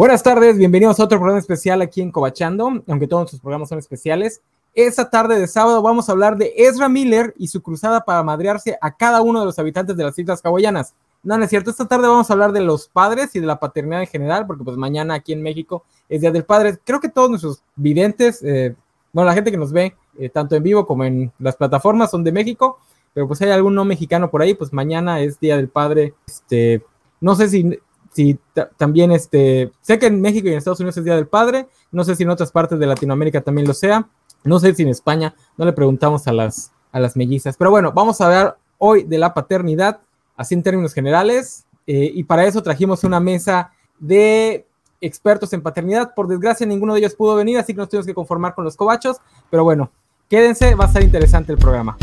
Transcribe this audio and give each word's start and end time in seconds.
Buenas 0.00 0.22
tardes, 0.22 0.56
bienvenidos 0.56 0.98
a 0.98 1.04
otro 1.04 1.18
programa 1.18 1.38
especial 1.38 1.82
aquí 1.82 2.00
en 2.00 2.10
Cobachando, 2.10 2.82
aunque 2.88 3.06
todos 3.06 3.20
nuestros 3.20 3.42
programas 3.42 3.68
son 3.68 3.78
especiales. 3.78 4.40
Esta 4.74 5.10
tarde 5.10 5.38
de 5.38 5.46
sábado 5.46 5.82
vamos 5.82 6.08
a 6.08 6.12
hablar 6.12 6.38
de 6.38 6.54
Ezra 6.56 6.88
Miller 6.88 7.34
y 7.36 7.48
su 7.48 7.60
cruzada 7.60 8.02
para 8.06 8.22
madrearse 8.22 8.78
a 8.80 8.96
cada 8.96 9.20
uno 9.20 9.40
de 9.40 9.44
los 9.44 9.58
habitantes 9.58 9.98
de 9.98 10.04
las 10.04 10.18
Islas 10.18 10.40
Hawaianas. 10.42 10.94
No, 11.22 11.36
no 11.36 11.44
es 11.44 11.50
cierto, 11.50 11.68
esta 11.68 11.86
tarde 11.86 12.08
vamos 12.08 12.30
a 12.30 12.32
hablar 12.32 12.52
de 12.52 12.62
los 12.62 12.88
padres 12.88 13.36
y 13.36 13.40
de 13.40 13.46
la 13.46 13.60
paternidad 13.60 14.00
en 14.00 14.06
general, 14.06 14.46
porque 14.46 14.64
pues 14.64 14.78
mañana 14.78 15.12
aquí 15.12 15.34
en 15.34 15.42
México 15.42 15.84
es 16.08 16.22
Día 16.22 16.30
del 16.30 16.44
Padre. 16.44 16.78
Creo 16.82 16.98
que 16.98 17.10
todos 17.10 17.28
nuestros 17.28 17.62
videntes, 17.76 18.42
eh, 18.42 18.74
bueno, 19.12 19.28
la 19.28 19.34
gente 19.34 19.50
que 19.50 19.58
nos 19.58 19.70
ve, 19.70 19.94
eh, 20.18 20.30
tanto 20.30 20.56
en 20.56 20.62
vivo 20.62 20.86
como 20.86 21.04
en 21.04 21.30
las 21.38 21.56
plataformas, 21.56 22.10
son 22.10 22.24
de 22.24 22.32
México, 22.32 22.78
pero 23.12 23.28
pues 23.28 23.42
hay 23.42 23.50
algún 23.50 23.74
no 23.74 23.84
mexicano 23.84 24.30
por 24.30 24.40
ahí, 24.40 24.54
pues 24.54 24.72
mañana 24.72 25.20
es 25.20 25.38
Día 25.38 25.58
del 25.58 25.68
Padre. 25.68 26.14
Este, 26.26 26.82
no 27.20 27.34
sé 27.34 27.50
si 27.50 27.78
si 28.12 28.38
también 28.76 29.12
este, 29.12 29.72
sé 29.80 29.98
que 29.98 30.06
en 30.06 30.20
México 30.20 30.48
y 30.48 30.52
en 30.52 30.58
Estados 30.58 30.80
Unidos 30.80 30.96
es 30.96 31.04
Día 31.04 31.16
del 31.16 31.28
Padre, 31.28 31.68
no 31.92 32.04
sé 32.04 32.16
si 32.16 32.24
en 32.24 32.30
otras 32.30 32.50
partes 32.50 32.78
de 32.78 32.86
Latinoamérica 32.86 33.40
también 33.40 33.66
lo 33.66 33.74
sea, 33.74 34.08
no 34.44 34.58
sé 34.58 34.74
si 34.74 34.82
en 34.82 34.88
España, 34.88 35.34
no 35.56 35.64
le 35.64 35.72
preguntamos 35.72 36.26
a 36.26 36.32
las, 36.32 36.72
a 36.92 37.00
las 37.00 37.16
mellizas, 37.16 37.56
pero 37.56 37.70
bueno, 37.70 37.92
vamos 37.92 38.20
a 38.20 38.26
hablar 38.26 38.58
hoy 38.78 39.04
de 39.04 39.18
la 39.18 39.32
paternidad, 39.32 40.00
así 40.36 40.54
en 40.54 40.62
términos 40.62 40.92
generales, 40.92 41.66
eh, 41.86 42.10
y 42.14 42.24
para 42.24 42.44
eso 42.44 42.62
trajimos 42.62 43.04
una 43.04 43.20
mesa 43.20 43.72
de 43.98 44.66
expertos 45.00 45.52
en 45.52 45.62
paternidad, 45.62 46.14
por 46.14 46.28
desgracia 46.28 46.66
ninguno 46.66 46.94
de 46.94 47.00
ellos 47.00 47.14
pudo 47.14 47.36
venir, 47.36 47.58
así 47.58 47.72
que 47.74 47.78
nos 47.78 47.88
tuvimos 47.88 48.06
que 48.06 48.14
conformar 48.14 48.54
con 48.54 48.64
los 48.64 48.76
cobachos, 48.76 49.18
pero 49.50 49.64
bueno, 49.64 49.90
quédense, 50.28 50.74
va 50.74 50.84
a 50.84 50.88
estar 50.88 51.02
interesante 51.02 51.52
el 51.52 51.58
programa. 51.58 51.96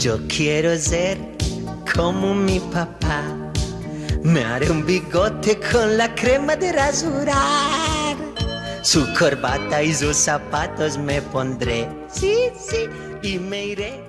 Yo 0.00 0.18
quiero 0.28 0.74
ser 0.78 1.18
como 1.94 2.34
mi 2.34 2.58
papá. 2.58 3.22
Me 4.22 4.42
haré 4.42 4.70
un 4.70 4.86
bigote 4.86 5.60
con 5.70 5.98
la 5.98 6.14
crema 6.14 6.56
de 6.56 6.72
rasurar. 6.72 8.16
Su 8.80 9.06
corbata 9.18 9.82
y 9.82 9.92
sus 9.92 10.16
zapatos 10.16 10.96
me 10.96 11.20
pondré. 11.20 11.86
Sí, 12.08 12.34
sí, 12.58 12.88
y 13.22 13.38
me 13.38 13.66
iré 13.66 14.02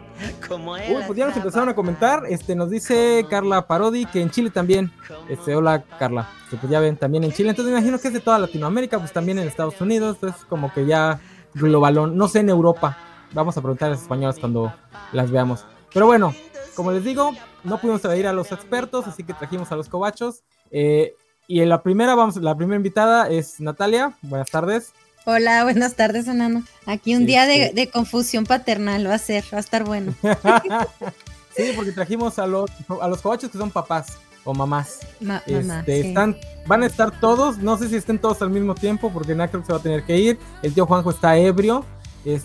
como 0.48 0.78
él. 0.78 0.96
Uy, 0.96 1.04
pues 1.06 1.20
ya 1.20 1.28
nos 1.28 1.36
empezaron 1.36 1.68
a 1.68 1.76
comentar. 1.76 2.24
Este 2.30 2.56
nos 2.56 2.70
dice 2.70 3.26
Carla 3.30 3.68
Parodi 3.68 4.06
que 4.06 4.22
en 4.22 4.32
Chile 4.32 4.50
también. 4.50 4.94
Este, 5.28 5.58
hola 5.58 5.84
Carla. 6.00 6.30
pues 6.50 6.72
ya 6.72 6.80
ven, 6.80 6.96
también 6.96 7.26
en 7.26 7.34
Chile. 7.34 7.50
Entonces 7.50 7.74
me 7.74 7.80
imagino 7.80 8.00
que 8.00 8.08
es 8.08 8.14
de 8.14 8.22
toda 8.22 8.40
Latinoamérica, 8.40 8.98
pues 8.98 9.12
también 9.12 9.40
en 9.40 9.48
Estados 9.50 9.82
Unidos. 9.82 10.20
Es 10.24 10.46
como 10.48 10.72
que 10.74 10.86
ya 10.86 11.20
globalón. 11.54 12.16
No 12.16 12.30
sé 12.30 12.40
en 12.40 12.48
Europa. 12.48 12.98
Vamos 13.34 13.58
a 13.58 13.62
preguntar 13.62 13.88
a 13.88 13.92
las 13.92 14.04
españolas 14.04 14.40
cuando 14.40 14.74
las 15.12 15.32
veamos. 15.32 15.66
Pero 15.94 16.06
bueno, 16.06 16.34
como 16.76 16.92
les 16.92 17.04
digo, 17.04 17.32
no 17.64 17.80
pudimos 17.80 18.02
traer 18.02 18.28
a 18.28 18.34
los 18.34 18.52
expertos, 18.52 19.08
así 19.08 19.24
que 19.24 19.34
trajimos 19.34 19.72
a 19.72 19.76
los 19.76 19.90
cobachos. 19.90 20.44
Eh, 20.72 21.16
y 21.48 21.62
en 21.62 21.70
la 21.70 21.84
primera, 21.84 22.16
vamos, 22.16 22.38
la 22.38 22.56
primera 22.56 22.78
invitada 22.78 23.30
es 23.30 23.60
Natalia. 23.60 24.18
Buenas 24.22 24.50
tardes. 24.50 24.94
Hola, 25.26 25.64
buenas 25.64 25.96
tardes, 25.96 26.28
Enano. 26.28 26.64
Aquí 26.86 27.16
un 27.16 27.26
día 27.26 27.46
de, 27.46 27.90
confusión 27.92 28.46
paternal 28.46 29.08
va 29.08 29.16
a 29.16 29.20
ser, 29.20 29.44
va 29.54 29.58
a 29.58 29.62
estar 29.62 29.84
bueno. 29.84 30.16
sí, 31.56 31.74
porque 31.76 31.92
trajimos 31.92 32.40
a 32.40 32.48
los, 32.48 32.72
a 33.02 33.08
los 33.08 33.22
cobachos 33.22 33.52
que 33.52 33.58
son 33.58 33.70
papás 33.70 34.18
o 34.44 34.54
mamás. 34.54 35.00
Este, 35.46 36.08
están, 36.08 36.38
van 36.66 36.84
a 36.84 36.88
estar 36.88 37.20
todos, 37.20 37.60
no 37.60 37.78
sé 37.78 37.90
si 37.90 37.98
estén 37.98 38.18
todos 38.18 38.42
al 38.42 38.50
mismo 38.50 38.74
tiempo, 38.74 39.12
porque 39.12 39.36
que 39.36 39.66
se 39.66 39.72
va 39.72 39.78
a 39.78 39.82
tener 39.82 40.04
que 40.04 40.18
ir. 40.18 40.40
El 40.64 40.74
tío 40.74 40.86
Juanjo 40.86 41.12
está 41.12 41.38
ebrio. 41.38 41.86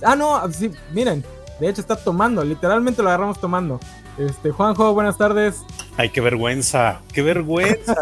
ah, 0.02 0.17
no, 0.17 0.52
sí, 0.52 0.70
miren, 0.92 1.24
de 1.60 1.68
hecho, 1.68 1.80
está 1.80 1.96
tomando, 1.96 2.44
literalmente 2.44 3.02
lo 3.02 3.08
agarramos 3.08 3.40
tomando. 3.40 3.80
Este, 4.18 4.50
Juanjo, 4.50 4.92
buenas 4.92 5.17
tardes. 5.17 5.62
Ay, 5.96 6.11
qué 6.11 6.20
vergüenza, 6.20 7.00
qué 7.12 7.22
vergüenza. 7.22 7.96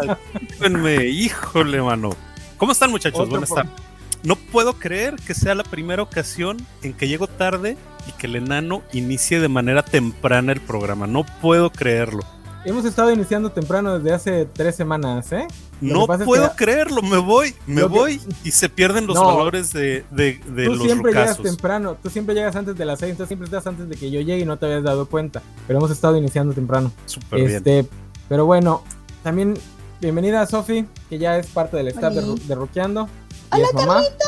híjole, 1.05 1.81
mano. 1.81 2.11
¿Cómo 2.57 2.71
están, 2.71 2.91
muchachos? 2.91 3.29
buenas 3.29 3.49
tardes. 3.49 3.71
No 4.23 4.35
puedo 4.35 4.73
creer 4.73 5.15
que 5.17 5.33
sea 5.33 5.53
la 5.53 5.63
primera 5.63 6.01
ocasión 6.01 6.57
en 6.81 6.93
que 6.93 7.07
llego 7.07 7.27
tarde 7.27 7.77
y 8.07 8.11
que 8.13 8.27
el 8.27 8.37
enano 8.37 8.81
inicie 8.91 9.39
de 9.39 9.49
manera 9.49 9.83
temprana 9.83 10.51
el 10.51 10.61
programa. 10.61 11.05
No 11.05 11.25
puedo 11.41 11.69
creerlo. 11.69 12.23
Hemos 12.65 12.83
estado 12.83 13.11
iniciando 13.11 13.51
temprano 13.51 13.99
desde 13.99 14.11
hace 14.11 14.45
tres 14.45 14.75
semanas, 14.75 15.31
¿eh? 15.31 15.47
no 15.81 16.07
puedo 16.07 16.51
creerlo, 16.55 17.03
me 17.03 17.17
voy, 17.17 17.53
me 17.67 17.83
voy 17.83 18.19
y 18.43 18.49
se 18.49 18.69
pierden 18.69 19.05
los 19.05 19.19
valores 19.19 19.71
de, 19.71 20.03
de, 20.09 20.39
de 20.47 20.65
tú 20.65 20.77
siempre 20.77 21.11
llegas 21.11 21.37
temprano, 21.39 21.95
tú 22.01 22.09
siempre 22.09 22.33
llegas 22.33 22.55
antes 22.55 22.75
de 22.75 22.85
las 22.85 22.99
seis, 22.99 23.15
tú 23.15 23.25
siempre 23.27 23.45
estás 23.45 23.67
antes 23.67 23.87
de 23.87 23.95
que 23.95 24.09
yo 24.09 24.19
llegue 24.21 24.39
y 24.39 24.45
no 24.45 24.57
te 24.57 24.65
habías 24.65 24.81
dado 24.83 25.07
cuenta. 25.07 25.43
Pero 25.67 25.77
hemos 25.77 25.91
estado 25.91 26.17
iniciando 26.17 26.55
temprano. 26.55 26.91
Súper 27.05 27.41
este, 27.41 27.71
bien. 27.71 27.89
Pero 28.27 28.47
bueno, 28.47 28.81
también 29.21 29.53
bienvenida 30.01 30.41
a 30.41 30.47
Sofi, 30.47 30.87
que 31.07 31.19
ya 31.19 31.37
es 31.37 31.45
parte 31.47 31.77
del 31.77 31.89
staff 31.89 32.15
de, 32.15 32.35
de 32.47 32.55
Roqueando. 32.55 33.07
¡Hola, 33.51 33.67
Carlita! 33.73 34.25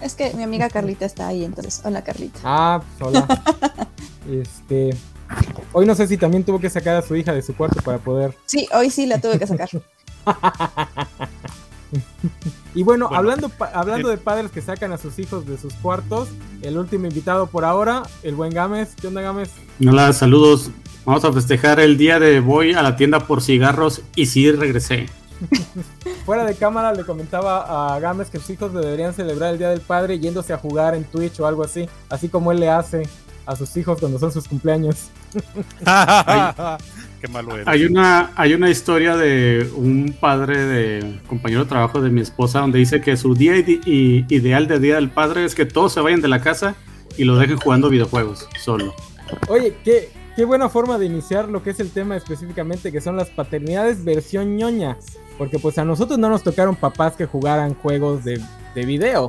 Es 0.00 0.14
que 0.14 0.32
mi 0.34 0.42
amiga 0.42 0.68
Carlita 0.70 1.04
está 1.04 1.28
ahí, 1.28 1.44
entonces, 1.44 1.82
hola 1.84 2.02
Carlita. 2.02 2.40
Ah, 2.42 2.82
pues 2.98 3.14
hola. 3.14 3.42
este, 4.28 4.96
Hoy 5.72 5.86
no 5.86 5.94
sé 5.94 6.06
si 6.06 6.16
también 6.16 6.44
tuvo 6.44 6.58
que 6.58 6.68
sacar 6.68 6.96
a 6.96 7.02
su 7.02 7.14
hija 7.14 7.32
de 7.32 7.42
su 7.42 7.54
cuarto 7.54 7.80
para 7.82 7.98
poder. 7.98 8.36
Sí, 8.46 8.68
hoy 8.74 8.90
sí 8.90 9.06
la 9.06 9.20
tuve 9.20 9.38
que 9.38 9.46
sacar. 9.46 9.68
y 12.74 12.82
bueno, 12.82 13.08
hablando, 13.12 13.50
hablando 13.72 14.08
de 14.08 14.16
padres 14.16 14.50
que 14.50 14.60
sacan 14.60 14.92
a 14.92 14.98
sus 14.98 15.18
hijos 15.18 15.46
de 15.46 15.56
sus 15.58 15.74
cuartos, 15.74 16.28
el 16.62 16.76
último 16.76 17.06
invitado 17.06 17.46
por 17.46 17.64
ahora, 17.64 18.02
el 18.22 18.34
buen 18.34 18.52
Gámez. 18.52 18.94
¿Qué 19.00 19.06
onda, 19.06 19.20
Gámez? 19.20 19.50
Hola, 19.86 20.12
saludos. 20.12 20.70
Vamos 21.04 21.24
a 21.24 21.32
festejar 21.32 21.80
el 21.80 21.96
día 21.96 22.18
de 22.18 22.40
voy 22.40 22.74
a 22.74 22.82
la 22.82 22.96
tienda 22.96 23.20
por 23.20 23.40
cigarros 23.40 24.02
y 24.16 24.26
sí 24.26 24.50
regresé. 24.50 25.06
Fuera 26.26 26.44
de 26.44 26.54
cámara 26.54 26.92
le 26.92 27.04
comentaba 27.04 27.94
a 27.94 27.98
Gámez 28.00 28.28
que 28.28 28.38
sus 28.38 28.50
hijos 28.50 28.74
deberían 28.74 29.14
celebrar 29.14 29.52
el 29.52 29.58
Día 29.58 29.70
del 29.70 29.80
Padre 29.80 30.18
yéndose 30.18 30.52
a 30.52 30.58
jugar 30.58 30.94
en 30.94 31.04
Twitch 31.04 31.40
o 31.40 31.46
algo 31.46 31.64
así, 31.64 31.88
así 32.10 32.28
como 32.28 32.52
él 32.52 32.60
le 32.60 32.68
hace 32.68 33.04
a 33.46 33.56
sus 33.56 33.74
hijos 33.76 33.98
cuando 33.98 34.18
son 34.18 34.32
sus 34.32 34.46
cumpleaños. 34.46 35.08
Qué 37.20 37.28
malo 37.28 37.54
eres. 37.54 37.68
Hay 37.68 37.84
una, 37.84 38.30
hay 38.34 38.54
una 38.54 38.70
historia 38.70 39.16
de 39.16 39.70
un 39.76 40.16
padre 40.18 40.58
de 40.58 41.20
compañero 41.26 41.64
de 41.64 41.68
trabajo 41.68 42.00
de 42.00 42.08
mi 42.08 42.22
esposa 42.22 42.60
donde 42.60 42.78
dice 42.78 43.00
que 43.00 43.16
su 43.16 43.34
día 43.34 43.56
ideal 43.58 44.66
de 44.66 44.78
Día 44.80 44.94
del 44.94 45.10
Padre 45.10 45.44
es 45.44 45.54
que 45.54 45.66
todos 45.66 45.92
se 45.92 46.00
vayan 46.00 46.22
de 46.22 46.28
la 46.28 46.40
casa 46.40 46.76
y 47.18 47.24
lo 47.24 47.36
dejen 47.36 47.58
jugando 47.58 47.90
videojuegos 47.90 48.48
solo. 48.58 48.94
Oye, 49.48 49.76
qué, 49.84 50.10
qué 50.34 50.44
buena 50.44 50.70
forma 50.70 50.98
de 50.98 51.06
iniciar 51.06 51.48
lo 51.48 51.62
que 51.62 51.70
es 51.70 51.80
el 51.80 51.90
tema 51.90 52.16
específicamente, 52.16 52.90
que 52.90 53.02
son 53.02 53.16
las 53.16 53.28
paternidades 53.28 54.02
versión 54.02 54.56
ñoña. 54.56 54.96
Porque 55.36 55.58
pues 55.58 55.76
a 55.78 55.84
nosotros 55.84 56.18
no 56.18 56.30
nos 56.30 56.42
tocaron 56.42 56.74
papás 56.76 57.16
que 57.16 57.26
jugaran 57.26 57.74
juegos 57.74 58.24
de, 58.24 58.40
de 58.74 58.86
video. 58.86 59.28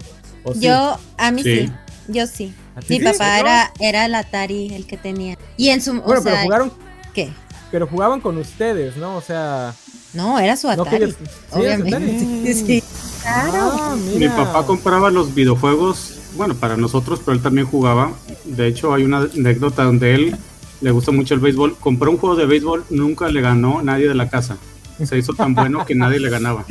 Yo, 0.56 0.98
a 1.18 1.32
mí 1.32 1.44
sí. 1.44 1.70
Yo 2.12 2.28
sí. 2.28 2.54
Mi 2.90 3.00
papá 3.00 3.40
era, 3.40 3.72
era 3.80 4.06
el 4.06 4.16
Atari 4.16 4.74
el 4.74 4.86
que 4.86 4.98
tenía. 4.98 5.38
Y 5.58 5.70
en 5.70 5.82
su. 5.82 6.02
Bueno, 6.02 6.22
pero 6.24 6.38
jugaron. 6.38 6.72
¿Qué? 7.14 7.32
Pero 7.72 7.88
jugaban 7.88 8.20
con 8.22 8.38
ustedes, 8.38 8.98
¿no? 8.98 9.16
O 9.16 9.22
sea. 9.22 9.74
No, 10.14 10.40
era 10.40 10.58
su 10.58 10.70
Atari. 10.70 11.16
obviamente. 11.52 12.54
Sí, 12.54 12.84
Claro. 13.22 13.52
Ah, 13.54 13.96
Mi 14.18 14.28
papá 14.30 14.66
compraba 14.66 15.12
los 15.12 15.36
videojuegos, 15.36 16.16
bueno, 16.36 16.56
para 16.56 16.76
nosotros, 16.76 17.20
pero 17.24 17.34
él 17.34 17.42
también 17.42 17.68
jugaba. 17.68 18.12
De 18.46 18.68
hecho, 18.68 18.94
hay 18.94 19.04
una 19.04 19.20
anécdota 19.20 19.84
donde 19.84 20.16
él 20.16 20.36
le 20.82 20.92
gusta 20.92 21.12
mucho 21.12 21.36
el 21.36 21.40
béisbol. 21.40 21.76
Compró 21.80 22.10
un 22.12 22.18
juego 22.18 22.36
de 22.36 22.46
béisbol, 22.46 22.86
nunca 22.90 23.30
le 23.30 23.42
ganó 23.42 23.82
nadie 23.84 24.08
de 24.08 24.16
la 24.16 24.28
casa. 24.30 24.58
Se 25.04 25.18
hizo 25.18 25.34
tan 25.34 25.54
bueno 25.56 25.86
que 25.86 25.96
nadie 25.96 26.20
le 26.20 26.30
ganaba 26.30 26.66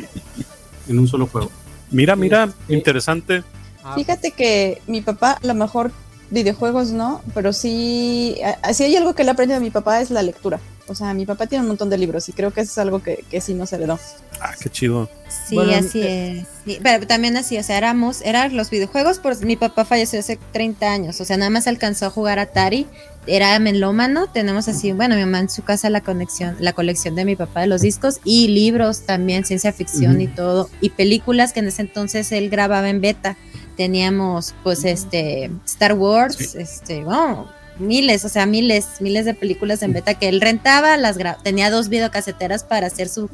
en 0.87 0.99
un 0.99 1.07
solo 1.07 1.27
juego. 1.27 1.49
Mira, 1.89 2.15
mira, 2.15 2.49
interesante. 2.69 3.43
Ah, 3.83 3.95
Fíjate 3.95 4.31
que 4.31 4.81
mi 4.87 5.01
papá, 5.01 5.37
a 5.41 5.47
lo 5.47 5.53
mejor 5.53 5.91
videojuegos 6.29 6.91
no, 6.91 7.21
pero 7.33 7.53
sí, 7.53 8.37
si 8.73 8.83
hay 8.83 8.95
algo 8.95 9.13
que 9.13 9.23
le 9.23 9.31
aprendido 9.31 9.57
a 9.57 9.61
mi 9.61 9.69
papá 9.69 10.01
es 10.01 10.09
la 10.09 10.23
lectura. 10.23 10.59
O 10.87 10.95
sea, 10.95 11.13
mi 11.13 11.25
papá 11.25 11.47
tiene 11.47 11.61
un 11.61 11.67
montón 11.67 11.89
de 11.89 11.97
libros 11.97 12.27
y 12.27 12.33
creo 12.33 12.51
que 12.51 12.61
eso 12.61 12.71
es 12.71 12.77
algo 12.77 13.01
que, 13.01 13.23
que 13.29 13.39
sí 13.39 13.53
nos 13.53 13.71
heredó. 13.71 13.99
Ah, 14.41 14.53
qué 14.59 14.69
chido. 14.69 15.09
Sí, 15.47 15.57
así 15.57 16.01
eh, 16.01 16.45
es. 16.65 16.79
pero 16.81 17.07
también 17.07 17.37
así, 17.37 17.57
o 17.57 17.63
sea, 17.63 17.77
éramos, 17.77 18.21
eran 18.21 18.57
los 18.57 18.69
videojuegos, 18.69 19.19
pues 19.19 19.43
mi 19.43 19.55
papá 19.55 19.85
falleció 19.85 20.19
hace 20.19 20.37
30 20.51 20.91
años, 20.91 21.21
o 21.21 21.25
sea, 21.25 21.37
nada 21.37 21.49
más 21.49 21.67
alcanzó 21.67 22.07
a 22.07 22.09
jugar 22.09 22.39
Atari, 22.39 22.87
era 23.27 23.57
melómano, 23.59 24.27
tenemos 24.27 24.67
así, 24.67 24.91
bueno, 24.91 25.15
mi 25.15 25.21
mamá 25.21 25.39
en 25.39 25.49
su 25.49 25.63
casa 25.63 25.89
la 25.89 26.01
conexión, 26.01 26.57
la 26.59 26.73
colección 26.73 27.15
de 27.15 27.23
mi 27.23 27.35
papá 27.35 27.61
de 27.61 27.67
los 27.67 27.81
discos 27.81 28.19
y 28.25 28.49
libros 28.49 29.05
también, 29.05 29.45
ciencia 29.45 29.71
ficción 29.71 30.19
y 30.19 30.27
todo, 30.27 30.69
y 30.81 30.89
películas 30.89 31.53
que 31.53 31.61
en 31.61 31.67
ese 31.67 31.83
entonces 31.83 32.31
él 32.31 32.49
grababa 32.49 32.89
en 32.89 32.99
beta 32.99 33.37
teníamos 33.81 34.53
pues 34.61 34.85
este 34.85 35.49
Star 35.65 35.93
Wars, 35.93 36.53
este, 36.53 37.03
bueno, 37.03 37.47
miles, 37.79 38.23
o 38.25 38.29
sea, 38.29 38.45
miles, 38.45 38.85
miles 38.99 39.25
de 39.25 39.33
películas 39.33 39.81
en 39.81 39.91
beta 39.91 40.13
que 40.13 40.29
él 40.29 40.39
rentaba, 40.39 40.97
las 40.97 41.17
tenía 41.41 41.71
dos 41.71 41.89
videocaseteras 41.89 42.63
para 42.63 42.85
hacer 42.85 43.09
su 43.09 43.27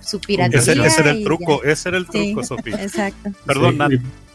su 0.00 0.18
piratería. 0.18 0.84
Ese, 0.84 1.00
era 1.00 1.12
el 1.12 1.22
truco, 1.22 1.62
ese 1.62 1.90
era 1.90 1.98
el 1.98 2.08
truco, 2.08 2.42
Sofía. 2.42 2.82
Exacto. 2.82 3.30
Perdón, 3.46 3.78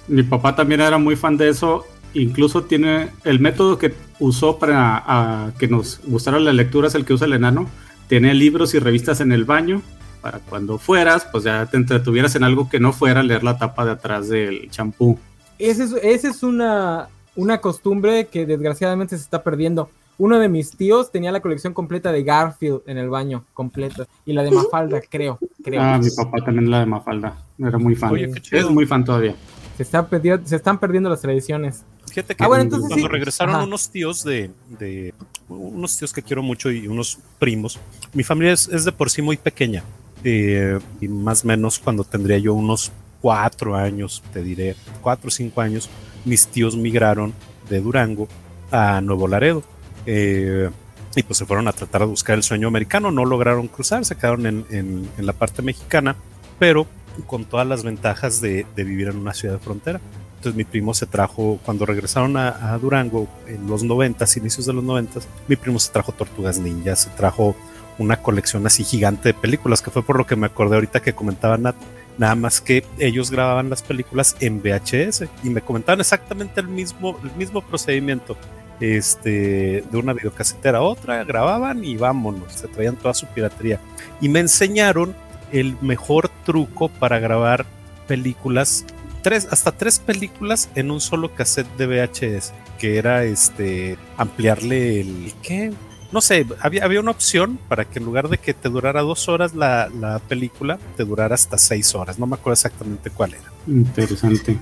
Mi 0.08 0.24
papá 0.24 0.56
también 0.56 0.80
era 0.80 0.98
muy 0.98 1.18
fan 1.18 1.36
de 1.36 1.50
eso. 1.50 1.86
Incluso 2.14 2.64
tiene 2.64 3.10
el 3.26 3.42
método 3.42 3.78
que 3.78 3.94
usó 4.20 4.58
para 4.58 5.52
que 5.60 5.68
nos 5.68 6.00
gustara 6.06 6.40
la 6.40 6.54
lectura 6.54 6.88
es 6.88 6.96
el 6.96 7.04
que 7.04 7.14
usa 7.14 7.28
el 7.28 7.34
enano. 7.34 7.70
Tiene 8.08 8.34
libros 8.34 8.74
y 8.76 8.80
revistas 8.80 9.20
en 9.20 9.34
el 9.34 9.44
baño 9.44 9.82
para 10.22 10.40
cuando 10.40 10.78
fueras, 10.80 11.28
pues 11.30 11.44
ya 11.44 11.66
te 11.66 11.76
entretuvieras 11.76 12.34
en 12.36 12.46
algo 12.46 12.70
que 12.70 12.80
no 12.80 12.94
fuera 12.94 13.22
leer 13.22 13.44
la 13.44 13.58
tapa 13.58 13.84
de 13.84 13.92
atrás 13.92 14.30
del 14.30 14.72
champú. 14.72 15.20
Esa 15.60 15.84
es, 16.02 16.26
es 16.26 16.44
una, 16.44 17.10
una 17.36 17.60
costumbre 17.60 18.28
que 18.28 18.46
desgraciadamente 18.46 19.18
se 19.18 19.24
está 19.24 19.44
perdiendo. 19.44 19.90
Uno 20.18 20.40
de 20.40 20.48
mis 20.48 20.72
tíos 20.72 21.12
tenía 21.12 21.32
la 21.32 21.42
colección 21.42 21.74
completa 21.74 22.12
de 22.12 22.24
Garfield 22.24 22.82
en 22.86 22.98
el 22.98 23.10
baño, 23.10 23.46
completa. 23.54 24.08
Y 24.26 24.34
la 24.34 24.44
de 24.44 24.52
Mafalda, 24.52 25.02
creo. 25.02 25.40
creo. 25.64 25.82
Ah, 25.82 25.98
mi 25.98 26.10
papá 26.12 26.44
también 26.46 26.70
la 26.70 26.82
de 26.82 26.86
Mafalda. 26.86 27.38
Era 27.58 27.78
muy 27.78 27.96
fan. 27.96 28.16
es 28.16 28.70
muy 28.70 28.86
fan 28.86 29.04
todavía. 29.04 29.36
Se, 29.78 29.84
está 29.84 30.08
se 30.46 30.56
están 30.56 30.80
perdiendo 30.80 31.10
las 31.10 31.22
tradiciones. 31.22 31.84
Fíjate 32.08 32.36
que 32.36 32.44
ah, 32.44 32.48
cuando 32.48 33.08
regresaron 33.08 33.64
unos 33.64 33.90
tíos 33.90 34.24
de, 34.24 34.52
de, 34.80 35.16
unos 35.50 35.98
tíos 35.98 36.14
que 36.14 36.22
quiero 36.22 36.44
mucho 36.44 36.70
y 36.70 36.88
unos 36.88 37.18
primos, 37.40 37.80
mi 38.14 38.24
familia 38.24 38.54
es, 38.54 38.86
de 38.86 38.92
por 38.92 39.10
sí 39.10 39.24
muy 39.24 39.38
pequeña. 39.38 39.84
Eh, 40.24 40.80
y 41.02 41.08
más 41.08 41.44
o 41.44 41.48
menos 41.48 41.80
cuando 41.80 42.04
tendría 42.04 42.38
yo 42.38 42.54
unos 42.54 42.92
cuatro 43.24 43.78
años, 43.78 44.22
te 44.34 44.44
diré, 44.44 44.76
cuatro 45.02 45.30
o 45.30 45.32
cinco 45.32 45.62
años, 45.62 45.90
mis 46.26 46.46
tíos 46.46 46.76
migraron 46.76 47.34
de 47.70 47.80
Durango 47.80 48.28
a 48.70 49.00
Nuevo 49.00 49.30
Laredo. 49.30 49.64
Eh, 50.06 50.70
y 51.16 51.24
pues 51.24 51.38
se 51.38 51.46
fueron 51.46 51.70
a 51.70 51.72
tratar 51.72 52.02
de 52.02 52.08
buscar 52.08 52.36
el 52.36 52.44
sueño 52.44 52.68
americano, 52.68 53.12
no 53.12 53.24
lograron 53.24 53.70
cruzar, 53.70 54.04
se 54.04 54.18
quedaron 54.18 54.46
en, 54.46 55.08
la 55.18 55.32
parte 55.32 55.62
mexicana, 55.62 56.18
pero 56.60 56.86
con 57.26 57.46
todas 57.46 57.66
las 57.66 57.84
ventajas 57.84 58.42
de, 58.42 58.66
vivir 58.76 59.08
en 59.08 59.20
una 59.20 59.34
ciudad 59.34 59.54
de 59.54 59.60
frontera. 59.62 60.02
Entonces 60.36 60.58
mi 60.58 60.66
primo 60.66 60.94
se 60.94 61.06
trajo, 61.06 61.62
cuando 61.64 61.86
regresaron 61.86 62.36
a, 62.36 62.78
Durango 62.78 63.30
en 63.48 63.68
los 63.68 63.84
noventas, 63.84 64.36
inicios 64.36 64.66
de 64.66 64.74
los 64.74 64.84
noventas, 64.84 65.30
mi 65.48 65.56
primo 65.56 65.80
se 65.80 65.94
trajo 65.94 66.12
Tortugas 66.12 66.60
Ninjas, 66.60 67.04
se 67.04 67.10
trajo 67.12 67.56
una 67.98 68.18
colección 68.18 68.68
así 68.68 68.84
gigante 68.84 69.30
de 69.30 69.34
películas, 69.34 69.82
que 69.82 69.92
fue 69.92 70.04
por 70.04 70.18
lo 70.18 70.26
que 70.26 70.36
me 70.36 70.48
acordé 70.48 70.76
ahorita 70.76 71.02
que 71.02 71.14
comentaba 71.14 71.58
Nat, 71.58 71.76
nada 72.18 72.36
más 72.36 72.62
que 72.62 72.86
ellos 73.00 73.32
grababan 73.32 73.70
las 73.70 73.82
películas 73.82 74.36
en 74.40 74.62
VHS 74.62 75.26
y 75.44 75.50
me 75.50 75.62
comentaban 75.62 76.00
exactamente 76.00 76.62
el 76.62 76.68
mismo, 76.68 77.20
el 77.24 77.32
mismo 77.36 77.62
procedimiento 77.62 78.38
este, 78.80 79.84
de 79.90 79.98
una 79.98 80.14
videocasetera 80.14 80.80
a 80.80 80.82
otra, 80.82 81.24
grababan 81.24 81.84
y 81.84 81.96
vámonos, 81.96 82.54
se 82.54 82.68
traían 82.68 82.96
toda 82.96 83.14
su 83.14 83.26
piratería. 83.28 83.80
Y 84.22 84.30
me 84.30 84.40
enseñaron 84.40 85.16
el 85.52 85.78
mejor 85.82 86.30
truco 86.46 86.90
para 86.90 87.20
grabar 87.20 87.66
películas, 88.08 88.86
tres, 89.22 89.48
hasta 89.52 89.72
tres 89.72 90.00
películas 90.00 90.70
en 90.76 90.92
un 90.92 91.00
solo 91.00 91.34
cassette 91.34 91.70
de 91.78 91.88
VHS, 91.88 92.54
que 92.78 92.98
era 92.98 93.24
este 93.24 93.98
ampliarle 94.18 95.02
el 95.02 95.34
¿qué? 95.42 95.72
No 96.14 96.22
sé, 96.22 96.46
había, 96.62 96.86
había 96.86 97.00
una 97.00 97.10
opción 97.10 97.58
para 97.68 97.86
que 97.86 97.98
en 97.98 98.06
lugar 98.06 98.30
de 98.30 98.38
que 98.38 98.54
te 98.54 98.70
durara 98.70 99.02
dos 99.02 99.28
horas 99.28 99.56
la, 99.56 99.90
la 99.90 100.20
película, 100.20 100.78
te 100.96 101.04
durara 101.04 101.34
hasta 101.34 101.58
seis 101.58 101.96
horas. 101.96 102.20
No 102.20 102.28
me 102.28 102.36
acuerdo 102.36 102.54
exactamente 102.54 103.10
cuál 103.10 103.34
era. 103.34 103.52
Interesante. 103.66 104.60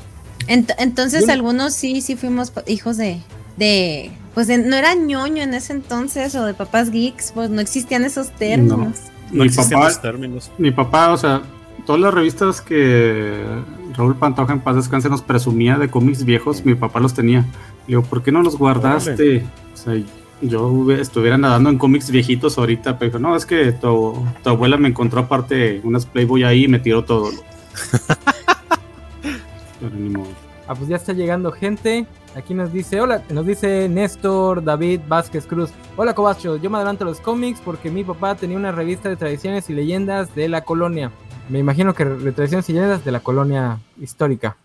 entonces, 0.48 1.28
algunos 1.28 1.74
sí, 1.74 2.00
sí 2.00 2.16
fuimos 2.16 2.54
hijos 2.68 2.96
de, 2.96 3.20
de, 3.58 4.12
pues 4.34 4.48
no 4.48 4.76
era 4.78 4.96
ñoño 4.96 5.44
en 5.44 5.54
ese 5.54 5.74
entonces 5.74 6.34
o 6.36 6.46
de 6.46 6.54
papás 6.54 6.90
geeks, 6.90 7.34
pues 7.34 7.50
no 7.50 7.60
existían 7.60 8.06
esos 8.06 8.32
términos. 8.32 9.00
No, 9.30 9.44
mi 9.44 9.50
papá, 9.50 9.92
términos. 10.02 10.52
Mi 10.58 10.72
papá, 10.72 11.12
o 11.12 11.18
sea, 11.18 11.42
todas 11.86 12.00
las 12.00 12.14
revistas 12.14 12.62
que 12.62 13.44
Raúl 13.98 14.16
Pantoja 14.16 14.54
en 14.54 14.62
paz 14.62 14.78
descanse 14.78 15.10
nos 15.10 15.22
presumía 15.22 15.78
de 15.78 15.90
cómics 15.90 16.24
viejos, 16.24 16.64
mi 16.64 16.76
papá 16.76 17.02
los 17.02 17.14
tenía. 17.14 17.46
Digo, 17.88 18.04
¿por 18.04 18.24
qué 18.24 18.32
no 18.32 18.42
los 18.42 18.58
guardaste? 18.58 19.44
O 19.74 19.78
sea, 19.78 20.02
yo 20.42 20.92
estuviera 20.92 21.38
nadando 21.38 21.70
en 21.70 21.78
cómics 21.78 22.10
viejitos 22.10 22.58
ahorita, 22.58 22.98
pero 22.98 23.20
no, 23.20 23.36
es 23.36 23.46
que 23.46 23.72
tu, 23.72 24.26
tu 24.44 24.50
abuela 24.50 24.78
me 24.78 24.90
encontró 24.90 25.22
aparte 25.22 25.82
unas 25.84 26.06
Playboy 26.06 26.44
ahí 26.44 26.66
y 26.66 26.68
me 26.68 26.80
tiró 26.80 27.04
todo. 27.04 27.30
pero 29.80 29.96
ni 29.96 30.10
modo. 30.10 30.30
Ah, 30.68 30.76
pues 30.76 30.88
ya 30.88 30.96
está 30.96 31.14
llegando 31.14 31.52
gente. 31.52 32.06
Aquí 32.36 32.54
nos 32.54 32.72
dice, 32.72 33.02
hola, 33.02 33.24
nos 33.30 33.46
dice 33.46 33.90
Néstor 33.90 34.64
David 34.64 35.02
Vázquez 35.08 35.46
Cruz. 35.46 35.72
Hola 35.98 36.14
Cobacho, 36.14 36.56
yo 36.56 36.70
me 36.70 36.78
adelanto 36.78 37.04
a 37.04 37.08
los 37.08 37.20
cómics 37.20 37.60
porque 37.64 37.92
mi 37.92 38.06
papá 38.06 38.36
tenía 38.36 38.56
una 38.56 38.72
revista 38.72 39.10
de 39.10 39.18
tradiciones 39.18 39.70
y 39.70 39.74
leyendas 39.74 40.34
de 40.34 40.48
la 40.48 40.62
colonia. 40.62 41.12
Me 41.50 41.60
imagino 41.60 41.94
que 41.94 42.06
de 42.06 42.32
tradiciones 42.32 42.70
y 42.70 42.74
leyendas 42.74 43.04
de 43.04 43.12
la 43.12 43.20
colonia 43.20 43.80
histórica. 44.00 44.56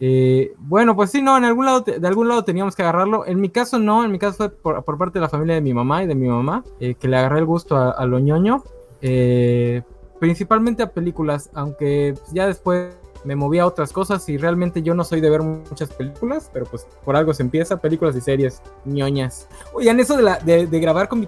Eh, 0.00 0.52
bueno, 0.58 0.96
pues 0.96 1.10
sí, 1.10 1.22
no, 1.22 1.36
en 1.36 1.44
algún 1.44 1.66
lado, 1.66 1.80
de 1.82 2.06
algún 2.06 2.28
lado 2.28 2.44
teníamos 2.44 2.74
que 2.74 2.82
agarrarlo. 2.82 3.26
En 3.26 3.40
mi 3.40 3.50
caso 3.50 3.78
no, 3.78 4.04
en 4.04 4.10
mi 4.10 4.18
caso 4.18 4.36
fue 4.36 4.50
por, 4.50 4.98
parte 4.98 5.18
de 5.18 5.22
la 5.22 5.28
familia 5.28 5.54
de 5.54 5.60
mi 5.60 5.74
mamá 5.74 6.02
y 6.02 6.06
de 6.06 6.14
mi 6.14 6.28
mamá, 6.28 6.64
eh, 6.80 6.94
que 6.94 7.08
le 7.08 7.16
agarré 7.16 7.40
el 7.40 7.46
gusto 7.46 7.76
a, 7.76 8.04
lo 8.06 8.18
ñoño. 8.18 8.62
Eh, 9.00 9.82
principalmente 10.18 10.82
a 10.82 10.92
películas, 10.92 11.50
aunque 11.54 12.14
ya 12.32 12.46
después 12.46 12.96
me 13.24 13.36
moví 13.36 13.58
a 13.58 13.66
otras 13.66 13.92
cosas 13.92 14.28
y 14.28 14.38
realmente 14.38 14.82
yo 14.82 14.94
no 14.94 15.04
soy 15.04 15.20
de 15.20 15.30
ver 15.30 15.42
muchas 15.42 15.90
películas, 15.90 16.50
pero 16.52 16.66
pues 16.66 16.86
por 17.04 17.16
algo 17.16 17.34
se 17.34 17.42
empieza, 17.42 17.76
películas 17.76 18.16
y 18.16 18.20
series, 18.20 18.62
ñoñas. 18.84 19.48
Oigan, 19.72 19.98
eso 20.00 20.16
de, 20.16 20.66
de, 20.66 20.80
grabar 20.80 21.08
con, 21.08 21.20
mi 21.20 21.26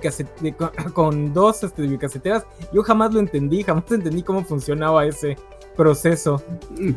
con, 0.94 1.32
dos 1.32 1.62
este, 1.64 1.98
caseteras 1.98 2.46
yo 2.72 2.82
jamás 2.82 3.12
lo 3.12 3.20
entendí, 3.20 3.62
jamás 3.62 3.84
entendí 3.90 4.22
cómo 4.22 4.44
funcionaba 4.44 5.04
ese 5.06 5.36
proceso. 5.76 6.43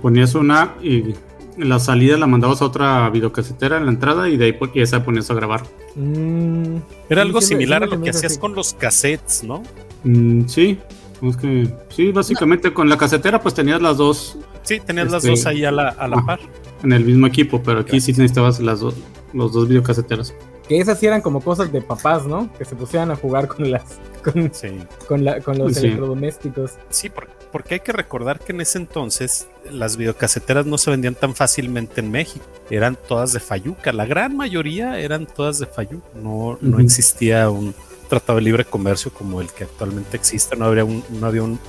Ponías 0.02 0.36
una 0.36 0.76
y 0.82 1.14
en 1.58 1.70
la 1.70 1.80
salida 1.80 2.18
la 2.18 2.28
mandabas 2.28 2.62
a 2.62 2.66
otra 2.66 3.10
videocasetera 3.10 3.78
en 3.78 3.86
la 3.86 3.92
entrada 3.92 4.30
y 4.30 4.38
de 4.38 4.46
ahí 4.46 4.60
y 4.74 4.82
esa 4.82 5.04
ponías 5.04 5.30
a 5.30 5.34
grabar. 5.34 5.64
Mm, 5.96 6.78
Era 7.10 7.22
algo 7.22 7.42
similar 7.42 7.84
a 7.84 7.88
lo 7.88 8.02
que 8.02 8.10
hacías 8.10 8.38
con 8.38 8.56
los 8.56 8.74
cassettes, 8.74 9.44
¿no? 9.44 9.64
Mm, 10.04 10.48
sí, 10.48 10.80
es 11.22 11.38
que, 11.38 11.70
sí, 11.90 12.12
básicamente 12.12 12.74
con 12.74 12.90
la 12.90 12.98
casetera 12.98 13.42
pues 13.42 13.54
tenías 13.54 13.82
las 13.82 13.98
dos. 13.98 14.38
Sí, 14.64 14.80
tenías 14.80 15.12
las 15.12 15.24
dos 15.24 15.40
este, 15.40 15.50
ahí 15.50 15.66
a 15.66 15.72
la, 15.72 15.90
a 15.90 16.08
la 16.08 16.26
par. 16.26 16.40
En 16.84 16.92
el 16.92 17.06
mismo 17.06 17.28
equipo, 17.28 17.62
pero 17.64 17.80
aquí 17.80 18.02
sí 18.02 18.12
necesitabas 18.12 18.60
las 18.60 18.82
dos, 18.82 18.96
los 19.32 19.54
dos 19.54 19.68
videocaseteras. 19.68 20.34
Que 20.68 20.80
esas 20.80 21.00
sí 21.00 21.06
eran 21.06 21.22
como 21.22 21.42
cosas 21.42 21.72
de 21.72 21.82
papás, 21.82 22.26
¿no? 22.26 22.52
Que 22.58 22.66
se 22.66 22.76
pusieran 22.76 23.12
a 23.12 23.16
jugar 23.16 23.48
con 23.48 23.70
las 23.70 24.00
con, 24.24 24.52
con, 25.08 25.26
la, 25.26 25.42
con 25.42 25.58
los 25.58 25.78
electrodomésticos. 25.78 26.72
Sí, 26.90 27.12
porque 27.52 27.76
hay 27.76 27.80
que 27.82 27.92
recordar 27.92 28.40
que 28.40 28.52
en 28.52 28.62
ese 28.62 28.80
entonces 28.80 29.48
las 29.70 29.98
videocaseteras 29.98 30.66
no 30.66 30.78
se 30.78 30.90
vendían 30.90 31.16
tan 31.16 31.36
fácilmente 31.36 32.02
en 32.02 32.10
México. 32.12 32.46
Eran 32.70 32.98
todas 33.08 33.34
de 33.34 33.40
Fayuca. 33.40 33.94
La 33.94 34.06
gran 34.06 34.36
mayoría 34.36 35.00
eran 35.00 35.28
todas 35.28 35.60
de 35.60 35.68
Fayuca. 35.68 36.08
No, 36.16 36.58
no 36.62 36.80
existía 36.80 37.50
un, 37.50 37.76
tratado 38.14 38.38
de 38.38 38.44
libre 38.44 38.66
comercio 38.66 39.12
como 39.12 39.42
el 39.42 39.52
que 39.52 39.64
actualmente 39.64 40.18
existe, 40.18 40.56
no, 40.56 40.66
habría 40.66 40.86
un, 40.86 41.04
no 41.10 41.26
había 41.26 41.42
un, 41.44 41.60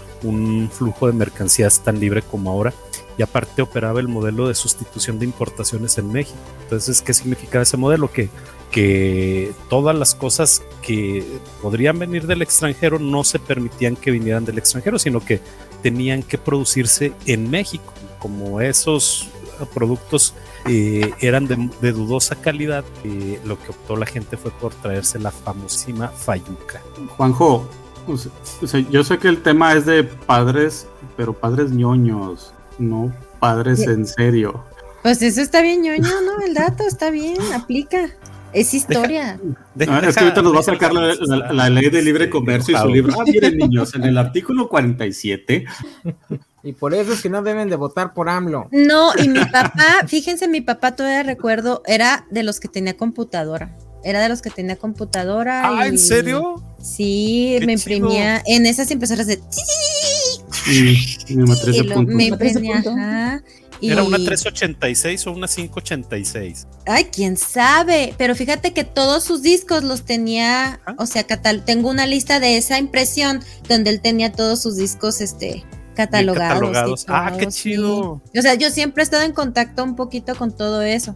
flujo 0.73 1.07
de 1.07 1.13
mercancías 1.13 1.81
tan 1.85 2.01
libre 2.01 2.23
como 2.23 2.51
ahora 2.51 2.73
y 3.19 3.23
aparte 3.23 3.61
operaba 3.61 4.01
el 4.01 4.09
modelo 4.09 4.49
de 4.49 4.55
sustitución 4.55 5.19
de 5.19 5.27
importaciones 5.27 5.99
en 5.99 6.11
México. 6.11 6.39
Entonces, 6.63 7.03
¿qué 7.03 7.13
significaba 7.13 7.63
ese 7.63 7.77
modelo? 7.77 8.11
Que, 8.11 8.31
que 8.75 9.53
todas 9.71 9.95
las 9.95 10.17
cosas 10.17 10.65
que 10.83 11.25
podrían 11.63 11.97
venir 11.97 12.27
del 12.27 12.43
extranjero 12.43 12.99
no 12.99 13.23
se 13.23 13.39
permitían 13.39 13.95
que 13.95 14.11
vinieran 14.11 14.45
del 14.45 14.59
extranjero, 14.59 14.99
sino 14.99 15.21
que 15.21 15.41
tenían 15.81 16.25
que 16.25 16.39
producirse 16.39 17.13
en 17.25 17.49
México, 17.49 17.93
como 18.19 18.61
esos 18.61 19.29
productos 19.73 20.35
eh, 20.67 21.13
eran 21.21 21.47
de, 21.47 21.93
dudosa 21.93 22.35
calidad. 22.35 22.85
Eh, 23.05 23.39
lo 23.45 23.63
que 23.63 23.71
optó 23.71 23.95
la 23.95 24.07
gente 24.07 24.37
fue 24.37 24.51
por 24.51 24.75
traerse 24.75 25.21
la 25.21 25.31
famosísima 25.31 26.09
Fayuca. 26.09 26.83
Juanjo, 27.17 27.69
yo 28.91 29.05
sé 29.05 29.19
que 29.19 29.29
el 29.29 29.41
tema 29.41 29.75
es 29.75 29.87
de 29.87 30.03
padres, 30.03 30.89
pero 31.17 31.33
padres 31.33 31.71
ñoños, 31.71 32.53
no 32.81 33.15
padres 33.39 33.87
en 33.87 34.05
serio. 34.05 34.65
Pues 35.05 35.23
eso 35.23 35.43
está 35.43 35.63
bien 35.63 35.83
ñoño, 35.83 36.23
¿no? 36.23 36.45
El 36.45 36.55
dato 36.55 36.83
está 36.83 37.11
bien, 37.11 37.37
aplica. 37.53 38.11
Es 38.55 38.75
historia. 38.75 39.39
Ah, 39.89 40.01
es 40.07 40.15
que 40.15 40.23
ahorita 40.23 40.41
nos 40.41 40.55
va 40.55 40.61
a 40.61 40.63
sacar 40.63 40.93
la, 40.93 41.69
ley 41.69 41.91
de 41.91 42.01
libre 42.01 42.31
comercio 42.31 42.77
y 42.77 42.81
su 42.81 42.89
libro. 42.89 43.13
Ah, 43.21 43.25
miren, 43.27 43.57
niños, 43.59 43.93
en 43.97 44.05
el 44.05 44.17
artículo 44.17 44.69
47 44.69 45.65
y 46.65 46.73
por 46.73 46.95
eso 46.95 47.13
es 47.13 47.21
que 47.21 47.29
no 47.29 47.43
deben 47.43 47.69
de 47.69 47.77
votar 47.77 48.15
por 48.15 48.29
AMLO. 48.29 48.69
No, 48.73 49.11
y 49.23 49.29
mi 49.29 49.45
papá, 49.45 50.07
fíjense, 50.07 50.49
mi 50.49 50.63
papá 50.63 50.97
todavía 50.97 51.23
recuerdo, 51.23 51.83
era 51.87 52.27
de 52.31 52.43
los 52.43 52.59
que 52.59 52.69
tenía 52.69 52.97
computadora. 52.97 53.77
Era 54.03 54.23
de 54.23 54.29
los 54.29 54.43
que 54.43 54.51
tenía 54.51 54.77
computadora. 54.77 55.63
Ah, 55.67 55.87
¿en 55.87 55.99
serio? 55.99 56.63
Sí, 56.81 57.59
me 57.65 57.73
imprimía. 57.73 58.43
En 58.47 58.67
esas 58.67 58.91
impresoras 58.91 59.27
de. 59.27 59.41
Sí, 59.51 61.37
me 62.07 62.25
imprimía. 62.25 63.43
¿Era 63.93 64.03
una 64.03 64.17
386 64.17 65.27
o 65.27 65.33
una 65.33 65.47
586? 65.47 66.67
Ay, 66.87 67.05
quién 67.05 67.37
sabe. 67.37 68.15
Pero 68.19 68.35
fíjate 68.35 68.73
que 68.73 68.85
todos 68.85 69.25
sus 69.25 69.43
discos 69.43 69.85
los 69.85 70.05
tenía. 70.05 70.81
O 70.99 71.07
sea, 71.07 71.25
tengo 71.65 71.91
una 71.91 72.07
lista 72.07 72.41
de 72.41 72.57
esa 72.57 72.79
impresión 72.79 73.43
donde 73.69 73.91
él 73.91 74.01
tenía 74.01 74.33
todos 74.33 74.63
sus 74.63 74.77
discos, 74.77 75.21
este, 75.21 75.65
catalogados. 75.95 77.07
ah, 77.09 77.33
qué 77.39 77.47
chido. 77.49 78.23
O 78.37 78.43
sea, 78.43 78.55
yo 78.55 78.71
siempre 78.71 79.03
he 79.03 79.05
estado 79.05 79.23
en 79.23 79.33
contacto 79.33 79.85
un 79.85 79.97
poquito 79.97 80.35
con 80.35 80.57
todo 80.57 80.83
eso. 80.83 81.15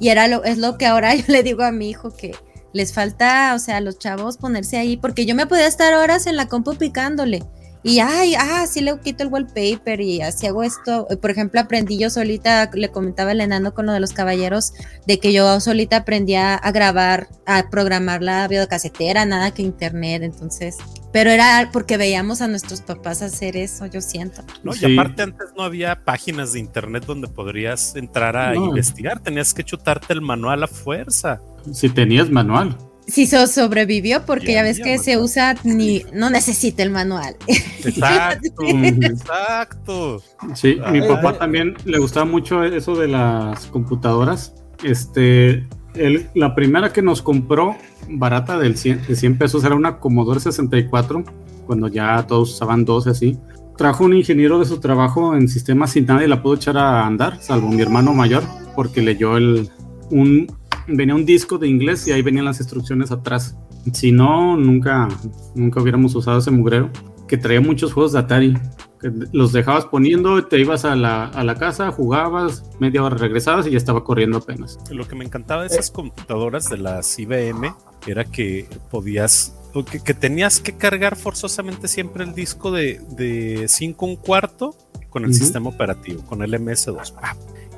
Y 0.00 0.08
era 0.08 0.28
lo, 0.28 0.44
es 0.44 0.58
lo 0.58 0.76
que 0.78 0.86
ahora 0.86 1.14
yo 1.14 1.24
le 1.28 1.42
digo 1.42 1.62
a 1.62 1.72
mi 1.72 1.90
hijo 1.90 2.14
que 2.14 2.34
les 2.72 2.92
falta, 2.92 3.54
o 3.54 3.58
sea, 3.58 3.76
a 3.76 3.80
los 3.80 3.98
chavos 3.98 4.36
ponerse 4.36 4.76
ahí, 4.76 4.96
porque 4.96 5.26
yo 5.26 5.34
me 5.34 5.46
podía 5.46 5.68
estar 5.68 5.94
horas 5.94 6.26
en 6.26 6.36
la 6.36 6.48
compu 6.48 6.74
picándole 6.74 7.44
y 7.86 7.98
ay, 7.98 8.34
ah, 8.34 8.66
sí 8.66 8.80
le 8.80 8.98
quito 9.00 9.22
el 9.24 9.28
wallpaper 9.28 10.00
y 10.00 10.22
así 10.22 10.46
hago 10.46 10.62
esto. 10.62 11.06
Por 11.20 11.30
ejemplo, 11.30 11.60
aprendí 11.60 11.98
yo 11.98 12.08
solita, 12.08 12.70
le 12.72 12.88
comentaba 12.88 13.32
el 13.32 13.42
enano 13.42 13.74
con 13.74 13.84
lo 13.84 13.92
de 13.92 14.00
los 14.00 14.14
caballeros, 14.14 14.72
de 15.06 15.20
que 15.20 15.34
yo 15.34 15.60
solita 15.60 15.98
aprendía 15.98 16.54
a 16.54 16.72
grabar, 16.72 17.28
a 17.44 17.68
programar 17.68 18.22
la 18.22 18.48
videocasetera, 18.48 19.26
nada 19.26 19.52
que 19.52 19.60
internet, 19.60 20.22
entonces. 20.22 20.78
Pero 21.12 21.30
era 21.30 21.68
porque 21.74 21.98
veíamos 21.98 22.40
a 22.40 22.48
nuestros 22.48 22.80
papás 22.80 23.20
hacer 23.20 23.54
eso, 23.54 23.84
yo 23.84 24.00
siento. 24.00 24.42
No, 24.62 24.72
y 24.74 24.94
aparte 24.94 25.22
antes 25.22 25.48
no 25.54 25.62
había 25.62 26.04
páginas 26.04 26.54
de 26.54 26.60
internet 26.60 27.04
donde 27.04 27.28
podrías 27.28 27.96
entrar 27.96 28.34
a 28.38 28.56
investigar, 28.56 29.20
tenías 29.20 29.52
que 29.52 29.62
chutarte 29.62 30.14
el 30.14 30.22
manual 30.22 30.62
a 30.62 30.68
fuerza. 30.68 31.42
Si 31.70 31.90
tenías 31.90 32.30
manual. 32.30 32.78
Sí, 33.06 33.26
sobrevivió 33.26 34.24
porque 34.24 34.54
ya, 34.54 34.62
ves 34.62 34.80
que 34.80 34.98
se 34.98 35.18
usa 35.18 35.56
ni 35.62 36.02
no 36.12 36.30
necesita 36.30 36.82
el 36.82 36.90
manual. 36.90 37.36
Exacto, 37.46 38.62
exacto. 38.66 40.22
Sí, 40.54 40.78
mi 40.90 41.00
papá 41.02 41.38
también 41.38 41.74
le 41.84 41.98
gustaba 41.98 42.24
mucho 42.24 42.64
eso 42.64 42.96
de 42.96 43.08
las 43.08 43.66
computadoras. 43.66 44.54
Este, 44.82 45.66
él, 45.94 46.28
la 46.34 46.54
primera 46.54 46.92
que 46.92 47.02
nos 47.02 47.22
compró 47.22 47.76
barata 48.08 48.58
del 48.58 48.76
100, 48.76 49.06
de 49.06 49.16
100 49.16 49.38
pesos 49.38 49.64
era 49.64 49.74
una 49.74 49.98
Commodore 49.98 50.40
64, 50.40 51.24
cuando 51.66 51.88
ya 51.88 52.26
todos 52.26 52.52
usaban 52.52 52.84
dos 52.84 53.06
así. 53.06 53.38
Trajo 53.76 54.04
un 54.04 54.14
ingeniero 54.14 54.58
de 54.58 54.66
su 54.66 54.78
trabajo 54.78 55.34
en 55.34 55.48
sistemas 55.48 55.96
y 55.96 56.02
nadie 56.02 56.28
la 56.28 56.42
pudo 56.42 56.54
echar 56.54 56.78
a 56.78 57.06
andar, 57.06 57.40
salvo 57.40 57.68
mi 57.68 57.82
hermano 57.82 58.14
mayor, 58.14 58.44
porque 58.76 59.02
leyó 59.02 59.36
el, 59.36 59.68
un, 60.10 60.46
venía 60.86 61.14
un 61.14 61.24
disco 61.24 61.58
de 61.58 61.68
inglés 61.68 62.06
y 62.06 62.12
ahí 62.12 62.22
venían 62.22 62.44
las 62.44 62.60
instrucciones 62.60 63.10
atrás. 63.10 63.56
Si 63.92 64.12
no, 64.12 64.56
nunca, 64.56 65.08
nunca 65.54 65.80
hubiéramos 65.80 66.14
usado 66.14 66.38
ese 66.38 66.50
mugrero, 66.50 66.90
que 67.28 67.36
traía 67.36 67.60
muchos 67.60 67.92
juegos 67.92 68.12
de 68.12 68.18
Atari. 68.20 68.54
Que 69.00 69.12
los 69.32 69.52
dejabas 69.52 69.86
poniendo, 69.86 70.44
te 70.46 70.58
ibas 70.58 70.84
a 70.84 70.96
la, 70.96 71.26
a 71.26 71.44
la 71.44 71.56
casa, 71.56 71.90
jugabas, 71.90 72.64
media 72.78 73.02
hora 73.02 73.16
regresabas 73.16 73.66
y 73.66 73.70
ya 73.70 73.76
estaba 73.76 74.02
corriendo 74.02 74.38
apenas. 74.38 74.78
Lo 74.90 75.06
que 75.06 75.14
me 75.14 75.24
encantaba 75.24 75.62
de 75.62 75.68
esas 75.68 75.90
computadoras 75.90 76.70
de 76.70 76.78
las 76.78 77.18
IBM 77.18 77.74
era 78.06 78.24
que 78.24 78.66
podías 78.90 79.56
que, 79.90 80.00
que, 80.00 80.14
tenías 80.14 80.60
que 80.60 80.76
cargar 80.76 81.16
forzosamente 81.16 81.88
siempre 81.88 82.24
el 82.24 82.34
disco 82.34 82.70
de 82.70 83.64
5 83.66 84.06
un 84.06 84.16
cuarto 84.16 84.76
con 85.14 85.24
el 85.24 85.32
sistema 85.32 85.70
operativo, 85.70 86.24
con 86.26 86.42
el 86.42 86.52
MS2. 86.54 87.14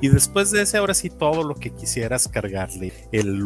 Y 0.01 0.09
después 0.09 0.51
de 0.51 0.61
ese, 0.61 0.77
ahora 0.77 0.93
sí, 0.93 1.09
todo 1.09 1.43
lo 1.43 1.55
que 1.55 1.71
quisieras 1.71 2.27
cargarle, 2.27 2.93
el 3.11 3.43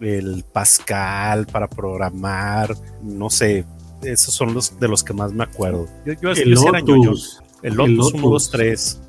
el 0.00 0.44
Pascal 0.52 1.46
para 1.46 1.68
programar, 1.68 2.74
no 3.02 3.30
sé, 3.30 3.64
esos 4.02 4.34
son 4.34 4.54
los 4.54 4.78
de 4.78 4.88
los 4.88 5.02
que 5.02 5.12
más 5.12 5.32
me 5.32 5.44
acuerdo. 5.44 5.86
Yo, 6.04 6.12
yo, 6.14 6.30
el, 6.30 6.50
Lotus. 6.50 7.42
el 7.62 7.74
Lotus. 7.74 8.14
1, 8.14 8.28
2, 8.28 8.50
3. 8.50 9.00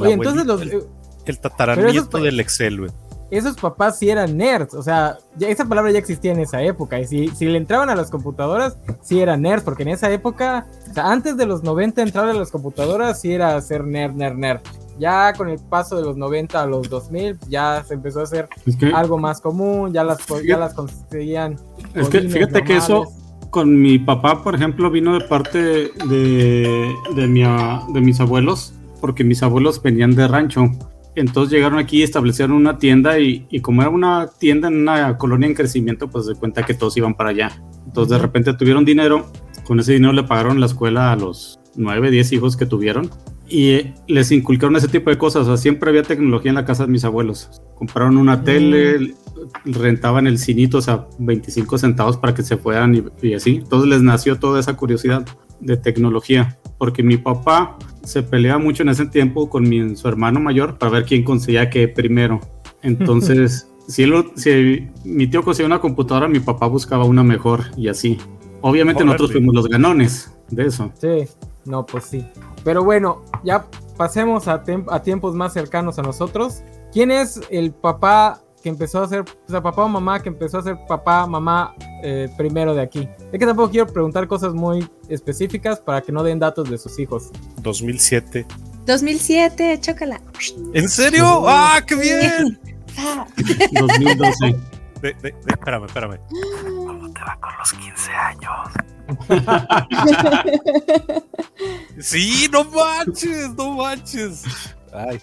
Oye, 0.00 0.12
entonces 0.12 0.46
los, 0.46 0.62
el, 0.62 0.84
el 1.26 1.38
tataranieta 1.38 2.18
del 2.18 2.40
Excel, 2.40 2.78
güey 2.80 2.90
esos 3.30 3.56
papás 3.56 3.98
sí 3.98 4.10
eran 4.10 4.36
nerds, 4.36 4.74
o 4.74 4.82
sea, 4.82 5.18
esa 5.38 5.64
palabra 5.64 5.92
ya 5.92 5.98
existía 5.98 6.32
en 6.32 6.40
esa 6.40 6.62
época, 6.62 6.98
y 6.98 7.06
si, 7.06 7.28
si 7.28 7.46
le 7.46 7.58
entraban 7.58 7.88
a 7.88 7.94
las 7.94 8.10
computadoras, 8.10 8.76
sí 9.02 9.20
eran 9.20 9.42
nerds, 9.42 9.62
porque 9.62 9.84
en 9.84 9.90
esa 9.90 10.10
época, 10.10 10.66
o 10.90 10.94
sea, 10.94 11.10
antes 11.10 11.36
de 11.36 11.46
los 11.46 11.62
90 11.62 12.02
entrar 12.02 12.28
a 12.28 12.34
las 12.34 12.50
computadoras, 12.50 13.20
sí 13.20 13.32
era 13.32 13.60
ser 13.60 13.84
nerd, 13.84 14.14
nerd, 14.14 14.36
nerd. 14.36 14.60
Ya 15.00 15.32
con 15.32 15.48
el 15.48 15.58
paso 15.58 15.96
de 15.96 16.02
los 16.02 16.16
90 16.16 16.62
a 16.62 16.66
los 16.66 16.90
2000, 16.90 17.38
ya 17.48 17.82
se 17.82 17.94
empezó 17.94 18.20
a 18.20 18.24
hacer 18.24 18.48
algo 18.94 19.16
más 19.16 19.40
común, 19.40 19.94
ya 19.94 20.04
las, 20.04 20.18
ya 20.46 20.58
las 20.58 20.74
conseguían. 20.74 21.56
Es 21.94 22.10
que 22.10 22.20
fíjate 22.20 22.62
que 22.62 22.76
eso 22.76 23.06
con 23.48 23.80
mi 23.80 23.98
papá, 23.98 24.42
por 24.42 24.54
ejemplo, 24.54 24.90
vino 24.90 25.18
de 25.18 25.26
parte 25.26 25.58
de, 25.58 26.94
de, 27.16 27.26
mi, 27.26 27.42
de 27.42 28.00
mis 28.00 28.20
abuelos, 28.20 28.74
porque 29.00 29.24
mis 29.24 29.42
abuelos 29.42 29.82
venían 29.82 30.14
de 30.14 30.28
rancho. 30.28 30.66
Entonces 31.16 31.52
llegaron 31.52 31.78
aquí 31.78 31.98
y 31.98 32.02
establecieron 32.02 32.54
una 32.54 32.78
tienda 32.78 33.18
y, 33.18 33.46
y, 33.50 33.60
como 33.60 33.82
era 33.82 33.90
una 33.90 34.28
tienda 34.38 34.68
en 34.68 34.82
una 34.82 35.18
colonia 35.18 35.48
en 35.48 35.54
crecimiento, 35.54 36.08
pues 36.08 36.26
se 36.26 36.34
cuenta 36.34 36.64
que 36.64 36.74
todos 36.74 36.96
iban 36.96 37.14
para 37.14 37.30
allá. 37.30 37.60
Entonces 37.86 38.10
de 38.10 38.18
repente 38.18 38.54
tuvieron 38.54 38.84
dinero, 38.84 39.26
con 39.64 39.80
ese 39.80 39.94
dinero 39.94 40.12
le 40.12 40.22
pagaron 40.22 40.60
la 40.60 40.66
escuela 40.66 41.10
a 41.10 41.16
los 41.16 41.58
9, 41.74 42.10
10 42.10 42.32
hijos 42.32 42.56
que 42.56 42.66
tuvieron 42.66 43.10
y 43.50 43.92
les 44.06 44.30
inculcaron 44.30 44.76
ese 44.76 44.88
tipo 44.88 45.10
de 45.10 45.18
cosas. 45.18 45.42
O 45.42 45.46
sea, 45.46 45.56
siempre 45.56 45.90
había 45.90 46.02
tecnología 46.02 46.50
en 46.50 46.54
la 46.54 46.64
casa 46.64 46.86
de 46.86 46.92
mis 46.92 47.04
abuelos. 47.04 47.60
Compraron 47.74 48.16
una 48.16 48.44
tele, 48.44 49.14
rentaban 49.64 50.26
el 50.26 50.38
cinito, 50.38 50.78
o 50.78 50.82
sea, 50.82 51.06
25 51.18 51.78
centavos 51.78 52.16
para 52.16 52.32
que 52.32 52.42
se 52.42 52.56
fueran 52.56 52.94
y, 52.94 53.02
y 53.26 53.34
así. 53.34 53.56
Entonces 53.56 53.90
les 53.90 54.02
nació 54.02 54.38
toda 54.38 54.60
esa 54.60 54.76
curiosidad 54.76 55.26
de 55.60 55.76
tecnología. 55.76 56.58
Porque 56.78 57.02
mi 57.02 57.16
papá 57.16 57.76
se 58.04 58.22
peleaba 58.22 58.58
mucho 58.58 58.82
en 58.82 58.90
ese 58.90 59.06
tiempo 59.06 59.50
con 59.50 59.68
mi, 59.68 59.96
su 59.96 60.08
hermano 60.08 60.40
mayor 60.40 60.78
para 60.78 60.92
ver 60.92 61.04
quién 61.04 61.24
conseguía 61.24 61.68
qué 61.68 61.88
primero. 61.88 62.40
Entonces, 62.82 63.68
si, 63.88 64.06
si 64.36 64.88
mi 65.04 65.26
tío 65.26 65.42
conseguía 65.42 65.66
una 65.66 65.80
computadora, 65.80 66.28
mi 66.28 66.40
papá 66.40 66.66
buscaba 66.68 67.04
una 67.04 67.22
mejor 67.22 67.64
y 67.76 67.88
así. 67.88 68.18
Obviamente 68.62 69.04
nosotros 69.04 69.32
fuimos 69.32 69.54
los 69.54 69.68
ganones 69.68 70.32
de 70.50 70.66
eso. 70.66 70.92
Sí, 71.00 71.26
no, 71.64 71.86
pues 71.86 72.04
sí. 72.04 72.26
Pero 72.64 72.84
bueno, 72.84 73.22
ya 73.44 73.66
pasemos 73.96 74.48
a, 74.48 74.62
a 74.88 75.02
tiempos 75.02 75.34
más 75.34 75.52
cercanos 75.52 75.98
a 75.98 76.02
nosotros. 76.02 76.62
¿Quién 76.92 77.10
es 77.10 77.40
el 77.50 77.72
papá 77.72 78.40
que 78.62 78.68
empezó 78.68 79.02
a 79.02 79.08
ser, 79.08 79.20
o 79.20 79.50
sea, 79.50 79.62
papá 79.62 79.84
o 79.84 79.88
mamá 79.88 80.22
que 80.22 80.28
empezó 80.28 80.58
a 80.58 80.62
ser 80.62 80.76
papá, 80.86 81.26
mamá 81.26 81.74
eh, 82.02 82.28
primero 82.36 82.74
de 82.74 82.82
aquí. 82.82 83.08
Es 83.32 83.38
que 83.38 83.46
tampoco 83.46 83.70
quiero 83.70 83.86
preguntar 83.86 84.26
cosas 84.28 84.52
muy 84.52 84.86
específicas 85.08 85.80
para 85.80 86.02
que 86.02 86.12
no 86.12 86.22
den 86.22 86.38
datos 86.38 86.68
de 86.68 86.78
sus 86.78 86.98
hijos. 86.98 87.30
2007. 87.62 88.46
2007, 88.86 89.78
chócala. 89.80 90.20
¿En 90.74 90.88
serio? 90.88 91.44
¡Ah, 91.46 91.80
qué 91.86 91.94
bien! 91.94 92.58
2012. 93.72 94.56
De, 95.00 95.14
de, 95.22 95.34
espérame, 95.48 95.86
espérame. 95.86 96.18
¿Cómo 97.10 97.14
te 97.14 97.20
va 97.20 97.38
con 97.40 97.50
los 97.58 97.72
15 97.72 98.10
años? 98.12 98.52
sí, 101.98 102.46
no 102.52 102.64
manches, 102.64 103.50
no 103.56 103.72
manches. 103.72 104.44
Ay. 104.92 105.20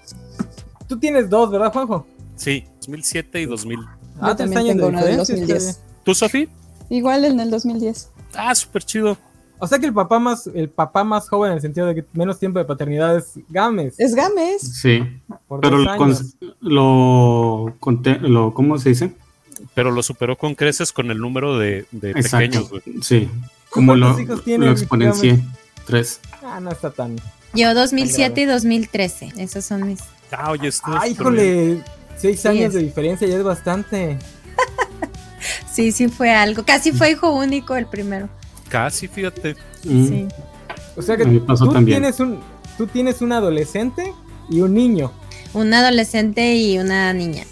Tú 0.88 1.00
tienes 1.00 1.30
dos, 1.30 1.50
¿verdad, 1.52 1.72
Juanjo? 1.72 2.06
Sí, 2.36 2.66
2007 2.82 3.42
y 3.42 3.46
2000. 3.46 3.80
Ah, 4.20 4.30
Yo 4.30 4.36
también 4.36 4.78
tengo 4.78 4.88
una 4.88 5.04
del 5.04 5.18
2010. 5.18 5.82
¿Tú, 6.04 6.14
Sofi? 6.14 6.50
Igual 6.90 7.26
en 7.26 7.40
el 7.40 7.50
2010. 7.50 8.12
Ah, 8.36 8.54
súper 8.56 8.84
chido. 8.84 9.18
O 9.60 9.68
sea 9.68 9.80
que 9.80 9.88
el 9.88 9.94
papá 9.94 10.20
más, 10.20 10.48
el 10.48 10.70
papá 10.70 11.04
más 11.04 11.28
joven 11.30 11.52
en 11.52 11.56
el 11.56 11.62
sentido 11.62 11.88
de 11.88 11.96
que 11.96 12.06
menos 12.14 12.38
tiempo 12.38 12.60
de 12.60 12.66
paternidad 12.66 13.18
es 13.18 13.40
Games. 13.50 13.96
Es 13.98 14.14
Games. 14.14 14.62
Sí. 14.62 15.04
pero 15.62 15.78
lo, 15.80 17.74
lo, 18.20 18.54
¿cómo 18.54 18.78
se 18.78 18.90
dice? 18.90 19.16
Pero 19.78 19.92
lo 19.92 20.02
superó 20.02 20.36
con 20.36 20.56
creces 20.56 20.92
con 20.92 21.12
el 21.12 21.20
número 21.20 21.60
de, 21.60 21.86
de 21.92 22.12
pequeños. 22.16 22.68
Sí. 23.04 23.30
Como 23.70 23.96
lo, 23.96 24.18
lo 24.18 24.72
exponencié. 24.72 25.40
Tres. 25.86 26.20
Ah, 26.44 26.60
no 26.60 26.72
está 26.72 26.90
tan. 26.90 27.22
Yo 27.54 27.76
2007 27.76 28.42
y 28.42 28.46
2013. 28.46 29.34
Esos 29.38 29.66
son 29.66 29.86
mis. 29.86 30.00
Ah, 30.32 30.50
oye, 30.50 30.72
Ah, 30.82 31.08
híjole. 31.08 31.84
Seis 32.18 32.44
años 32.48 32.74
de 32.74 32.80
diferencia 32.82 33.28
ya 33.28 33.38
es 33.38 33.44
bastante. 33.44 34.18
sí, 35.72 35.92
sí 35.92 36.08
fue 36.08 36.32
algo. 36.32 36.66
Casi 36.66 36.92
fue 36.92 37.12
hijo 37.12 37.30
único 37.30 37.76
el 37.76 37.86
primero. 37.86 38.30
Casi, 38.70 39.08
fíjate. 39.08 39.56
Sí. 39.84 40.28
O 40.96 41.04
sea 41.04 41.18
que 41.18 41.24
tú 41.24 41.86
tienes, 41.86 42.20
un, 42.20 42.40
tú 42.80 42.88
tienes 42.88 43.22
un 43.22 43.32
adolescente 43.32 44.12
y 44.50 44.60
un 44.62 44.74
niño. 44.74 45.12
Un 45.54 45.72
adolescente 45.72 46.56
y 46.56 46.80
una 46.80 47.14
niña. 47.14 47.44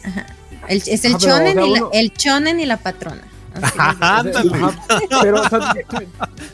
Es 0.68 1.06
el, 1.06 1.16
ah, 1.16 1.18
chonen 1.18 1.60
y 1.60 1.70
la, 1.72 1.88
el 1.94 2.14
chonen 2.14 2.60
y 2.60 2.66
la 2.66 2.78
patrona. 2.78 3.22
pero 5.22 5.42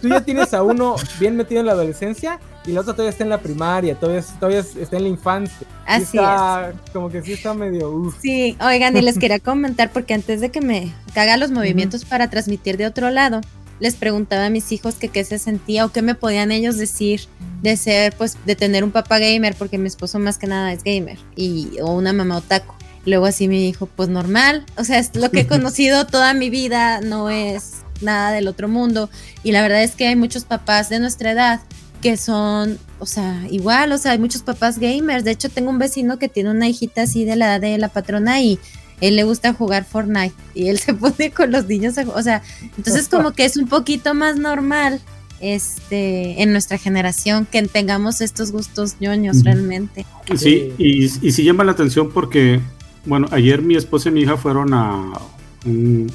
tú, 0.01 0.07
ya 0.07 0.21
tienes 0.21 0.53
a 0.53 0.61
uno 0.61 0.95
bien 1.19 1.35
metido 1.35 1.61
en 1.61 1.65
la 1.65 1.71
adolescencia 1.71 2.39
y 2.65 2.73
la 2.73 2.81
otra 2.81 2.93
todavía 2.93 3.09
está 3.09 3.23
en 3.23 3.29
la 3.31 3.39
primaria, 3.39 3.95
todavía, 3.95 4.23
todavía 4.39 4.59
está 4.59 4.97
en 4.97 5.03
la 5.03 5.09
infancia. 5.09 5.65
Así 5.87 6.19
es. 6.19 6.91
Como 6.93 7.09
que 7.09 7.23
sí 7.23 7.33
está 7.33 7.55
medio... 7.55 8.13
Sí, 8.21 8.55
oigan, 8.61 8.95
y 8.95 9.01
les 9.01 9.17
quería 9.17 9.39
comentar 9.39 9.91
porque 9.91 10.13
antes 10.13 10.41
de 10.41 10.51
que 10.51 10.61
me 10.61 10.93
haga 11.15 11.37
los 11.37 11.49
movimientos 11.49 12.05
para 12.05 12.29
transmitir 12.29 12.77
de 12.77 12.85
otro 12.85 13.09
lado, 13.09 13.41
les 13.79 13.95
preguntaba 13.95 14.45
a 14.45 14.49
mis 14.51 14.71
hijos 14.71 14.95
que 14.95 15.09
qué 15.09 15.23
se 15.23 15.39
sentía 15.39 15.85
o 15.85 15.91
qué 15.91 16.03
me 16.03 16.13
podían 16.13 16.51
ellos 16.51 16.77
decir 16.77 17.21
de 17.63 17.75
ser, 17.77 18.15
pues, 18.15 18.37
de 18.45 18.55
tener 18.55 18.83
un 18.83 18.91
papá 18.91 19.17
gamer, 19.17 19.55
porque 19.55 19.79
mi 19.79 19.87
esposo 19.87 20.19
más 20.19 20.37
que 20.37 20.47
nada 20.47 20.71
es 20.71 20.83
gamer, 20.83 21.17
y, 21.35 21.79
o 21.81 21.91
una 21.91 22.13
mamá 22.13 22.37
otaku. 22.37 22.75
Luego 23.05 23.25
así 23.25 23.47
me 23.47 23.55
dijo, 23.55 23.87
pues 23.87 24.09
normal, 24.09 24.65
o 24.77 24.83
sea, 24.83 24.99
es 24.99 25.15
lo 25.15 25.31
que 25.31 25.41
he 25.41 25.47
conocido 25.47 26.05
toda 26.05 26.33
mi 26.33 26.49
vida, 26.49 27.01
no 27.01 27.29
es 27.29 27.81
nada 28.01 28.31
del 28.31 28.47
otro 28.47 28.67
mundo. 28.67 29.09
Y 29.43 29.51
la 29.51 29.61
verdad 29.61 29.83
es 29.83 29.95
que 29.95 30.07
hay 30.07 30.15
muchos 30.15 30.45
papás 30.45 30.89
de 30.89 30.99
nuestra 30.99 31.31
edad 31.31 31.61
que 32.01 32.17
son, 32.17 32.79
o 32.99 33.05
sea, 33.05 33.45
igual, 33.49 33.91
o 33.91 33.97
sea, 33.97 34.13
hay 34.13 34.19
muchos 34.19 34.41
papás 34.41 34.79
gamers. 34.79 35.23
De 35.23 35.31
hecho, 35.31 35.49
tengo 35.49 35.69
un 35.69 35.79
vecino 35.79 36.17
que 36.17 36.27
tiene 36.27 36.49
una 36.49 36.67
hijita 36.67 37.03
así 37.03 37.25
de 37.25 37.35
la 37.35 37.55
edad 37.55 37.61
de 37.61 37.77
la 37.77 37.89
patrona 37.89 38.41
y 38.41 38.59
él 39.01 39.15
le 39.15 39.23
gusta 39.23 39.53
jugar 39.53 39.85
Fortnite 39.85 40.35
y 40.53 40.67
él 40.67 40.79
se 40.79 40.93
pone 40.93 41.31
con 41.31 41.51
los 41.51 41.67
niños, 41.67 41.95
o 41.97 42.21
sea, 42.21 42.41
entonces 42.77 43.07
como 43.07 43.31
que 43.31 43.45
es 43.45 43.57
un 43.57 43.67
poquito 43.67 44.13
más 44.13 44.37
normal 44.37 45.01
este 45.39 46.43
en 46.43 46.51
nuestra 46.51 46.77
generación 46.77 47.47
que 47.49 47.63
tengamos 47.63 48.21
estos 48.21 48.51
gustos 48.51 48.97
ñoños 48.99 49.43
realmente. 49.43 50.05
Sí, 50.37 50.71
y, 50.77 51.05
y 51.05 51.31
sí 51.31 51.43
llama 51.43 51.63
la 51.63 51.71
atención 51.71 52.11
porque, 52.11 52.61
bueno, 53.05 53.27
ayer 53.31 53.61
mi 53.61 53.75
esposa 53.75 54.09
y 54.09 54.11
mi 54.11 54.21
hija 54.21 54.37
fueron 54.37 54.73
a, 54.73 55.11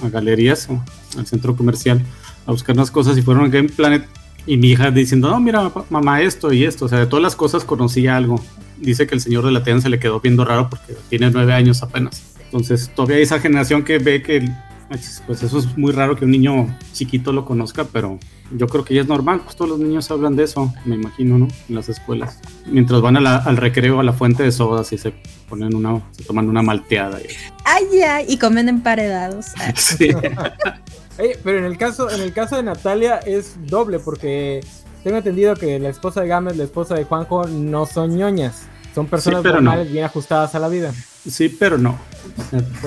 a 0.02 0.08
galerías, 0.08 0.68
al 1.16 1.26
centro 1.26 1.56
comercial, 1.56 2.02
a 2.46 2.52
buscar 2.52 2.74
unas 2.74 2.90
cosas 2.90 3.16
y 3.18 3.22
fueron 3.22 3.44
a 3.44 3.48
Game 3.48 3.68
Planet 3.68 4.06
y 4.46 4.56
mi 4.56 4.68
hija 4.68 4.90
diciendo, 4.90 5.28
no, 5.28 5.40
mira, 5.40 5.72
mamá, 5.90 6.22
esto 6.22 6.52
y 6.52 6.64
esto. 6.64 6.84
O 6.84 6.88
sea, 6.88 7.00
de 7.00 7.06
todas 7.06 7.22
las 7.22 7.34
cosas 7.34 7.64
conocía 7.64 8.16
algo. 8.16 8.40
Dice 8.78 9.06
que 9.06 9.14
el 9.14 9.20
señor 9.20 9.44
de 9.44 9.50
la 9.50 9.64
tienda 9.64 9.82
se 9.82 9.88
le 9.88 9.98
quedó 9.98 10.20
viendo 10.20 10.44
raro 10.44 10.70
porque 10.70 10.94
tiene 11.08 11.30
nueve 11.30 11.52
años 11.52 11.82
apenas. 11.82 12.22
Entonces, 12.44 12.90
todavía 12.94 13.16
hay 13.16 13.22
esa 13.22 13.40
generación 13.40 13.82
que 13.82 13.98
ve 13.98 14.22
que, 14.22 14.48
pues 14.88 15.42
eso 15.42 15.58
es 15.58 15.76
muy 15.76 15.92
raro 15.92 16.16
que 16.16 16.24
un 16.24 16.30
niño 16.30 16.76
chiquito 16.92 17.32
lo 17.32 17.44
conozca, 17.44 17.84
pero 17.84 18.18
yo 18.52 18.66
creo 18.68 18.84
que 18.84 18.94
ya 18.94 19.00
es 19.00 19.08
normal. 19.08 19.40
Pues 19.42 19.56
todos 19.56 19.70
los 19.70 19.78
niños 19.78 20.10
hablan 20.10 20.36
de 20.36 20.44
eso, 20.44 20.72
me 20.84 20.94
imagino, 20.94 21.38
¿no? 21.38 21.48
En 21.68 21.74
las 21.74 21.88
escuelas. 21.88 22.38
Mientras 22.66 23.00
van 23.00 23.16
al 23.16 23.56
recreo, 23.56 24.00
a 24.00 24.04
la 24.04 24.12
fuente 24.12 24.42
de 24.42 24.52
sodas 24.52 24.92
y 24.92 24.98
se 24.98 25.12
ponen 25.48 25.74
una, 25.74 26.02
se 26.12 26.24
toman 26.24 26.48
una 26.48 26.62
malteada. 26.62 27.20
Y... 27.20 27.26
Ay, 27.64 28.00
ay, 28.02 28.26
y 28.28 28.38
comen 28.38 28.68
emparedados. 28.68 29.46
sí. 29.74 30.10
pero 31.42 31.58
en 31.58 31.64
el 31.64 31.78
caso, 31.78 32.10
en 32.10 32.20
el 32.20 32.32
caso 32.32 32.56
de 32.56 32.62
Natalia 32.62 33.18
es 33.18 33.56
doble, 33.66 33.98
porque 33.98 34.60
tengo 35.02 35.16
entendido 35.16 35.54
que 35.54 35.78
la 35.78 35.88
esposa 35.88 36.22
de 36.22 36.28
Gámez, 36.28 36.56
la 36.56 36.64
esposa 36.64 36.94
de 36.94 37.04
Juanjo, 37.04 37.46
no 37.46 37.86
son 37.86 38.16
ñoñas. 38.16 38.66
Son 38.96 39.06
personas 39.06 39.44
normales, 39.44 39.92
bien 39.92 40.06
ajustadas 40.06 40.54
a 40.54 40.58
la 40.58 40.68
vida. 40.70 40.90
Sí, 41.28 41.50
pero 41.50 41.76
no. 41.76 41.98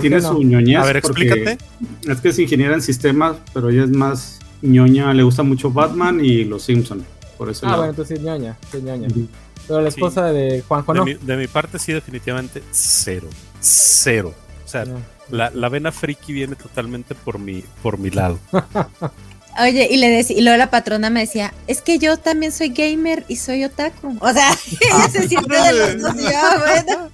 Tiene 0.01 0.19
su 0.19 0.41
ñoñez. 0.41 0.79
A 0.79 0.83
ver, 0.83 0.97
explícate. 0.97 1.59
Es 2.01 2.19
que 2.19 2.29
es 2.29 2.39
ingeniera 2.39 2.73
en 2.73 2.81
sistemas, 2.81 3.37
pero 3.53 3.69
ella 3.69 3.83
es 3.83 3.91
más 3.91 4.39
ñoña. 4.63 5.13
Le 5.13 5.21
gusta 5.21 5.43
mucho 5.43 5.69
Batman 5.69 6.19
y 6.25 6.45
los 6.45 6.63
Simpsons. 6.63 7.03
Por 7.37 7.51
eso 7.51 7.67
ah, 7.67 7.75
bueno, 7.75 7.91
entonces 7.91 8.17
sí, 8.17 8.25
ñoña. 8.25 8.57
Sí, 8.71 8.81
ñoña. 8.81 9.07
Pero 9.67 9.81
la 9.81 9.89
esposa 9.89 10.33
de 10.33 10.63
Juanjo 10.67 10.95
no. 10.95 11.05
de 11.05 11.37
mi 11.37 11.45
parte, 11.45 11.77
sí, 11.77 11.93
definitivamente 11.93 12.63
cero. 12.71 13.27
Cero. 13.59 14.33
O 14.65 14.67
sea, 14.67 14.85
la, 15.29 15.51
la, 15.51 15.69
vena 15.69 15.91
friki 15.91 16.33
viene 16.33 16.55
totalmente 16.55 17.13
por 17.13 17.37
mi, 17.37 17.63
por 17.83 17.99
mi 17.99 18.09
lado. 18.09 18.39
Oye, 19.61 19.87
y 19.89 19.97
le 19.97 20.09
decía, 20.09 20.37
y 20.37 20.41
luego 20.41 20.57
la 20.57 20.69
patrona 20.69 21.09
me 21.09 21.21
decía, 21.21 21.53
es 21.67 21.81
que 21.81 21.97
yo 21.97 22.17
también 22.17 22.51
soy 22.51 22.69
gamer 22.69 23.25
y 23.27 23.37
soy 23.37 23.63
otaku. 23.63 24.17
O 24.21 24.31
sea, 24.31 24.51
ella 24.81 25.09
se 25.09 25.27
siente 25.27 25.55
de 25.55 25.73
los 25.73 26.01
dos. 26.01 26.13
bueno. 26.13 27.09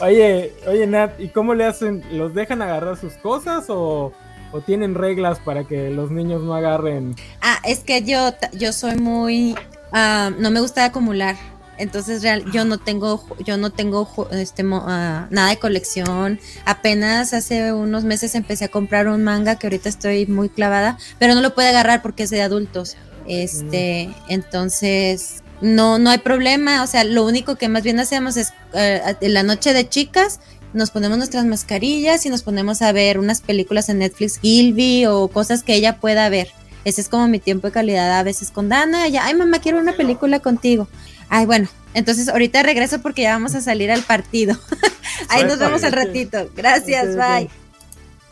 Oye, 0.00 0.52
oye, 0.66 0.86
Nat, 0.86 1.18
¿y 1.20 1.28
cómo 1.28 1.54
le 1.54 1.64
hacen? 1.64 2.04
¿Los 2.10 2.34
dejan 2.34 2.62
agarrar 2.62 2.96
sus 2.96 3.14
cosas 3.14 3.66
o, 3.68 4.12
o 4.52 4.60
tienen 4.60 4.94
reglas 4.94 5.38
para 5.40 5.64
que 5.64 5.90
los 5.90 6.10
niños 6.10 6.42
no 6.42 6.54
agarren? 6.54 7.14
Ah, 7.40 7.58
es 7.64 7.80
que 7.80 8.02
yo, 8.02 8.34
yo 8.52 8.72
soy 8.72 8.96
muy, 8.96 9.54
ah, 9.92 10.30
no 10.38 10.50
me 10.50 10.60
gusta 10.60 10.84
acumular. 10.84 11.36
Entonces 11.78 12.22
real, 12.22 12.44
yo 12.52 12.64
no 12.64 12.78
tengo, 12.78 13.24
yo 13.44 13.56
no 13.56 13.70
tengo 13.70 14.08
este, 14.32 14.64
ah, 14.72 15.26
nada 15.30 15.50
de 15.50 15.58
colección. 15.58 16.40
Apenas 16.64 17.34
hace 17.34 17.72
unos 17.72 18.04
meses 18.04 18.34
empecé 18.34 18.66
a 18.66 18.68
comprar 18.68 19.08
un 19.08 19.22
manga 19.24 19.56
que 19.56 19.66
ahorita 19.66 19.88
estoy 19.88 20.26
muy 20.26 20.48
clavada, 20.48 20.98
pero 21.18 21.34
no 21.34 21.40
lo 21.40 21.54
puedo 21.54 21.68
agarrar 21.68 22.02
porque 22.02 22.24
es 22.24 22.30
de 22.30 22.42
adultos. 22.42 22.96
Este, 23.28 24.10
entonces 24.28 25.42
no, 25.60 25.98
no 25.98 26.10
hay 26.10 26.18
problema. 26.18 26.82
O 26.82 26.86
sea, 26.86 27.04
lo 27.04 27.24
único 27.24 27.56
que 27.56 27.68
más 27.68 27.82
bien 27.82 28.00
hacemos 28.00 28.36
es 28.36 28.52
eh, 28.74 29.00
en 29.20 29.34
la 29.34 29.42
noche 29.42 29.72
de 29.72 29.88
chicas 29.88 30.40
nos 30.72 30.90
ponemos 30.90 31.16
nuestras 31.16 31.46
mascarillas 31.46 32.26
y 32.26 32.28
nos 32.28 32.42
ponemos 32.42 32.82
a 32.82 32.92
ver 32.92 33.18
unas 33.18 33.40
películas 33.40 33.88
en 33.88 33.98
Netflix, 33.98 34.38
Gilby 34.38 35.06
o 35.06 35.28
cosas 35.28 35.62
que 35.62 35.74
ella 35.74 35.98
pueda 36.00 36.28
ver. 36.28 36.48
Ese 36.84 37.00
es 37.00 37.08
como 37.08 37.26
mi 37.26 37.40
tiempo 37.40 37.66
de 37.66 37.72
calidad 37.72 38.18
a 38.18 38.22
veces 38.22 38.50
con 38.50 38.68
Dana. 38.68 39.06
Ella, 39.06 39.22
ay 39.24 39.34
mamá, 39.34 39.58
quiero 39.60 39.78
una 39.78 39.96
película 39.96 40.40
contigo. 40.40 40.86
Ay, 41.28 41.46
bueno, 41.46 41.68
entonces 41.94 42.28
ahorita 42.28 42.62
regreso 42.62 43.00
porque 43.00 43.22
ya 43.22 43.32
vamos 43.32 43.54
a 43.54 43.60
salir 43.60 43.90
al 43.90 44.02
partido. 44.02 44.56
Ahí 45.28 45.44
nos 45.44 45.58
vemos 45.58 45.82
al 45.82 45.92
ratito. 45.92 46.48
Gracias, 46.54 47.16
bye. 47.16 47.48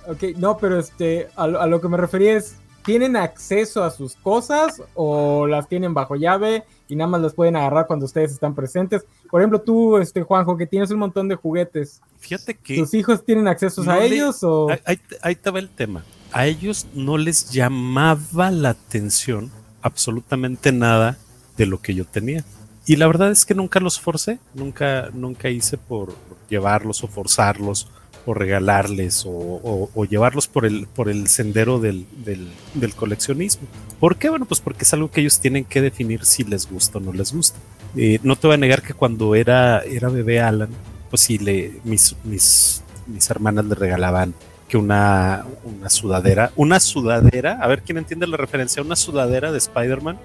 Ok, 0.07 0.37
no, 0.37 0.59
pero 0.59 0.79
este, 0.79 1.29
a 1.35 1.47
lo, 1.47 1.81
que 1.81 1.89
me 1.89 1.97
refería 1.97 2.37
es, 2.37 2.57
¿tienen 2.85 3.17
acceso 3.17 3.83
a 3.83 3.91
sus 3.91 4.17
cosas 4.17 4.83
o 4.95 5.47
las 5.47 5.67
tienen 5.69 5.95
bajo 5.95 6.15
llave 6.15 6.65
y 6.89 6.97
nada 6.97 7.09
más 7.09 7.23
las 7.23 7.33
pueden 7.33 7.57
agarrar 7.57 7.87
cuando 7.87 8.05
ustedes 8.05 8.33
están 8.33 8.55
presentes? 8.55 9.07
Por 9.31 9.41
ejemplo, 9.41 9.61
tú, 9.61 9.97
este, 9.97 10.23
Juanjo, 10.23 10.57
que 10.57 10.67
tienes 10.67 10.91
un 10.91 10.99
montón 10.99 11.29
de 11.29 11.37
juguetes. 11.37 12.03
Fíjate 12.19 12.55
que... 12.55 12.77
¿Tus 12.77 12.93
hijos 12.93 13.25
tienen 13.25 13.49
acceso 13.49 13.83
a 13.91 14.05
ellos 14.05 14.43
o...? 14.43 14.69
Ahí, 14.85 15.01
ahí 15.23 15.33
estaba 15.33 15.59
el 15.59 15.71
tema. 15.71 16.05
A 16.33 16.47
ellos 16.47 16.87
no 16.93 17.17
les 17.17 17.51
llamaba 17.51 18.51
la 18.51 18.71
atención 18.71 19.51
absolutamente 19.81 20.73
nada 20.73 21.17
de 21.57 21.67
lo 21.67 21.81
que 21.81 21.95
yo 21.95 22.05
tenía. 22.05 22.45
Y 22.87 22.97
la 22.97 23.07
verdad 23.07 23.31
es 23.31 23.45
que 23.45 23.55
nunca 23.55 23.81
los 23.81 23.99
forcé, 24.01 24.39
nunca, 24.55 25.09
nunca 25.13 25.49
hice 25.49 25.79
por 25.79 26.15
llevarlos 26.49 27.03
o 27.03 27.09
forzarlos 27.09 27.89
o 28.27 28.35
regalarles 28.35 29.25
o, 29.27 30.07
llevarlos 30.09 30.49
por 30.49 30.65
el, 30.65 30.87
por 30.87 31.09
el 31.09 31.27
sendero 31.29 31.79
del, 31.79 32.07
del, 32.25 32.95
coleccionismo. 32.95 33.67
¿Por 34.01 34.17
qué? 34.17 34.31
Bueno, 34.31 34.47
pues 34.47 34.61
porque 34.61 34.85
es 34.85 34.95
algo 34.95 35.11
que 35.11 35.21
ellos 35.21 35.41
tienen 35.41 35.65
que 35.65 35.83
definir 35.83 36.25
si 36.25 36.45
les 36.45 36.71
gusta 36.71 36.99
o 36.99 37.01
no 37.01 37.13
les 37.13 37.33
gusta. 37.33 37.59
Eh, 37.97 38.19
no 38.23 38.37
te 38.37 38.47
voy 38.47 38.55
a 38.55 38.59
negar 38.59 38.83
que 38.83 38.95
cuando 38.95 39.35
era, 39.35 39.81
era 39.81 40.09
bebé 40.09 40.41
Alan, 40.41 40.71
pues 41.11 41.23
sí, 41.23 41.39
le, 41.39 41.81
mis, 41.85 42.17
mis, 42.25 42.83
mis 43.07 43.31
hermanas 43.31 43.67
le 43.67 43.75
regalaban 43.75 44.35
que 44.69 44.79
una, 44.79 45.45
una 45.65 45.91
sudadera, 45.91 46.51
una 46.57 46.81
sudadera, 46.81 47.59
a 47.61 47.67
ver 47.67 47.83
quién 47.83 47.99
entiende 47.99 48.27
la 48.27 48.39
referencia, 48.39 48.83
una 48.83 48.97
sudadera 48.97 49.53
de 49.53 49.59
Spider-Man 49.59 50.19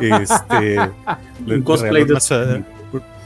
este, 0.00 0.76
le, 1.46 1.62
cosplay 1.62 2.02
una 2.02 2.20
sudadera, 2.20 2.64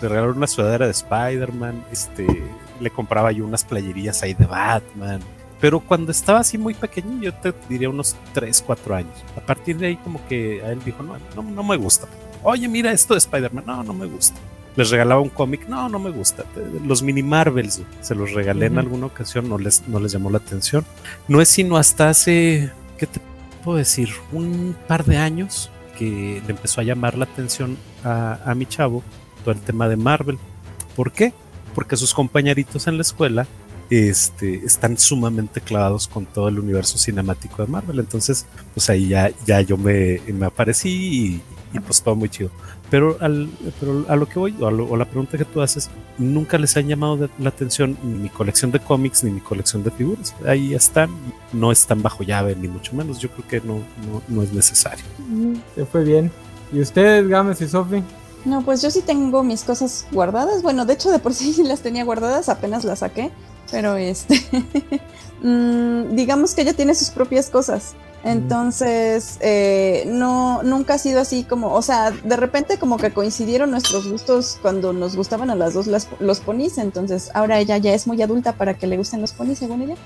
le 0.03 0.09
regalaron 0.09 0.37
una 0.37 0.47
sudadera 0.47 0.87
de 0.87 0.93
Spider-Man. 0.93 1.85
Este, 1.93 2.27
le 2.81 2.91
compraba 2.91 3.33
yo 3.33 3.45
unas 3.45 3.65
playerías 3.65 4.23
ahí 4.23 4.35
de 4.35 4.47
Batman. 4.47 5.21
Pero 5.61 5.81
cuando 5.81 6.11
estaba 6.11 6.41
así 6.41 6.57
muy 6.57 6.73
pequeño, 6.73 7.21
yo 7.21 7.35
te 7.35 7.53
diría 7.69 7.91
unos 7.91 8.17
3, 8.33 8.63
4 8.67 8.95
años. 8.95 9.13
A 9.37 9.41
partir 9.41 9.77
de 9.77 9.89
ahí, 9.89 9.97
como 9.97 10.27
que 10.27 10.63
a 10.65 10.73
él 10.73 10.81
dijo: 10.85 11.03
No, 11.03 11.17
no, 11.37 11.43
no 11.43 11.63
me 11.63 11.77
gusta. 11.77 12.09
Oye, 12.43 12.67
mira 12.67 12.93
esto 12.93 13.15
de 13.15 13.19
Spider-Man. 13.19 13.65
No, 13.67 13.83
no 13.83 13.93
me 13.93 14.07
gusta. 14.07 14.39
Les 14.77 14.91
regalaba 14.91 15.21
un 15.21 15.29
cómic. 15.29 15.69
No, 15.69 15.89
no 15.89 15.99
me 15.99 16.11
gusta. 16.11 16.45
Los 16.87 17.03
mini 17.03 17.23
Marvels 17.23 17.83
se 18.01 18.15
los 18.15 18.33
regalé 18.33 18.67
en 18.67 18.79
alguna 18.79 19.07
ocasión. 19.07 19.49
No 19.49 19.59
les, 19.59 19.87
no 19.87 20.01
les 20.01 20.13
llamó 20.13 20.31
la 20.31 20.39
atención. 20.39 20.87
No 21.29 21.43
es 21.43 21.49
sino 21.49 21.77
hasta 21.77 22.09
hace, 22.09 22.71
¿qué 22.97 23.07
te 23.07 23.21
puedo 23.63 23.77
decir? 23.77 24.09
Un 24.33 24.75
par 24.87 25.05
de 25.05 25.19
años 25.19 25.71
que 26.01 26.43
le 26.47 26.51
empezó 26.51 26.81
a 26.81 26.85
llamar 26.85 27.19
la 27.19 27.27
atención 27.27 27.77
a, 28.03 28.55
mi 28.57 28.65
chavo 28.65 29.03
todo 29.45 29.53
el 29.53 29.61
tema 29.61 29.87
de 29.87 29.97
Marvel. 29.97 30.39
¿Por 30.97 31.13
qué? 31.13 31.35
Porque 31.75 31.95
sus 31.99 32.15
compañeritos 32.15 32.87
en 32.87 32.97
la 32.97 33.03
escuela 33.03 33.47
este, 33.91 34.65
están 34.65 34.97
sumamente 34.97 35.61
clavados 35.61 36.09
con 36.09 36.25
todo 36.25 36.49
el 36.49 36.59
universo 36.59 36.97
cinemático 36.97 37.63
de 37.63 37.71
Marvel. 37.71 37.99
Entonces, 37.99 38.47
pues 38.73 38.89
ahí 38.89 39.09
ya, 39.09 39.31
ya 39.47 39.61
yo 39.61 39.77
me, 39.77 40.23
me 40.29 40.47
aparecí 40.47 41.43
y, 41.75 41.81
pues 41.81 42.01
todo 42.03 42.17
muy 42.17 42.31
chido. 42.31 42.51
Pero, 42.91 43.17
al, 43.21 43.49
pero 43.79 44.05
a 44.09 44.17
lo 44.17 44.29
que 44.29 44.39
voy, 44.39 44.55
o, 44.61 44.67
a 44.67 44.99
la 44.99 45.05
pregunta 45.05 45.39
que 45.39 45.45
tú 45.45 45.61
haces, 45.63 45.89
nunca 46.19 46.59
les 46.59 46.77
han 46.77 46.89
llamado 46.89 47.29
la 47.39 47.49
atención 47.49 47.97
ni 48.03 48.19
mi 48.19 48.29
colección 48.29 48.73
de 48.73 48.81
cómics 48.81 49.23
ni 49.23 49.31
mi 49.31 49.41
colección 49.41 49.85
de 49.85 49.93
figuras. 49.93 50.35
Ahí 50.45 50.75
están, 50.75 51.11
no 51.53 51.71
están 51.71 52.03
bajo 52.03 52.25
llave, 52.25 52.57
ni 52.57 52.67
mucho 52.67 52.95
menos. 52.97 53.21
Yo 53.21 53.31
creo 53.31 53.49
que 53.49 53.67
no, 53.67 53.81
no, 54.29 54.43
es 54.43 54.53
necesario. 54.53 55.05
Se 55.75 55.87
fue 55.87 56.03
bien. 56.03 56.33
¿Y 56.73 56.81
ustedes, 56.81 57.29
Gámez 57.29 57.61
y 57.61 57.69
Sofi? 57.69 58.03
No, 58.45 58.63
pues 58.63 58.83
yo 58.83 58.91
sí 58.91 59.03
tengo 59.03 59.43
mis 59.45 59.63
cosas 59.63 60.07
guardadas. 60.11 60.63
Bueno, 60.63 60.85
de 60.85 60.95
hecho, 60.95 61.11
de 61.11 61.21
por 61.21 61.33
sí 61.35 61.63
las 61.63 61.81
tenía 61.81 62.05
guardadas, 62.05 62.49
apenas 62.49 62.85
las 62.85 63.01
saqué. 63.01 63.31
Pero 63.71 63.97
este. 63.97 64.43
Mm, 65.43 66.17
digamos 66.17 66.55
que 66.55 66.61
ella 66.61 66.75
tiene 66.75 66.95
sus 66.95 67.09
propias 67.09 67.49
cosas. 67.49 67.95
Entonces, 68.23 69.39
eh, 69.41 70.05
no, 70.07 70.63
nunca 70.63 70.95
ha 70.95 70.99
sido 70.99 71.21
así 71.21 71.45
como, 71.45 71.73
o 71.73 71.81
sea, 71.81 72.11
de 72.11 72.37
repente 72.37 72.79
como 72.79 72.99
que 72.99 73.13
coincidieron 73.13 73.71
nuestros 73.71 74.11
gustos 74.11 74.59
cuando 74.61 74.93
nos 74.93 75.17
gustaban 75.17 75.51
a 75.51 75.55
las 75.55 75.73
dos 75.73 75.87
los 75.87 76.41
ponis, 76.41 76.77
entonces 76.77 77.31
ahora 77.33 77.59
ella 77.61 77.79
ya 77.79 77.95
es 77.95 78.07
muy 78.07 78.21
adulta 78.21 78.53
para 78.53 78.77
que 78.77 78.87
le 78.87 78.99
gusten 78.99 79.23
los 79.23 79.33
ponis, 79.33 79.59
según 79.59 79.83
ella. 79.83 79.97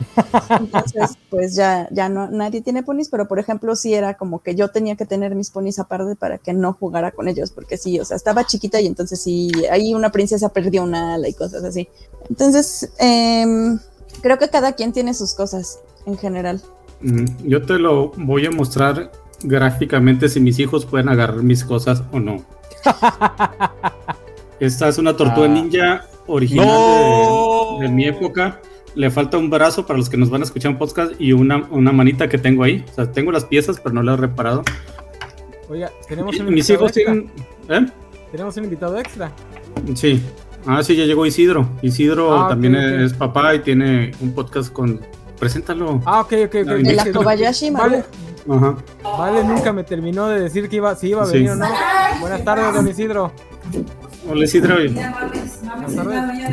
Entonces, 0.51 1.19
pues 1.31 1.57
ya, 1.57 1.89
ya 1.91 2.09
no, 2.09 2.31
nadie 2.31 2.61
tiene 2.61 2.85
ponis, 2.85 3.09
pero 3.09 3.27
por 3.27 3.41
ejemplo, 3.41 3.75
sí 3.75 3.95
era 3.95 4.15
como 4.15 4.43
que 4.43 4.55
yo 4.55 4.69
tenía 4.69 4.95
que 4.95 5.07
tener 5.07 5.35
mis 5.35 5.51
ponis 5.51 5.81
aparte 5.81 6.15
para 6.15 6.39
que 6.39 6.53
no 6.53 6.73
jugara 6.73 7.11
con 7.11 7.27
ellos, 7.27 7.51
porque 7.51 7.77
sí, 7.77 7.99
o 7.99 8.05
sea, 8.05 8.17
estaba 8.17 8.47
chiquita 8.47 8.81
y 8.81 8.87
entonces 8.87 9.21
sí, 9.21 9.51
ahí 9.71 9.93
una 9.93 10.13
princesa 10.13 10.51
perdió 10.51 10.85
una 10.85 11.15
ala 11.15 11.29
y 11.29 11.35
cosas 11.35 11.65
así. 11.65 11.89
Entonces, 12.29 12.91
eh, 12.99 13.77
creo 14.23 14.39
que 14.39 14.49
cada 14.49 14.73
quien 14.73 14.93
tiene 14.93 15.15
sus 15.15 15.35
cosas 15.35 15.81
en 16.07 16.17
general. 16.17 16.63
Mm, 17.05 17.25
yo 17.49 17.63
te 17.63 17.79
lo 17.79 18.13
voy 18.17 18.47
a 18.47 18.51
mostrar 18.51 19.13
gráficamente 19.43 20.29
si 20.29 20.41
mis 20.41 20.59
hijos 20.59 20.87
pueden 20.87 21.09
agarrar 21.11 21.43
mis 21.43 21.63
cosas 21.65 22.03
o 22.13 22.19
no. 22.19 22.43
Esta 24.61 24.89
es 24.89 24.99
una 24.99 25.17
tortuga 25.17 25.47
Ah. 25.47 25.49
ninja 25.49 26.07
original 26.27 26.67
No. 26.67 27.77
de, 27.81 27.87
de 27.87 27.93
mi 27.93 28.05
época. 28.07 28.61
Le 28.95 29.11
falta 29.11 29.37
un 29.37 29.51
brazo 29.51 29.85
para 29.87 29.99
los 29.99 30.09
que 30.09 30.17
nos 30.17 30.31
van 30.31 30.43
a 30.43 30.45
escuchar 30.45 30.71
en 30.71 30.79
podcast 30.79 31.13
y 31.21 31.33
una, 31.33 31.67
una 31.71 31.91
manita 31.93 32.29
que 32.29 32.39
tengo 32.39 32.63
ahí. 32.63 32.85
O 32.93 32.95
sea, 32.95 33.11
tengo 33.11 33.33
las 33.33 33.45
piezas, 33.45 33.81
pero 33.81 33.95
no 33.95 34.03
las 34.03 34.17
he 34.17 34.21
reparado. 34.23 34.63
Oiga, 35.69 35.91
tenemos 36.09 36.39
un 36.39 36.47
mis 36.55 36.69
invitado 36.71 36.87
hijos 36.87 36.97
extra. 36.97 37.13
tienen. 37.69 37.87
¿Eh? 37.89 37.93
Tenemos 38.31 38.57
un 38.57 38.65
invitado 38.65 38.99
extra. 38.99 39.33
Sí. 39.95 40.23
Ah, 40.67 40.83
sí, 40.83 40.95
ya 40.97 41.05
llegó 41.05 41.27
Isidro. 41.27 41.69
Isidro 41.83 42.45
Ah, 42.45 42.49
también 42.49 42.77
es 42.77 43.13
papá 43.15 43.55
y 43.57 43.59
tiene 43.61 44.13
un 44.21 44.33
podcast 44.33 44.73
con. 44.73 45.01
Preséntalo. 45.39 46.01
Ah, 46.05 46.21
ok, 46.21 46.33
ok, 46.47 46.55
ok. 46.63 46.69
De 46.83 46.93
la 46.95 47.13
Kobayashi 47.13 47.71
Maru. 47.71 47.91
Vale, 47.91 48.05
Ajá. 48.49 48.77
vale, 49.19 49.45
nunca 49.45 49.73
me 49.73 49.85
terminó 49.85 50.27
de 50.29 50.41
decir 50.41 50.69
que 50.69 50.77
iba, 50.77 50.95
si 50.97 51.09
iba 51.09 51.23
a 51.23 51.27
Sí. 51.27 51.35
venir 51.39 51.51
o 51.53 51.57
no. 51.57 51.67
Buenas 52.21 52.45
tardes, 52.45 52.73
don 52.75 52.87
Isidro. 52.89 53.33
Hola 54.31 54.45
Isidro. 54.45 54.77
Buenas. 54.77 56.45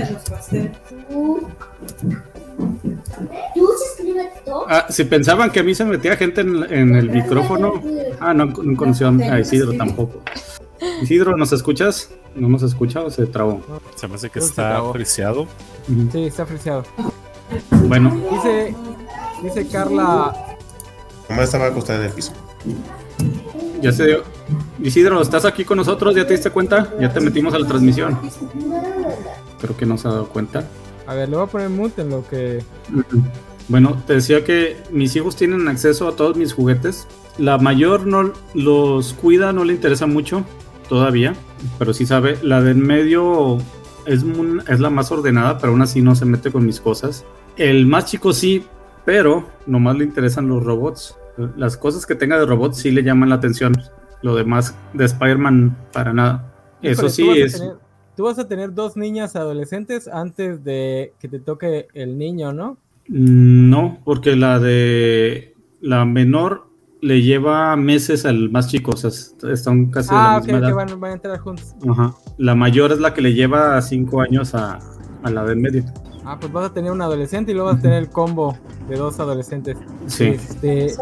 Ah, 4.67 4.86
si 4.89 5.04
pensaban 5.06 5.52
que 5.52 5.60
a 5.60 5.63
mí 5.63 5.74
se 5.76 5.86
metía 5.86 6.15
gente 6.15 6.41
en, 6.41 6.63
en 6.72 6.96
el 6.96 7.10
micrófono. 7.10 7.82
Ah, 8.20 8.34
no, 8.34 8.46
no 8.46 8.78
conoció 8.78 9.08
a 9.10 9.39
Isidro 9.39 9.74
tampoco. 9.74 10.22
Isidro, 11.02 11.36
¿nos 11.38 11.52
escuchas? 11.54 12.10
¿No 12.36 12.48
nos 12.50 12.63
escucha 12.63 13.02
o 13.02 13.10
se 13.10 13.26
trabó? 13.28 13.62
Se 13.96 14.08
me 14.08 14.15
hace 14.15 14.30
que 14.30 14.39
está. 14.39 14.82
Ujú. 14.82 14.94
Sí, 16.12 16.24
está 16.26 16.46
friseado. 16.46 16.84
Bueno, 17.88 18.16
Dice, 18.32 18.76
dice 19.44 19.68
Carla. 19.68 20.34
Nomás 21.30 21.46
estaba 21.46 21.68
acostada 21.68 22.00
en 22.00 22.06
el 22.06 22.12
piso. 22.12 22.32
ya 23.82 23.92
se 23.92 24.06
dio. 24.08 24.24
Isidro, 24.82 25.22
¿estás 25.22 25.46
aquí 25.46 25.64
con 25.66 25.78
nosotros? 25.78 26.16
¿Ya 26.16 26.26
te 26.26 26.34
diste 26.34 26.50
cuenta? 26.50 26.90
Ya 27.00 27.12
te 27.14 27.20
metimos 27.20 27.54
a 27.54 27.60
la 27.60 27.68
transmisión. 27.68 28.18
Creo 29.62 29.78
que 29.78 29.86
no 29.86 29.98
se 29.98 30.08
ha 30.08 30.12
dado 30.12 30.28
cuenta. 30.28 30.66
A 31.08 31.14
ver, 31.14 31.30
le 31.30 31.36
voy 31.36 31.46
a 31.46 31.48
poner 31.50 31.70
mute 31.70 32.02
en 32.02 32.10
lo 32.10 32.28
que. 32.28 32.64
Bueno, 33.68 34.02
te 34.08 34.14
decía 34.14 34.44
que 34.44 34.78
mis 34.92 35.16
hijos 35.16 35.36
tienen 35.36 35.68
acceso 35.68 36.08
a 36.08 36.16
todos 36.16 36.36
mis 36.36 36.54
juguetes. 36.54 37.08
La 37.38 37.58
mayor 37.58 38.06
no 38.08 38.34
los 38.54 39.14
cuida, 39.14 39.54
no 39.54 39.64
le 39.64 39.74
interesa 39.74 40.06
mucho 40.06 40.44
todavía, 40.90 41.34
pero 41.80 41.94
sí 41.94 42.06
sabe. 42.06 42.38
La 42.42 42.62
de 42.62 42.72
en 42.72 42.82
medio 42.86 43.58
es, 44.06 44.24
mun- 44.24 44.64
es 44.68 44.80
la 44.80 44.90
más 44.90 45.12
ordenada, 45.12 45.58
pero 45.58 45.72
aún 45.72 45.82
así 45.82 46.02
no 46.02 46.16
se 46.16 46.26
mete 46.26 46.52
con 46.52 46.66
mis 46.66 46.82
cosas. 46.82 47.24
El 47.58 47.86
más 47.86 48.06
chico 48.06 48.34
sí, 48.34 48.66
pero 49.06 49.48
nomás 49.68 49.98
le 49.98 50.06
interesan 50.06 50.48
los 50.48 50.64
robots. 50.64 51.18
Las 51.58 51.78
cosas 51.78 52.06
que 52.06 52.16
tenga 52.16 52.40
de 52.40 52.46
robots 52.46 52.78
sí 52.78 52.92
le 52.92 53.04
llaman 53.04 53.30
la 53.30 53.36
atención. 53.36 53.74
Lo 54.22 54.36
demás 54.36 54.76
de 54.94 55.06
Spider-Man 55.06 55.76
para 55.92 56.14
nada. 56.14 56.54
Eso 56.82 57.10
sí 57.10 57.28
es. 57.30 57.54
tener- 57.60 57.76
tú 58.16 58.24
vas 58.26 58.38
a 58.40 58.48
tener 58.48 58.74
dos 58.74 58.98
niñas 58.98 59.36
adolescentes 59.36 60.08
antes 60.08 60.64
de 60.64 61.14
que 61.20 61.28
te 61.28 61.40
toque 61.40 61.88
el 61.94 62.18
niño, 62.18 62.54
¿no? 62.54 62.78
Mm, 63.08 63.70
No, 63.70 64.00
porque 64.04 64.36
la 64.36 64.60
de 64.60 65.56
la 65.82 66.06
menor 66.06 66.68
le 67.02 67.22
lleva 67.24 67.76
meses 67.78 68.26
al 68.26 68.52
más 68.52 68.68
chico, 68.68 68.92
o 68.92 68.98
sea, 68.98 69.10
est- 69.10 69.44
están 69.46 69.90
casi 69.90 70.10
de 70.10 70.16
la 70.16 70.36
Ah, 70.36 70.40
misma 70.40 70.58
edad. 70.60 70.74
van, 70.76 71.00
van 71.00 71.12
a 71.12 71.14
entrar 71.16 71.40
juntos. 71.40 71.74
Ajá. 71.90 72.14
La 72.38 72.54
mayor 72.54 72.92
es 72.92 73.00
la 73.00 73.14
que 73.16 73.22
le 73.22 73.34
lleva 73.34 73.82
cinco 73.82 74.22
años 74.22 74.54
a, 74.54 74.80
a 75.24 75.30
la 75.32 75.44
de 75.46 75.54
en 75.54 75.62
medio. 75.62 75.84
Ah, 76.25 76.38
pues 76.39 76.51
vas 76.51 76.69
a 76.69 76.73
tener 76.73 76.91
un 76.91 77.01
adolescente 77.01 77.51
y 77.51 77.55
luego 77.55 77.69
vas 77.71 77.79
a 77.79 77.81
tener 77.81 77.97
el 77.97 78.10
combo 78.10 78.55
de 78.88 78.95
dos 78.95 79.19
adolescentes. 79.19 79.77
Sí, 80.07 80.25
Este, 80.25 80.95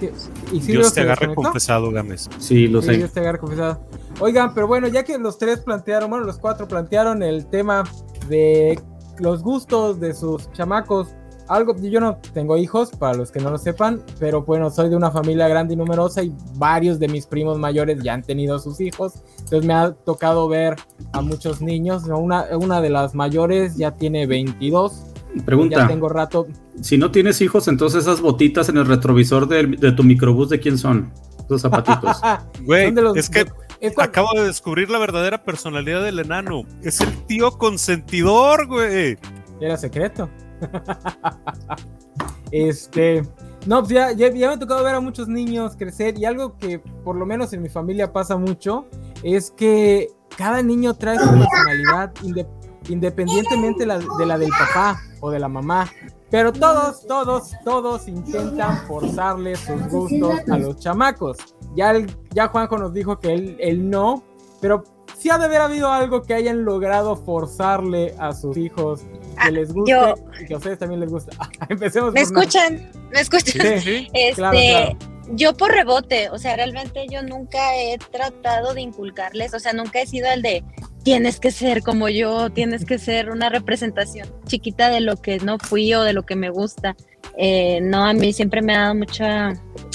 ¿qué- 0.00 0.12
Isidro 0.52 0.80
Dios 0.80 0.94
te 0.94 1.00
agarre 1.02 1.34
confesado, 1.34 1.90
Gámez. 1.90 2.28
sí, 2.38 2.68
lo 2.68 2.80
Sí, 2.80 2.88
sé. 2.88 2.96
Dios 2.96 3.12
te 3.12 3.20
agarre 3.20 3.38
confesado. 3.38 3.80
Oigan, 4.20 4.54
pero 4.54 4.66
bueno, 4.66 4.88
ya 4.88 5.04
que 5.04 5.18
los 5.18 5.38
tres 5.38 5.60
plantearon, 5.60 6.08
bueno, 6.10 6.24
los 6.24 6.38
cuatro 6.38 6.66
plantearon 6.68 7.22
el 7.22 7.46
tema 7.46 7.84
de 8.28 8.80
los 9.18 9.42
gustos 9.42 10.00
de 10.00 10.14
sus 10.14 10.50
chamacos. 10.52 11.08
Algo, 11.48 11.74
yo 11.76 12.00
no 12.00 12.16
tengo 12.32 12.56
hijos, 12.56 12.90
para 12.90 13.14
los 13.16 13.30
que 13.30 13.40
no 13.40 13.50
lo 13.50 13.58
sepan, 13.58 14.02
pero 14.18 14.42
bueno, 14.42 14.70
soy 14.70 14.88
de 14.88 14.96
una 14.96 15.10
familia 15.10 15.48
grande 15.48 15.74
y 15.74 15.76
numerosa 15.76 16.22
y 16.22 16.32
varios 16.54 16.98
de 16.98 17.08
mis 17.08 17.26
primos 17.26 17.58
mayores 17.58 18.02
ya 18.02 18.14
han 18.14 18.22
tenido 18.22 18.58
sus 18.58 18.80
hijos. 18.80 19.14
Entonces 19.40 19.64
me 19.64 19.74
ha 19.74 19.92
tocado 19.92 20.48
ver 20.48 20.76
a 21.12 21.20
muchos 21.20 21.60
niños. 21.60 22.04
Una, 22.04 22.46
una 22.58 22.80
de 22.80 22.90
las 22.90 23.14
mayores 23.14 23.76
ya 23.76 23.90
tiene 23.92 24.26
22. 24.26 25.04
Ya 25.34 25.44
Pregunta, 25.44 25.86
tengo 25.88 26.08
rato. 26.10 26.46
si 26.82 26.98
no 26.98 27.10
tienes 27.10 27.40
hijos, 27.40 27.66
entonces 27.68 28.02
esas 28.02 28.20
botitas 28.20 28.68
en 28.68 28.76
el 28.76 28.86
retrovisor 28.86 29.48
del- 29.48 29.76
de, 29.76 29.92
tu 29.92 30.02
microbús, 30.04 30.50
¿de 30.50 30.60
quién 30.60 30.76
son? 30.76 31.10
Esos 31.46 31.62
zapatitos. 31.62 32.18
Güey, 32.64 32.92
de 32.92 33.00
los- 33.02 33.16
es 33.16 33.30
que 33.30 33.46
Es 33.80 33.94
cual- 33.94 34.08
acabo 34.08 34.28
de 34.34 34.44
descubrir 34.46 34.90
la 34.90 34.98
verdadera 34.98 35.42
personalidad 35.42 36.02
del 36.04 36.18
enano. 36.18 36.62
Es 36.82 37.00
el 37.00 37.12
tío 37.26 37.50
consentidor, 37.58 38.66
güey. 38.68 39.16
Era 39.60 39.76
secreto. 39.76 40.28
este. 42.50 43.22
No, 43.66 43.80
pues 43.84 44.16
ya, 44.16 44.30
me 44.32 44.44
ha 44.44 44.58
tocado 44.58 44.82
ver 44.82 44.96
a 44.96 45.00
muchos 45.00 45.28
niños 45.28 45.76
crecer 45.76 46.18
y 46.18 46.24
algo 46.24 46.56
que 46.58 46.80
por 46.80 47.14
lo 47.14 47.24
menos 47.24 47.52
en 47.52 47.62
mi 47.62 47.68
familia 47.68 48.12
pasa 48.12 48.36
mucho 48.36 48.86
es 49.22 49.52
que 49.52 50.08
cada 50.36 50.62
niño 50.62 50.94
trae 50.94 51.16
su 51.18 51.28
personalidad 51.30 52.12
inde- 52.22 52.48
independientemente 52.88 53.86
de 53.86 54.26
la 54.26 54.38
del 54.38 54.50
papá 54.50 55.00
o 55.20 55.30
de 55.30 55.38
la 55.38 55.48
mamá. 55.48 55.88
Pero 56.28 56.52
todos, 56.52 57.06
todos, 57.06 57.52
todos 57.62 58.08
intentan 58.08 58.78
forzarle 58.88 59.54
sus 59.54 59.86
gustos 59.88 60.40
a 60.50 60.58
los 60.58 60.78
chamacos. 60.78 61.36
Ya, 61.76 61.92
ya 62.30 62.48
Juanjo 62.48 62.78
nos 62.78 62.94
dijo 62.94 63.20
que 63.20 63.34
él, 63.34 63.56
él 63.60 63.88
no, 63.90 64.24
pero 64.60 64.82
sí 65.16 65.28
ha 65.30 65.38
de 65.38 65.44
haber 65.44 65.60
habido 65.60 65.92
algo 65.92 66.22
que 66.22 66.34
hayan 66.34 66.64
logrado 66.64 67.14
forzarle 67.16 68.14
a 68.18 68.32
sus 68.32 68.56
hijos 68.56 69.02
que 69.34 69.40
Ah, 69.40 69.50
les 69.50 69.72
guste 69.72 69.90
yo- 69.90 70.14
y 70.40 70.46
que 70.46 70.54
a 70.54 70.56
ustedes 70.58 70.78
también 70.78 71.00
les 71.00 71.10
gusta. 71.10 71.32
Empecemos 71.68 72.12
¿Me 72.12 72.24
por 72.26 72.42
escuchan? 72.42 72.90
¿Me 73.12 73.20
escuchan? 73.20 73.80
Sí, 73.80 74.08
Este, 74.12 74.34
claro, 74.34 74.58
claro. 74.58 74.98
yo 75.32 75.54
por 75.56 75.72
rebote, 75.72 76.28
o 76.30 76.38
sea, 76.38 76.56
realmente 76.56 77.06
yo 77.10 77.22
nunca 77.22 77.76
he 77.76 77.98
tratado 77.98 78.74
de 78.74 78.80
inculcarles, 78.82 79.54
o 79.54 79.58
sea, 79.60 79.72
nunca 79.72 80.00
he 80.00 80.06
sido 80.06 80.28
el 80.30 80.42
de 80.42 80.64
tienes 81.02 81.40
que 81.40 81.50
ser 81.50 81.82
como 81.82 82.08
yo, 82.08 82.50
tienes 82.50 82.84
que 82.84 82.96
ser 82.98 83.30
una 83.30 83.48
representación 83.48 84.28
chiquita 84.46 84.88
de 84.88 85.00
lo 85.00 85.16
que 85.16 85.38
no 85.38 85.58
fui 85.58 85.92
o 85.94 86.02
de 86.04 86.12
lo 86.12 86.22
que 86.24 86.36
me 86.36 86.48
gusta. 86.50 86.94
Eh, 87.36 87.80
no, 87.82 88.04
a 88.04 88.12
mí 88.12 88.32
siempre 88.32 88.62
me 88.62 88.76
ha 88.76 88.82
dado 88.82 88.94
mucho 88.94 89.24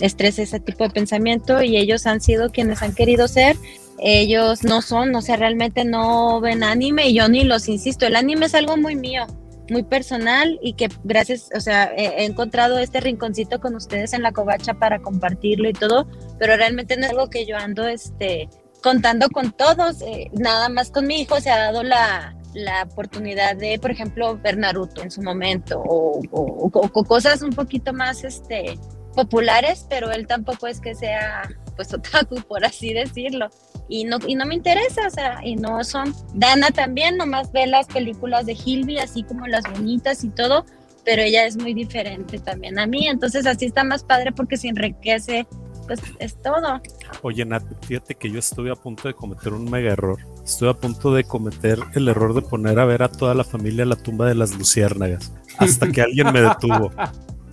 estrés 0.02 0.38
ese 0.39 0.60
tipo 0.60 0.84
de 0.84 0.89
pensamiento 0.89 1.62
y 1.62 1.78
ellos 1.78 2.08
han 2.08 2.19
sido 2.19 2.52
quienes 2.52 2.82
han 2.82 2.93
querido 2.93 3.28
ser. 3.30 3.56
Ellos 3.99 4.63
no 4.63 4.81
son, 4.81 5.15
o 5.15 5.21
sea, 5.21 5.38
realmente 5.38 5.83
no 5.86 6.39
ven 6.39 6.63
anime 6.63 7.07
y 7.10 7.15
yo 7.15 7.27
ni 7.29 7.43
los 7.43 7.67
insisto. 7.67 8.05
El 8.05 8.15
anime 8.15 8.45
es 8.45 8.53
algo 8.55 8.77
muy 8.77 8.95
mío, 8.95 9.25
muy 9.69 9.83
personal 9.83 10.60
y 10.62 10.73
que 10.73 10.88
gracias, 11.03 11.49
o 11.55 11.60
sea, 11.60 11.91
he, 11.95 12.25
encontrado 12.25 12.77
este 12.77 12.99
rinconcito 13.01 13.60
con 13.60 13.75
ustedes 13.75 14.13
en 14.13 14.21
la 14.21 14.31
covacha 14.31 14.75
para 14.75 14.99
compartirlo 14.99 15.67
y 15.67 15.73
todo, 15.73 16.07
pero 16.38 16.55
realmente 16.57 16.95
no 16.97 17.05
es 17.05 17.12
algo 17.12 17.29
que 17.29 17.45
yo 17.45 17.57
ando, 17.57 17.88
este, 17.88 18.49
contando 18.83 19.29
con 19.29 19.51
todos, 19.51 20.01
eh, 20.03 20.29
nada 20.33 20.69
más 20.69 20.91
con 20.91 21.07
mi 21.07 21.21
hijo 21.21 21.41
se 21.41 21.49
ha 21.49 21.57
dado 21.57 21.81
la, 21.81 22.36
la 22.53 22.83
oportunidad 22.83 23.55
de, 23.55 23.79
por 23.79 23.89
ejemplo, 23.91 24.38
ver 24.38 24.57
Naruto 24.57 25.01
en 25.01 25.10
su 25.12 25.23
momento 25.23 25.79
o, 25.81 26.21
o- 26.31 26.69
o- 26.71 26.89
o 26.93 27.03
cosas 27.03 27.41
un 27.41 27.49
poquito 27.49 27.93
más, 27.93 28.23
este, 28.23 28.77
populares, 29.15 29.88
pero 29.89 30.12
él 30.12 30.27
tampoco 30.27 30.67
es 30.67 30.79
que 30.79 30.93
sea, 30.93 31.41
pues, 31.75 31.91
otaku, 31.95 32.36
por 32.47 32.63
así 32.63 32.93
decirlo. 32.93 33.49
Y 33.89 34.04
no, 34.06 34.17
y 34.28 34.36
no 34.36 34.45
me 34.45 34.56
interesa, 34.56 35.08
o 35.08 35.10
sea, 35.10 35.39
y 35.43 35.56
no 35.56 35.84
son. 35.84 36.13
Dana 36.34 36.71
también 36.71 37.17
nomás 37.17 37.52
ve 37.52 37.67
las 37.67 37.88
películas 37.88 38.45
de 38.45 38.54
Hilby, 38.54 39.00
así 39.00 39.23
como 39.23 39.47
las 39.47 39.63
bonitas 39.63 40.23
y 40.23 40.30
todo, 40.30 40.65
pero 41.06 41.21
ella 41.21 41.45
es 41.45 41.56
muy 41.56 41.73
diferente 41.73 42.38
también 42.39 42.80
a 42.80 42.86
mí, 42.86 43.08
entonces 43.08 43.45
así 43.45 43.65
está 43.65 43.86
más 43.86 44.04
padre 44.04 44.34
porque 44.34 44.58
se 44.58 44.67
enriquece, 44.67 45.47
pues 45.88 46.02
es 46.19 46.36
todo. 46.41 46.82
Oye, 47.21 47.45
Nat, 47.45 47.63
fíjate 47.86 48.15
que 48.15 48.30
yo 48.30 48.39
estuve 48.39 48.71
a 48.71 48.76
punto 48.76 49.08
de 49.08 49.13
cometer 49.13 49.54
un 49.54 49.71
mega 49.71 49.93
error. 49.93 50.19
Estuve 50.43 50.69
a 50.69 50.73
punto 50.73 51.13
de 51.13 51.23
cometer 51.23 51.80
el 51.95 52.10
error 52.10 52.34
de 52.34 52.41
poner 52.41 52.78
a 52.80 52.86
ver 52.86 53.04
a 53.04 53.10
toda 53.10 53.34
la 53.34 53.43
familia 53.43 53.86
la 53.86 53.95
tumba 53.95 54.28
de 54.28 54.36
las 54.36 54.56
luciérnagas. 54.58 55.34
Hasta 55.58 55.89
que 55.89 56.02
alguien 56.02 56.32
me 56.34 56.41
detuvo. 56.41 56.91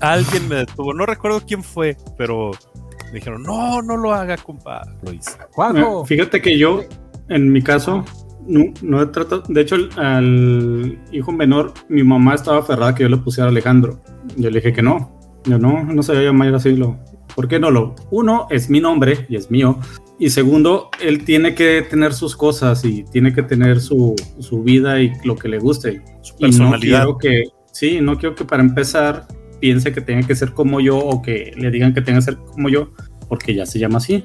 Alguien 0.00 0.48
me 0.48 0.56
detuvo. 0.56 0.92
No 0.92 1.06
recuerdo 1.06 1.40
quién 1.46 1.62
fue, 1.62 1.96
pero 2.18 2.50
me 3.14 3.20
dijeron, 3.20 3.44
no, 3.44 3.80
no 3.80 3.96
lo 3.96 4.12
haga, 4.12 4.36
compa. 4.36 4.82
Lo 5.04 5.12
hice. 5.12 5.30
Juanjo. 5.52 6.02
Eh, 6.02 6.06
Fíjate 6.08 6.42
que 6.42 6.58
yo, 6.58 6.82
en 7.28 7.52
mi 7.52 7.62
caso, 7.62 8.04
no, 8.48 8.64
no 8.82 9.00
he 9.00 9.06
tratado. 9.06 9.44
De 9.48 9.60
hecho, 9.60 9.76
al 9.96 10.98
hijo 11.12 11.30
menor, 11.30 11.72
mi 11.88 12.02
mamá 12.02 12.34
estaba 12.34 12.58
aferrada 12.58 12.92
que 12.92 13.04
yo 13.04 13.08
le 13.08 13.18
pusiera 13.18 13.48
Alejandro. 13.50 14.00
Yo 14.36 14.50
le 14.50 14.58
dije 14.58 14.72
que 14.72 14.82
no. 14.82 15.16
Yo 15.44 15.58
no, 15.60 15.84
no 15.84 16.02
se 16.02 16.12
llamar 16.14 16.52
así. 16.56 16.74
Lo, 16.74 16.98
¿Por 17.36 17.46
qué 17.46 17.60
no 17.60 17.70
lo? 17.70 17.94
Uno, 18.10 18.48
es 18.50 18.68
mi 18.68 18.80
nombre 18.80 19.26
y 19.28 19.36
es 19.36 19.48
mío. 19.48 19.78
Y 20.18 20.30
segundo, 20.30 20.90
él 21.00 21.24
tiene 21.24 21.54
que 21.54 21.82
tener 21.82 22.14
sus 22.14 22.34
cosas 22.34 22.84
y 22.84 23.04
tiene 23.04 23.32
que 23.32 23.44
tener 23.44 23.80
su, 23.80 24.16
su 24.40 24.64
vida 24.64 25.00
y 25.00 25.12
lo 25.22 25.36
que 25.36 25.46
le 25.48 25.60
guste. 25.60 26.02
Su 26.22 26.34
Y 26.38 26.42
no 26.42 26.48
personalidad. 26.48 26.98
quiero 27.04 27.18
que, 27.18 27.44
sí, 27.70 28.00
no 28.00 28.18
quiero 28.18 28.34
que 28.34 28.44
para 28.44 28.62
empezar 28.64 29.28
piense 29.64 29.92
que 29.94 30.02
tenga 30.02 30.26
que 30.26 30.34
ser 30.36 30.52
como 30.52 30.78
yo 30.78 30.98
o 30.98 31.22
que 31.22 31.54
le 31.56 31.70
digan 31.70 31.94
que 31.94 32.02
tenga 32.02 32.18
que 32.18 32.24
ser 32.26 32.36
como 32.36 32.68
yo, 32.68 32.90
porque 33.30 33.54
ya 33.54 33.64
se 33.64 33.78
llama 33.78 33.96
así. 33.96 34.22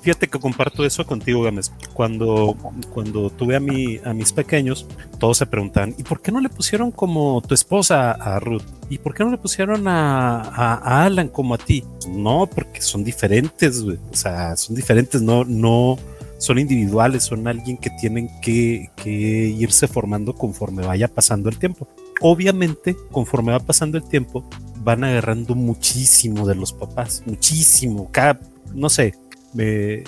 Fíjate 0.00 0.28
que 0.28 0.38
comparto 0.38 0.86
eso 0.86 1.04
contigo, 1.04 1.42
Gámez. 1.42 1.70
Cuando, 1.92 2.56
cuando 2.90 3.28
tuve 3.28 3.56
a, 3.56 3.60
mi, 3.60 3.98
a 4.02 4.14
mis 4.14 4.32
pequeños, 4.32 4.86
todos 5.18 5.36
se 5.36 5.44
preguntan, 5.44 5.94
¿y 5.98 6.04
por 6.04 6.22
qué 6.22 6.32
no 6.32 6.40
le 6.40 6.48
pusieron 6.48 6.90
como 6.90 7.42
tu 7.46 7.52
esposa 7.52 8.12
a 8.12 8.40
Ruth? 8.40 8.62
¿Y 8.88 8.96
por 8.96 9.14
qué 9.14 9.24
no 9.24 9.30
le 9.30 9.36
pusieron 9.36 9.86
a, 9.88 10.40
a- 10.40 10.74
a 10.76 11.04
Alan 11.04 11.28
como 11.28 11.52
a 11.52 11.58
ti? 11.58 11.84
No, 12.08 12.46
porque 12.48 12.80
son 12.80 13.04
diferentes, 13.04 13.82
güey. 13.82 13.98
O 14.10 14.16
sea, 14.16 14.56
son 14.56 14.74
diferentes, 14.74 15.20
no, 15.20 15.44
no 15.44 15.98
son 16.38 16.58
individuales, 16.58 17.24
son 17.24 17.46
alguien 17.46 17.76
que 17.76 17.90
tienen 18.00 18.30
que, 18.40 18.88
que 18.96 19.10
irse 19.10 19.86
formando 19.86 20.32
conforme 20.34 20.86
vaya 20.86 21.08
pasando 21.08 21.50
el 21.50 21.58
tiempo. 21.58 21.86
Obviamente, 22.20 22.96
conforme 23.10 23.52
va 23.52 23.60
pasando 23.60 23.96
el 23.98 24.04
tiempo, 24.04 24.48
van 24.82 25.04
agarrando 25.04 25.54
muchísimo 25.54 26.46
de 26.46 26.54
los 26.54 26.72
papás, 26.72 27.22
muchísimo. 27.26 28.10
Cada, 28.12 28.38
no 28.74 28.88
sé, 28.88 29.14
me, 29.54 30.04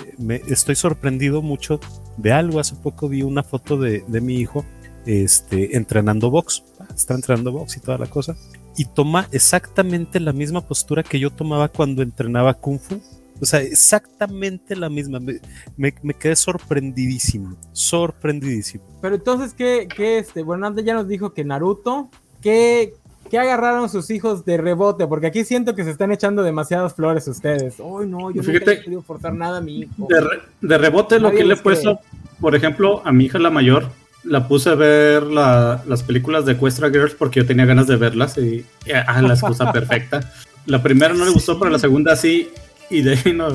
estoy 0.48 0.74
sorprendido 0.74 1.42
mucho 1.42 1.80
de 2.16 2.32
algo. 2.32 2.60
Hace 2.60 2.76
poco 2.76 3.08
vi 3.08 3.22
una 3.22 3.42
foto 3.42 3.76
de, 3.78 4.04
de 4.06 4.20
mi 4.20 4.36
hijo 4.36 4.64
este, 5.06 5.76
entrenando 5.76 6.30
box. 6.30 6.62
Está 6.94 7.14
entrenando 7.14 7.52
box 7.52 7.76
y 7.76 7.80
toda 7.80 7.98
la 7.98 8.06
cosa. 8.06 8.36
Y 8.76 8.86
toma 8.86 9.28
exactamente 9.32 10.20
la 10.20 10.32
misma 10.32 10.62
postura 10.62 11.02
que 11.02 11.18
yo 11.18 11.30
tomaba 11.30 11.68
cuando 11.68 12.02
entrenaba 12.02 12.54
Kung 12.54 12.78
Fu. 12.78 13.00
O 13.42 13.44
sea, 13.44 13.60
exactamente 13.60 14.76
la 14.76 14.88
misma. 14.88 15.18
Me, 15.18 15.40
me- 15.76 15.94
me 16.02 16.14
quedé 16.14 16.36
sorprendidísimo. 16.36 17.56
Sorprendidísimo. 17.72 18.84
Pero 19.02 19.16
entonces, 19.16 19.52
¿qué, 19.52 19.88
qué 19.94 20.18
este? 20.18 20.42
Bueno, 20.42 20.66
antes 20.66 20.84
ya 20.84 20.94
nos 20.94 21.08
dijo 21.08 21.32
que 21.34 21.44
Naruto, 21.44 22.08
¿qué, 22.40 22.94
qué 23.30 23.38
agarraron 23.38 23.88
sus 23.88 24.10
hijos 24.10 24.44
de 24.44 24.56
rebote? 24.58 25.06
Porque 25.06 25.26
aquí 25.26 25.44
siento 25.44 25.74
que 25.74 25.84
se 25.84 25.90
están 25.90 26.12
echando 26.12 26.42
demasiadas 26.42 26.94
flores 26.94 27.26
ustedes. 27.28 27.74
Ay, 27.80 28.06
no, 28.08 28.30
yo 28.30 28.42
nunca 28.42 28.42
Fíjate- 28.42 28.64
le 28.66 28.72
he 28.80 28.84
podido 28.84 29.02
forzar 29.02 29.34
nada 29.34 29.58
a 29.58 29.60
mi 29.60 29.80
hijo. 29.80 30.06
De, 30.08 30.20
re- 30.20 30.40
de 30.60 30.78
rebote, 30.78 31.18
lo 31.20 31.30
que 31.32 31.44
le 31.44 31.54
he 31.54 31.56
puesto, 31.56 31.98
por 32.40 32.54
ejemplo, 32.54 33.02
a 33.04 33.12
mi 33.12 33.24
hija 33.24 33.38
la 33.38 33.50
mayor, 33.50 33.90
la 34.24 34.46
puse 34.46 34.70
a 34.70 34.74
ver 34.76 35.24
la- 35.24 35.82
las 35.86 36.02
películas 36.04 36.44
de 36.46 36.52
Equestria 36.52 36.90
Girls 36.90 37.14
porque 37.14 37.40
yo 37.40 37.46
tenía 37.46 37.64
ganas 37.66 37.88
de 37.88 37.96
verlas 37.96 38.38
y 38.38 38.64
y, 38.86 38.92
ah, 38.92 39.20
la 39.20 39.34
excusa 39.34 39.72
perfecta. 39.72 40.32
La 40.66 40.80
primera 40.80 41.12
no 41.12 41.24
le 41.24 41.32
gustó, 41.32 41.58
pero 41.58 41.72
la 41.72 41.78
segunda 41.80 42.14
sí, 42.14 42.48
y 42.92 43.02
de 43.02 43.12
ahí 43.24 43.32
no, 43.32 43.48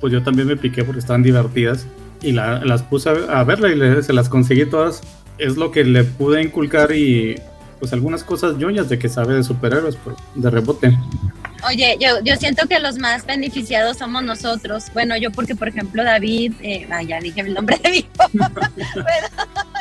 pues 0.00 0.12
yo 0.12 0.22
también 0.22 0.48
me 0.48 0.56
piqué 0.56 0.84
porque 0.84 0.98
estaban 1.00 1.22
divertidas 1.22 1.86
y 2.20 2.32
la- 2.32 2.64
las 2.64 2.82
puse 2.82 3.08
a, 3.10 3.44
verla 3.44 3.70
y 3.98 4.02
se 4.02 4.12
las 4.12 4.28
conseguí 4.28 4.66
todas. 4.66 5.00
Es 5.38 5.56
lo 5.56 5.70
que 5.70 5.84
le 5.84 6.04
pude 6.04 6.42
inculcar 6.42 6.92
y 6.92 7.36
pues 7.80 7.92
algunas 7.92 8.22
cosas 8.22 8.56
ñoñas 8.56 8.88
de 8.88 8.98
que 8.98 9.08
sabe 9.08 9.34
de 9.34 9.42
superhéroes 9.42 9.96
de 10.34 10.50
rebote. 10.50 10.96
Oye, 11.68 11.96
yo, 12.00 12.20
yo 12.24 12.34
siento 12.36 12.66
que 12.66 12.80
los 12.80 12.98
más 12.98 13.24
beneficiados 13.24 13.98
somos 13.98 14.22
nosotros. 14.24 14.84
Bueno, 14.94 15.16
yo 15.16 15.30
porque, 15.30 15.54
por 15.54 15.68
ejemplo, 15.68 16.02
David, 16.02 16.54
eh, 16.60 16.88
ah, 16.90 17.02
ya 17.02 17.20
dije 17.20 17.40
el 17.42 17.54
nombre 17.54 17.78
de 17.82 17.90
mi 17.90 17.96
hijo, 17.98 18.08
pero 18.94 19.28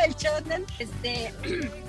el 0.06 0.14
shonen, 0.16 0.64
este, 0.78 1.34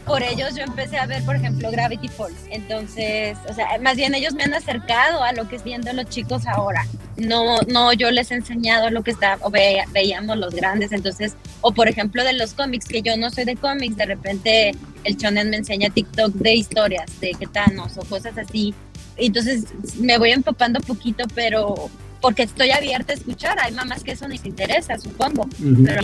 por 0.07 0.23
ellos 0.23 0.55
yo 0.57 0.63
empecé 0.65 0.97
a 0.99 1.05
ver, 1.07 1.23
por 1.25 1.37
ejemplo, 1.37 1.71
Gravity 1.71 2.09
Falls. 2.09 2.39
Entonces, 2.51 3.37
o 3.49 3.53
sea, 3.53 3.67
más 3.83 3.97
bien 3.97 4.15
ellos 4.15 4.33
me 4.35 4.45
han 4.45 4.55
acercado 4.55 5.23
a 5.23 5.33
lo 5.33 5.47
que 5.47 5.57
es 5.57 5.65
viendo 5.65 5.93
los 5.93 6.07
chicos 6.09 6.47
ahora. 6.47 6.87
No, 7.19 7.59
no, 7.69 7.93
yo 7.93 8.11
les 8.11 8.31
he 8.31 8.35
enseñado 8.37 8.89
lo 8.89 9.03
que 9.03 9.11
está, 9.11 9.37
o 9.43 9.51
ve- 9.51 9.85
veíamos 9.93 10.39
los 10.39 10.55
grandes. 10.55 10.93
Entonces, 10.93 11.35
o 11.61 11.73
por 11.73 11.89
ejemplo, 11.89 12.25
de 12.25 12.33
los 12.33 12.55
cómics, 12.55 12.87
que 12.87 13.03
yo 13.03 13.17
no 13.19 13.29
soy 13.31 13.45
de 13.45 13.57
cómics, 13.57 13.97
de 13.97 14.07
repente 14.07 14.73
el 15.05 15.17
shonen 15.17 15.51
me 15.51 15.59
enseña 15.59 15.91
TikTok 15.91 16.33
de 16.33 16.55
historias, 16.55 17.21
de 17.21 17.35
Getanos 17.35 17.99
o 17.99 18.05
cosas 18.07 18.39
así. 18.39 18.75
Entonces 19.16 19.64
me 19.98 20.18
voy 20.18 20.31
empapando 20.31 20.81
poquito, 20.81 21.25
pero 21.35 21.90
porque 22.20 22.44
estoy 22.44 22.70
abierta 22.70 23.12
a 23.12 23.16
escuchar. 23.16 23.59
Hay 23.61 23.72
mamás 23.72 24.03
que 24.03 24.12
eso 24.12 24.29
les 24.29 24.44
interesa, 24.44 24.98
supongo. 24.98 25.42
Ujú. 25.42 25.85
Pero, 25.85 26.01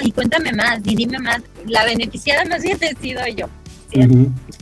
ay, 0.00 0.10
cuéntame 0.12 0.52
más, 0.52 0.80
y 0.84 0.96
dime 0.96 1.18
más. 1.18 1.42
La 1.66 1.84
beneficiada 1.84 2.44
más 2.46 2.62
bien 2.62 2.78
he 2.80 2.94
sido 2.96 3.20
yo. 3.28 3.48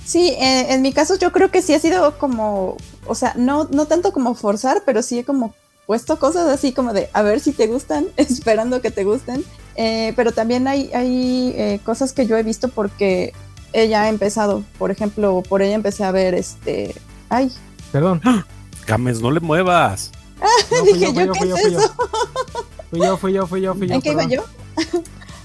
Sí, 0.04 0.28
eh, 0.38 0.66
en 0.70 0.82
mi 0.82 0.92
caso 0.92 1.18
yo 1.18 1.32
creo 1.32 1.50
que 1.50 1.62
sí 1.62 1.74
ha 1.74 1.80
sido 1.80 2.16
como, 2.18 2.76
o 3.06 3.14
sea, 3.14 3.34
no, 3.36 3.64
no 3.72 3.86
tanto 3.86 4.12
como 4.12 4.34
forzar, 4.34 4.82
pero 4.86 5.02
sí 5.02 5.18
he 5.18 5.24
como 5.24 5.54
puesto 5.86 6.18
cosas 6.18 6.48
así 6.48 6.72
como 6.72 6.92
de 6.92 7.08
a 7.12 7.22
ver 7.22 7.40
si 7.40 7.52
te 7.52 7.66
gustan, 7.66 8.06
esperando 8.16 8.80
que 8.80 8.90
te 8.90 9.04
gusten. 9.04 9.44
Eh, 9.76 10.12
pero 10.16 10.32
también 10.32 10.66
hay, 10.68 10.90
hay 10.94 11.52
eh, 11.56 11.80
cosas 11.84 12.12
que 12.12 12.26
yo 12.26 12.36
he 12.36 12.42
visto 12.42 12.68
porque 12.68 13.32
ella 13.72 14.02
ha 14.02 14.08
empezado. 14.08 14.64
Por 14.78 14.90
ejemplo, 14.90 15.42
por 15.48 15.62
ella 15.62 15.74
empecé 15.74 16.04
a 16.04 16.12
ver 16.12 16.34
este. 16.34 16.94
Ay, 17.28 17.52
Perdón. 17.96 18.20
Gámez, 18.86 19.22
no 19.22 19.30
le 19.30 19.40
muevas. 19.40 20.12
No, 20.38 20.46
fui 20.84 20.92
dije 20.92 21.14
yo, 21.14 21.32
¿qué 21.32 21.44
es 21.44 21.64
eso? 21.64 21.94
Fui 22.90 23.00
yo, 23.00 23.16
fui 23.16 23.32
yo, 23.32 23.46
fui 23.46 23.60
yo, 23.62 23.74
fui 23.74 23.88
yo. 23.88 23.94
¿En 23.94 24.02
qué 24.02 24.10
iba 24.12 24.24
yo? 24.24 24.44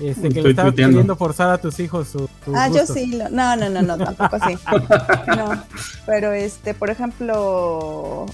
Este, 0.01 0.23
que 0.23 0.27
Estoy 0.27 0.43
le 0.43 0.49
estabas 0.49 0.73
queriendo 0.73 1.15
forzar 1.15 1.49
a 1.49 1.57
tus 1.59 1.79
hijos 1.79 2.09
su, 2.09 2.27
tus 2.43 2.53
Ah, 2.53 2.67
yo 2.67 2.85
sí. 2.85 3.05
lo- 3.13 3.29
no, 3.29 3.55
no, 3.55 3.69
no, 3.69 3.81
no, 3.83 3.97
tampoco 3.97 4.35
así. 4.35 4.57
No, 5.37 5.63
pero 6.05 6.33
este, 6.33 6.73
por 6.73 6.89
ejemplo, 6.89 8.25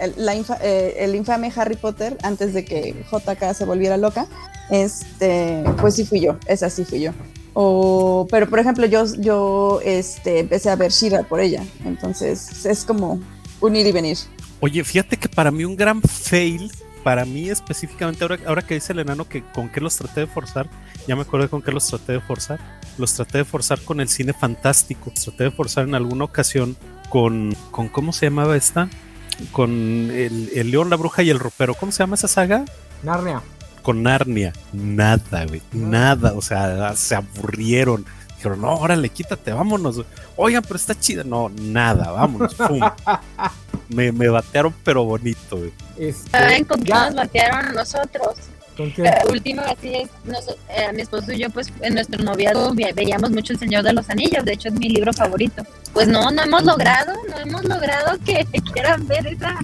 el, 0.00 0.12
la 0.16 0.34
infa- 0.34 0.58
eh, 0.60 0.96
el 0.98 1.14
infame 1.14 1.52
Harry 1.54 1.76
Potter, 1.76 2.18
antes 2.24 2.54
de 2.54 2.64
que 2.64 3.04
JK 3.12 3.54
se 3.54 3.64
volviera 3.64 3.96
loca, 3.96 4.26
este, 4.70 5.62
pues 5.80 5.94
sí 5.94 6.04
fui 6.04 6.18
yo, 6.20 6.36
esa 6.46 6.68
sí 6.68 6.84
fui 6.84 7.00
yo. 7.00 7.12
O, 7.54 8.26
pero 8.28 8.48
por 8.48 8.58
ejemplo, 8.58 8.86
yo, 8.86 9.04
yo 9.18 9.78
este, 9.84 10.40
empecé 10.40 10.68
a 10.70 10.74
ver 10.76 10.90
Shira 10.90 11.22
por 11.22 11.38
ella, 11.40 11.62
entonces 11.84 12.64
es 12.66 12.84
como 12.84 13.20
unir 13.62 13.86
y 13.86 13.92
venir. 13.92 14.18
Oye, 14.60 14.84
fíjate 14.84 15.16
que 15.16 15.28
para 15.28 15.50
mí 15.50 15.64
un 15.64 15.76
gran 15.76 16.02
fail, 16.02 16.70
para 17.02 17.24
mí 17.24 17.48
específicamente, 17.48 18.22
ahora, 18.22 18.38
ahora 18.46 18.62
que 18.62 18.74
dice 18.74 18.92
el 18.92 19.00
enano 19.00 19.28
que 19.28 19.42
con 19.42 19.68
qué 19.68 19.80
los 19.80 19.96
traté 19.96 20.20
de 20.20 20.26
forzar, 20.26 20.68
ya 21.06 21.16
me 21.16 21.22
acuerdo 21.22 21.50
con 21.50 21.62
qué 21.62 21.72
los 21.72 21.86
traté 21.86 22.12
de 22.12 22.20
forzar. 22.20 22.60
Los 22.98 23.14
traté 23.14 23.38
de 23.38 23.44
forzar 23.44 23.80
con 23.80 24.00
el 24.00 24.08
cine 24.08 24.32
fantástico. 24.32 25.10
Los 25.14 25.24
traté 25.24 25.44
de 25.44 25.50
forzar 25.50 25.88
en 25.88 25.94
alguna 25.94 26.24
ocasión 26.24 26.76
con, 27.08 27.56
con 27.70 27.88
¿cómo 27.88 28.12
se 28.12 28.26
llamaba 28.26 28.56
esta? 28.56 28.88
Con 29.50 29.70
el, 29.70 30.50
el 30.54 30.70
León, 30.70 30.90
la 30.90 30.96
Bruja 30.96 31.22
y 31.22 31.30
el 31.30 31.38
Ropero. 31.38 31.74
¿Cómo 31.74 31.90
se 31.90 32.02
llama 32.02 32.14
esa 32.14 32.28
saga? 32.28 32.64
Narnia. 33.02 33.42
Con 33.82 34.02
Narnia. 34.02 34.52
Nada, 34.72 35.44
güey. 35.46 35.62
Nada. 35.72 36.34
O 36.34 36.42
sea, 36.42 36.94
se 36.94 37.16
aburrieron. 37.16 38.04
Dijeron, 38.42 38.60
no, 38.60 38.74
órale, 38.74 39.08
quítate, 39.08 39.52
vámonos. 39.52 40.00
Oigan, 40.34 40.62
pero 40.64 40.74
está 40.74 40.98
chida. 40.98 41.22
No, 41.22 41.48
nada, 41.48 42.10
vámonos. 42.10 42.52
Pum. 42.56 42.80
me, 43.88 44.10
me 44.10 44.28
batearon, 44.28 44.74
pero 44.82 45.04
bonito, 45.04 45.58
güey. 45.58 45.72
Este, 45.96 46.28
¿Saben 46.30 46.64
con 46.64 46.82
qué 46.82 46.88
ya, 46.88 47.06
nos 47.06 47.14
batearon 47.14 47.66
a 47.66 47.72
nosotros? 47.72 48.34
¿con 48.76 48.90
qué? 48.92 49.02
Eh, 49.04 49.12
última 49.30 49.62
así 49.62 49.94
es, 49.94 50.08
nos- 50.24 50.48
eh, 50.70 50.92
mi 50.92 51.02
esposo 51.02 51.30
y 51.30 51.38
yo 51.38 51.50
pues 51.50 51.70
en 51.82 51.94
nuestro 51.94 52.20
noviazgo 52.24 52.74
ve- 52.74 52.92
veíamos 52.96 53.30
mucho 53.30 53.52
El 53.52 53.60
Señor 53.60 53.84
de 53.84 53.92
los 53.92 54.10
Anillos, 54.10 54.44
de 54.44 54.54
hecho 54.54 54.68
es 54.70 54.74
mi 54.74 54.88
libro 54.88 55.12
favorito. 55.12 55.62
Pues 55.92 56.08
no, 56.08 56.28
no 56.32 56.42
hemos 56.42 56.64
logrado, 56.64 57.12
no 57.30 57.38
hemos 57.38 57.62
logrado 57.64 58.18
que 58.24 58.44
quieran 58.72 59.06
ver 59.06 59.24
esa 59.28 59.56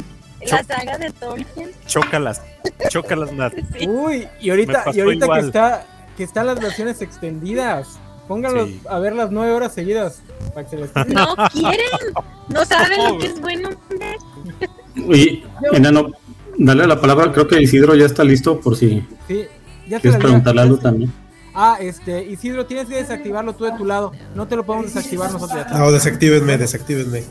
la 0.47 0.63
saga 0.63 0.99
de 0.99 1.11
Tolkien. 1.11 1.71
Chócalas, 1.89 2.43
chócalas, 2.91 3.33
Nat. 3.33 3.55
Sí. 3.77 3.89
Uy, 3.89 4.29
y 4.41 4.51
ahorita, 4.51 4.85
y 4.95 5.01
ahorita 5.01 5.27
que 5.27 5.41
está 5.41 5.87
que 6.17 6.23
están 6.25 6.47
las 6.47 6.61
versiones 6.61 7.01
extendidas. 7.03 7.89
Pónganlos 8.29 8.69
Sí. 8.69 8.81
a 8.89 8.99
ver 8.99 9.15
las 9.15 9.31
nueve 9.31 9.53
horas 9.53 9.73
seguidas 9.75 10.21
para 10.55 10.65
que 10.65 10.71
se 10.71 10.77
les. 10.77 10.95
No 11.09 11.35
quieren, 11.51 12.15
no 12.49 12.65
saben 12.65 13.05
lo 13.05 13.19
que 13.19 13.27
es 13.27 13.41
bueno. 13.41 13.71
Y, 14.95 15.43
enano, 15.73 16.11
dale 16.59 16.87
la 16.87 17.01
palabra, 17.01 17.33
creo 17.33 17.49
que 17.49 17.63
Isidro 17.63 17.95
ya 17.95 18.07
está 18.07 18.23
listo 18.25 18.61
por 18.61 18.77
si 18.77 19.07
Sí, 19.27 19.47
ya 19.89 19.97
te 19.97 20.03
quieres 20.03 20.21
preguntarle 20.21 20.61
algo 20.61 20.77
también. 20.79 21.13
Ah, 21.55 21.77
este, 21.81 22.23
Isidro, 22.25 22.67
tienes 22.67 22.87
que 22.87 22.97
desactivarlo 22.97 23.55
tú 23.55 23.65
de 23.65 23.73
tu 23.73 23.85
lado. 23.85 24.13
No 24.35 24.47
te 24.47 24.55
lo 24.55 24.65
podemos 24.65 24.93
desactivar 24.95 25.33
nosotros. 25.33 25.65
ya. 25.69 25.77
No, 25.79 25.91
desactívenme, 25.91 26.57
desactívenme. 26.59 27.25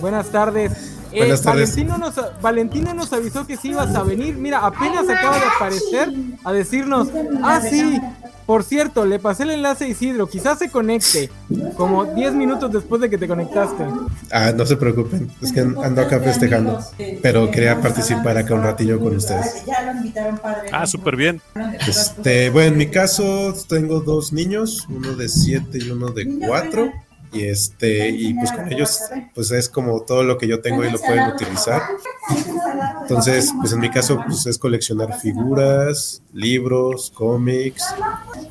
Buenas 0.00 0.30
tardes. 0.30 0.98
Eh. 1.12 1.34
Valentino, 1.44 1.98
nos, 1.98 2.14
Valentino 2.40 2.94
nos 2.94 3.12
avisó 3.12 3.46
que 3.46 3.56
sí 3.56 3.70
ibas 3.70 3.94
a 3.94 4.02
venir. 4.02 4.36
Mira, 4.36 4.58
apenas 4.58 5.08
acaba 5.08 5.38
de 5.38 5.46
aparecer 5.56 6.12
a 6.44 6.52
decirnos, 6.52 7.08
ah, 7.42 7.60
sí, 7.60 8.00
por 8.46 8.64
cierto, 8.64 9.06
le 9.06 9.18
pasé 9.18 9.44
el 9.44 9.50
enlace 9.50 9.84
a 9.84 9.88
Isidro, 9.88 10.28
quizás 10.28 10.58
se 10.58 10.70
conecte, 10.70 11.30
como 11.76 12.04
10 12.04 12.34
minutos 12.34 12.72
después 12.72 13.00
de 13.00 13.08
que 13.08 13.16
te 13.16 13.28
conectaste. 13.28 13.84
Ah, 14.30 14.52
no 14.54 14.66
se 14.66 14.76
preocupen, 14.76 15.30
es 15.40 15.52
que 15.52 15.60
ando 15.60 16.02
acá 16.02 16.18
festejando, 16.20 16.80
pero 17.22 17.50
quería 17.50 17.80
participar 17.80 18.36
acá 18.36 18.54
un 18.54 18.62
ratillo 18.62 18.98
con 18.98 19.16
ustedes. 19.16 19.64
Ah, 20.72 20.86
súper 20.86 21.16
bien. 21.16 21.40
Este, 21.86 22.50
bueno, 22.50 22.72
en 22.72 22.78
mi 22.78 22.86
caso 22.88 23.54
tengo 23.68 24.00
dos 24.00 24.32
niños, 24.32 24.86
uno 24.88 25.14
de 25.14 25.28
7 25.28 25.78
y 25.78 25.90
uno 25.90 26.08
de 26.08 26.38
4. 26.46 26.92
Y 27.32 27.46
este, 27.46 28.10
y 28.10 28.34
pues 28.34 28.52
con 28.52 28.70
ellos, 28.70 29.00
pues 29.34 29.50
es 29.52 29.68
como 29.68 30.02
todo 30.02 30.22
lo 30.22 30.36
que 30.36 30.46
yo 30.46 30.60
tengo 30.60 30.84
y 30.84 30.90
lo 30.90 30.98
pueden 30.98 31.28
utilizar. 31.28 31.82
Entonces, 33.02 33.52
pues 33.58 33.72
en 33.72 33.80
mi 33.80 33.90
caso, 33.90 34.20
pues 34.26 34.46
es 34.46 34.58
coleccionar 34.58 35.18
figuras, 35.18 36.22
libros, 36.32 37.10
cómics, 37.14 37.84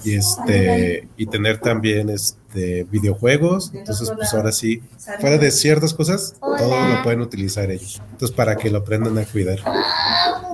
y 0.03 0.15
este, 0.15 1.07
y 1.15 1.25
tener 1.27 1.59
también 1.59 2.09
este 2.09 2.83
videojuegos. 2.85 3.71
Entonces, 3.73 4.11
pues 4.15 4.33
ahora 4.33 4.51
sí, 4.51 4.81
fuera 5.19 5.37
de 5.37 5.51
ciertas 5.51 5.93
cosas, 5.93 6.35
todo 6.39 6.87
lo 6.87 7.03
pueden 7.03 7.21
utilizar 7.21 7.69
ellos. 7.69 8.01
Entonces, 8.11 8.35
para 8.35 8.55
que 8.55 8.71
lo 8.71 8.79
aprendan 8.79 9.17
a 9.17 9.25
cuidar. 9.25 9.59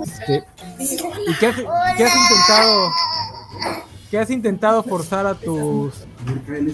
Este, 0.05 0.43
¿Y 0.79 1.33
qué 1.39 1.47
has, 1.47 1.55
qué 1.95 2.03
has 2.03 2.15
intentado? 2.15 2.91
¿Qué 4.11 4.19
has 4.19 4.29
intentado 4.29 4.83
forzar 4.83 5.25
a 5.25 5.33
tus 5.33 5.93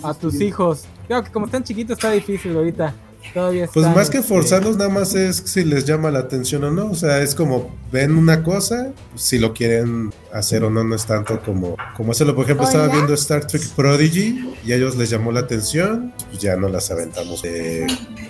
a 0.03 0.13
tus 0.13 0.39
hijos? 0.41 0.85
Creo 1.07 1.23
que 1.23 1.31
como 1.31 1.45
están 1.45 1.63
chiquitos 1.63 1.97
está 1.97 2.11
difícil 2.11 2.55
ahorita. 2.55 2.93
Todavía 3.33 3.67
Pues 3.73 3.85
más 3.87 4.09
que 4.09 4.17
este, 4.17 4.29
forzarlos, 4.29 4.77
nada 4.77 4.89
más 4.89 5.15
es 5.15 5.37
si 5.45 5.63
les 5.63 5.85
llama 5.85 6.11
la 6.11 6.19
atención 6.19 6.63
o 6.65 6.71
no. 6.71 6.91
O 6.91 6.95
sea, 6.95 7.21
es 7.21 7.35
como 7.35 7.73
ven 7.91 8.15
una 8.17 8.43
cosa, 8.43 8.91
si 9.15 9.39
lo 9.39 9.53
quieren 9.53 10.13
hacer 10.31 10.63
o 10.63 10.69
no, 10.69 10.83
no 10.83 10.95
es 10.95 11.05
tanto 11.05 11.41
como, 11.41 11.77
como 11.95 12.11
hacerlo. 12.11 12.35
Por 12.35 12.45
ejemplo, 12.45 12.65
estaba 12.65 12.87
viendo 12.87 13.13
Star 13.13 13.47
Trek 13.47 13.63
Prodigy 13.75 14.53
y 14.65 14.71
a 14.71 14.75
ellos 14.75 14.97
les 14.97 15.09
llamó 15.09 15.31
la 15.31 15.41
atención, 15.41 16.13
pues 16.29 16.41
ya 16.41 16.55
no 16.57 16.69
las 16.69 16.91
aventamos. 16.91 17.41
Eh, 17.43 17.87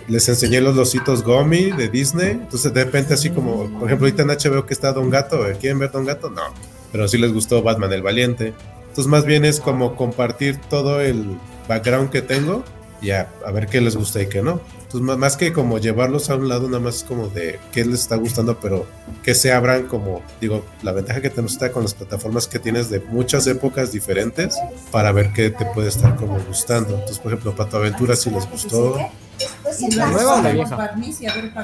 les 0.08 0.30
enseñé 0.30 0.62
los 0.62 0.76
lositos 0.76 1.24
Gummy 1.24 1.72
de 1.72 1.90
Disney. 1.90 2.32
Entonces, 2.32 2.74
de 2.74 2.84
repente, 2.84 3.14
así 3.14 3.30
como, 3.30 3.70
por 3.80 3.88
ejemplo, 3.88 4.08
ahorita 4.08 4.24
en 4.24 4.30
HBO 4.30 4.66
que 4.66 4.74
está 4.74 4.94
Don 4.94 5.10
Gato, 5.10 5.48
¿eh? 5.50 5.58
¿quieren 5.60 5.80
ver 5.80 5.92
Don 5.92 6.06
Gato? 6.06 6.30
No. 6.30 6.42
Pero 6.92 7.08
sí 7.08 7.18
les 7.18 7.34
gustó 7.34 7.64
Batman 7.64 7.92
el 7.92 8.04
Valiente. 8.04 8.54
Entonces, 8.94 9.10
más 9.10 9.26
bien 9.26 9.44
es 9.44 9.60
como 9.60 9.96
compartir 9.96 10.62
todo 10.70 11.02
el 11.02 11.36
background 11.68 12.12
que 12.12 12.22
tengo 12.22 12.64
y 13.02 13.10
a, 13.10 13.28
a 13.44 13.50
ver 13.50 13.66
qué 13.66 13.82
les 13.82 13.96
gusta 13.96 14.22
y 14.22 14.28
qué 14.28 14.44
no. 14.44 14.62
Entonces, 14.84 15.02
más, 15.02 15.18
más 15.18 15.36
que 15.36 15.52
como 15.52 15.80
llevarlos 15.80 16.30
a 16.30 16.36
un 16.36 16.48
lado, 16.48 16.68
nada 16.68 16.80
más 16.80 17.04
como 17.04 17.28
de 17.28 17.60
qué 17.72 17.86
les 17.86 18.02
está 18.02 18.18
gustando, 18.18 18.60
pero 18.60 18.86
que 19.24 19.34
se 19.34 19.52
abran 19.52 19.88
como, 19.88 20.22
digo, 20.40 20.64
la 20.84 20.92
ventaja 20.92 21.22
que 21.22 21.32
tenemos 21.32 21.54
está 21.54 21.72
con 21.72 21.82
las 21.82 21.96
plataformas 21.96 22.48
que 22.48 22.60
tienes 22.60 22.92
de 22.92 23.00
muchas 23.00 23.48
épocas 23.48 23.92
diferentes 23.92 24.56
para 24.92 25.12
ver 25.12 25.34
qué 25.34 25.50
te 25.50 25.66
puede 25.66 25.90
estar 25.90 26.16
como 26.16 26.40
gustando. 26.42 26.94
Entonces, 26.94 27.18
por 27.18 27.32
ejemplo, 27.32 27.56
Pato 27.56 27.78
Aventura 27.78 28.16
si 28.16 28.30
les 28.30 28.48
gustó, 28.48 28.98
¿La 29.96 30.06
nueva 30.06 30.36
o 30.36 30.42
la 30.44 30.52
vieja? 30.52 30.96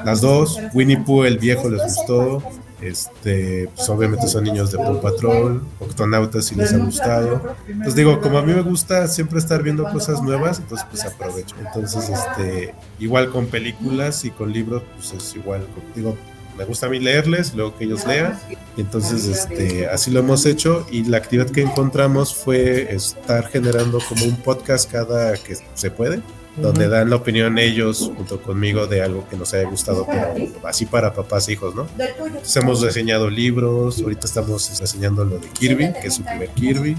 las 0.04 0.20
dos, 0.20 0.58
Winnie 0.74 0.98
Pooh 0.98 1.22
el 1.22 1.38
viejo 1.38 1.70
les 1.70 1.80
gustó, 1.84 2.42
este, 2.80 3.68
pues 3.74 3.88
obviamente 3.88 4.26
son 4.28 4.44
niños 4.44 4.70
de 4.70 4.78
Paw 4.78 5.00
Patrol, 5.00 5.62
Octonautas 5.78 6.46
si 6.46 6.54
les 6.54 6.72
ha 6.72 6.78
gustado. 6.78 7.54
Entonces 7.68 7.94
digo, 7.94 8.20
como 8.20 8.38
a 8.38 8.42
mí 8.42 8.52
me 8.52 8.62
gusta 8.62 9.06
siempre 9.08 9.38
estar 9.38 9.62
viendo 9.62 9.84
cosas 9.84 10.22
nuevas, 10.22 10.58
entonces 10.58 10.86
pues 10.90 11.04
aprovecho. 11.04 11.54
Entonces, 11.58 12.08
este, 12.08 12.74
igual 12.98 13.30
con 13.30 13.46
películas 13.46 14.24
y 14.24 14.30
con 14.30 14.52
libros, 14.52 14.82
pues 14.96 15.12
es 15.12 15.36
igual, 15.36 15.66
digo, 15.94 16.16
me 16.56 16.64
gusta 16.64 16.86
a 16.86 16.90
mí 16.90 17.00
leerles, 17.00 17.54
luego 17.54 17.76
que 17.76 17.84
ellos 17.84 18.06
lean. 18.06 18.38
Entonces, 18.76 19.26
este, 19.26 19.88
así 19.88 20.10
lo 20.10 20.20
hemos 20.20 20.44
hecho 20.46 20.86
y 20.90 21.04
la 21.04 21.18
actividad 21.18 21.50
que 21.50 21.62
encontramos 21.62 22.34
fue 22.34 22.94
estar 22.94 23.48
generando 23.48 23.98
como 24.08 24.24
un 24.24 24.36
podcast 24.36 24.90
cada 24.90 25.34
que 25.34 25.56
se 25.74 25.90
puede 25.90 26.20
donde 26.56 26.88
dan 26.88 27.08
la 27.10 27.16
opinión 27.16 27.58
ellos 27.58 28.10
junto 28.16 28.40
conmigo 28.42 28.86
de 28.86 29.02
algo 29.02 29.26
que 29.28 29.36
nos 29.36 29.54
haya 29.54 29.68
gustado, 29.68 30.06
pero 30.06 30.34
así 30.68 30.84
para 30.86 31.12
papás 31.14 31.48
e 31.48 31.52
hijos, 31.52 31.74
¿no? 31.74 31.86
Entonces 31.98 32.56
hemos 32.56 32.80
reseñado 32.80 33.30
libros, 33.30 34.00
ahorita 34.02 34.26
estamos 34.26 34.78
reseñando 34.80 35.24
lo 35.24 35.38
de 35.38 35.48
Kirby, 35.48 35.92
que 36.00 36.08
es 36.08 36.14
su 36.14 36.22
primer 36.24 36.48
Kirby. 36.50 36.96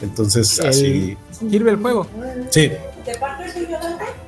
Entonces, 0.00 0.58
El- 0.58 0.66
así, 0.66 1.16
Kirby 1.50 1.70
el 1.70 1.76
juego. 1.76 2.06
sí, 2.50 2.70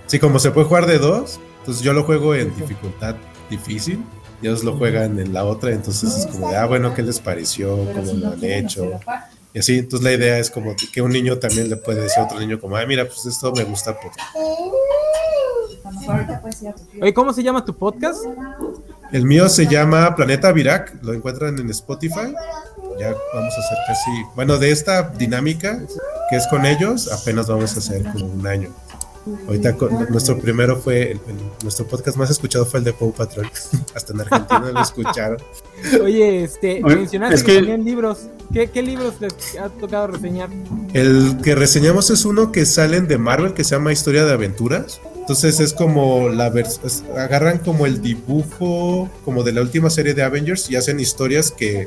sí, 0.07 0.19
como 0.19 0.39
se 0.39 0.51
puede 0.51 0.67
jugar 0.67 0.87
de 0.87 0.99
dos, 0.99 1.41
entonces 1.61 1.83
yo 1.83 1.93
lo 1.93 2.05
juego 2.05 2.35
en 2.35 2.55
dificultad 2.57 3.17
difícil, 3.51 4.03
y 4.43 4.47
ellos 4.47 4.65
lo 4.65 4.77
juegan 4.77 5.19
en 5.19 5.33
la 5.33 5.45
otra, 5.45 5.71
entonces 5.73 6.15
es 6.17 6.27
como 6.27 6.51
de, 6.51 6.57
ah, 6.57 6.67
bueno, 6.67 6.95
¿qué 6.95 7.03
les 7.03 7.19
pareció? 7.21 7.77
¿Cómo 7.93 8.13
lo 8.15 8.29
han 8.33 8.45
hecho? 8.45 9.01
Y 9.55 9.61
así, 9.61 9.79
entonces 9.79 10.03
la 10.05 10.13
idea 10.13 10.39
es 10.39 10.51
como 10.51 10.75
que 10.93 11.01
un 11.01 11.13
niño 11.13 11.39
también 11.39 11.71
le 11.71 11.77
puede 11.77 12.03
decir 12.03 12.19
a 12.19 12.25
otro 12.25 12.41
niño 12.41 12.59
como, 12.61 12.77
ay, 12.77 12.89
mira, 12.89 13.07
pues 13.07 13.25
esto 13.25 13.53
me 13.53 13.63
gusta 13.63 13.97
por... 13.99 14.11
Oye, 17.01 17.15
¿cómo 17.15 17.33
se 17.33 17.41
llama 17.45 17.65
tu 17.65 17.77
podcast? 17.77 18.19
El 19.13 19.25
mío 19.25 19.49
se 19.49 19.69
llama 19.69 20.17
Planeta 20.17 20.51
Virac, 20.51 20.99
lo 21.03 21.15
encuentran 21.15 21.57
en 21.57 21.71
Spotify. 21.71 22.35
Ya 22.99 23.15
vamos 23.33 23.55
a 23.55 23.61
hacer 23.61 23.79
casi, 23.87 24.11
bueno, 24.35 24.59
de 24.59 24.73
esta 24.73 25.03
dinámica 25.11 25.81
que 26.31 26.37
es 26.37 26.49
con 26.49 26.67
ellos, 26.67 27.13
apenas 27.13 27.47
vamos 27.47 27.77
a 27.77 27.79
hacer 27.79 28.03
como 28.13 28.27
un 28.27 28.47
año. 28.49 28.75
Ahorita 29.47 29.75
con- 29.77 30.07
nuestro 30.11 30.39
primero 30.39 30.77
fue, 30.77 31.03
el- 31.13 31.21
el- 31.29 31.63
nuestro 31.63 31.87
podcast 31.87 32.17
más 32.17 32.31
escuchado 32.31 32.67
fue 32.67 32.79
el 32.81 32.85
de 32.85 32.93
Paw 32.93 33.13
Patrol. 33.13 33.49
Hasta 33.95 34.13
en 34.13 34.21
Argentina 34.21 34.71
lo 34.73 34.83
escucharon. 34.83 35.39
Oye, 36.03 36.45
este, 36.45 36.81
Oye, 36.85 36.97
mencionaste 36.97 37.35
es 37.37 37.43
que, 37.45 37.53
que- 37.55 37.61
tenían 37.61 37.85
libros. 37.85 38.27
¿Qué, 38.53 38.69
qué 38.71 38.83
libros 38.83 39.15
les 39.21 39.35
ha 39.59 39.69
tocado 39.71 40.09
reseñar? 40.09 40.51
El 40.93 41.39
que 41.43 41.55
reseñamos 41.55 42.11
es 42.11 42.25
uno 42.25 42.53
que 42.53 42.67
salen 42.67 43.09
de 43.09 43.19
Marvel 43.19 43.55
que 43.55 43.65
se 43.65 43.75
llama 43.75 43.93
Historia 43.93 44.25
de 44.25 44.33
Aventuras. 44.33 45.01
Entonces 45.17 45.59
es 45.59 45.73
como 45.73 46.29
la 46.29 46.49
es- 46.49 47.03
agarran 47.17 47.59
como 47.59 47.87
el 47.87 48.03
dibujo 48.03 49.09
como 49.25 49.43
de 49.43 49.53
la 49.53 49.63
última 49.63 49.89
serie 49.89 50.13
de 50.13 50.23
Avengers 50.23 50.71
y 50.71 50.77
hacen 50.77 51.01
historias 51.01 51.51
que 51.51 51.87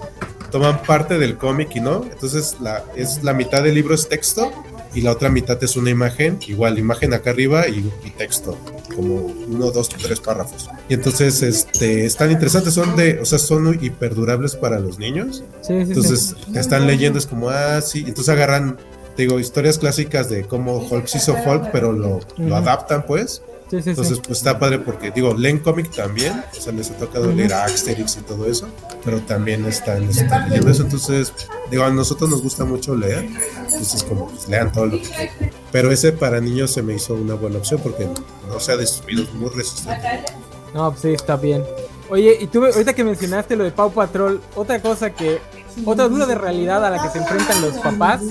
toman 0.52 0.82
parte 0.84 1.19
del 1.19 1.38
cómic 1.38 1.76
y 1.76 1.80
no. 1.82 2.04
Entonces 2.04 2.58
la, 2.62 2.84
es 2.95 3.23
la 3.23 3.34
mitad 3.34 3.62
del 3.63 3.76
libro 3.76 3.93
es 3.93 4.10
texto 4.10 4.52
y 4.97 5.01
la 5.01 5.12
otra 5.12 5.29
mitad 5.29 5.63
es 5.63 5.75
una 5.75 5.91
imagen, 5.91 6.39
igual 6.47 6.79
imagen 6.79 7.13
acá 7.13 7.29
arriba 7.29 7.67
y, 7.67 7.88
y 8.03 8.10
texto, 8.10 8.57
como 8.95 9.27
uno, 9.47 9.69
dos, 9.69 9.89
tres 9.89 10.19
párrafos. 10.19 10.71
Y 10.89 10.95
entonces 10.95 11.43
este 11.43 12.07
están 12.07 12.31
interesantes, 12.31 12.73
son 12.73 12.95
de, 12.95 13.19
o 13.19 13.25
sea, 13.25 13.38
son 13.38 13.77
hiperdurables 13.79 14.55
para 14.55 14.79
los 14.79 14.97
niños. 14.97 15.43
Sí, 15.62 15.67
sí, 15.67 15.81
Entonces 15.81 16.36
te 16.51 16.60
están 16.60 16.88
leyendo, 16.88 17.19
es 17.19 17.27
como, 17.27 17.51
ah, 17.51 17.79
sí. 17.81 18.05
Entonces 18.07 18.29
agarran, 18.29 18.77
te 19.15 19.21
digo, 19.21 19.39
historias 19.39 19.77
clásicas 19.77 20.31
de 20.31 20.45
cómo 20.45 20.79
Hulk 20.79 21.05
se 21.05 21.19
hizo 21.19 21.36
Hulk, 21.45 21.69
pero 21.71 21.93
lo, 21.93 22.19
lo 22.38 22.55
adaptan, 22.55 23.05
pues. 23.05 23.43
Sí, 23.69 23.77
sí, 23.77 23.84
sí. 23.84 23.89
Entonces, 23.89 24.19
pues 24.19 24.39
está 24.39 24.60
padre 24.60 24.80
porque, 24.80 25.12
digo, 25.12 25.34
leen 25.34 25.60
cómic 25.60 25.91
también, 25.91 26.43
o 26.51 26.62
sea, 26.62 26.73
les 26.73 26.91
ha 26.91 26.97
tocado 26.97 27.32
leer 27.32 27.53
a 27.53 27.65
Asterix 27.65 28.17
y 28.17 28.21
todo 28.21 28.45
eso, 28.45 28.67
pero 29.03 29.19
también 29.21 29.65
están, 29.65 30.03
están 30.03 30.49
leyendo 30.49 30.71
eso. 30.71 30.84
Entonces, 30.84 31.34
digo, 31.69 31.84
a 31.84 31.89
nosotros 31.89 32.30
nos 32.30 32.41
gusta 32.41 32.65
mucho 32.65 32.95
leer, 32.95 33.30
entonces, 33.65 34.03
como, 34.03 34.27
pues 34.27 34.47
lean 34.47 34.71
todo 34.71 34.88
lo 34.88 34.97
que 34.97 35.03
quieran. 35.03 35.51
Pero 35.71 35.91
ese 35.91 36.12
para 36.12 36.39
niños 36.39 36.71
se 36.71 36.82
me 36.82 36.95
hizo 36.95 37.13
una 37.13 37.34
buena 37.36 37.58
opción 37.58 37.80
porque 37.84 38.08
no 38.47 38.60
se 38.60 38.71
ha 38.71 38.77
destruido, 38.77 39.23
es 39.23 39.34
muy 39.34 39.49
resistente. 39.49 40.25
No, 40.73 40.89
pues 40.91 41.01
sí, 41.01 41.10
está 41.10 41.36
bien. 41.36 41.63
Oye, 42.10 42.38
y 42.39 42.47
tú, 42.47 42.65
ahorita 42.65 42.93
que 42.93 43.03
mencionaste 43.03 43.56
lo 43.56 43.65
de 43.65 43.71
Pau 43.71 43.91
Patrol, 43.91 44.41
otra 44.56 44.82
cosa 44.82 45.10
que, 45.10 45.39
otra 45.86 46.08
duda 46.08 46.25
de 46.25 46.36
realidad 46.36 46.84
a 46.86 46.89
la 46.89 47.01
que 47.01 47.10
se 47.10 47.17
enfrentan 47.17 47.62
los 47.62 47.73
papás 47.80 48.21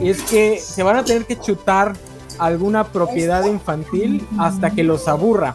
es 0.00 0.22
que 0.22 0.60
se 0.60 0.82
van 0.82 0.96
a 0.96 1.04
tener 1.04 1.24
que 1.24 1.40
chutar 1.40 1.94
alguna 2.38 2.84
propiedad 2.84 3.44
infantil 3.44 4.26
hasta 4.38 4.70
que 4.70 4.82
los 4.82 5.08
aburra. 5.08 5.54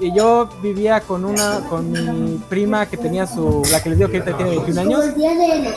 Y 0.00 0.14
yo 0.14 0.48
vivía 0.62 1.00
con 1.00 1.24
una, 1.24 1.60
con 1.70 1.90
mi 1.90 2.38
prima 2.50 2.86
que 2.86 2.98
tenía 2.98 3.26
su, 3.26 3.62
la 3.70 3.82
que 3.82 3.90
les 3.90 3.98
digo 3.98 4.10
que 4.10 4.18
ahorita 4.18 4.36
tiene 4.36 4.56
21 4.56 4.80
años, 4.82 5.04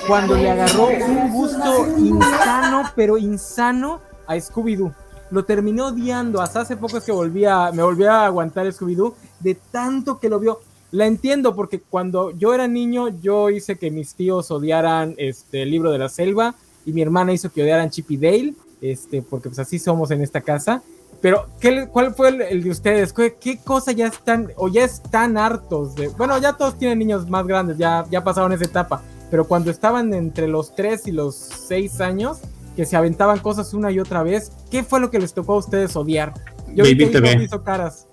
cuando 0.08 0.36
le 0.36 0.50
agarró 0.50 0.88
un 0.88 1.32
gusto 1.32 1.88
insano, 1.98 2.84
pero 2.96 3.18
insano 3.18 4.02
a 4.28 4.36
Scooby-Doo. 4.36 4.94
Lo 5.32 5.46
terminó 5.46 5.88
odiando. 5.88 6.42
Hasta 6.42 6.62
hace 6.62 6.76
poco 6.76 6.98
es 6.98 7.04
que 7.04 7.12
volvía, 7.12 7.72
me 7.72 7.82
volví 7.82 8.04
a 8.04 8.26
aguantar 8.26 8.66
Scooby-Doo 8.68 9.14
de 9.40 9.56
tanto 9.56 10.20
que 10.20 10.28
lo 10.28 10.40
vio. 10.40 10.60
La 10.92 11.06
entiendo 11.06 11.56
porque 11.56 11.80
cuando 11.80 12.32
yo 12.32 12.54
era 12.54 12.68
niño, 12.68 13.10
yo 13.22 13.50
hice 13.50 13.78
que 13.78 13.92
mis 13.92 14.16
tíos 14.16 14.52
odiaran 14.52 15.14
este 15.18 15.62
el 15.62 15.72
libro 15.72 15.92
de 15.92 16.00
la 16.00 16.10
selva 16.10 16.56
y 16.86 16.94
mi 16.94 17.02
hermana 17.02 17.32
hizo 17.32 17.52
que 17.52 17.62
odiaran 17.62 17.92
Chip 17.92 18.10
Dale, 18.10 18.54
este, 18.82 19.22
porque 19.22 19.50
pues 19.50 19.60
así 19.60 19.80
somos 19.80 20.12
en 20.12 20.22
esta 20.22 20.42
casa. 20.42 20.82
Pero, 21.22 21.48
¿qué, 21.60 21.88
¿cuál 21.92 22.14
fue 22.14 22.30
el, 22.30 22.42
el 22.42 22.64
de 22.64 22.70
ustedes? 22.70 23.12
¿Qué, 23.12 23.36
qué 23.40 23.60
cosa 23.60 23.92
ya 23.92 24.08
están, 24.08 24.52
o 24.56 24.70
ya 24.70 24.86
están 24.86 25.38
hartos 25.38 25.96
de? 25.96 26.08
Bueno, 26.10 26.38
ya 26.40 26.54
todos 26.54 26.78
tienen 26.78 27.00
niños 27.00 27.30
más 27.30 27.46
grandes, 27.46 27.78
ya, 27.78 28.06
ya 28.10 28.24
pasaron 28.24 28.54
esa 28.54 28.66
etapa. 28.66 29.02
Pero 29.30 29.46
cuando 29.48 29.70
estaban 29.70 30.14
entre 30.14 30.48
los 30.48 30.74
3 30.76 31.08
y 31.08 31.12
los 31.12 31.36
6 31.36 32.02
años, 32.02 32.40
que 32.76 32.86
se 32.86 32.96
aventaban 32.96 33.40
cosas 33.40 33.74
una 33.74 33.92
y 33.92 34.00
otra 34.00 34.24
vez, 34.24 34.52
¿qué 34.72 34.84
fue 34.84 35.00
lo 35.00 35.12
que 35.12 35.20
les 35.20 35.34
tocó 35.34 35.54
a 35.54 35.58
ustedes 35.58 35.96
odiar? 35.96 36.34
Yo 36.74 36.84
Baby 36.86 37.08
TV. 37.08 37.44
hizo 37.44 37.64
caras. 37.64 38.08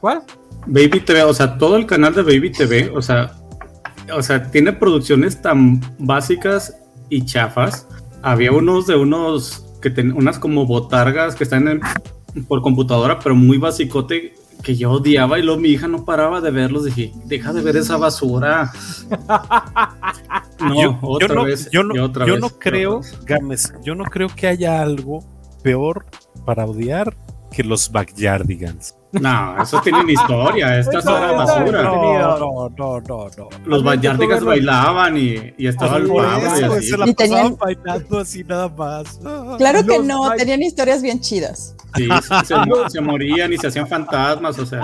¿Cuál? 0.00 0.22
Baby 0.66 1.00
TV, 1.00 1.22
o 1.22 1.32
sea, 1.32 1.56
todo 1.58 1.76
el 1.76 1.86
canal 1.86 2.14
de 2.14 2.22
Baby 2.22 2.52
TV, 2.52 2.90
o 2.94 3.00
sea, 3.00 3.36
o 4.12 4.22
sea, 4.22 4.50
tiene 4.50 4.72
producciones 4.72 5.40
tan 5.40 5.80
básicas 5.98 6.76
y 7.08 7.24
chafas. 7.24 7.86
Había 8.22 8.52
unos 8.52 8.86
de 8.86 8.96
unos 8.96 9.67
que 9.80 9.90
ten, 9.90 10.12
unas 10.12 10.38
como 10.38 10.66
botargas 10.66 11.34
que 11.34 11.44
están 11.44 11.68
en- 11.68 11.80
por 12.46 12.62
computadora, 12.62 13.18
pero 13.18 13.34
muy 13.34 13.58
basicote 13.58 14.34
que 14.62 14.76
yo 14.76 14.90
odiaba 14.92 15.38
y 15.38 15.42
luego 15.42 15.60
mi 15.60 15.68
hija 15.70 15.86
no 15.88 16.04
paraba 16.04 16.40
de 16.40 16.50
verlos. 16.50 16.84
Dije, 16.84 17.12
deja 17.24 17.52
de 17.52 17.62
ver 17.62 17.76
esa 17.76 17.96
basura. 17.96 18.70
No, 20.60 20.82
yo, 20.82 20.98
otra 21.02 21.28
yo 21.28 21.34
no, 21.34 21.44
vez. 21.44 21.70
yo 21.70 21.82
no, 21.84 21.94
y 21.94 21.98
otra 22.00 22.26
yo 22.26 22.32
vez, 22.32 22.40
no 22.42 22.48
creo. 22.50 23.00
Gámez, 23.24 23.72
yo 23.84 23.94
no 23.94 24.02
creo 24.04 24.26
que 24.28 24.48
haya 24.48 24.82
algo 24.82 25.24
peor 25.62 26.04
para 26.44 26.66
odiar 26.66 27.16
que 27.52 27.62
los 27.62 27.92
backyardigans. 27.92 28.96
No, 29.12 29.62
eso 29.62 29.80
tienen 29.80 30.10
historia. 30.10 30.78
Estas 30.80 31.04
era 31.06 31.26
eso- 31.28 31.36
basura. 31.36 31.82
No, 31.82 32.38
no, 32.38 32.68
no, 32.76 33.00
no, 33.00 33.26
no. 33.36 33.48
Los 33.64 33.82
Bayardigas 33.82 34.44
bailaban 34.44 35.16
y, 35.16 35.54
y 35.56 35.66
estaba 35.66 35.96
el 35.96 36.06
Por 36.08 36.24
pavo 36.24 36.40
y 36.42 36.60
eso, 36.60 36.72
así. 36.74 36.88
se 36.90 36.98
la 36.98 37.08
Y 37.08 37.14
tenían- 37.14 37.56
bailando 37.56 38.18
así 38.18 38.44
nada 38.44 38.68
más. 38.68 39.18
Claro 39.58 39.82
que 39.86 39.98
Los 39.98 40.04
no, 40.06 40.20
bay- 40.28 40.38
tenían 40.38 40.62
historias 40.62 41.02
bien 41.02 41.20
chidas. 41.20 41.74
Sí, 41.96 42.06
se, 42.44 42.54
mo- 42.56 42.88
se 42.90 43.00
morían 43.00 43.52
y 43.52 43.56
se 43.56 43.68
hacían 43.68 43.86
fantasmas, 43.88 44.58
o 44.58 44.66
sea. 44.66 44.82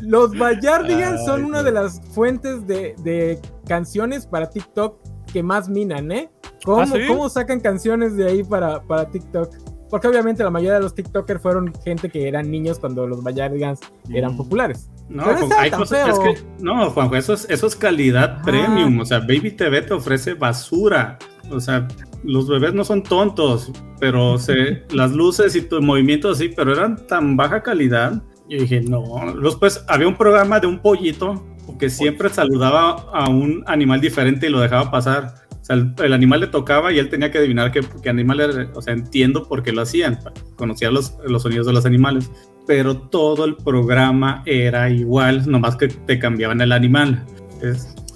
Los 0.00 0.36
Bayardigans 0.36 1.24
son 1.24 1.44
una 1.44 1.62
de 1.62 1.72
las 1.72 2.00
fuentes 2.12 2.66
de, 2.66 2.94
de 2.98 3.40
canciones 3.66 4.26
para 4.26 4.50
TikTok 4.50 4.96
que 5.32 5.42
más 5.42 5.68
minan, 5.68 6.12
¿eh? 6.12 6.30
¿Cómo, 6.64 6.82
¿Ah, 6.82 6.86
sí? 6.86 6.98
cómo 7.08 7.28
sacan 7.28 7.60
canciones 7.60 8.16
de 8.16 8.26
ahí 8.28 8.42
para, 8.44 8.82
para 8.82 9.08
TikTok? 9.08 9.54
Porque 9.90 10.08
obviamente 10.08 10.42
la 10.42 10.50
mayoría 10.50 10.74
de 10.74 10.80
los 10.80 10.94
TikTokers 10.94 11.40
fueron 11.40 11.72
gente 11.84 12.08
que 12.10 12.26
eran 12.26 12.50
niños 12.50 12.78
cuando 12.78 13.06
los 13.06 13.22
Bayardigans 13.22 13.80
eran 14.12 14.34
Mm. 14.34 14.36
populares. 14.36 14.90
No, 15.08 15.22
Juan- 15.24 15.50
hay 15.58 15.70
cosas- 15.70 16.08
es 16.08 16.18
que, 16.18 16.44
no, 16.60 16.90
Juanjo, 16.90 17.14
eso 17.16 17.34
es, 17.34 17.46
eso 17.50 17.66
es 17.66 17.76
calidad 17.76 18.38
Ah. 18.38 18.42
premium. 18.42 19.00
O 19.00 19.04
sea, 19.04 19.20
Baby 19.20 19.52
TV 19.52 19.82
te 19.82 19.92
ofrece 19.94 20.34
basura. 20.34 21.18
O 21.50 21.60
sea, 21.60 21.86
los 22.24 22.48
bebés 22.48 22.72
no 22.72 22.84
son 22.84 23.02
tontos, 23.02 23.70
pero 24.00 24.38
se, 24.38 24.82
las 24.90 25.12
luces 25.12 25.54
y 25.56 25.62
tu 25.62 25.80
movimiento 25.82 26.30
así, 26.30 26.48
pero 26.48 26.72
eran 26.72 27.06
tan 27.06 27.36
baja 27.36 27.62
calidad. 27.62 28.22
Y 28.48 28.58
dije, 28.58 28.80
no. 28.80 29.02
Después 29.42 29.84
había 29.88 30.08
un 30.08 30.16
programa 30.16 30.58
de 30.60 30.66
un 30.66 30.80
pollito 30.80 31.44
que 31.78 31.88
siempre 31.90 32.28
saludaba 32.28 33.06
a 33.12 33.28
un 33.28 33.62
animal 33.66 34.00
diferente 34.00 34.46
y 34.46 34.50
lo 34.50 34.60
dejaba 34.60 34.90
pasar. 34.90 35.34
Sea, 35.64 35.76
el, 35.76 36.12
animal 36.12 36.40
le 36.40 36.46
tocaba 36.48 36.92
y 36.92 36.98
él 36.98 37.08
tenía 37.08 37.30
que 37.30 37.38
adivinar 37.38 37.72
qué, 37.72 38.10
animal 38.10 38.40
era. 38.40 38.70
O 38.74 38.82
sea, 38.82 38.92
entiendo 38.92 39.48
por 39.48 39.62
qué 39.62 39.72
lo 39.72 39.80
hacían. 39.80 40.18
Conocía 40.56 40.90
los, 40.90 41.16
los 41.26 41.42
sonidos 41.42 41.66
de 41.66 41.72
los 41.72 41.86
animales. 41.86 42.30
Pero 42.66 42.98
todo 42.98 43.46
el 43.46 43.56
programa 43.56 44.42
era 44.44 44.90
igual, 44.90 45.50
nomás 45.50 45.76
que 45.76 45.88
te 45.88 46.18
cambiaban 46.18 46.60
el 46.60 46.72
animal. 46.72 47.24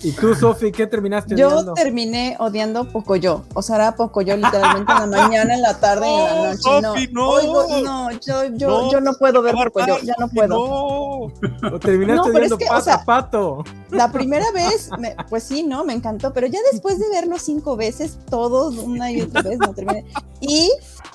¿Y 0.03 0.13
tú, 0.13 0.35
Sofi, 0.35 0.71
qué 0.71 0.87
terminaste 0.87 1.35
Yo 1.37 1.49
odiando? 1.49 1.75
terminé 1.75 2.37
odiando 2.39 2.89
Pocoyo. 2.89 3.45
O 3.55 3.63
sea, 3.63 3.77
era 3.77 3.97
Pocoyo 3.97 4.37
literalmente 4.37 4.93
en 4.93 4.99
la 4.99 5.07
mañana, 5.07 5.55
en 5.55 5.63
la 5.63 5.79
tarde 5.81 6.07
y 6.09 6.15
en 6.15 6.25
la 6.25 6.35
No, 6.35 6.45
noche. 6.45 6.87
Sofi, 6.87 7.09
no. 7.13 7.29
Oigo- 7.31 7.83
no, 7.83 8.11
yo, 8.13 8.45
yo, 8.55 8.69
No, 8.69 8.93
yo 8.93 9.01
no 9.01 9.13
puedo 9.15 9.43
ver 9.43 9.55
Pocoyo, 9.57 9.99
ya 10.03 10.15
no 10.19 10.29
puedo. 10.29 10.49
no. 10.49 11.69
¿O 11.75 11.79
terminaste 11.81 12.17
No, 12.17 12.33
pero 12.33 12.37
odiando 12.47 12.55
es 12.55 12.59
que, 12.59 12.65
o 12.67 12.69
pato 12.69 12.85
sea- 12.85 12.95
a 12.95 13.05
pato? 13.05 13.65
La 13.91 14.13
primera 14.13 14.51
vez, 14.53 14.91
me- 14.99 15.17
pues 15.29 15.43
sí, 15.45 15.63
¿no? 15.65 15.85
Me 15.85 15.95
encantó, 15.95 16.33
pero 16.33 16.47
ya 16.47 16.61
después 16.71 16.99
de 16.99 17.09
verlo 17.11 17.37
cinco 17.39 17.77
veces, 17.77 18.19
todos 18.31 18.77
una 18.77 19.11
y 19.11 19.23
otra 19.23 19.43
vez, 19.43 19.59
no 19.59 19.73
terminé. 19.75 20.05
Y 20.41 20.71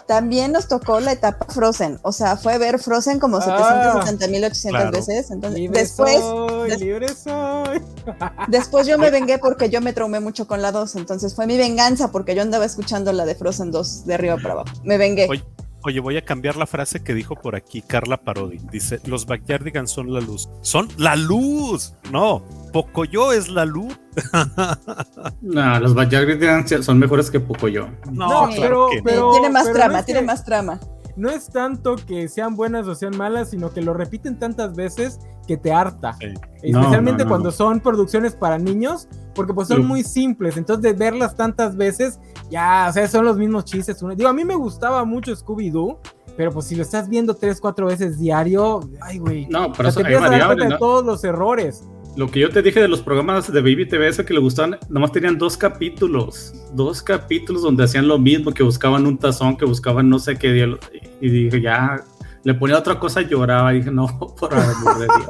también 0.07 0.51
nos 0.51 0.67
tocó 0.67 0.99
la 0.99 1.11
etapa 1.13 1.45
Frozen, 1.53 1.99
o 2.03 2.11
sea, 2.11 2.38
fue 2.38 2.57
ver 2.57 2.79
Frozen 2.79 3.19
como 3.19 3.38
Ah, 3.38 3.57
770.800 3.95 4.69
claro. 4.69 4.91
veces. 4.91 5.31
Entonces, 5.31 5.59
Libre 5.59 5.79
después, 5.81 6.19
soy, 6.21 6.69
des- 6.69 6.79
libre 6.79 7.07
soy. 7.15 7.81
después 8.47 8.88
yo 8.88 8.97
me 8.97 9.09
vengué 9.11 9.38
porque 9.39 9.69
yo 9.69 9.81
me 9.81 9.93
traumé 9.93 10.19
mucho 10.19 10.47
con 10.47 10.61
la 10.61 10.71
2, 10.71 10.95
entonces 10.95 11.34
fue 11.36 11.47
mi 11.47 11.57
venganza 11.57 12.11
porque 12.11 12.36
yo 12.36 12.41
andaba 12.41 12.65
escuchando 12.65 13.11
la 13.13 13.25
de 13.25 13.36
Frozen 13.36 13.71
2 13.71 14.05
de 14.05 14.13
arriba 14.13 14.38
para 14.38 14.53
abajo. 14.55 14.69
Me 14.84 14.97
vengué. 14.97 15.27
Oye, 15.29 15.43
Oye, 15.86 15.99
voy 15.99 16.15
a 16.17 16.23
cambiar 16.23 16.55
la 16.55 16.65
frase 16.65 17.03
que 17.03 17.13
dijo 17.13 17.36
por 17.36 17.55
aquí 17.55 17.81
Carla 17.81 18.17
Parodi. 18.17 18.57
Dice, 18.71 18.99
los 19.05 19.25
Backyardigans 19.25 19.91
son 19.91 20.13
la 20.13 20.21
luz. 20.21 20.49
Son 20.61 20.88
la 20.97 21.15
luz. 21.17 21.93
No, 22.11 22.43
Pocoyo 22.71 23.34
es 23.34 23.49
la 23.49 23.65
luz. 23.65 23.99
no, 25.41 25.79
los 25.79 25.93
Backyardigans 25.93 26.86
son 26.86 26.99
mejores 26.99 27.29
que 27.29 27.39
Pocoyo. 27.39 27.89
No, 28.11 28.47
claro 28.49 28.55
pero- 28.55 28.88
que 28.89 28.97
no. 28.97 29.03
pero- 29.03 29.31
tiene 29.34 29.49
más 29.49 29.71
trama, 29.71 29.99
es 29.99 30.05
tiene 30.05 30.21
que- 30.21 30.25
más 30.27 30.45
trama. 30.45 30.79
No 31.15 31.29
es 31.29 31.47
tanto 31.47 31.95
que 31.95 32.27
sean 32.27 32.55
buenas 32.55 32.88
o 32.88 32.95
sean 32.95 33.15
malas, 33.15 33.51
sino 33.51 33.71
que 33.71 33.81
lo 33.84 33.93
repiten 33.93 34.39
tantas 34.39 34.73
veces 34.75 35.19
que 35.47 35.57
te 35.57 35.71
harta. 35.71 36.13
Sí. 36.19 36.27
Especialmente 36.63 37.11
No, 37.11 37.17
no, 37.17 37.23
no. 37.25 37.29
cuando 37.29 37.51
son 37.51 37.81
producciones 37.81 38.34
para 38.36 38.57
niños, 38.57 39.07
porque 39.36 39.53
pues 39.53 39.67
son 39.67 39.77
Sí. 39.77 39.84
muy 39.84 40.03
simples. 40.03 40.57
Entonces, 40.57 40.81
de 40.81 40.93
verlas 40.97 41.36
tantas 41.36 41.75
veces, 41.75 42.19
ya, 42.54 42.86
o 42.88 42.93
sea, 42.93 43.08
son 43.08 43.26
los 43.26 43.36
mismos 43.36 43.66
chistes. 43.66 43.97
Digo, 44.16 44.30
a 44.30 44.34
mí 44.34 44.45
me 44.45 44.54
gustaba 44.56 45.04
mucho 45.06 45.32
Scooby-Doo, 45.32 45.97
pero 46.38 46.51
pues 46.51 46.68
si 46.68 46.76
lo 46.76 46.84
estás 46.84 47.10
viendo 47.10 47.34
tres, 47.34 47.60
cuatro 47.60 47.88
veces 47.88 48.20
diario, 48.20 48.80
ay, 49.01 49.18
güey. 49.18 49.47
No, 49.47 49.66
O 49.66 49.72
pero 49.74 49.89
sea, 49.89 49.89
eso 49.89 49.99
te 50.01 50.01
empiezas 50.01 50.28
a 50.28 50.30
dar 50.30 50.32
variable, 50.32 50.56
cuenta 50.56 50.66
¿no? 50.66 50.76
de 50.76 50.80
todos 50.80 51.06
los 51.06 51.24
errores. 51.24 51.84
Lo 52.16 52.30
que 52.30 52.41
yo 52.41 52.51
te 52.51 52.62
dije 52.62 52.80
de 52.80 52.88
los 52.88 53.01
programas 53.01 53.51
de 53.51 53.60
Baby 53.60 53.88
TV, 53.88 54.08
eso 54.08 54.24
que 54.24 54.36
le 54.36 54.39
gustaban, 54.39 54.78
nomás 54.88 55.12
tenían 55.12 55.39
dos 55.39 55.58
capítulos, 55.58 56.54
dos 56.74 57.01
capítulos 57.01 57.64
donde 57.64 57.86
hacían 57.86 58.08
lo 58.08 58.20
mismo, 58.20 58.54
que 58.54 58.62
buscaban 58.62 59.08
un 59.08 59.18
tazón, 59.18 59.58
que 59.58 59.66
buscaban 59.66 60.08
no 60.08 60.20
sé 60.20 60.36
qué, 60.36 60.78
y 61.22 61.30
dije, 61.30 61.60
ya, 61.60 62.04
le 62.43 62.53
ponía 62.53 62.77
otra 62.77 62.99
cosa, 62.99 63.21
lloraba, 63.21 63.73
y 63.73 63.77
dije, 63.77 63.91
no, 63.91 64.05
por 64.39 64.53
amor 64.53 64.97
de 64.99 65.05
Dios. 65.05 65.27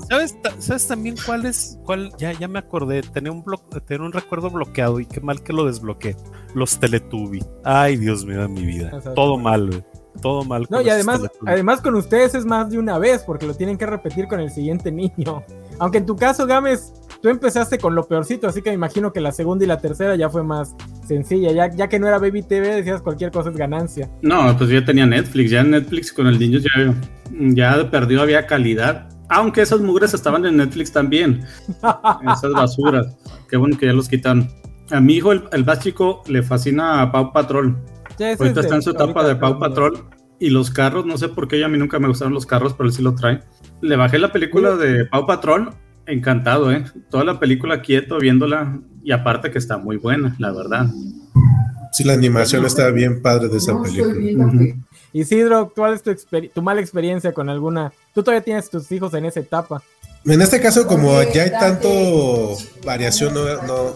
¿Sabes, 0.08 0.42
ta- 0.42 0.54
¿Sabes 0.58 0.88
también 0.88 1.16
cuál 1.24 1.46
es? 1.46 1.78
Cuál, 1.84 2.12
ya, 2.18 2.32
ya 2.32 2.48
me 2.48 2.58
acordé. 2.58 3.02
Tenía 3.02 3.32
un, 3.32 3.44
blo- 3.44 3.62
tenía 3.86 4.06
un 4.06 4.12
recuerdo 4.12 4.50
bloqueado 4.50 5.00
y 5.00 5.06
qué 5.06 5.20
mal 5.20 5.42
que 5.42 5.52
lo 5.52 5.66
desbloqueé. 5.66 6.16
Los 6.54 6.78
Teletubby. 6.78 7.44
Ay, 7.64 7.96
Dios 7.96 8.24
mío 8.24 8.40
de 8.42 8.48
mi 8.48 8.64
vida. 8.64 9.00
Todo 9.14 9.36
mal, 9.38 9.68
güey. 9.68 9.84
Todo 10.22 10.44
mal. 10.44 10.66
No, 10.70 10.78
con 10.78 10.86
y 10.86 10.88
además, 10.88 11.20
además 11.46 11.82
con 11.82 11.94
ustedes 11.94 12.34
es 12.34 12.46
más 12.46 12.70
de 12.70 12.78
una 12.78 12.98
vez, 12.98 13.22
porque 13.22 13.46
lo 13.46 13.52
tienen 13.54 13.76
que 13.76 13.84
repetir 13.84 14.26
con 14.28 14.40
el 14.40 14.50
siguiente 14.50 14.90
niño. 14.90 15.44
Aunque 15.78 15.98
en 15.98 16.06
tu 16.06 16.16
caso, 16.16 16.46
Gámez, 16.46 16.92
tú 17.20 17.28
empezaste 17.28 17.78
con 17.78 17.94
lo 17.94 18.06
peorcito, 18.06 18.46
así 18.46 18.62
que 18.62 18.70
me 18.70 18.74
imagino 18.74 19.12
que 19.12 19.20
la 19.20 19.32
segunda 19.32 19.64
y 19.64 19.68
la 19.68 19.78
tercera 19.78 20.16
ya 20.16 20.28
fue 20.30 20.42
más 20.42 20.74
sencilla. 21.06 21.52
Ya, 21.52 21.74
ya 21.74 21.88
que 21.88 21.98
no 21.98 22.06
era 22.06 22.18
Baby 22.18 22.42
TV, 22.42 22.74
decías 22.76 23.02
cualquier 23.02 23.30
cosa 23.30 23.50
es 23.50 23.56
ganancia. 23.56 24.10
No, 24.22 24.56
pues 24.56 24.70
ya 24.70 24.84
tenía 24.84 25.06
Netflix, 25.06 25.50
ya 25.50 25.62
Netflix 25.62 26.12
con 26.12 26.26
el 26.26 26.38
niño 26.38 26.58
ya, 26.58 26.94
ya 27.30 27.78
de 27.78 27.84
perdido 27.86 28.22
había 28.22 28.46
calidad, 28.46 29.08
aunque 29.28 29.62
esas 29.62 29.80
mugres 29.80 30.14
estaban 30.14 30.44
en 30.46 30.56
Netflix 30.56 30.92
también, 30.92 31.44
esas 32.32 32.52
basuras, 32.52 33.16
qué 33.48 33.56
bueno 33.56 33.76
que 33.76 33.86
ya 33.86 33.92
los 33.92 34.08
quitaron. 34.08 34.48
A 34.90 35.00
mi 35.00 35.14
hijo, 35.14 35.32
el, 35.32 35.42
el 35.50 35.64
más 35.64 35.80
chico, 35.80 36.22
le 36.28 36.44
fascina 36.44 37.02
a 37.02 37.10
Pau 37.10 37.32
Patrol. 37.32 37.76
Ya 38.18 38.28
Ahorita 38.28 38.60
es 38.60 38.66
está 38.66 38.76
en 38.76 38.82
su 38.82 38.90
etapa 38.90 39.26
de 39.26 39.34
Pau. 39.34 39.58
Patrol 39.58 40.15
y 40.38 40.50
los 40.50 40.70
carros, 40.70 41.06
no 41.06 41.16
sé 41.18 41.28
por 41.28 41.48
qué 41.48 41.64
a 41.64 41.68
mí 41.68 41.78
nunca 41.78 41.98
me 41.98 42.08
gustaron 42.08 42.34
los 42.34 42.46
carros, 42.46 42.74
pero 42.74 42.88
él 42.88 42.94
sí 42.94 43.02
lo 43.02 43.14
trae. 43.14 43.42
Le 43.80 43.96
bajé 43.96 44.18
la 44.18 44.32
película 44.32 44.76
de 44.76 45.04
Pau 45.06 45.26
Patrol, 45.26 45.70
encantado, 46.06 46.70
¿eh? 46.72 46.84
Toda 47.10 47.24
la 47.24 47.40
película 47.40 47.82
quieto 47.82 48.18
viéndola 48.18 48.80
y 49.02 49.12
aparte 49.12 49.50
que 49.50 49.58
está 49.58 49.78
muy 49.78 49.96
buena, 49.96 50.36
la 50.38 50.52
verdad. 50.52 50.86
Sí, 51.92 52.04
la 52.04 52.12
animación 52.12 52.64
está 52.66 52.90
bien 52.90 53.22
padre 53.22 53.48
de 53.48 53.56
esa 53.56 53.80
película. 53.80 54.46
Ujú. 54.46 54.74
Isidro, 55.12 55.72
¿cuál 55.74 55.94
es 55.94 56.02
tu, 56.02 56.14
tu 56.52 56.62
mala 56.62 56.80
experiencia 56.80 57.32
con 57.32 57.48
alguna? 57.48 57.92
Tú 58.14 58.22
todavía 58.22 58.44
tienes 58.44 58.68
tus 58.68 58.90
hijos 58.92 59.14
en 59.14 59.24
esa 59.24 59.40
etapa. 59.40 59.82
En 60.26 60.42
este 60.42 60.60
caso, 60.60 60.86
como 60.86 61.22
ya 61.32 61.44
hay 61.44 61.50
tanto 61.50 62.56
variación, 62.84 63.32
no, 63.32 63.44
no, 63.62 63.94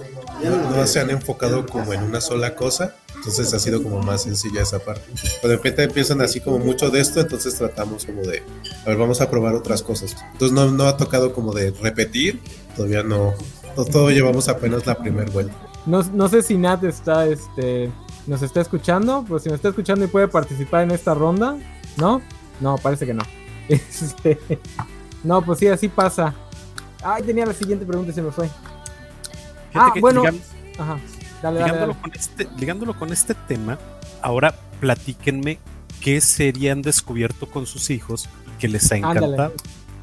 no 0.70 0.86
se 0.86 1.00
han 1.00 1.10
enfocado 1.10 1.66
como 1.66 1.92
en 1.92 2.04
una 2.04 2.20
sola 2.20 2.54
cosa, 2.54 2.94
entonces 3.20 3.52
ha 3.52 3.58
sido 3.58 3.82
como 3.82 4.00
más 4.02 4.22
sencilla 4.22 4.62
esa 4.62 4.78
parte. 4.78 5.02
Pero 5.42 5.50
de 5.50 5.56
repente 5.56 5.82
empiezan 5.84 6.22
así 6.22 6.40
como 6.40 6.58
mucho 6.58 6.88
de 6.90 7.00
esto, 7.00 7.20
entonces 7.20 7.54
tratamos 7.54 8.06
como 8.06 8.22
de, 8.22 8.42
a 8.84 8.88
ver, 8.88 8.96
vamos 8.96 9.20
a 9.20 9.30
probar 9.30 9.54
otras 9.54 9.82
cosas. 9.82 10.16
Entonces 10.32 10.52
no, 10.52 10.70
no 10.70 10.84
ha 10.84 10.96
tocado 10.96 11.34
como 11.34 11.52
de 11.52 11.70
repetir, 11.82 12.40
todavía 12.74 13.02
no, 13.02 13.34
no 13.76 13.84
todo 13.84 14.10
llevamos 14.10 14.48
apenas 14.48 14.86
la 14.86 14.96
primera 14.96 15.30
vuelta. 15.30 15.54
No, 15.84 16.02
no 16.02 16.28
sé 16.28 16.42
si 16.42 16.56
Nat 16.56 16.82
está, 16.84 17.26
este, 17.26 17.90
nos 18.26 18.40
está 18.40 18.62
escuchando, 18.62 19.22
pues 19.28 19.42
si 19.42 19.50
nos 19.50 19.56
está 19.56 19.68
escuchando 19.68 20.04
y 20.06 20.08
puede 20.08 20.28
participar 20.28 20.84
en 20.84 20.92
esta 20.92 21.12
ronda, 21.12 21.58
¿no? 21.98 22.22
No, 22.60 22.76
parece 22.78 23.06
que 23.06 23.14
no. 23.14 23.22
Este, 23.68 24.38
no, 25.22 25.42
pues 25.42 25.58
sí, 25.58 25.68
así 25.68 25.88
pasa. 25.88 26.34
Ay, 27.02 27.22
tenía 27.22 27.44
la 27.46 27.52
siguiente 27.54 27.84
pregunta 27.86 28.10
y 28.10 28.14
se 28.14 28.22
me 28.22 28.32
fue. 28.32 28.48
Fíjate 28.48 29.90
Ah, 29.90 29.90
que 29.94 30.00
bueno. 30.00 30.22
Ajá, 30.78 30.98
dale, 31.42 31.60
dale, 31.60 31.72
ligándolo, 31.72 31.92
dale. 31.92 32.02
Con 32.02 32.12
este, 32.14 32.48
ligándolo 32.58 32.98
con 32.98 33.12
este 33.12 33.34
tema, 33.34 33.78
ahora 34.22 34.54
platíquenme 34.80 35.58
qué 36.00 36.20
serie 36.20 36.70
han 36.70 36.82
descubierto 36.82 37.50
con 37.50 37.66
sus 37.66 37.90
hijos 37.90 38.28
que 38.58 38.68
les 38.68 38.90
ha 38.92 38.96
encantado. 38.96 39.52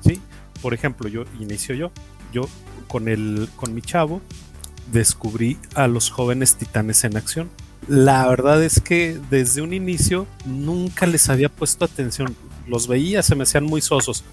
¿sí? 0.02 0.22
Por 0.62 0.74
ejemplo, 0.74 1.08
yo 1.08 1.24
inicio 1.40 1.76
yo. 1.76 1.92
Yo 2.34 2.44
con 2.88 3.08
el 3.08 3.50
con 3.56 3.74
mi 3.74 3.82
chavo 3.82 4.22
descubrí 4.92 5.58
a 5.76 5.88
los 5.88 6.10
jóvenes 6.10 6.56
titanes 6.56 7.04
en 7.04 7.18
acción. 7.18 7.50
La 7.88 8.28
verdad 8.28 8.62
es 8.64 8.82
que 8.82 9.20
desde 9.30 9.62
un 9.62 9.74
inicio 9.74 10.28
nunca 10.46 11.06
les 11.06 11.30
había 11.30 11.50
puesto 11.50 11.86
atención. 11.86 12.36
Los 12.68 12.88
veía, 12.88 13.24
se 13.24 13.36
me 13.36 13.44
hacían 13.44 13.64
muy 13.64 13.82
sosos. 13.82 14.24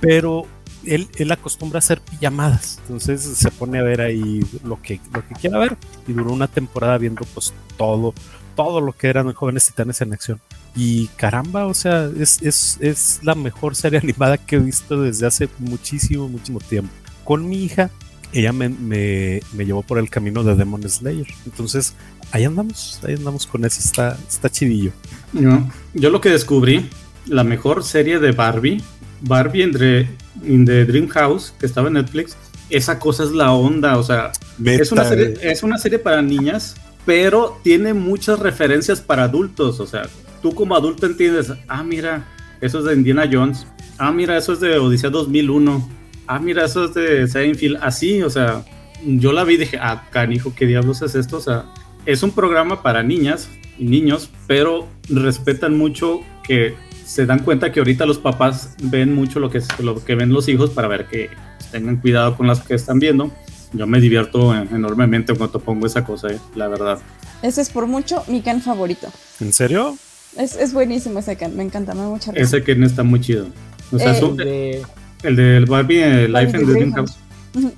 Pero 0.00 0.46
él, 0.84 1.08
él 1.16 1.32
acostumbra 1.32 1.78
a 1.78 1.80
hacer 1.80 2.00
pijamadas. 2.00 2.78
Entonces 2.82 3.22
se 3.22 3.50
pone 3.50 3.78
a 3.78 3.82
ver 3.82 4.00
ahí 4.00 4.40
lo 4.64 4.80
que, 4.80 5.00
lo 5.12 5.26
que 5.26 5.34
quiera 5.34 5.58
ver. 5.58 5.76
Y 6.06 6.12
duró 6.12 6.32
una 6.32 6.48
temporada 6.48 6.98
viendo 6.98 7.24
pues 7.34 7.52
todo, 7.76 8.14
todo 8.56 8.80
lo 8.80 8.92
que 8.92 9.08
eran 9.08 9.32
jóvenes 9.32 9.66
titanes 9.66 10.00
en 10.00 10.12
acción. 10.12 10.40
Y 10.76 11.06
caramba, 11.16 11.66
o 11.66 11.74
sea, 11.74 12.10
es, 12.18 12.42
es, 12.42 12.78
es 12.80 13.20
la 13.22 13.34
mejor 13.34 13.74
serie 13.74 13.98
animada 14.02 14.38
que 14.38 14.56
he 14.56 14.58
visto 14.58 15.00
desde 15.00 15.26
hace 15.26 15.48
muchísimo, 15.58 16.28
muchísimo 16.28 16.60
tiempo. 16.60 16.92
Con 17.24 17.48
mi 17.48 17.64
hija, 17.64 17.90
ella 18.32 18.52
me, 18.52 18.68
me, 18.68 19.40
me 19.52 19.64
llevó 19.64 19.82
por 19.82 19.98
el 19.98 20.10
camino 20.10 20.42
de 20.44 20.54
Demon 20.54 20.88
Slayer. 20.88 21.26
Entonces, 21.46 21.94
ahí 22.32 22.44
andamos, 22.44 23.00
ahí 23.06 23.14
andamos 23.14 23.46
con 23.46 23.64
eso, 23.64 23.80
está, 23.80 24.18
está 24.28 24.50
chidillo. 24.50 24.92
Yo, 25.32 25.66
yo 25.94 26.10
lo 26.10 26.20
que 26.20 26.30
descubrí, 26.30 26.88
la 27.26 27.44
mejor 27.44 27.84
serie 27.84 28.18
de 28.18 28.32
Barbie, 28.32 28.82
Barbie 29.20 29.62
in 29.62 30.64
the 30.64 30.84
Dream 30.84 31.08
House, 31.08 31.52
que 31.58 31.66
estaba 31.66 31.88
en 31.88 31.94
Netflix, 31.94 32.36
esa 32.70 32.98
cosa 32.98 33.24
es 33.24 33.30
la 33.30 33.52
onda, 33.52 33.98
o 33.98 34.02
sea, 34.02 34.32
es 34.64 34.92
una, 34.92 35.04
serie, 35.04 35.34
es 35.42 35.62
una 35.62 35.78
serie 35.78 35.98
para 35.98 36.20
niñas, 36.22 36.76
pero 37.06 37.58
tiene 37.62 37.94
muchas 37.94 38.38
referencias 38.38 39.00
para 39.00 39.24
adultos, 39.24 39.80
o 39.80 39.86
sea, 39.86 40.02
tú 40.42 40.54
como 40.54 40.76
adulto 40.76 41.06
entiendes, 41.06 41.52
ah, 41.66 41.82
mira, 41.82 42.26
eso 42.60 42.80
es 42.80 42.84
de 42.84 42.94
Indiana 42.94 43.28
Jones, 43.30 43.66
ah, 43.96 44.12
mira, 44.12 44.36
eso 44.36 44.52
es 44.52 44.60
de 44.60 44.78
Odisea 44.78 45.10
2001, 45.10 45.88
ah, 46.26 46.38
mira, 46.38 46.66
eso 46.66 46.84
es 46.84 46.94
de 46.94 47.26
Seinfeld, 47.26 47.78
así, 47.80 48.22
o 48.22 48.30
sea, 48.30 48.64
yo 49.02 49.32
la 49.32 49.44
vi 49.44 49.54
y 49.54 49.58
dije, 49.58 49.78
ah, 49.80 50.06
canijo, 50.10 50.52
¿qué 50.54 50.66
diablos 50.66 51.02
es 51.02 51.14
esto? 51.14 51.38
O 51.38 51.40
sea, 51.40 51.64
es 52.04 52.22
un 52.22 52.32
programa 52.32 52.82
para 52.82 53.02
niñas 53.02 53.48
y 53.78 53.84
niños, 53.84 54.30
pero 54.46 54.88
respetan 55.08 55.78
mucho 55.78 56.20
que 56.42 56.74
se 57.08 57.24
dan 57.24 57.38
cuenta 57.40 57.72
que 57.72 57.80
ahorita 57.80 58.04
los 58.04 58.18
papás 58.18 58.74
ven 58.82 59.14
mucho 59.14 59.40
lo 59.40 59.48
que, 59.48 59.62
lo 59.82 60.04
que 60.04 60.14
ven 60.14 60.30
los 60.30 60.46
hijos 60.48 60.70
para 60.70 60.88
ver 60.88 61.06
que 61.06 61.30
tengan 61.72 61.96
cuidado 61.96 62.36
con 62.36 62.46
las 62.46 62.60
que 62.60 62.74
están 62.74 62.98
viendo. 62.98 63.32
Yo 63.72 63.86
me 63.86 63.98
divierto 64.00 64.54
enormemente 64.54 65.34
cuando 65.34 65.58
pongo 65.58 65.86
esa 65.86 66.04
cosa, 66.04 66.28
eh, 66.28 66.38
la 66.54 66.68
verdad. 66.68 66.98
Ese 67.42 67.62
es 67.62 67.70
por 67.70 67.86
mucho 67.86 68.22
mi 68.28 68.42
Ken 68.42 68.60
favorito. 68.60 69.08
¿En 69.40 69.52
serio? 69.54 69.96
Es, 70.36 70.54
es 70.56 70.72
buenísimo 70.74 71.18
ese 71.20 71.36
Ken, 71.36 71.56
me 71.56 71.62
encanta, 71.62 71.94
me 71.94 72.02
da 72.02 72.08
mucha 72.08 72.30
risa. 72.32 72.44
Ese 72.44 72.62
Ken 72.62 72.82
está 72.84 73.02
muy 73.02 73.20
chido. 73.20 73.46
O 73.90 73.98
sea, 73.98 74.12
Eh, 74.12 74.16
es 74.16 74.22
un- 74.22 74.36
De- 74.36 74.82
el 75.22 75.36
del 75.36 75.64
Barbie, 75.66 76.02
el 76.02 76.32
Barbie 76.32 76.46
Life 76.52 76.58
the 76.58 76.72
Dream 76.72 76.92
House. 76.92 77.16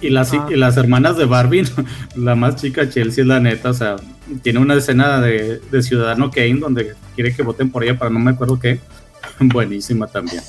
Y 0.00 0.10
las, 0.10 0.32
Ah. 0.34 0.46
y 0.50 0.56
las 0.56 0.76
hermanas 0.76 1.16
de 1.16 1.24
Barbie, 1.24 1.62
la 2.16 2.34
más 2.34 2.56
chica, 2.56 2.88
Chelsea, 2.90 3.22
es 3.22 3.28
la 3.28 3.38
neta, 3.40 3.70
o 3.70 3.74
sea, 3.74 3.96
tiene 4.42 4.58
una 4.58 4.74
escena 4.74 5.20
de, 5.20 5.60
de 5.70 5.82
Ciudadano 5.82 6.30
Kane 6.32 6.58
donde 6.60 6.94
quiere 7.14 7.32
que 7.34 7.42
voten 7.42 7.70
por 7.70 7.84
ella 7.84 7.96
para 7.98 8.10
no 8.10 8.18
me 8.18 8.32
acuerdo 8.32 8.58
qué. 8.58 8.80
Buenísima 9.52 10.06
también. 10.06 10.42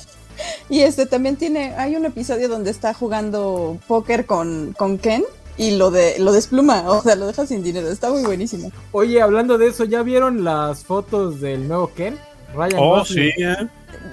Y 0.68 0.80
este 0.80 1.06
también 1.06 1.36
tiene, 1.36 1.74
hay 1.76 1.96
un 1.96 2.04
episodio 2.04 2.48
donde 2.48 2.70
está 2.70 2.94
jugando 2.94 3.78
póker 3.86 4.26
con, 4.26 4.74
con 4.76 4.98
Ken 4.98 5.24
y 5.56 5.72
lo 5.76 5.90
de 5.90 6.18
lo 6.18 6.32
despluma, 6.32 6.82
o 6.90 7.02
sea, 7.02 7.14
lo 7.14 7.26
deja 7.26 7.46
sin 7.46 7.62
dinero, 7.62 7.88
está 7.88 8.10
muy 8.10 8.22
buenísimo. 8.24 8.72
Oye, 8.92 9.20
hablando 9.20 9.58
de 9.58 9.68
eso, 9.68 9.84
¿ya 9.84 10.02
vieron 10.02 10.42
las 10.44 10.84
fotos 10.84 11.40
del 11.40 11.68
nuevo 11.68 11.90
Ken? 11.94 12.16
Ryan 12.54 12.78
Oh, 12.80 12.98
Gosling. 12.98 13.30
sí, 13.36 13.42
¿eh? 13.42 13.68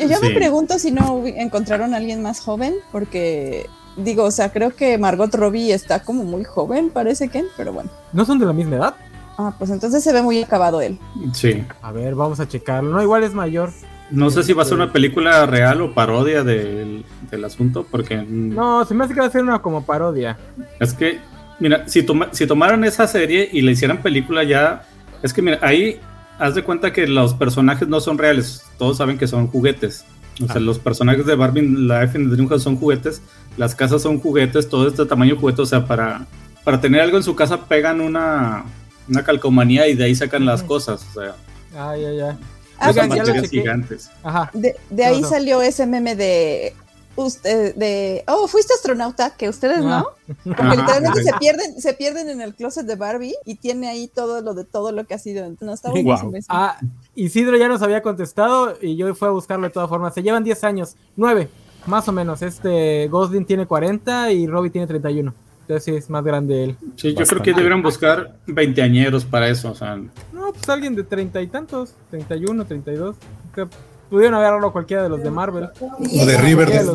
Yo 0.08 0.18
Sí. 0.18 0.28
me 0.28 0.32
pregunto 0.32 0.78
si 0.78 0.92
no 0.92 1.24
encontraron 1.26 1.94
a 1.94 1.98
alguien 1.98 2.22
más 2.22 2.42
joven, 2.42 2.76
porque 2.92 3.66
digo, 3.98 4.26
o 4.26 4.32
sea, 4.32 4.52
creo 4.52 4.76
que 4.76 4.98
Margot 4.98 5.34
Robbie 5.34 5.74
está 5.74 6.04
como 6.04 6.24
muy 6.26 6.44
joven, 6.44 6.90
parece 6.90 7.30
Ken, 7.30 7.46
pero 7.58 7.74
bueno. 7.74 7.90
¿No 8.14 8.26
son 8.26 8.38
de 8.40 8.46
la 8.46 8.54
misma 8.54 8.76
edad? 8.76 8.96
Ah, 9.38 9.54
pues 9.58 9.70
entonces 9.72 10.04
se 10.04 10.12
ve 10.14 10.22
muy 10.22 10.44
acabado 10.44 10.82
él. 10.82 11.00
Sí. 11.34 11.64
A 11.82 11.92
ver, 11.94 12.14
vamos 12.16 12.40
a 12.42 12.48
checarlo. 12.48 12.92
No, 12.92 13.02
igual 13.02 13.24
es 13.24 13.34
mayor. 13.34 13.72
No 14.12 14.30
sé 14.32 14.44
si 14.44 14.54
va 14.54 14.64
a 14.64 14.66
ser 14.66 14.76
una 14.76 14.92
película 14.92 15.46
real 15.46 15.82
o 15.82 15.94
parodia 15.94 16.44
del, 16.44 17.06
del 17.30 17.46
asunto, 17.46 17.86
porque 17.90 18.18
No, 18.28 18.84
se 18.86 18.94
me 18.96 19.04
hace 19.04 19.14
que 19.14 19.20
va 19.20 19.28
a 19.28 19.32
ser 19.32 19.44
una 19.44 19.60
como 19.62 19.86
parodia. 19.86 20.38
es 20.80 20.94
que, 20.94 21.20
mira, 21.60 21.88
si, 21.88 22.04
toma- 22.04 22.30
si 22.32 22.48
tomaran 22.48 22.84
esa 22.84 23.06
serie 23.08 23.48
y 23.52 23.62
le 23.62 23.72
hicieran 23.74 24.02
película 24.02 24.44
ya, 24.44 24.84
es 25.22 25.34
que 25.34 25.42
mira, 25.42 25.60
ahí 25.62 26.00
haz 26.40 26.56
de 26.56 26.64
cuenta 26.64 26.92
que 26.94 27.06
los 27.08 27.34
personajes 27.34 27.88
no 27.88 28.00
son 28.00 28.18
reales, 28.18 28.64
todos 28.78 28.98
saben 28.98 29.18
que 29.18 29.28
son 29.28 29.48
juguetes. 29.48 30.06
O 30.42 30.46
sea, 30.48 30.56
Ah. 30.56 30.60
los 30.60 30.80
personajes 30.80 31.26
de 31.26 31.36
Barbie 31.36 31.60
en 31.60 31.88
la 31.90 32.02
F 32.04 32.18
en 32.18 32.30
the 32.30 32.36
Dream 32.36 32.48
House 32.48 32.64
son 32.64 32.78
juguetes, 32.78 33.22
las 33.58 33.76
casas 33.76 34.02
son 34.02 34.20
juguetes, 34.20 34.70
todo 34.70 34.88
este 34.88 35.06
tamaño 35.06 35.36
juguete, 35.36 35.62
o 35.62 35.66
sea, 35.66 35.86
para, 35.86 36.26
para 36.64 36.80
tener 36.80 37.02
algo 37.02 37.18
en 37.18 37.24
su 37.24 37.36
casa 37.36 37.66
pegan 37.68 38.00
una, 38.00 38.64
una 39.10 39.24
calcomanía 39.24 39.88
y 39.90 39.96
de 39.96 40.06
ahí 40.06 40.16
sacan 40.16 40.46
las 40.46 40.64
cosas, 40.64 41.06
o 41.12 41.20
sea, 41.22 41.36
Ay, 41.78 42.06
ay, 42.06 42.20
ay. 42.22 42.36
Ah, 42.80 42.92
pues, 42.94 43.10
ya 43.28 43.42
gigantes. 43.50 44.10
Ajá. 44.24 44.50
De, 44.54 44.76
de 44.90 45.06
ahí 45.06 45.16
No, 45.18 45.22
no. 45.22 45.30
salió 45.30 45.62
ese 45.62 45.86
meme 45.86 46.16
de 46.16 46.74
usted 47.16 47.76
de 47.76 48.24
oh 48.28 48.48
fuiste 48.48 48.74
astronauta 48.74 49.32
que 49.32 49.50
ustedes 49.50 49.80
Ah. 49.84 50.06
no 50.28 50.36
porque 50.46 50.62
Ajá. 50.62 50.76
literalmente 50.76 51.24
se 51.24 51.34
pierden 51.34 51.82
se 51.82 51.94
pierden 51.94 52.30
en 52.30 52.40
el 52.40 52.56
closet 52.56 52.86
de 52.86 52.96
Barbie 52.96 53.36
y 53.46 53.56
tiene 53.56 53.90
ahí 53.90 54.08
todo 54.08 54.40
lo 54.42 54.54
de 54.54 54.64
todo 54.64 54.94
lo 54.94 55.04
que 55.06 55.16
ha 55.16 55.20
sido 55.20 55.46
no 55.60 55.74
está 55.74 55.92
eso. 55.94 56.32
Ah, 56.48 56.78
Isidro 57.16 57.58
ya 57.58 57.68
nos 57.68 57.82
había 57.82 58.02
contestado 58.02 58.78
y 58.82 58.96
yo 58.96 59.14
fui 59.16 59.28
a 59.28 59.32
buscarlo 59.32 59.68
de 59.68 59.74
todas 59.74 59.90
formas. 59.90 60.14
Se 60.14 60.24
llevan 60.24 60.46
10 60.46 60.64
años, 60.64 60.96
9, 61.18 61.50
más 61.88 62.08
o 62.08 62.14
menos. 62.14 62.42
Este 62.42 63.10
Gosling 63.10 63.46
tiene 63.46 63.66
40 63.68 64.32
y 64.32 64.48
Robbie 64.48 64.70
tiene 64.70 64.88
31. 64.88 65.34
Entonces 65.70 65.84
sí, 65.86 65.96
es 65.96 66.10
más 66.10 66.24
grande 66.24 66.64
él. 66.64 66.76
Sí, 66.96 67.14
yo 67.14 67.24
creo 67.28 67.44
que 67.44 67.54
deberían 67.54 67.84
buscar 67.84 68.34
veinteañeros 68.48 69.24
para 69.24 69.48
eso, 69.50 69.70
o 69.70 69.76
sea, 69.76 69.98
No, 70.34 70.52
pues 70.52 70.68
alguien 70.68 70.96
de 70.96 71.04
30 71.04 71.40
y 71.44 71.46
tantos, 71.48 71.94
31, 72.10 72.66
32. 72.66 73.16
Que 73.54 73.68
pudieron 74.10 74.34
agarrarlo 74.34 74.72
cualquiera 74.74 75.04
de 75.04 75.10
los 75.10 75.22
de 75.22 75.30
Marvel. 75.30 75.70
O 75.92 76.26
de 76.26 76.38
Riverdale. 76.40 76.90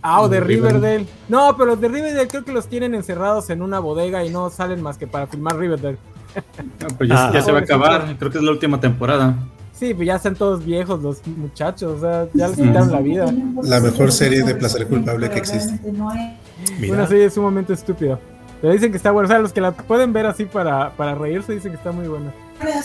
Ah, 0.00 0.22
o 0.22 0.28
de 0.30 0.40
Riverdale. 0.40 1.06
No, 1.28 1.54
pero 1.54 1.66
los 1.72 1.80
de 1.82 1.88
Riverdale 1.88 2.28
creo 2.28 2.46
que 2.46 2.52
los 2.52 2.66
tienen 2.66 2.94
encerrados 2.94 3.50
en 3.50 3.60
una 3.60 3.78
bodega 3.78 4.24
y 4.24 4.30
no 4.30 4.48
salen 4.48 4.80
más 4.80 4.96
que 4.96 5.06
para 5.06 5.26
filmar 5.26 5.58
Riverdale. 5.58 5.98
no, 6.80 6.88
pues 6.96 7.10
ya, 7.10 7.28
Ah. 7.28 7.30
ya 7.34 7.42
se 7.42 7.52
va 7.52 7.58
a 7.58 7.60
acabar, 7.60 8.16
creo 8.18 8.30
que 8.30 8.38
es 8.38 8.44
la 8.44 8.52
última 8.52 8.80
temporada. 8.80 9.36
Sí, 9.74 9.92
pues 9.92 10.06
ya 10.06 10.16
están 10.16 10.34
todos 10.34 10.64
viejos 10.64 11.02
los 11.02 11.24
muchachos, 11.26 11.98
o 11.98 12.00
sea, 12.00 12.26
ya 12.32 12.48
les 12.48 12.56
quitaron 12.56 12.90
la 12.90 13.00
vida. 13.00 13.32
La 13.64 13.80
mejor 13.80 14.10
serie 14.12 14.42
de 14.44 14.54
placer 14.54 14.86
culpable 14.86 15.28
que 15.28 15.38
existe. 15.40 15.78
Mira. 16.78 16.94
Una 16.94 17.06
serie 17.06 17.30
sumamente 17.30 17.72
estúpida. 17.72 18.18
Pero 18.60 18.72
dicen 18.72 18.90
que 18.90 18.96
está 18.96 19.10
buena. 19.10 19.26
O 19.26 19.30
sea, 19.30 19.38
los 19.38 19.52
que 19.52 19.60
la 19.60 19.72
pueden 19.72 20.12
ver 20.12 20.26
así 20.26 20.44
para, 20.44 20.90
para 20.90 21.14
reírse 21.14 21.52
dicen 21.52 21.70
que 21.72 21.76
está 21.76 21.92
muy 21.92 22.08
buena. 22.08 22.32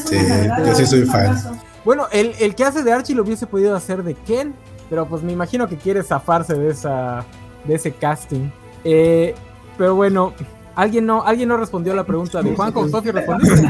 Sí, 0.05 0.17
yo 0.65 0.75
sí 0.75 0.85
soy 0.85 1.05
fan. 1.05 1.35
Bueno, 1.83 2.07
el, 2.11 2.33
el 2.39 2.53
que 2.55 2.63
hace 2.63 2.83
de 2.83 2.91
Archie 2.91 3.15
lo 3.15 3.23
hubiese 3.23 3.47
podido 3.47 3.75
hacer 3.75 4.03
de 4.03 4.13
Ken. 4.13 4.53
Pero 4.89 5.07
pues 5.07 5.23
me 5.23 5.31
imagino 5.31 5.67
que 5.67 5.77
quiere 5.77 6.03
zafarse 6.03 6.53
de 6.53 6.69
esa 6.69 7.25
de 7.63 7.75
ese 7.75 7.91
casting. 7.91 8.49
Eh, 8.83 9.33
pero 9.77 9.95
bueno, 9.95 10.33
alguien 10.75 11.05
no, 11.05 11.23
alguien 11.23 11.49
no 11.49 11.57
respondió 11.57 11.93
a 11.93 11.95
la 11.95 12.03
pregunta 12.03 12.41
de 12.41 12.55
Juan 12.55 12.71
con 12.71 12.91
Sofía 12.91 13.11
respondiste. 13.11 13.61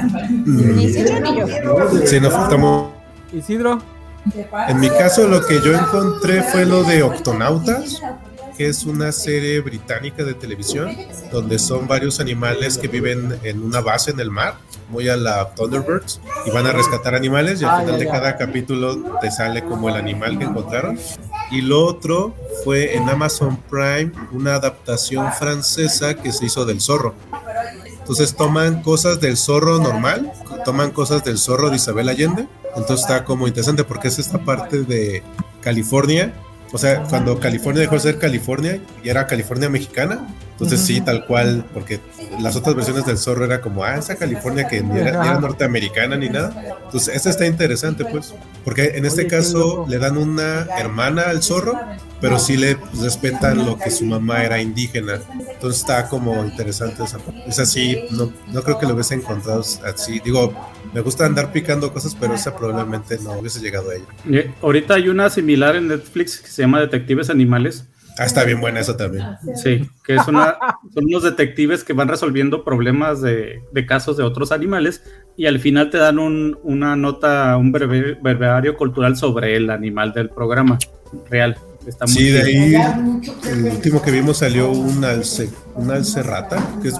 ni 0.45 0.85
Isidro 0.85 1.19
ni 1.19 1.39
yo 1.39 1.47
Sí, 2.05 2.19
nos 2.19 2.33
faltamos. 2.33 2.91
Isidro, 3.31 3.79
En 4.67 4.79
mi 4.79 4.89
caso, 4.89 5.27
lo 5.27 5.45
que 5.45 5.59
yo 5.61 5.73
encontré 5.73 6.43
fue 6.43 6.65
lo 6.65 6.83
de 6.83 7.03
Octonautas, 7.03 8.01
que 8.57 8.67
es 8.67 8.85
una 8.85 9.11
serie 9.11 9.59
británica 9.61 10.23
de 10.23 10.33
televisión, 10.33 10.95
donde 11.31 11.59
son 11.59 11.87
varios 11.87 12.19
animales 12.19 12.77
que 12.77 12.87
viven 12.87 13.39
en 13.43 13.63
una 13.63 13.81
base 13.81 14.11
en 14.11 14.19
el 14.19 14.29
mar, 14.31 14.55
muy 14.89 15.09
a 15.09 15.17
la 15.17 15.53
Thunderbirds, 15.55 16.19
y 16.45 16.51
van 16.51 16.67
a 16.67 16.71
rescatar 16.71 17.15
animales, 17.15 17.61
y 17.61 17.65
al 17.65 17.71
Ah, 17.71 17.79
final 17.81 17.99
de 17.99 18.07
cada 18.07 18.37
capítulo 18.37 19.17
te 19.21 19.31
sale 19.31 19.63
como 19.63 19.89
el 19.89 19.95
animal 19.95 20.37
que 20.37 20.45
encontraron. 20.45 20.99
Y 21.51 21.61
lo 21.61 21.85
otro 21.85 22.35
fue 22.63 22.95
en 22.95 23.09
Amazon 23.09 23.57
Prime, 23.69 24.11
una 24.31 24.55
adaptación 24.55 25.31
francesa 25.33 26.15
que 26.15 26.31
se 26.31 26.45
hizo 26.45 26.65
del 26.65 26.81
zorro. 26.81 27.15
Entonces 27.99 28.35
toman 28.35 28.81
cosas 28.83 29.19
del 29.21 29.37
zorro 29.37 29.79
normal, 29.79 30.31
toman 30.65 30.91
cosas 30.91 31.23
del 31.23 31.37
zorro 31.37 31.69
de 31.69 31.77
Isabel 31.77 32.09
Allende. 32.09 32.47
Entonces 32.75 33.01
está 33.01 33.23
como 33.23 33.47
interesante 33.47 33.83
porque 33.83 34.09
es 34.09 34.19
esta 34.19 34.39
parte 34.39 34.81
de 34.83 35.23
California. 35.61 36.33
O 36.73 36.77
sea, 36.79 37.03
cuando 37.03 37.39
California 37.39 37.81
dejó 37.81 37.95
de 37.95 38.01
ser 38.01 38.17
California 38.17 38.79
y 39.03 39.09
era 39.09 39.27
California 39.27 39.69
mexicana. 39.69 40.27
Entonces 40.53 40.81
sí, 40.81 41.01
tal 41.01 41.25
cual, 41.27 41.65
porque 41.71 41.99
las 42.39 42.55
otras 42.55 42.75
versiones 42.75 43.05
del 43.05 43.17
zorro 43.17 43.45
era 43.45 43.61
como, 43.61 43.83
ah, 43.83 43.97
esa 43.97 44.15
California 44.15 44.67
que 44.67 44.81
ni 44.81 44.99
era, 44.99 45.21
ni 45.21 45.27
era 45.27 45.39
norteamericana 45.39 46.15
ni 46.15 46.29
nada. 46.29 46.79
Entonces, 46.85 47.15
esta 47.15 47.29
está 47.29 47.45
interesante, 47.45 48.05
pues, 48.05 48.33
porque 48.63 48.93
en 48.95 49.05
este 49.05 49.27
caso 49.27 49.85
le 49.87 49.99
dan 49.99 50.17
una 50.17 50.67
hermana 50.77 51.23
al 51.23 51.43
zorro, 51.43 51.79
pero 52.21 52.39
sí 52.39 52.57
le 52.57 52.77
respetan 52.99 53.65
lo 53.65 53.77
que 53.77 53.91
su 53.91 54.05
mamá 54.05 54.43
era 54.43 54.59
indígena. 54.59 55.19
Entonces 55.53 55.81
está 55.81 56.07
como 56.07 56.43
interesante 56.43 57.03
esa 57.03 57.19
parte. 57.19 57.43
Es 57.47 57.59
así, 57.59 58.05
no, 58.11 58.31
no 58.51 58.63
creo 58.63 58.79
que 58.79 58.87
lo 58.87 58.93
hubiese 58.93 59.15
encontrado 59.15 59.61
así. 59.61 60.19
Digo, 60.23 60.53
me 60.93 61.01
gusta 61.01 61.25
andar 61.25 61.51
picando 61.51 61.91
cosas, 61.91 62.15
pero 62.19 62.33
esa 62.33 62.55
probablemente 62.55 63.17
no 63.23 63.33
hubiese 63.33 63.59
llegado 63.59 63.89
a 63.91 63.95
ella. 63.95 64.51
Ahorita 64.61 64.95
hay 64.95 65.09
una 65.09 65.29
similar 65.29 65.75
en 65.75 65.87
Netflix 65.87 66.39
que 66.39 66.47
se 66.47 66.61
llama 66.61 66.79
Detectives 66.79 67.29
Animales. 67.29 67.87
Ah, 68.19 68.25
está 68.25 68.43
bien 68.43 68.61
buena 68.61 68.79
esa 68.79 68.95
también. 68.95 69.25
Sí, 69.55 69.89
que 70.05 70.13
es 70.15 70.27
una, 70.27 70.55
son 70.93 71.05
unos 71.05 71.23
detectives 71.23 71.83
que 71.83 71.93
van 71.93 72.07
resolviendo 72.07 72.63
problemas 72.63 73.21
de, 73.21 73.63
de 73.71 73.85
casos 73.87 74.17
de 74.17 74.23
otros 74.23 74.51
animales 74.51 75.01
y 75.35 75.47
al 75.47 75.59
final 75.59 75.89
te 75.89 75.97
dan 75.97 76.19
un- 76.19 76.59
una 76.61 76.95
nota, 76.95 77.57
un 77.57 77.71
breviario 77.71 78.77
cultural 78.77 79.17
sobre 79.17 79.55
el 79.55 79.71
animal 79.71 80.13
del 80.13 80.29
programa 80.29 80.77
real. 81.29 81.57
Está 81.87 82.05
muy 82.05 82.13
Sí, 82.13 82.29
de 82.29 82.41
ahí 82.43 82.75
el 83.49 83.63
último 83.65 83.99
que 84.01 84.11
vimos 84.11 84.37
salió 84.37 84.69
un 84.71 85.03
alce, 85.03 85.49
un 85.75 85.89
alce 85.89 86.21
rata, 86.21 86.63
que 86.83 86.89
es 86.89 86.93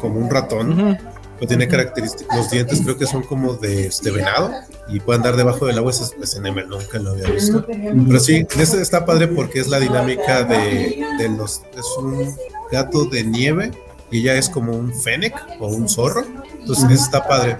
como 0.00 0.18
un 0.18 0.30
ratón. 0.30 0.98
Pues 1.38 1.48
tiene 1.48 1.68
características, 1.68 2.36
los 2.36 2.50
dientes 2.50 2.80
creo 2.82 2.96
que 2.96 3.06
son 3.06 3.22
como 3.22 3.54
de 3.54 3.88
este 3.88 4.10
venado 4.10 4.50
y 4.88 5.00
puede 5.00 5.18
andar 5.18 5.36
debajo 5.36 5.66
del 5.66 5.76
agua, 5.78 5.90
ese 5.90 6.04
es 6.04 6.30
SNM, 6.30 6.68
nunca 6.68 6.98
lo 6.98 7.10
había 7.10 7.28
visto. 7.30 7.64
Pero 7.66 8.20
sí, 8.20 8.36
en 8.36 8.60
este 8.60 8.80
está 8.80 9.04
padre 9.04 9.28
porque 9.28 9.60
es 9.60 9.68
la 9.68 9.78
dinámica 9.78 10.44
de, 10.44 11.04
los, 11.36 11.62
es 11.76 11.86
un 11.98 12.34
gato 12.72 13.04
de 13.04 13.24
nieve 13.24 13.70
y 14.10 14.20
ella 14.20 14.36
es 14.36 14.48
como 14.48 14.72
un 14.72 14.94
fennec 14.94 15.34
o 15.60 15.68
un 15.68 15.88
zorro, 15.88 16.24
entonces 16.58 17.02
está 17.02 17.26
padre. 17.26 17.56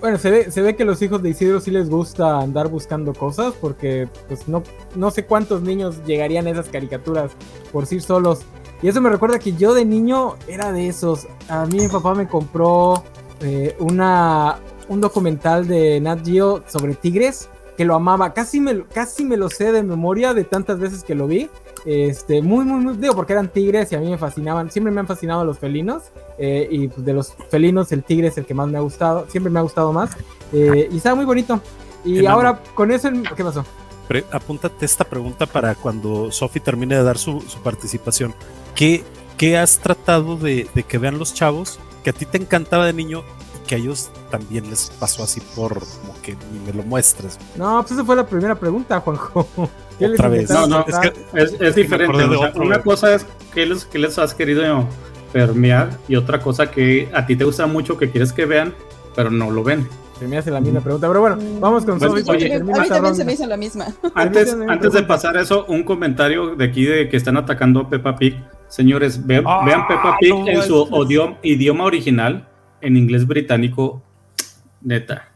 Bueno, 0.00 0.16
se 0.16 0.30
ve, 0.30 0.50
se 0.52 0.62
ve 0.62 0.76
que 0.76 0.84
los 0.84 1.02
hijos 1.02 1.22
de 1.22 1.30
Isidro 1.30 1.60
sí 1.60 1.72
les 1.72 1.90
gusta 1.90 2.38
andar 2.38 2.68
buscando 2.68 3.12
cosas 3.12 3.54
porque 3.60 4.08
pues 4.28 4.46
no, 4.46 4.62
no 4.94 5.10
sé 5.10 5.24
cuántos 5.24 5.62
niños 5.62 5.96
llegarían 6.06 6.46
a 6.46 6.50
esas 6.50 6.68
caricaturas 6.68 7.32
por 7.72 7.86
sí 7.86 7.98
solos. 7.98 8.40
Y 8.82 8.88
eso 8.88 9.00
me 9.00 9.10
recuerda 9.10 9.38
que 9.38 9.52
yo 9.54 9.74
de 9.74 9.84
niño 9.84 10.36
era 10.46 10.70
de 10.72 10.88
esos. 10.88 11.26
A 11.48 11.66
mí 11.66 11.78
mi 11.80 11.88
papá 11.88 12.14
me 12.14 12.28
compró 12.28 13.02
eh, 13.40 13.76
una, 13.80 14.58
un 14.88 15.00
documental 15.00 15.66
de 15.66 16.00
Nat 16.00 16.24
Geo 16.24 16.62
sobre 16.68 16.94
tigres 16.94 17.48
que 17.76 17.84
lo 17.84 17.94
amaba. 17.94 18.32
Casi 18.34 18.60
me, 18.60 18.84
casi 18.84 19.24
me 19.24 19.36
lo 19.36 19.48
sé 19.50 19.72
de 19.72 19.82
memoria 19.82 20.34
de 20.34 20.44
tantas 20.44 20.78
veces 20.78 21.02
que 21.04 21.14
lo 21.14 21.26
vi. 21.26 21.48
Este, 21.84 22.42
muy, 22.42 22.64
muy, 22.64 22.80
muy, 22.84 22.96
digo, 22.96 23.14
porque 23.14 23.32
eran 23.32 23.48
tigres 23.48 23.90
y 23.92 23.94
a 23.96 24.00
mí 24.00 24.10
me 24.10 24.18
fascinaban. 24.18 24.70
Siempre 24.70 24.92
me 24.92 25.00
han 25.00 25.06
fascinado 25.06 25.44
los 25.44 25.58
felinos. 25.58 26.04
eh, 26.38 26.68
y 26.70 26.88
pues, 26.88 27.04
de 27.04 27.12
los 27.14 27.34
felinos, 27.50 27.90
el 27.92 28.02
tigre 28.04 28.28
es 28.28 28.38
el 28.38 28.46
que 28.46 28.54
más 28.54 28.68
me 28.68 28.78
ha 28.78 28.80
gustado. 28.80 29.26
Siempre 29.28 29.50
me 29.50 29.58
ha 29.58 29.62
gustado 29.62 29.92
más. 29.92 30.10
eh, 30.52 30.88
y 30.90 30.96
estaba 30.98 31.16
muy 31.16 31.24
bonito. 31.24 31.60
Y 32.04 32.24
ahora 32.26 32.60
con 32.74 32.90
eso, 32.92 33.10
¿qué 33.36 33.42
pasó? 33.44 33.64
Pre- 34.06 34.24
apúntate 34.32 34.86
esta 34.86 35.04
pregunta 35.04 35.46
para 35.46 35.74
cuando 35.74 36.30
Sofi 36.32 36.60
termine 36.60 36.96
de 36.96 37.02
dar 37.02 37.18
su, 37.18 37.40
su 37.42 37.58
participación. 37.60 38.34
¿Qué, 38.78 39.02
qué 39.36 39.58
has 39.58 39.80
tratado 39.80 40.36
de, 40.36 40.68
de 40.72 40.84
que 40.84 40.98
vean 40.98 41.18
los 41.18 41.34
chavos 41.34 41.80
que 42.04 42.10
a 42.10 42.12
ti 42.12 42.24
te 42.26 42.38
encantaba 42.38 42.86
de 42.86 42.92
niño 42.92 43.24
y 43.56 43.66
que 43.66 43.74
a 43.74 43.78
ellos 43.78 44.08
también 44.30 44.70
les 44.70 44.92
pasó 45.00 45.24
así 45.24 45.40
por 45.56 45.80
como 45.80 46.14
que 46.22 46.36
ni 46.52 46.60
me 46.64 46.72
lo 46.72 46.84
muestres? 46.84 47.40
No, 47.56 47.80
pues 47.80 47.90
esa 47.90 48.04
fue 48.04 48.14
la 48.14 48.24
primera 48.24 48.54
pregunta, 48.54 49.00
Juanjo. 49.00 49.48
¿Qué 49.98 50.06
les 50.06 50.20
Otra 50.20 50.28
vez. 50.28 50.48
No, 50.50 50.68
no, 50.68 50.86
es, 51.34 51.56
es 51.58 51.74
diferente. 51.74 52.22
o 52.22 52.38
sea, 52.38 52.52
una 52.54 52.80
cosa 52.80 53.16
es 53.16 53.26
que 53.52 53.66
les, 53.66 53.84
que 53.84 53.98
les 53.98 54.16
has 54.16 54.32
querido 54.32 54.86
permear 55.32 55.98
y 56.06 56.14
otra 56.14 56.38
cosa 56.38 56.70
que 56.70 57.10
a 57.12 57.26
ti 57.26 57.34
te 57.34 57.42
gusta 57.42 57.66
mucho 57.66 57.98
que 57.98 58.12
quieres 58.12 58.32
que 58.32 58.46
vean, 58.46 58.72
pero 59.16 59.28
no 59.28 59.50
lo 59.50 59.64
ven. 59.64 59.88
Se 60.20 60.28
me 60.28 60.38
hace 60.38 60.52
la 60.52 60.60
misma 60.60 60.82
pregunta, 60.82 61.08
pero 61.08 61.20
bueno, 61.20 61.36
vamos 61.58 61.84
con 61.84 61.98
Pues, 61.98 62.24
que 62.24 62.30
oye, 62.30 62.54
a 62.54 62.60
mí 62.60 62.88
también 62.88 63.16
se 63.16 63.24
me 63.24 63.32
hizo 63.32 63.46
la 63.46 63.56
misma. 63.56 63.86
Antes, 64.14 64.56
antes 64.68 64.92
de 64.92 65.02
pasar 65.02 65.36
eso, 65.36 65.64
un 65.66 65.82
comentario 65.82 66.54
de 66.54 66.64
aquí 66.64 66.84
de 66.84 67.08
que 67.08 67.16
están 67.16 67.36
atacando 67.36 67.80
a 67.80 67.90
Peppa 67.90 68.14
Pig. 68.14 68.36
Señores, 68.68 69.26
vean, 69.26 69.44
Ah, 69.46 69.62
vean 69.64 69.86
Peppa 69.86 70.16
Pig 70.20 70.34
no 70.34 70.48
en 70.48 70.62
su 70.62 70.86
idioma, 71.06 71.38
idioma 71.42 71.84
original, 71.84 72.48
en 72.80 72.96
inglés 72.96 73.26
británico, 73.26 74.02
neta. 74.82 75.28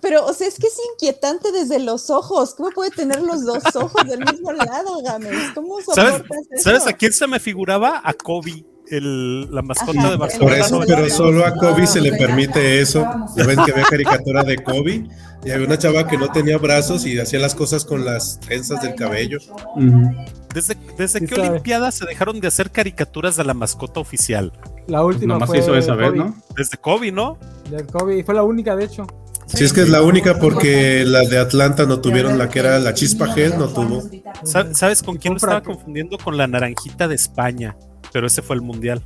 Pero, 0.00 0.24
o 0.26 0.32
sea, 0.32 0.46
es 0.46 0.56
que 0.58 0.68
es 0.68 0.78
inquietante 0.92 1.50
desde 1.50 1.80
los 1.80 2.08
ojos. 2.08 2.54
¿Cómo 2.54 2.70
puede 2.70 2.90
tener 2.90 3.20
los 3.20 3.44
dos 3.44 3.62
ojos 3.74 4.06
del 4.06 4.20
mismo 4.20 4.52
lado, 4.52 5.02
Games? 5.02 5.50
¿Cómo 5.54 5.80
¿Sabes, 5.80 6.12
soportas 6.18 6.38
eso? 6.52 6.62
¿Sabes 6.62 6.86
a 6.86 6.92
quién 6.92 7.12
se 7.12 7.26
me 7.26 7.40
figuraba? 7.40 8.00
A 8.04 8.12
Kobe, 8.12 8.64
el, 8.88 9.52
la 9.52 9.62
mascota 9.62 9.98
Ajá, 9.98 10.08
de 10.08 10.12
el 10.14 10.18
Barcelona. 10.20 10.50
Por 10.52 10.60
eso, 10.64 10.80
pero 10.86 11.10
solo 11.10 11.44
a 11.44 11.54
Kobe 11.54 11.88
se 11.88 12.00
le 12.00 12.12
permite 12.12 12.80
eso. 12.80 13.04
Ya 13.36 13.46
ven 13.46 13.58
que 13.64 13.72
había 13.72 13.84
caricatura 13.84 14.44
de 14.44 14.62
Kobe 14.62 15.08
y 15.44 15.50
había 15.50 15.66
una 15.66 15.76
chava 15.78 16.06
que 16.06 16.18
no 16.18 16.30
tenía 16.30 16.58
brazos 16.58 17.04
y 17.04 17.18
hacía 17.18 17.40
las 17.40 17.56
cosas 17.56 17.84
con 17.84 18.04
las 18.04 18.38
trenzas 18.40 18.80
del 18.80 18.94
cabello. 18.94 19.38
Ujú. 19.74 20.10
¿Desde, 20.54 20.76
desde 20.96 21.18
Sí 21.18 21.26
qué 21.26 21.34
sabe. 21.34 21.48
Olimpiadas 21.50 21.96
se 21.96 22.06
dejaron 22.06 22.40
de 22.40 22.48
hacer 22.48 22.70
caricaturas 22.70 23.36
de 23.36 23.44
la 23.44 23.52
mascota 23.52 24.00
oficial? 24.00 24.52
La 24.86 25.04
última 25.04 25.34
Nomás 25.34 25.48
fue 25.48 25.58
hizo 25.58 25.76
esa 25.76 25.94
vez, 25.94 26.08
Kobe, 26.10 26.18
¿no? 26.18 26.34
Desde 26.56 26.76
Kobe, 26.78 27.12
¿no? 27.12 27.38
de 27.70 27.84
Kobe, 27.84 28.18
y 28.18 28.22
fue 28.22 28.34
la 28.34 28.42
única, 28.44 28.76
de 28.76 28.84
hecho. 28.84 29.06
Si 29.46 29.62
es 29.64 29.72
que 29.72 29.82
es 29.82 29.90
la 29.90 30.02
única 30.02 30.38
porque 30.38 31.04
la 31.04 31.20
de 31.20 31.38
Atlanta 31.38 31.84
no 31.84 32.00
tuvieron 32.00 32.38
la 32.38 32.48
que 32.48 32.60
era 32.60 32.78
la 32.78 32.94
chispa 32.94 33.26
gel, 33.34 33.58
no 33.58 33.68
tuvo. 33.68 34.02
Sa- 34.42 34.72
¿Sabes 34.74 35.02
con 35.02 35.16
quién 35.16 35.34
lo 35.34 35.36
estaba 35.36 35.62
confundiendo? 35.62 36.16
Con 36.18 36.36
la 36.38 36.46
naranjita 36.46 37.08
de 37.08 37.14
España. 37.14 37.76
Pero 38.12 38.26
ese 38.26 38.40
fue 38.42 38.56
el 38.56 38.62
mundial. 38.62 39.04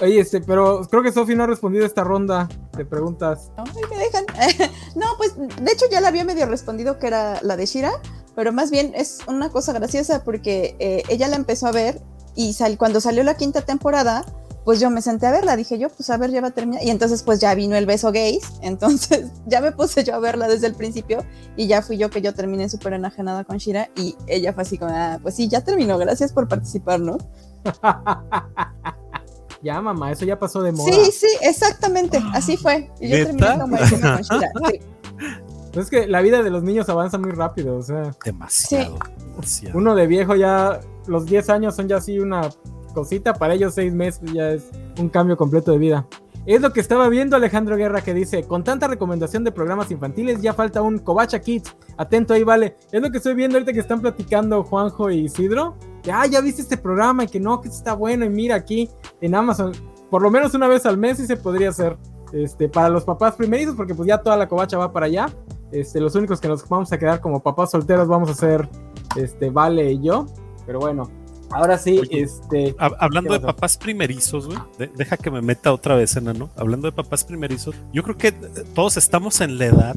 Oye, 0.00 0.20
este, 0.20 0.40
pero 0.40 0.86
creo 0.90 1.02
que 1.02 1.12
Sofi 1.12 1.34
no 1.34 1.44
ha 1.44 1.46
respondido 1.46 1.84
a 1.84 1.86
esta 1.86 2.02
ronda 2.02 2.48
de 2.76 2.84
preguntas. 2.86 3.50
Ay, 3.56 3.66
me 3.90 3.98
dejan. 3.98 4.24
no, 4.96 5.06
pues 5.18 5.34
de 5.36 5.70
hecho 5.72 5.84
ya 5.90 6.00
la 6.00 6.08
había 6.08 6.24
medio 6.24 6.46
respondido 6.46 6.98
que 6.98 7.06
era 7.08 7.38
la 7.42 7.56
de 7.56 7.66
Shira, 7.66 7.92
pero 8.34 8.52
más 8.52 8.70
bien 8.70 8.92
es 8.94 9.18
una 9.26 9.50
cosa 9.50 9.72
graciosa 9.72 10.24
porque 10.24 10.76
eh, 10.78 11.02
ella 11.08 11.28
la 11.28 11.36
empezó 11.36 11.66
a 11.66 11.72
ver 11.72 12.00
y 12.34 12.52
sal- 12.54 12.78
cuando 12.78 13.00
salió 13.00 13.22
la 13.24 13.36
quinta 13.36 13.62
temporada, 13.62 14.24
pues 14.64 14.78
yo 14.78 14.90
me 14.90 15.02
senté 15.02 15.26
a 15.26 15.32
verla, 15.32 15.56
dije 15.56 15.76
yo, 15.78 15.88
pues 15.88 16.08
a 16.10 16.16
ver, 16.16 16.30
ya 16.30 16.40
va 16.40 16.48
a 16.48 16.50
terminar. 16.52 16.84
Y 16.84 16.90
entonces 16.90 17.22
pues 17.24 17.40
ya 17.40 17.54
vino 17.54 17.74
el 17.76 17.84
beso 17.84 18.12
gays, 18.12 18.44
entonces 18.62 19.26
ya 19.46 19.60
me 19.60 19.72
puse 19.72 20.04
yo 20.04 20.14
a 20.14 20.18
verla 20.18 20.46
desde 20.48 20.66
el 20.68 20.74
principio 20.74 21.24
y 21.56 21.66
ya 21.66 21.82
fui 21.82 21.98
yo 21.98 22.10
que 22.10 22.22
yo 22.22 22.32
terminé 22.32 22.68
súper 22.68 22.92
enajenada 22.94 23.44
con 23.44 23.58
Shira 23.58 23.90
y 23.96 24.16
ella 24.26 24.52
fue 24.52 24.62
así 24.62 24.78
como, 24.78 24.92
ah, 24.94 25.18
pues 25.22 25.34
sí, 25.34 25.48
ya 25.48 25.62
terminó, 25.62 25.98
gracias 25.98 26.32
por 26.32 26.48
participar, 26.48 27.00
¿no? 27.00 27.18
Ya, 29.62 29.80
mamá, 29.80 30.10
eso 30.10 30.24
ya 30.24 30.36
pasó 30.40 30.60
de 30.60 30.72
moda. 30.72 30.90
Sí, 30.92 31.12
sí, 31.12 31.28
exactamente, 31.40 32.20
así 32.34 32.56
fue. 32.56 32.90
Y 33.00 33.08
yo 33.10 33.16
terminé 33.26 33.46
como 33.60 33.76
con 33.76 33.86
Shira. 34.22 34.50
sí. 34.68 34.80
Es 35.74 35.88
que 35.88 36.06
la 36.06 36.20
vida 36.20 36.42
de 36.42 36.50
los 36.50 36.62
niños 36.62 36.88
avanza 36.88 37.18
muy 37.18 37.30
rápido, 37.30 37.76
o 37.76 37.82
sea, 37.82 38.12
Demasiado. 38.24 38.98
demasiado. 39.18 39.78
uno 39.78 39.94
de 39.94 40.06
viejo 40.06 40.34
ya, 40.36 40.80
los 41.06 41.26
10 41.26 41.48
años 41.50 41.74
son 41.76 41.88
ya 41.88 41.96
así 41.96 42.18
una 42.18 42.50
cosita, 42.94 43.32
para 43.32 43.54
ellos 43.54 43.74
6 43.74 43.94
meses 43.94 44.32
ya 44.32 44.50
es 44.50 44.64
un 44.98 45.08
cambio 45.08 45.36
completo 45.36 45.72
de 45.72 45.78
vida. 45.78 46.06
Es 46.44 46.60
lo 46.60 46.72
que 46.72 46.80
estaba 46.80 47.08
viendo 47.08 47.36
Alejandro 47.36 47.76
Guerra 47.76 48.00
que 48.02 48.12
dice, 48.12 48.42
con 48.42 48.64
tanta 48.64 48.88
recomendación 48.88 49.44
de 49.44 49.52
programas 49.52 49.90
infantiles 49.92 50.42
ya 50.42 50.52
falta 50.52 50.82
un 50.82 50.98
Covacha 50.98 51.38
Kids. 51.40 51.74
Atento 51.96 52.34
ahí, 52.34 52.42
vale. 52.42 52.76
Es 52.90 53.00
lo 53.00 53.10
que 53.10 53.18
estoy 53.18 53.34
viendo 53.34 53.56
ahorita 53.56 53.72
que 53.72 53.78
están 53.78 54.00
platicando 54.00 54.64
Juanjo 54.64 55.08
y 55.10 55.20
Isidro. 55.26 55.76
Ya, 56.02 56.26
ya 56.26 56.40
viste 56.40 56.60
este 56.62 56.76
programa 56.76 57.22
y 57.24 57.28
que 57.28 57.38
no, 57.38 57.60
que 57.60 57.68
está 57.68 57.94
bueno 57.94 58.24
y 58.24 58.28
mira 58.28 58.56
aquí 58.56 58.90
en 59.20 59.36
Amazon. 59.36 59.70
Por 60.10 60.20
lo 60.20 60.32
menos 60.32 60.52
una 60.54 60.66
vez 60.66 60.84
al 60.84 60.98
mes 60.98 61.18
sí 61.18 61.26
se 61.26 61.36
podría 61.36 61.68
hacer. 61.68 61.96
Este, 62.32 62.68
para 62.68 62.88
los 62.88 63.04
papás 63.04 63.36
primerizos, 63.36 63.76
porque 63.76 63.94
pues 63.94 64.08
ya 64.08 64.18
toda 64.18 64.36
la 64.36 64.48
covacha 64.48 64.76
va 64.78 64.90
para 64.92 65.06
allá. 65.06 65.26
Este, 65.72 66.00
los 66.00 66.14
únicos 66.14 66.40
que 66.40 66.48
nos 66.48 66.68
vamos 66.68 66.92
a 66.92 66.98
quedar 66.98 67.20
como 67.20 67.42
papás 67.42 67.70
solteros 67.70 68.06
vamos 68.08 68.30
a 68.30 68.34
ser 68.34 68.68
este, 69.16 69.50
Vale 69.50 69.92
y 69.92 70.02
yo. 70.02 70.26
Pero 70.66 70.78
bueno, 70.80 71.10
ahora 71.50 71.78
sí, 71.78 71.98
Oye, 71.98 72.20
este. 72.22 72.76
Hab- 72.76 72.96
Hablando 73.00 73.30
¿Qué 73.32 73.38
de 73.40 73.46
papás 73.46 73.76
primerizos, 73.78 74.46
güey, 74.46 74.58
de- 74.78 74.88
deja 74.94 75.16
que 75.16 75.30
me 75.30 75.40
meta 75.42 75.72
otra 75.72 75.96
vez, 75.96 76.14
enano. 76.16 76.50
Hablando 76.56 76.86
de 76.86 76.92
papás 76.92 77.24
primerizos, 77.24 77.74
yo 77.92 78.02
creo 78.02 78.16
que 78.16 78.28
eh, 78.28 78.34
todos 78.74 78.96
estamos 78.96 79.40
en 79.40 79.58
la 79.58 79.66
edad 79.66 79.96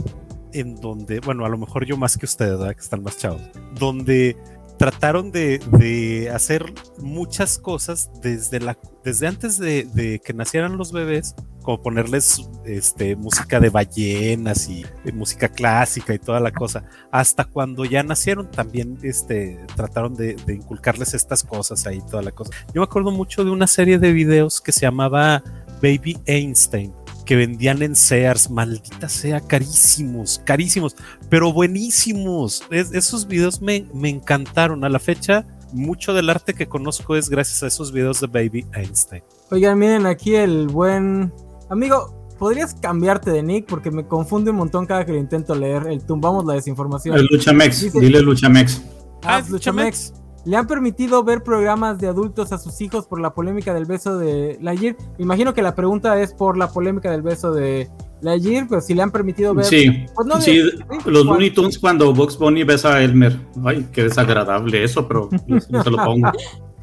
en 0.54 0.76
donde, 0.80 1.20
bueno, 1.20 1.46
a 1.46 1.50
lo 1.50 1.58
mejor 1.58 1.86
yo 1.86 1.98
más 1.98 2.18
que 2.18 2.26
ustedes, 2.26 2.58
¿verdad? 2.58 2.74
que 2.76 2.82
están 2.82 3.04
más 3.04 3.18
chavos, 3.18 3.42
donde 3.78 4.38
trataron 4.78 5.32
de, 5.32 5.60
de 5.72 6.30
hacer 6.30 6.74
muchas 6.98 7.58
cosas 7.58 8.10
desde, 8.22 8.60
la, 8.62 8.78
desde 9.04 9.28
antes 9.28 9.58
de, 9.58 9.84
de 9.94 10.20
que 10.20 10.34
nacieran 10.34 10.78
los 10.78 10.92
bebés, 10.94 11.36
como 11.66 11.82
ponerles 11.82 12.48
este, 12.64 13.16
música 13.16 13.60
de 13.60 13.70
ballenas 13.70 14.70
y 14.70 14.86
música 15.12 15.50
clásica 15.50 16.14
y 16.14 16.20
toda 16.20 16.40
la 16.40 16.52
cosa 16.52 16.84
hasta 17.12 17.44
cuando 17.44 17.86
ya 17.86 18.04
nacieron 18.04 18.52
también 18.52 19.00
este, 19.02 19.58
trataron 19.76 20.16
de, 20.16 20.36
inculcarles 20.48 21.14
estas 21.16 21.44
cosas 21.44 21.88
ahí, 21.88 22.02
toda 22.10 22.22
la 22.22 22.32
cosa. 22.32 22.52
Yo 22.74 22.82
me 22.82 22.84
acuerdo 22.84 23.10
mucho 23.12 23.44
de 23.44 23.50
una 23.50 23.66
serie 23.68 23.98
de 23.98 24.12
videos 24.14 24.62
que 24.62 24.72
se 24.72 24.82
llamaba 24.82 25.44
Baby 25.82 26.18
Einstein, 26.28 26.94
que 27.26 27.36
vendían 27.36 27.82
en 27.82 27.96
Sears, 27.96 28.52
maldita 28.52 29.10
sea, 29.10 29.42
carísimos, 29.42 30.40
carísimos, 30.46 30.96
pero 31.30 31.52
buenísimos. 31.52 32.64
Es- 32.70 32.94
esos 32.94 33.28
videos 33.28 33.62
me, 33.62 33.88
me 33.94 34.10
encantaron. 34.10 34.84
A 34.84 34.90
la 34.90 35.00
fecha, 35.00 35.46
mucho 35.74 36.14
del 36.14 36.30
arte 36.30 36.54
que 36.54 36.68
conozco 36.68 37.16
es 37.16 37.30
gracias 37.30 37.64
a 37.64 37.68
esos 37.68 37.92
videos 37.92 38.20
de 38.22 38.28
Baby 38.28 38.66
Einstein. 38.74 39.24
Oigan, 39.52 39.80
miren 39.80 40.06
aquí 40.06 40.36
el 40.36 40.68
buen. 40.68 41.32
Amigo, 41.70 42.14
¿podrías 42.38 42.74
cambiarte 42.76 43.32
de 43.32 43.42
nick? 43.44 43.66
Porque 43.68 43.92
me 43.92 44.06
confunde 44.08 44.52
un 44.52 44.58
montón 44.58 44.86
cada 44.86 45.06
que 45.06 45.12
lo 45.14 45.18
intento 45.18 45.56
leer. 45.56 45.88
El 45.88 46.06
tumbamos 46.06 46.46
la 46.46 46.54
desinformación. 46.54 47.18
El 47.18 47.28
Luchamex, 47.32 47.82
Dice- 47.82 48.00
dile 48.00 48.22
Luchamex. 48.22 48.82
Ah, 49.24 49.36
Ah, 49.36 49.40
es 49.40 49.50
Luchamex. 49.50 50.14
Le 50.46 50.56
han 50.58 50.68
permitido 50.68 51.24
ver 51.24 51.42
programas 51.42 51.98
de 51.98 52.08
adultos 52.08 52.52
a 52.52 52.60
sus 52.60 52.80
hijos 52.80 53.08
por 53.08 53.20
la 53.20 53.34
polémica 53.34 53.74
del 53.74 53.86
beso 53.86 54.20
de 54.20 54.60
Lightyear. 54.62 54.96
Me 55.18 55.24
imagino 55.24 55.56
que 55.56 55.64
la 55.64 55.74
pregunta 55.74 56.22
es 56.22 56.34
por 56.36 56.56
la 56.56 56.70
polémica 56.70 57.10
del 57.10 57.24
beso 57.24 57.52
de 57.52 57.90
Lightyear, 58.22 58.68
pero 58.70 58.80
si 58.80 58.94
le 58.94 59.02
han 59.02 59.10
permitido 59.10 59.56
ver. 59.56 59.66
Sí, 59.66 60.06
Pues 60.14 60.28
no, 60.28 60.40
sí, 60.40 60.62
los. 61.06 61.26
Looney 61.26 61.50
Tunes 61.50 61.80
cuando 61.80 62.14
Bugs 62.14 62.38
Bunny 62.38 62.64
besa 62.64 62.94
a 62.94 63.02
Elmer. 63.02 63.40
Ay, 63.66 63.88
qué 63.92 64.04
desagradable 64.04 64.84
eso, 64.84 65.08
pero 65.08 65.30
yo 65.48 65.60
se 65.60 65.90
lo 65.90 65.98
pongo. 66.06 66.30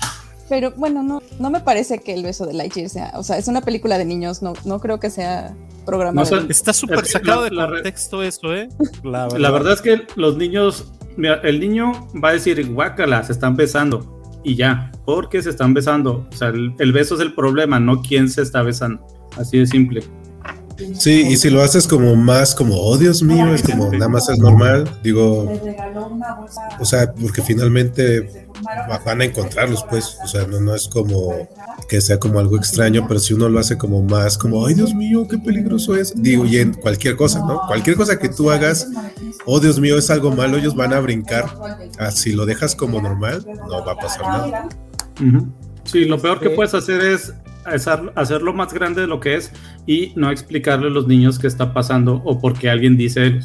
Pero 0.49 0.73
bueno, 0.77 1.03
no, 1.03 1.23
no 1.39 1.51
me 1.51 1.61
parece 1.61 1.99
que 1.99 2.13
el 2.15 2.23
beso 2.23 2.45
de 2.47 2.53
Lightyear 2.53 2.89
sea, 2.89 3.13
o 3.17 3.23
sea, 3.23 3.39
es 3.39 3.49
una 3.49 3.61
película 3.63 3.97
de 3.99 4.05
niños, 4.05 4.43
no, 4.43 4.53
no 4.65 4.81
creo 4.81 5.01
que 5.01 5.09
sea 5.11 5.55
programa 5.87 6.13
No 6.21 6.21
de 6.23 6.27
sé, 6.29 6.35
niños. 6.37 6.51
Está 6.51 6.73
súper 6.73 7.07
sacado 7.07 7.43
la- 7.43 7.49
de 7.49 7.55
la 7.57 7.69
contexto 7.69 8.23
eso, 8.23 8.55
¿eh? 8.55 8.69
La 9.05 9.29
La 9.29 9.51
verdad 9.51 9.73
es 9.75 9.81
que 9.81 10.03
los 10.17 10.37
niños, 10.37 10.93
mira, 11.17 11.41
el 11.43 11.59
niño 11.61 11.93
va 12.23 12.31
a 12.31 12.33
decir, 12.33 12.71
guácala, 12.73 13.23
se 13.25 13.33
están 13.33 13.57
besando. 13.57 14.21
Y 14.45 14.57
ya, 14.57 14.91
porque 15.05 15.41
se 15.41 15.51
están 15.51 15.73
besando. 15.73 16.27
O 16.33 16.37
sea, 16.37 16.49
el, 16.49 16.75
el 16.81 16.93
beso 16.93 17.15
es 17.15 17.21
el 17.21 17.33
problema, 17.35 17.79
no 17.81 18.03
quién 18.03 18.29
se 18.29 18.43
está 18.43 18.63
besando. 18.63 19.07
Así 19.37 19.59
de 19.59 19.67
simple. 19.67 20.03
Sí, 20.99 21.27
y 21.29 21.37
si 21.37 21.51
lo 21.51 21.63
haces 21.63 21.87
como 21.87 22.15
más 22.17 22.55
como, 22.55 22.77
oh 22.77 22.97
Dios 22.99 23.23
mío, 23.23 23.55
es 23.55 23.63
como 23.63 23.91
nada 23.93 24.09
más 24.09 24.29
es 24.29 24.39
normal, 24.39 24.89
digo, 25.03 25.51
o 26.81 26.85
sea, 26.85 27.13
porque 27.13 27.43
finalmente 27.43 28.47
va- 28.67 28.99
van 29.05 29.21
a 29.21 29.25
encontrarlos, 29.25 29.85
pues, 29.89 30.17
o 30.25 30.27
sea, 30.27 30.47
no, 30.47 30.61
no 30.61 30.75
es 30.75 30.89
como 30.89 31.49
que 31.89 32.01
sea 32.01 32.19
como 32.19 32.39
algo 32.39 32.57
extraño, 32.57 33.07
pero 33.09 33.21
si 33.21 33.35
uno 33.35 33.49
lo 33.49 33.59
hace 33.59 33.77
como 33.77 34.03
más, 34.03 34.39
como, 34.39 34.67
ay 34.67 34.75
Dios 34.75 34.95
mío, 34.95 35.27
qué 35.29 35.39
peligroso 35.39 35.97
es, 35.97 36.13
digo, 36.17 36.45
y 36.47 36.59
en 36.59 36.75
cualquier 36.75 37.17
cosa, 37.17 37.41
¿no? 37.41 37.61
Cualquier 37.67 37.97
cosa 37.97 38.19
que 38.19 38.29
tú 38.29 38.51
hagas, 38.51 38.89
oh 39.47 39.61
Dios 39.61 39.79
mío, 39.81 39.99
es 39.99 40.11
algo 40.11 40.31
malo, 40.33 40.57
ellos 40.57 40.75
van 40.75 40.93
a 40.93 41.01
brincar, 41.01 41.47
ah, 41.99 42.11
si 42.11 42.33
lo 42.33 42.47
dejas 42.47 42.75
como 42.75 43.01
normal, 43.01 43.45
no 43.69 43.85
va 43.85 43.93
a 43.93 43.97
pasar 43.97 44.23
nada. 44.23 44.69
Sí, 45.85 46.05
lo 46.05 46.21
peor 46.21 46.39
que 46.41 46.51
puedes 46.51 46.75
hacer 46.75 47.01
es 47.03 47.33
hacerlo 47.65 48.53
más 48.53 48.73
grande 48.73 49.03
de 49.03 49.07
lo 49.07 49.21
que 49.21 49.37
es 49.37 49.53
y 49.87 50.13
no 50.17 50.31
explicarle 50.31 50.89
a 50.89 50.91
los 50.91 51.07
niños 51.07 51.39
qué 51.39 51.47
está 51.47 51.73
pasando 51.73 52.23
o 52.25 52.39
por 52.39 52.59
qué 52.59 52.71
alguien 52.71 52.97
dice 52.97 53.41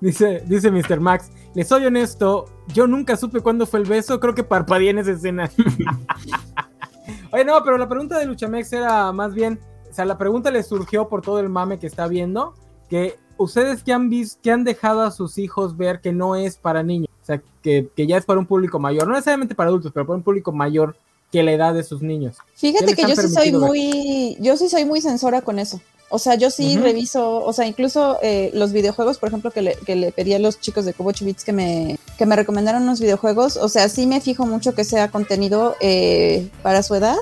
Dice, 0.00 0.44
dice 0.46 0.70
Mr. 0.70 1.00
Max, 1.00 1.30
le 1.54 1.64
soy 1.64 1.84
honesto, 1.84 2.46
yo 2.68 2.86
nunca 2.86 3.16
supe 3.16 3.40
cuándo 3.40 3.66
fue 3.66 3.80
el 3.80 3.86
beso, 3.86 4.20
creo 4.20 4.34
que 4.34 4.44
parpadeé 4.44 4.90
en 4.90 4.98
esa 4.98 5.10
escena. 5.10 5.50
Oye, 7.32 7.44
no, 7.44 7.60
pero 7.64 7.78
la 7.78 7.88
pregunta 7.88 8.18
de 8.18 8.26
Luchamex 8.26 8.72
era 8.72 9.10
más 9.12 9.34
bien, 9.34 9.58
o 9.90 9.92
sea, 9.92 10.04
la 10.04 10.16
pregunta 10.16 10.52
le 10.52 10.62
surgió 10.62 11.08
por 11.08 11.22
todo 11.22 11.40
el 11.40 11.48
mame 11.48 11.80
que 11.80 11.88
está 11.88 12.06
viendo, 12.06 12.54
que 12.88 13.16
ustedes 13.38 13.82
que 13.82 13.92
han 13.92 14.08
visto, 14.08 14.40
que 14.40 14.52
han 14.52 14.62
dejado 14.62 15.02
a 15.02 15.10
sus 15.10 15.36
hijos 15.36 15.76
ver 15.76 16.00
que 16.00 16.12
no 16.12 16.36
es 16.36 16.56
para 16.56 16.84
niños, 16.84 17.10
o 17.20 17.24
sea, 17.24 17.42
que, 17.60 17.90
que 17.96 18.06
ya 18.06 18.18
es 18.18 18.24
para 18.24 18.38
un 18.38 18.46
público 18.46 18.78
mayor, 18.78 19.08
no 19.08 19.14
necesariamente 19.14 19.56
para 19.56 19.68
adultos, 19.68 19.90
pero 19.92 20.06
para 20.06 20.16
un 20.16 20.22
público 20.22 20.52
mayor 20.52 20.96
que 21.30 21.42
la 21.42 21.52
edad 21.52 21.74
de 21.74 21.84
sus 21.84 22.02
niños. 22.02 22.36
¿Qué 22.60 22.72
Fíjate 22.72 22.94
que 22.94 23.02
yo 23.02 23.08
sí 23.08 23.28
soy 23.28 23.52
permitido 23.52 23.60
ver? 23.60 23.68
muy, 23.68 24.36
yo 24.40 24.56
sí 24.56 24.68
soy 24.68 24.84
muy 24.84 25.00
censora 25.00 25.42
con 25.42 25.58
eso. 25.58 25.80
O 26.10 26.18
sea, 26.18 26.36
yo 26.36 26.50
sí 26.50 26.76
Ujú. 26.76 26.84
reviso, 26.84 27.44
o 27.44 27.52
sea, 27.52 27.66
incluso 27.66 28.18
eh, 28.22 28.50
los 28.54 28.72
videojuegos, 28.72 29.18
por 29.18 29.28
ejemplo, 29.28 29.50
que 29.50 29.60
le, 29.60 29.74
que 29.74 29.94
le 29.94 30.10
pedí 30.10 30.32
a 30.32 30.38
los 30.38 30.58
chicos 30.58 30.86
de 30.86 30.94
Kobo 30.94 31.12
Bits 31.20 31.44
que 31.44 31.52
me, 31.52 31.98
que 32.16 32.24
me 32.24 32.34
recomendaron 32.34 32.82
unos 32.82 32.98
videojuegos, 33.00 33.58
o 33.58 33.68
sea, 33.68 33.90
sí 33.90 34.06
me 34.06 34.22
fijo 34.22 34.46
mucho 34.46 34.74
que 34.74 34.84
sea 34.84 35.10
contenido 35.10 35.76
eh, 35.80 36.48
para 36.62 36.82
su 36.82 36.94
edad 36.94 37.16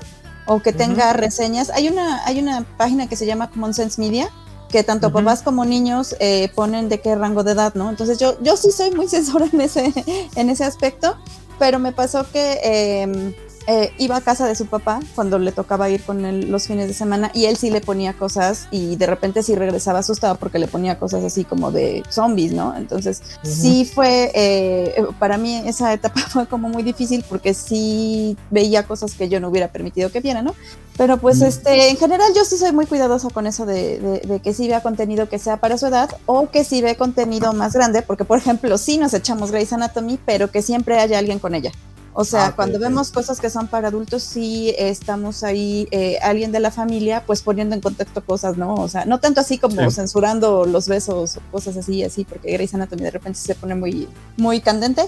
o 0.47 0.63
que 0.63 0.73
tenga 0.73 1.13
reseñas. 1.15 1.71
Hay 1.71 1.89
una, 1.89 2.25
hay 2.27 2.39
una 2.39 2.65
página 2.77 3.09
que 3.09 3.17
se 3.17 3.27
llama 3.27 3.51
Common 3.51 3.75
Sense 3.75 4.01
Media, 4.01 4.31
que 4.69 4.85
tanto 4.85 5.09
Ujú. 5.09 5.17
papás 5.19 5.43
como 5.43 5.65
niños 5.65 6.15
eh, 6.21 6.49
ponen 6.55 6.89
de 6.89 7.01
qué 7.01 7.17
rango 7.17 7.43
de 7.43 7.53
edad, 7.53 7.75
¿no? 7.75 7.91
Entonces 7.91 8.19
yo, 8.19 8.41
yo 8.41 8.57
sí 8.57 8.71
soy 8.71 8.93
muy 8.93 9.09
censora 9.09 9.49
en 9.53 9.61
ese, 9.63 9.93
en 10.37 10.49
ese 10.49 10.63
aspecto, 10.63 11.17
pero 11.59 11.81
me 11.81 11.91
pasó 11.91 12.25
que 12.31 12.61
eh, 12.63 13.35
eh, 13.67 13.93
iba 13.99 14.17
a 14.17 14.21
casa 14.21 14.47
de 14.47 14.55
su 14.55 14.67
papá 14.67 15.01
cuando 15.15 15.39
le 15.39 15.53
tocaba 15.53 15.89
ir 15.91 16.03
con 16.03 16.25
él 16.25 16.51
los 16.51 16.67
fines 16.69 16.87
de 16.89 16.95
semana 16.95 17.31
y 17.35 17.47
él 17.47 17.57
sí 17.57 17.71
le 17.71 17.81
ponía 17.81 18.13
cosas 18.13 18.69
y 18.71 18.97
de 18.97 19.07
repente 19.07 19.43
sí 19.43 19.55
regresaba 19.55 19.99
asustado 20.01 20.37
porque 20.37 20.59
le 20.59 20.69
ponía 20.69 20.99
cosas 20.99 21.25
así 21.25 21.45
como 21.45 21.73
de 21.73 22.03
zombies, 22.09 22.53
¿no? 22.53 22.77
Entonces 22.77 23.23
sí 23.43 23.85
fue, 23.85 24.31
eh, 24.35 25.05
para 25.19 25.37
mí 25.39 25.63
esa 25.67 25.93
etapa 25.93 26.21
fue 26.29 26.47
como 26.47 26.69
muy 26.69 26.83
difícil 26.83 27.25
porque 27.29 27.55
sí 27.55 28.37
veía 28.51 28.85
cosas 28.85 29.15
que 29.15 29.29
yo 29.29 29.41
no 29.41 29.49
hubiera 29.49 29.69
permitido 29.69 30.11
que 30.11 30.21
viera, 30.21 30.43
¿no? 30.43 30.55
Pero 30.97 31.19
pues 31.19 31.43
este, 31.43 31.91
en 31.91 31.97
general 31.99 32.29
yo 32.35 32.45
sí 32.47 32.57
soy 32.57 32.73
muy 32.73 32.87
cuidadosa 32.87 33.29
con 33.31 33.47
eso 33.47 33.67
de, 33.67 33.99
de- 33.99 34.21
de 34.21 34.41
que 34.41 34.55
sí 34.55 34.67
vea 34.67 34.81
contenido 34.83 35.29
que 35.29 35.39
sea 35.39 35.59
para 35.59 35.77
su 35.77 35.87
edad 35.87 36.09
o 36.25 36.49
que 36.51 36.65
sí 36.65 36.81
ve 36.81 36.97
contenido 36.97 37.53
más 37.53 37.75
grande, 37.75 38.01
porque 38.01 38.25
por 38.25 38.39
ejemplo 38.39 38.79
sí 38.79 38.97
nos 38.97 39.13
echamos 39.13 39.51
Grey's 39.51 39.73
Anatomy, 39.75 40.19
pero 40.25 40.51
que 40.51 40.63
siempre 40.63 40.99
haya 40.99 41.19
alguien 41.19 41.39
con 41.39 41.55
ella. 41.55 41.71
O 42.19 42.25
sea, 42.25 42.47
Ah, 42.47 42.57
cuando 42.57 42.79
ok. 42.79 42.83
vemos 42.85 43.11
cosas 43.11 43.41
que 43.41 43.51
son 43.51 43.67
para 43.69 43.89
adultos, 43.89 44.23
sí 44.23 44.75
estamos 44.79 45.45
ahí, 45.45 45.87
eh, 45.91 46.17
alguien 46.23 46.51
de 46.51 46.61
la 46.61 46.71
familia, 46.71 47.23
pues 47.27 47.43
poniendo 47.43 47.75
en 47.75 47.83
contexto 47.83 48.25
cosas, 48.25 48.57
¿no? 48.57 48.73
O 48.75 48.89
sea, 48.89 49.05
no 49.05 49.21
tanto 49.21 49.43
así 49.43 49.59
como 49.59 49.91
Sí. 49.91 49.97
censurando 49.97 50.65
los 50.65 50.89
besos 50.89 51.37
o 51.37 51.41
cosas 51.53 51.77
así, 51.77 52.03
así, 52.05 52.25
porque 52.25 52.53
Grey's 52.53 52.73
Anatomy 52.75 53.03
de 53.03 53.11
repente 53.11 53.39
se 53.39 53.55
pone 53.55 53.75
muy, 53.75 54.09
muy 54.39 54.63
candente, 54.63 55.03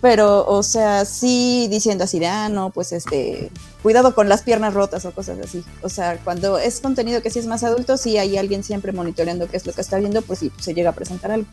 pero, 0.00 0.46
o 0.46 0.62
sea, 0.62 1.04
sí 1.04 1.68
diciendo 1.70 2.04
así 2.04 2.18
de, 2.18 2.28
ah, 2.28 2.48
no, 2.48 2.70
pues 2.70 2.92
este, 2.92 3.50
cuidado 3.82 4.14
con 4.14 4.30
las 4.30 4.40
piernas 4.42 4.72
rotas 4.72 5.04
o 5.04 5.12
cosas 5.12 5.38
así. 5.44 5.62
O 5.82 5.90
sea, 5.90 6.16
cuando 6.24 6.56
es 6.58 6.80
contenido 6.80 7.20
que 7.20 7.28
sí 7.28 7.40
es 7.40 7.46
más 7.46 7.62
adulto, 7.62 7.98
sí 7.98 8.16
hay 8.16 8.38
alguien 8.38 8.62
siempre 8.64 8.92
monitoreando 8.92 9.48
qué 9.48 9.58
es 9.58 9.66
lo 9.66 9.74
que 9.74 9.82
está 9.82 9.98
viendo, 9.98 10.22
pues 10.22 10.38
sí, 10.38 10.50
se 10.60 10.72
llega 10.72 10.90
a 10.90 10.94
presentar 10.94 11.30
algo. 11.30 11.46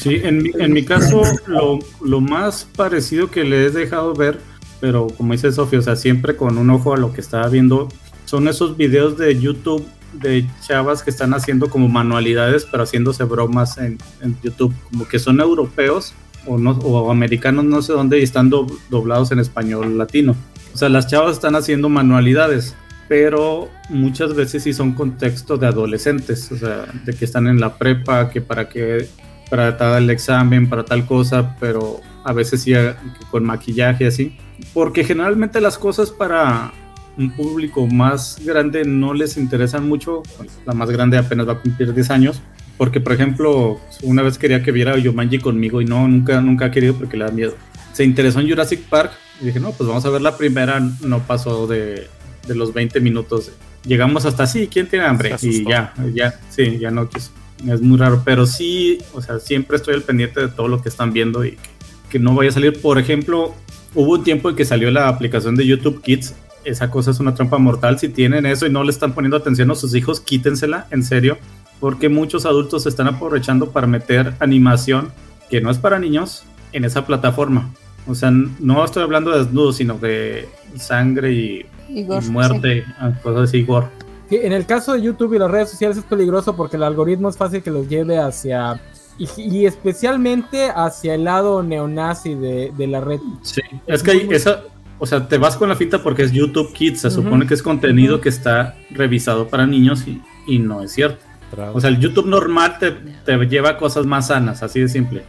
Sí, 0.00 0.16
en 0.22 0.42
mi, 0.42 0.50
en 0.58 0.72
mi 0.72 0.84
caso, 0.84 1.22
lo, 1.46 1.78
lo 2.00 2.20
más 2.20 2.66
parecido 2.76 3.30
que 3.30 3.44
le 3.44 3.66
he 3.66 3.70
dejado 3.70 4.14
ver, 4.14 4.40
pero 4.80 5.08
como 5.08 5.32
dice 5.32 5.52
Sofía, 5.52 5.78
o 5.78 5.82
sea, 5.82 5.96
siempre 5.96 6.36
con 6.36 6.58
un 6.58 6.70
ojo 6.70 6.94
a 6.94 6.96
lo 6.96 7.12
que 7.12 7.20
estaba 7.20 7.48
viendo, 7.48 7.88
son 8.24 8.48
esos 8.48 8.76
videos 8.76 9.16
de 9.16 9.38
YouTube 9.38 9.86
de 10.12 10.46
chavas 10.66 11.02
que 11.02 11.10
están 11.10 11.34
haciendo 11.34 11.68
como 11.68 11.88
manualidades, 11.88 12.66
pero 12.70 12.84
haciéndose 12.84 13.24
bromas 13.24 13.78
en, 13.78 13.98
YouTube, 14.42 14.74
como 14.90 15.06
que 15.06 15.18
son 15.18 15.40
europeos 15.40 16.14
o, 16.46 16.56
no, 16.58 16.70
o 16.70 17.10
americanos, 17.10 17.64
no 17.64 17.82
sé 17.82 17.92
dónde, 17.92 18.18
y 18.18 18.22
están 18.22 18.48
do- 18.48 18.66
doblados 18.90 19.32
en 19.32 19.38
español 19.38 19.98
latino. 19.98 20.34
O 20.72 20.76
sea, 20.76 20.88
las 20.88 21.06
chavas 21.08 21.32
están 21.32 21.56
haciendo 21.56 21.88
manualidades, 21.88 22.74
pero 23.08 23.68
muchas 23.90 24.34
veces 24.34 24.62
sí 24.62 24.72
son 24.72 24.92
contextos 24.92 25.60
de 25.60 25.66
adolescentes, 25.66 26.50
o 26.52 26.56
sea, 26.56 26.86
de 27.04 27.14
que 27.14 27.24
están 27.24 27.46
en 27.46 27.60
la 27.60 27.76
prepa, 27.76 28.30
que 28.30 28.40
para 28.40 28.68
que 28.68 29.08
para 29.50 29.76
tal 29.76 30.10
examen, 30.10 30.68
para 30.68 30.84
tal 30.84 31.06
cosa, 31.06 31.56
pero 31.58 32.00
a 32.24 32.32
veces 32.32 32.62
sí 32.62 32.74
eh, 32.74 32.94
con 33.30 33.44
maquillaje 33.44 34.06
así. 34.06 34.36
Porque 34.74 35.04
generalmente 35.04 35.60
las 35.60 35.78
cosas 35.78 36.10
para 36.10 36.72
un 37.16 37.30
público 37.32 37.86
más 37.86 38.40
grande 38.44 38.84
no 38.84 39.12
les 39.12 39.36
interesan 39.36 39.88
mucho. 39.88 40.22
La 40.64 40.72
más 40.72 40.90
grande 40.90 41.18
apenas 41.18 41.48
va 41.48 41.54
a 41.54 41.60
cumplir 41.60 41.92
10 41.92 42.10
años. 42.10 42.40
Porque, 42.76 43.00
por 43.00 43.12
ejemplo, 43.12 43.80
una 44.02 44.22
vez 44.22 44.38
quería 44.38 44.62
que 44.62 44.70
viera 44.70 44.96
Yomanji 44.96 45.40
conmigo 45.40 45.82
y 45.82 45.84
no, 45.84 46.06
nunca, 46.06 46.40
nunca 46.40 46.66
ha 46.66 46.70
querido 46.70 46.94
porque 46.94 47.16
le 47.16 47.24
da 47.24 47.32
miedo. 47.32 47.54
Se 47.92 48.04
interesó 48.04 48.38
en 48.38 48.48
Jurassic 48.48 48.82
Park 48.82 49.12
y 49.40 49.46
dije, 49.46 49.58
no, 49.58 49.72
pues 49.72 49.88
vamos 49.88 50.04
a 50.04 50.10
ver 50.10 50.22
la 50.22 50.36
primera. 50.36 50.80
No 51.00 51.18
pasó 51.20 51.66
de, 51.66 52.06
de 52.46 52.54
los 52.54 52.72
20 52.72 53.00
minutos. 53.00 53.50
Llegamos 53.84 54.24
hasta 54.24 54.44
así, 54.44 54.68
¿quién 54.68 54.88
tiene 54.88 55.06
hambre? 55.06 55.34
Y 55.42 55.64
ya, 55.64 55.92
ya, 56.14 56.38
sí, 56.50 56.78
ya 56.78 56.92
no 56.92 57.08
quiso. 57.08 57.30
Es 57.66 57.80
muy 57.80 57.98
raro, 57.98 58.22
pero 58.24 58.46
sí, 58.46 58.98
o 59.12 59.20
sea, 59.20 59.40
siempre 59.40 59.76
estoy 59.76 59.94
al 59.94 60.02
pendiente 60.02 60.40
de 60.40 60.48
todo 60.48 60.68
lo 60.68 60.80
que 60.80 60.88
están 60.88 61.12
viendo 61.12 61.44
y 61.44 61.52
que, 61.52 61.68
que 62.10 62.18
no 62.20 62.34
vaya 62.34 62.50
a 62.50 62.52
salir. 62.52 62.80
Por 62.80 62.98
ejemplo, 62.98 63.54
hubo 63.94 64.14
un 64.14 64.24
tiempo 64.24 64.50
en 64.50 64.56
que 64.56 64.64
salió 64.64 64.90
la 64.90 65.08
aplicación 65.08 65.56
de 65.56 65.66
YouTube 65.66 66.02
Kids. 66.02 66.34
Esa 66.64 66.90
cosa 66.90 67.10
es 67.10 67.20
una 67.20 67.34
trampa 67.34 67.58
mortal. 67.58 67.98
Si 67.98 68.08
tienen 68.08 68.46
eso 68.46 68.66
y 68.66 68.70
no 68.70 68.84
le 68.84 68.90
están 68.90 69.14
poniendo 69.14 69.36
atención 69.36 69.70
a 69.70 69.74
sus 69.74 69.94
hijos, 69.94 70.20
quítensela, 70.20 70.86
en 70.90 71.02
serio. 71.02 71.38
Porque 71.80 72.08
muchos 72.08 72.44
adultos 72.44 72.82
se 72.82 72.88
están 72.88 73.06
aprovechando 73.06 73.70
para 73.70 73.86
meter 73.86 74.34
animación 74.40 75.12
que 75.48 75.60
no 75.60 75.70
es 75.70 75.78
para 75.78 75.98
niños 75.98 76.44
en 76.72 76.84
esa 76.84 77.06
plataforma. 77.06 77.70
O 78.06 78.14
sea, 78.14 78.30
no 78.30 78.84
estoy 78.84 79.02
hablando 79.02 79.30
de 79.30 79.38
desnudos, 79.38 79.76
sino 79.76 79.98
de 79.98 80.48
sangre 80.76 81.32
y, 81.32 81.66
Y 81.88 82.00
y 82.00 82.04
gore, 82.04 82.26
muerte, 82.26 82.84
ah, 82.98 83.12
cosas 83.22 83.48
así, 83.48 83.62
gore. 83.64 83.86
Sí, 84.28 84.36
en 84.42 84.52
el 84.52 84.66
caso 84.66 84.94
de 84.94 85.02
YouTube 85.02 85.34
y 85.34 85.38
las 85.38 85.50
redes 85.50 85.70
sociales 85.70 85.96
es 85.96 86.04
peligroso 86.04 86.54
porque 86.54 86.76
el 86.76 86.82
algoritmo 86.82 87.28
es 87.28 87.36
fácil 87.36 87.62
que 87.62 87.70
los 87.70 87.88
lleve 87.88 88.18
hacia. 88.18 88.80
Y, 89.18 89.28
y 89.36 89.66
especialmente 89.66 90.70
hacia 90.74 91.14
el 91.14 91.24
lado 91.24 91.62
neonazi 91.62 92.34
de, 92.34 92.72
de 92.76 92.86
la 92.86 93.00
red. 93.00 93.20
Sí, 93.42 93.60
es 93.86 94.02
que 94.02 94.12
hay 94.12 94.28
esa, 94.30 94.62
o 94.98 95.06
sea, 95.06 95.28
te 95.28 95.38
vas 95.38 95.56
con 95.56 95.68
la 95.68 95.76
finta 95.76 96.02
porque 96.02 96.22
es 96.22 96.32
YouTube 96.32 96.72
Kids, 96.72 97.00
se 97.00 97.10
supone 97.10 97.46
que 97.46 97.54
es 97.54 97.62
contenido 97.62 98.20
que 98.20 98.28
está 98.28 98.76
revisado 98.90 99.48
para 99.48 99.66
niños 99.66 100.06
y, 100.06 100.22
y 100.46 100.58
no 100.58 100.82
es 100.82 100.92
cierto. 100.92 101.24
O 101.72 101.80
sea, 101.80 101.90
el 101.90 101.98
YouTube 101.98 102.26
normal 102.26 102.78
te, 102.78 102.92
te 102.92 103.36
lleva 103.46 103.70
a 103.70 103.76
cosas 103.78 104.06
más 104.06 104.28
sanas, 104.28 104.62
así 104.62 104.80
de 104.80 104.88
simple. 104.88 105.24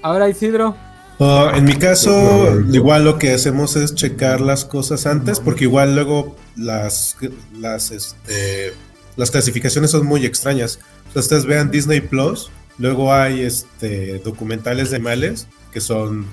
Ahora, 0.00 0.28
Isidro. 0.28 0.76
Ah, 1.20 1.52
en 1.56 1.64
mi 1.64 1.74
caso, 1.74 2.60
igual 2.70 3.04
lo 3.04 3.18
que 3.18 3.32
hacemos 3.32 3.74
es 3.74 3.94
checar 3.96 4.40
las 4.40 4.64
cosas 4.64 5.06
antes, 5.06 5.40
porque 5.40 5.64
igual 5.64 5.96
luego 5.96 6.36
las, 6.54 7.16
las, 7.58 7.90
este, 7.90 8.72
las 9.16 9.32
clasificaciones 9.32 9.90
son 9.90 10.06
muy 10.06 10.24
extrañas. 10.24 10.78
O 11.08 11.12
sea, 11.12 11.20
ustedes 11.20 11.44
vean 11.44 11.72
Disney 11.72 12.00
Plus, 12.00 12.50
luego 12.78 13.12
hay 13.12 13.42
este, 13.42 14.18
documentales 14.20 14.90
de 14.90 14.96
animales 14.96 15.46
que 15.72 15.80
son, 15.80 16.26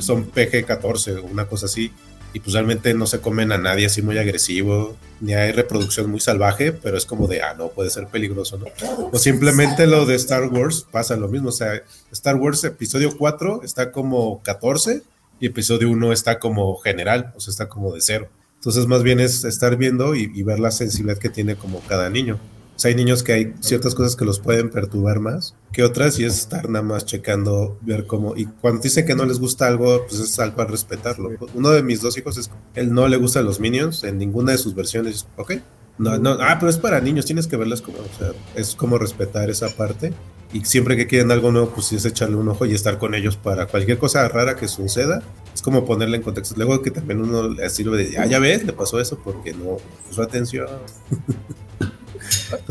son 0.00 0.30
PG-14 0.30 1.22
o 1.22 1.24
una 1.24 1.46
cosa 1.46 1.66
así, 1.66 1.92
y 2.36 2.40
pues 2.40 2.52
realmente 2.52 2.92
no 2.92 3.06
se 3.06 3.20
comen 3.20 3.50
a 3.50 3.56
nadie 3.56 3.86
así 3.86 4.02
muy 4.02 4.18
agresivo, 4.18 4.94
ni 5.20 5.32
hay 5.32 5.52
reproducción 5.52 6.10
muy 6.10 6.20
salvaje, 6.20 6.70
pero 6.70 6.98
es 6.98 7.06
como 7.06 7.26
de, 7.26 7.40
ah, 7.40 7.54
no, 7.56 7.68
puede 7.68 7.88
ser 7.88 8.08
peligroso, 8.08 8.58
¿no? 8.58 8.66
O 9.10 9.18
simplemente 9.18 9.86
lo 9.86 10.04
de 10.04 10.16
Star 10.16 10.44
Wars 10.48 10.86
pasa 10.90 11.16
lo 11.16 11.28
mismo, 11.28 11.48
o 11.48 11.52
sea, 11.52 11.82
Star 12.12 12.36
Wars 12.36 12.62
episodio 12.64 13.16
4 13.16 13.62
está 13.62 13.90
como 13.90 14.42
14 14.42 15.02
y 15.40 15.46
episodio 15.46 15.88
1 15.90 16.12
está 16.12 16.38
como 16.38 16.76
general, 16.76 17.32
o 17.34 17.40
sea, 17.40 17.52
está 17.52 17.70
como 17.70 17.94
de 17.94 18.02
cero. 18.02 18.28
Entonces 18.56 18.86
más 18.86 19.02
bien 19.02 19.18
es 19.18 19.44
estar 19.44 19.76
viendo 19.76 20.14
y 20.14 20.42
ver 20.42 20.58
la 20.58 20.72
sensibilidad 20.72 21.18
que 21.18 21.30
tiene 21.30 21.56
como 21.56 21.80
cada 21.80 22.10
niño. 22.10 22.38
O 22.76 22.78
sea, 22.78 22.90
hay 22.90 22.94
niños 22.94 23.22
que 23.22 23.32
hay 23.32 23.54
ciertas 23.60 23.94
cosas 23.94 24.16
que 24.16 24.26
los 24.26 24.38
pueden 24.38 24.68
perturbar 24.68 25.18
más 25.18 25.54
que 25.72 25.82
otras 25.82 26.18
y 26.18 26.24
es 26.24 26.38
estar 26.38 26.68
nada 26.68 26.84
más 26.84 27.04
checando, 27.06 27.78
ver 27.80 28.06
cómo... 28.06 28.36
Y 28.36 28.46
cuando 28.46 28.82
dicen 28.82 29.06
que 29.06 29.14
no 29.14 29.24
les 29.24 29.38
gusta 29.38 29.66
algo, 29.66 30.06
pues 30.06 30.20
es 30.20 30.38
algo 30.38 30.62
a 30.62 30.66
respetarlo. 30.66 31.30
Uno 31.54 31.70
de 31.70 31.82
mis 31.82 32.00
dos 32.00 32.16
hijos, 32.18 32.36
es, 32.36 32.50
él 32.74 32.92
no 32.92 33.08
le 33.08 33.16
gustan 33.16 33.44
los 33.44 33.60
Minions 33.60 34.04
en 34.04 34.18
ninguna 34.18 34.52
de 34.52 34.58
sus 34.58 34.74
versiones. 34.74 35.26
Ok, 35.36 35.54
no, 35.98 36.18
no, 36.18 36.38
ah, 36.40 36.56
pero 36.58 36.68
es 36.68 36.78
para 36.78 37.00
niños, 37.00 37.24
tienes 37.24 37.46
que 37.46 37.56
verlas 37.56 37.80
como, 37.80 37.98
o 37.98 38.18
sea, 38.18 38.32
es 38.54 38.74
como 38.74 38.98
respetar 38.98 39.48
esa 39.48 39.68
parte. 39.68 40.12
Y 40.52 40.64
siempre 40.64 40.96
que 40.96 41.06
quieren 41.06 41.30
algo 41.30 41.50
nuevo, 41.50 41.70
pues 41.70 41.92
es 41.92 42.04
echarle 42.04 42.36
un 42.36 42.48
ojo 42.48 42.64
y 42.66 42.74
estar 42.74 42.98
con 42.98 43.14
ellos 43.14 43.36
para 43.36 43.66
cualquier 43.66 43.98
cosa 43.98 44.28
rara 44.28 44.56
que 44.56 44.68
suceda. 44.68 45.22
Es 45.54 45.60
como 45.60 45.84
ponerle 45.84 46.18
en 46.18 46.22
contexto. 46.22 46.54
Luego 46.56 46.80
que 46.82 46.90
también 46.90 47.20
uno 47.20 47.48
le 47.48 47.68
sirve 47.68 47.98
de, 47.98 48.18
ah, 48.18 48.26
ya 48.26 48.38
ves, 48.38 48.64
le 48.64 48.72
pasó 48.72 49.00
eso 49.00 49.18
porque 49.22 49.52
no 49.52 49.76
puso 50.06 50.22
atención. 50.22 50.68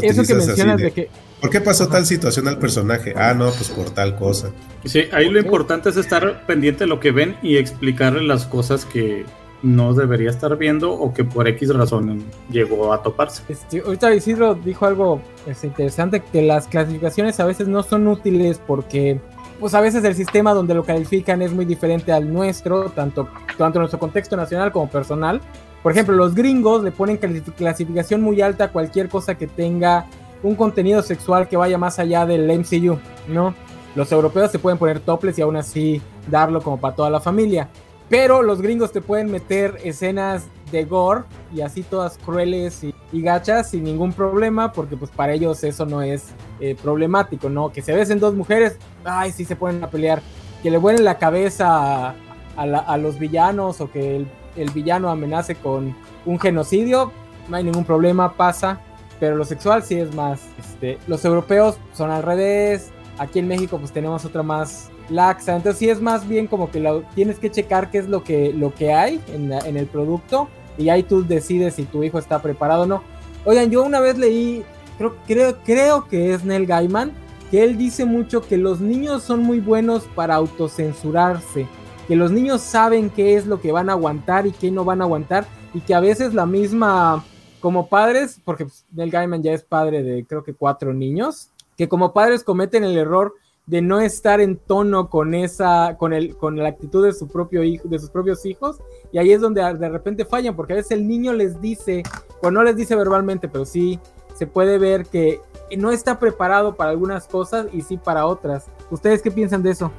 Eso 0.01 0.23
que 0.23 0.33
mencionas 0.33 0.77
de, 0.77 0.83
de 0.83 0.91
que. 0.91 1.09
¿Por 1.41 1.49
qué 1.49 1.61
pasó 1.61 1.87
tal 1.87 2.05
situación 2.05 2.47
al 2.47 2.57
personaje? 2.57 3.13
Ah, 3.15 3.33
no, 3.33 3.51
pues 3.51 3.69
por 3.69 3.89
tal 3.91 4.15
cosa. 4.15 4.51
Sí, 4.85 5.03
ahí 5.11 5.29
lo 5.29 5.39
importante 5.39 5.89
es 5.89 5.97
estar 5.97 6.45
pendiente 6.45 6.85
de 6.85 6.87
lo 6.87 6.99
que 6.99 7.11
ven 7.11 7.35
y 7.41 7.57
explicarle 7.57 8.23
las 8.23 8.45
cosas 8.45 8.85
que, 8.85 9.25
no 9.65 9.93
debería 9.93 10.29
estar 10.29 10.55
viendo 10.57 10.93
o 10.93 11.13
que 11.13 11.23
por 11.23 11.47
X 11.47 11.73
razón 11.73 12.23
llegó 12.49 12.93
a 12.93 13.01
toparse. 13.01 13.41
Este, 13.49 13.79
ahorita 13.79 14.13
Isidro 14.13 14.53
dijo 14.53 14.85
algo 14.85 15.21
este, 15.47 15.67
interesante, 15.67 16.21
que 16.21 16.41
las 16.43 16.67
clasificaciones 16.67 17.39
a 17.39 17.45
veces 17.45 17.67
no 17.67 17.81
son 17.83 18.07
útiles 18.07 18.61
porque 18.65 19.19
pues 19.59 19.73
a 19.73 19.81
veces 19.81 20.03
el 20.03 20.15
sistema 20.15 20.53
donde 20.53 20.75
lo 20.75 20.83
califican 20.83 21.41
es 21.41 21.51
muy 21.51 21.65
diferente 21.65 22.11
al 22.11 22.31
nuestro, 22.31 22.89
tanto, 22.89 23.27
tanto 23.57 23.79
nuestro 23.79 23.99
contexto 23.99 24.37
nacional 24.37 24.71
como 24.71 24.89
personal. 24.89 25.41
Por 25.86 25.91
ejemplo, 25.91 26.15
los 26.15 26.33
gringos 26.33 26.83
le 26.83 26.91
ponen 26.91 27.17
clasificación 27.17 28.19
muy 28.19 28.41
alta 28.41 28.63
a 28.63 28.71
cualquier 28.71 29.07
cosa 29.07 29.36
que 29.36 29.45
tenga 29.45 30.07
un 30.41 30.55
contenido 30.55 31.03
sexual 31.03 31.47
que 31.47 31.57
vaya 31.57 31.77
más 31.77 31.99
allá 31.99 32.25
del 32.25 32.47
MCU, 32.57 32.97
¿no? 33.27 33.53
Los 33.93 34.11
europeos 34.11 34.51
se 34.51 34.57
pueden 34.57 34.79
poner 34.79 34.99
toples 34.99 35.38
y 35.38 35.43
aún 35.43 35.57
así 35.57 36.01
darlo 36.27 36.59
como 36.63 36.79
para 36.79 36.95
toda 36.95 37.11
la 37.11 37.19
familia. 37.19 37.69
Pero 38.09 38.41
los 38.41 38.63
gringos 38.63 38.91
te 38.91 38.99
pueden 38.99 39.29
meter 39.29 39.77
escenas 39.83 40.47
de 40.71 40.86
gore 40.86 41.25
y 41.53 41.61
así 41.61 41.83
todas 41.83 42.17
crueles 42.17 42.83
y, 42.83 42.95
gachas 43.21 43.69
sin 43.69 43.83
ningún 43.83 44.11
problema, 44.11 44.71
porque 44.71 44.97
pues 44.97 45.11
para 45.11 45.33
ellos 45.33 45.63
eso 45.63 45.86
no 45.86 46.01
es 46.01 46.33
eh, 46.61 46.75
problemático, 46.81 47.47
¿no? 47.47 47.71
Que 47.71 47.83
se 47.83 47.93
besen 47.93 48.19
dos 48.19 48.33
mujeres, 48.33 48.79
ay, 49.03 49.31
sí 49.31 49.45
se 49.45 49.55
ponen 49.55 49.83
a 49.83 49.91
pelear. 49.91 50.23
Que 50.63 50.71
le 50.71 50.79
vuelen 50.79 51.03
la 51.03 51.19
cabeza 51.19 52.15
a, 52.57 52.97
los 52.97 53.19
villanos 53.19 53.81
o 53.81 53.91
que 53.91 54.15
el, 54.15 54.27
el, 54.55 54.69
villano 54.71 55.09
amenace 55.09 55.55
con 55.55 55.95
un 56.25 56.39
genocidio, 56.39 57.11
no 57.47 57.57
hay 57.57 57.63
ningún 57.63 57.85
problema, 57.85 58.33
pasa. 58.33 58.81
Pero 59.19 59.37
lo 59.37 59.45
sexual 59.45 59.83
sí 59.83 59.95
es 59.95 60.13
más. 60.13 60.41
Este, 60.59 60.97
los 61.07 61.23
europeos 61.23 61.77
son 61.93 62.11
al 62.11 62.23
revés. 62.23 62.91
Aquí 63.17 63.39
en 63.39 63.47
México 63.47 63.77
pues 63.77 63.91
tenemos 63.91 64.25
otra 64.25 64.43
más 64.43 64.89
laxa. 65.09 65.55
Entonces 65.55 65.79
sí 65.79 65.89
es 65.89 66.01
más 66.01 66.27
bien 66.27 66.47
como 66.47 66.69
que 66.69 66.79
lo, 66.79 67.01
tienes 67.15 67.39
que 67.39 67.49
checar 67.49 67.91
qué 67.91 67.99
es 67.99 68.09
lo 68.09 68.23
que, 68.23 68.51
lo 68.53 68.73
que 68.73 68.93
hay 68.93 69.21
en, 69.33 69.53
en, 69.53 69.77
el 69.77 69.85
producto 69.85 70.49
y 70.77 70.89
ahí 70.89 71.03
tú 71.03 71.25
decides 71.25 71.75
si 71.75 71.83
tu 71.83 72.03
hijo 72.03 72.19
está 72.19 72.41
preparado 72.41 72.83
o 72.83 72.85
no. 72.85 73.03
Oigan, 73.45 73.69
yo 73.69 73.83
una 73.83 73.99
vez 73.99 74.17
leí, 74.17 74.63
creo, 74.97 75.15
creo, 75.25 75.57
creo 75.63 76.07
que 76.07 76.33
es 76.33 76.43
Neil 76.43 76.65
Gaiman, 76.65 77.11
que 77.51 77.63
él 77.63 77.77
dice 77.77 78.05
mucho 78.05 78.41
que 78.41 78.57
los 78.57 78.81
niños 78.81 79.23
son 79.23 79.43
muy 79.43 79.59
buenos 79.59 80.03
para 80.15 80.35
autocensurarse, 80.35 81.67
que 82.07 82.15
los 82.15 82.31
niños 82.31 82.61
saben 82.61 83.09
qué 83.09 83.35
es 83.35 83.47
lo 83.47 83.59
que 83.59 83.71
van 83.71 83.89
a 83.89 83.93
aguantar 83.93 84.47
y 84.47 84.51
qué 84.51 84.71
no 84.71 84.85
van 84.85 85.01
a 85.01 85.05
aguantar 85.05 85.45
y 85.73 85.81
que 85.81 85.93
a 85.93 85.99
veces 85.99 86.33
la 86.33 86.45
misma, 86.45 87.23
como 87.59 87.87
padres, 87.87 88.39
porque 88.43 88.65
pues, 88.65 88.85
Neil 88.91 89.11
Gaiman 89.11 89.43
ya 89.43 89.53
es 89.53 89.63
padre 89.63 90.03
de 90.03 90.25
creo 90.25 90.43
que 90.43 90.53
cuatro 90.53 90.93
niños, 90.93 91.49
que 91.77 91.89
como 91.89 92.13
padres 92.13 92.43
cometen 92.43 92.83
el 92.83 92.97
error 92.97 93.33
de 93.65 93.81
no 93.81 93.99
estar 93.99 94.41
en 94.41 94.57
tono 94.57 95.09
con 95.09 95.33
esa, 95.33 95.95
con 95.97 96.13
el, 96.13 96.37
con 96.37 96.55
la 96.57 96.69
actitud 96.69 97.03
de 97.03 97.13
su 97.13 97.27
propio 97.27 97.63
hijo, 97.63 97.87
de 97.87 97.97
sus 97.97 98.11
propios 98.11 98.45
hijos, 98.45 98.77
y 99.11 99.17
ahí 99.17 99.31
es 99.31 99.41
donde 99.41 99.61
de 99.61 99.89
repente 99.89 100.23
fallan, 100.23 100.55
porque 100.55 100.73
a 100.73 100.75
veces 100.77 100.91
el 100.91 101.07
niño 101.07 101.33
les 101.33 101.59
dice, 101.59 102.03
o 102.41 102.51
no 102.51 102.63
les 102.63 102.75
dice 102.75 102.95
verbalmente, 102.95 103.49
pero 103.49 103.65
sí 103.65 103.99
se 104.35 104.45
puede 104.45 104.77
ver 104.77 105.07
que 105.07 105.41
no 105.77 105.91
está 105.91 106.19
preparado 106.19 106.75
para 106.75 106.91
algunas 106.91 107.27
cosas 107.27 107.67
y 107.73 107.81
sí 107.81 107.97
para 107.97 108.27
otras. 108.27 108.67
¿Ustedes 108.91 109.21
qué 109.21 109.31
piensan 109.31 109.63
de 109.63 109.71
eso? 109.71 109.91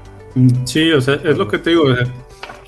Sí, 0.64 0.92
o 0.92 1.00
sea, 1.00 1.14
es 1.24 1.38
lo 1.38 1.48
que 1.48 1.58
te 1.58 1.70
digo, 1.70 1.84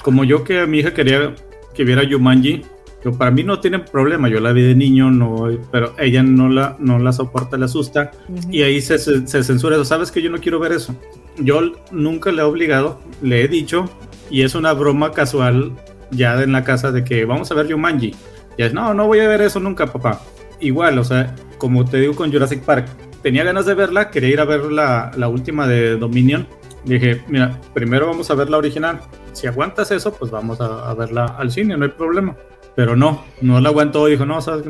como 0.03 0.25
yo 0.25 0.45
que 0.45 0.61
a 0.61 0.67
mi 0.67 0.79
hija 0.79 0.95
quería 0.95 1.35
que 1.75 1.85
viera 1.85 2.03
Yumanji, 2.03 2.63
pero 3.03 3.17
para 3.17 3.31
mí 3.31 3.45
no 3.45 3.61
tiene 3.61 3.79
problema, 3.79 4.29
yo 4.29 4.41
la 4.41 4.53
vi 4.53 4.63
de 4.63 4.75
niño, 4.75 5.11
no, 5.11 5.49
pero 5.71 5.95
ella 5.99 6.23
no 6.23 6.49
la, 6.49 6.77
no 6.81 6.99
la 6.99 7.13
soporta, 7.13 7.57
le 7.57 7.67
asusta 7.67 8.11
y 8.51 8.63
ahí 8.63 8.81
se, 8.81 8.99
se, 8.99 9.43
censura 9.45 9.77
eso. 9.77 9.85
Sabes 9.85 10.11
que 10.11 10.21
yo 10.21 10.31
no 10.31 10.39
quiero 10.39 10.59
ver 10.59 10.73
eso. 10.73 10.95
Yo 11.39 11.61
nunca 11.93 12.33
le 12.33 12.43
he 12.43 12.45
obligado, 12.45 13.01
le 13.23 13.45
he 13.45 13.49
dicho 13.49 13.89
y 14.31 14.43
es 14.43 14.55
una 14.55 14.73
broma 14.73 15.13
casual 15.13 15.73
ya 16.11 16.43
en 16.43 16.53
la 16.53 16.65
casa 16.65 16.91
de 16.91 17.05
que 17.05 17.25
vamos 17.25 17.51
a 17.51 17.55
ver 17.55 17.71
Jumanji. 17.71 18.15
Y 18.57 18.63
es, 18.63 18.75
no, 18.75 18.93
no 18.95 19.07
voy 19.07 19.21
a 19.21 19.29
ver 19.29 19.43
eso 19.43 19.61
nunca, 19.61 19.87
papá. 19.87 20.21
Igual, 20.61 20.99
o 20.99 21.05
sea, 21.05 21.37
como 21.59 21.85
te 21.85 21.99
digo 21.99 22.17
con 22.17 22.33
Jurassic 22.33 22.63
Park, 22.63 22.89
tenía 23.23 23.45
ganas 23.45 23.67
de 23.67 23.75
verla, 23.75 24.11
quería 24.11 24.31
ir 24.31 24.41
a 24.41 24.45
ver 24.45 24.65
la, 24.73 25.13
la 25.17 25.29
última 25.29 25.69
de 25.69 25.97
Dominion. 25.97 26.49
Dije, 26.85 27.23
mira, 27.29 27.61
primero 27.75 28.07
vamos 28.07 28.31
a 28.31 28.35
ver 28.35 28.49
la 28.51 28.59
original. 28.59 29.01
Si 29.33 29.47
aguantas 29.47 29.91
eso, 29.91 30.13
pues 30.13 30.31
vamos 30.31 30.61
a, 30.61 30.91
a 30.91 30.95
verla 30.95 31.25
al 31.39 31.51
cine, 31.51 31.77
no 31.77 31.85
hay 31.85 31.91
problema 31.91 32.37
pero 32.79 32.95
no, 32.95 33.25
no 33.41 33.61
la 33.61 33.71
aguantó, 33.71 34.07
dijo, 34.07 34.25
no, 34.25 34.41
¿sabes? 34.41 34.65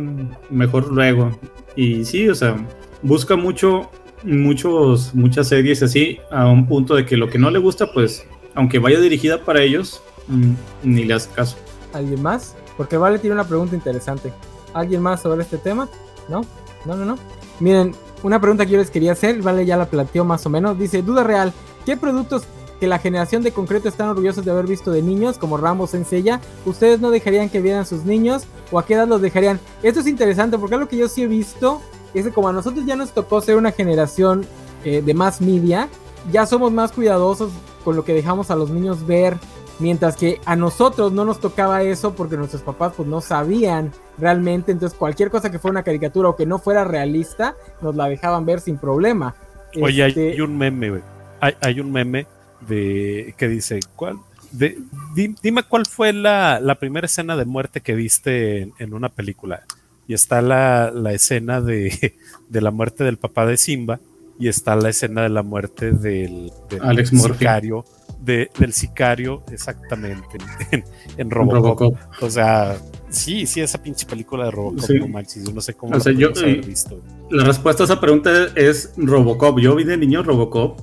mejor 0.48 0.90
luego. 0.90 1.30
Y 1.76 2.06
sí, 2.06 2.26
o 2.26 2.34
sea, 2.34 2.56
busca 3.02 3.36
mucho, 3.36 3.90
muchos, 4.22 5.14
muchas 5.14 5.48
series 5.48 5.82
así, 5.82 6.18
a 6.30 6.46
un 6.46 6.66
punto 6.66 6.94
de 6.94 7.04
que 7.04 7.18
lo 7.18 7.28
que 7.28 7.38
no 7.38 7.50
le 7.50 7.59
gusta, 7.59 7.92
pues, 7.92 8.26
aunque 8.54 8.78
vaya 8.78 8.98
dirigida 8.98 9.44
para 9.44 9.61
ellos, 9.61 10.02
mm, 10.28 10.52
ni 10.84 11.04
le 11.04 11.12
hace 11.12 11.28
caso. 11.32 11.59
¿Alguien 11.92 12.22
más? 12.22 12.56
Porque 12.78 12.96
Vale 12.96 13.18
tiene 13.18 13.34
una 13.34 13.46
pregunta 13.46 13.76
interesante. 13.76 14.32
¿Alguien 14.72 15.02
más 15.02 15.20
sobre 15.20 15.42
este 15.42 15.59
tema? 15.59 15.86
¿No? 16.30 16.46
No, 16.86 16.96
no, 16.96 17.04
no. 17.04 17.18
Miren, 17.61 17.94
una 18.22 18.40
pregunta 18.40 18.64
que 18.64 18.72
yo 18.72 18.78
les 18.78 18.90
quería 18.90 19.12
hacer, 19.12 19.42
Vale 19.42 19.66
ya 19.66 19.76
la 19.76 19.84
planteó 19.84 20.24
más 20.24 20.46
o 20.46 20.48
menos. 20.48 20.78
Dice, 20.78 21.02
duda 21.02 21.24
real, 21.24 21.52
¿qué 21.89 21.97
productos 21.97 22.43
que 22.80 22.86
la 22.86 22.99
generación 22.99 23.43
de 23.43 23.51
concreto 23.51 23.89
están 23.89 24.11
orgullosos 24.11 24.45
de 24.45 24.51
haber 24.51 24.66
visto 24.66 24.93
de 24.93 25.01
niños, 25.01 25.39
como 25.39 25.57
Rambo 25.57 25.86
Senseiya, 25.86 26.39
¿ustedes 26.66 27.01
no 27.01 27.11
dejarían 27.11 27.49
que 27.49 27.62
vieran 27.62 27.86
sus 27.86 28.05
niños? 28.05 28.45
¿O 28.70 28.78
a 28.78 28.84
qué 28.84 28.93
edad 28.93 29.09
los 29.09 29.22
dejarían? 29.22 29.59
Esto 29.82 30.01
es 30.01 30.07
interesante 30.07 30.59
porque 30.59 30.74
algo 30.74 30.86
que 30.86 30.99
yo 30.99 31.09
sí 31.09 31.22
he 31.22 31.26
visto 31.26 31.80
es 32.12 32.26
que 32.26 32.30
como 32.30 32.51
a 32.51 32.53
nosotros 32.53 32.84
ya 32.84 32.95
nos 32.95 33.12
tocó 33.12 33.41
ser 33.41 33.57
una 33.57 33.72
generación 33.72 34.45
eh, 34.84 35.01
de 35.01 35.14
más 35.14 35.41
media, 35.41 35.89
ya 36.30 36.45
somos 36.45 36.72
más 36.72 36.93
cuidadosos 36.93 37.53
con 37.86 37.97
lo 37.97 38.05
que 38.05 38.12
dejamos 38.12 38.51
a 38.51 38.57
los 38.57 38.68
niños 38.68 39.07
ver, 39.07 39.39
mientras 39.78 40.14
que 40.14 40.43
a 40.45 40.57
nosotros 40.57 41.11
no 41.11 41.24
nos 41.24 41.41
tocaba 41.41 41.82
eso 41.84 42.14
porque 42.14 42.36
nuestros 42.36 42.61
papás 42.61 42.93
pues 42.99 43.09
no 43.09 43.22
sabían 43.22 43.93
realmente, 44.18 44.72
entonces 44.72 44.99
cualquier 44.99 45.30
cosa 45.30 45.51
que 45.51 45.59
fuera 45.59 45.72
una 45.72 45.84
caricatura 45.84 46.28
o 46.28 46.36
que 46.36 46.45
no 46.45 46.59
fuera 46.59 46.84
realista, 46.84 47.57
nos 47.80 47.97
la 47.97 48.11
dejaban 48.11 48.45
ver 48.45 48.61
sin 48.61 48.76
problema. 48.76 49.34
Oye, 49.80 50.03
hay 50.03 50.11
este 50.11 50.43
un 50.43 50.59
meme, 50.59 50.91
güey. 50.91 51.17
Hay, 51.41 51.55
hay 51.61 51.80
un 51.80 51.93
meme 51.93 52.26
de 52.66 53.34
que 53.36 53.49
dice, 53.49 53.80
¿cuál? 53.97 54.18
De, 54.53 54.78
dime 55.14 55.62
cuál 55.62 55.86
fue 55.86 56.12
la, 56.12 56.59
la, 56.61 56.76
primera 56.76 57.07
escena 57.07 57.36
de 57.36 57.45
muerte 57.45 57.82
que 57.82 57.95
viste 57.95 58.72
en, 58.78 58.95
una 58.95 59.11
película. 59.11 59.64
Y 60.07 60.14
está 60.14 60.41
la, 60.41 60.91
la 60.91 61.12
escena 61.12 61.61
de, 61.61 62.14
de, 62.49 62.61
la 62.61 62.70
muerte 62.70 63.05
del 63.05 63.18
papá 63.18 63.45
de 63.45 63.59
Simba 63.59 64.01
y 64.39 64.49
está 64.49 64.74
la 64.76 64.89
escena 64.89 65.22
de 65.22 65.28
la 65.28 65.43
muerte 65.43 65.93
del, 65.93 66.51
Alex 66.80 67.11
sicario. 67.11 67.84
De, 68.20 68.51
del 68.59 68.72
sicario, 68.72 69.43
exactamente, 69.53 70.39
en, 70.72 70.84
en 71.16 71.30
Robocop. 71.30 71.97
O 72.20 72.30
sea, 72.30 72.76
sí, 73.11 73.47
sí, 73.47 73.61
esa 73.61 73.80
pinche 73.80 74.07
película 74.07 74.47
de 74.47 74.51
Robocop, 74.51 74.91
no 74.91 75.09
manches, 75.09 75.45
yo 75.45 75.53
no 75.53 75.61
sé 75.61 75.74
cómo 75.74 75.97
o 75.97 76.11
yo, 76.11 76.30
eh, 76.45 76.61
visto. 76.66 77.01
La 77.30 77.45
respuesta 77.45 77.84
a 77.84 77.86
esa 77.86 78.01
pregunta 78.01 78.30
es 78.57 78.93
Robocop. 78.97 79.61
Yo 79.61 79.76
vi 79.76 79.84
de 79.84 79.97
niño 79.97 80.22
Robocop 80.22 80.80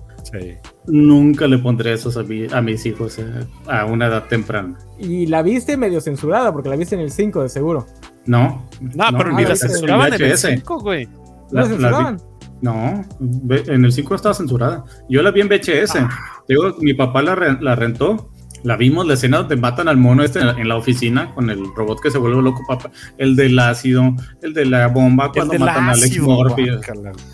Nunca 0.88 1.48
le 1.48 1.58
pondré 1.58 1.94
eso 1.94 2.12
a, 2.20 2.62
mis 2.62 2.86
hijos 2.86 3.18
eh, 3.20 3.24
a 3.68 3.86
una 3.86 4.08
edad 4.08 4.26
temprana. 4.28 4.78
Y 5.00 5.26
la 5.28 5.42
viste 5.42 5.78
medio 5.78 6.02
censurada, 6.02 6.54
porque 6.54 6.70
la 6.70 6.76
viste 6.76 6.96
en 6.96 7.02
el 7.02 7.12
5 7.12 7.44
de 7.44 7.50
seguro. 7.50 7.86
No. 8.26 8.68
No, 8.80 9.06
pero 9.18 9.32
ni 9.34 9.44
la 9.44 9.56
censuraban 9.56 10.14
en, 10.14 10.22
el 10.22 10.38
5, 10.38 10.80
güey. 10.80 11.08
¿La, 11.52 11.66
censuraban? 11.66 12.22
no, 12.62 13.04
en 13.20 13.86
el 13.86 13.92
5 13.92 14.16
estaba 14.16 14.34
censurada. 14.34 14.84
Yo 15.10 15.22
la 15.22 15.32
vi 15.32 15.42
en 15.42 15.50
VHS. 15.50 15.96
Ah. 15.98 16.10
Digo, 16.48 16.76
mi 16.80 16.94
papá 16.94 17.22
la, 17.22 17.58
la 17.60 17.76
rentó 17.76 18.30
la 18.66 18.78
vimos, 18.78 19.06
la 19.06 19.14
escena 19.14 19.38
donde 19.38 19.56
matan 19.58 19.88
al 19.88 19.98
mono 19.98 20.24
este 20.24 20.40
en 20.40 20.68
la, 20.68 20.76
oficina 20.76 21.32
con 21.36 21.52
el 21.52 21.64
robot 21.76 22.02
que 22.02 22.10
se 22.10 22.18
vuelve 22.18 22.42
loco, 22.42 22.64
papá. 22.68 22.90
El 23.16 23.36
del 23.36 23.60
ácido, 23.60 24.16
el 24.42 24.56
de 24.56 24.66
la 24.66 24.88
bomba 24.88 25.32
cuando 25.32 25.54
matan 25.60 25.90
a 25.90 25.92
Alex 25.92 26.20
Morphy. 26.20 26.70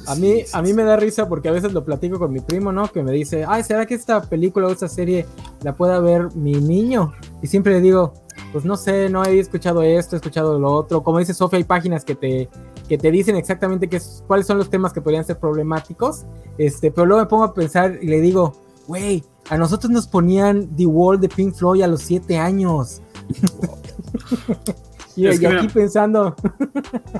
A 0.07 0.15
mí, 0.15 0.43
a 0.51 0.61
mí 0.61 0.73
me 0.73 0.83
da 0.83 0.97
risa 0.97 1.29
porque 1.29 1.47
a 1.47 1.53
veces 1.53 1.71
lo 1.71 1.85
platico 1.85 2.19
con 2.19 2.33
mi 2.33 2.41
primo, 2.41 2.73
¿no? 2.73 2.91
Que 2.91 3.01
me 3.01 3.13
dice, 3.13 3.45
ay, 3.47 3.63
¿será 3.63 3.85
que 3.85 3.93
esta 3.93 4.21
película 4.21 4.67
o 4.67 4.71
esta 4.71 4.89
serie 4.89 5.25
la 5.63 5.73
pueda 5.73 6.01
ver 6.01 6.35
mi 6.35 6.51
niño? 6.51 7.13
Y 7.41 7.47
siempre 7.47 7.71
le 7.75 7.79
digo, 7.79 8.13
pues 8.51 8.65
no 8.65 8.75
sé, 8.75 9.09
no 9.09 9.23
he 9.23 9.39
escuchado 9.39 9.83
esto, 9.83 10.17
he 10.17 10.17
escuchado 10.17 10.59
lo 10.59 10.69
otro. 10.69 11.01
Como 11.01 11.19
dice 11.19 11.33
Sofía, 11.33 11.59
hay 11.59 11.63
páginas 11.63 12.03
que 12.03 12.15
te, 12.15 12.49
que 12.89 12.97
te 12.97 13.09
dicen 13.09 13.37
exactamente 13.37 13.87
qué, 13.87 14.01
cuáles 14.27 14.47
son 14.47 14.57
los 14.57 14.69
temas 14.69 14.91
que 14.91 14.99
podrían 14.99 15.23
ser 15.23 15.39
problemáticos. 15.39 16.25
Este, 16.57 16.91
pero 16.91 17.05
luego 17.05 17.23
me 17.23 17.29
pongo 17.29 17.45
a 17.45 17.53
pensar 17.53 17.99
y 18.01 18.07
le 18.07 18.19
digo, 18.19 18.53
güey, 18.85 19.23
a 19.51 19.57
nosotros 19.57 19.91
nos 19.91 20.07
ponían 20.07 20.73
The 20.77 20.85
Wall 20.85 21.19
de 21.19 21.27
Pink 21.27 21.53
Floyd 21.55 21.81
a 21.81 21.87
los 21.87 22.03
7 22.03 22.37
años. 22.37 23.01
y, 25.17 25.27
aquí 25.27 25.67
pensando. 25.73 26.37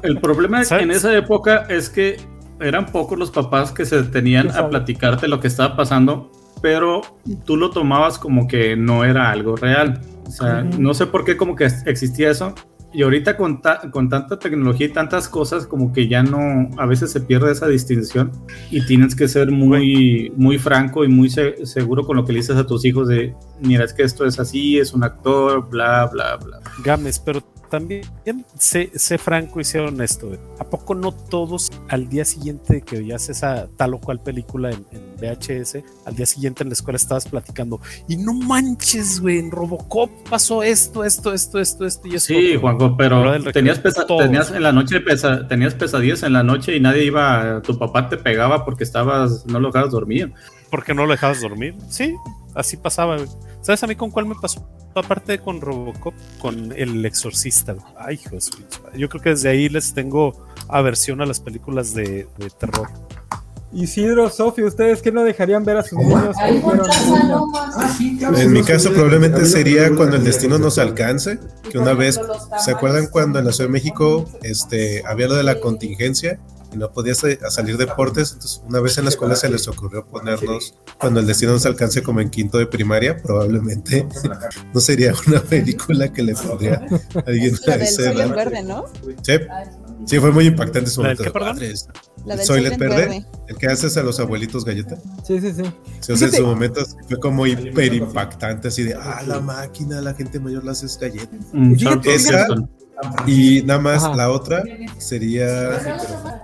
el 0.02 0.18
problema 0.22 0.62
en 0.62 0.92
esa 0.92 1.14
época 1.14 1.66
es 1.68 1.90
que 1.90 2.16
eran 2.62 2.86
pocos 2.86 3.20
los 3.20 3.32
papás 3.32 3.74
que 3.74 3.86
se 3.86 4.02
tenían 4.04 4.50
a 4.52 4.70
platicarte 4.70 5.28
lo 5.28 5.42
que 5.42 5.48
estaba 5.48 5.76
pasando, 5.76 6.32
pero 6.62 7.02
tú 7.44 7.58
lo 7.58 7.70
tomabas 7.72 8.18
como 8.18 8.48
que 8.48 8.78
no 8.78 9.04
era 9.04 9.30
algo 9.30 9.58
real. 9.58 10.00
O 10.26 10.32
sea, 10.32 10.64
no 10.64 10.94
sé 10.94 11.08
por 11.08 11.26
qué 11.26 11.36
como 11.36 11.58
que 11.58 11.66
existía 11.86 12.32
eso, 12.32 12.56
Y 12.94 13.04
ahorita 13.04 13.38
con, 13.38 13.62
ta- 13.62 13.90
con 13.90 14.10
tanta 14.10 14.38
tecnología 14.38 14.88
y 14.88 14.92
tantas 14.92 15.30
cosas, 15.30 15.66
como 15.66 15.94
que 15.94 16.10
ya 16.10 16.24
no, 16.24 16.70
a 16.78 16.86
veces 16.86 17.10
se 17.12 17.22
pierde 17.22 17.52
esa 17.52 17.68
distinción 17.68 18.32
y 18.70 18.86
tienes 18.86 19.16
que 19.16 19.30
ser 19.30 19.50
muy, 19.50 20.32
muy 20.36 20.58
franco 20.58 21.06
y 21.06 21.08
muy 21.08 21.30
se- 21.30 21.66
seguro 21.66 22.06
con 22.06 22.18
lo 22.18 22.26
que 22.26 22.34
le 22.34 22.40
dices 22.40 22.58
a 22.58 22.66
tus 22.68 22.84
hijos 22.84 23.08
de, 23.08 23.34
mira, 23.62 23.86
es 23.86 23.94
que 23.94 24.04
esto 24.04 24.26
es 24.26 24.40
así, 24.40 24.78
es 24.78 24.94
un 24.94 25.04
actor, 25.06 25.70
bla, 25.70 26.08
bla, 26.12 26.36
bla. 26.36 26.60
Games, 26.84 27.18
pero 27.20 27.42
también 27.72 28.04
sé, 28.60 28.92
sé 28.94 29.18
franco 29.18 29.60
y 29.60 29.64
sé 29.64 29.80
honesto. 29.80 30.32
¿A 30.60 30.66
poco 30.66 30.94
no 30.94 31.12
todos 31.12 31.72
al 31.88 32.08
día 32.10 32.26
siguiente 32.26 32.76
de 32.76 32.82
que 32.82 32.98
veías 33.00 33.30
esa 33.30 33.68
tal 33.78 33.96
o 33.96 34.00
cual 34.00 34.22
película 34.22 34.70
en, 34.70 34.86
en 34.92 35.16
VHS, 35.20 35.78
al 36.06 36.16
día 36.16 36.26
siguiente 36.28 36.62
en 36.64 36.70
la 36.70 36.74
escuela 36.74 36.98
estabas 36.98 37.28
platicando 37.28 37.80
y 38.08 38.18
no 38.18 38.34
manches, 38.34 39.20
güey, 39.22 39.40
en 39.40 39.50
Robocop 39.50 40.12
pasó 40.30 40.62
esto, 40.62 41.04
esto, 41.04 41.34
esto, 41.34 41.60
esto, 41.60 41.86
esto 41.88 42.08
y 42.08 42.16
esto? 42.16 42.28
Sí, 42.28 42.50
otro"? 42.50 42.60
Juanjo, 42.62 42.98
pero 42.98 43.42
tenías, 43.52 43.80
pesa- 43.80 44.06
todos. 44.06 44.22
tenías 44.24 44.52
en 44.52 44.62
la 44.64 44.72
noche 44.72 45.00
pesa- 45.00 45.48
tenías 45.48 45.74
pesadillas 45.74 46.22
en 46.24 46.34
la 46.34 46.44
noche 46.44 46.76
y 46.76 46.80
nadie 46.80 47.06
iba, 47.06 47.62
tu 47.64 47.80
papá 47.80 48.10
te 48.10 48.18
pegaba 48.18 48.66
porque 48.66 48.84
estabas, 48.84 49.46
no 49.46 49.60
lo 49.60 49.70
dejabas 49.70 49.92
dormir. 49.92 50.34
Porque 50.72 50.94
no 50.96 51.06
lo 51.06 51.12
dejabas 51.12 51.42
dormir. 51.42 51.76
Sí, 51.90 52.16
así 52.56 52.78
pasaba. 52.78 53.18
güey. 53.18 53.30
¿Sabes 53.62 53.84
a 53.84 53.88
mí 53.88 53.96
con 53.96 54.10
cuál 54.10 54.26
me 54.26 54.36
pasó? 54.36 54.68
Aparte 54.96 55.34
de 55.34 55.40
con 55.40 55.62
Robocop, 55.62 56.14
con 56.40 56.72
El 56.76 57.06
Exorcista. 57.06 57.74
güey. 57.74 57.86
Ay, 57.98 58.16
hijo 58.16 58.36
de 58.36 58.42
su 58.42 58.52
pinche 58.52 58.80
madre. 58.82 58.98
Yo 59.00 59.10
creo 59.10 59.22
que 59.22 59.30
desde 59.30 59.50
ahí 59.50 59.70
les 59.70 59.94
tengo 59.94 60.48
aversión 60.68 61.22
a 61.22 61.26
las 61.26 61.40
películas 61.40 61.94
de, 61.94 62.28
de 62.38 62.50
terror. 62.58 62.88
Isidro, 63.74 64.30
Sofía, 64.30 64.66
¿ustedes 64.66 65.02
qué 65.02 65.14
no 65.14 65.24
dejarían 65.24 65.64
ver 65.64 65.78
a 65.78 65.84
sus 65.84 65.98
niños 65.98 66.36
niños? 66.50 68.38
En 68.38 68.52
mi 68.52 68.64
caso 68.64 68.92
probablemente 68.92 69.46
sería 69.46 69.96
cuando 69.96 70.18
el 70.18 70.26
destino 70.26 70.58
nos 70.58 70.78
alcance, 70.78 71.40
que 71.70 71.78
una 71.78 71.94
vez, 71.94 72.20
¿se 72.60 72.72
acuerdan 72.72 73.08
cuando 73.08 73.40
en 73.40 73.46
la 73.46 73.54
Ciudad 73.54 73.70
de 73.70 73.74
México 73.74 74.26
este, 74.44 75.04
había 75.08 75.28
lo 75.30 75.36
de 75.36 75.44
la 75.44 75.62
contingencia 75.62 76.38
y 76.74 76.78
no 76.78 76.92
podías 76.92 77.18
sa- 77.20 77.28
a 77.46 77.50
salir 77.52 77.78
deportes? 77.78 78.32
Entonces 78.34 78.62
una 78.68 78.80
vez 78.80 78.98
en 78.98 79.06
la 79.06 79.10
escuela 79.10 79.36
se 79.36 79.50
les 79.50 79.68
ocurrió 79.68 80.06
ponernos 80.06 80.76
cuando 81.00 81.20
el 81.20 81.28
destino 81.28 81.52
nos 81.54 81.66
alcance 81.66 82.02
como 82.04 82.22
en 82.22 82.30
quinto 82.30 82.58
de 82.58 82.66
primaria, 82.68 83.18
probablemente 83.18 84.08
no 84.74 84.80
sería 84.80 85.14
una 85.28 85.42
película 85.42 86.12
que 86.12 86.24
le 86.24 86.34
pondría 86.36 86.86
a 87.16 87.20
alguien 87.28 87.56
a 87.68 87.76
esa 87.76 88.12
edad. 88.12 88.36
Verde, 88.36 88.64
¿no? 88.64 88.86
Sí, 89.24 89.34
sí, 90.06 90.20
fue 90.20 90.32
muy 90.32 90.46
impactante 90.48 90.90
ese 90.90 91.02
¿La 91.02 91.10
del 91.10 91.18
momento. 91.18 91.24
qué, 91.24 91.32
perdón? 91.32 91.50
"Madres, 91.56 91.88
La 92.26 92.36
del 92.36 92.46
Soylent 92.46 92.78
Verde, 92.78 93.26
el 93.48 93.58
que 93.58 93.68
haces 93.68 93.98
a 93.98 94.04
los 94.04 94.20
abuelitos 94.20 94.64
galleta. 94.66 94.96
Sí, 95.26 95.40
sí, 95.42 95.52
sí. 95.54 95.64
Sí, 96.00 96.12
o 96.14 96.18
sea, 96.18 96.28
en 96.28 96.34
su 96.34 96.46
momento 96.46 96.82
fue 97.08 97.20
como 97.20 97.46
hiper 97.48 97.94
impactante, 97.94 98.68
así 98.70 98.84
de, 98.84 98.94
ah, 98.96 99.22
la 99.26 99.40
máquina, 99.40 100.00
la 100.02 100.14
gente 100.14 100.40
mayor 100.40 100.64
la 100.64 100.72
haces 100.74 100.98
galletas. 101.00 101.30
Mm, 101.54 101.74
esa-. 102.06 102.48
Y 103.28 103.62
nada 103.64 103.80
más, 103.80 104.04
Ajá. 104.04 104.16
la 104.16 104.32
otra 104.32 104.64
sería, 104.98 105.98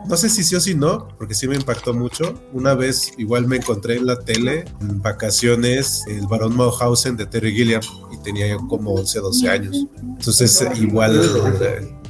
no 0.07 0.17
sé 0.17 0.29
si 0.29 0.43
sí 0.43 0.55
o 0.55 0.59
si 0.59 0.75
no, 0.75 1.07
porque 1.17 1.33
sí 1.33 1.47
me 1.47 1.55
impactó 1.55 1.93
mucho. 1.93 2.33
Una 2.53 2.73
vez 2.73 3.11
igual 3.17 3.47
me 3.47 3.57
encontré 3.57 3.97
en 3.97 4.05
la 4.05 4.19
tele, 4.19 4.65
en 4.81 5.01
vacaciones, 5.01 6.03
el 6.07 6.27
varón 6.27 6.55
Mauthausen 6.55 7.17
de 7.17 7.25
Terry 7.25 7.53
Gilliam, 7.53 7.81
y 8.11 8.17
tenía 8.23 8.47
yo 8.47 8.67
como 8.67 8.93
11, 8.93 9.19
12 9.19 9.49
años. 9.49 9.87
Entonces, 10.01 10.63
igual, 10.75 11.21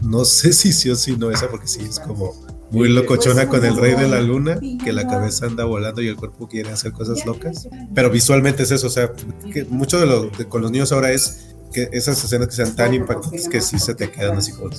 no 0.02 0.26
sé 0.26 0.54
si 0.54 0.72
sí 0.74 0.89
o 0.89 0.95
si 0.95 1.18
no 1.18 1.32
esa, 1.32 1.50
porque 1.50 1.68
sí 1.68 1.82
es 1.88 2.00
como 2.00 2.34
muy 2.70 2.89
locochona 2.89 3.48
con 3.48 3.64
el 3.64 3.78
rey 3.78 3.95
de 3.95 4.08
la 4.08 4.22
luna, 4.22 4.60
que 4.84 4.91
la 4.91 5.08
cabeza 5.08 5.45
anda 5.45 5.64
volando 5.64 6.02
y 6.02 6.08
el 6.08 6.16
cuerpo 6.18 6.48
quiere 6.48 6.70
hacer 6.70 6.91
cosas 6.91 7.26
locas. 7.26 7.68
Pero 7.95 8.10
visualmente 8.10 8.64
es 8.64 8.72
eso, 8.72 8.88
o 8.88 8.89
sea, 8.89 9.12
que 9.54 9.66
mucho 9.66 10.00
de 10.00 10.06
lo 10.06 10.30
de, 10.30 10.45
con 10.48 10.62
los 10.62 10.72
niños 10.72 10.91
ahora 10.91 11.12
es 11.12 11.56
que 11.72 11.89
esas 11.91 12.24
escenas 12.24 12.47
que 12.47 12.55
sean 12.55 12.76
tan 12.76 12.93
impactantes 12.93 13.47
que 13.47 13.61
sí 13.61 13.80
se 13.80 13.95
te 13.95 14.09
quedan 14.09 14.38
así 14.38 14.51
como... 14.51 14.70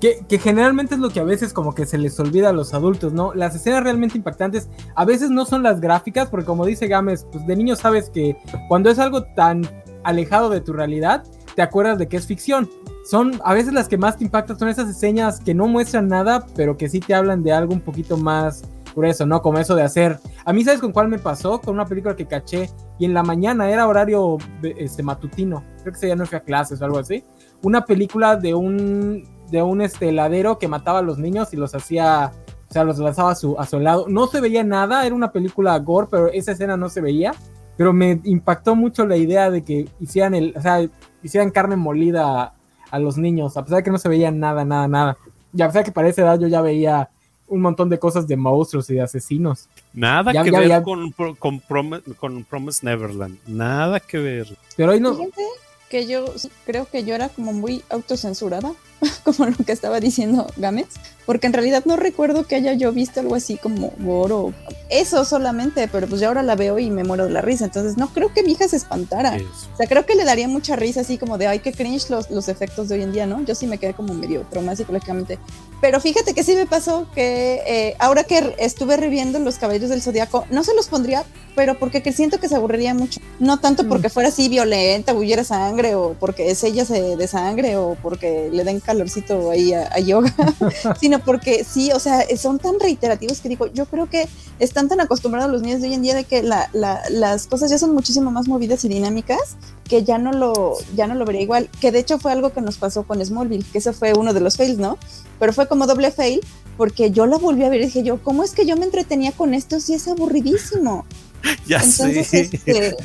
Que, 0.00 0.24
que 0.28 0.38
generalmente 0.38 0.94
es 0.94 1.00
lo 1.00 1.10
que 1.10 1.20
a 1.20 1.24
veces 1.24 1.52
como 1.52 1.74
que 1.74 1.86
se 1.86 1.98
les 1.98 2.18
olvida 2.20 2.50
a 2.50 2.52
los 2.52 2.72
adultos, 2.74 3.12
¿no? 3.12 3.34
Las 3.34 3.54
escenas 3.54 3.82
realmente 3.82 4.16
impactantes 4.16 4.68
a 4.94 5.04
veces 5.04 5.30
no 5.30 5.44
son 5.44 5.62
las 5.62 5.80
gráficas, 5.80 6.28
porque 6.28 6.46
como 6.46 6.64
dice 6.64 6.86
Gámez, 6.86 7.26
pues 7.30 7.46
de 7.46 7.56
niño 7.56 7.76
sabes 7.76 8.10
que 8.10 8.36
cuando 8.68 8.90
es 8.90 8.98
algo 8.98 9.24
tan 9.24 9.68
alejado 10.04 10.50
de 10.50 10.60
tu 10.60 10.72
realidad, 10.72 11.24
te 11.54 11.62
acuerdas 11.62 11.98
de 11.98 12.08
que 12.08 12.16
es 12.16 12.26
ficción. 12.26 12.70
Son 13.04 13.40
a 13.44 13.54
veces 13.54 13.72
las 13.72 13.88
que 13.88 13.98
más 13.98 14.16
te 14.16 14.24
impactan, 14.24 14.58
son 14.58 14.68
esas 14.68 14.88
escenas 14.88 15.40
que 15.40 15.54
no 15.54 15.66
muestran 15.66 16.08
nada, 16.08 16.46
pero 16.54 16.76
que 16.76 16.88
sí 16.88 17.00
te 17.00 17.14
hablan 17.14 17.42
de 17.42 17.52
algo 17.52 17.72
un 17.72 17.80
poquito 17.80 18.16
más 18.16 18.62
grueso, 18.94 19.26
¿no? 19.26 19.42
Como 19.42 19.58
eso 19.58 19.74
de 19.74 19.82
hacer... 19.82 20.18
A 20.44 20.52
mí, 20.52 20.64
¿sabes 20.64 20.80
con 20.80 20.92
cuál 20.92 21.08
me 21.08 21.18
pasó? 21.18 21.60
Con 21.60 21.74
una 21.74 21.86
película 21.86 22.16
que 22.16 22.26
caché 22.26 22.70
y 22.98 23.04
en 23.04 23.14
la 23.14 23.22
mañana 23.22 23.70
era 23.70 23.86
horario 23.86 24.38
este, 24.62 25.02
matutino. 25.02 25.64
Creo 25.80 25.92
que 25.92 25.98
ese 25.98 26.06
día 26.06 26.16
no 26.16 26.26
fui 26.26 26.36
a 26.36 26.40
clases 26.40 26.80
o 26.80 26.84
algo 26.84 26.98
así. 26.98 27.24
Una 27.62 27.84
película 27.84 28.36
de 28.36 28.54
un, 28.54 29.24
de 29.50 29.62
un 29.62 29.80
este, 29.80 30.08
heladero 30.08 30.58
que 30.58 30.68
mataba 30.68 31.00
a 31.00 31.02
los 31.02 31.18
niños 31.18 31.52
y 31.52 31.56
los 31.56 31.74
hacía, 31.74 32.32
o 32.68 32.72
sea, 32.72 32.84
los 32.84 32.98
lanzaba 32.98 33.32
a 33.32 33.34
su, 33.34 33.58
a 33.58 33.66
su 33.66 33.78
lado. 33.80 34.06
No 34.08 34.26
se 34.26 34.40
veía 34.40 34.64
nada, 34.64 35.04
era 35.06 35.14
una 35.14 35.32
película 35.32 35.78
gore, 35.78 36.08
pero 36.10 36.28
esa 36.28 36.52
escena 36.52 36.76
no 36.76 36.88
se 36.88 37.00
veía. 37.00 37.34
Pero 37.76 37.92
me 37.92 38.20
impactó 38.24 38.74
mucho 38.74 39.06
la 39.06 39.16
idea 39.16 39.50
de 39.50 39.62
que 39.62 39.88
hicieran, 40.00 40.34
el, 40.34 40.52
o 40.54 40.60
sea, 40.60 40.86
hicieran 41.22 41.50
carne 41.50 41.76
molida 41.76 42.42
a, 42.42 42.54
a 42.90 42.98
los 42.98 43.16
niños, 43.16 43.56
a 43.56 43.62
pesar 43.62 43.78
de 43.78 43.82
que 43.84 43.90
no 43.90 43.98
se 43.98 44.08
veía 44.08 44.30
nada, 44.30 44.64
nada, 44.64 44.86
nada. 44.86 45.16
Y 45.54 45.62
a 45.62 45.66
pesar 45.66 45.82
de 45.82 45.86
que 45.86 45.92
para 45.92 46.08
esa 46.08 46.22
edad 46.22 46.38
yo 46.38 46.46
ya 46.46 46.60
veía 46.60 47.08
un 47.50 47.60
montón 47.60 47.90
de 47.90 47.98
cosas 47.98 48.26
de 48.26 48.36
monstruos 48.36 48.88
y 48.88 48.94
de 48.94 49.02
asesinos. 49.02 49.68
Nada 49.92 50.32
Ya- 50.32 50.42
que 50.44 50.50
ya- 50.50 50.58
ver 50.60 50.68
ya- 50.68 50.82
Con, 50.82 51.10
con, 51.12 51.60
Prom- 51.60 52.02
con 52.16 52.44
Promise 52.44 52.86
Neverland. 52.86 53.36
Nada 53.46 54.00
que 54.00 54.18
ver. 54.18 54.56
Pero 54.76 54.92
hoy 54.92 55.00
no, 55.00 55.14
Fíjate 55.14 55.42
que 55.90 56.06
yo 56.06 56.24
creo 56.64 56.86
que 56.90 57.04
yo 57.04 57.14
era 57.14 57.28
como 57.28 57.52
muy 57.52 57.82
autocensurada, 57.90 58.72
como 59.24 59.46
lo 59.46 59.56
que 59.56 59.72
estaba 59.72 60.00
diciendo 60.00 60.46
Gámez, 60.56 60.88
porque 61.26 61.46
en 61.46 61.52
realidad 61.52 61.84
no 61.84 61.96
recuerdo 61.96 62.46
que 62.46 62.56
haya 62.56 62.72
yo 62.74 62.92
visto 62.92 63.20
algo 63.20 63.34
así 63.34 63.56
como 63.56 63.92
gore 63.98 64.34
o 64.34 64.54
eso 64.88 65.24
solamente, 65.24 65.88
pero 65.88 66.08
pues 66.08 66.20
yo 66.20 66.28
ahora 66.28 66.42
la 66.42 66.56
veo 66.56 66.78
y 66.78 66.90
me 66.90 67.04
muero 67.04 67.26
de 67.26 67.30
la 67.30 67.40
risa, 67.40 67.66
entonces 67.66 67.96
no 67.96 68.08
creo 68.12 68.32
que 68.34 68.42
mi 68.42 68.52
hija 68.52 68.68
se 68.68 68.76
espantara. 68.76 69.36
Eso. 69.36 69.46
O 69.72 69.76
sea, 69.76 69.86
creo 69.86 70.04
que 70.04 70.14
le 70.14 70.24
daría 70.24 70.48
mucha 70.48 70.76
risa 70.76 71.02
así 71.02 71.18
como 71.18 71.38
de, 71.38 71.46
ay, 71.46 71.60
qué 71.60 71.72
cringe 71.72 72.10
los, 72.10 72.30
los 72.30 72.48
efectos 72.48 72.88
de 72.88 72.96
hoy 72.96 73.02
en 73.02 73.12
día, 73.12 73.26
¿no? 73.26 73.44
Yo 73.44 73.54
sí 73.54 73.66
me 73.66 73.78
quedé 73.78 73.94
como 73.94 74.14
medio 74.14 74.44
traumada 74.50 74.76
psicológicamente. 74.76 75.38
Pero 75.80 75.98
fíjate 76.00 76.34
que 76.34 76.42
sí 76.42 76.54
me 76.56 76.66
pasó 76.66 77.06
que 77.14 77.62
eh, 77.66 77.96
ahora 77.98 78.24
que 78.24 78.54
estuve 78.58 78.96
reviendo 78.98 79.38
Los 79.38 79.56
Caballeros 79.56 79.88
del 79.88 80.02
Zodiaco, 80.02 80.44
no 80.50 80.62
se 80.62 80.74
los 80.74 80.88
pondría, 80.88 81.24
pero 81.56 81.78
porque 81.78 82.02
que 82.02 82.12
siento 82.12 82.38
que 82.38 82.48
se 82.48 82.56
aburriría 82.56 82.92
mucho. 82.92 83.20
No 83.38 83.60
tanto 83.60 83.88
porque 83.88 84.10
fuera 84.10 84.28
así 84.28 84.48
violenta, 84.48 85.14
huyera 85.14 85.42
sangre, 85.42 85.94
o 85.94 86.14
porque 86.20 86.50
es 86.50 86.62
ella 86.64 86.84
se 86.84 87.16
de 87.16 87.26
sangre, 87.26 87.76
o 87.76 87.96
porque 88.02 88.50
le 88.52 88.64
den 88.64 88.80
calorcito 88.90 89.50
ahí 89.50 89.72
a, 89.72 89.88
a 89.92 90.00
yoga, 90.00 90.34
sino 91.00 91.18
porque 91.20 91.64
sí, 91.64 91.90
o 91.92 91.98
sea, 92.00 92.24
son 92.36 92.58
tan 92.58 92.78
reiterativos 92.80 93.40
que 93.40 93.48
digo, 93.48 93.66
yo 93.72 93.86
creo 93.86 94.08
que 94.10 94.28
están 94.58 94.88
tan 94.88 95.00
acostumbrados 95.00 95.50
los 95.50 95.62
niños 95.62 95.80
de 95.80 95.88
hoy 95.88 95.94
en 95.94 96.02
día 96.02 96.14
de 96.14 96.24
que 96.24 96.42
la- 96.42 96.68
la- 96.72 97.02
las 97.10 97.46
cosas 97.46 97.70
ya 97.70 97.78
son 97.78 97.94
muchísimo 97.94 98.30
más 98.30 98.48
movidas 98.48 98.84
y 98.84 98.88
dinámicas 98.88 99.56
que 99.88 100.04
ya 100.04 100.18
no 100.18 100.32
lo 100.32 100.74
ya 100.94 101.06
no 101.06 101.14
lo 101.14 101.24
vería 101.24 101.42
igual 101.42 101.68
que 101.80 101.90
de 101.90 101.98
hecho 101.98 102.18
fue 102.18 102.30
algo 102.32 102.52
que 102.52 102.60
nos 102.60 102.76
pasó 102.78 103.02
con 103.04 103.24
Smallville 103.24 103.64
que 103.72 103.78
eso 103.78 103.92
fue 103.92 104.12
uno 104.16 104.32
de 104.32 104.40
los 104.40 104.56
fails 104.56 104.78
no 104.78 104.98
pero 105.40 105.52
fue 105.52 105.66
como 105.66 105.86
doble 105.88 106.10
fail 106.12 106.40
porque 106.76 107.10
yo 107.10 107.26
la 107.26 107.38
volví 107.38 107.64
a 107.64 107.68
ver 107.68 107.80
y 107.80 107.84
dije 107.86 108.02
yo 108.04 108.22
cómo 108.22 108.44
es 108.44 108.52
que 108.52 108.66
yo 108.66 108.76
me 108.76 108.84
entretenía 108.84 109.32
con 109.32 109.52
esto 109.54 109.80
si 109.80 109.94
es 109.94 110.06
aburridísimo 110.06 111.04
Ya 111.66 111.78
entonces 111.78 112.26
sé. 112.28 112.40
este, 112.52 112.96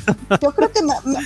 yo 0.42 0.52
creo 0.52 0.70
que 0.72 0.80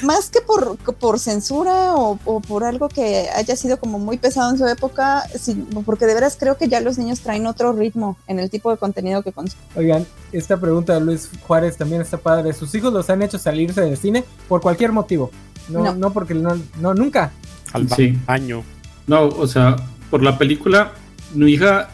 más 0.04 0.28
que 0.30 0.40
por, 0.40 0.76
por 0.76 1.18
censura 1.18 1.94
o, 1.94 2.18
o 2.24 2.40
por 2.40 2.64
algo 2.64 2.88
que 2.88 3.28
haya 3.34 3.56
sido 3.56 3.78
como 3.78 3.98
muy 3.98 4.18
pesado 4.18 4.50
en 4.50 4.58
su 4.58 4.66
época 4.66 5.24
sí, 5.40 5.64
porque 5.86 6.06
de 6.06 6.14
veras 6.14 6.36
creo 6.38 6.56
que 6.56 6.68
ya 6.68 6.80
los 6.80 6.98
niños 6.98 7.20
traen 7.20 7.46
otro 7.46 7.72
ritmo 7.72 8.16
en 8.26 8.38
el 8.38 8.50
tipo 8.50 8.70
de 8.70 8.76
contenido 8.76 9.22
que 9.22 9.32
consumen 9.32 9.64
Oigan, 9.76 10.06
esta 10.32 10.58
pregunta 10.60 10.94
de 10.94 11.00
Luis 11.00 11.30
Juárez 11.46 11.76
también 11.76 12.02
está 12.02 12.16
padre. 12.18 12.52
¿Sus 12.52 12.74
hijos 12.74 12.92
los 12.92 13.08
han 13.10 13.22
hecho 13.22 13.38
salirse 13.38 13.80
del 13.80 13.96
cine 13.96 14.24
por 14.48 14.60
cualquier 14.60 14.92
motivo? 14.92 15.30
No, 15.68 15.82
no, 15.82 15.94
No. 15.94 16.12
porque 16.12 16.34
no, 16.34 16.60
no, 16.80 16.94
nunca. 16.94 17.32
Al 17.72 17.84
ba- 17.84 17.96
Sí. 17.96 18.18
baño. 18.26 18.62
No, 19.06 19.24
o 19.28 19.46
sea, 19.46 19.76
por 20.10 20.22
la 20.22 20.36
película, 20.38 20.92
mi 21.34 21.52
hija, 21.52 21.88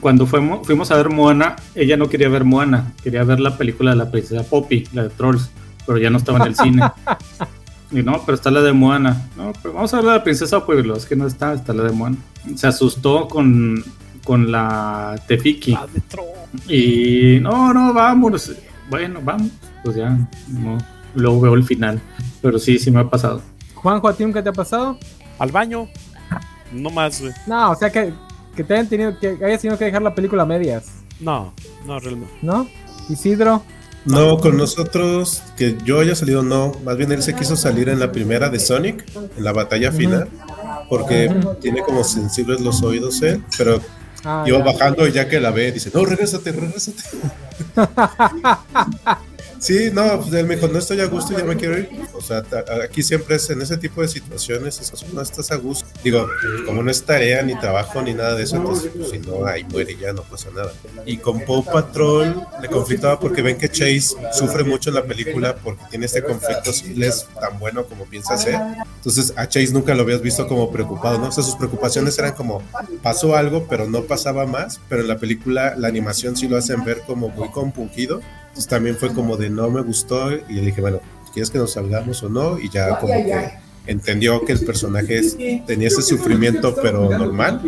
cuando 0.00 0.26
fuimos, 0.26 0.66
fuimos 0.66 0.90
a 0.90 0.96
ver 0.96 1.08
Moana, 1.10 1.56
ella 1.74 1.96
no 1.96 2.08
quería 2.08 2.28
ver 2.28 2.44
Moana, 2.44 2.92
quería 3.02 3.24
ver 3.24 3.40
la 3.40 3.56
película 3.56 3.92
de 3.92 3.96
la 3.96 4.10
princesa 4.10 4.42
Poppy, 4.42 4.86
la 4.92 5.04
de 5.04 5.10
Trolls, 5.10 5.50
pero 5.86 5.98
ya 5.98 6.10
no 6.10 6.18
estaba 6.18 6.38
en 6.38 6.46
el 6.46 6.54
cine. 6.54 6.82
Y 7.90 8.02
no, 8.02 8.20
pero 8.26 8.34
está 8.34 8.50
la 8.50 8.60
de 8.60 8.74
Moana. 8.74 9.30
No, 9.34 9.50
pero 9.62 9.72
vamos 9.72 9.94
a 9.94 9.96
ver 9.96 10.04
la 10.04 10.12
de 10.12 10.20
princesa 10.20 10.64
Poppy, 10.64 10.90
es 10.94 11.06
que 11.06 11.16
no 11.16 11.26
está, 11.26 11.54
está 11.54 11.72
la 11.72 11.84
de 11.84 11.92
Moana. 11.92 12.18
Se 12.54 12.66
asustó 12.66 13.26
con, 13.28 13.82
con 14.24 14.52
la 14.52 15.18
Tefiki. 15.26 15.72
La 15.72 15.86
de 15.86 16.00
Tron. 16.02 16.26
Y 16.68 17.38
no, 17.40 17.72
no, 17.72 17.94
vamos. 17.94 18.52
Bueno, 18.90 19.20
vamos. 19.22 19.50
Pues 19.82 19.96
ya, 19.96 20.10
no. 20.48 20.76
Luego 21.14 21.40
veo 21.40 21.54
el 21.54 21.64
final. 21.64 21.98
Pero 22.42 22.58
sí, 22.58 22.78
sí 22.78 22.90
me 22.90 23.00
ha 23.00 23.08
pasado. 23.08 23.40
Juanjo, 23.74 24.08
¿a 24.08 24.14
ti 24.14 24.22
nunca 24.22 24.42
te 24.42 24.50
ha 24.50 24.52
pasado? 24.52 24.98
Al 25.38 25.50
baño. 25.50 25.88
No 26.72 26.90
más, 26.90 27.22
güey. 27.22 27.32
No, 27.46 27.70
o 27.70 27.74
sea 27.74 27.90
que, 27.90 28.12
que 28.58 28.64
te 28.64 28.74
hayan 28.74 28.88
tenido 28.88 29.18
que 29.18 29.38
hayas 29.42 29.60
tenido 29.62 29.78
que 29.78 29.84
dejar 29.84 30.02
la 30.02 30.14
película 30.16 30.42
a 30.42 30.46
medias, 30.46 30.86
No, 31.20 31.54
no, 31.86 32.00
realmente. 32.00 32.34
¿no? 32.42 32.68
Isidro, 33.08 33.62
No, 34.04 34.38
con 34.38 34.56
nosotros, 34.56 35.42
que 35.56 35.76
yo 35.84 36.00
haya 36.00 36.14
salido, 36.16 36.42
no. 36.42 36.72
Más 36.84 36.96
bien 36.96 37.12
él 37.12 37.22
se 37.22 37.34
quiso 37.34 37.56
salir 37.56 37.88
en 37.88 38.00
la 38.00 38.10
primera 38.10 38.48
de 38.50 38.58
Sonic, 38.58 39.04
en 39.36 39.44
la 39.44 39.52
batalla 39.52 39.92
final. 39.92 40.28
porque 40.88 41.30
tiene 41.60 41.82
como 41.82 42.02
sensibles 42.02 42.60
los 42.60 42.82
oídos 42.82 43.22
él, 43.22 43.44
pero 43.56 43.80
Ah, 44.24 44.42
iba 44.46 44.58
ya. 44.58 44.64
bajando 44.64 45.06
y 45.06 45.12
ya 45.12 45.28
que 45.28 45.38
la 45.38 45.50
ve, 45.52 45.70
dice, 45.70 45.90
no, 45.94 46.04
regrésate, 46.04 46.50
regrésate. 46.50 47.02
Sí, 49.58 49.90
no, 49.92 50.20
pues 50.20 50.32
él 50.32 50.46
me 50.46 50.54
dijo, 50.54 50.68
no 50.68 50.78
estoy 50.78 51.00
a 51.00 51.06
gusto, 51.06 51.36
ya 51.36 51.44
me 51.44 51.56
quiero 51.56 51.78
ir. 51.78 51.88
O 52.14 52.20
sea, 52.20 52.44
aquí 52.84 53.02
siempre 53.02 53.36
es 53.36 53.50
en 53.50 53.60
ese 53.60 53.76
tipo 53.76 54.02
de 54.02 54.08
situaciones, 54.08 54.80
es, 54.80 55.12
no 55.12 55.20
estás 55.20 55.50
a 55.50 55.56
gusto. 55.56 55.88
Digo, 56.02 56.28
como 56.64 56.82
no 56.82 56.90
es 56.90 57.02
tarea, 57.02 57.42
ni 57.42 57.58
trabajo, 57.58 58.00
ni 58.02 58.14
nada 58.14 58.34
de 58.34 58.44
eso, 58.44 58.56
entonces, 58.56 58.90
pues, 58.96 59.10
si 59.10 59.18
no, 59.18 59.44
ahí 59.46 59.64
muere 59.64 59.96
ya, 59.96 60.12
no 60.12 60.22
pasa 60.22 60.50
nada. 60.54 60.72
Y 61.06 61.18
con 61.18 61.40
Paw 61.40 61.64
Patrol 61.64 62.46
le 62.62 62.68
conflictaba 62.68 63.18
porque 63.18 63.42
ven 63.42 63.58
que 63.58 63.68
Chase 63.68 64.14
sufre 64.32 64.64
mucho 64.64 64.90
en 64.90 64.96
la 64.96 65.04
película 65.04 65.56
porque 65.56 65.82
tiene 65.90 66.06
este 66.06 66.22
conflicto, 66.22 66.72
si 66.72 66.92
él 66.92 67.02
es 67.02 67.26
tan 67.40 67.58
bueno 67.58 67.84
como 67.84 68.04
piensa 68.04 68.36
ser. 68.36 68.56
Entonces, 68.96 69.32
a 69.36 69.48
Chase 69.48 69.72
nunca 69.72 69.94
lo 69.94 70.02
habías 70.02 70.22
visto 70.22 70.46
como 70.46 70.70
preocupado, 70.70 71.18
¿no? 71.18 71.28
O 71.28 71.32
sea, 71.32 71.42
sus 71.42 71.56
preocupaciones 71.56 72.18
eran 72.18 72.34
como, 72.34 72.62
pasó 73.02 73.34
algo, 73.36 73.66
pero 73.68 73.86
no 73.86 74.02
pasaba 74.02 74.46
más, 74.46 74.80
pero 74.88 75.02
en 75.02 75.08
la 75.08 75.18
película, 75.18 75.74
la 75.76 75.88
animación 75.88 76.36
sí 76.36 76.48
lo 76.48 76.56
hacen 76.56 76.84
ver 76.84 77.02
como 77.06 77.28
muy 77.28 77.50
compungido. 77.50 78.20
Entonces 78.58 78.70
también 78.70 78.96
fue 78.96 79.14
como 79.14 79.36
de 79.36 79.50
no 79.50 79.70
me 79.70 79.82
gustó 79.82 80.32
y 80.32 80.42
le 80.54 80.62
dije, 80.62 80.80
bueno, 80.80 80.98
¿quieres 81.32 81.48
que 81.48 81.58
nos 81.58 81.74
salgamos 81.74 82.20
o 82.24 82.28
no? 82.28 82.58
Y 82.58 82.68
ya 82.68 82.98
como 82.98 83.12
que 83.12 83.52
entendió 83.86 84.44
que 84.44 84.50
el 84.50 84.64
personaje 84.64 85.62
tenía 85.64 85.86
ese 85.86 86.02
sufrimiento 86.02 86.74
pero 86.82 87.08
normal 87.08 87.60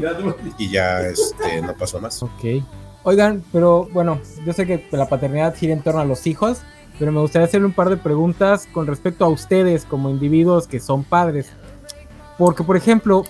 y 0.59 0.68
ya 0.68 1.03
este, 1.03 1.62
no 1.62 1.72
pasó 1.76 2.01
más. 2.01 2.20
Ok. 2.24 2.64
Oigan, 3.05 3.45
pero 3.53 3.88
bueno, 3.93 4.20
yo 4.45 4.53
sé 4.53 4.66
que 4.66 4.84
la 4.91 5.09
paternidad 5.09 5.55
gira 5.55 5.72
en 5.74 5.80
torno 5.80 6.01
a 6.01 6.05
los 6.05 6.26
hijos, 6.26 6.59
pero 6.99 7.12
me 7.12 7.20
gustaría 7.20 7.47
hacerle 7.47 7.68
un 7.68 7.72
par 7.72 7.88
de 7.88 7.97
preguntas 7.97 8.66
con 8.72 8.88
respecto 8.88 9.24
a 9.24 9.28
ustedes 9.28 9.84
como 9.84 10.11
individuos 10.11 10.66
que 10.66 10.80
son 10.80 11.05
padres. 11.05 11.51
Porque, 12.36 12.64
por 12.64 12.76
ejemplo, 12.76 13.22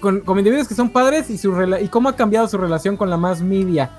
con, 0.00 0.20
como 0.20 0.38
individuos 0.38 0.68
que 0.68 0.76
son 0.76 0.90
padres 0.90 1.30
y, 1.30 1.36
su 1.36 1.50
rela- 1.52 1.82
y 1.82 1.88
cómo 1.88 2.10
ha 2.10 2.14
cambiado 2.14 2.46
su 2.46 2.58
relación 2.58 2.96
con 2.96 3.10
la 3.10 3.16
más 3.16 3.40
media. 3.42 3.90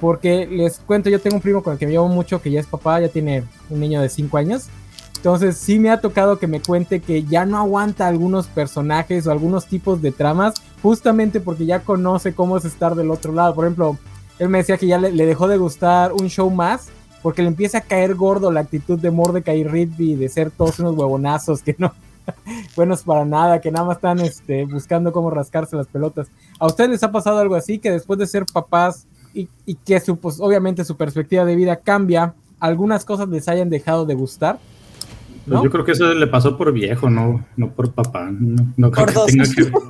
Porque 0.00 0.46
les 0.46 0.78
cuento, 0.78 1.10
yo 1.10 1.20
tengo 1.20 1.36
un 1.36 1.42
primo 1.42 1.62
con 1.62 1.74
el 1.74 1.78
que 1.78 1.86
me 1.86 1.98
mucho, 1.98 2.40
que 2.40 2.50
ya 2.50 2.60
es 2.60 2.66
papá, 2.66 3.00
ya 3.00 3.08
tiene 3.08 3.44
un 3.68 3.80
niño 3.80 4.00
de 4.00 4.08
5 4.08 4.36
años. 4.38 4.68
Entonces 5.16 5.58
sí 5.58 5.78
me 5.78 5.90
ha 5.90 6.00
tocado 6.00 6.38
que 6.38 6.46
me 6.46 6.62
cuente 6.62 7.00
que 7.00 7.24
ya 7.24 7.44
no 7.44 7.58
aguanta 7.58 8.06
algunos 8.06 8.46
personajes 8.46 9.26
o 9.26 9.30
algunos 9.30 9.66
tipos 9.66 10.00
de 10.00 10.12
tramas, 10.12 10.54
justamente 10.82 11.40
porque 11.40 11.66
ya 11.66 11.80
conoce 11.80 12.34
cómo 12.34 12.56
es 12.56 12.64
estar 12.64 12.94
del 12.94 13.10
otro 13.10 13.32
lado. 13.32 13.54
Por 13.54 13.66
ejemplo, 13.66 13.98
él 14.38 14.48
me 14.48 14.58
decía 14.58 14.78
que 14.78 14.86
ya 14.86 14.98
le, 14.98 15.12
le 15.12 15.26
dejó 15.26 15.46
de 15.46 15.58
gustar 15.58 16.14
un 16.14 16.28
show 16.28 16.48
más 16.50 16.88
porque 17.22 17.42
le 17.42 17.48
empieza 17.48 17.78
a 17.78 17.82
caer 17.82 18.14
gordo 18.14 18.50
la 18.50 18.60
actitud 18.60 18.98
de 18.98 19.10
Mordecai 19.10 19.60
y 19.60 19.64
Rigby 19.64 20.14
de 20.14 20.28
ser 20.30 20.50
todos 20.50 20.78
unos 20.78 20.96
huevonazos 20.96 21.62
que 21.62 21.76
no 21.78 21.92
buenos 22.76 23.02
para 23.02 23.24
nada, 23.24 23.60
que 23.60 23.70
nada 23.70 23.86
más 23.86 23.96
están 23.96 24.20
este, 24.20 24.64
buscando 24.64 25.12
cómo 25.12 25.30
rascarse 25.30 25.76
las 25.76 25.86
pelotas. 25.86 26.28
¿A 26.58 26.66
ustedes 26.66 26.90
les 26.90 27.02
ha 27.02 27.12
pasado 27.12 27.38
algo 27.38 27.54
así 27.54 27.78
que 27.78 27.90
después 27.90 28.18
de 28.18 28.26
ser 28.26 28.46
papás 28.46 29.06
y, 29.34 29.48
y 29.66 29.74
que 29.74 30.00
su, 30.00 30.16
pues, 30.16 30.40
obviamente 30.40 30.84
su 30.84 30.96
perspectiva 30.96 31.44
de 31.44 31.54
vida 31.56 31.76
cambia, 31.76 32.34
algunas 32.58 33.04
cosas 33.04 33.28
les 33.28 33.48
hayan 33.48 33.70
dejado 33.70 34.06
de 34.06 34.14
gustar? 34.14 34.58
Pues 35.46 35.46
¿No? 35.56 35.64
yo 35.64 35.70
creo 35.70 35.84
que 35.84 35.92
eso 35.92 36.12
le 36.12 36.26
pasó 36.26 36.56
por 36.56 36.72
viejo, 36.72 37.08
no, 37.08 37.44
no 37.56 37.70
por 37.70 37.92
papá. 37.92 38.28
No, 38.30 38.66
no 38.76 38.90
creo 38.90 39.06
Por 39.06 39.14
que 39.14 39.14
dos. 39.14 39.26
tenga 39.26 39.44
que. 39.44 39.72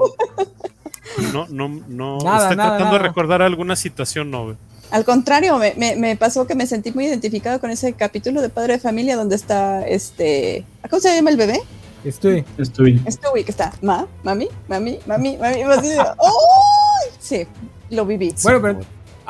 No, 1.33 1.47
no, 1.51 1.69
no. 1.89 2.19
Nada, 2.19 2.43
estoy 2.45 2.57
nada, 2.57 2.71
tratando 2.77 2.93
de 2.95 2.99
nada. 2.99 3.09
recordar 3.09 3.43
alguna 3.43 3.75
situación, 3.77 4.31
no. 4.31 4.57
Al 4.91 5.05
contrario, 5.05 5.59
me, 5.59 5.75
me- 5.77 5.97
me 5.97 6.17
pasó 6.17 6.47
que 6.47 6.55
me 6.55 6.67
sentí 6.67 6.93
muy 6.93 7.07
identificado 7.07 7.61
con 7.61 7.71
ese 7.71 7.93
capítulo 7.95 8.41
de 8.41 8.49
Padre 8.49 8.75
de 8.75 8.79
Familia 8.79 9.17
donde 9.17 9.35
está 9.37 9.87
este. 9.87 10.65
¿Cómo 10.89 11.01
se 11.01 11.15
llama 11.15 11.31
el 11.31 11.37
bebé? 11.37 11.61
Estoy. 12.05 12.45
Estoy. 12.57 13.03
Stewie, 13.09 13.45
que 13.45 13.51
está. 13.51 13.73
Ma, 13.83 14.07
mami, 14.23 14.49
mami, 14.69 14.99
mami, 15.07 15.37
mami. 15.37 15.63
así 15.63 15.89
de, 15.89 15.99
¡ay! 16.01 17.11
Sí, 17.19 17.47
lo 17.91 18.07
viví. 18.07 18.33
Bueno, 18.43 18.61
pero 18.63 18.81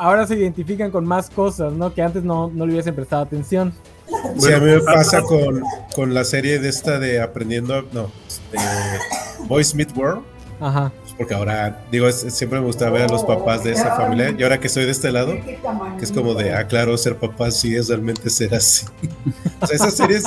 ahora 0.01 0.25
se 0.25 0.35
identifican 0.35 0.89
con 0.91 1.05
más 1.05 1.29
cosas, 1.29 1.71
¿no? 1.73 1.93
Que 1.93 2.01
antes 2.01 2.23
no, 2.23 2.49
no 2.53 2.65
le 2.65 2.73
hubiesen 2.73 2.95
prestado 2.95 3.21
atención. 3.21 3.71
Sí, 4.37 4.51
a 4.51 4.59
mí 4.59 4.65
me 4.65 4.79
pasa 4.81 5.21
con, 5.21 5.61
con 5.95 6.13
la 6.13 6.23
serie 6.23 6.59
de 6.59 6.69
esta 6.69 6.99
de 6.99 7.21
Aprendiendo, 7.21 7.83
no, 7.93 8.11
de 8.51 8.59
Boys 9.47 9.73
Meet 9.75 9.95
World, 9.95 10.23
Ajá. 10.59 10.91
pues 11.01 11.13
porque 11.13 11.33
ahora, 11.33 11.85
digo, 11.91 12.07
es- 12.07 12.25
siempre 12.33 12.59
me 12.59 12.65
gusta 12.65 12.89
ver 12.89 13.03
a 13.03 13.07
los 13.07 13.23
papás 13.23 13.63
de 13.63 13.71
esa 13.73 13.95
familia 13.95 14.35
y 14.37 14.43
ahora 14.43 14.59
que 14.59 14.67
estoy 14.67 14.85
de 14.85 14.91
este 14.91 15.11
lado, 15.11 15.33
que 15.33 15.59
es 16.03 16.11
como 16.11 16.33
de, 16.33 16.53
ah, 16.53 16.67
claro, 16.67 16.97
ser 16.97 17.17
papá 17.17 17.51
sí 17.51 17.75
es 17.75 17.87
realmente 17.87 18.29
ser 18.29 18.53
así. 18.55 18.85
o 19.61 19.67
sea, 19.67 19.75
esas 19.75 19.93
series, 19.95 20.23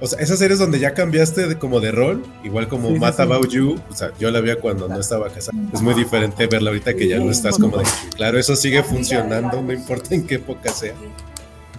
o 0.00 0.06
sea, 0.06 0.20
esas 0.20 0.38
series 0.38 0.58
donde 0.58 0.78
ya 0.78 0.94
cambiaste 0.94 1.48
de, 1.48 1.58
como 1.58 1.80
de 1.80 1.92
rol, 1.92 2.22
igual 2.44 2.68
como 2.68 2.88
Sí, 2.88 2.98
Matt 2.98 3.16
sí. 3.16 3.22
About 3.22 3.48
You, 3.50 3.80
o 3.90 3.94
sea, 3.94 4.12
yo 4.18 4.30
la 4.30 4.40
veía 4.40 4.56
cuando 4.56 4.88
no 4.88 5.00
estaba 5.00 5.28
casada. 5.28 5.58
Es 5.72 5.82
muy 5.82 5.94
diferente 5.94 6.46
verla 6.46 6.70
ahorita 6.70 6.94
que 6.94 7.08
ya 7.08 7.18
no 7.18 7.30
estás 7.30 7.58
como 7.58 7.78
de, 7.78 7.84
claro, 8.16 8.38
eso 8.38 8.54
sigue 8.54 8.82
funcionando, 8.82 9.60
no 9.60 9.72
importa 9.72 10.14
en 10.14 10.26
qué 10.26 10.36
época 10.36 10.70
sea. 10.72 10.94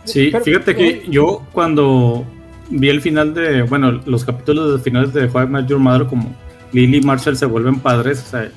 Sí, 0.04 0.32
fíjate 0.44 0.76
que 0.76 1.06
yo 1.10 1.44
cuando 1.52 2.26
vi 2.70 2.90
el 2.90 3.02
final 3.02 3.34
de, 3.34 3.62
bueno, 3.64 4.02
los 4.06 4.26
capítulos 4.26 4.78
de 4.78 4.84
finales 4.84 5.14
de 5.14 5.26
How 5.26 5.44
I 5.44 5.48
Met 5.48 5.68
Your 5.68 5.80
Mother, 5.80 6.08
como 6.08 6.36
Lily 6.72 6.98
y 6.98 7.02
Marshall 7.02 7.38
se 7.38 7.46
vuelven 7.46 7.80
padres, 7.80 8.24
o 8.28 8.30
sea, 8.32 8.52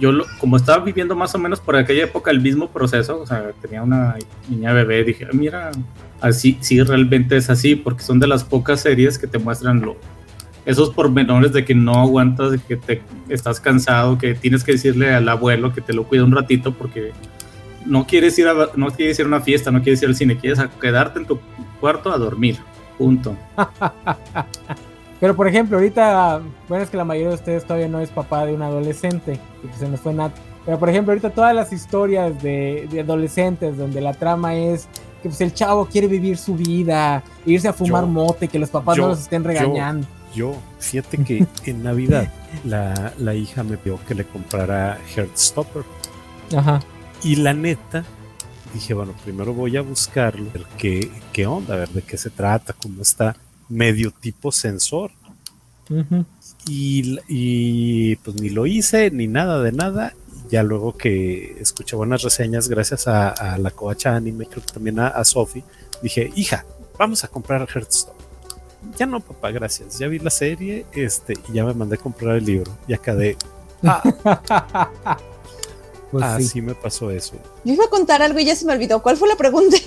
yo 0.00 0.12
lo- 0.12 0.24
como 0.40 0.56
estaba 0.56 0.84
viviendo 0.84 1.16
más 1.16 1.34
o 1.34 1.38
menos 1.38 1.60
por 1.60 1.76
aquella 1.76 2.04
época 2.04 2.30
el 2.30 2.40
mismo 2.40 2.68
proceso, 2.68 3.20
o 3.20 3.26
sea, 3.26 3.50
tenía 3.60 3.82
una 3.82 4.14
niña 4.48 4.72
bebé, 4.72 5.04
dije, 5.04 5.24
"Ah, 5.26 5.30
mira, 5.32 5.70
así, 6.20 6.56
sí, 6.60 6.80
realmente 6.82 7.36
es 7.36 7.50
así, 7.50 7.74
porque 7.76 8.02
son 8.02 8.18
de 8.20 8.26
las 8.26 8.44
pocas 8.44 8.80
series 8.80 9.18
que 9.18 9.26
te 9.26 9.38
muestran 9.38 9.80
lo, 9.80 9.96
esos 10.66 10.90
pormenores 10.90 11.52
de 11.52 11.64
que 11.64 11.74
no 11.74 11.94
aguantas, 11.94 12.52
de 12.52 12.58
que 12.58 12.76
te 12.76 13.02
estás 13.28 13.58
cansado, 13.60 14.18
que 14.18 14.34
tienes 14.34 14.62
que 14.64 14.72
decirle 14.72 15.14
al 15.14 15.28
abuelo 15.28 15.72
que 15.72 15.80
te 15.80 15.92
lo 15.92 16.04
cuida 16.04 16.24
un 16.24 16.32
ratito 16.32 16.72
porque 16.74 17.12
no 17.86 18.06
quieres 18.06 18.38
ir 18.38 18.48
a, 18.48 18.54
no 18.76 18.88
quieres 18.90 19.18
ir 19.18 19.24
a 19.24 19.28
una 19.28 19.40
fiesta, 19.40 19.70
no 19.70 19.82
quieres 19.82 20.02
ir 20.02 20.08
al 20.08 20.14
cine, 20.16 20.36
quieres 20.36 20.58
quedarte 20.80 21.20
en 21.20 21.26
tu 21.26 21.38
cuarto 21.80 22.12
a 22.12 22.18
dormir. 22.18 22.56
Punto. 22.98 23.36
Pero 25.20 25.34
por 25.34 25.48
ejemplo, 25.48 25.76
ahorita, 25.78 26.40
bueno, 26.68 26.84
es 26.84 26.90
que 26.90 26.96
la 26.96 27.04
mayoría 27.04 27.30
de 27.30 27.34
ustedes 27.34 27.64
todavía 27.64 27.88
no 27.88 28.00
es 28.00 28.10
papá 28.10 28.46
de 28.46 28.54
un 28.54 28.62
adolescente, 28.62 29.40
y 29.62 29.66
pues 29.66 29.78
se 29.78 29.88
nos 29.88 30.00
fue 30.00 30.12
Nat. 30.14 30.32
Pero 30.64 30.78
por 30.78 30.88
ejemplo, 30.90 31.12
ahorita 31.12 31.30
todas 31.30 31.54
las 31.54 31.72
historias 31.72 32.40
de, 32.42 32.86
de 32.90 33.00
adolescentes 33.00 33.76
donde 33.76 34.00
la 34.00 34.12
trama 34.14 34.54
es 34.54 34.86
que 35.22 35.28
pues 35.28 35.40
el 35.40 35.52
chavo 35.54 35.86
quiere 35.86 36.06
vivir 36.06 36.36
su 36.38 36.54
vida, 36.54 37.24
irse 37.46 37.66
a 37.68 37.72
fumar 37.72 38.02
Yo- 38.04 38.08
mote, 38.10 38.46
que 38.48 38.58
los 38.58 38.70
papás 38.70 38.96
yo- 38.96 39.02
no 39.04 39.08
los 39.08 39.20
estén 39.20 39.42
yo- 39.42 39.48
regañando. 39.48 40.06
Yo, 40.34 40.54
fíjate 40.78 41.16
que 41.24 41.46
en 41.64 41.82
Navidad 41.82 42.30
la, 42.64 43.12
la 43.18 43.34
hija 43.34 43.64
me 43.64 43.76
pidió 43.78 43.98
que 44.06 44.14
le 44.14 44.24
comprara 44.24 44.98
Heartstopper. 45.16 45.82
Ajá. 46.56 46.80
Y 47.24 47.36
la 47.36 47.54
neta, 47.54 48.04
dije, 48.74 48.94
bueno, 48.94 49.14
primero 49.24 49.52
voy 49.54 49.76
a 49.76 49.80
buscarlo, 49.80 50.44
ver 50.52 50.64
qué, 50.76 51.10
qué 51.32 51.46
onda, 51.46 51.74
a 51.74 51.78
ver 51.78 51.88
de 51.88 52.02
qué 52.02 52.16
se 52.18 52.30
trata, 52.30 52.74
cómo 52.74 53.02
está, 53.02 53.34
medio 53.68 54.10
tipo 54.10 54.52
sensor. 54.52 55.10
Y, 56.66 57.18
y, 57.28 58.16
pues 58.16 58.40
ni 58.40 58.50
lo 58.50 58.66
hice, 58.66 59.10
ni 59.10 59.26
nada 59.26 59.62
de 59.62 59.72
nada. 59.72 60.14
Ya 60.50 60.62
luego 60.62 60.96
que 60.96 61.56
escuché 61.60 61.96
buenas 61.96 62.22
reseñas, 62.22 62.68
gracias 62.68 63.06
a, 63.08 63.28
a 63.28 63.58
la 63.58 63.70
coacha 63.70 64.14
anime, 64.16 64.46
creo 64.46 64.64
que 64.64 64.72
también 64.72 64.98
a, 64.98 65.08
a 65.08 65.24
Sophie, 65.24 65.62
dije, 66.02 66.32
hija, 66.36 66.64
vamos 66.98 67.22
a 67.24 67.28
comprar 67.28 67.66
Hearthstone. 67.68 68.16
Ya 68.96 69.06
no, 69.06 69.20
papá, 69.20 69.50
gracias. 69.50 69.98
Ya 69.98 70.08
vi 70.08 70.18
la 70.18 70.30
serie 70.30 70.86
este, 70.92 71.34
y 71.50 71.54
ya 71.54 71.64
me 71.64 71.74
mandé 71.74 71.96
a 71.96 71.98
comprar 71.98 72.36
el 72.36 72.44
libro. 72.44 72.76
Y 72.86 72.94
acá 72.94 73.14
de, 73.14 73.36
Pues 76.10 76.24
así 76.24 76.44
sí. 76.48 76.62
me 76.62 76.74
pasó 76.74 77.10
eso. 77.10 77.34
Yo 77.64 77.74
iba 77.74 77.84
a 77.84 77.90
contar 77.90 78.22
algo 78.22 78.38
y 78.38 78.44
ya 78.44 78.56
se 78.56 78.64
me 78.64 78.72
olvidó. 78.72 79.02
¿Cuál 79.02 79.16
fue 79.16 79.28
la 79.28 79.36
pregunta? 79.36 79.76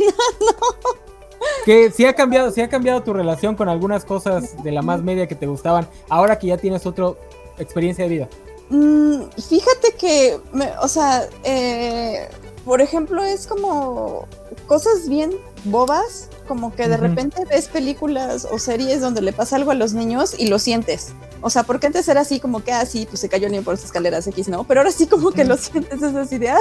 Que 1.65 1.91
sí 1.91 2.05
ha 2.05 2.13
cambiado, 2.13 2.51
sí 2.51 2.61
ha 2.61 2.69
cambiado 2.69 3.01
tu 3.03 3.13
relación 3.13 3.55
con 3.55 3.69
algunas 3.69 4.05
cosas 4.05 4.61
de 4.63 4.71
la 4.71 4.81
más 4.81 5.01
media 5.03 5.27
que 5.27 5.35
te 5.35 5.47
gustaban, 5.47 5.87
ahora 6.09 6.37
que 6.39 6.47
ya 6.47 6.57
tienes 6.57 6.85
otra 6.85 7.11
experiencia 7.57 8.03
de 8.05 8.09
vida. 8.09 8.29
Mm, 8.69 9.23
fíjate 9.49 9.93
que, 9.97 10.39
me- 10.53 10.71
o 10.81 10.87
sea, 10.87 11.27
eh, 11.43 12.27
por 12.65 12.79
ejemplo, 12.81 13.23
es 13.23 13.47
como 13.47 14.27
cosas 14.67 15.09
bien 15.09 15.31
bobas, 15.63 16.29
como 16.47 16.75
que 16.75 16.87
de 16.87 16.97
repente 16.97 17.45
ves 17.49 17.67
películas 17.67 18.47
o 18.49 18.59
series 18.59 19.01
donde 19.01 19.21
le 19.21 19.31
pasa 19.31 19.55
algo 19.55 19.71
a 19.71 19.75
los 19.75 19.93
niños 19.93 20.35
y 20.37 20.47
lo 20.47 20.59
sientes. 20.59 21.13
O 21.41 21.49
sea, 21.49 21.63
porque 21.63 21.87
antes 21.87 22.07
era 22.07 22.21
así 22.21 22.39
como 22.39 22.63
que, 22.63 22.71
ah, 22.71 22.85
sí, 22.85 23.07
pues 23.07 23.19
se 23.19 23.29
cayó 23.29 23.47
el 23.47 23.51
niño 23.51 23.63
por 23.63 23.73
las 23.73 23.83
escaleras 23.83 24.27
X, 24.27 24.47
¿no? 24.47 24.63
Pero 24.65 24.81
ahora 24.81 24.91
sí 24.91 25.07
como 25.07 25.31
que 25.31 25.43
lo 25.43 25.57
sientes, 25.57 26.01
es 26.01 26.15
así 26.15 26.37
de, 26.37 26.49
ah. 26.49 26.59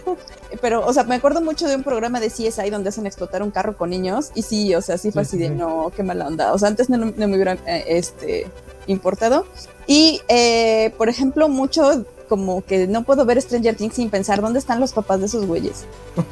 Pero, 0.60 0.84
o 0.86 0.92
sea, 0.92 1.04
me 1.04 1.14
acuerdo 1.16 1.40
mucho 1.40 1.68
de 1.68 1.76
un 1.76 1.82
programa 1.82 2.18
de 2.18 2.28
CSI 2.28 2.70
donde 2.70 2.88
hacen 2.88 3.06
explotar 3.06 3.42
un 3.42 3.50
carro 3.50 3.76
con 3.76 3.90
niños 3.90 4.30
y 4.34 4.42
sí, 4.42 4.74
o 4.74 4.80
sea, 4.80 4.98
sí 4.98 5.10
fue 5.12 5.24
Sí, 5.24 5.36
así 5.36 5.38
de, 5.38 5.50
no, 5.50 5.92
qué 5.94 6.02
mala 6.02 6.26
onda. 6.26 6.52
O 6.52 6.58
sea, 6.58 6.68
antes 6.68 6.88
no, 6.88 6.96
no 6.98 7.28
me 7.28 7.34
hubiera, 7.34 7.54
eh, 7.66 7.84
este, 7.88 8.46
importado. 8.86 9.46
Y, 9.86 10.22
eh, 10.28 10.92
por 10.96 11.08
ejemplo, 11.08 11.48
mucho 11.48 12.04
como 12.28 12.64
que 12.64 12.86
no 12.86 13.04
puedo 13.04 13.24
ver 13.24 13.40
Stranger 13.40 13.76
Things 13.76 13.94
sin 13.94 14.10
pensar 14.10 14.40
dónde 14.40 14.58
están 14.58 14.80
los 14.80 14.92
papás 14.92 15.20
de 15.20 15.26
esos 15.26 15.46
güeyes. 15.46 15.84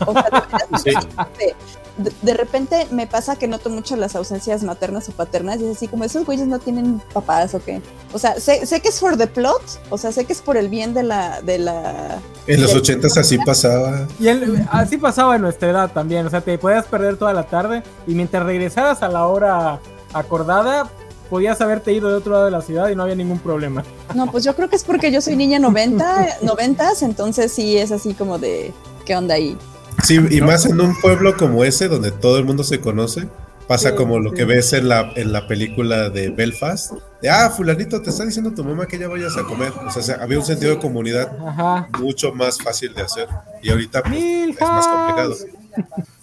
O 0.06 0.12
sea, 0.12 0.26
de, 1.96 2.12
de 2.22 2.34
repente 2.34 2.86
me 2.90 3.06
pasa 3.06 3.36
que 3.36 3.46
noto 3.46 3.70
mucho 3.70 3.94
las 3.96 4.16
ausencias 4.16 4.62
maternas 4.64 5.08
o 5.08 5.12
paternas 5.12 5.60
y 5.60 5.64
es 5.66 5.76
así 5.76 5.88
como 5.88 6.04
esos 6.04 6.24
güeyes 6.26 6.46
no 6.46 6.58
tienen 6.58 7.00
papás 7.12 7.54
o 7.54 7.62
qué. 7.64 7.80
O 8.12 8.18
sea, 8.18 8.38
sé, 8.40 8.66
sé 8.66 8.80
que 8.80 8.88
es 8.88 8.98
for 9.00 9.16
the 9.16 9.26
plot, 9.26 9.62
o 9.90 9.98
sea, 9.98 10.10
sé 10.12 10.24
que 10.24 10.32
es 10.32 10.42
por 10.42 10.56
el 10.56 10.68
bien 10.68 10.92
de 10.94 11.02
la... 11.04 11.40
De 11.42 11.58
la 11.58 12.18
En 12.46 12.60
los 12.62 12.74
ochentas 12.74 13.16
así 13.16 13.38
pasaba. 13.38 14.06
Y 14.18 14.28
él- 14.28 14.66
así 14.70 14.96
pasaba 14.96 15.36
en 15.36 15.42
nuestra 15.42 15.70
edad 15.70 15.92
también, 15.92 16.26
o 16.26 16.30
sea, 16.30 16.40
te 16.40 16.58
podías 16.58 16.86
perder 16.86 17.16
toda 17.16 17.32
la 17.32 17.46
tarde 17.46 17.82
y 18.06 18.14
mientras 18.14 18.44
regresaras 18.44 19.02
a 19.02 19.08
la 19.08 19.26
hora 19.26 19.78
acordada, 20.12 20.88
podías 21.30 21.60
haberte 21.60 21.92
ido 21.92 22.08
de 22.10 22.14
otro 22.16 22.32
lado 22.32 22.44
de 22.44 22.50
la 22.50 22.60
ciudad 22.60 22.88
y 22.88 22.94
no 22.96 23.02
había 23.02 23.14
ningún 23.16 23.38
problema. 23.38 23.82
No, 24.14 24.30
pues 24.30 24.44
yo 24.44 24.54
creo 24.54 24.68
que 24.68 24.76
es 24.76 24.84
porque 24.84 25.10
yo 25.10 25.20
soy 25.20 25.36
niña 25.36 25.58
90, 25.58 26.38
90, 26.42 26.90
entonces 27.02 27.50
sí 27.52 27.76
es 27.78 27.90
así 27.92 28.14
como 28.14 28.38
de, 28.38 28.72
¿qué 29.04 29.16
onda 29.16 29.34
ahí? 29.34 29.56
Sí, 30.02 30.18
y 30.30 30.40
más 30.40 30.66
en 30.66 30.80
un 30.80 30.98
pueblo 31.00 31.36
como 31.36 31.64
ese, 31.64 31.88
donde 31.88 32.10
todo 32.10 32.38
el 32.38 32.44
mundo 32.44 32.64
se 32.64 32.80
conoce, 32.80 33.28
pasa 33.68 33.90
Sí, 33.90 33.96
como 33.96 34.18
lo 34.18 34.30
sí. 34.30 34.36
que 34.36 34.44
ves 34.44 34.72
en 34.74 34.88
la, 34.88 35.12
en 35.16 35.32
la 35.32 35.46
película 35.46 36.10
de 36.10 36.28
Belfast. 36.30 36.92
De, 37.22 37.30
ah, 37.30 37.48
fulanito, 37.50 38.02
te 38.02 38.10
está 38.10 38.24
diciendo 38.24 38.52
tu 38.52 38.62
mamá 38.64 38.86
que 38.86 38.98
ya 38.98 39.08
vayas 39.08 39.36
a 39.36 39.44
comer. 39.44 39.72
O 39.86 39.90
sea, 39.90 40.02
se- 40.02 40.12
había 40.14 40.38
un 40.38 40.44
sentido 40.44 40.72
de 40.74 40.78
comunidad 40.78 41.30
Ajá. 41.46 41.88
mucho 41.98 42.32
más 42.34 42.58
fácil 42.60 42.92
de 42.94 43.02
hacer. 43.02 43.28
Y 43.62 43.70
ahorita 43.70 44.02
pues, 44.02 44.14
es 44.18 44.60
más 44.60 44.86
complicado. 44.86 45.34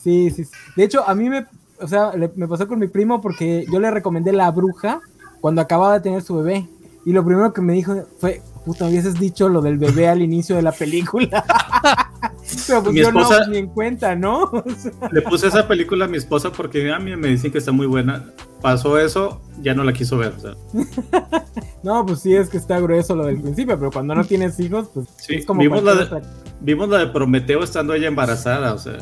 Sí, 0.03 0.29
sí, 0.31 0.43
sí. 0.45 0.51
De 0.75 0.83
hecho, 0.83 1.07
a 1.07 1.15
mí 1.15 1.29
me, 1.29 1.45
o 1.79 1.87
sea, 1.87 2.15
le- 2.15 2.31
me 2.35 2.47
pasó 2.47 2.67
con 2.67 2.77
mi 2.79 2.87
primo 2.87 3.21
porque 3.21 3.65
yo 3.71 3.79
le 3.79 3.89
recomendé 3.89 4.31
La 4.33 4.51
Bruja 4.51 5.01
cuando 5.39 5.61
acababa 5.61 5.95
de 5.95 6.01
tener 6.01 6.21
su 6.21 6.35
bebé. 6.35 6.67
Y 7.05 7.13
lo 7.13 7.25
primero 7.25 7.51
que 7.51 7.61
me 7.61 7.73
dijo 7.73 7.95
fue, 8.19 8.43
puta, 8.65 8.85
hubieses 8.85 9.19
dicho 9.19 9.49
lo 9.49 9.61
del 9.61 9.77
bebé 9.77 10.07
al 10.09 10.21
inicio 10.21 10.55
de 10.55 10.61
la 10.61 10.71
película. 10.71 11.43
Pero 12.67 12.83
pues 12.83 12.93
Mi 12.93 13.01
yo 13.01 13.11
no, 13.11 13.21
esposa- 13.21 13.47
ni 13.47 13.57
en 13.57 13.67
cuenta, 13.67 14.15
¿no? 14.15 14.43
O 14.51 14.63
sea, 14.77 14.91
Le 15.11 15.21
puse 15.21 15.47
esa 15.47 15.67
película 15.67 16.05
a 16.05 16.07
mi 16.07 16.17
esposa 16.17 16.51
porque 16.51 16.91
a 16.91 16.99
mí 16.99 17.15
me 17.15 17.27
dicen 17.29 17.51
que 17.51 17.57
está 17.57 17.71
muy 17.71 17.87
buena. 17.87 18.25
Pasó 18.61 18.99
eso, 18.99 19.41
ya 19.61 19.73
no 19.73 19.83
la 19.83 19.93
quiso 19.93 20.17
ver. 20.17 20.33
o 20.37 20.39
sea. 20.39 20.55
no, 21.83 22.05
pues 22.05 22.19
sí, 22.19 22.35
es 22.35 22.49
que 22.49 22.57
está 22.57 22.79
grueso 22.79 23.15
lo 23.15 23.25
del 23.25 23.41
principio, 23.41 23.77
pero 23.79 23.89
cuando 23.91 24.13
no 24.13 24.23
tienes 24.23 24.59
hijos, 24.59 24.89
pues 24.93 25.07
Sí, 25.17 25.35
es 25.35 25.45
como 25.45 25.61
vimos 25.61 25.83
la, 25.83 25.95
de, 25.95 26.03
otra- 26.03 26.21
vimos 26.59 26.89
la 26.89 26.99
de 26.99 27.07
Prometeo 27.07 27.63
estando 27.63 27.93
ella 27.93 28.07
embarazada, 28.07 28.73
o 28.73 28.77
sea. 28.77 28.97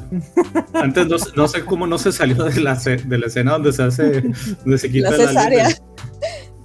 Antes 0.74 1.08
no, 1.08 1.18
sé- 1.20 1.32
no 1.36 1.48
sé 1.48 1.66
cómo 1.66 1.88
no 1.88 1.98
se 1.98 2.12
salió 2.14 2.44
de 2.46 2.62
la, 2.62 2.76
ce- 2.78 2.98
de 2.98 3.18
la 3.18 3.28
escena 3.28 3.52
donde 3.54 3.74
se 3.74 3.84
hace, 3.84 4.22
donde 4.64 4.78
se 4.78 4.90
quita 4.92 5.12
La 5.12 5.18
la, 5.18 5.28
cesárea. 5.28 5.68
línea. 5.70 5.82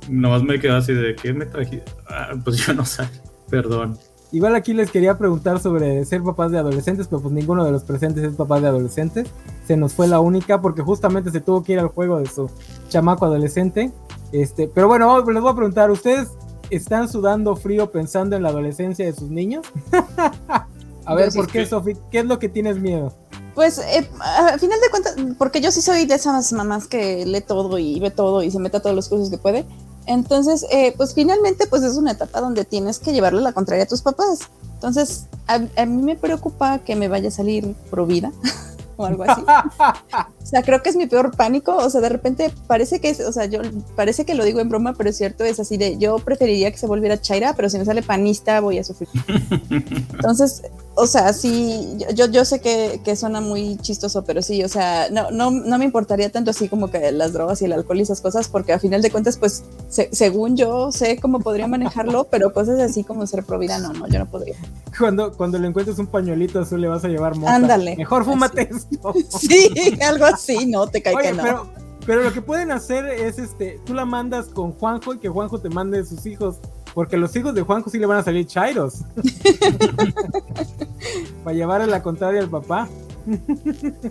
Nomás 0.09 0.43
me 0.43 0.61
quedó 0.61 0.77
así 0.77 0.93
de, 0.93 1.15
¿qué 1.17 1.33
me 1.33 1.47
trajiste? 1.47 1.91
Ah, 2.09 2.35
pues 2.43 2.59
yo 2.59 2.75
no 2.75 2.85
sé, 2.85 3.05
perdón. 3.49 3.99
Igual 4.33 4.57
aquí 4.57 4.75
les 4.75 4.91
quería 4.91 5.17
preguntar 5.17 5.61
sobre 5.61 6.05
ser 6.05 6.23
papás 6.23 6.51
de 6.51 6.59
adolescentes, 6.59 7.07
pero 7.07 7.23
pues 7.23 7.33
ninguno 7.33 7.65
de 7.65 7.71
los 7.71 7.85
presentes 7.85 8.25
es 8.25 8.35
papás 8.35 8.63
de 8.63 8.69
adolescentes. 8.69 9.29
Se 9.65 9.77
nos 9.77 9.93
fue 9.93 10.09
la 10.09 10.19
única 10.19 10.61
porque 10.61 10.83
justamente 10.83 11.31
se 11.31 11.41
tuvo 11.41 11.63
que 11.63 11.75
ir 11.75 11.79
al 11.79 11.87
juego 11.87 12.19
de 12.19 12.27
su 12.27 12.51
chamaco 12.89 13.27
adolescente. 13.27 13.93
Este, 14.33 14.67
pero 14.67 14.89
bueno, 14.89 15.25
les 15.31 15.41
voy 15.41 15.53
a 15.53 15.55
preguntar, 15.55 15.89
¿ustedes 15.93 16.31
están 16.71 17.09
sudando 17.09 17.55
frío 17.55 17.93
pensando 17.93 18.35
en 18.35 18.43
la 18.43 18.49
adolescencia 18.49 19.07
de 19.07 19.13
sus 19.13 19.31
niños? 19.31 19.67
a 21.07 21.15
ver, 21.15 21.27
Yo 21.27 21.31
sí. 21.31 21.39
¿por 21.39 21.47
qué, 21.47 21.65
Sofi? 21.65 21.93
¿Qué 22.11 22.19
es 22.19 22.25
lo 22.25 22.41
que 22.41 22.49
tienes 22.49 22.81
miedo? 22.81 23.15
Pues 23.55 23.79
eh, 23.79 24.11
a 24.21 24.59
final 24.59 24.81
de 24.81 24.91
cuentas, 24.91 25.15
porque 25.39 25.61
yo 25.61 25.71
sí 25.71 25.81
soy 25.81 26.07
de 26.07 26.17
esas 26.17 26.53
mamás 26.53 26.89
que 26.89 27.25
lee 27.25 27.41
todo 27.41 27.79
y 27.79 28.01
ve 28.01 28.11
todo 28.11 28.43
y 28.43 28.51
se 28.51 28.59
mete 28.59 28.79
a 28.79 28.83
todos 28.83 28.97
los 28.97 29.09
cursos 29.09 29.31
que 29.31 29.39
puede. 29.39 29.65
Entonces, 30.07 30.67
eh, 30.71 30.93
pues 30.97 31.15
finalmente, 31.15 31.67
pues 31.67 31.83
es 31.83 31.97
una 31.97 32.13
etapa 32.13 32.41
donde 32.41 32.65
tienes 32.65 32.99
que 32.99 33.13
llevarle 33.13 33.41
la 33.41 33.53
contraria 33.53 33.85
a 33.85 33.89
tus 33.89 34.03
papás. 34.03 34.41
Entonces, 34.75 35.27
a, 35.47 35.61
a 35.77 35.87
mí 35.87 36.03
me 36.03 36.17
preocupa 36.17 36.79
que 36.79 36.97
me 36.97 37.09
vaya 37.09 37.29
a 37.29 37.33
salir 37.33 37.75
pro 37.91 38.07
vida 38.07 38.33
o 38.97 39.07
algo 39.07 39.25
así. 39.25 39.43
O 40.45 40.47
sea, 40.47 40.63
creo 40.63 40.83
que 40.83 40.91
es 40.91 40.97
mi 40.97 41.07
peor 41.07 41.35
pánico. 41.35 41.75
O 41.75 41.89
sea, 41.89 42.03
de 42.03 42.11
repente 42.11 42.53
parece 42.67 43.01
que 43.01 43.09
es, 43.09 43.21
o 43.21 43.33
sea, 43.33 43.47
yo 43.47 43.61
parece 43.97 44.27
que 44.27 44.35
lo 44.35 44.45
digo 44.45 44.61
en 44.61 44.69
broma, 44.69 44.93
pero 44.93 45.09
es 45.09 45.17
cierto, 45.17 45.43
es 45.43 45.59
así 45.59 45.79
de 45.79 45.97
yo 45.97 46.19
preferiría 46.19 46.71
que 46.71 46.77
se 46.77 46.87
volviera 46.87 47.19
Chaira, 47.19 47.55
pero 47.55 47.71
si 47.71 47.79
me 47.79 47.87
sale 47.87 48.03
panista 48.03 48.61
voy 48.61 48.79
a 48.79 48.85
sufrir. 48.85 49.09
Entonces, 49.71 50.63
o 50.97 51.07
sea, 51.07 51.33
sí, 51.33 51.97
yo- 52.15 52.27
yo, 52.27 52.45
sé 52.45 52.61
que, 52.61 53.01
que 53.05 53.17
suena 53.17 53.41
muy 53.41 53.77
chistoso, 53.79 54.25
pero 54.25 54.43
sí, 54.43 54.63
o 54.63 54.69
sea, 54.69 55.09
no, 55.11 55.31
no, 55.31 55.51
no 55.51 55.79
me 55.79 55.85
importaría 55.85 56.31
tanto 56.31 56.51
así 56.51 56.69
como 56.69 56.89
que 56.91 57.11
las 57.13 57.33
drogas 57.33 57.61
y 57.63 57.65
el 57.65 57.73
alcohol 57.73 57.99
y 57.99 58.03
esas 58.03 58.21
cosas, 58.21 58.49
porque 58.49 58.73
a 58.73 58.79
final 58.79 59.03
de 59.03 59.11
cuentas, 59.11 59.37
pues, 59.37 59.65
se- 59.89 60.09
según 60.13 60.57
yo 60.57 60.93
sé 60.93 61.19
cómo 61.19 61.41
podría 61.41 61.67
manejarlo, 61.67 62.25
pero 62.31 62.53
cosas 62.53 62.79
así 62.81 63.03
como 63.05 63.27
ser 63.27 63.45
pro 63.45 63.59
vida, 63.59 63.79
no, 63.79 63.93
no, 63.93 64.07
yo 64.09 64.19
no 64.19 64.27
podría. 64.31 64.57
Cuando, 64.99 65.33
cuando 65.33 65.59
le 65.59 65.69
encuentres 65.69 65.99
un 65.99 66.07
pañuelito 66.07 66.61
azul 66.61 66.81
le 66.81 66.89
vas 66.89 67.05
a 67.05 67.09
llevar 67.09 67.37
mota. 67.37 67.55
Ándale. 67.55 67.97
Mejor 67.97 68.25
fúmate 68.25 68.69
esto. 68.71 69.13
Sí, 69.39 69.71
algo 70.07 70.27
así, 70.27 70.67
no 70.67 70.87
te 70.87 71.03
cae 71.03 71.15
Oye, 71.17 71.29
que 71.31 71.33
no. 71.35 71.43
pero, 71.43 71.67
pero 72.07 72.23
lo 72.23 72.33
que 72.33 72.41
pueden 72.43 72.71
hacer 72.71 73.07
es 73.07 73.39
este, 73.39 73.81
tú 73.85 73.95
la 73.95 74.05
mandas 74.05 74.47
con 74.47 74.73
Juanjo 74.73 75.15
y 75.15 75.19
que 75.19 75.29
Juanjo 75.29 75.59
te 75.61 75.69
mande 75.71 76.05
sus 76.05 76.25
hijos, 76.27 76.57
porque 76.95 77.17
los 77.17 77.35
hijos 77.37 77.55
de 77.55 77.63
Juanjo 77.63 77.91
sí 77.91 77.99
le 77.99 78.07
van 78.07 78.19
a 78.19 78.23
salir 78.23 78.47
chairos. 78.47 78.99
Para 81.45 81.57
llevarle 81.57 81.87
la 81.87 82.03
contraria 82.03 82.41
al 82.41 82.49
papá. 82.49 82.89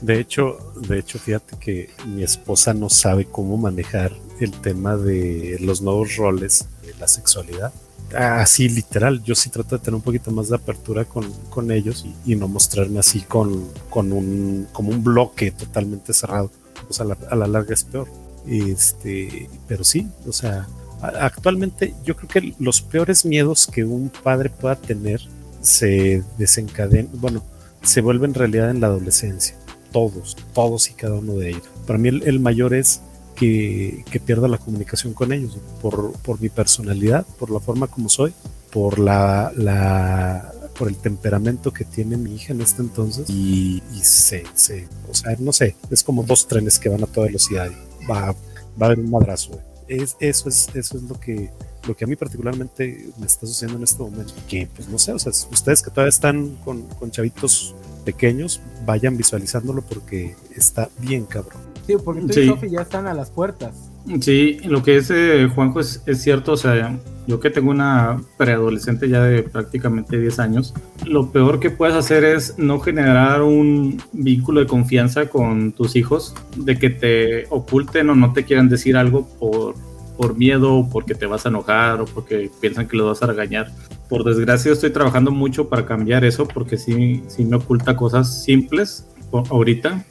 De 0.02 0.20
hecho, 0.20 0.58
de 0.88 1.00
hecho, 1.00 1.20
fíjate 1.20 1.58
que 1.58 1.90
mi 2.08 2.24
esposa 2.24 2.74
no 2.74 2.90
sabe 2.90 3.26
cómo 3.26 3.58
manejar 3.58 4.12
el 4.40 4.52
tema 4.52 4.98
de 4.98 5.58
los 5.62 5.82
nuevos 5.82 6.16
roles 6.18 6.68
de 6.86 6.94
la 7.00 7.08
sexualidad. 7.08 7.72
Así 8.16 8.70
literal, 8.70 9.24
yo 9.24 9.34
sí 9.34 9.50
trato 9.50 9.78
de 9.78 9.84
tener 9.84 9.96
un 9.96 10.02
poquito 10.02 10.30
más 10.32 10.50
de 10.50 10.56
apertura 10.56 11.06
con, 11.06 11.32
con 11.50 11.72
ellos 11.72 12.06
y, 12.26 12.34
y 12.34 12.36
no 12.36 12.48
mostrarme 12.48 13.00
así 13.00 13.22
con, 13.22 13.68
con 13.90 14.12
un 14.14 14.68
como 14.72 14.92
un 14.92 15.04
bloque 15.04 15.52
totalmente 15.52 16.14
cerrado. 16.14 16.52
Pues 16.88 17.00
a 17.00 17.06
la, 17.06 17.18
a 17.30 17.36
la 17.36 17.48
larga 17.48 17.74
es 17.74 17.84
peor. 17.84 18.08
Este, 18.46 19.50
pero 19.68 19.84
sí, 19.84 20.08
o 20.28 20.34
sea, 20.34 20.60
a- 20.60 20.68
actualmente 21.04 21.94
yo 22.06 22.16
creo 22.16 22.30
que 22.30 22.56
los 22.60 22.82
peores 22.82 23.26
miedos 23.26 23.68
que 23.68 23.84
un 23.84 24.10
padre 24.10 24.50
pueda 24.50 24.76
tener 24.76 25.22
se 25.62 26.24
desencadenan, 26.38 27.10
bueno, 27.14 27.44
se 27.82 28.02
vuelven 28.02 28.34
realidad 28.34 28.70
en 28.70 28.82
la 28.82 28.88
adolescencia. 28.88 29.56
Todos, 29.92 30.36
todos 30.54 30.90
y 30.90 30.94
cada 30.94 31.16
uno 31.16 31.34
de 31.36 31.50
ellos. 31.50 31.70
Para 31.86 32.00
mí 32.00 32.10
el, 32.10 32.24
el 32.24 32.40
mayor 32.40 32.74
es 32.74 33.02
que, 33.36 34.04
que 34.10 34.20
pierda 34.20 34.48
la 34.48 34.58
comunicación 34.58 35.14
con 35.14 35.32
ellos, 35.34 35.58
por, 35.82 36.14
por 36.20 36.42
mi 36.42 36.50
personalidad, 36.50 37.26
por 37.38 37.52
la 37.52 37.60
forma 37.60 37.88
como 37.88 38.10
soy, 38.10 38.34
por 38.72 39.00
la, 39.00 39.52
la 39.56 40.52
por 40.78 40.88
el 40.88 40.98
temperamento 40.98 41.72
que 41.72 41.86
tiene 41.86 42.18
mi 42.18 42.34
hija 42.36 42.54
en 42.54 42.62
este 42.62 42.82
entonces 42.82 43.30
y, 43.30 43.84
y 43.94 44.00
se, 44.00 44.44
se, 44.56 44.88
o 45.08 45.14
sea, 45.14 45.36
no 45.40 45.54
sé, 45.54 45.76
es 45.92 46.04
como 46.04 46.24
dos 46.24 46.48
trenes 46.48 46.80
que 46.80 46.90
van 46.90 47.04
a 47.04 47.08
toda 47.08 47.28
velocidad 47.28 47.70
y 47.70 48.06
va, 48.06 48.32
va 48.32 48.36
a 48.82 48.86
haber 48.86 49.00
un 49.00 49.12
madrazo. 49.12 49.60
Es, 49.96 50.18
eso 50.20 50.50
es, 50.50 50.70
eso 50.74 50.98
es 50.98 51.04
lo 51.04 51.20
que, 51.20 51.52
lo 51.88 51.96
que 51.96 52.06
a 52.06 52.08
mí 52.08 52.16
particularmente 52.16 53.10
me 53.20 53.26
está 53.26 53.46
sucediendo 53.46 53.78
en 53.78 53.84
este 53.84 54.02
momento. 54.02 54.34
Que 54.48 54.68
pues 54.76 54.88
no 54.88 54.98
sé, 54.98 55.14
o 55.14 55.20
sea, 55.20 55.32
ustedes 55.32 55.82
que 55.84 55.90
todavía 55.92 56.10
están 56.10 56.56
con, 56.64 56.82
con 56.84 57.12
chavitos 57.12 57.76
pequeños, 58.04 58.62
vayan 58.86 59.18
visualizándolo 59.18 59.82
porque 59.82 60.36
está 60.56 60.90
bien 61.00 61.26
cabrón. 61.26 61.62
Sí, 61.88 61.96
porque 62.04 62.22
tú 62.22 62.28
y 62.32 62.34
Sí. 62.34 62.48
Sofi 62.48 62.70
ya 62.70 62.82
están 62.82 63.08
a 63.08 63.14
las 63.14 63.30
puertas. 63.30 63.74
Sí, 64.20 64.60
lo 64.66 64.84
que 64.84 64.98
es 64.98 65.10
eh, 65.12 65.50
Juanjo 65.54 65.80
es, 65.80 66.04
cierto, 66.16 66.54
o 66.54 66.58
sea, 66.58 66.98
yo 67.26 67.40
que 67.40 67.50
tengo 67.50 67.72
una 67.72 68.22
preadolescente 68.38 69.08
ya 69.08 69.24
de 69.24 69.44
prácticamente 69.44 70.20
10 70.20 70.40
años, 70.40 70.74
lo 71.06 71.32
peor 71.32 71.62
que 71.62 71.70
puedes 71.70 71.96
hacer 71.96 72.26
es 72.26 72.60
no 72.60 72.80
generar 72.80 73.42
un 73.42 74.02
vínculo 74.12 74.60
de 74.60 74.68
confianza 74.68 75.30
con 75.30 75.72
tus 75.72 75.96
hijos, 75.96 76.36
de 76.58 76.78
que 76.78 76.90
te 76.90 77.46
oculten 77.50 78.10
o 78.10 78.16
no 78.16 78.34
te 78.34 78.44
quieran 78.44 78.68
decir 78.68 78.98
algo 78.98 79.26
por, 79.40 79.76
por 80.18 80.38
miedo, 80.38 80.76
o 80.76 80.90
porque 80.90 81.16
te 81.16 81.26
vas 81.26 81.46
a 81.46 81.50
enojar 81.50 82.02
o 82.02 82.06
porque 82.06 82.52
piensan 82.60 82.90
que 82.90 82.98
los 82.98 83.08
vas 83.08 83.24
a 83.24 83.28
regañar. 83.32 83.72
Por 84.10 84.26
desgracia 84.26 84.74
estoy 84.74 84.90
trabajando 84.90 85.32
mucho 85.32 85.70
para 85.70 85.86
cambiar 85.86 86.26
eso 86.26 86.46
porque 86.46 86.78
sí, 86.78 87.24
sí 87.28 87.46
me 87.46 87.56
oculta 87.56 87.96
cosas 87.96 88.44
simples 88.44 89.08
ahorita 89.50 90.06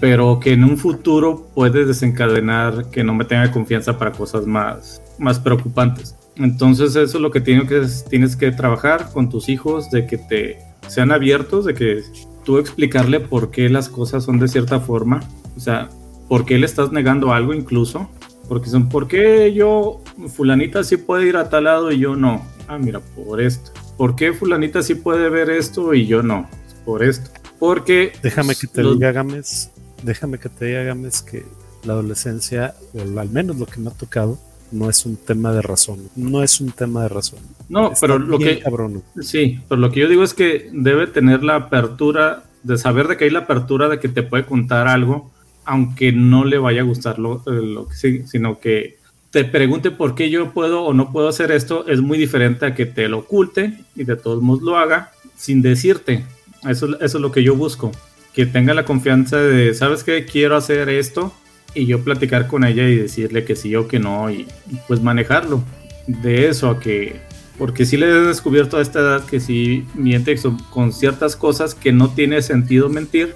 pero 0.00 0.38
que 0.40 0.52
en 0.52 0.64
un 0.64 0.76
futuro 0.78 1.48
puede 1.54 1.84
desencadenar 1.84 2.90
que 2.90 3.02
no 3.04 3.14
me 3.14 3.24
tenga 3.24 3.50
confianza 3.50 3.98
para 3.98 4.12
cosas 4.12 4.46
más, 4.46 5.02
más 5.18 5.38
preocupantes. 5.40 6.14
Entonces 6.36 6.90
eso 6.94 7.18
es 7.18 7.22
lo 7.22 7.30
que, 7.30 7.40
tienes 7.40 7.68
que 7.68 7.82
tienes 8.08 8.36
que 8.36 8.52
trabajar 8.52 9.10
con 9.12 9.28
tus 9.28 9.48
hijos, 9.48 9.90
de 9.90 10.06
que 10.06 10.18
te 10.18 10.58
sean 10.86 11.10
abiertos, 11.10 11.64
de 11.64 11.74
que 11.74 12.02
tú 12.44 12.58
explicarle 12.58 13.20
por 13.20 13.50
qué 13.50 13.68
las 13.68 13.88
cosas 13.88 14.24
son 14.24 14.38
de 14.38 14.48
cierta 14.48 14.78
forma, 14.80 15.20
o 15.56 15.60
sea, 15.60 15.88
por 16.28 16.44
qué 16.44 16.56
le 16.58 16.66
estás 16.66 16.92
negando 16.92 17.32
algo 17.32 17.52
incluso, 17.52 18.08
porque 18.48 18.70
son, 18.70 18.88
¿por 18.88 19.08
qué 19.08 19.52
yo, 19.52 20.00
fulanita 20.28 20.84
sí 20.84 20.96
puede 20.96 21.26
ir 21.26 21.36
a 21.36 21.50
tal 21.50 21.64
lado 21.64 21.90
y 21.90 21.98
yo 21.98 22.14
no? 22.14 22.42
Ah, 22.68 22.78
mira, 22.78 23.00
por 23.00 23.40
esto. 23.40 23.72
¿Por 23.96 24.14
qué 24.14 24.32
fulanita 24.32 24.82
sí 24.82 24.94
puede 24.94 25.28
ver 25.28 25.50
esto 25.50 25.92
y 25.92 26.06
yo 26.06 26.22
no? 26.22 26.48
Por 26.84 27.02
esto. 27.02 27.30
Porque... 27.58 28.12
Déjame 28.22 28.54
que 28.54 28.66
te 28.68 28.82
los- 28.82 28.94
diga, 28.94 29.10
Gámez, 29.10 29.70
déjame 30.02 30.38
que 30.38 30.48
te 30.48 30.66
diga, 30.66 30.82
Gámez, 30.82 31.22
que 31.22 31.44
la 31.84 31.94
adolescencia, 31.94 32.74
o 32.94 33.18
al 33.18 33.30
menos 33.30 33.58
lo 33.58 33.66
que 33.66 33.80
me 33.80 33.88
ha 33.88 33.92
tocado, 33.92 34.38
no 34.70 34.90
es 34.90 35.06
un 35.06 35.16
tema 35.16 35.52
de 35.52 35.62
razón. 35.62 36.10
No 36.16 36.42
es 36.42 36.60
un 36.60 36.72
tema 36.72 37.02
de 37.02 37.08
razón. 37.08 37.40
No, 37.68 37.92
Está 37.92 38.06
pero 38.06 38.18
lo 38.18 38.38
que 38.38 38.60
cabrón. 38.60 39.02
sí, 39.20 39.60
pero 39.68 39.80
lo 39.80 39.90
que 39.90 40.00
yo 40.00 40.08
digo 40.08 40.22
es 40.22 40.34
que 40.34 40.68
debe 40.72 41.06
tener 41.06 41.42
la 41.42 41.56
apertura 41.56 42.44
de 42.62 42.76
saber 42.76 43.08
de 43.08 43.16
que 43.16 43.24
hay 43.24 43.30
la 43.30 43.40
apertura 43.40 43.88
de 43.88 43.98
que 43.98 44.08
te 44.08 44.22
puede 44.22 44.44
contar 44.44 44.88
algo, 44.88 45.30
aunque 45.64 46.12
no 46.12 46.44
le 46.44 46.58
vaya 46.58 46.82
a 46.82 46.84
gustar 46.84 47.18
lo, 47.18 47.36
eh, 47.46 47.62
lo 47.62 47.88
que 47.88 47.94
sí, 47.94 48.22
sino 48.26 48.58
que 48.58 48.98
te 49.30 49.44
pregunte 49.44 49.90
por 49.90 50.14
qué 50.14 50.30
yo 50.30 50.52
puedo 50.52 50.84
o 50.84 50.94
no 50.94 51.12
puedo 51.12 51.28
hacer 51.28 51.52
esto, 51.52 51.86
es 51.86 52.00
muy 52.00 52.18
diferente 52.18 52.66
a 52.66 52.74
que 52.74 52.86
te 52.86 53.08
lo 53.08 53.18
oculte 53.18 53.84
y 53.94 54.04
de 54.04 54.16
todos 54.16 54.42
modos 54.42 54.62
lo 54.62 54.76
haga 54.76 55.12
sin 55.36 55.62
decirte. 55.62 56.24
Eso, 56.68 56.98
eso 57.00 57.18
es 57.18 57.22
lo 57.22 57.30
que 57.30 57.42
yo 57.42 57.54
busco. 57.54 57.92
Que 58.32 58.46
tenga 58.46 58.74
la 58.74 58.84
confianza 58.84 59.38
de, 59.38 59.74
¿sabes 59.74 60.04
qué? 60.04 60.24
Quiero 60.24 60.56
hacer 60.56 60.88
esto 60.88 61.32
y 61.74 61.86
yo 61.86 62.02
platicar 62.02 62.46
con 62.46 62.64
ella 62.64 62.88
y 62.88 62.96
decirle 62.96 63.44
que 63.44 63.56
sí 63.56 63.74
o 63.76 63.88
que 63.88 63.98
no 63.98 64.30
y, 64.30 64.46
pues 64.86 65.02
manejarlo. 65.02 65.62
De 66.06 66.48
eso 66.48 66.70
a 66.70 66.80
que, 66.80 67.20
porque 67.58 67.84
sí 67.84 67.96
le 67.96 68.06
he 68.06 68.20
descubierto 68.22 68.78
a 68.78 68.82
esta 68.82 69.00
edad 69.00 69.24
que 69.24 69.40
sí 69.40 69.86
miente 69.94 70.36
con 70.70 70.92
ciertas 70.92 71.36
cosas 71.36 71.74
que 71.74 71.92
no 71.92 72.10
tiene 72.10 72.40
sentido 72.42 72.88
mentir. 72.88 73.34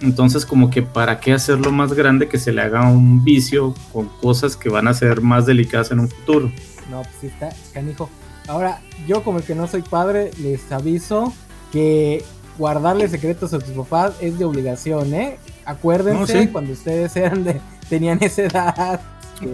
Entonces 0.00 0.44
como 0.44 0.70
que 0.70 0.82
para 0.82 1.20
qué 1.20 1.32
hacerlo 1.32 1.70
más 1.70 1.92
grande 1.94 2.28
que 2.28 2.38
se 2.38 2.52
le 2.52 2.60
haga 2.60 2.88
un 2.88 3.24
vicio 3.24 3.74
con 3.92 4.08
cosas 4.20 4.56
que 4.56 4.68
van 4.68 4.88
a 4.88 4.94
ser 4.94 5.20
más 5.20 5.46
delicadas 5.46 5.90
en 5.92 6.00
un 6.00 6.08
futuro. 6.08 6.50
No, 6.90 7.02
pues 7.02 7.14
sí 7.20 7.26
está 7.28 7.50
canijo. 7.72 8.10
Ahora, 8.48 8.80
yo 9.06 9.22
como 9.22 9.38
el 9.38 9.44
que 9.44 9.54
no 9.54 9.68
soy 9.68 9.82
padre, 9.82 10.30
les 10.40 10.70
aviso 10.72 11.32
que 11.72 12.24
guardarle 12.58 13.08
secretos 13.08 13.52
a 13.54 13.58
tus 13.58 13.70
papás 13.74 14.14
es 14.20 14.38
de 14.38 14.44
obligación, 14.44 15.12
¿eh? 15.14 15.38
Acuérdense 15.64 16.34
No, 16.34 16.42
sí. 16.42 16.48
cuando 16.48 16.72
ustedes 16.72 17.14
eran 17.16 17.44
de, 17.44 17.60
tenían 17.88 18.18
esa 18.22 18.42
edad. 18.44 19.00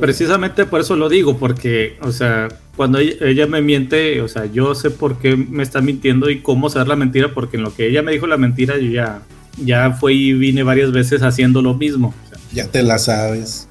Precisamente 0.01 0.67
por 0.67 0.81
eso 0.81 0.97
lo 0.97 1.09
digo, 1.09 1.39
porque, 1.39 1.97
o 2.03 2.13
sea, 2.13 2.49
cuando 2.77 2.99
ella, 2.99 3.15
ella 3.27 3.47
me 3.47 3.63
miente, 3.63 4.21
o 4.21 4.29
sea, 4.29 4.45
yo 4.47 4.75
sé 4.75 4.91
por 4.91 5.19
qué 5.19 5.35
me 5.37 5.63
está 5.63 5.81
mintiendo 5.81 6.29
y 6.29 6.43
cómo 6.43 6.69
saber 6.69 6.89
la 6.89 6.97
mentira, 6.97 7.33
porque 7.33 7.57
en 7.57 7.63
lo 7.63 7.75
que 7.75 7.87
ella 7.87 8.03
me 8.03 8.13
dijo 8.13 8.27
la 8.27 8.37
mentira, 8.37 8.77
yo 8.77 8.91
ya, 8.91 9.23
ya 9.65 9.93
fui 9.93 10.29
y 10.31 10.33
vine 10.35 10.63
varias 10.63 10.93
veces 10.93 11.23
haciendo 11.23 11.63
lo 11.63 11.73
mismo. 11.75 12.13
O 12.27 12.29
sea, 12.29 12.39
Ya 12.53 12.67
te 12.71 12.83
la 12.83 12.99
sabes. 12.99 13.67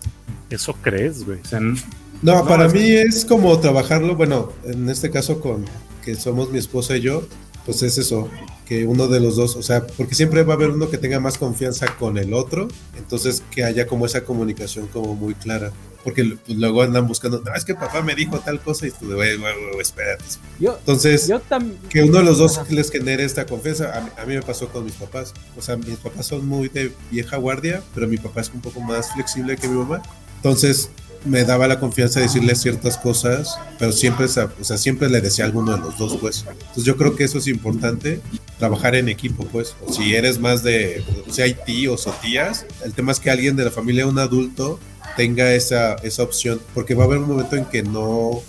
Eso 0.49 0.73
crees, 0.81 1.23
güey. 1.25 1.39
o 1.41 1.45
sea, 1.45 1.59
n- 1.59 1.79
No, 2.23 2.35
No, 2.39 2.47
para 2.47 2.65
es 2.65 2.73
mí 2.73 2.81
es 2.89 3.23
como 3.23 3.59
trabajarlo, 3.59 4.15
bueno, 4.15 4.51
en 4.65 4.89
este 4.89 5.11
caso 5.11 5.39
con 5.39 5.65
que 6.03 6.15
somos 6.15 6.49
mi 6.51 6.57
esposa 6.57 6.97
y 6.97 7.01
yo, 7.01 7.27
pues 7.67 7.83
es 7.83 7.97
eso, 7.97 8.29
que 8.65 8.85
uno 8.85 9.09
de 9.09 9.19
los 9.19 9.35
dos, 9.35 9.57
o 9.57 9.61
sea, 9.61 9.85
porque 9.85 10.15
siempre 10.15 10.43
va 10.43 10.53
a 10.53 10.55
haber 10.55 10.69
uno 10.69 10.89
que 10.89 10.97
tenga 10.97 11.19
más 11.19 11.37
confianza 11.37 11.97
con 11.97 12.17
el 12.17 12.33
otro, 12.33 12.69
entonces 12.97 13.43
que 13.51 13.65
haya 13.65 13.87
como 13.87 14.05
esa 14.05 14.23
comunicación 14.23 14.87
como 14.87 15.15
muy 15.15 15.35
clara, 15.35 15.73
porque 16.05 16.37
pues, 16.45 16.57
luego 16.57 16.81
andan 16.81 17.07
buscando, 17.07 17.41
no, 17.45 17.53
es 17.53 17.65
que 17.65 17.75
papá 17.75 18.01
me 18.01 18.15
dijo 18.15 18.39
tal 18.39 18.61
cosa 18.61 18.87
y 18.87 18.91
tú 18.91 19.13
güey, 19.13 19.37
espérate. 19.81 20.23
Yo, 20.61 20.77
Entonces, 20.79 21.27
yo 21.27 21.41
que 21.89 22.03
uno 22.03 22.19
de 22.19 22.23
los 22.23 22.37
dos 22.37 22.57
Ajá. 22.57 22.73
les 22.73 22.89
genere 22.89 23.25
esta 23.25 23.45
confianza. 23.45 23.91
A 23.93 24.21
a 24.21 24.25
mí 24.25 24.35
me 24.35 24.41
pasó 24.41 24.69
con 24.69 24.85
mis 24.85 24.93
papás. 24.93 25.33
O 25.57 25.61
sea, 25.61 25.75
mis 25.75 25.97
papás 25.97 26.27
son 26.27 26.47
muy 26.47 26.69
de 26.69 26.93
vieja 27.11 27.35
guardia, 27.35 27.83
pero 27.93 28.07
mi 28.07 28.15
papá 28.17 28.39
es 28.39 28.51
un 28.53 28.61
poco 28.61 28.79
más 28.79 29.11
flexible 29.11 29.57
que 29.57 29.67
mi 29.67 29.77
mamá. 29.77 30.01
Entonces 30.37 30.89
me 31.25 31.43
daba 31.43 31.67
la 31.67 31.79
confianza 31.79 32.19
de 32.19 32.27
decirle 32.27 32.55
ciertas 32.55 32.97
cosas, 32.97 33.57
pero 33.79 33.91
siempre, 33.91 34.25
o 34.25 34.63
sea, 34.63 34.77
siempre 34.77 35.09
le 35.09 35.21
decía 35.21 35.45
a 35.45 35.47
alguno 35.47 35.73
de 35.73 35.79
los 35.79 35.97
dos, 35.97 36.17
pues. 36.17 36.45
Entonces 36.49 36.83
yo 36.83 36.97
creo 36.97 37.15
que 37.15 37.23
eso 37.23 37.37
es 37.37 37.47
importante, 37.47 38.21
trabajar 38.59 38.95
en 38.95 39.09
equipo, 39.09 39.45
pues. 39.45 39.75
O 39.85 39.93
si 39.93 40.15
eres 40.15 40.39
más 40.39 40.63
de, 40.63 41.03
o 41.27 41.33
sea, 41.33 41.45
hay 41.45 41.55
tíos 41.65 42.07
o 42.07 42.11
tías, 42.11 42.65
el 42.83 42.93
tema 42.93 43.11
es 43.11 43.19
que 43.19 43.29
alguien 43.29 43.55
de 43.55 43.65
la 43.65 43.71
familia, 43.71 44.07
un 44.07 44.19
adulto, 44.19 44.79
tenga 45.15 45.53
esa, 45.53 45.95
esa 45.95 46.23
opción, 46.23 46.61
porque 46.73 46.93
va 46.95 47.03
a 47.03 47.07
haber 47.07 47.19
un 47.19 47.27
momento 47.27 47.55
en 47.55 47.65
que 47.65 47.83
no, 47.83 48.41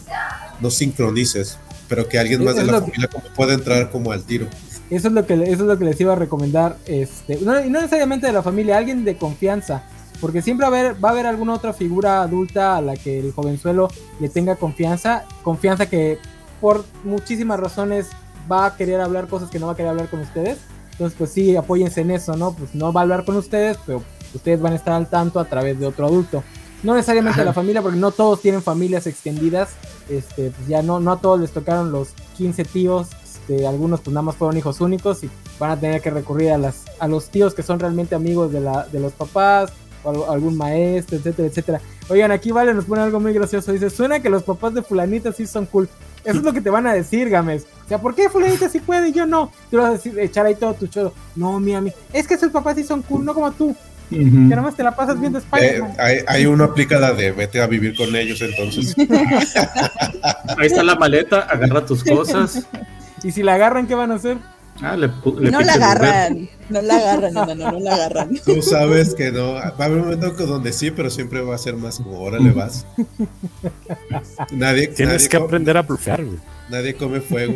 no 0.61 0.71
sincronices, 0.71 1.59
pero 1.89 2.09
que 2.09 2.19
alguien 2.19 2.45
más 2.45 2.57
de 2.57 2.65
la 2.65 2.81
familia 2.81 3.09
como 3.09 3.25
pueda 3.35 3.55
entrar 3.55 3.91
como 3.91 4.13
al 4.13 4.23
tiro. 4.25 4.47
Eso 4.91 5.09
es 5.09 5.15
lo 5.15 5.27
que 5.27 5.35
eso 5.35 5.51
es 5.51 5.61
lo 5.61 5.79
que 5.79 5.85
les 5.85 6.01
iba 6.01 6.13
a 6.15 6.17
recomendar, 6.17 6.79
este, 6.87 7.39
no, 7.43 7.53
no 7.53 7.81
necesariamente 7.81 8.27
de 8.27 8.33
la 8.33 8.43
familia, 8.43 8.79
alguien 8.79 9.05
de 9.05 9.17
confianza, 9.17 9.85
porque 10.21 10.43
siempre 10.43 10.69
va 10.69 10.77
a 10.77 10.81
haber, 10.81 11.05
va 11.05 11.11
a 11.11 11.13
haber 11.13 11.27
alguna 11.27 11.55
otra 11.55 11.73
figura 11.73 12.23
adulta 12.23 12.77
a 12.77 12.83
la 12.83 12.97
que 12.97 13.21
el 13.21 13.33
jovenzuelo 13.33 13.89
le 14.21 14.29
tenga 14.29 14.57
confianza, 14.57 15.25
confianza 15.43 15.87
que 15.87 16.19
por 16.61 16.85
muchísimas 17.05 17.61
razones 17.61 18.09
va 18.51 18.67
a 18.67 18.77
querer 18.77 19.01
hablar 19.01 19.29
cosas 19.29 19.51
que 19.51 19.59
no 19.59 19.67
va 19.67 19.73
a 19.73 19.77
querer 19.77 19.91
hablar 19.91 20.09
con 20.09 20.21
ustedes. 20.21 20.59
Entonces, 20.93 21.17
pues 21.17 21.31
sí, 21.31 21.55
apóyense 21.55 22.01
en 22.01 22.11
eso, 22.11 22.37
¿no? 22.37 22.53
Pues 22.53 22.75
no 22.75 22.93
va 22.93 23.01
a 23.01 23.05
hablar 23.05 23.25
con 23.25 23.37
ustedes, 23.37 23.79
pero 23.87 24.03
ustedes 24.35 24.61
van 24.61 24.73
a 24.73 24.77
estar 24.77 24.95
al 24.95 25.09
tanto 25.09 25.39
a 25.39 25.45
través 25.45 25.79
de 25.79 25.87
otro 25.87 26.07
adulto. 26.07 26.43
No 26.83 26.95
necesariamente 26.95 27.41
de 27.41 27.45
la 27.45 27.53
familia, 27.53 27.83
porque 27.83 27.99
no 27.99 28.11
todos 28.11 28.41
tienen 28.41 28.63
familias 28.63 29.07
extendidas. 29.07 29.71
Este, 30.09 30.51
pues 30.51 30.67
ya 30.67 30.83
no, 30.83 30.99
no 30.99 31.13
a 31.13 31.21
todos 31.21 31.39
les 31.41 31.53
tocaron 31.53 31.93
los 31.93 32.11
15 32.37 32.65
tíos. 32.65 33.09
Este, 33.23 33.67
algunos 33.67 34.01
pues 34.01 34.13
nada 34.13 34.23
más 34.23 34.37
fueron 34.37 34.57
hijos 34.57 34.81
únicos 34.81 35.23
y 35.25 35.31
van 35.59 35.71
a 35.71 35.81
tener 35.81 36.03
que 36.03 36.11
recurrir 36.11 36.51
a 36.51 36.59
las 36.59 36.85
a 36.99 37.09
los 37.09 37.31
tíos 37.31 37.55
que 37.55 37.63
son 37.63 37.81
realmente 37.81 38.15
amigos 38.15 38.53
de 38.53 38.61
la 38.61 38.87
de 38.87 39.01
los 39.01 39.13
papás 39.13 39.73
algún 40.09 40.57
maestro, 40.57 41.17
etcétera, 41.19 41.49
etcétera. 41.49 41.81
Oigan, 42.09 42.31
aquí 42.31 42.53
Vale 42.53 42.73
nos 42.75 42.85
pone 42.85 43.03
algo 43.03 43.21
muy 43.21 43.33
gracioso. 43.33 43.73
Dice, 43.73 43.91
suena 43.91 44.21
que 44.21 44.31
los 44.31 44.43
papás 44.43 44.75
de 44.75 44.83
fulanita 44.83 45.33
sí 45.33 45.47
son 45.47 45.67
cool. 45.67 45.89
Eso 46.25 46.39
es 46.39 46.45
lo 46.45 46.53
que 46.53 46.61
te 46.61 46.71
van 46.71 46.87
a 46.87 46.93
decir, 46.95 47.29
Games. 47.31 47.67
O 47.85 47.89
sea, 47.89 47.99
¿por 48.01 48.15
qué 48.15 48.29
fulanita 48.29 48.69
sí 48.69 48.81
puede 48.81 49.09
y 49.09 49.13
yo 49.13 49.27
no? 49.27 49.51
Tú 49.71 49.79
vas 49.79 49.87
a 49.87 49.93
decir, 49.93 50.19
echar 50.19 50.47
ahí 50.47 50.55
todo 50.55 50.75
tu 50.75 50.87
choro. 50.89 51.13
No, 51.37 51.61
mi 51.61 51.75
amigo. 51.75 51.97
Es 52.13 52.27
que 52.27 52.37
sus 52.37 52.51
papás 52.51 52.77
sí 52.77 52.85
son 52.85 53.03
cool, 53.03 53.25
no 53.25 53.35
como 53.35 53.53
tú. 53.53 53.75
Que 54.11 54.17
nada 54.17 54.63
más 54.63 54.75
te 54.75 54.83
la 54.83 54.97
pasas 54.97 55.21
viendo 55.21 55.39
Eh, 55.39 55.43
Spider-Man. 55.43 55.93
hay, 55.99 56.19
hay 56.27 56.47
uno 56.47 56.65
aplica 56.65 56.99
la 56.99 57.13
de 57.13 57.31
vete 57.33 57.61
a 57.61 57.67
vivir 57.67 57.95
con 57.95 58.17
ellos 58.17 58.41
entonces. 58.41 58.95
ahí 60.59 60.67
está 60.67 60.83
la 60.83 60.95
maleta, 60.95 61.41
agarra 61.41 61.85
tus 61.85 62.03
cosas. 62.05 62.67
Y 63.25 63.33
si 63.33 63.43
la 63.43 63.55
agarran, 63.55 63.89
¿qué 63.89 63.97
van 63.97 64.13
a 64.13 64.15
hacer? 64.15 64.39
Ah, 64.81 64.97
le, 64.97 65.09
le 65.41 65.51
No 65.51 65.61
la 65.61 65.73
agarran, 65.75 66.49
no 66.69 66.81
la 66.83 66.97
agarran, 66.97 67.35
no, 67.35 67.47
no, 67.47 67.55
no, 67.55 67.73
no 67.73 67.81
la 67.81 67.95
agarran. 67.95 68.31
Tú 68.45 68.63
sabes 68.63 69.15
que 69.15 69.33
no. 69.33 69.55
Va 69.55 69.61
a 69.63 69.85
haber 69.85 69.99
un 69.99 70.05
momento 70.11 70.31
donde 70.47 70.73
sí, 70.73 70.91
pero 70.93 71.11
siempre 71.11 71.41
va 71.43 71.55
a 71.57 71.59
ser 71.59 71.75
más 71.75 71.97
como, 71.99 72.21
órale, 72.21 72.53
vas. 72.53 72.87
Nadie, 74.53 74.89
Tienes 74.89 75.15
nadie, 75.23 75.29
que 75.29 75.37
aprender 75.37 75.77
a 75.77 75.83
blufear, 75.83 76.25
güey. 76.25 76.39
nadie 76.71 76.95
come 76.95 77.21
fuego. 77.21 77.55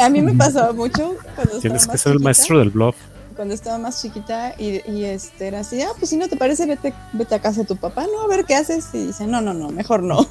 A 0.00 0.08
mí 0.10 0.20
me 0.22 0.34
pasaba 0.34 0.72
mucho 0.72 1.16
cuando 1.34 1.56
estaba 1.56 1.60
Tienes 1.60 1.86
que 1.86 1.92
más 1.92 2.00
ser 2.00 2.12
el 2.12 2.18
chiquita, 2.18 2.24
maestro 2.24 2.58
del 2.58 2.70
bluff. 2.70 2.96
Cuando 3.34 3.54
estaba 3.54 3.78
más 3.78 4.02
chiquita 4.02 4.54
y, 4.58 4.82
y 4.90 5.04
este 5.04 5.48
era 5.48 5.60
así, 5.60 5.80
ah, 5.80 5.88
pues 5.98 6.10
si 6.10 6.16
no 6.18 6.28
te 6.28 6.36
parece, 6.36 6.66
vete, 6.66 6.92
vete 7.14 7.34
a 7.34 7.38
casa 7.40 7.62
de 7.62 7.66
tu 7.66 7.76
papá, 7.76 8.04
no, 8.04 8.22
a 8.22 8.28
ver 8.28 8.44
qué 8.44 8.54
haces. 8.54 8.88
Y 8.92 9.06
dice, 9.06 9.26
no, 9.26 9.40
no, 9.40 9.54
no, 9.54 9.70
mejor 9.70 10.02
no. 10.02 10.28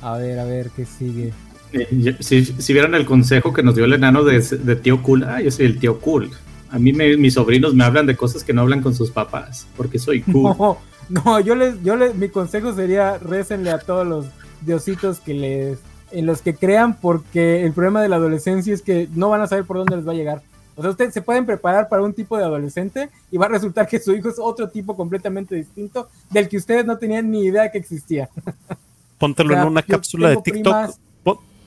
A 0.00 0.16
ver, 0.16 0.38
a 0.38 0.44
ver, 0.44 0.70
¿qué 0.70 0.86
sigue? 0.86 1.32
Eh, 1.72 2.16
Si, 2.20 2.44
si 2.44 2.72
vieran 2.72 2.94
el 2.94 3.04
consejo 3.06 3.52
que 3.52 3.62
nos 3.62 3.74
dio 3.74 3.84
el 3.84 3.92
enano 3.92 4.24
de, 4.24 4.40
de 4.40 4.76
tío 4.76 5.02
cool, 5.02 5.24
ah, 5.24 5.40
yo 5.40 5.50
soy 5.50 5.66
el 5.66 5.78
tío 5.78 6.00
cool. 6.00 6.30
A 6.70 6.78
mí 6.78 6.92
me- 6.92 7.16
mis 7.16 7.34
sobrinos 7.34 7.74
me 7.74 7.84
hablan 7.84 8.06
de 8.06 8.16
cosas 8.16 8.44
que 8.44 8.52
no 8.52 8.62
hablan 8.62 8.82
con 8.82 8.94
sus 8.94 9.10
papás, 9.10 9.66
porque 9.76 9.98
soy 9.98 10.22
cool. 10.22 10.54
No, 11.10 11.22
no, 11.24 11.40
yo 11.40 11.54
les, 11.54 11.82
yo 11.82 11.96
les, 11.96 12.14
mi 12.14 12.28
consejo 12.28 12.74
sería 12.74 13.16
récenle 13.16 13.70
a 13.70 13.78
todos 13.78 14.06
los 14.06 14.26
diositos 14.60 15.20
que 15.20 15.32
les, 15.32 15.78
en 16.10 16.26
los 16.26 16.42
que 16.42 16.54
crean, 16.54 16.96
porque 17.00 17.64
el 17.64 17.72
problema 17.72 18.02
de 18.02 18.10
la 18.10 18.16
adolescencia 18.16 18.74
es 18.74 18.82
que 18.82 19.08
no 19.14 19.30
van 19.30 19.40
a 19.40 19.46
saber 19.46 19.64
por 19.64 19.78
dónde 19.78 19.96
les 19.96 20.06
va 20.06 20.12
a 20.12 20.16
llegar. 20.16 20.42
O 20.76 20.82
sea, 20.82 20.90
ustedes 20.90 21.14
se 21.14 21.22
pueden 21.22 21.46
preparar 21.46 21.88
para 21.88 22.02
un 22.02 22.12
tipo 22.12 22.36
de 22.36 22.44
adolescente 22.44 23.08
y 23.32 23.38
va 23.38 23.46
a 23.46 23.48
resultar 23.48 23.88
que 23.88 23.98
su 23.98 24.12
hijo 24.14 24.28
es 24.28 24.36
otro 24.38 24.68
tipo 24.68 24.94
completamente 24.96 25.54
distinto 25.54 26.08
del 26.30 26.46
que 26.48 26.58
ustedes 26.58 26.84
no 26.84 26.98
tenían 26.98 27.30
ni 27.30 27.44
idea 27.46 27.70
que 27.72 27.78
existía. 27.78 28.28
Póntelo 29.18 29.48
O 29.50 29.52
sea, 29.54 29.62
en 29.62 29.68
una 29.68 29.82
cápsula 29.82 30.28
de 30.28 30.36
TikTok. 30.36 30.62
primas- 30.74 30.98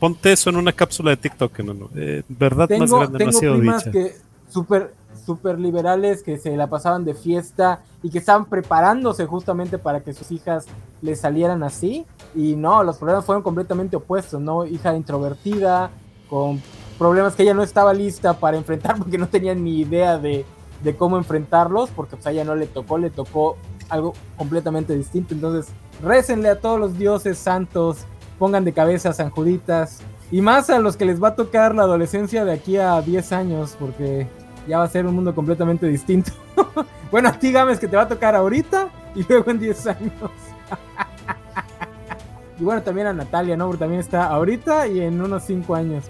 Ponte 0.01 0.31
eso 0.31 0.49
en 0.49 0.55
una 0.55 0.73
cápsula 0.73 1.11
de 1.11 1.17
TikTok, 1.17 1.59
no, 1.59 1.75
no. 1.75 1.89
Eh, 1.95 2.23
verdad 2.27 2.67
más 2.67 2.79
tengo, 2.79 2.97
grande 2.97 3.11
no 3.11 3.15
ha 3.15 3.17
tengo 3.19 3.39
sido 3.39 3.57
primas 3.57 3.85
dicha. 3.85 3.91
que 3.91 4.15
súper 4.49 4.95
super 5.25 5.59
liberales 5.59 6.23
que 6.23 6.39
se 6.39 6.57
la 6.57 6.65
pasaban 6.65 7.05
de 7.05 7.13
fiesta 7.13 7.81
y 8.01 8.09
que 8.09 8.17
estaban 8.17 8.45
preparándose 8.45 9.27
justamente 9.27 9.77
para 9.77 10.01
que 10.01 10.13
sus 10.15 10.31
hijas 10.31 10.65
les 11.03 11.19
salieran 11.19 11.61
así 11.61 12.07
y 12.33 12.55
no, 12.55 12.83
los 12.83 12.97
problemas 12.97 13.25
fueron 13.25 13.43
completamente 13.43 13.95
opuestos, 13.95 14.41
¿no? 14.41 14.65
Hija 14.65 14.95
introvertida, 14.95 15.91
con 16.27 16.59
problemas 16.97 17.35
que 17.35 17.43
ella 17.43 17.53
no 17.53 17.61
estaba 17.61 17.93
lista 17.93 18.33
para 18.33 18.57
enfrentar 18.57 18.97
porque 18.97 19.19
no 19.19 19.27
tenía 19.27 19.53
ni 19.53 19.81
idea 19.81 20.17
de, 20.17 20.45
de 20.83 20.95
cómo 20.95 21.17
enfrentarlos, 21.17 21.91
porque 21.91 22.15
pues 22.15 22.25
a 22.25 22.31
ella 22.31 22.43
no 22.43 22.55
le 22.55 22.65
tocó, 22.65 22.97
le 22.97 23.11
tocó 23.11 23.55
algo 23.87 24.13
completamente 24.35 24.95
distinto, 24.97 25.35
entonces 25.35 25.71
récenle 26.01 26.49
a 26.49 26.59
todos 26.59 26.79
los 26.79 26.97
dioses 26.97 27.37
santos, 27.37 28.05
pongan 28.41 28.65
de 28.65 28.73
cabeza 28.73 29.09
a 29.09 29.13
San 29.13 29.29
Juditas, 29.29 29.99
y 30.31 30.41
más 30.41 30.71
a 30.71 30.79
los 30.79 30.97
que 30.97 31.05
les 31.05 31.21
va 31.21 31.27
a 31.27 31.35
tocar 31.35 31.75
la 31.75 31.83
adolescencia 31.83 32.43
de 32.43 32.51
aquí 32.51 32.75
a 32.75 32.99
10 32.99 33.33
años, 33.33 33.77
porque 33.79 34.25
ya 34.67 34.79
va 34.79 34.85
a 34.85 34.87
ser 34.87 35.05
un 35.05 35.13
mundo 35.13 35.35
completamente 35.35 35.85
distinto. 35.85 36.31
bueno, 37.11 37.29
a 37.29 37.33
ti, 37.33 37.51
Games, 37.51 37.77
que 37.77 37.87
te 37.87 37.95
va 37.95 38.01
a 38.01 38.07
tocar 38.07 38.33
ahorita 38.33 38.89
y 39.13 39.23
luego 39.29 39.51
en 39.51 39.59
10 39.59 39.87
años. 39.87 40.31
y 42.59 42.63
bueno, 42.63 42.81
también 42.81 43.05
a 43.05 43.13
Natalia, 43.13 43.55
¿no? 43.55 43.67
Porque 43.67 43.81
también 43.81 43.99
está 43.99 44.25
ahorita 44.25 44.87
y 44.87 45.01
en 45.01 45.21
unos 45.21 45.43
5 45.43 45.75
años. 45.75 46.05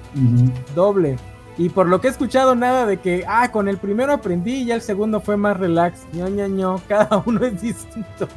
Doble. 0.74 1.18
Y 1.58 1.68
por 1.68 1.90
lo 1.90 2.00
que 2.00 2.08
he 2.08 2.12
escuchado, 2.12 2.56
nada 2.56 2.86
de 2.86 3.02
que, 3.02 3.26
ah, 3.28 3.52
con 3.52 3.68
el 3.68 3.78
primero 3.78 4.14
aprendí 4.14 4.62
y 4.62 4.66
ya 4.68 4.76
el 4.76 4.82
segundo 4.82 5.20
fue 5.20 5.36
más 5.36 5.58
relax. 5.58 6.06
ño, 6.14 6.30
ño, 6.30 6.48
ño. 6.48 6.82
Cada 6.88 7.22
uno 7.26 7.46
es 7.46 7.62
distinto. 7.62 8.30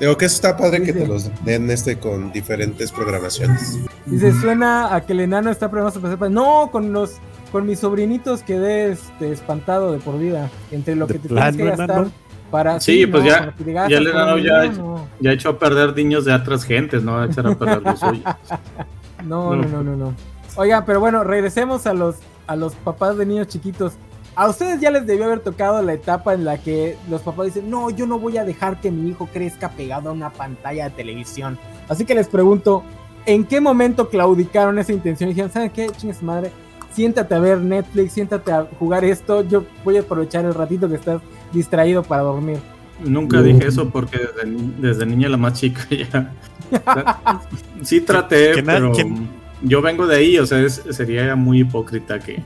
Digo 0.00 0.16
que 0.16 0.24
eso 0.24 0.34
está 0.36 0.56
padre 0.56 0.82
que 0.82 0.92
Sí, 0.92 0.98
te 1.00 1.06
los 1.06 1.30
den 1.44 1.70
este 1.70 1.98
con 1.98 2.32
diferentes 2.32 2.90
programaciones. 2.90 3.78
Dice, 4.06 4.32
suena 4.40 4.94
a 4.94 5.00
que 5.02 5.12
el 5.12 5.20
enano 5.20 5.50
está 5.50 5.70
preparado 5.70 6.00
para 6.00 6.14
hacer- 6.14 6.30
No, 6.30 6.70
con 6.72 6.92
los 6.92 7.12
con 7.52 7.66
mis 7.66 7.78
sobrinitos 7.78 8.42
quedé 8.42 8.90
este, 8.90 9.30
espantado 9.30 9.92
de 9.92 9.98
por 9.98 10.18
vida. 10.18 10.50
Entre 10.72 10.96
lo 10.96 11.06
¿De 11.06 11.14
que 11.14 11.20
te 11.20 11.28
tienes 11.28 11.56
que 11.56 11.64
gastar 11.64 11.90
enano? 11.90 12.10
para. 12.50 12.80
Sí, 12.80 13.06
pues 13.06 13.22
ya- 13.24 13.54
gastas 13.56 13.88
ya 13.90 13.96
el 13.98 14.06
enano 14.08 14.38
ya- 14.38 14.64
no. 14.72 15.06
Ya 15.20 15.30
hecho 15.32 15.50
a 15.50 15.58
perder 15.58 15.94
niños 15.94 16.24
de 16.24 16.34
otras 16.34 16.64
gentes, 16.64 17.04
¿no? 17.04 17.20
A 17.20 17.26
echar 17.26 17.46
a 17.46 17.54
perder 17.54 17.82
los 17.82 18.00
suyos. 18.00 18.22
No, 19.24 19.54
No. 19.54 19.62
no, 19.62 19.68
no, 19.68 19.82
no, 19.84 19.96
no. 19.96 20.14
Oigan, 20.56 20.84
pero 20.84 21.00
bueno, 21.00 21.24
regresemos 21.24 21.86
a 21.86 21.94
los, 21.94 22.16
a 22.46 22.56
los 22.56 22.74
papás 22.74 23.16
de 23.16 23.24
niños 23.24 23.46
chiquitos. 23.48 23.94
A 24.36 24.48
ustedes 24.48 24.80
ya 24.80 24.90
les 24.90 25.06
debió 25.06 25.24
haber 25.26 25.40
tocado 25.40 25.80
la 25.82 25.92
etapa 25.92 26.34
en 26.34 26.44
la 26.44 26.58
que 26.58 26.96
los 27.08 27.22
papás 27.22 27.46
dicen, 27.46 27.70
no, 27.70 27.90
yo 27.90 28.06
no 28.06 28.18
voy 28.18 28.36
a 28.36 28.44
dejar 28.44 28.80
que 28.80 28.90
mi 28.90 29.10
hijo 29.10 29.28
crezca 29.32 29.70
pegado 29.70 30.10
a 30.10 30.12
una 30.12 30.30
pantalla 30.30 30.84
de 30.84 30.90
televisión. 30.90 31.56
Así 31.88 32.04
que 32.04 32.14
les 32.16 32.26
pregunto, 32.28 32.82
¿en 33.26 33.44
qué 33.44 33.60
momento 33.60 34.08
claudicaron 34.08 34.78
esa 34.78 34.92
intención? 34.92 35.30
Y 35.30 35.34
dijeron, 35.34 35.52
¿saben 35.52 35.70
qué? 35.70 35.86
Chingue 35.96 36.14
su 36.14 36.24
madre, 36.24 36.50
siéntate 36.92 37.32
a 37.34 37.38
ver 37.38 37.58
Netflix, 37.60 38.12
siéntate 38.12 38.50
a 38.50 38.66
jugar 38.78 39.04
esto, 39.04 39.42
yo 39.46 39.64
voy 39.84 39.98
a 39.98 40.00
aprovechar 40.00 40.44
el 40.44 40.54
ratito 40.54 40.88
que 40.88 40.96
estás 40.96 41.20
distraído 41.52 42.02
para 42.02 42.22
dormir. 42.22 42.58
Nunca 43.04 43.40
dije 43.42 43.66
eso 43.68 43.88
porque 43.90 44.18
desde, 44.18 44.48
ni- 44.50 44.74
desde 44.80 45.04
niña 45.06 45.28
la 45.28 45.36
más 45.36 45.54
chica 45.54 45.82
ya. 45.90 46.32
Sí 47.82 48.00
traté, 48.00 48.52
¿Quién 48.52 48.70
ha- 48.70 48.74
pero 48.74 48.92
quién- 48.92 49.28
yo 49.64 49.82
vengo 49.82 50.06
de 50.06 50.16
ahí, 50.16 50.38
o 50.38 50.46
sea, 50.46 50.60
es- 50.60 50.82
sería 50.90 51.34
muy 51.36 51.60
hipócrita 51.60 52.18
que, 52.20 52.42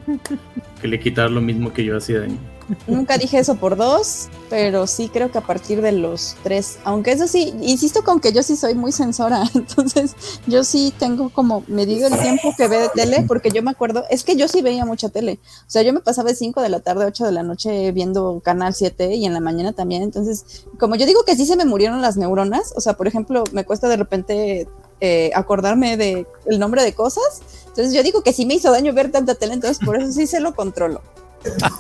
que 0.81 0.89
le 0.89 0.99
quitar 1.01 1.31
lo 1.31 1.41
mismo 1.41 1.73
que 1.73 1.85
yo 1.85 1.97
hacía 1.97 2.21
de 2.21 2.29
niño. 2.29 2.41
Nunca 2.87 3.17
dije 3.17 3.39
eso 3.39 3.57
por 3.57 3.77
dos, 3.79 4.29
pero 4.51 4.87
sí 4.87 5.09
creo 5.11 5.31
que 5.33 5.39
a 5.39 5.41
partir 5.41 5.81
de 5.81 5.93
los 5.93 6.37
tres, 6.43 6.79
aunque 6.85 7.13
eso 7.13 7.27
sí, 7.27 7.55
insisto 7.63 8.05
con 8.05 8.21
que 8.21 8.31
yo 8.31 8.43
sí 8.43 8.57
soy 8.57 8.75
muy 8.75 8.93
censora, 8.93 9.43
entonces 9.55 10.15
yo 10.47 10.63
sí 10.65 10.93
tengo 10.99 11.31
como 11.31 11.65
medido 11.67 12.09
el 12.09 12.19
tiempo 12.19 12.53
que 12.59 12.69
ve 12.69 12.77
de 12.81 12.89
tele, 12.91 13.25
porque 13.27 13.51
yo 13.51 13.63
me 13.63 13.71
acuerdo, 13.71 14.05
es 14.11 14.23
que 14.23 14.37
yo 14.37 14.49
sí 14.49 14.61
veía 14.61 14.85
mucha 14.85 15.09
tele, 15.09 15.39
o 15.67 15.71
sea, 15.71 15.81
yo 15.81 15.95
me 15.95 16.01
pasaba 16.01 16.29
de 16.29 16.37
5 16.37 16.61
de 16.61 16.69
la 16.69 16.81
tarde, 16.81 17.07
8 17.07 17.25
de 17.25 17.33
la 17.33 17.43
noche 17.43 17.91
viendo 17.93 18.41
Canal 18.45 18.75
7 18.75 19.15
y 19.15 19.25
en 19.25 19.33
la 19.33 19.41
mañana 19.41 19.73
también, 19.73 20.03
entonces, 20.03 20.67
como 20.79 20.95
yo 20.97 21.07
digo 21.07 21.25
que 21.25 21.37
sí 21.37 21.47
se 21.47 21.57
me 21.57 21.65
murieron 21.65 22.03
las 22.03 22.19
neuronas, 22.19 22.75
o 22.77 22.83
sea, 22.83 22.93
por 22.99 23.07
ejemplo, 23.09 23.45
me 23.53 23.65
cuesta 23.65 23.89
de 23.89 23.97
repente 23.97 24.69
eh, 25.01 25.31
acordarme 25.35 25.97
de 25.97 26.27
el 26.47 26.59
nombre 26.59 26.83
de 26.83 26.95
cosas, 26.95 27.43
entonces 27.69 27.95
yo 27.95 28.03
digo 28.03 28.23
que 28.23 28.33
sí 28.33 28.47
me 28.47 28.55
hizo 28.55 28.71
daño 28.71 28.93
ver 28.93 29.11
tanta 29.13 29.35
tele, 29.35 29.55
entonces 29.55 29.79
por 29.85 29.97
eso 29.97 30.11
sí 30.13 30.27
se 30.27 30.41
lo 30.41 30.55
controlo. 30.55 31.01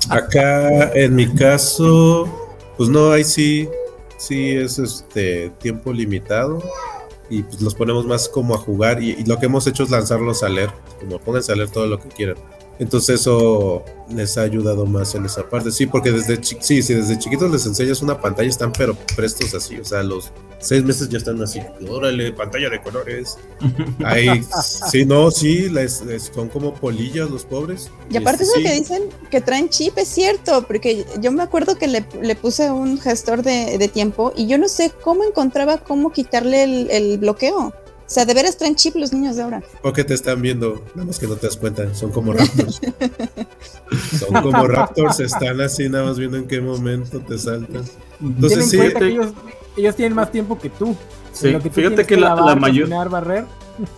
Acá, 0.08 0.92
en 0.92 1.14
mi 1.14 1.34
caso, 1.34 2.28
pues 2.76 2.88
no, 2.88 3.10
ahí 3.10 3.24
sí, 3.24 3.68
sí 4.16 4.50
es 4.50 4.78
este 4.78 5.50
tiempo 5.58 5.92
limitado 5.92 6.62
y 7.30 7.42
pues 7.42 7.60
los 7.60 7.74
ponemos 7.74 8.06
más 8.06 8.28
como 8.28 8.54
a 8.54 8.58
jugar 8.58 9.02
y, 9.02 9.24
lo 9.24 9.38
que 9.38 9.46
hemos 9.46 9.66
hecho 9.66 9.82
es 9.82 9.90
lanzarlos 9.90 10.42
a 10.42 10.48
leer, 10.48 10.70
como 11.00 11.18
pónganse 11.18 11.52
a 11.52 11.56
leer 11.56 11.70
todo 11.70 11.86
lo 11.86 12.00
que 12.00 12.08
quieran. 12.08 12.36
Entonces 12.78 13.20
eso 13.20 13.82
les 14.09 14.38
ha 14.38 14.42
ayudado 14.42 14.86
más 14.86 15.14
en 15.14 15.24
esa 15.26 15.48
parte. 15.48 15.70
Sí, 15.72 15.86
porque 15.86 16.12
desde 16.12 16.40
chi- 16.40 16.56
sí, 16.60 16.82
sí, 16.82 16.94
desde 16.94 17.18
chiquitos 17.18 17.50
les 17.50 17.66
enseñas 17.66 18.02
una 18.02 18.20
pantalla, 18.20 18.48
están 18.48 18.72
pero 18.72 18.96
prestos 19.16 19.52
así. 19.55 19.78
O 19.78 19.84
sea, 19.84 20.02
los 20.02 20.30
seis 20.60 20.84
meses 20.84 21.09
ya 21.09 21.18
están 21.18 21.42
así. 21.42 21.60
Órale, 21.88 22.32
pantalla 22.32 22.70
de 22.70 22.80
colores. 22.80 23.36
Ahí, 24.05 24.42
sí, 24.90 25.05
no, 25.05 25.30
sí, 25.30 25.68
les, 25.68 26.02
les- 26.02 26.30
son 26.34 26.48
como 26.48 26.72
polillas 26.74 27.28
los 27.30 27.44
pobres. 27.44 27.90
Y 28.10 28.16
aparte 28.16 28.44
este, 28.44 28.59
eso 28.60 28.68
que 28.68 28.74
sí. 28.74 28.80
dicen 28.80 29.02
que 29.30 29.40
traen 29.40 29.68
chip 29.68 29.98
es 29.98 30.09
cierto, 30.09 30.62
porque 30.66 31.05
yo 31.20 31.32
me 31.32 31.42
acuerdo 31.42 31.76
que 31.76 31.88
le, 31.88 32.05
le 32.22 32.34
puse 32.36 32.70
un 32.70 33.00
gestor 33.00 33.42
de, 33.42 33.76
de 33.78 33.88
tiempo 33.88 34.32
y 34.36 34.46
yo 34.46 34.56
no 34.59 34.68
sé 34.68 34.92
cómo 35.02 35.24
encontraba 35.24 35.78
cómo 35.78 36.12
quitarle 36.12 36.62
el, 36.62 36.90
el 36.90 37.18
bloqueo. 37.18 37.72
O 38.09 38.10
sea, 38.10 38.24
de 38.24 38.32
veras 38.32 38.56
traen 38.56 38.74
chip 38.74 38.97
los 38.97 39.12
niños 39.12 39.36
de 39.36 39.43
ahora. 39.43 39.62
Porque 39.82 40.02
te 40.02 40.14
están 40.14 40.40
viendo, 40.40 40.82
nada 40.94 41.06
más 41.09 41.18
que 41.18 41.26
no 41.26 41.36
te 41.36 41.47
das 41.47 41.59
cuenta, 41.59 41.94
son 41.94 42.10
como 42.10 42.32
raptors. 42.32 42.80
son 44.18 44.43
como 44.43 44.66
raptors, 44.66 45.20
están 45.20 45.60
así 45.60 45.89
nada 45.89 46.05
más 46.06 46.18
viendo 46.18 46.36
en 46.39 46.47
qué 46.47 46.60
momento 46.60 47.20
te 47.20 47.39
saltan. 47.39 47.85
Entonces 48.20 48.59
en 48.59 48.68
sí, 48.70 48.94
que 48.98 49.06
ellos, 49.09 49.32
ellos 49.76 49.94
tienen 49.97 50.14
más 50.14 50.30
tiempo 50.32 50.59
que 50.59 50.70
tú. 50.70 50.97
Sí, 51.32 51.51
lo 51.51 51.60
tú 51.60 51.68
fíjate 51.70 52.05
que 52.06 52.16
la- 52.16 52.35
la 52.35 52.56
mayor- 52.56 52.89
barrer. 53.10 53.44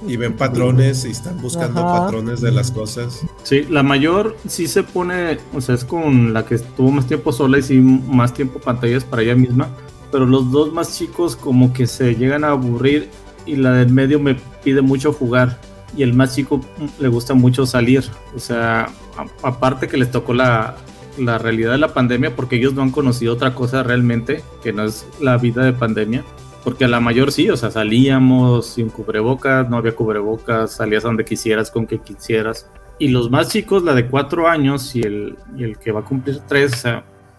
y 0.07 0.17
ven 0.17 0.37
patrones 0.37 1.05
y 1.07 1.11
están 1.11 1.41
buscando 1.41 1.81
Ajá. 1.81 2.05
patrones 2.05 2.41
de 2.43 2.51
las 2.53 2.71
cosas. 2.71 3.21
Sí, 3.45 3.63
la 3.71 3.83
mayor 3.83 4.37
sí 4.47 4.67
se 4.67 4.83
pone, 4.83 5.39
o 5.55 5.61
sea, 5.61 5.75
es 5.77 5.85
con 5.85 6.35
la 6.35 6.45
que 6.45 6.57
estuvo 6.57 6.91
más 6.91 7.07
tiempo 7.07 7.33
sola 7.33 7.59
y 7.59 7.63
sí 7.63 7.75
más 7.79 8.35
tiempo 8.35 8.59
pantallas 8.59 9.05
para 9.05 9.23
ella 9.23 9.37
misma, 9.37 9.69
pero 10.13 10.27
los 10.27 10.51
dos 10.51 10.73
más 10.73 10.99
chicos 10.99 11.35
como 11.37 11.73
que 11.73 11.87
se 11.87 12.15
llegan 12.17 12.45
a 12.45 12.49
aburrir 12.49 13.09
y 13.51 13.57
la 13.57 13.73
del 13.73 13.91
medio 13.91 14.19
me 14.21 14.37
pide 14.65 14.81
mucho 14.83 15.13
jugar 15.13 15.59
y 15.97 16.03
el 16.03 16.15
más 16.15 16.35
chico 16.37 16.61
le 17.01 17.09
gusta 17.09 17.35
mucho 17.35 17.67
salir, 17.67 18.05
o 18.35 18.39
sea, 18.39 18.85
a- 19.17 19.49
aparte 19.49 19.89
que 19.89 19.97
les 19.97 20.11
tocó 20.11 20.35
la, 20.35 20.77
la 21.19 21.39
realidad 21.39 21.73
de 21.73 21.79
la 21.79 21.93
pandemia 21.93 22.35
porque 22.37 22.57
ellos 22.57 22.75
no 22.75 22.83
han 22.83 22.91
conocido 22.91 23.33
otra 23.35 23.55
cosa 23.55 23.83
realmente 23.83 24.43
que 24.63 24.73
no 24.73 24.85
es 24.85 25.07
la 25.21 25.37
vida 25.37 25.65
de 25.65 25.73
pandemia. 25.73 26.25
Porque 26.63 26.85
a 26.85 26.89
la 26.89 27.01
mayor 27.01 27.33
sí, 27.33 27.49
o 27.49 27.57
sea, 27.57 27.71
salíamos 27.71 28.67
sin 28.67 28.91
cubrebocas, 28.91 29.71
no 29.71 29.79
había 29.79 29.95
cubrebocas, 29.97 30.73
salías 30.77 31.03
donde 31.03 31.25
quisieras, 31.25 31.71
con 31.71 31.87
que 31.87 32.01
quisieras. 32.01 32.69
Y 32.99 33.09
los 33.09 33.31
más 33.31 33.49
chicos, 33.49 33.83
la 33.83 33.95
de 33.95 34.07
cuatro 34.09 34.47
años 34.47 34.95
y 34.95 35.01
el, 35.01 35.39
y 35.57 35.65
el 35.65 35.79
que 35.79 35.91
va 35.91 36.01
a 36.01 36.05
cumplir 36.05 36.41
tres, 36.47 36.85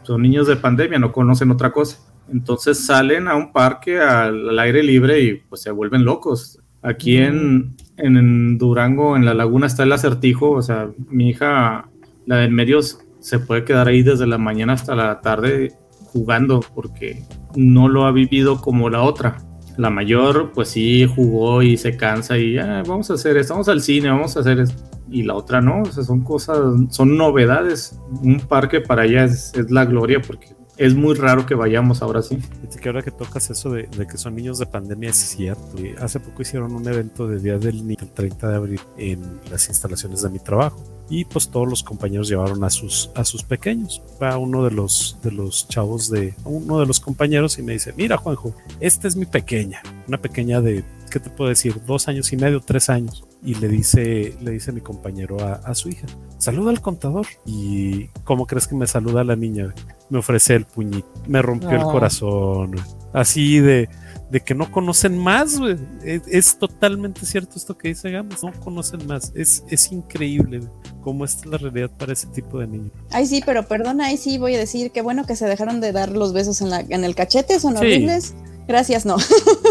son 0.02 0.22
niños 0.24 0.48
de 0.48 0.56
pandemia, 0.56 0.98
no 0.98 1.12
conocen 1.12 1.52
otra 1.52 1.72
cosa. 1.72 2.00
Entonces 2.30 2.86
salen 2.86 3.28
a 3.28 3.36
un 3.36 3.52
parque 3.52 4.00
al, 4.00 4.50
al 4.50 4.60
aire 4.60 4.84
libre 4.84 5.20
y 5.22 5.34
pues 5.50 5.62
se 5.62 5.72
vuelven 5.72 6.06
locos. 6.06 6.60
Aquí 6.82 7.18
en, 7.18 7.76
en, 7.98 8.18
en 8.18 8.58
Durango, 8.58 9.16
en 9.16 9.26
la 9.26 9.34
laguna, 9.34 9.68
está 9.68 9.84
el 9.84 9.92
acertijo, 9.92 10.52
o 10.52 10.62
sea, 10.62 10.90
mi 11.10 11.30
hija, 11.30 11.90
la 12.26 12.38
del 12.38 12.52
medio, 12.52 12.80
se 12.82 13.40
puede 13.40 13.64
quedar 13.66 13.88
ahí 13.88 14.02
desde 14.02 14.26
la 14.28 14.38
mañana 14.38 14.74
hasta 14.74 14.96
la 14.96 15.22
tarde 15.22 15.74
jugando 16.06 16.62
porque 16.74 17.24
no 17.56 17.88
lo 17.88 18.06
ha 18.06 18.12
vivido 18.12 18.60
como 18.62 18.90
la 18.90 19.04
otra. 19.04 19.38
La 19.78 19.90
mayor, 19.90 20.52
pues 20.54 20.70
sí, 20.70 21.06
jugó 21.06 21.62
y 21.62 21.78
se 21.78 21.96
cansa 21.96 22.38
y 22.38 22.58
"Ah, 22.58 22.84
vamos 22.86 23.10
a 23.10 23.14
hacer 23.14 23.38
esto, 23.38 23.54
vamos 23.54 23.70
al 23.70 23.82
cine, 23.82 24.10
vamos 24.10 24.36
a 24.36 24.42
hacer 24.42 24.60
esto. 24.60 24.84
Y 25.10 25.24
la 25.24 25.36
otra 25.36 25.62
no, 25.62 25.82
o 25.82 25.86
sea, 25.86 26.04
son 26.04 26.22
cosas, 26.24 26.58
son 26.90 27.16
novedades. 27.18 28.00
Un 28.22 28.40
parque 28.40 28.82
para 28.82 29.06
ella 29.06 29.26
es, 29.26 29.54
es 29.56 29.70
la 29.72 29.86
gloria 29.86 30.22
porque 30.22 30.48
es 30.82 30.96
muy 30.96 31.14
raro 31.14 31.46
que 31.46 31.54
vayamos 31.54 32.02
ahora 32.02 32.24
sí. 32.24 32.38
Fíjate 32.38 32.80
que 32.80 32.90
ahora 32.90 33.04
que 33.04 33.12
tocas 33.12 33.52
eso 33.52 33.70
de, 33.70 33.84
de 33.84 34.08
que 34.08 34.18
son 34.18 34.36
niños 34.36 34.58
de 34.58 34.66
pandemia, 34.66 35.12
es 35.12 35.16
cierto. 35.16 35.80
Y 35.80 35.94
hace 36.02 36.20
poco 36.20 36.42
hicieron 36.42 36.74
un 36.74 36.88
evento 36.88 37.28
de 37.28 37.40
Día 37.40 37.60
del 37.60 37.86
Niño, 37.86 38.00
el 38.02 38.10
30 38.10 38.50
de 38.50 38.56
abril, 38.56 38.82
en 38.98 39.22
las 39.52 39.70
instalaciones 39.70 40.24
de 40.24 40.30
mi 40.30 40.40
trabajo. 40.40 40.84
Y 41.08 41.26
pues 41.26 41.50
todos 41.50 41.70
los 41.70 41.84
compañeros 41.84 42.30
llevaron 42.30 42.64
a 42.64 42.72
sus, 42.72 43.12
a 43.14 43.24
sus 43.24 43.44
pequeños. 43.44 44.02
Va 44.20 44.40
uno 44.40 44.64
de 44.64 44.72
los, 44.72 45.20
de 45.22 45.32
los 45.32 45.68
chavos 45.68 46.10
de 46.10 46.34
uno 46.46 46.80
de 46.80 46.88
los 46.88 47.00
compañeros 47.00 47.60
y 47.60 47.62
me 47.62 47.74
dice, 47.74 47.94
mira 47.96 48.18
Juanjo, 48.18 48.56
esta 48.80 49.08
es 49.08 49.16
mi 49.16 49.28
pequeña, 49.28 49.84
una 50.08 50.18
pequeña 50.18 50.62
de, 50.62 50.84
¿qué 51.12 51.20
te 51.20 51.30
puedo 51.30 51.50
decir? 51.50 51.76
Dos 51.86 52.08
años 52.08 52.34
y 52.34 52.38
medio, 52.38 52.60
tres 52.60 52.90
años. 52.90 53.24
Y 53.44 53.56
le 53.56 53.68
dice, 53.68 54.36
le 54.40 54.52
dice 54.52 54.72
mi 54.72 54.82
compañero 54.82 55.40
a, 55.44 55.54
a 55.54 55.74
su 55.74 55.90
hija, 55.90 56.06
saluda 56.38 56.70
al 56.70 56.80
contador. 56.82 57.26
Y 57.46 58.08
¿cómo 58.24 58.46
crees 58.46 58.68
que 58.68 58.76
me 58.76 58.86
saluda 58.86 59.24
la 59.24 59.36
niña? 59.36 59.74
Me 60.12 60.20
ofrece 60.20 60.56
el 60.56 60.66
puñito, 60.66 61.08
me 61.28 61.42
rompió 61.42 61.72
el 61.72 61.82
Ah. 61.82 61.86
corazón. 61.92 62.76
Así 63.14 63.60
de, 63.60 63.90
de 64.30 64.40
que 64.42 64.54
no 64.54 64.72
conocen 64.72 65.18
más, 65.18 65.58
güey. 65.58 65.76
Es, 66.04 66.22
es 66.28 66.60
totalmente 66.60 67.26
cierto 67.26 67.54
esto 67.58 67.76
que 67.78 67.88
dice 67.90 68.12
Games, 68.12 68.44
no 68.44 68.54
conocen 68.60 69.06
más. 69.08 69.32
Es, 69.36 69.64
es 69.70 69.92
increíble 69.92 70.60
güey, 70.60 70.70
cómo 71.02 71.26
es 71.26 71.44
la 71.46 71.58
realidad 71.58 71.90
para 71.98 72.14
ese 72.14 72.28
tipo 72.28 72.60
de 72.60 72.68
niños. 72.68 72.92
Ay, 73.10 73.26
sí, 73.26 73.42
pero 73.46 73.68
perdona, 73.68 74.06
ahí 74.08 74.18
sí 74.18 74.38
voy 74.38 74.54
a 74.56 74.60
decir 74.60 74.92
que 74.92 75.02
bueno 75.02 75.26
que 75.26 75.36
se 75.36 75.46
dejaron 75.48 75.82
de 75.82 75.92
dar 75.92 76.12
los 76.12 76.32
besos 76.32 76.62
en, 76.62 76.70
la, 76.70 76.82
en 76.82 77.04
el 77.04 77.16
cachete, 77.16 77.60
son 77.60 77.74
Sí. 77.74 77.80
horribles. 77.80 78.36
Gracias, 78.72 79.06
no. 79.06 79.18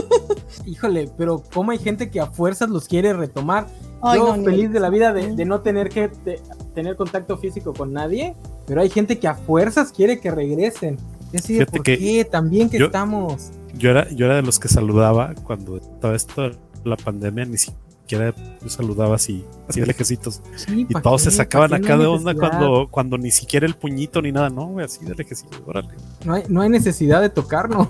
Híjole, 0.67 1.11
pero 1.17 1.43
¿cómo 1.53 1.71
hay 1.71 1.79
gente 1.79 2.11
que 2.11 2.21
a 2.21 2.27
fuerzas 2.27 2.69
los 2.71 2.87
quiere 2.87 3.13
retomar? 3.13 3.67
Ay, 4.03 4.19
Yo 4.19 4.37
no, 4.37 4.45
feliz 4.45 4.71
de 4.73 4.81
la 4.81 4.91
vida 4.91 5.13
de, 5.13 5.35
de 5.35 5.45
no 5.45 5.61
tener 5.61 5.89
que 5.89 6.09
te- 6.09 6.41
tener 6.75 6.97
contacto 6.97 7.37
físico 7.39 7.73
con 7.73 7.93
nadie, 7.93 8.35
pero 8.67 8.81
hay 8.81 8.91
gente 8.91 9.19
que 9.19 9.27
a 9.29 9.35
fuerzas 9.35 9.91
quiere 9.93 10.21
que 10.21 10.31
regresen. 10.31 10.99
Así 11.35 11.55
de, 11.55 11.61
Fíjate 11.61 11.79
¿por 11.79 11.83
que 11.85 11.99
qué? 11.99 12.25
También 12.25 12.69
que 12.71 12.79
yo- 12.79 12.87
estamos. 12.87 13.51
Yo 13.75 13.91
era, 13.91 14.11
yo 14.11 14.27
era 14.27 14.37
de 14.37 14.43
los 14.43 14.59
que 14.59 14.69
saludaba 14.69 15.35
cuando 15.45 15.77
estaba 15.77 16.15
esto 16.15 16.51
la 16.85 16.97
pandemia, 16.97 17.45
ni 17.47 17.57
siquiera 17.57 17.81
yo 18.19 18.69
saludaba 18.69 19.17
así, 19.17 19.45
así 19.69 19.81
de 19.81 19.87
lejecitos. 19.87 20.43
Sí, 20.57 20.87
Y 20.89 20.93
¿pa' 20.93 21.03
todos 21.03 21.23
se 21.23 21.31
sacaban 21.31 21.73
acá 21.75 21.97
No 21.97 22.03
de 22.03 22.07
onda 22.09 22.35
cuando, 22.35 22.89
cuando 22.91 23.19
ni 23.19 23.31
siquiera 23.31 23.67
el 23.67 23.75
puñito 23.75 24.21
ni 24.21 24.33
nada, 24.33 24.51
no, 24.51 24.67
güey, 24.67 24.85
así 24.85 25.05
de 25.05 25.15
lejecitos, 25.15 25.63
órale. 25.67 25.89
No 26.25 26.35
hay, 26.35 26.45
no 26.49 26.61
hay 26.63 26.69
necesidad 26.69 27.21
de 27.21 27.31
tocarnos. 27.31 27.89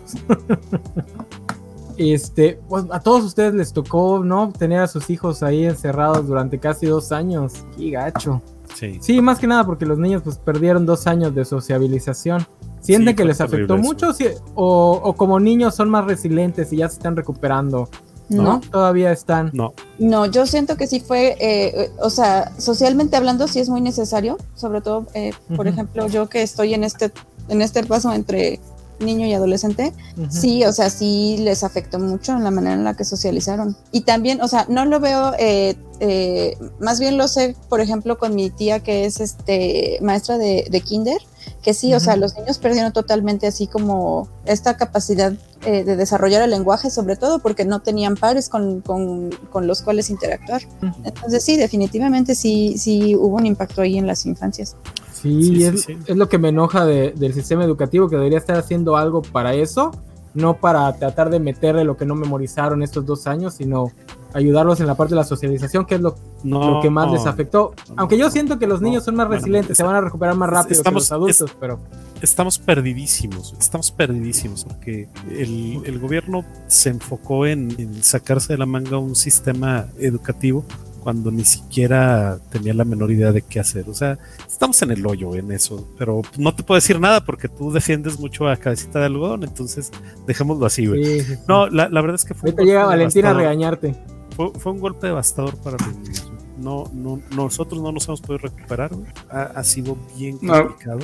este, 1.97 2.60
pues 2.68 2.84
a 2.90 3.01
todos 3.01 3.24
ustedes 3.24 3.55
les 3.55 3.72
tocó, 3.72 4.22
¿no? 4.24 4.52
Tener 4.52 4.80
a 4.80 4.88
sus 4.88 5.10
hijos 5.10 5.42
ahí 5.42 5.64
encerrados 5.64 6.26
durante 6.26 6.59
casi 6.59 6.86
dos 6.86 7.12
años. 7.12 7.64
Qué 7.76 7.90
gacho. 7.90 8.42
Sí. 8.74 8.98
Sí, 9.01 9.20
más 9.20 9.38
que 9.38 9.47
nada 9.47 9.64
porque 9.66 9.84
los 9.84 9.98
niños 9.98 10.22
pues 10.22 10.38
perdieron 10.38 10.86
dos 10.86 11.06
años 11.06 11.34
de 11.34 11.44
sociabilización. 11.44 12.47
¿Sienten 12.80 13.12
Sí, 13.12 13.16
que 13.16 13.24
les 13.24 13.40
afectó 13.40 13.76
mucho? 13.76 14.12
O, 14.55 14.92
o 15.05 15.12
como 15.14 15.38
niños 15.38 15.74
son 15.74 15.90
más 15.90 16.06
resilientes 16.06 16.72
y 16.72 16.78
ya 16.78 16.88
se 16.88 16.94
están 16.94 17.16
recuperando? 17.16 17.88
¿No? 18.31 18.43
No. 18.43 18.61
Todavía 18.61 19.12
están. 19.12 19.51
No. 19.52 19.74
No, 19.98 20.27
yo 20.27 20.47
siento 20.47 20.77
que 20.77 20.86
sí 20.86 21.01
fue, 21.01 21.36
eh, 21.40 21.90
o 22.01 22.11
sea, 22.11 22.52
socialmente 22.59 23.16
hablando 23.16 23.48
sí 23.48 23.59
es 23.59 23.69
muy 23.69 23.81
necesario, 23.81 24.39
sobre 24.55 24.81
todo, 24.81 25.07
eh, 25.15 25.32
por 25.57 25.66
ejemplo, 25.66 26.07
yo 26.07 26.28
que 26.28 26.43
estoy 26.43 26.74
en 26.74 26.85
este, 26.85 27.12
en 27.48 27.61
este 27.61 27.85
paso 27.85 28.12
entre 28.12 28.61
niño 29.01 29.27
y 29.27 29.32
adolescente, 29.32 29.93
sí, 30.28 30.65
o 30.65 30.73
sea, 30.73 30.90
sí 30.90 31.39
les 31.40 31.65
afectó 31.65 31.98
mucho 31.98 32.32
en 32.32 32.44
la 32.44 32.51
manera 32.51 32.74
en 32.74 32.85
la 32.85 32.94
que 32.94 33.05
socializaron. 33.05 33.77
Y 33.93 34.02
también, 34.02 34.40
o 34.43 34.48
sea, 34.48 34.66
no 34.69 34.85
lo 34.85 35.01
veo, 35.01 35.32
eh, 35.39 35.74
eh, 36.01 36.57
más 36.78 37.01
bien 37.01 37.16
lo 37.16 37.27
sé, 37.28 37.57
por 37.69 37.81
ejemplo, 37.81 38.19
con 38.19 38.35
mi 38.35 38.51
tía 38.51 38.81
que 38.81 39.07
es 39.07 39.20
este 39.20 39.98
maestra 40.02 40.39
de, 40.39 40.66
de 40.70 40.81
kinder, 40.81 41.19
que 41.62 41.75
sí, 41.75 41.93
o 41.95 42.01
sea, 42.01 42.17
los 42.17 42.35
niños 42.37 42.59
perdieron 42.59 42.93
totalmente 42.93 43.47
así 43.47 43.67
como 43.67 44.29
esta 44.47 44.77
capacidad 44.77 45.33
eh, 45.67 45.85
de 45.85 45.97
desarrollar 45.97 46.43
el 46.43 46.51
lenguaje, 46.51 46.91
sobre 46.91 47.17
todo 47.17 47.39
porque 47.41 47.65
no 47.65 47.81
tenían 47.81 48.17
pares 48.17 48.49
con, 48.49 48.81
con- 48.81 49.31
con 49.51 49.67
los 49.67 49.83
cuales 49.83 50.09
interactuar. 50.11 50.62
Entonces 51.05 51.45
sí, 51.45 51.57
definitivamente 51.57 52.35
sí, 52.35 52.77
sí 52.79 53.15
hubo 53.17 53.37
un 53.37 53.47
impacto 53.47 53.83
ahí 53.83 53.99
en 53.99 54.07
las 54.07 54.25
infancias. 54.27 54.77
Sí, 55.12 55.43
Sí, 55.43 55.57
sí, 55.57 55.65
es, 55.65 55.83
sí. 55.83 55.99
es 56.07 56.17
lo 56.17 56.29
que 56.31 56.39
me 56.39 56.49
enoja 56.49 56.85
de- 56.87 57.12
del 57.12 57.35
sistema 57.35 57.62
educativo, 57.65 58.09
que 58.09 58.17
debería 58.17 58.39
estar 58.39 58.57
haciendo 58.57 58.97
algo 58.97 59.21
para 59.21 59.53
eso, 59.55 59.91
no 60.33 60.59
para 60.61 60.91
tratar 60.97 61.29
de 61.29 61.41
meterle 61.41 61.85
lo 61.85 61.97
que 61.97 62.07
no 62.07 62.15
memorizaron 62.15 62.83
estos 62.83 63.05
dos 63.05 63.27
años, 63.27 63.55
sino 63.55 63.91
ayudarlos 64.35 64.81
en 64.81 64.86
la 64.86 64.94
parte 64.94 65.15
de 65.15 65.16
la 65.20 65.24
socialización, 65.24 65.85
que 65.86 65.97
es 65.97 66.01
lo, 66.01 66.15
No, 66.44 66.74
lo 66.77 66.81
que 66.81 66.90
más 66.90 67.11
les 67.12 67.27
afectó. 67.27 67.74
Aunque 67.97 68.16
yo 68.19 68.31
siento 68.31 68.59
que 68.59 68.66
los 68.66 68.81
niños 68.81 69.05
son 69.05 69.16
más 69.16 69.28
resilientes, 69.28 69.77
se 69.77 69.82
van 69.82 69.97
a 69.97 70.01
recuperar 70.01 70.36
más 70.36 70.48
rápido 70.51 70.78
estamos- 70.78 71.09
que 71.09 71.15
los 71.15 71.36
adultos, 71.36 71.57
pero 71.61 71.81
estamos 72.23 72.59
perdidísimos, 72.59 73.55
estamos 73.59 73.90
perdidísimos 73.90 74.65
porque 74.65 75.09
el, 75.31 75.81
el 75.85 75.98
gobierno 75.98 76.44
se 76.66 76.90
enfocó 76.90 77.47
en, 77.47 77.74
en 77.78 78.02
sacarse 78.02 78.52
de 78.52 78.59
la 78.59 78.66
manga 78.66 78.98
un 78.98 79.15
sistema 79.16 79.86
educativo 79.98 80.65
cuando 81.01 81.31
ni 81.31 81.47
siquiera 81.47 82.39
tenía 82.51 82.74
la 82.74 82.85
menor 82.85 83.11
idea 83.11 83.32
de 83.32 83.40
qué 83.40 83.59
hacer. 83.59 83.89
O 83.89 83.94
sea, 83.94 84.19
estamos 84.47 84.82
en 84.82 84.90
el 84.90 85.07
hoyo 85.07 85.35
en 85.35 85.51
eso, 85.51 85.89
pero 85.98 86.20
no 86.36 86.55
te 86.55 86.62
puedo 86.62 86.77
decir 86.77 87.01
nada 87.01 87.24
porque 87.24 87.48
tú 87.48 87.73
defiendes 87.73 88.19
mucho 88.20 88.47
a 88.47 88.57
cabecita 88.59 88.98
de 88.98 89.07
algodón, 89.07 89.44
entonces 89.44 89.90
dejémoslo 90.27 90.66
así, 90.66 90.86
güey. 90.86 91.02
sí, 91.02 91.20
sí, 91.23 91.35
sí. 91.36 91.40
No, 91.48 91.69
la, 91.69 91.89
la 91.89 92.01
verdad 92.02 92.16
es 92.16 92.24
que 92.27 92.35
fue 92.35 92.51
ahorita 92.51 92.65
llega 92.65 92.85
Valentina 92.85 93.31
a 93.31 93.32
regañarte. 93.32 93.97
Fue, 94.41 94.59
fue 94.59 94.73
un 94.73 94.79
golpe 94.79 95.07
devastador 95.07 95.55
para 95.59 95.77
los. 95.77 96.33
No, 96.57 96.85
no, 96.95 97.21
nosotros 97.37 97.83
no 97.83 97.93
nos 97.93 98.09
hemos 98.09 98.23
podido 98.23 98.39
recuperar. 98.39 98.91
Ha, 99.29 99.43
ha 99.43 99.62
sido 99.62 99.99
bien 100.17 100.39
No, 100.41 100.67
complicado. 100.67 101.01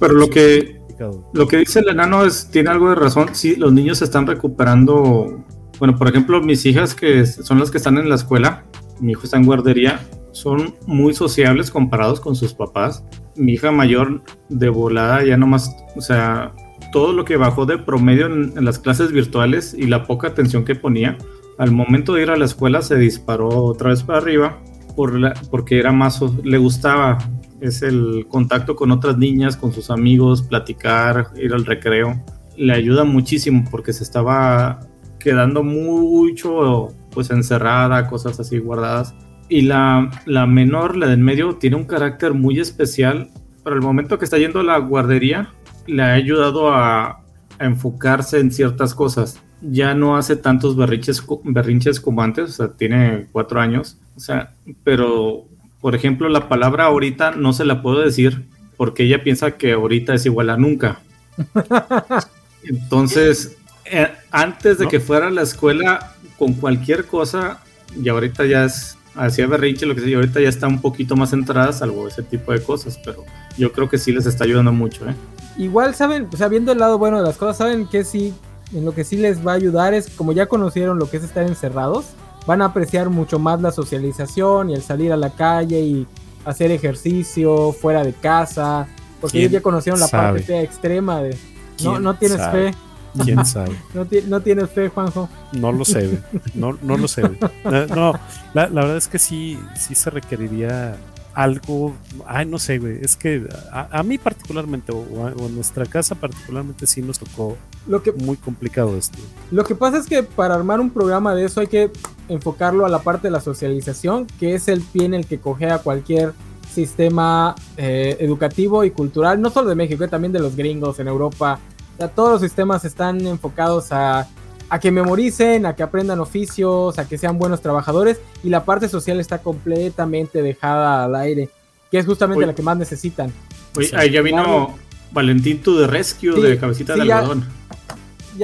Pero 0.00 0.14
lo 0.14 0.28
que, 0.28 0.78
complicado. 0.78 1.30
Lo 1.32 1.46
que 1.46 1.58
dice 1.58 1.78
el 1.78 1.88
enano 1.88 2.24
es, 2.24 2.50
tiene 2.50 2.70
algo 2.70 2.88
de 2.88 2.96
razón. 2.96 3.28
Sí, 3.32 3.54
los 3.54 3.72
niños 3.72 3.98
se 3.98 4.06
están 4.06 4.26
recuperando. 4.26 5.44
Bueno, 5.78 5.96
por 5.96 6.08
ejemplo, 6.08 6.42
mis 6.42 6.66
hijas 6.66 6.96
que 6.96 7.24
son 7.26 7.60
las 7.60 7.70
que 7.70 7.78
están 7.78 7.96
en 7.96 8.08
la 8.08 8.16
escuela, 8.16 8.64
mi 8.98 9.12
hijo 9.12 9.22
está 9.22 9.36
en 9.36 9.46
guardería, 9.46 10.00
son 10.32 10.74
muy 10.88 11.14
sociables 11.14 11.70
comparados 11.70 12.18
con 12.18 12.34
sus 12.34 12.54
papás. 12.54 13.04
Mi 13.36 13.52
hija 13.52 13.70
mayor 13.70 14.24
de 14.48 14.68
volada 14.68 15.24
ya 15.24 15.36
nomás, 15.36 15.76
o 15.94 16.00
sea, 16.00 16.56
todo 16.92 17.12
lo 17.12 17.24
que 17.24 17.36
bajó 17.36 17.66
de 17.66 17.78
promedio 17.78 18.26
en, 18.26 18.52
en 18.58 18.64
las 18.64 18.80
clases 18.80 19.12
virtuales 19.12 19.74
y 19.78 19.86
la 19.86 20.08
poca 20.08 20.26
atención 20.26 20.64
que 20.64 20.74
ponía, 20.74 21.16
al 21.60 21.72
momento 21.72 22.14
de 22.14 22.22
ir 22.22 22.30
a 22.30 22.36
la 22.36 22.46
escuela 22.46 22.80
se 22.80 22.96
disparó 22.96 23.48
otra 23.48 23.90
vez 23.90 24.02
para 24.02 24.18
arriba 24.18 24.58
por 24.96 25.14
la- 25.18 25.34
porque 25.50 25.78
era 25.78 25.92
más, 25.92 26.20
le 26.42 26.56
gustaba, 26.58 27.18
es 27.60 27.82
el 27.82 28.26
contacto 28.28 28.74
con 28.74 28.90
otras 28.90 29.18
niñas, 29.18 29.56
con 29.58 29.70
sus 29.72 29.90
amigos, 29.90 30.40
platicar, 30.42 31.28
ir 31.36 31.52
al 31.52 31.66
recreo. 31.66 32.18
Le 32.56 32.72
ayuda 32.72 33.04
muchísimo 33.04 33.64
porque 33.70 33.92
se 33.92 34.02
estaba 34.04 34.80
quedando 35.18 35.62
mucho 35.62 36.88
pues 37.12 37.30
encerrada, 37.30 38.06
cosas 38.08 38.40
así 38.40 38.58
guardadas. 38.58 39.14
Y 39.50 39.62
la, 39.62 40.10
la 40.26 40.46
menor, 40.46 40.96
la 40.96 41.08
del 41.08 41.18
medio, 41.20 41.56
tiene 41.56 41.76
un 41.76 41.84
carácter 41.84 42.32
muy 42.34 42.58
especial. 42.58 43.28
Para 43.62 43.76
el 43.76 43.82
momento 43.82 44.18
que 44.18 44.24
está 44.24 44.38
yendo 44.38 44.60
a 44.60 44.64
la 44.64 44.78
guardería, 44.78 45.50
le 45.86 46.02
ha 46.02 46.12
ayudado 46.14 46.72
a 46.72 47.20
enfocarse 47.58 48.38
en 48.40 48.50
ciertas 48.50 48.94
cosas. 48.94 49.40
Ya 49.62 49.94
no 49.94 50.16
hace 50.16 50.36
tantos 50.36 50.76
berrinches, 50.76 51.22
berrinches 51.44 52.00
como 52.00 52.22
antes, 52.22 52.50
o 52.50 52.52
sea, 52.52 52.68
tiene 52.68 53.26
cuatro 53.32 53.60
años. 53.60 53.98
O 54.16 54.20
sea, 54.20 54.54
pero, 54.84 55.44
por 55.80 55.94
ejemplo, 55.94 56.28
la 56.28 56.48
palabra 56.48 56.84
ahorita 56.84 57.32
no 57.32 57.52
se 57.52 57.64
la 57.64 57.82
puedo 57.82 58.00
decir 58.00 58.44
porque 58.76 59.02
ella 59.02 59.22
piensa 59.22 59.52
que 59.52 59.72
ahorita 59.72 60.14
es 60.14 60.24
igual 60.24 60.48
a 60.48 60.56
nunca. 60.56 61.00
Entonces, 62.62 63.58
eh, 63.84 64.08
antes 64.30 64.78
de 64.78 64.84
¿No? 64.84 64.90
que 64.90 65.00
fuera 65.00 65.26
a 65.26 65.30
la 65.30 65.42
escuela 65.42 66.14
con 66.38 66.54
cualquier 66.54 67.06
cosa, 67.06 67.60
y 68.02 68.08
ahorita 68.08 68.46
ya 68.46 68.64
es, 68.64 68.96
hacía 69.14 69.46
berrinche, 69.46 69.84
lo 69.84 69.94
que 69.94 70.00
sea, 70.00 70.10
y 70.10 70.14
ahorita 70.14 70.40
ya 70.40 70.48
está 70.48 70.66
un 70.66 70.80
poquito 70.80 71.16
más 71.16 71.30
centrada, 71.30 71.72
salvo 71.72 72.08
ese 72.08 72.22
tipo 72.22 72.52
de 72.52 72.62
cosas, 72.62 72.98
pero 73.04 73.24
yo 73.58 73.72
creo 73.72 73.88
que 73.88 73.98
sí 73.98 74.12
les 74.12 74.26
está 74.26 74.44
ayudando 74.44 74.72
mucho, 74.72 75.06
¿eh? 75.08 75.14
Igual 75.58 75.94
saben, 75.94 76.28
o 76.32 76.36
sea, 76.36 76.48
viendo 76.48 76.72
el 76.72 76.78
lado 76.78 76.96
bueno 76.98 77.18
de 77.18 77.24
las 77.24 77.36
cosas, 77.36 77.58
saben 77.58 77.86
que 77.86 78.04
sí, 78.04 78.32
en 78.72 78.84
lo 78.84 78.94
que 78.94 79.04
sí 79.04 79.16
les 79.16 79.44
va 79.46 79.52
a 79.52 79.54
ayudar 79.56 79.94
es, 79.94 80.08
como 80.10 80.32
ya 80.32 80.46
conocieron 80.46 80.98
lo 80.98 81.08
que 81.10 81.16
es 81.18 81.24
estar 81.24 81.44
encerrados, 81.46 82.06
van 82.46 82.62
a 82.62 82.66
apreciar 82.66 83.10
mucho 83.10 83.38
más 83.38 83.60
la 83.60 83.70
socialización 83.72 84.70
y 84.70 84.74
el 84.74 84.82
salir 84.82 85.12
a 85.12 85.16
la 85.16 85.30
calle 85.30 85.80
y 85.80 86.06
hacer 86.44 86.70
ejercicio 86.70 87.72
fuera 87.72 88.02
de 88.02 88.12
casa, 88.12 88.88
porque 89.20 89.38
¿Quién 89.38 89.42
ellos 89.44 89.52
ya 89.52 89.62
conocieron 89.62 90.00
la 90.00 90.06
sabe? 90.08 90.40
parte 90.40 90.42
fea 90.44 90.62
extrema 90.62 91.22
de... 91.22 91.36
No, 91.82 91.92
¿Quién 91.92 92.02
no 92.02 92.14
tienes 92.16 92.38
sabe? 92.38 92.72
fe, 92.72 92.78
¿Quién 93.24 93.44
sabe? 93.46 93.76
no, 93.94 94.06
no 94.28 94.40
tienes 94.40 94.70
fe, 94.70 94.88
Juanjo. 94.88 95.28
No 95.52 95.72
lo 95.72 95.84
sé. 95.84 96.18
No, 96.54 96.78
no 96.82 96.96
lo 96.96 97.08
sé. 97.08 97.22
Eh, 97.64 97.86
No, 97.94 98.12
la, 98.54 98.68
la 98.68 98.80
verdad 98.82 98.96
es 98.96 99.08
que 99.08 99.18
sí, 99.18 99.58
sí 99.76 99.94
se 99.94 100.10
requeriría 100.10 100.96
algo. 101.34 101.94
Ay, 102.26 102.46
no 102.46 102.58
sé, 102.58 102.78
güey. 102.78 102.98
Es 103.02 103.16
que 103.16 103.46
a, 103.72 103.98
a 103.98 104.02
mí 104.02 104.16
particularmente, 104.18 104.92
o 104.92 105.26
a, 105.26 105.32
o 105.32 105.46
a 105.46 105.48
nuestra 105.50 105.84
casa 105.86 106.14
particularmente, 106.14 106.86
sí 106.86 107.02
nos 107.02 107.18
tocó 107.18 107.56
Lo 107.86 108.02
que, 108.02 108.12
muy 108.12 108.36
complicado 108.36 108.96
esto. 108.96 109.18
Lo 109.50 109.64
que 109.64 109.74
pasa 109.74 109.98
es 109.98 110.06
que 110.06 110.22
para 110.22 110.54
armar 110.54 110.80
un 110.80 110.90
programa 110.90 111.34
de 111.34 111.44
eso 111.46 111.60
hay 111.60 111.66
que 111.66 111.90
enfocarlo 112.28 112.84
a 112.84 112.88
la 112.88 113.00
parte 113.00 113.28
de 113.28 113.32
la 113.32 113.40
socialización, 113.40 114.26
que 114.38 114.54
es 114.54 114.68
el 114.68 114.80
pie 114.82 115.06
en 115.06 115.14
el 115.14 115.26
que 115.26 115.38
cogea 115.40 115.78
cualquier 115.78 116.32
sistema 116.72 117.54
eh, 117.76 118.16
educativo 118.20 118.84
y 118.84 118.90
cultural, 118.90 119.40
no 119.40 119.50
solo 119.50 119.68
de 119.68 119.74
México, 119.74 120.04
eh, 120.04 120.08
también 120.08 120.32
de 120.32 120.38
los 120.38 120.54
gringos 120.56 121.00
en 121.00 121.08
Europa. 121.08 121.58
O 121.94 121.96
sea, 121.98 122.08
todos 122.08 122.30
los 122.32 122.40
sistemas 122.40 122.84
están 122.84 123.26
enfocados 123.26 123.90
a, 123.92 124.28
a 124.68 124.78
que 124.78 124.90
memoricen, 124.92 125.66
a 125.66 125.74
que 125.74 125.82
aprendan 125.82 126.20
oficios, 126.20 126.98
a 126.98 127.08
que 127.08 127.18
sean 127.18 127.38
buenos 127.38 127.60
trabajadores 127.60 128.20
y 128.44 128.50
la 128.50 128.64
parte 128.64 128.88
social 128.88 129.18
está 129.18 129.38
completamente 129.38 130.42
dejada 130.42 131.04
al 131.04 131.16
aire, 131.16 131.50
que 131.90 131.98
es 131.98 132.06
justamente 132.06 132.38
Oye. 132.44 132.46
la 132.46 132.54
que 132.54 132.62
más 132.62 132.76
necesitan. 132.76 133.32
Oye, 133.76 133.90
ahí 133.94 134.10
ya 134.10 134.22
vino. 134.22 134.76
Valentín 135.12 135.60
to 135.60 135.76
the 135.76 135.88
rescue 135.88 136.32
Sí, 136.36 136.40
de 136.40 136.56
cabecita 136.56 136.94
sí, 136.94 137.00
de 137.04 137.12
algodón. 137.12 137.40
ya 137.40 137.48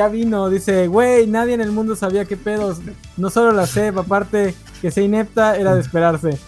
vino, 0.09 0.51
dice, 0.51 0.87
güey, 0.89 1.27
nadie 1.27 1.55
en 1.55 1.61
el 1.61 1.73
mundo 1.73 1.97
sabía 1.97 2.25
qué 2.27 2.37
pedos. 2.37 2.79
No 3.17 3.31
solo 3.31 3.53
la 3.53 3.67
CEP, 3.67 3.97
aparte 3.99 4.55
que 4.81 4.91
sea 4.91 5.03
inepta, 5.03 5.57
era 5.57 5.75
de 5.75 5.81
esperarse. 5.81 6.39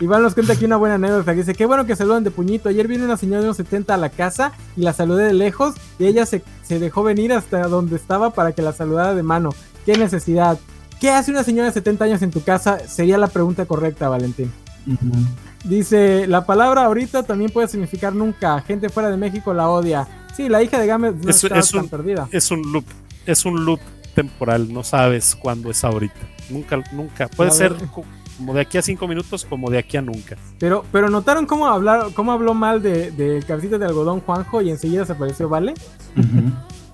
Iván 0.00 0.22
nos 0.22 0.34
cuenta 0.34 0.52
aquí 0.52 0.64
una 0.64 0.76
buena 0.76 0.96
anécdota. 0.96 1.32
que 1.32 1.38
Dice, 1.38 1.54
qué 1.54 1.66
bueno 1.66 1.86
que 1.86 1.96
saludan 1.96 2.24
de 2.24 2.30
puñito. 2.30 2.68
Ayer 2.68 2.86
vino 2.86 3.04
una 3.04 3.16
señora 3.16 3.40
de 3.40 3.46
unos 3.46 3.56
70 3.56 3.94
a 3.94 3.96
la 3.96 4.10
casa 4.10 4.52
y 4.76 4.82
la 4.82 4.92
saludé 4.92 5.24
de 5.24 5.32
lejos 5.32 5.74
y 5.98 6.06
ella 6.06 6.26
se, 6.26 6.42
se 6.62 6.78
dejó 6.78 7.02
venir 7.02 7.32
hasta 7.32 7.66
donde 7.68 7.96
estaba 7.96 8.30
para 8.30 8.52
que 8.52 8.62
la 8.62 8.72
saludara 8.72 9.14
de 9.14 9.22
mano. 9.22 9.50
Qué 9.86 9.96
necesidad. 9.96 10.58
¿Qué 11.00 11.10
hace 11.10 11.30
una 11.30 11.44
señora 11.44 11.68
de 11.68 11.72
70 11.72 12.04
años 12.04 12.22
en 12.22 12.30
tu 12.30 12.42
casa? 12.42 12.80
Sería 12.86 13.18
la 13.18 13.28
pregunta 13.28 13.66
correcta, 13.66 14.08
Valentín. 14.08 14.52
Dice, 15.64 16.26
la 16.26 16.44
palabra 16.46 16.84
ahorita 16.84 17.22
también 17.22 17.50
puede 17.50 17.68
significar 17.68 18.14
nunca. 18.14 18.60
Gente 18.62 18.88
fuera 18.90 19.10
de 19.10 19.16
México 19.16 19.52
la 19.54 19.68
odia. 19.70 20.06
Sí, 20.36 20.48
la 20.48 20.62
hija 20.62 20.78
de 20.78 20.86
Gámez 20.86 21.14
no 21.14 21.30
Es- 21.30 21.42
está 21.42 21.58
es 21.58 21.70
tan 21.70 21.82
un- 21.82 21.88
perdida. 21.88 22.28
Es 22.30 22.50
un 22.50 22.60
loop, 22.72 22.84
es 23.24 23.44
un 23.44 23.64
loop 23.64 23.80
temporal. 24.14 24.72
No 24.72 24.84
sabes 24.84 25.34
cuándo 25.36 25.70
es 25.70 25.82
ahorita. 25.84 26.14
Nunca, 26.50 26.82
nunca. 26.92 27.28
Puede 27.28 27.50
A 27.50 27.52
ser 27.54 27.74
como 28.36 28.52
de 28.52 28.60
aquí 28.60 28.76
a 28.78 28.82
cinco 28.82 29.06
minutos, 29.08 29.44
como 29.48 29.70
de 29.70 29.78
aquí 29.78 29.96
a 29.96 30.02
nunca. 30.02 30.36
Pero, 30.58 30.84
pero 30.92 31.08
notaron 31.08 31.46
cómo 31.46 31.66
hablar, 31.66 32.08
cómo 32.14 32.32
habló 32.32 32.52
mal 32.52 32.82
de, 32.82 33.10
de 33.12 33.42
cabecita 33.46 33.78
de 33.78 33.86
algodón 33.86 34.20
Juanjo 34.20 34.60
y 34.60 34.70
enseguida 34.70 35.06
se 35.06 35.12
apareció, 35.12 35.48
¿vale? 35.48 35.72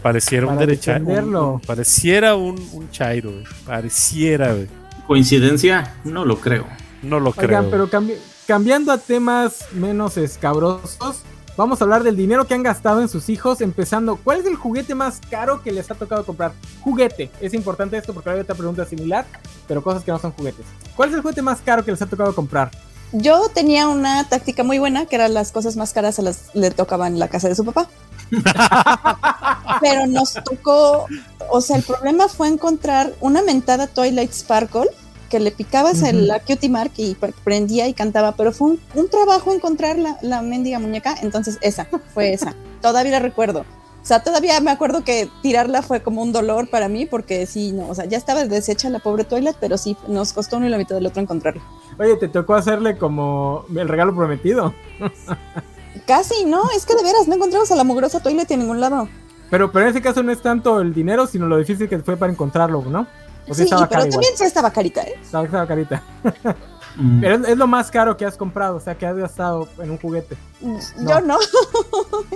Pareciera 0.02 0.47
un 0.47 0.56
derecha, 0.59 0.97
un- 1.05 1.34
un- 1.34 1.60
pareciera 1.60 2.34
un, 2.34 2.56
un 2.72 2.90
chairo, 2.90 3.32
güey. 3.32 3.44
pareciera, 3.66 4.52
güey. 4.55 4.66
¿Coincidencia? 5.06 5.94
No 6.05 6.24
lo 6.24 6.38
creo. 6.40 6.66
No 7.02 7.18
lo 7.20 7.30
Oigan, 7.30 7.47
creo. 7.68 7.70
pero 7.70 7.88
cambi- 7.90 8.16
cambiando 8.51 8.90
a 8.90 8.98
temas 8.98 9.66
menos 9.70 10.16
escabrosos, 10.16 11.20
vamos 11.56 11.81
a 11.81 11.85
hablar 11.85 12.02
del 12.02 12.16
dinero 12.16 12.48
que 12.48 12.55
han 12.55 12.64
gastado 12.64 13.01
en 13.01 13.09
sus 13.09 13.28
hijos, 13.28 13.60
empezando, 13.60 14.16
¿cuál 14.16 14.40
es 14.40 14.47
el 14.47 14.56
juguete 14.56 14.97
más 14.97 15.20
caro 15.31 15.62
que 15.62 15.70
les 15.70 15.89
ha 15.89 15.94
tocado 15.94 16.27
comprar? 16.27 16.51
Juguete, 16.81 17.31
es 17.40 17.55
importante 17.55 17.97
esto 17.97 18.12
porque 18.12 18.31
hay 18.31 18.40
otra 18.40 18.56
pregunta 18.56 18.85
similar, 18.85 19.24
pero 19.68 19.85
cosas 19.85 20.02
que 20.02 20.10
no 20.10 20.18
son 20.18 20.32
juguetes. 20.32 20.66
¿Cuál 20.97 21.10
es 21.10 21.14
el 21.14 21.20
juguete 21.20 21.43
más 21.43 21.60
caro 21.60 21.85
que 21.85 21.93
les 21.93 22.02
ha 22.02 22.06
tocado 22.06 22.35
comprar? 22.35 22.72
Yo 23.12 23.48
tenía 23.55 23.86
una 23.86 24.28
táctica 24.28 24.64
muy 24.64 24.81
buena, 24.81 25.06
que 25.06 25.14
eran 25.14 25.32
las 25.32 25.52
cosas 25.52 25.77
más 25.77 25.93
caras 25.93 26.16
se 26.16 26.22
las 26.22 26.52
le 26.52 26.72
tocaban 26.72 27.12
en 27.12 27.20
la 27.20 27.28
casa 27.28 27.48
de 27.48 27.55
su 27.55 27.64
papá. 27.64 27.89
Pero 29.81 30.09
nos 30.09 30.35
tocó, 30.43 31.06
o 31.51 31.60
sea, 31.60 31.77
el 31.77 31.85
problema 31.85 32.27
fue 32.27 32.48
encontrar 32.48 33.12
una 33.20 33.43
mentada 33.43 33.86
Twilight 33.86 34.32
Sparkle 34.32 34.90
que 35.31 35.40
le 35.40 35.51
picabas 35.52 36.02
el, 36.02 36.27
la 36.27 36.40
cutie 36.40 36.69
mark 36.69 36.93
y 36.98 37.15
pre- 37.15 37.32
prendía 37.44 37.89
y 37.89 37.94
cantaba, 37.94 38.32
pero 38.32 38.52
fue 38.52 38.69
un, 38.73 38.81
un 38.94 39.09
trabajo 39.09 39.52
encontrar 39.52 39.97
la, 39.98 40.19
la 40.20 40.43
mendiga 40.43 40.78
muñeca, 40.78 41.15
entonces 41.23 41.57
esa, 41.62 41.86
fue 42.12 42.35
esa. 42.35 42.55
Todavía 42.82 43.12
la 43.12 43.19
recuerdo. 43.20 43.61
O 44.02 44.07
sea, 44.07 44.23
todavía 44.23 44.59
me 44.62 44.70
acuerdo 44.70 45.05
que 45.05 45.28
tirarla 45.43 45.82
fue 45.82 46.02
como 46.02 46.23
un 46.23 46.32
dolor 46.32 46.69
para 46.70 46.89
mí, 46.89 47.05
porque 47.05 47.44
sí, 47.44 47.73
no, 47.73 47.86
o 47.89 47.94
sea, 47.94 48.07
ya 48.07 48.16
estaba 48.16 48.44
deshecha 48.47 48.89
la 48.89 48.98
pobre 48.98 49.24
Twilight, 49.24 49.57
pero 49.61 49.77
sí, 49.77 49.94
nos 50.09 50.32
costó 50.32 50.57
uno 50.57 50.66
y 50.66 50.70
la 50.70 50.78
mitad 50.78 50.94
del 50.94 51.07
otro 51.07 51.20
encontrarla. 51.20 51.62
Oye, 51.98 52.16
te 52.16 52.28
tocó 52.28 52.55
hacerle 52.55 52.97
como 52.97 53.66
el 53.77 53.89
regalo 53.89 54.15
prometido. 54.16 54.74
Casi, 56.07 56.44
no, 56.44 56.62
es 56.74 56.86
que 56.86 56.94
de 56.94 57.02
veras, 57.02 57.28
no 57.28 57.35
encontramos 57.35 57.70
a 57.70 57.77
la 57.77 57.85
mugrosa 57.85 58.20
Twilight 58.20 58.51
en 58.51 58.61
ningún 58.61 58.81
lado. 58.81 59.09
Pero, 59.51 59.70
pero 59.70 59.85
en 59.85 59.90
ese 59.90 60.01
caso 60.01 60.23
no 60.23 60.32
es 60.32 60.40
tanto 60.40 60.81
el 60.81 60.94
dinero, 60.94 61.27
sino 61.27 61.47
lo 61.47 61.59
difícil 61.59 61.89
que 61.89 61.98
fue 61.98 62.16
para 62.16 62.32
encontrarlo, 62.32 62.82
¿no? 62.82 63.07
O 63.49 63.55
sea, 63.55 63.55
Sí, 63.55 63.62
estaba 63.65 63.89
pero 63.89 64.01
igual. 64.03 64.11
también 64.12 64.33
sí 64.37 64.45
estaba 64.45 64.71
carita, 64.73 65.03
¿eh? 65.03 65.15
Estaba, 65.23 65.45
estaba 65.45 65.67
carita. 65.67 66.03
Mm. 66.97 67.21
Pero 67.21 67.35
es, 67.37 67.49
es 67.51 67.57
lo 67.57 67.69
más 67.69 67.89
caro 67.89 68.17
que 68.17 68.25
has 68.27 68.37
comprado, 68.37 68.75
o 68.77 68.81
sea, 68.81 68.99
que 68.99 69.07
has 69.07 69.15
gastado 69.17 69.69
en 69.81 69.93
un 69.93 69.97
juguete. 69.99 70.37
Yo 70.61 71.21
no. 71.21 71.39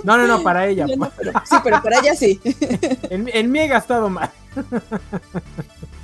No, 0.05 0.17
no, 0.17 0.25
no, 0.25 0.41
para 0.43 0.65
ella. 0.65 0.85
Yo 0.89 0.95
no, 0.95 1.11
pero- 1.17 1.33
sí, 1.43 1.57
pero 1.61 1.83
para 1.83 1.99
ella 1.99 2.15
sí. 2.15 2.39
en, 3.09 3.29
en 3.33 3.51
mí 3.51 3.59
he 3.59 3.67
gastado 3.67 4.09
más. 4.09 4.29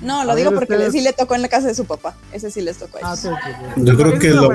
No, 0.01 0.25
lo 0.25 0.33
A 0.33 0.35
digo 0.35 0.49
ver, 0.51 0.59
porque 0.59 0.73
ustedes- 0.73 0.91
sí 0.91 0.99
le 0.99 1.13
tocó 1.13 1.33
en 1.35 1.43
la 1.43 1.47
casa 1.47 1.67
de 1.67 1.75
su 1.75 1.85
papá. 1.85 2.13
Ese 2.33 2.51
sí 2.51 2.59
les 2.61 2.77
tocó 2.77 2.97
a 2.97 3.11
Ah, 3.11 3.13
ellos. 3.13 3.19
sí, 3.21 3.29
sí, 3.29 3.51
sí. 3.75 3.81
Yo 3.85 3.97
creo 3.97 4.19
que 4.19 4.27
es 4.27 4.35
lo-. 4.35 4.51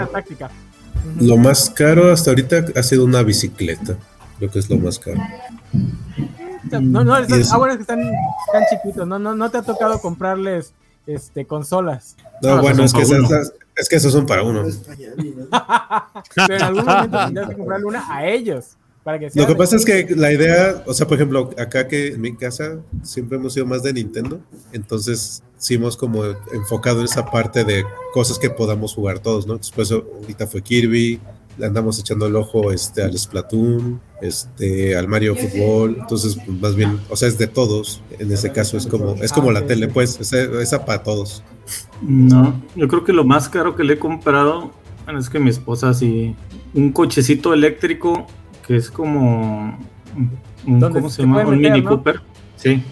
Lo 1.21 1.37
más 1.39 1.71
caro 1.71 2.13
hasta 2.13 2.31
ahorita 2.31 2.67
ha 2.77 2.83
sido 2.83 3.03
una 3.03 3.23
bicicleta. 3.23 3.97
Creo 4.39 4.51
que 4.51 4.59
es 4.59 4.69
lo 4.69 4.77
más 4.77 4.99
caro. 4.99 5.21
No, 6.71 7.05
no, 7.05 7.17
están- 7.17 7.43
ah, 7.53 7.57
bueno, 7.59 7.73
es 7.73 7.77
que 7.79 7.83
están, 7.83 8.01
están 8.01 8.65
chiquitos, 8.71 9.07
no, 9.07 9.19
no, 9.19 9.35
no 9.35 9.51
te 9.51 9.59
ha 9.59 9.63
tocado 9.63 9.99
comprarles 10.01 10.73
este 11.07 11.45
consolas. 11.47 12.17
No, 12.43 12.61
bueno, 12.61 12.85
es 12.85 12.93
que, 12.93 13.03
esas- 13.03 13.53
es 13.77 13.89
que 13.89 13.97
esos 13.97 14.13
son 14.13 14.27
para 14.27 14.43
uno. 14.43 14.65
Pero 16.35 16.55
en 16.57 16.63
algún 16.63 16.85
momento 16.85 17.19
tendrías 17.19 17.49
que 17.51 17.57
comprarle 17.57 17.87
una 17.87 18.13
a 18.15 18.27
ellos. 18.27 18.77
Para 19.05 19.21
que 19.21 19.31
Lo 19.35 19.47
que 19.47 19.55
pasa 19.55 19.77
es 19.77 19.85
que 19.85 20.05
la 20.17 20.33
idea, 20.33 20.83
o 20.85 20.93
sea, 20.93 21.07
por 21.07 21.15
ejemplo, 21.17 21.51
acá 21.59 21.87
que 21.87 22.09
en 22.09 22.21
mi 22.21 22.35
casa 22.35 22.79
siempre 23.05 23.39
hemos 23.39 23.53
sido 23.55 23.65
más 23.65 23.85
de 23.85 23.93
Nintendo, 23.93 24.41
entonces 24.73 25.45
sí 25.59 25.75
hemos 25.75 25.97
como 25.97 26.25
enfocado 26.53 26.99
en 26.99 27.05
esa 27.05 27.25
parte 27.31 27.63
de 27.63 27.85
cosas 28.13 28.37
que 28.37 28.51
podamos 28.51 28.93
jugar 28.95 29.21
todos, 29.21 29.47
¿no? 29.47 29.59
Después 29.59 29.93
ahorita 29.93 30.49
fue 30.49 30.61
Kirby, 30.61 31.21
andamos 31.63 31.99
echando 31.99 32.27
el 32.27 32.37
ojo 32.37 32.73
este, 32.73 33.03
al 33.03 33.17
Splatoon, 33.17 34.01
este, 34.21 34.97
al 34.97 35.09
Mario 35.09 35.35
Fútbol, 35.37 35.97
entonces 36.01 36.37
pues, 36.45 36.61
más 36.61 36.75
bien, 36.75 36.99
o 37.09 37.17
sea, 37.17 37.29
es 37.29 37.39
de 37.39 37.47
todos, 37.47 38.03
en 38.19 38.31
ese 38.33 38.53
caso 38.53 38.77
es 38.77 38.87
como, 38.87 39.15
es 39.23 39.33
como 39.33 39.51
la 39.53 39.67
tele, 39.67 39.89
pues, 39.89 40.19
esa, 40.21 40.41
esa 40.61 40.85
para 40.85 41.03
todos. 41.03 41.43
No, 42.03 42.61
yo 42.75 42.89
creo 42.89 43.05
que 43.05 43.13
lo 43.13 43.25
más 43.25 43.49
caro 43.49 43.75
que 43.75 43.85
le 43.85 43.95
he 43.95 43.99
comprado 43.99 44.71
bueno, 45.05 45.21
es 45.21 45.31
que 45.31 45.39
mi 45.39 45.51
esposa 45.51 45.95
sí. 45.95 46.35
Un 46.75 46.91
cochecito 46.91 47.55
eléctrico 47.55 48.27
que 48.67 48.75
es 48.77 48.91
como. 48.91 49.79
un- 50.67 50.81
¿Cómo 50.81 51.09
se 51.09 51.23
llama? 51.23 51.45
Un 51.45 51.59
meter, 51.59 51.71
Mini 51.73 51.83
¿no? 51.85 51.91
Cooper. 51.91 52.21
Sí, 52.57 52.83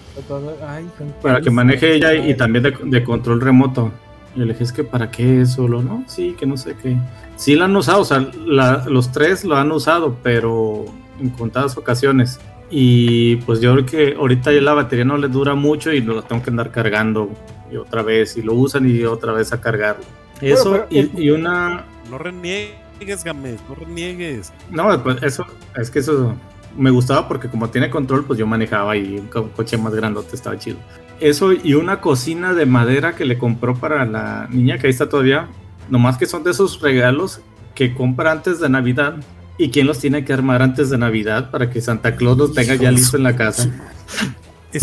para 1.22 1.40
que 1.40 1.50
maneje 1.50 1.94
ella 1.96 2.14
y 2.14 2.36
también 2.36 2.62
de, 2.62 2.74
de 2.84 3.02
control 3.02 3.40
remoto. 3.40 3.90
Y 4.36 4.40
le 4.40 4.46
dije, 4.52 4.64
es 4.64 4.72
que 4.72 4.82
para 4.84 5.10
qué 5.10 5.40
eso, 5.42 5.68
lo 5.68 5.82
no, 5.82 6.04
sí, 6.08 6.34
que 6.38 6.46
no 6.46 6.56
sé 6.56 6.74
qué. 6.82 6.96
Sí 7.36 7.54
lo 7.54 7.64
han 7.64 7.76
usado, 7.76 8.00
o 8.00 8.04
sea, 8.04 8.28
la- 8.46 8.84
los 8.88 9.12
tres 9.12 9.44
lo 9.44 9.56
han 9.56 9.70
usado, 9.72 10.16
pero 10.22 10.84
en 11.20 11.30
contadas 11.30 11.76
ocasiones. 11.76 12.40
Y 12.70 13.36
pues 13.36 13.60
yo 13.60 13.72
creo 13.74 13.86
que 13.86 14.14
ahorita 14.18 14.52
ya 14.52 14.60
la 14.60 14.74
batería 14.74 15.04
no 15.04 15.16
le 15.18 15.28
dura 15.28 15.54
mucho 15.54 15.92
y 15.92 16.00
lo 16.00 16.22
tengo 16.22 16.42
que 16.42 16.50
andar 16.50 16.70
cargando 16.72 17.30
y 17.70 17.76
otra 17.76 18.02
vez, 18.02 18.36
y 18.36 18.42
lo 18.42 18.54
usan 18.54 18.88
y 18.90 19.04
otra 19.04 19.32
vez 19.32 19.52
a 19.52 19.60
cargarlo. 19.60 20.04
Eso 20.40 20.72
pero 20.72 20.86
y, 20.90 21.26
y 21.26 21.30
una... 21.30 21.84
No 22.10 22.18
reniegues, 22.18 23.22
Games, 23.24 23.60
no 23.68 23.74
reniegues. 23.76 24.52
No, 24.70 25.00
pues 25.02 25.22
eso, 25.22 25.46
es 25.76 25.90
que 25.90 26.00
eso 26.00 26.34
me 26.76 26.90
gustaba 26.90 27.28
porque 27.28 27.48
como 27.48 27.70
tiene 27.70 27.88
control, 27.90 28.24
pues 28.24 28.38
yo 28.38 28.46
manejaba 28.46 28.96
y 28.96 29.18
un 29.18 29.26
co- 29.28 29.48
coche 29.50 29.78
más 29.78 29.94
grandote 29.94 30.34
estaba 30.34 30.58
chido. 30.58 30.78
Eso 31.24 31.52
y 31.52 31.72
una 31.74 32.00
cocina 32.02 32.52
de 32.52 32.66
madera 32.66 33.16
que 33.16 33.24
le 33.24 33.38
compró 33.38 33.74
para 33.74 34.04
la 34.04 34.46
niña 34.50 34.78
que 34.78 34.88
ahí 34.88 34.90
está 34.90 35.08
todavía. 35.08 35.48
Nomás 35.88 36.18
que 36.18 36.26
son 36.26 36.44
de 36.44 36.50
esos 36.50 36.80
regalos 36.82 37.40
que 37.74 37.94
compra 37.94 38.30
antes 38.30 38.60
de 38.60 38.68
Navidad. 38.68 39.14
¿Y 39.56 39.70
quién 39.70 39.86
los 39.86 40.00
tiene 40.00 40.24
que 40.24 40.32
armar 40.32 40.60
antes 40.62 40.90
de 40.90 40.98
Navidad 40.98 41.50
para 41.50 41.70
que 41.70 41.80
Santa 41.80 42.16
Claus 42.16 42.36
los 42.36 42.52
tenga 42.54 42.74
ya 42.74 42.90
listo 42.90 43.16
en 43.16 43.22
la 43.22 43.36
casa? 43.36 43.70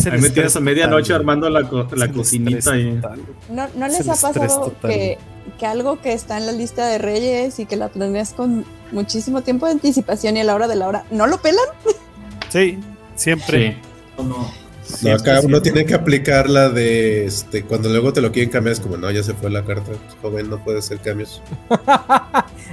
Ahí 0.09 0.21
me 0.21 0.29
tienes 0.29 0.55
a 0.55 0.61
medianoche 0.61 1.13
armando 1.13 1.49
la, 1.49 1.67
co- 1.67 1.85
la 1.93 2.11
cocinita 2.11 2.77
y... 2.77 2.93
¿No, 3.49 3.67
no 3.75 3.85
Es 3.85 3.99
les 3.99 4.09
ha 4.09 4.31
pasado 4.31 4.73
que, 4.81 5.17
que 5.59 5.65
algo 5.65 5.99
que 6.01 6.13
está 6.13 6.37
en 6.37 6.45
la 6.45 6.53
lista 6.53 6.87
de 6.87 6.97
Reyes 6.97 7.59
y 7.59 7.65
que 7.65 7.75
la 7.75 7.89
planeas 7.89 8.33
con 8.33 8.63
muchísimo 8.93 9.41
tiempo 9.41 9.65
de 9.65 9.73
anticipación 9.73 10.37
y 10.37 10.39
a 10.39 10.43
la 10.45 10.55
hora 10.55 10.67
de 10.69 10.77
la 10.77 10.87
hora 10.87 11.03
no 11.11 11.27
lo 11.27 11.39
pelan? 11.41 11.65
Sí, 12.49 12.79
siempre. 13.15 13.77
Sí. 14.17 14.23
No, 14.23 14.49
acá 15.13 15.39
uno 15.43 15.61
tiene 15.61 15.85
que 15.85 15.93
aplicar 15.93 16.49
la 16.49 16.69
de, 16.69 17.25
este, 17.25 17.63
cuando 17.63 17.89
luego 17.89 18.13
te 18.13 18.21
lo 18.21 18.31
quieren 18.31 18.49
cambiar, 18.51 18.73
es 18.73 18.79
como, 18.79 18.97
no, 18.97 19.09
ya 19.11 19.23
se 19.23 19.33
fue 19.33 19.49
la 19.49 19.63
carta, 19.63 19.91
joven, 20.21 20.49
no 20.49 20.63
puede 20.63 20.79
hacer 20.79 20.99
cambios. 20.99 21.41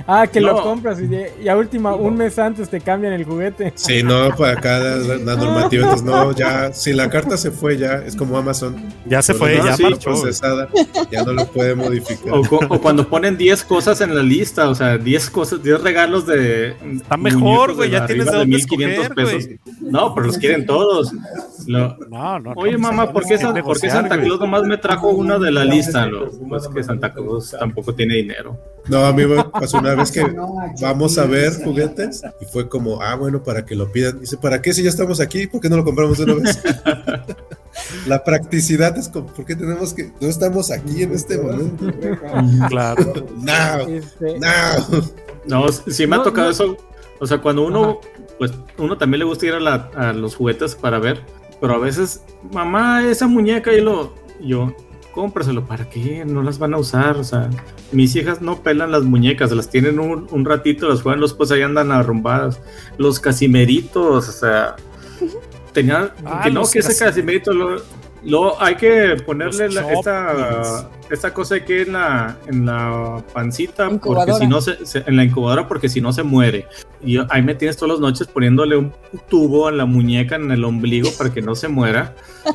Ah, 0.07 0.27
que 0.27 0.41
lo 0.41 0.55
No. 0.55 0.63
compras 0.63 0.99
y, 1.43 1.49
a 1.49 1.57
última, 1.57 1.95
un 1.95 2.17
mes 2.17 2.39
antes 2.39 2.71
te 2.71 2.81
cambian 2.81 3.13
el 3.13 3.25
juguete. 3.25 3.73
Sí, 3.75 4.03
no, 4.03 4.35
para 4.37 4.53
acá 4.53 4.79
la, 4.79 4.97
la 5.17 5.37
normativa, 5.37 5.83
entonces 5.85 6.07
no, 6.07 6.33
ya, 6.33 6.73
si 6.73 6.93
la 6.95 7.11
carta 7.11 7.37
se 7.37 7.51
fue 7.51 7.77
ya, 7.77 7.95
es 8.07 8.17
como 8.17 8.39
Amazon. 8.39 8.77
Ya 9.05 9.21
se 9.21 9.35
fue, 9.35 9.57
no, 9.59 9.67
ya 9.67 9.77
sí, 9.77 9.85
procesada, 10.03 10.69
ya 11.11 11.25
no 11.25 11.33
lo 11.33 11.47
puede 11.49 11.75
modificar. 11.75 12.33
O, 12.33 12.43
cu- 12.43 12.61
o 12.71 12.81
cuando 12.81 13.07
ponen 13.09 13.37
10 13.37 13.65
cosas 13.65 14.01
en 14.01 14.15
la 14.15 14.23
lista, 14.23 14.69
o 14.71 14.75
sea, 14.75 14.97
10 14.97 15.29
cosas, 15.31 15.63
10 15.63 15.83
regalos 15.83 16.27
de. 16.27 16.75
Está 16.95 17.17
mejor, 17.19 17.75
güey, 17.75 17.91
ya 17.91 18.07
tienes 18.07 18.27
de 18.27 18.33
dónde 18.39 18.57
escoger, 18.57 19.13
güey. 19.15 19.61
No, 19.81 20.15
pero 20.15 20.29
los 20.29 20.39
quieren 20.39 20.65
todos. 20.65 21.13
Lo- 21.67 21.99
No, 22.09 22.39
no. 22.39 22.53
Oye, 22.57 22.73
no, 22.73 22.79
mamá, 22.79 23.13
¿por 23.13 23.25
qué, 23.27 23.39
por 23.63 23.79
Santa. 23.79 24.19
Claus 24.21 24.41
nomás 24.41 24.63
me 24.65 24.77
trajo 24.79 25.09
una 25.11 25.39
de 25.39 25.51
la 25.53 25.65
lista? 25.65 26.07
Lo- 26.07 26.31
pues 26.31 26.67
que 26.69 26.83
Santa 26.83 27.13
Claus 27.13 27.55
tampoco 27.59 27.95
tiene 27.95 28.15
dinero. 28.15 28.59
No, 28.89 29.05
a 29.05 29.13
mí 29.13 29.27
me 29.27 29.45
pasó 29.45 29.79
una 29.79 29.95
vez 29.95 30.11
que 30.11 30.23
vamos 30.81 31.19
a 31.19 31.27
ver 31.27 31.53
juguetes 31.63 32.23
y 32.41 32.47
fue 32.47 32.69
como, 32.69 33.03
ah, 33.03 33.15
bueno, 33.17 33.43
para 33.43 33.65
que 33.67 33.75
lo 33.75 33.91
pidan. 33.93 34.21
Dice, 34.21 34.37
¿para 34.39 34.63
qué 34.63 34.73
si 34.73 34.83
ya 34.83 34.89
estamos 34.89 35.21
aquí? 35.21 35.47
¿Por 35.47 35.61
qué 35.61 35.69
no 35.69 35.77
lo 35.77 35.85
compramos 35.85 36.17
de 36.19 36.25
una 36.25 36.35
vez? 36.35 36.59
La 38.07 38.25
practicidad 38.25 38.97
es 38.99 39.09
como, 39.09 39.27
¿por 39.29 39.45
qué 39.45 39.55
tenemos 39.55 39.95
que, 39.95 40.11
no 40.21 40.27
estamos 40.29 40.71
aquí 40.71 41.03
en 41.03 41.13
este 41.13 41.39
momento? 41.39 41.87
Claro. 42.69 43.15
No, 43.37 43.79
Este, 43.89 44.39
no. 44.41 45.67
No, 45.67 45.73
sí 45.73 46.07
me 46.07 46.17
ha 46.17 46.23
tocado 46.23 46.51
eso. 46.51 46.77
O 47.21 47.27
sea, 47.27 47.39
cuando 47.39 47.65
uno, 47.67 48.01
pues, 48.39 48.53
uno 48.79 48.97
también 48.99 49.21
le 49.21 49.25
gusta 49.25 49.47
ir 49.47 49.55
a, 49.55 49.61
la- 49.61 49.91
a 49.97 50.13
los 50.13 50.37
juguetes 50.37 50.75
para 50.75 50.99
ver, 50.99 51.21
pero 51.61 51.75
a 51.75 51.79
veces, 51.79 52.23
mamá, 52.53 53.05
esa 53.05 53.27
muñeca 53.27 53.73
y 53.73 53.81
lo, 53.81 54.15
yo, 54.41 54.75
cómpraselo, 55.13 55.65
¿para 55.65 55.89
qué? 55.91 56.25
No 56.25 56.43
las 56.43 56.59
van 56.59 56.75
a 56.75 56.79
usar, 56.79 57.17
o 57.17 57.25
sea, 57.25 57.51
mis 57.93 58.15
hijas 58.17 58.41
no 58.41 58.63
pelan 58.63 58.93
las 58.93 59.03
muñecas, 59.03 59.51
las 59.53 59.69
tienen 59.71 59.99
un, 59.99 60.27
un 60.31 60.45
ratito, 60.45 60.89
las 60.89 61.03
juegan, 61.03 61.21
los 61.21 61.35
pues 61.35 61.51
ahí 61.51 61.63
andan 61.63 61.91
arrumbadas. 61.91 62.61
Los 62.99 63.19
casimeritos, 63.19 64.29
o 64.29 64.33
sea, 64.33 64.77
tenía, 65.73 66.13
Ah, 66.25 66.43
que 66.45 66.51
no, 66.51 66.63
que 66.63 66.79
ese 66.81 66.89
casi- 66.89 67.05
casimerito 67.05 67.53
lo, 67.53 67.83
lo- 68.25 68.61
hay 68.61 68.75
que 68.77 69.17
ponerle 69.25 69.71
la- 69.71 69.93
esta, 69.93 70.89
esta 71.11 71.33
cosa 71.35 71.57
aquí 71.57 71.75
en 71.75 71.93
la, 71.93 72.37
en 72.47 72.67
la 72.67 73.23
pancita, 73.33 73.89
porque 73.91 74.33
si 74.35 74.47
no 74.47 74.61
se, 74.61 74.85
se- 74.87 75.05
en 75.07 75.17
la 75.17 75.25
incubadora, 75.25 75.69
porque 75.69 75.89
si 75.89 76.01
no 76.01 76.13
se 76.13 76.23
muere. 76.23 76.67
Y 77.03 77.19
ahí 77.31 77.43
me 77.43 77.55
tienes 77.55 77.77
todas 77.77 77.93
las 77.93 78.01
noches 78.01 78.27
poniéndole 78.27 78.77
un 78.77 78.93
tubo 79.29 79.69
en 79.69 79.77
la 79.79 79.85
muñeca, 79.85 80.37
en 80.37 80.51
el 80.51 80.65
ombligo, 80.65 81.11
para 81.17 81.33
que 81.33 81.41
no 81.43 81.55
se 81.55 81.69
muera. 81.69 82.15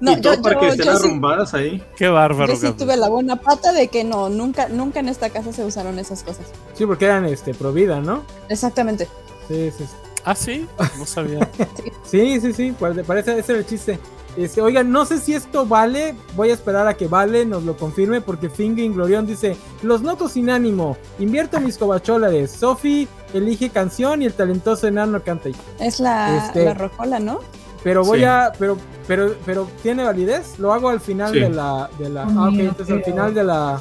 No, 0.00 0.12
y 0.12 0.20
todo 0.20 0.34
yo, 0.34 0.42
para 0.42 0.60
que 0.60 0.68
estén 0.68 0.86
yo 0.86 0.96
sí- 0.98 1.06
arrumbadas 1.06 1.54
ahí. 1.54 1.82
Qué 1.96 2.08
bárbaro, 2.08 2.52
yo 2.52 2.58
sí 2.60 2.72
tuve 2.76 2.96
la 2.96 3.08
buena 3.08 3.36
pata 3.36 3.72
de 3.72 3.88
que 3.88 4.04
no, 4.04 4.28
nunca, 4.28 4.68
nunca 4.68 5.00
en 5.00 5.08
esta 5.08 5.30
casa 5.30 5.52
se 5.52 5.64
usaron 5.64 5.98
esas 5.98 6.22
cosas. 6.22 6.44
sí, 6.74 6.84
porque 6.84 7.06
eran 7.06 7.24
este, 7.24 7.54
pro 7.54 7.72
vida, 7.72 8.00
¿no? 8.00 8.22
Exactamente. 8.50 9.08
Sí, 9.48 9.70
sí, 9.78 9.84
sí. 9.86 9.94
Ah, 10.24 10.34
sí, 10.34 10.66
no 10.98 11.06
sabía. 11.06 11.48
Sí, 12.04 12.40
sí, 12.40 12.52
sí, 12.52 12.74
pues, 12.78 12.96
parece 13.06 13.38
ese 13.38 13.52
era 13.52 13.58
el 13.60 13.66
chiste. 13.66 13.98
Este, 14.36 14.60
oigan, 14.60 14.90
no 14.90 15.04
sé 15.06 15.18
si 15.18 15.32
esto 15.34 15.64
vale, 15.64 16.14
voy 16.34 16.50
a 16.50 16.54
esperar 16.54 16.86
a 16.88 16.94
que 16.94 17.06
vale 17.06 17.44
nos 17.46 17.62
lo 17.62 17.76
confirme 17.76 18.20
porque 18.20 18.50
Fingering 18.50 18.92
Glorión 18.94 19.26
dice, 19.26 19.56
los 19.82 20.02
noto 20.02 20.28
sin 20.28 20.50
ánimo, 20.50 20.96
invierto 21.20 21.60
mis 21.60 21.78
cobacholares, 21.78 22.50
Sofi 22.50 23.06
elige 23.32 23.70
canción 23.70 24.22
y 24.22 24.26
el 24.26 24.32
talentoso 24.34 24.86
enano 24.88 25.22
canta. 25.22 25.50
Es 25.78 26.00
la, 26.00 26.46
Este- 26.46 26.64
la 26.64 26.74
rocola, 26.74 27.20
¿no? 27.20 27.40
Pero 27.84 28.02
voy 28.02 28.20
Sí. 28.20 28.24
a, 28.24 28.50
pero, 28.58 28.78
pero, 29.06 29.34
pero 29.44 29.68
tiene 29.82 30.04
validez. 30.04 30.58
Lo 30.58 30.72
hago 30.72 30.88
al 30.88 31.00
final 31.00 31.32
Sí. 31.34 31.40
de 31.40 31.50
la, 31.50 31.88
de 31.98 32.08
la. 32.08 32.22
Ah, 32.22 32.48
ok, 32.48 32.54
entonces 32.58 32.94
al 32.96 33.04
final 33.04 33.34
de 33.34 33.44
la, 33.44 33.78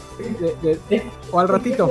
de- 0.62 0.80
de- 0.90 1.12
o 1.32 1.40
al 1.40 1.48
ratito. 1.48 1.90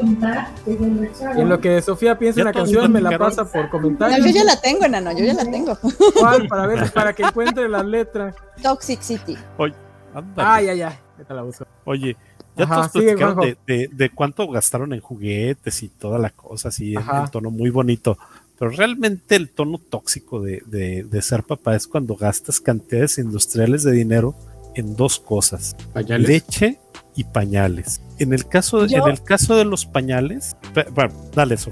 En 1.36 1.48
lo 1.48 1.60
que 1.60 1.80
Sofía 1.82 2.18
piensa 2.18 2.38
Ya 2.38 2.42
una 2.44 2.52
todos 2.52 2.68
canción, 2.70 2.92
me 2.92 3.00
la 3.00 3.18
pasa 3.18 3.44
por 3.44 3.64
No, 3.64 3.70
comentarios. 3.70 4.24
yo 4.26 4.30
ya 4.32 4.44
la 4.44 4.60
tengo, 4.60 4.84
enano, 4.84 5.12
yo 5.12 5.24
ya 5.24 5.34
la 5.34 5.44
tengo. 5.50 5.76
¿Cuál? 6.18 6.46
Para 6.48 6.66
ver, 6.66 6.92
para 6.92 7.12
que 7.14 7.22
encuentre 7.22 7.68
las 7.68 7.84
letras. 7.84 8.34
Toxic 8.62 9.00
City. 9.00 9.36
Oye, 9.56 9.74
ándale. 10.14 10.48
Ah, 10.48 10.62
ya, 10.62 10.74
ya. 10.74 11.00
Ahorita 11.16 11.34
la 11.34 11.44
uso. 11.44 11.66
Oye, 11.84 12.16
ya 12.56 12.64
Ajá, 12.64 12.74
todos 12.76 12.92
sigue, 12.92 13.14
de, 13.16 13.56
de- 13.66 13.88
de 13.90 14.10
cuánto 14.10 14.46
gastaron 14.48 14.92
en 14.92 15.00
juguetes 15.00 15.82
y 15.82 15.88
toda 15.88 16.18
la 16.18 16.28
cosa, 16.30 16.68
así, 16.68 16.92
en, 16.92 16.98
Ajá. 16.98 17.20
en 17.24 17.30
tono 17.30 17.50
muy 17.50 17.70
bonito. 17.70 18.18
Pero 18.62 18.70
realmente 18.76 19.34
el 19.34 19.50
tono 19.50 19.78
tóxico 19.78 20.40
de, 20.40 20.62
de- 20.66 21.02
de 21.02 21.20
ser 21.22 21.42
papá 21.42 21.74
es 21.74 21.88
cuando 21.88 22.14
gastas 22.14 22.60
cantidades 22.60 23.18
industriales 23.18 23.82
de 23.82 23.90
dinero 23.90 24.36
en 24.76 24.94
dos 24.94 25.18
cosas: 25.18 25.74
Pañales. 25.92 26.28
leche 26.28 26.78
y 27.16 27.24
pañales. 27.24 28.00
En 28.20 28.32
el 28.32 28.46
caso, 28.46 28.86
Yo- 28.86 28.98
en 29.04 29.10
el 29.10 29.20
caso 29.20 29.56
de 29.56 29.64
los 29.64 29.84
pañales, 29.84 30.54
bueno, 30.94 31.12
dale 31.34 31.56
eso. 31.56 31.70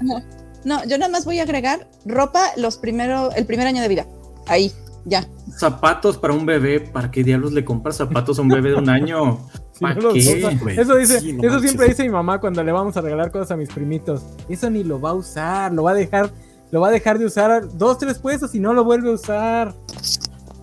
No, 0.65 0.83
yo 0.85 0.97
nada 0.97 1.09
más 1.09 1.23
voy 1.23 1.39
a 1.39 1.43
agregar 1.43 1.87
ropa 2.05 2.43
los 2.57 2.75
primero, 2.75 3.31
el 3.37 3.45
primer 3.45 3.67
año 3.67 3.81
de 3.81 3.87
vida. 3.87 4.05
Ahí, 4.47 4.73
ya. 5.05 5.25
Zapatos 5.57 6.17
para 6.17 6.33
un 6.33 6.45
bebé. 6.45 6.81
¿Para 6.81 7.09
qué 7.09 7.23
diablos 7.23 7.53
le 7.53 7.63
compras 7.63 7.95
zapatos 7.95 8.37
a 8.37 8.41
un 8.41 8.49
bebé 8.49 8.71
de 8.71 8.75
un 8.75 8.89
año? 8.89 9.47
Güey? 9.79 10.77
Eso 10.77 10.95
dice, 10.97 11.21
Sí, 11.21 11.31
no 11.33 11.39
eso 11.41 11.53
manches. 11.53 11.61
siempre 11.71 11.87
dice 11.87 12.03
mi 12.03 12.09
mamá 12.09 12.39
cuando 12.39 12.61
le 12.63 12.71
vamos 12.73 12.97
a 12.97 13.01
regalar 13.01 13.31
cosas 13.31 13.49
a 13.51 13.55
mis 13.55 13.69
primitos. 13.69 14.23
Eso 14.49 14.69
ni 14.69 14.83
lo 14.83 14.99
va 15.01 15.11
a 15.11 15.13
usar, 15.13 15.71
lo 15.73 15.81
va 15.83 15.91
a 15.91 15.95
dejar, 15.95 16.29
lo 16.71 16.81
va 16.81 16.87
a 16.87 16.91
dejar 16.91 17.19
de 17.19 17.25
usar 17.25 17.67
dos, 17.77 17.97
tres 17.97 18.17
puestos 18.19 18.55
y 18.55 18.59
no 18.59 18.73
lo 18.73 18.83
vuelve 18.83 19.09
a 19.09 19.13
usar. 19.13 19.73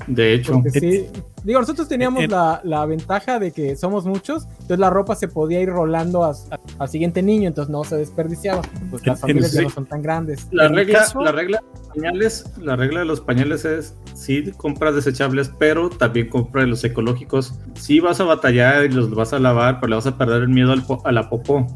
De 0.06 0.32
hecho, 0.34 0.62
sí. 0.72 1.06
Digo, 1.44 1.60
nosotros 1.60 1.86
teníamos 1.86 2.22
en- 2.24 2.30
la, 2.30 2.60
la 2.64 2.84
ventaja 2.86 3.38
de 3.38 3.52
que 3.52 3.76
somos 3.76 4.04
muchos, 4.06 4.44
entonces 4.52 4.78
la 4.78 4.90
ropa 4.90 5.14
se 5.14 5.28
podía 5.28 5.60
ir 5.60 5.68
rolando 5.68 6.24
a- 6.24 6.30
a- 6.30 6.58
al 6.78 6.88
siguiente 6.88 7.22
niño, 7.22 7.48
entonces 7.48 7.70
no 7.70 7.84
se 7.84 7.96
desperdiciaba. 7.96 8.62
Pues 8.90 9.06
las 9.06 9.20
familias 9.20 9.52
ya 9.52 9.62
no 9.62 9.70
son 9.70 9.86
tan 9.86 10.02
grandes. 10.02 10.48
la 10.50 10.68
regla, 10.68 10.98
caso- 11.00 11.20
la 11.20 11.32
regla 11.32 11.58
de 11.58 11.64
los 11.78 11.88
pañales, 11.94 12.44
la 12.58 12.76
regla 12.76 13.00
de 13.00 13.06
los 13.06 13.20
pañales 13.20 13.64
es 13.66 13.94
sí 14.14 14.50
compras 14.56 14.94
desechables, 14.94 15.50
pero 15.58 15.90
también 15.90 16.28
compra 16.28 16.64
los 16.66 16.82
ecológicos. 16.84 17.54
Sí 17.74 18.00
vas 18.00 18.18
a 18.20 18.24
batallar 18.24 18.84
y 18.86 18.88
los 18.88 19.10
vas 19.14 19.32
a 19.34 19.38
lavar, 19.38 19.78
pero 19.80 19.90
le 19.90 19.96
vas 19.96 20.06
a 20.06 20.16
perder 20.18 20.42
el 20.42 20.48
miedo 20.48 20.72
al 20.72 20.84
po- 20.84 21.02
a 21.04 21.12
la 21.12 21.28
popó. 21.28 21.66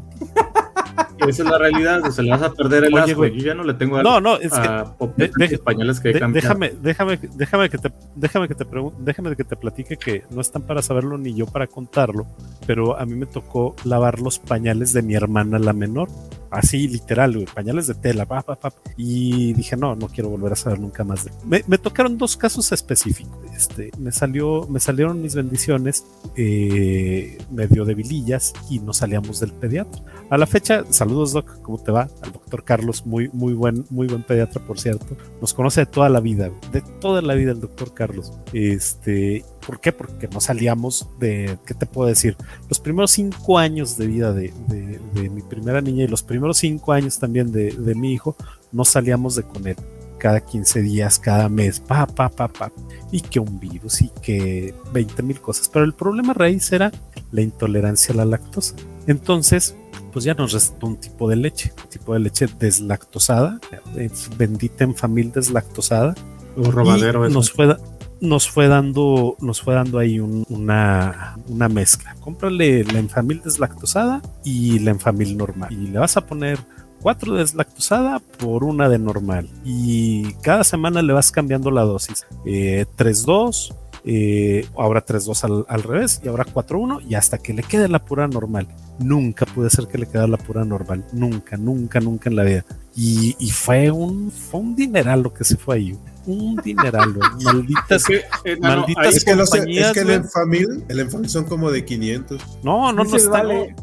Esa 1.27 1.43
es 1.43 1.49
la 1.49 1.57
realidad, 1.57 2.01
o 2.05 2.11
sea, 2.11 2.23
le 2.23 2.31
vas 2.31 2.41
a 2.43 2.53
perder 2.53 2.85
el 2.85 2.93
Oye, 2.93 3.03
asco. 3.03 3.15
güey. 3.17 3.37
Yo 3.37 3.45
ya 3.45 3.53
no 3.53 3.63
le 3.63 3.73
tengo 3.73 4.01
No, 4.03 4.19
no, 4.21 4.35
es 4.37 4.51
que 4.51 4.59
a 4.67 4.83
popó 4.97 5.13
de- 5.17 5.31
de- 5.47 5.57
pañales 5.57 5.99
que 5.99 6.09
De- 6.13 6.19
déjame, 6.27 6.73
déjame, 6.81 7.19
déjame 7.35 7.69
que 7.69 7.77
te, 7.77 7.91
déjame 8.15 8.47
que 8.47 8.55
te 8.55 8.65
déjame 8.99 9.35
que 9.35 9.43
te 9.43 9.55
platique 9.55 9.97
que 9.97 10.23
no 10.31 10.41
están 10.41 10.61
para 10.63 10.81
saberlo 10.81 11.17
ni 11.17 11.33
yo 11.33 11.45
para 11.45 11.67
contarlo, 11.67 12.25
pero 12.67 12.97
a 12.99 13.05
mí 13.05 13.15
me 13.15 13.25
tocó 13.25 13.75
lavar 13.83 14.19
los 14.19 14.39
pañales 14.39 14.93
de 14.93 15.01
mi 15.01 15.15
hermana 15.15 15.59
la 15.59 15.73
menor, 15.73 16.09
así 16.53 16.87
literal, 16.87 17.33
güey, 17.33 17.45
pañales 17.45 17.87
de 17.87 17.95
tela, 17.95 18.25
pa, 18.25 18.41
pa, 18.41 18.55
pa, 18.55 18.73
y 18.97 19.53
dije 19.53 19.75
no, 19.75 19.95
no 19.95 20.07
quiero 20.07 20.29
volver 20.29 20.53
a 20.53 20.55
saber 20.55 20.79
nunca 20.79 21.03
más. 21.03 21.25
de- 21.25 21.31
Me, 21.45 21.63
me 21.67 21.77
tocaron 21.77 22.17
dos 22.17 22.37
casos 22.37 22.71
específicos. 22.71 23.33
Este, 23.55 23.91
me 23.99 24.11
salió, 24.11 24.67
me 24.69 24.79
salieron 24.79 25.21
mis 25.21 25.35
bendiciones 25.35 26.05
eh, 26.35 27.37
medio 27.51 27.85
debilillas 27.85 28.53
y 28.69 28.79
nos 28.79 28.97
salíamos 28.97 29.39
del 29.39 29.51
pediatra. 29.53 30.01
A 30.29 30.37
la 30.37 30.47
fecha, 30.47 30.83
saludos 30.89 31.33
Doc, 31.33 31.61
¿cómo 31.61 31.77
te 31.77 31.91
va? 31.91 32.07
Al 32.21 32.31
doctor 32.31 32.63
Carlos, 32.63 33.05
muy, 33.05 33.29
muy 33.33 33.53
buen, 33.53 33.85
muy 33.89 34.07
buen 34.07 34.23
pediatra, 34.23 34.61
por 34.65 34.79
cierto. 34.79 35.15
Nos 35.41 35.53
conoce 35.53 35.81
de 35.81 35.85
toda 35.85 36.09
la 36.09 36.19
vida, 36.19 36.49
de 36.71 36.81
toda 36.99 37.21
la 37.21 37.33
vida 37.35 37.51
el 37.51 37.59
doctor 37.61 37.93
Carlos. 37.93 38.31
Este, 38.53 39.45
¿por 39.65 39.79
qué? 39.79 39.91
Porque 39.91 40.27
no 40.27 40.39
salíamos 40.41 41.07
de, 41.19 41.57
¿qué 41.65 41.73
te 41.73 41.85
puedo 41.85 42.07
decir? 42.07 42.35
Los 42.69 42.79
primeros 42.79 43.11
cinco 43.11 43.57
años 43.57 43.97
de 43.97 44.07
vida 44.07 44.33
de, 44.33 44.53
de- 44.67 44.99
de 45.13 45.29
mi 45.29 45.41
primera 45.41 45.81
niña 45.81 46.03
y 46.03 46.07
los 46.07 46.23
primeros 46.23 46.57
cinco 46.57 46.91
años 46.93 47.19
también 47.19 47.51
de, 47.51 47.71
de 47.71 47.95
mi 47.95 48.13
hijo, 48.13 48.35
no 48.71 48.85
salíamos 48.85 49.35
de 49.35 49.43
con 49.43 49.67
él. 49.67 49.75
Cada 50.17 50.39
15 50.39 50.81
días, 50.81 51.19
cada 51.19 51.49
mes, 51.49 51.81
pa, 51.81 52.07
pa, 52.07 52.29
pa, 52.29 52.47
pa. 52.47 52.71
Y 53.11 53.19
que 53.19 53.39
un 53.41 53.59
virus 53.59 54.01
y 54.01 54.09
que 54.21 54.73
20 54.93 55.21
mil 55.21 55.41
cosas. 55.41 55.67
Pero 55.67 55.83
el 55.83 55.93
problema 55.93 56.33
raíz 56.33 56.71
era 56.71 56.91
la 57.31 57.41
intolerancia 57.41 58.13
a 58.13 58.17
la 58.17 58.25
lactosa. 58.25 58.73
Entonces, 59.05 59.75
pues 60.13 60.23
ya 60.23 60.33
nos 60.33 60.53
restó 60.53 60.87
un 60.87 60.95
tipo 60.95 61.27
de 61.27 61.35
leche, 61.35 61.73
un 61.83 61.89
tipo 61.89 62.13
de 62.13 62.19
leche 62.21 62.47
deslactosada, 62.57 63.59
es 63.97 64.29
bendita 64.37 64.83
en 64.85 64.95
familia 64.95 65.33
deslactosada. 65.35 66.15
Un 66.55 66.71
robadero 66.71 67.27
Y 67.27 67.33
nos 67.33 67.51
fue, 67.51 67.75
nos 68.23 68.49
fue 68.49 68.67
dando, 68.69 69.35
nos 69.41 69.61
fue 69.61 69.75
dando 69.75 69.99
ahí 69.99 70.19
un- 70.19 70.45
una, 70.49 71.35
una 71.47 71.67
mezcla. 71.69 72.15
Cómprale 72.21 72.83
la 72.85 72.99
enfamil 72.99 73.41
deslactosada 73.43 74.21
y 74.43 74.79
la 74.79 74.91
enfamil 74.91 75.37
normal. 75.37 75.71
Y 75.73 75.87
le 75.87 75.99
vas 75.99 76.15
a 76.17 76.25
poner 76.25 76.57
cuatro 77.01 77.33
de 77.33 77.41
deslactosada 77.41 78.19
por 78.39 78.63
una 78.63 78.87
de 78.87 78.97
normal. 78.97 79.49
Y 79.65 80.33
cada 80.41 80.63
semana 80.63 81.01
le 81.01 81.11
vas 81.13 81.31
cambiando 81.31 81.69
la 81.69 81.81
dosis. 81.83 82.25
Eh, 82.45 82.85
3-2, 82.97 83.75
eh, 84.05 84.65
ahora 84.77 85.05
3-2 85.05 85.43
al, 85.43 85.65
al 85.67 85.83
revés 85.83 86.21
y 86.23 86.27
ahora 86.29 86.45
4-1 86.45 87.01
y 87.07 87.15
hasta 87.15 87.37
que 87.37 87.53
le 87.53 87.63
quede 87.63 87.89
la 87.89 88.03
pura 88.03 88.27
normal. 88.29 88.67
Nunca 88.99 89.45
pude 89.45 89.67
hacer 89.67 89.87
que 89.87 89.97
le 89.97 90.07
quedara 90.07 90.27
la 90.27 90.37
pura 90.37 90.63
normal. 90.63 91.03
Nunca, 91.11 91.57
nunca, 91.57 91.99
nunca 91.99 92.29
en 92.29 92.35
la 92.37 92.43
vida. 92.43 92.65
Y, 92.95 93.35
y 93.37 93.49
fue 93.51 93.91
un 93.91 94.31
fue 94.31 94.61
un 94.61 94.75
dineral 94.75 95.23
lo 95.23 95.33
que 95.33 95.43
se 95.43 95.57
fue 95.57 95.75
ahí. 95.75 95.97
Un 96.25 96.55
dineral, 96.57 97.13
güey. 97.13 97.29
Malditas, 97.43 97.83
Es 98.01 98.05
que, 98.05 98.15
eh, 98.45 98.57
malditas 98.59 99.05
ahí- 99.05 99.13
Es 99.17 99.25
que, 99.25 99.35
no 99.35 99.45
sé, 99.45 99.63
es 99.67 99.91
que 99.91 99.99
el. 100.01 100.09
Enfamil, 100.11 100.85
el 100.87 100.99
Enfamil 100.99 101.29
son 101.29 101.43
como 101.45 101.69
de 101.71 101.83
500. 101.85 102.41
No, 102.63 102.91
no, 102.93 103.03
no 103.03 103.15
está. 103.15 103.29
Vale. 103.43 103.75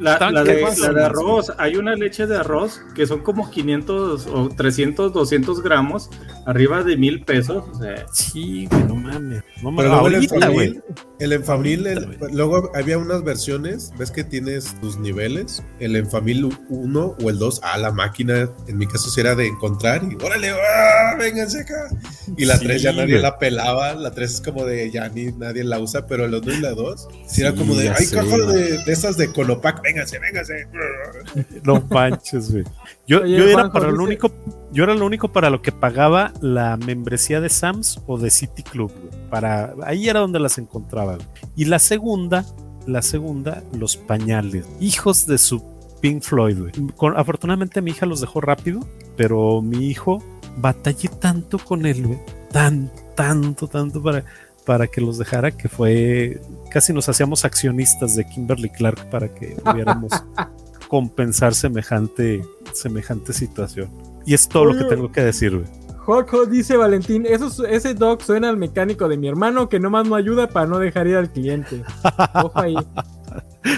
La, 0.00 0.18
la 0.32 0.42
de, 0.42 0.60
la 0.80 0.92
de 0.92 1.04
arroz, 1.04 1.52
hay 1.56 1.76
una 1.76 1.94
leche 1.94 2.26
de 2.26 2.36
arroz 2.36 2.80
que 2.96 3.06
son 3.06 3.20
como 3.20 3.48
500 3.48 4.26
o 4.26 4.48
300, 4.48 5.12
200 5.12 5.62
gramos, 5.62 6.10
arriba 6.46 6.82
de 6.82 6.96
mil 6.96 7.24
pesos. 7.24 7.64
O 7.72 7.78
sea, 7.78 8.04
Sí, 8.12 8.66
güey, 8.68 8.84
no 8.84 8.96
mames. 8.96 9.44
No 9.62 9.70
mames. 9.70 9.84
Pero 9.84 9.94
Ahorita, 9.94 10.48
güey. 10.48 10.80
El 11.20 11.32
Enfamil, 11.32 11.86
el- 11.86 12.16
luego 12.32 12.70
había 12.76 12.96
unas 12.96 13.24
versiones, 13.24 13.90
ves 13.98 14.10
que 14.12 14.22
tienes 14.22 14.74
tus 14.80 14.98
niveles, 14.98 15.62
el 15.80 15.96
Enfamil 15.96 16.48
1 16.68 17.16
o 17.20 17.30
el 17.30 17.38
2, 17.38 17.60
a 17.64 17.76
la 17.78 17.90
máquina, 17.90 18.48
en 18.68 18.78
mi 18.78 18.86
caso 18.86 19.10
sí 19.10 19.20
era 19.20 19.34
de 19.34 19.48
encontrar 19.48 20.02
y 20.08 20.14
órale, 20.24 20.50
¡ah! 20.50 21.16
vénganse 21.18 21.60
acá. 21.62 21.88
Y 22.36 22.44
la 22.44 22.56
Sí, 22.58 22.66
3 22.66 22.82
ya 22.82 22.92
nadie 22.92 23.14
güey. 23.14 23.22
la 23.22 23.38
pelaba, 23.38 23.94
la 23.94 24.12
3 24.12 24.34
es 24.34 24.40
como 24.40 24.64
de 24.64 24.90
ya 24.92 25.08
ni 25.08 25.32
nadie 25.32 25.64
la 25.64 25.80
usa, 25.80 26.06
pero 26.06 26.24
el 26.26 26.34
1 26.34 26.52
y 26.54 26.60
la 26.60 26.70
2 26.70 27.08
sí, 27.26 27.40
era 27.40 27.52
como 27.54 27.74
de, 27.74 27.92
sé, 27.96 28.14
cajas 28.14 28.46
de, 28.46 28.78
de 28.84 28.92
esas 28.92 29.16
de 29.16 29.32
Colopac, 29.32 29.82
vénganse, 29.82 30.18
vénganse. 30.20 30.66
No 31.64 31.80
manches, 31.90 32.52
güey. 32.52 32.64
Yo, 33.08 33.22
Oye, 33.22 33.36
yo 33.38 33.44
era 33.44 33.52
Juanjo, 33.54 33.72
para 33.72 33.86
lo 33.86 33.92
dice- 33.92 34.02
único, 34.04 34.30
yo 34.70 34.84
era 34.84 34.94
lo 34.94 35.04
único 35.06 35.32
para 35.32 35.50
lo 35.50 35.60
que 35.62 35.72
pagaba 35.72 36.32
la 36.40 36.76
membresía 36.76 37.40
de 37.40 37.48
Sams 37.48 38.00
o 38.06 38.18
de 38.18 38.30
City 38.30 38.62
Club, 38.62 38.92
güey. 38.92 39.28
Para, 39.30 39.74
ahí 39.84 40.08
era 40.08 40.20
donde 40.20 40.38
las 40.38 40.58
encontraba. 40.58 41.14
güey. 41.16 41.26
Y 41.56 41.64
la 41.64 41.78
segunda, 41.80 42.44
la 42.86 43.02
segunda, 43.02 43.62
los 43.72 43.96
pañales. 43.96 44.66
Hijos 44.78 45.26
de 45.26 45.38
su 45.38 45.62
Pink 46.00 46.22
Floyd, 46.22 46.58
güey. 46.60 46.72
Con- 46.96 47.16
afortunadamente 47.18 47.80
mi 47.82 47.90
hija 47.92 48.04
los 48.06 48.20
dejó 48.20 48.40
rápido, 48.42 48.80
pero 49.16 49.62
mi 49.62 49.86
hijo 49.88 50.22
batallé 50.58 51.08
tanto 51.08 51.58
con 51.58 51.86
él, 51.86 52.06
güey. 52.06 52.18
Tan, 52.52 52.90
tanto, 53.16 53.68
tanto 53.68 54.02
para, 54.02 54.22
para 54.66 54.86
que 54.86 55.00
los 55.00 55.16
dejara 55.18 55.50
que 55.50 55.68
fue 55.68 56.40
casi 56.70 56.92
nos 56.92 57.08
hacíamos 57.08 57.44
accionistas 57.46 58.14
de 58.16 58.26
Kimberly 58.26 58.68
Clark 58.70 59.08
para 59.10 59.32
que 59.34 59.56
pudiéramos 59.64 60.12
compensar 60.88 61.54
semejante, 61.54 62.44
semejante 62.72 63.32
situación. 63.32 63.90
Y 64.26 64.34
es 64.34 64.48
todo 64.48 64.66
lo 64.66 64.76
que 64.76 64.84
tengo 64.84 65.12
que 65.12 65.22
decir, 65.22 65.56
güey. 65.56 65.66
Joco 66.08 66.46
dice 66.46 66.78
Valentín, 66.78 67.26
eso, 67.26 67.66
ese 67.66 67.92
dog 67.92 68.22
suena 68.22 68.48
al 68.48 68.56
mecánico 68.56 69.08
de 69.08 69.18
mi 69.18 69.28
hermano 69.28 69.68
que 69.68 69.78
nomás 69.78 70.08
no 70.08 70.14
ayuda 70.14 70.48
para 70.48 70.66
no 70.66 70.78
dejar 70.78 71.06
ir 71.06 71.16
al 71.16 71.30
cliente. 71.30 71.82
Ojo 72.34 72.58
ahí. 72.58 72.76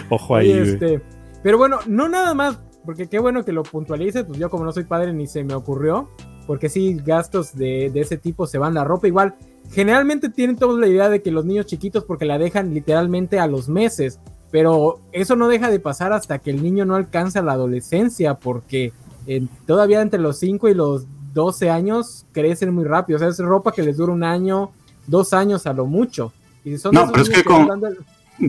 Ojo 0.09 0.37
ahí, 0.37 0.53
este, 0.53 1.03
pero 1.43 1.59
bueno, 1.59 1.81
no 1.89 2.09
nada 2.09 2.33
más, 2.35 2.61
porque 2.85 3.09
qué 3.09 3.19
bueno 3.19 3.45
que 3.45 3.53
lo 3.53 3.65
puntualices, 3.65 4.25
pues 4.25 4.39
yo 4.39 4.49
como 4.49 4.65
no 4.65 4.71
soy 4.71 4.85
padre 4.85 5.13
ni 5.13 5.27
se 5.27 5.43
me 5.43 5.55
ocurrió, 5.55 6.09
porque 6.47 6.69
sí, 6.69 6.97
gastos 7.05 7.57
de, 7.57 7.91
de 7.93 8.01
ese 8.01 8.17
tipo 8.17 8.47
se 8.47 8.59
van 8.59 8.75
la 8.75 8.85
ropa 8.85 9.09
igual. 9.09 9.35
Generalmente 9.73 10.29
tienen 10.29 10.55
todos 10.55 10.79
la 10.79 10.87
idea 10.87 11.09
de 11.09 11.23
que 11.23 11.33
los 11.33 11.45
niños 11.45 11.67
chiquitos 11.67 12.05
porque 12.05 12.27
la 12.27 12.39
dejan 12.39 12.73
literalmente 12.73 13.41
a 13.41 13.49
los 13.49 13.69
meses, 13.69 14.21
pero 14.51 14.99
eso 15.13 15.37
no 15.37 15.49
deja 15.49 15.71
de 15.71 15.79
pasar 15.81 16.13
hasta 16.13 16.39
que 16.39 16.51
el 16.51 16.63
niño 16.63 16.85
no 16.85 16.95
alcanza 16.97 17.43
la 17.43 17.53
adolescencia, 17.53 18.35
porque 18.35 18.93
eh, 19.27 19.43
todavía 19.67 20.01
entre 20.03 20.21
los 20.21 20.39
5 20.39 20.69
y 20.69 20.75
los 20.75 21.05
12 21.35 21.71
años 21.71 22.25
crecen 22.33 22.75
muy 22.75 22.85
rápido, 22.85 23.17
o 23.17 23.21
sea, 23.21 23.29
es 23.29 23.39
ropa 23.39 23.73
que 23.73 23.83
les 23.83 23.97
dura 23.97 24.13
un 24.13 24.25
año, 24.25 24.71
dos 25.07 25.33
años 25.33 25.67
a 25.67 25.73
lo 25.73 25.87
mucho. 25.87 26.33
Y 26.65 26.77
son 26.79 26.93
No, 26.95 27.11
pero 27.11 27.23
es 27.23 27.31
que 27.31 27.45
con- 27.45 27.69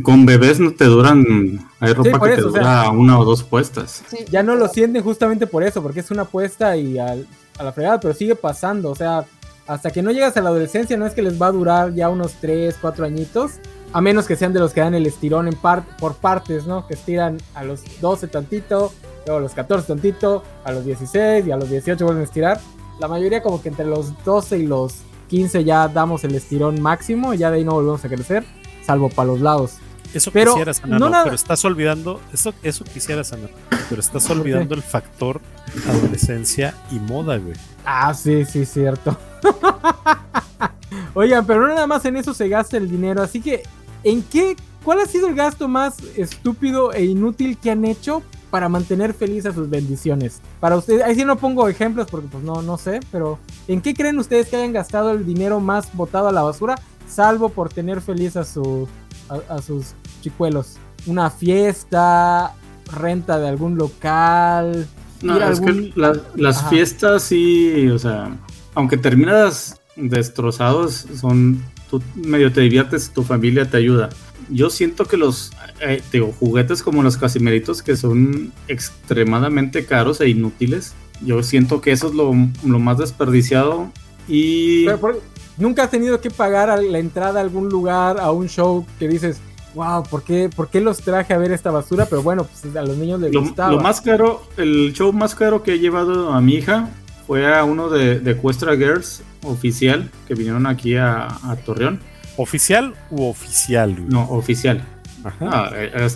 con 0.03 0.25
bebés 0.25 0.59
no 0.59 0.71
te 0.71 0.85
duran, 0.85 1.59
hay 1.79 1.93
ropa 1.93 2.19
que 2.21 2.35
te 2.35 2.39
eso, 2.39 2.47
o 2.47 2.51
sea- 2.51 2.61
dura 2.61 2.89
una 2.91 3.19
o 3.19 3.25
dos 3.25 3.43
puestas. 3.43 4.03
Sí. 4.09 4.17
ya 4.31 4.41
no 4.41 4.55
lo 4.55 4.67
sienten 4.69 5.03
justamente 5.03 5.47
por 5.47 5.63
eso, 5.63 5.81
porque 5.83 5.99
es 5.99 6.09
una 6.11 6.23
apuesta 6.23 6.75
y 6.77 6.97
al- 6.97 7.27
a 7.59 7.63
la 7.63 7.71
fregada, 7.73 7.99
pero 7.99 8.13
sigue 8.13 8.35
pasando. 8.35 8.89
O 8.89 8.95
sea, 8.95 9.25
hasta 9.67 9.91
que 9.91 10.01
no 10.01 10.11
llegas 10.11 10.35
a 10.37 10.41
la 10.41 10.49
adolescencia 10.49 10.97
no 10.97 11.05
es 11.05 11.13
que 11.13 11.21
les 11.21 11.39
va 11.39 11.47
a 11.47 11.51
durar 11.51 11.93
ya 11.93 12.09
unos 12.09 12.33
3, 12.41 12.75
4 12.81 13.05
añitos, 13.05 13.53
a 13.93 14.01
menos 14.01 14.25
que 14.25 14.35
sean 14.35 14.53
de 14.53 14.59
los 14.59 14.73
que 14.73 14.81
dan 14.81 14.93
el 14.93 15.05
estirón 15.05 15.47
en 15.47 15.55
par 15.55 15.83
por 15.97 16.15
partes, 16.15 16.65
¿no? 16.65 16.87
Que 16.87 16.93
estiran 16.93 17.37
a 17.53 17.63
los 17.63 17.83
12 17.99 18.27
tantito, 18.27 18.93
luego 19.25 19.39
a 19.39 19.41
los 19.41 19.53
14 19.53 19.87
tantito, 19.87 20.43
a 20.63 20.71
los 20.71 20.85
16 20.85 21.45
y 21.45 21.51
a 21.51 21.57
los 21.57 21.69
18 21.69 22.03
vuelven 22.03 22.21
a 22.21 22.25
estirar. 22.25 22.59
La 22.99 23.07
mayoría 23.07 23.41
como 23.41 23.61
que 23.61 23.69
entre 23.69 23.85
los 23.85 24.23
12 24.23 24.59
y 24.59 24.67
los 24.67 24.95
15 25.27 25.63
ya 25.63 25.87
damos 25.87 26.23
el 26.23 26.35
estirón 26.35 26.81
máximo, 26.81 27.33
ya 27.33 27.51
de 27.51 27.57
ahí 27.57 27.63
no 27.63 27.73
volvemos 27.73 28.03
a 28.05 28.09
crecer, 28.09 28.45
salvo 28.85 29.09
para 29.09 29.27
los 29.27 29.41
lados. 29.41 29.77
Eso 30.13 30.29
Pero 30.31 30.51
quisieras, 30.51 30.81
Ana, 30.83 30.99
no 30.99 31.09
pero 31.23 31.35
estás 31.35 31.63
olvidando, 31.63 32.19
eso, 32.33 32.53
eso 32.63 32.83
quisieras, 32.83 33.31
Ana, 33.31 33.47
pero 33.89 34.01
estás 34.01 34.29
olvidando 34.29 34.75
el 34.75 34.81
factor 34.81 35.39
adolescencia 35.87 36.75
y 36.91 36.95
moda, 36.95 37.37
güey. 37.37 37.55
Ah, 37.85 38.13
sí, 38.13 38.43
sí, 38.43 38.65
cierto. 38.65 39.17
Oigan, 41.13 41.45
pero 41.45 41.61
no 41.61 41.67
nada 41.69 41.87
más 41.87 42.03
en 42.05 42.17
eso 42.17 42.33
se 42.33 42.49
gasta 42.49 42.75
el 42.75 42.89
dinero, 42.89 43.21
así 43.21 43.41
que 43.41 43.63
¿en 44.03 44.21
qué? 44.23 44.55
¿Cuál 44.83 44.99
ha 44.99 45.05
sido 45.05 45.27
el 45.27 45.35
gasto 45.35 45.67
más 45.67 45.97
estúpido 46.17 46.91
e 46.93 47.05
inútil 47.05 47.57
que 47.57 47.69
han 47.71 47.85
hecho 47.85 48.23
para 48.49 48.67
mantener 48.67 49.13
feliz 49.13 49.45
a 49.45 49.53
sus 49.53 49.69
bendiciones? 49.69 50.41
Para 50.59 50.75
ustedes, 50.75 51.03
ahí 51.03 51.13
sí 51.15 51.23
no 51.23 51.35
pongo 51.37 51.67
ejemplos 51.69 52.07
porque 52.09 52.27
pues 52.31 52.43
no, 52.43 52.61
no 52.63 52.77
sé, 52.79 52.99
pero 53.11 53.37
¿en 53.67 53.79
qué 53.81 53.93
creen 53.93 54.17
ustedes 54.17 54.47
que 54.49 54.55
hayan 54.55 54.73
gastado 54.73 55.11
el 55.11 55.23
dinero 55.25 55.59
más 55.59 55.93
botado 55.95 56.27
a 56.29 56.31
la 56.31 56.41
basura, 56.41 56.79
salvo 57.07 57.49
por 57.49 57.69
tener 57.69 58.01
feliz 58.01 58.35
a 58.37 58.43
su 58.43 58.87
a, 59.29 59.55
a 59.55 59.61
sus 59.61 59.93
chicuelos? 60.21 60.77
Una 61.05 61.29
fiesta, 61.29 62.53
renta 62.91 63.37
de 63.39 63.47
algún 63.49 63.77
local. 63.77 64.87
No, 65.21 65.37
es 65.37 65.43
algún- 65.59 65.91
que 65.91 65.99
la- 65.99 66.19
las 66.35 66.57
Ajá. 66.57 66.69
fiestas 66.69 67.21
sí, 67.23 67.87
o 67.89 67.99
sea, 67.99 68.35
aunque 68.73 68.97
terminas 68.97 69.79
destrozados, 69.95 71.05
son, 71.19 71.63
tú 71.91 72.01
medio 72.15 72.51
te 72.51 72.61
diviertes, 72.61 73.11
tu 73.11 73.21
familia 73.23 73.69
te 73.69 73.77
ayuda. 73.77 74.09
Yo 74.49 74.69
siento 74.69 75.05
que 75.05 75.17
los, 75.17 75.51
eh, 75.81 76.01
digo, 76.11 76.33
juguetes 76.39 76.81
como 76.81 77.03
los 77.03 77.17
casimeritos 77.17 77.83
que 77.83 77.95
son 77.95 78.51
extremadamente 78.67 79.85
caros 79.85 80.21
e 80.21 80.29
inútiles, 80.29 80.93
yo 81.23 81.43
siento 81.43 81.81
que 81.81 81.91
eso 81.91 82.07
es 82.07 82.15
lo, 82.15 82.33
lo 82.65 82.79
más 82.79 82.97
desperdiciado 82.97 83.91
y... 84.27 84.85
Pero, 84.85 85.19
Nunca 85.57 85.83
has 85.83 85.91
tenido 85.91 86.19
que 86.21 86.31
pagar 86.31 86.69
a 86.69 86.77
la 86.77 86.97
entrada 86.97 87.39
a 87.39 87.43
algún 87.43 87.69
lugar, 87.69 88.19
a 88.19 88.31
un 88.31 88.47
show 88.47 88.85
que 88.97 89.07
dices, 89.07 89.39
wow, 89.75 90.01
¿por 90.01 90.23
qué, 90.23 90.49
¿por 90.49 90.69
qué 90.69 90.81
los 90.81 90.99
traje 90.99 91.33
a 91.33 91.37
ver 91.37 91.51
esta 91.51 91.69
basura? 91.69 92.07
Pero 92.09 92.23
bueno, 92.23 92.45
pues 92.45 92.75
a 92.75 92.81
los 92.81 92.97
niños 92.97 93.19
les 93.19 93.33
Lo, 93.33 93.41
gustaba. 93.41 93.71
lo 93.71 93.79
más 93.79 94.01
caro, 94.01 94.41
el 94.57 94.91
show 94.93 95.13
más 95.13 95.35
caro 95.35 95.61
que 95.61 95.73
he 95.73 95.79
llevado 95.79 96.31
a 96.31 96.41
mi 96.41 96.55
hija 96.55 96.89
fue 97.31 97.47
a 97.55 97.63
uno 97.63 97.89
de, 97.89 98.19
de 98.19 98.35
Cuestra 98.35 98.75
Girls 98.75 99.23
oficial 99.43 100.11
que 100.27 100.33
vinieron 100.33 100.67
aquí 100.67 100.97
a, 100.97 101.27
a 101.27 101.55
Torreón. 101.65 102.01
¿Oficial 102.35 102.93
u 103.09 103.23
oficial? 103.23 103.93
güey? 103.95 104.09
No, 104.09 104.23
oficial. 104.31 104.83
Ajá. 105.23 105.37
Ah, 105.49 105.71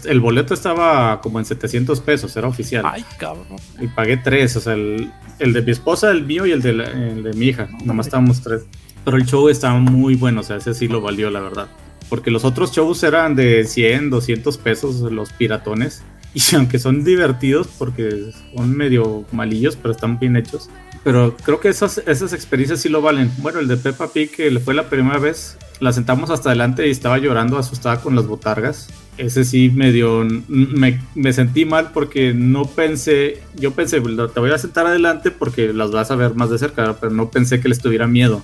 el 0.10 0.20
boleto 0.20 0.54
estaba 0.54 1.22
como 1.22 1.40
en 1.40 1.46
700 1.46 2.02
pesos, 2.02 2.36
era 2.36 2.50
oficial. 2.50 2.84
Ay, 2.86 3.06
cabrón. 3.18 3.46
Y 3.80 3.88
pagué 3.88 4.18
tres, 4.18 4.58
o 4.58 4.60
sea, 4.60 4.74
el, 4.74 5.10
el 5.40 5.54
de 5.54 5.62
mi 5.62 5.72
esposa, 5.72 6.12
el 6.12 6.26
mío 6.26 6.46
y 6.48 6.52
el 6.52 6.62
de, 6.62 6.74
la- 6.74 6.84
el 6.92 7.24
de 7.24 7.32
mi 7.32 7.46
hija. 7.46 7.70
Nomás 7.86 8.08
estábamos 8.08 8.42
tres. 8.42 8.64
Pero 9.06 9.16
el 9.16 9.26
show 9.26 9.48
estaba 9.48 9.80
muy 9.80 10.16
bueno, 10.16 10.42
o 10.42 10.44
sea, 10.44 10.58
ese 10.58 10.74
sí 10.74 10.90
lo 10.90 11.00
valió, 11.00 11.30
la 11.32 11.40
verdad. 11.40 11.68
Porque 12.10 12.30
los 12.30 12.44
otros 12.44 12.74
shows 12.74 13.02
eran 13.04 13.38
de 13.38 13.64
100, 13.64 14.10
200 14.10 14.58
pesos, 14.58 15.00
los 15.14 15.32
piratones. 15.32 16.04
Y 16.52 16.54
aunque 16.58 16.80
son 16.80 17.06
divertidos, 17.06 17.68
porque 17.80 18.34
son 18.54 18.76
medio 18.76 19.24
malillos, 19.32 19.78
pero 19.78 19.94
están 19.94 20.20
bien 20.20 20.36
hechos. 20.36 20.70
Pero 21.06 21.38
creo 21.38 21.60
que 21.60 21.69
esas, 21.69 21.99
esas 22.07 22.34
experiencias 22.34 22.82
sí 22.82 22.90
lo 22.90 22.99
valen. 23.02 23.32
Bueno, 23.38 23.60
el 23.60 23.68
de 23.68 23.77
Peppa 23.77 24.07
Pig, 24.11 24.32
que 24.32 24.49
le 24.49 24.60
fue 24.60 24.73
la 24.73 24.90
primera 24.90 25.19
vez, 25.19 25.56
la 25.80 25.94
sentamos 25.94 26.32
hasta 26.32 26.49
adelante 26.49 26.88
y 26.88 26.91
estaba 26.91 27.19
llorando, 27.19 27.60
asustada 27.60 28.02
con 28.02 28.15
las 28.15 28.26
botargas. 28.26 28.90
Ese 29.18 29.45
sí 29.45 29.69
medio 29.69 30.26
me, 30.48 30.99
me 31.14 31.32
sentí 31.32 31.64
mal 31.64 31.91
porque 31.94 32.34
no 32.34 32.65
pensé, 32.65 33.44
yo 33.56 33.72
pensé, 33.72 34.02
te 34.02 34.40
voy 34.40 34.49
a 34.49 34.57
sentar 34.57 34.88
adelante 34.88 35.30
porque 35.30 35.72
las 35.73 35.91
vas 35.91 36.10
a 36.10 36.15
ver 36.15 36.34
más 36.34 36.49
de 36.49 36.57
cerca, 36.57 36.98
pero 36.99 37.14
no 37.14 37.30
pensé 37.30 37.61
que 37.61 37.69
les 37.69 37.77
tuviera 37.80 38.07
miedo. 38.07 38.44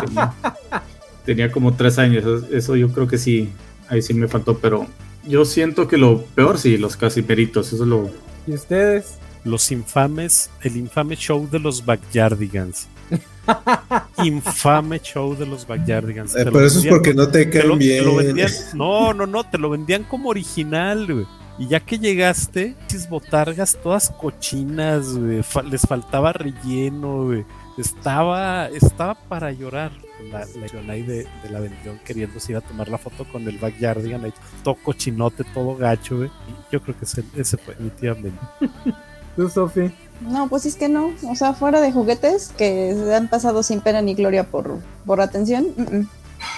Tenía, 0.00 0.32
tenía 1.26 1.52
como 1.52 1.74
tres 1.74 1.98
años, 1.98 2.24
eso- 2.24 2.46
eso 2.50 2.74
yo 2.76 2.88
creo 2.88 3.06
que 3.06 3.18
sí, 3.18 3.50
ahí 3.90 4.00
sí 4.00 4.14
me 4.14 4.28
faltó, 4.28 4.56
pero 4.58 4.86
yo 5.28 5.44
siento 5.44 5.86
que 5.88 5.98
lo 5.98 6.22
peor 6.22 6.56
sí, 6.58 6.78
los 6.78 6.96
casimeritos, 6.96 7.70
eso 7.72 7.82
es 7.84 7.88
lo... 7.88 8.10
¿Y 8.46 8.54
ustedes? 8.54 9.18
Los 9.44 9.70
infames, 9.72 10.50
el 10.62 10.76
infame 10.76 11.16
show 11.16 11.48
de 11.50 11.58
los 11.58 11.84
Backyardigans. 11.84 12.86
Infame 14.24 15.00
show 15.00 15.34
de 15.36 15.46
los 15.46 15.66
Backyardigans. 15.66 16.34
Eh, 16.36 16.44
pero 16.44 16.64
eso 16.66 16.78
es 16.78 16.86
porque 16.86 17.12
no 17.14 17.28
te 17.28 17.44
te 17.46 17.50
caen 17.50 17.70
te 17.78 17.84
bien. 17.84 18.04
lo 18.04 18.16
vendían- 18.16 18.50
no, 18.74 19.12
no, 19.12 19.26
no, 19.26 19.44
te 19.44 19.58
lo 19.58 19.70
vendían 19.70 20.04
como 20.04 20.28
original, 20.30 21.12
güey. 21.12 21.26
Y 21.58 21.68
ya 21.68 21.80
que 21.80 21.98
llegaste, 21.98 22.76
esas 22.88 23.08
botargas 23.08 23.76
todas 23.82 24.10
cochinas, 24.10 25.08
güey. 25.16 25.42
fa- 25.42 25.62
les 25.62 25.82
faltaba 25.82 26.32
relleno, 26.32 27.24
güey. 27.24 27.44
Estaba, 27.78 28.68
estaba 28.68 29.14
para 29.14 29.50
llorar. 29.52 29.92
La, 30.30 30.46
la 30.86 30.92
de, 30.92 31.26
de 31.42 31.50
la 31.50 31.58
bendición 31.58 31.98
queriéndose 32.04 32.52
ir 32.52 32.56
a 32.58 32.60
tomar 32.60 32.88
la 32.88 32.96
foto 32.96 33.24
con 33.24 33.48
el 33.48 33.58
backyardigan 33.58 34.24
ahí, 34.24 34.32
todo 34.62 34.76
cochinote, 34.76 35.42
todo 35.52 35.74
gacho, 35.76 36.18
güey. 36.18 36.28
Y 36.28 36.72
Yo 36.72 36.80
creo 36.80 36.96
que 36.96 37.04
ese, 37.06 37.24
ese 37.36 37.56
fue, 37.56 37.74
definitivamente. 37.74 38.38
¿Tú, 39.36 39.48
Sofi? 39.48 39.90
No, 40.20 40.48
pues 40.48 40.66
es 40.66 40.76
que 40.76 40.88
no. 40.88 41.12
O 41.28 41.34
sea, 41.34 41.54
fuera 41.54 41.80
de 41.80 41.92
juguetes 41.92 42.52
que 42.56 42.94
se 42.94 43.14
han 43.14 43.28
pasado 43.28 43.62
sin 43.62 43.80
pena 43.80 44.02
ni 44.02 44.14
gloria 44.14 44.44
por, 44.44 44.78
por 45.06 45.20
atención. 45.20 45.68
mm, 45.76 45.96
mm. 45.96 46.08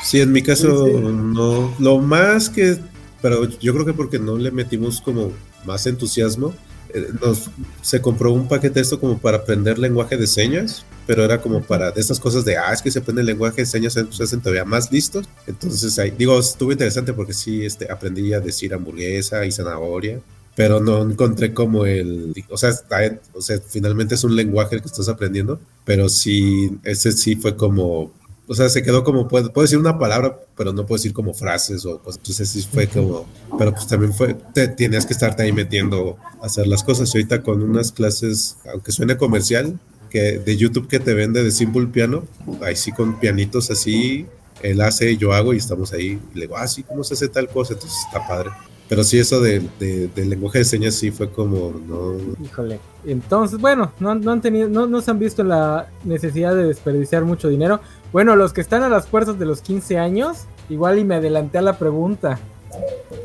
Sí, 0.03 0.21
en 0.21 0.33
mi 0.33 0.43
caso 0.43 0.87
Sí, 0.87 0.93
sí. 0.93 0.99
no. 1.03 1.75
Lo 1.79 1.99
más 2.01 2.49
que, 2.49 2.79
pero 3.21 3.49
yo 3.59 3.73
creo 3.75 3.85
que 3.87 3.93
porque 3.95 4.19
no 4.19 4.37
le 4.39 4.51
metimos 4.51 5.01
como 5.01 5.33
más 5.65 5.87
entusiasmo, 5.87 6.55
eh, 6.95 7.09
nos, 7.21 7.51
se 7.83 8.01
compró 8.01 8.33
un 8.33 8.49
paquete 8.49 8.75
de 8.75 8.81
esto 8.83 9.01
como 9.01 9.19
para 9.19 9.39
aprender 9.39 9.79
lenguaje 9.79 10.17
de 10.17 10.27
señas, 10.27 10.87
pero 11.07 11.25
era 11.25 11.41
como 11.43 11.63
para 11.63 11.91
de 11.91 12.01
estas 12.01 12.21
cosas 12.21 12.45
de, 12.45 12.57
ah, 12.57 12.73
es 12.73 12.81
que 12.83 12.91
se 12.91 13.01
aprende 13.01 13.21
el 13.23 13.27
lenguaje 13.27 13.63
de 13.63 13.67
señas, 13.67 13.93
se 13.95 14.23
hacen 14.23 14.41
todavía 14.41 14.65
más 14.65 14.91
listos. 14.93 15.29
Entonces, 15.47 15.99
ahí, 15.99 16.11
digo, 16.13 16.39
estuvo 16.39 16.73
interesante 16.73 17.13
porque 17.13 17.35
sí, 17.35 17.65
este, 17.65 17.91
aprendí 17.91 18.33
a 18.33 18.41
decir 18.41 18.73
hamburguesa 18.75 19.45
y 19.45 19.53
zanahoria. 19.53 20.21
Pero 20.57 20.81
no 20.81 21.03
encontré 21.03 21.53
como 21.53 21.85
el, 21.85 22.33
o 22.49 22.57
sea, 22.57 22.71
está 22.71 22.99
o 23.33 23.41
sea, 23.41 23.59
finalmente 23.67 24.15
es 24.15 24.23
un 24.23 24.37
lenguaje 24.37 24.77
el 24.77 24.83
que 24.83 24.89
estás 24.89 25.09
aprendiendo, 25.09 25.61
pero 25.85 26.09
sí, 26.09 26.71
ese 26.85 27.11
sí 27.13 27.35
fue 27.35 27.57
como 27.57 28.13
o 28.47 28.55
sea, 28.55 28.69
se 28.69 28.83
quedó 28.83 29.05
como, 29.05 29.27
puedo, 29.27 29.53
puedo 29.53 29.65
decir 29.65 29.79
una 29.79 29.99
palabra, 29.99 30.39
pero 30.57 30.73
no 30.73 30.85
puedo 30.85 30.99
decir 30.99 31.15
como 31.15 31.33
frases 31.33 31.87
o 31.87 31.99
cosas. 32.03 32.19
Entonces 32.19 32.51
sí 32.51 32.69
fue 32.71 32.87
como, 32.87 33.27
pero 33.59 33.73
pues 33.73 33.87
también 33.87 34.13
fue, 34.13 34.35
te, 34.53 34.69
tenías 34.69 35.07
que 35.07 35.15
estarte 35.15 35.43
ahí 35.43 35.53
metiendo 35.53 36.19
a 36.43 36.47
hacer 36.47 36.67
las 36.67 36.83
cosas. 36.85 37.15
Y 37.15 37.19
ahorita 37.19 37.43
con 37.43 37.63
unas 37.63 37.91
clases, 37.91 38.59
aunque 38.71 38.93
suene 38.93 39.17
comercial, 39.17 39.79
que 40.11 40.39
de 40.39 40.57
YouTube 40.57 40.89
que 40.89 41.01
te 41.01 41.15
vende 41.15 41.43
de 41.43 41.51
Simple 41.51 41.87
Piano, 41.87 42.27
ahí 42.63 42.77
sí 42.77 42.93
con 42.93 43.19
pianitos 43.19 43.71
así, 43.71 44.27
él 44.63 44.81
hace 44.83 45.17
yo 45.17 45.33
hago 45.33 45.55
y 45.55 45.57
estamos 45.57 45.95
ahí. 45.95 46.21
Y 46.35 46.39
le 46.39 46.43
digo, 46.43 46.59
ah, 46.59 46.69
sí, 46.69 46.83
¿cómo 46.83 47.03
se 47.03 47.15
hace 47.15 47.29
tal 47.29 47.49
cosa? 47.49 47.73
Entonces 47.73 47.99
está 48.07 48.27
padre. 48.29 48.51
Pero 48.89 49.03
sí, 49.03 49.19
eso 49.19 49.41
de, 49.41 49.61
de- 49.81 50.09
del 50.09 50.29
lenguaje 50.31 50.59
de 50.59 50.65
señas 50.65 50.95
sí 50.95 51.11
fue 51.11 51.31
como, 51.31 51.73
no, 51.87 52.15
Híjole. 52.45 52.79
Entonces, 53.07 53.59
bueno, 53.59 53.93
no, 53.99 54.11
han- 54.11 54.21
no 54.21 54.31
han 54.33 54.41
tenido, 54.43 54.69
no, 54.69 54.87
no 54.87 55.01
se 55.01 55.11
han 55.11 55.19
visto 55.19 55.43
la 55.43 55.87
necesidad 56.05 56.55
de 56.55 56.65
desperdiciar 56.65 57.25
mucho 57.25 57.49
dinero. 57.49 57.81
Bueno, 58.13 58.37
los 58.37 58.53
que 58.53 58.61
están 58.61 58.83
a 58.83 58.89
las 58.89 59.07
puertas 59.07 59.39
de 59.39 59.47
los 59.47 59.61
15 59.63 59.99
años, 59.99 60.45
igual 60.69 60.99
y 60.99 61.05
me 61.05 61.15
adelanté 61.17 61.59
a 61.59 61.63
la 61.63 61.79
pregunta. 61.79 62.39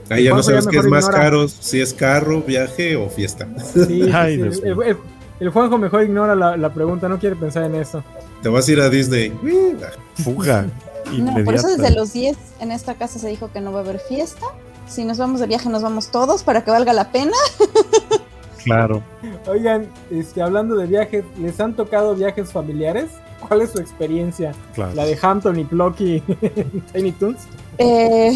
ahí 0.10 0.24
ya 0.24 0.32
no 0.34 0.44
sabes 0.44 0.66
qué 0.68 0.78
es 0.78 0.84
mejor 0.86 0.90
más 0.92 1.06
ignora. 1.06 1.24
caro, 1.24 1.48
si 1.48 1.82
es 1.82 1.94
carro, 1.94 2.42
viaje 2.42 2.96
o 2.96 3.10
fiesta. 3.10 3.48
Sí, 3.74 3.84
sí, 3.86 4.10
Ay, 4.14 4.36
sí, 4.38 4.42
Dios 4.44 4.62
el, 4.64 4.82
el- 4.84 4.98
el 5.42 5.50
Juanjo 5.52 5.78
mejor 5.78 6.04
ignora 6.04 6.36
la, 6.36 6.58
la 6.58 6.74
pregunta, 6.74 7.08
no 7.08 7.18
quiere 7.18 7.36
pensar 7.38 7.64
en 7.64 7.76
eso. 7.76 8.04
Te 8.44 8.50
vas 8.50 8.68
a 8.68 8.72
ir 8.74 8.82
a 8.82 8.90
Disney. 8.90 9.32
Fuga. 10.24 10.64
No, 10.64 11.34
por 11.46 11.56
eso 11.56 11.68
inmediata. 11.68 11.68
desde 11.70 11.96
los 11.96 12.12
10 12.14 12.38
en 12.60 12.72
esta 12.74 12.96
casa 12.96 13.20
se 13.20 13.30
dijo 13.30 13.50
que 13.52 13.62
no 13.62 13.72
va 13.72 13.80
a 13.80 13.84
haber 13.84 14.00
fiesta. 14.00 14.46
Si 14.90 15.06
nos 15.06 15.18
vamos 15.18 15.40
de 15.40 15.48
viaje, 15.48 15.70
nos 15.70 15.84
vamos 15.84 16.10
todos 16.10 16.44
para 16.44 16.64
que 16.64 16.72
valga 16.72 16.94
la 16.94 17.12
pena. 17.12 17.38
Claro. 18.64 19.02
Oigan, 19.48 19.88
este, 20.12 20.42
hablando 20.42 20.76
de 20.76 20.86
viajes, 20.86 21.24
¿les 21.40 21.58
han 21.62 21.76
tocado 21.76 22.14
viajes 22.14 22.52
familiares? 22.52 23.10
¿Cuál 23.48 23.62
es 23.62 23.72
su 23.72 23.80
experiencia? 23.80 24.54
Claro. 24.76 24.94
¿La 24.96 25.06
de 25.06 25.18
Hampton 25.20 25.58
y 25.58 25.64
Plucky 25.64 26.22
en 26.42 26.82
Tiny 26.92 27.12
Toons? 27.14 27.40
Eh, 27.78 28.34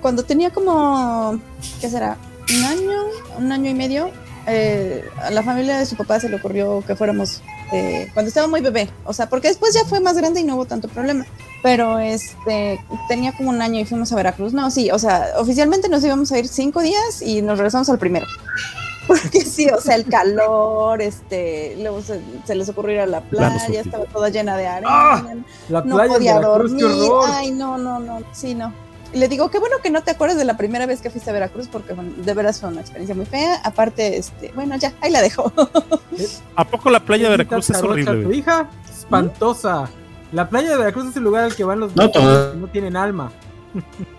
cuando 0.00 0.22
tenía 0.22 0.50
como, 0.50 1.38
¿qué 1.80 1.90
será? 1.90 2.16
Un 2.56 2.64
año, 2.64 3.02
un 3.36 3.52
año 3.52 3.70
y 3.70 3.74
medio, 3.74 4.10
eh, 4.46 5.04
a 5.22 5.30
la 5.30 5.42
familia 5.42 5.76
de 5.76 5.84
su 5.84 5.96
papá 5.96 6.18
se 6.18 6.30
le 6.30 6.36
ocurrió 6.36 6.82
que 6.86 6.96
fuéramos 6.96 7.42
eh, 7.72 8.10
cuando 8.14 8.28
estaba 8.28 8.46
muy 8.46 8.60
bebé. 8.60 8.88
O 9.04 9.12
sea, 9.12 9.28
porque 9.28 9.48
después 9.48 9.74
ya 9.74 9.84
fue 9.84 10.00
más 10.00 10.16
grande 10.16 10.40
y 10.40 10.44
no 10.44 10.56
hubo 10.56 10.64
tanto 10.64 10.88
problema. 10.88 11.26
Pero 11.62 11.98
este 11.98 12.80
tenía 13.08 13.32
como 13.32 13.50
un 13.50 13.60
año 13.60 13.80
y 13.80 13.84
fuimos 13.84 14.12
a 14.12 14.16
Veracruz. 14.16 14.52
No, 14.52 14.70
sí, 14.70 14.90
o 14.90 14.98
sea, 14.98 15.28
oficialmente 15.38 15.88
nos 15.88 16.04
íbamos 16.04 16.30
a 16.32 16.38
ir 16.38 16.48
cinco 16.48 16.80
días 16.80 17.20
y 17.22 17.42
nos 17.42 17.58
regresamos 17.58 17.88
al 17.88 17.98
primero. 17.98 18.26
Porque 19.08 19.40
sí, 19.40 19.66
o 19.70 19.80
sea, 19.80 19.96
el 19.96 20.04
calor, 20.04 21.00
este, 21.00 21.76
luego 21.80 22.02
se, 22.02 22.20
se 22.44 22.54
les 22.54 22.68
ocurrió 22.68 22.96
ir 22.96 23.00
a 23.00 23.06
la 23.06 23.22
playa, 23.22 23.80
estaba 23.80 24.04
toda 24.04 24.28
llena 24.28 24.54
de 24.54 24.66
arena, 24.66 24.90
¡Ah! 24.90 25.24
La 25.70 25.80
no 25.80 25.96
playa 25.96 26.12
podía 26.12 26.40
dormir, 26.40 26.84
ay, 27.28 27.50
no, 27.50 27.78
no, 27.78 27.98
no, 27.98 28.20
sí, 28.32 28.54
no. 28.54 28.70
Y 29.12 29.18
le 29.18 29.28
digo, 29.28 29.50
qué 29.50 29.58
bueno 29.58 29.76
que 29.82 29.90
no 29.90 30.02
te 30.02 30.10
acuerdas 30.10 30.36
de 30.36 30.44
la 30.44 30.56
primera 30.56 30.84
vez 30.84 31.00
que 31.00 31.08
fuiste 31.10 31.30
a 31.30 31.32
Veracruz, 31.32 31.66
porque 31.68 31.94
bueno, 31.94 32.12
de 32.16 32.34
veras 32.34 32.60
fue 32.60 32.68
una 32.68 32.80
experiencia 32.80 33.14
muy 33.14 33.24
fea. 33.26 33.60
Aparte, 33.64 34.18
este, 34.18 34.52
bueno, 34.54 34.76
ya, 34.76 34.92
ahí 35.00 35.10
la 35.10 35.22
dejo. 35.22 35.50
¿A 36.56 36.64
poco 36.66 36.90
la 36.90 37.00
playa 37.00 37.24
de 37.24 37.30
Veracruz 37.38 37.70
es 37.70 37.82
horrible? 37.82 38.24
tu 38.24 38.32
hija? 38.32 38.68
Espantosa. 38.90 39.88
La 40.32 40.48
playa 40.48 40.70
de 40.70 40.76
Veracruz 40.76 41.06
es 41.08 41.16
el 41.16 41.22
lugar 41.22 41.44
al 41.44 41.54
que 41.56 41.64
van 41.64 41.80
los 41.80 41.96
No, 41.96 42.12
que 42.12 42.18
no 42.20 42.66
tienen 42.68 42.96
alma. 42.96 43.32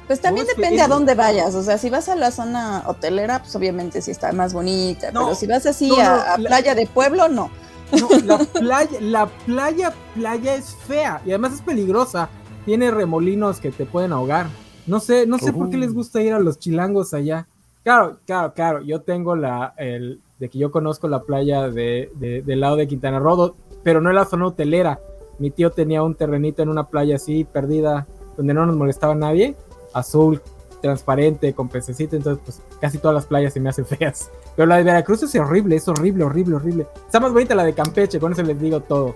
Pues 0.07 0.19
también 0.21 0.47
depende 0.55 0.81
a 0.81 0.87
dónde 0.87 1.13
vayas, 1.13 1.53
o 1.53 1.61
sea, 1.63 1.77
si 1.77 1.89
vas 1.89 2.09
a 2.09 2.15
la 2.15 2.31
zona 2.31 2.83
hotelera, 2.87 3.39
pues 3.39 3.55
obviamente 3.55 4.01
sí 4.01 4.09
está 4.11 4.31
más 4.31 4.53
bonita, 4.53 5.11
No, 5.11 5.25
pero 5.25 5.35
si 5.35 5.47
vas 5.47 5.65
así 5.65 5.89
no, 5.89 5.97
no, 5.97 6.01
a, 6.01 6.33
a 6.33 6.37
la- 6.37 6.49
playa 6.49 6.75
de 6.75 6.87
pueblo, 6.87 7.27
no. 7.27 7.51
No, 7.91 8.07
la 8.25 8.37
playa, 8.39 8.97
la 9.01 9.25
playa, 9.27 9.93
playa 10.15 10.55
es 10.55 10.75
fea 10.87 11.21
y 11.25 11.29
además 11.29 11.53
es 11.53 11.61
peligrosa. 11.61 12.29
Tiene 12.65 12.91
remolinos 12.91 13.59
que 13.59 13.71
te 13.71 13.85
pueden 13.85 14.11
ahogar. 14.13 14.47
No 14.89 14.99
sé, 14.99 15.25
no 15.27 15.37
sé 15.37 15.53
por 15.53 15.69
qué 15.69 15.77
les 15.77 15.93
gusta 15.93 16.21
ir 16.21 16.33
a 16.33 16.39
los 16.39 16.59
chilangos 16.59 17.13
allá. 17.13 17.47
Claro, 17.83 18.17
claro, 18.25 18.53
claro. 18.53 18.81
Yo 18.81 19.01
tengo 19.01 19.35
la, 19.35 19.73
el, 19.77 20.19
de 20.39 20.49
que 20.49 20.57
yo 20.59 20.71
conozco 20.71 21.07
la 21.07 21.21
playa 21.21 21.69
de, 21.69 22.11
de- 22.15 22.41
del 22.41 22.59
lado 22.59 22.75
de 22.75 22.87
Quintana 22.87 23.19
Roo, 23.19 23.55
pero 23.83 24.01
no 24.01 24.09
en 24.09 24.15
la 24.15 24.25
zona 24.25 24.47
hotelera. 24.47 24.99
Mi 25.37 25.51
tío 25.51 25.71
tenía 25.71 26.03
un 26.03 26.15
terrenito 26.15 26.61
en 26.61 26.69
una 26.69 26.85
playa 26.87 27.15
así, 27.15 27.45
perdida, 27.45 28.05
donde 28.35 28.53
no 28.53 28.65
nos 28.65 28.75
molestaba 28.75 29.15
nadie. 29.15 29.55
Azul, 29.93 30.41
transparente, 30.81 31.53
con 31.53 31.69
pececito. 31.69 32.15
Entonces, 32.15 32.43
pues 32.43 32.61
casi 32.81 32.97
todas 32.97 33.15
las 33.15 33.25
playas 33.25 33.53
se 33.53 33.59
me 33.59 33.69
hacen 33.69 33.85
feas. 33.85 34.29
Pero 34.55 34.65
la 34.67 34.77
de 34.77 34.83
Veracruz 34.83 35.23
es 35.23 35.35
horrible, 35.35 35.75
es 35.77 35.87
horrible, 35.87 36.23
horrible, 36.25 36.55
horrible. 36.55 36.87
Está 37.05 37.19
más 37.19 37.31
bonita 37.31 37.55
la 37.55 37.63
de 37.63 37.73
Campeche, 37.73 38.19
con 38.19 38.33
eso 38.33 38.43
les 38.43 38.59
digo 38.59 38.81
todo. 38.81 39.15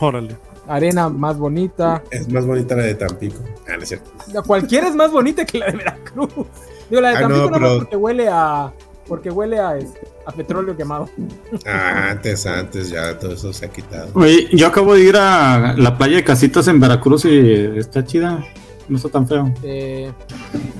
Órale. 0.00 0.36
Arena 0.68 1.08
más 1.08 1.36
bonita. 1.38 2.02
Es 2.10 2.28
más 2.32 2.46
bonita 2.46 2.74
la 2.76 2.84
de 2.84 2.94
Tampico. 2.94 3.38
Ah, 3.68 3.76
no 3.76 3.82
es 3.82 3.88
cierto. 3.88 4.10
La- 4.32 4.42
Cualquiera 4.42 4.88
es 4.88 4.94
más 4.94 5.10
bonita 5.10 5.44
que 5.44 5.58
la 5.58 5.66
de 5.66 5.72
Veracruz. 5.76 6.30
Digo, 6.90 7.00
la 7.00 7.10
de 7.10 7.16
Ah, 7.16 7.20
Tampico 7.20 7.44
no, 7.50 7.52
pero- 7.52 7.78
porque 7.78 7.96
huele 7.96 8.28
a. 8.30 8.72
Porque 9.06 9.28
huele 9.30 9.58
a, 9.58 9.76
este, 9.76 10.00
a 10.24 10.32
petróleo 10.32 10.74
quemado. 10.74 11.10
Ah, 11.66 12.08
antes, 12.12 12.46
antes, 12.46 12.88
ya 12.88 13.18
todo 13.18 13.34
eso 13.34 13.52
se 13.52 13.66
ha 13.66 13.68
quitado. 13.68 14.08
Oye, 14.14 14.48
yo 14.52 14.66
acabo 14.66 14.94
de 14.94 15.02
ir 15.02 15.16
a 15.18 15.74
la 15.76 15.98
playa 15.98 16.16
de 16.16 16.24
Casitas 16.24 16.68
en 16.68 16.80
Veracruz 16.80 17.26
y 17.26 17.76
está 17.76 18.02
chida. 18.04 18.42
No 18.88 18.96
está 18.96 19.08
tan 19.08 19.26
feo. 19.26 19.52
Eh, 19.62 20.12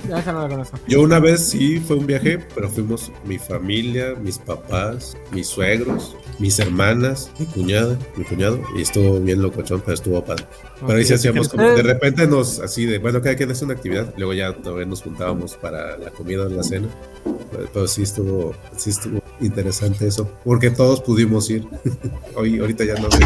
ya 0.09 0.19
esa 0.19 0.33
no 0.33 0.43
la 0.43 0.49
conozco. 0.49 0.79
Yo 0.87 1.01
una 1.01 1.19
vez 1.21 1.41
sí 1.49 1.79
fue 1.81 1.97
un 1.97 2.07
viaje, 2.07 2.39
pero 2.55 2.69
fuimos 2.69 3.11
mi 3.25 3.39
familia, 3.39 4.15
mis 4.21 4.39
papás, 4.39 5.17
mis 5.33 5.47
suegros, 5.47 6.15
mis 6.39 6.59
hermanas, 6.59 7.31
mi 7.39 7.47
cuñada, 7.47 7.99
mi 8.17 8.25
cuñado, 8.25 8.61
y 8.77 8.83
estuvo 8.83 9.19
bien 9.21 9.41
locochón, 9.41 9.81
pero 9.81 9.95
estuvo 9.95 10.23
padre. 10.25 10.45
Pero 10.81 10.99
ahí 10.99 11.05
sí 11.05 11.15
hacíamos 11.15 11.49
como, 11.49 11.63
Ustedes- 11.65 11.87
de 11.87 11.93
repente 11.95 12.27
nos, 12.27 12.59
así 12.61 12.85
de, 12.85 12.99
bueno, 12.99 13.23
cada 13.23 13.37
quien 13.37 13.51
hace 13.51 13.65
una 13.65 13.73
actividad, 13.75 14.13
luego 14.19 14.35
ya 14.35 14.53
todavía 14.53 14.85
nos 14.87 15.01
juntábamos 15.03 15.55
para 15.57 15.97
la 15.97 16.11
comida 16.11 16.43
o 16.43 16.49
la 16.51 16.63
cena, 16.63 16.89
pero, 17.51 17.69
pero 17.73 17.89
sí 17.89 18.03
estuvo, 18.03 18.55
sí 18.77 18.91
estuvo 18.91 19.23
interesante 19.41 20.07
eso, 20.07 20.31
porque 20.45 20.69
todos 20.71 21.01
pudimos 21.01 21.49
ir. 21.49 21.67
Hoy, 22.37 22.59
ahorita 22.59 22.85
ya 22.85 22.95
no 22.97 23.11
sé. 23.11 23.21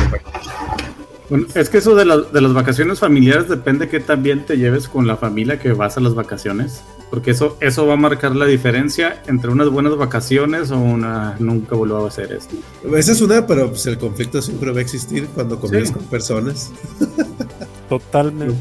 Bueno, 1.30 1.46
es 1.54 1.68
que 1.68 1.78
eso 1.78 1.94
de, 1.94 2.04
la- 2.06 2.16
de 2.18 2.40
las 2.40 2.54
vacaciones 2.54 2.98
familiares 3.00 3.48
depende 3.48 3.88
que 3.88 4.00
también 4.00 4.46
te 4.46 4.56
lleves 4.56 4.88
con 4.88 5.06
la 5.06 5.16
familia 5.16 5.58
que 5.58 5.72
vas 5.72 5.96
a 5.96 6.00
las 6.00 6.14
vacaciones. 6.14 6.82
Porque 7.10 7.30
eso, 7.32 7.56
eso 7.60 7.86
va 7.86 7.94
a 7.94 7.96
marcar 7.96 8.34
la 8.36 8.44
diferencia 8.46 9.22
entre 9.26 9.50
unas 9.50 9.68
buenas 9.70 9.96
vacaciones 9.96 10.70
o 10.70 10.78
una 10.78 11.36
nunca 11.38 11.74
vuelvo 11.74 12.04
a 12.04 12.08
hacer 12.08 12.32
esto. 12.32 12.56
Esa 12.94 13.12
es 13.12 13.20
una, 13.20 13.46
pero 13.46 13.68
pues 13.70 13.86
el 13.86 13.98
conflicto 13.98 14.40
siempre 14.42 14.70
va 14.72 14.78
a 14.78 14.82
existir 14.82 15.26
cuando 15.34 15.58
convives 15.58 15.88
Sí. 15.88 15.94
con 15.94 16.04
personas. 16.04 16.70
Totalmente 17.88 18.56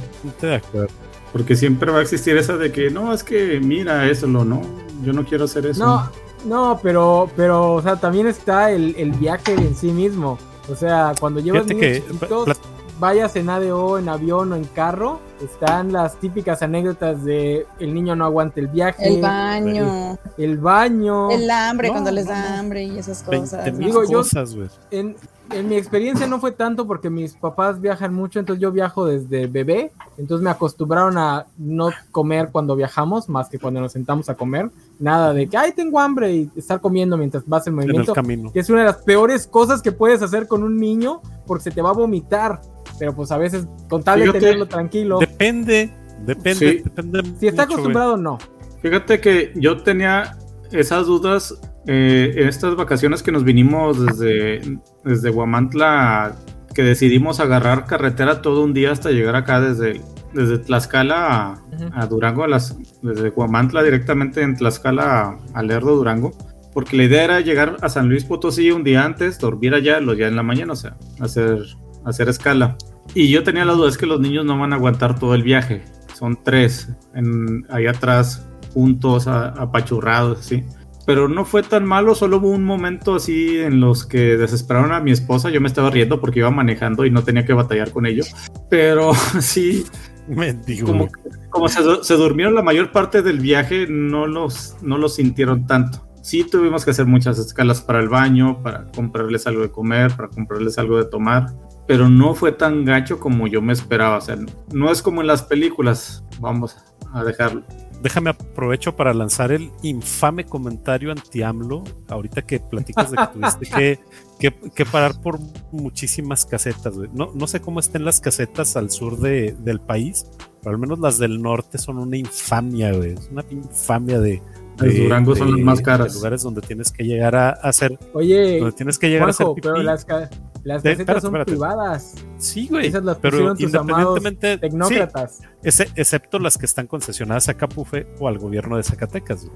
de 0.47 0.55
acuerdo. 0.55 0.87
Porque 1.33 1.55
siempre 1.55 1.91
va 1.91 1.99
a 1.99 2.01
existir 2.01 2.37
esa 2.37 2.57
de 2.57 2.71
que 2.71 2.89
no, 2.89 3.13
es 3.13 3.23
que 3.23 3.59
mira 3.61 4.09
eso, 4.09 4.27
lo 4.27 4.45
no, 4.45 4.61
yo 5.03 5.11
no 5.13 5.25
quiero 5.25 5.43
hacer 5.45 5.65
eso. 5.65 5.85
No, 5.85 6.09
no, 6.45 6.79
pero, 6.81 7.29
pero, 7.35 7.73
o 7.73 7.81
sea, 7.81 7.97
también 7.97 8.27
está 8.27 8.71
el, 8.71 8.95
el 8.97 9.11
viaje 9.11 9.53
en 9.53 9.75
sí 9.75 9.91
mismo. 9.91 10.37
O 10.69 10.75
sea, 10.75 11.13
cuando 11.19 11.39
llevas 11.39 11.63
Fíjate 11.65 11.75
niños 11.75 12.03
que, 12.05 12.13
chiquitos, 12.13 12.57
vayas 12.99 13.35
en 13.35 13.49
ADO, 13.49 13.99
en 13.99 14.09
avión 14.09 14.51
o 14.51 14.55
en 14.55 14.63
carro, 14.65 15.19
están 15.43 15.93
las 15.93 16.15
típicas 16.17 16.61
anécdotas 16.63 17.23
de 17.23 17.65
el 17.79 17.93
niño 17.93 18.15
no 18.15 18.25
aguanta 18.25 18.59
el 18.59 18.67
viaje, 18.67 19.07
El 19.15 19.21
baño, 19.21 20.17
el 20.37 20.57
baño. 20.57 21.29
el 21.31 21.49
hambre 21.51 21.87
No, 21.89 21.93
cuando 21.93 22.11
les 22.11 22.25
no, 22.25 22.31
da 22.31 22.59
hambre 22.59 22.83
y 22.83 22.97
esas 22.97 23.21
cosas. 23.23 23.51
20 23.63 23.71
¿no? 23.71 23.77
mil 23.77 23.87
Digo, 23.87 24.03
yo- 24.05 24.17
cosas. 24.19 24.55
En, 24.91 25.15
en 25.51 25.69
mi 25.69 25.75
experiencia 25.77 26.25
no 26.27 26.39
fue 26.39 26.51
tanto 26.51 26.87
porque 26.87 27.09
mis 27.09 27.33
papás 27.35 27.79
viajan 27.79 28.13
mucho, 28.13 28.39
entonces 28.39 28.61
yo 28.61 28.71
viajo 28.71 29.05
desde 29.05 29.45
bebé, 29.47 29.91
entonces 30.17 30.43
me 30.43 30.49
acostumbraron 30.49 31.17
a 31.17 31.45
no 31.57 31.89
comer 32.11 32.49
cuando 32.51 32.75
viajamos, 32.75 33.29
más 33.29 33.47
que 33.47 33.59
cuando 33.59 33.79
nos 33.79 33.91
sentamos 33.93 34.27
a 34.29 34.35
comer, 34.35 34.69
nada 34.99 35.33
de 35.33 35.47
que, 35.47 35.57
ay, 35.57 35.71
tengo 35.75 35.99
hambre 35.99 36.33
y 36.33 36.49
estar 36.55 36.81
comiendo 36.81 37.17
mientras 37.17 37.45
vas 37.45 37.67
En 37.67 37.73
el 37.73 37.75
movimiento, 37.77 38.13
camino. 38.13 38.51
que 38.51 38.59
es 38.59 38.69
una 38.69 38.79
de 38.79 38.85
las 38.85 38.97
peores 38.97 39.47
cosas 39.47 39.81
que 39.81 39.91
puedes 39.91 40.21
hacer 40.21 40.47
con 40.47 40.63
un 40.63 40.77
niño 40.77 41.21
porque 41.45 41.65
se 41.65 41.71
te 41.71 41.81
va 41.81 41.89
a 41.89 41.93
vomitar, 41.93 42.59
pero 42.99 43.13
pues 43.15 43.31
a 43.31 43.37
veces 43.37 43.67
con 43.89 44.03
tal 44.03 44.19
de 44.19 44.31
tenerlo 44.31 44.65
tranquilo, 44.67 45.19
Depende, 45.19 45.91
depende, 46.25 46.53
Sí. 46.77 46.81
depende. 46.83 47.23
si 47.39 47.47
está 47.47 47.63
mucho, 47.63 47.73
acostumbrado 47.75 48.17
no. 48.17 48.37
Fíjate 48.81 49.19
que 49.19 49.53
yo 49.55 49.77
tenía 49.83 50.37
esas 50.71 51.05
dudas 51.07 51.53
eh, 51.85 52.33
en 52.35 52.47
estas 52.47 52.75
vacaciones 52.75 53.23
que 53.23 53.31
nos 53.31 53.43
vinimos 53.43 54.03
desde, 54.05 54.79
desde 55.05 55.29
Huamantla, 55.29 56.35
que 56.73 56.83
decidimos 56.83 57.39
agarrar 57.39 57.85
carretera 57.85 58.41
todo 58.41 58.63
un 58.63 58.73
día 58.73 58.91
hasta 58.91 59.09
llegar 59.11 59.35
acá 59.35 59.61
desde, 59.61 60.01
desde 60.37 60.59
Tlaxcala 60.59 61.59
a, 61.93 62.05
Durango, 62.05 62.43
a 62.43 62.47
las, 62.47 62.77
desde 63.01 63.29
Huamantla 63.29 63.83
directamente 63.83 64.41
en 64.41 64.55
Tlaxcala 64.55 65.37
a, 65.53 65.59
a 65.59 65.63
Lerdo, 65.63 65.95
Durango. 65.95 66.31
Porque 66.73 66.95
la 66.95 67.03
idea 67.03 67.23
era 67.23 67.39
llegar 67.41 67.77
a 67.81 67.89
San 67.89 68.07
Luis 68.07 68.23
Potosí 68.23 68.69
un 68.69 68.83
día 68.83 69.03
antes, 69.03 69.39
dormir 69.39 69.73
allá, 69.73 69.99
los 69.99 70.15
días 70.15 70.29
en 70.29 70.35
la 70.35 70.43
mañana, 70.43 70.73
o 70.73 70.75
sea, 70.75 70.95
hacer, 71.19 71.59
hacer 72.05 72.29
escala. 72.29 72.77
Y 73.15 73.29
yo 73.29 73.43
tenía 73.43 73.65
la 73.65 73.73
duda, 73.73 73.89
es 73.89 73.97
que 73.97 74.05
los 74.05 74.19
niños 74.19 74.45
no 74.45 74.59
van 74.59 74.73
a 74.73 74.75
aguantar 74.75 75.17
todo 75.17 75.33
el 75.33 75.41
viaje. 75.41 75.83
Son 76.13 76.37
tres, 76.43 76.89
en, 77.15 77.65
ahí 77.69 77.87
atrás, 77.87 78.47
juntos, 78.73 79.27
apachurrados, 79.27 80.45
¿sí? 80.45 80.63
Pero 81.07 81.29
no 81.29 81.45
fue 81.45 81.63
tan 81.63 81.85
malo, 81.85 82.15
solo 82.15 82.37
hubo 82.37 82.49
un 82.49 82.65
momento 82.65 83.15
así 83.15 83.57
en 83.57 83.79
los 83.79 84.05
que 84.05 84.35
desesperaron 84.35 84.91
a 84.91 84.99
mi 84.99 85.11
esposa. 85.11 85.49
Yo 85.49 85.61
me 85.61 85.69
estaba 85.69 85.89
riendo 85.89 86.19
porque 86.19 86.39
iba 86.39 86.51
manejando 86.51 87.05
y 87.05 87.11
no 87.11 87.23
tenía 87.23 87.45
que 87.45 87.53
batallar 87.53 87.91
con 87.91 88.05
ello. 88.05 88.25
Pero 88.69 89.13
sí, 89.39 89.85
Mendigo, 90.35 90.87
como, 90.87 91.07
como 91.49 91.69
se, 91.69 91.81
du- 91.81 92.03
se 92.03 92.13
durmieron 92.15 92.53
la 92.55 92.61
mayor 92.61 92.91
parte 92.91 93.21
del 93.21 93.39
viaje, 93.39 93.87
no 93.89 94.27
los, 94.27 94.75
no 94.81 94.97
los 94.97 95.15
sintieron 95.15 95.65
tanto. 95.67 96.03
Sí 96.21 96.43
tuvimos 96.43 96.83
que 96.83 96.91
hacer 96.91 97.05
muchas 97.05 97.39
escalas 97.39 97.81
para 97.81 97.99
el 97.99 98.09
baño, 98.09 98.61
para 98.61 98.91
comprarles 98.91 99.47
algo 99.47 99.61
de 99.61 99.71
comer, 99.71 100.11
para 100.15 100.27
comprarles 100.27 100.77
algo 100.77 100.97
de 100.97 101.05
tomar, 101.05 101.53
pero 101.87 102.09
no 102.09 102.33
fue 102.35 102.51
tan 102.51 102.83
gacho 102.83 103.17
como 103.19 103.47
yo 103.47 103.61
me 103.61 103.71
esperaba. 103.71 104.17
O 104.17 104.21
sea, 104.21 104.35
no 104.73 104.91
es 104.91 105.01
como 105.01 105.21
en 105.21 105.27
las 105.27 105.43
películas, 105.43 106.25
vamos 106.41 106.75
a 107.13 107.23
dejarlo. 107.23 107.63
Déjame 108.01 108.29
aprovecho 108.29 108.95
para 108.95 109.13
lanzar 109.13 109.51
el 109.51 109.71
infame 109.81 110.45
comentario 110.45 111.11
anti-AMLO, 111.11 111.83
ahorita 112.09 112.43
que 112.43 112.59
platicas 112.59 113.09
de 113.11 113.17
que 113.17 113.27
tuviste 113.33 113.65
que, 113.69 113.99
que, 114.39 114.53
que 114.71 114.85
parar 114.85 115.19
por 115.21 115.39
muchísimas 115.71 116.45
casetas. 116.45 116.95
güey. 116.95 117.09
No, 117.13 117.31
no 117.33 117.47
sé 117.47 117.59
cómo 117.59 117.79
estén 117.79 118.05
las 118.05 118.19
casetas 118.19 118.77
al 118.77 118.91
sur 118.91 119.17
de- 119.19 119.55
del 119.59 119.79
país, 119.79 120.27
pero 120.61 120.75
al 120.75 120.79
menos 120.81 120.99
las 120.99 121.17
del 121.17 121.41
norte 121.41 121.77
son 121.77 121.97
una 121.97 122.17
infamia, 122.17 122.91
güey. 122.93 123.13
Es 123.13 123.29
una 123.31 123.43
infamia 123.49 124.19
de... 124.19 124.41
Las 124.79 124.93
de- 124.93 125.03
Durango 125.05 125.35
son 125.35 125.51
las 125.53 125.59
más 125.61 125.77
de 125.79 125.83
caras. 125.83 126.13
lugares 126.13 126.43
donde 126.43 126.61
tienes 126.61 126.91
que 126.91 127.03
llegar 127.03 127.35
a, 127.35 127.49
hacer... 127.49 127.97
Oye, 128.13 128.59
Donde 128.59 128.75
tienes 128.75 128.99
que 128.99 129.09
llegar 129.09 129.27
a 129.27 129.31
hacer 129.31 129.45
Juanjo, 129.45 129.55
pipí. 129.55 129.67
pero 129.67 129.81
las, 129.81 130.05
ca- 130.05 130.29
las 130.67 130.83
De- 130.83 130.91
casetas 130.91 130.99
espérate, 131.17 131.21
son 131.21 131.29
espérate. 131.35 131.51
privadas, 131.51 132.15
Sí, 132.37 132.67
güey. 132.67 132.87
esas 132.87 133.03
las 133.03 133.17
Pero 133.17 133.55
independientemente... 133.57 134.53
sí, 134.55 134.59
tecnócratas. 134.59 135.39
ese- 135.63 135.87
excepto 135.95 136.39
las 136.39 136.57
que 136.57 136.65
están 136.65 136.87
concesionadas 136.87 137.49
a 137.49 137.53
Capufe 137.55 138.05
o 138.19 138.27
al 138.27 138.37
gobierno 138.37 138.77
de 138.77 138.83
Zacatecas. 138.83 139.47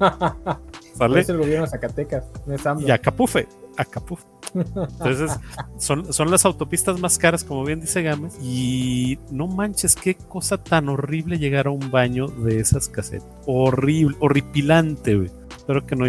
¿Sale? 0.94 1.20
eso 1.20 1.32
el 1.32 1.38
gobierno 1.38 1.64
de 1.64 1.70
Zacatecas, 1.70 2.24
no 2.46 2.54
es 2.54 2.62
y 2.86 2.90
a 2.90 2.98
Capufe, 2.98 3.46
a 3.76 3.84
Capufe. 3.84 4.24
Entonces, 4.54 5.30
son, 5.78 6.12
son 6.12 6.30
las 6.30 6.44
autopistas 6.44 6.98
más 7.00 7.18
caras, 7.18 7.44
como 7.44 7.64
bien 7.64 7.80
dice 7.80 8.02
Gámez. 8.02 8.36
Y 8.42 9.18
no 9.30 9.46
manches, 9.46 9.96
qué 9.96 10.14
cosa 10.14 10.62
tan 10.62 10.88
horrible 10.88 11.38
llegar 11.38 11.66
a 11.66 11.70
un 11.70 11.90
baño 11.90 12.26
de 12.26 12.60
esas 12.60 12.88
casetas. 12.88 13.28
Horrible, 13.46 14.16
horripilante, 14.20 15.16
güey. 15.16 15.30
Espero 15.56 15.84
que 15.86 15.96
no 15.96 16.06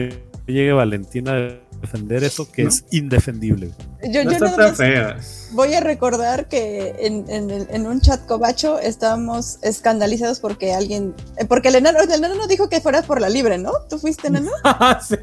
llegue 0.47 0.71
Valentina 0.73 1.59
defender 1.81 2.23
eso, 2.23 2.49
que 2.51 2.63
¿No? 2.63 2.69
es 2.69 2.85
indefendible. 2.91 3.71
Yo, 4.03 4.23
No 4.23 4.31
yo 4.31 4.39
nada 4.39 4.73
más 4.77 5.49
voy 5.53 5.73
a 5.73 5.79
recordar 5.79 6.47
que 6.47 6.95
en, 6.99 7.29
en 7.29 7.49
el- 7.51 7.67
en 7.71 7.87
un 7.87 7.99
chat 8.01 8.25
cobacho 8.25 8.79
estábamos 8.79 9.57
escandalizados 9.63 10.39
porque 10.39 10.73
alguien, 10.73 11.13
eh, 11.37 11.45
porque 11.45 11.69
el 11.69 11.75
enano, 11.75 11.99
el 11.99 12.11
enano 12.11 12.47
dijo 12.47 12.69
que 12.69 12.79
fuera 12.81 13.01
por 13.01 13.19
la 13.19 13.29
libre, 13.29 13.57
¿no? 13.57 13.71
¿Tú 13.89 13.97
fuiste 13.99 14.27
enano? 14.27 14.51
sí. 15.07 15.17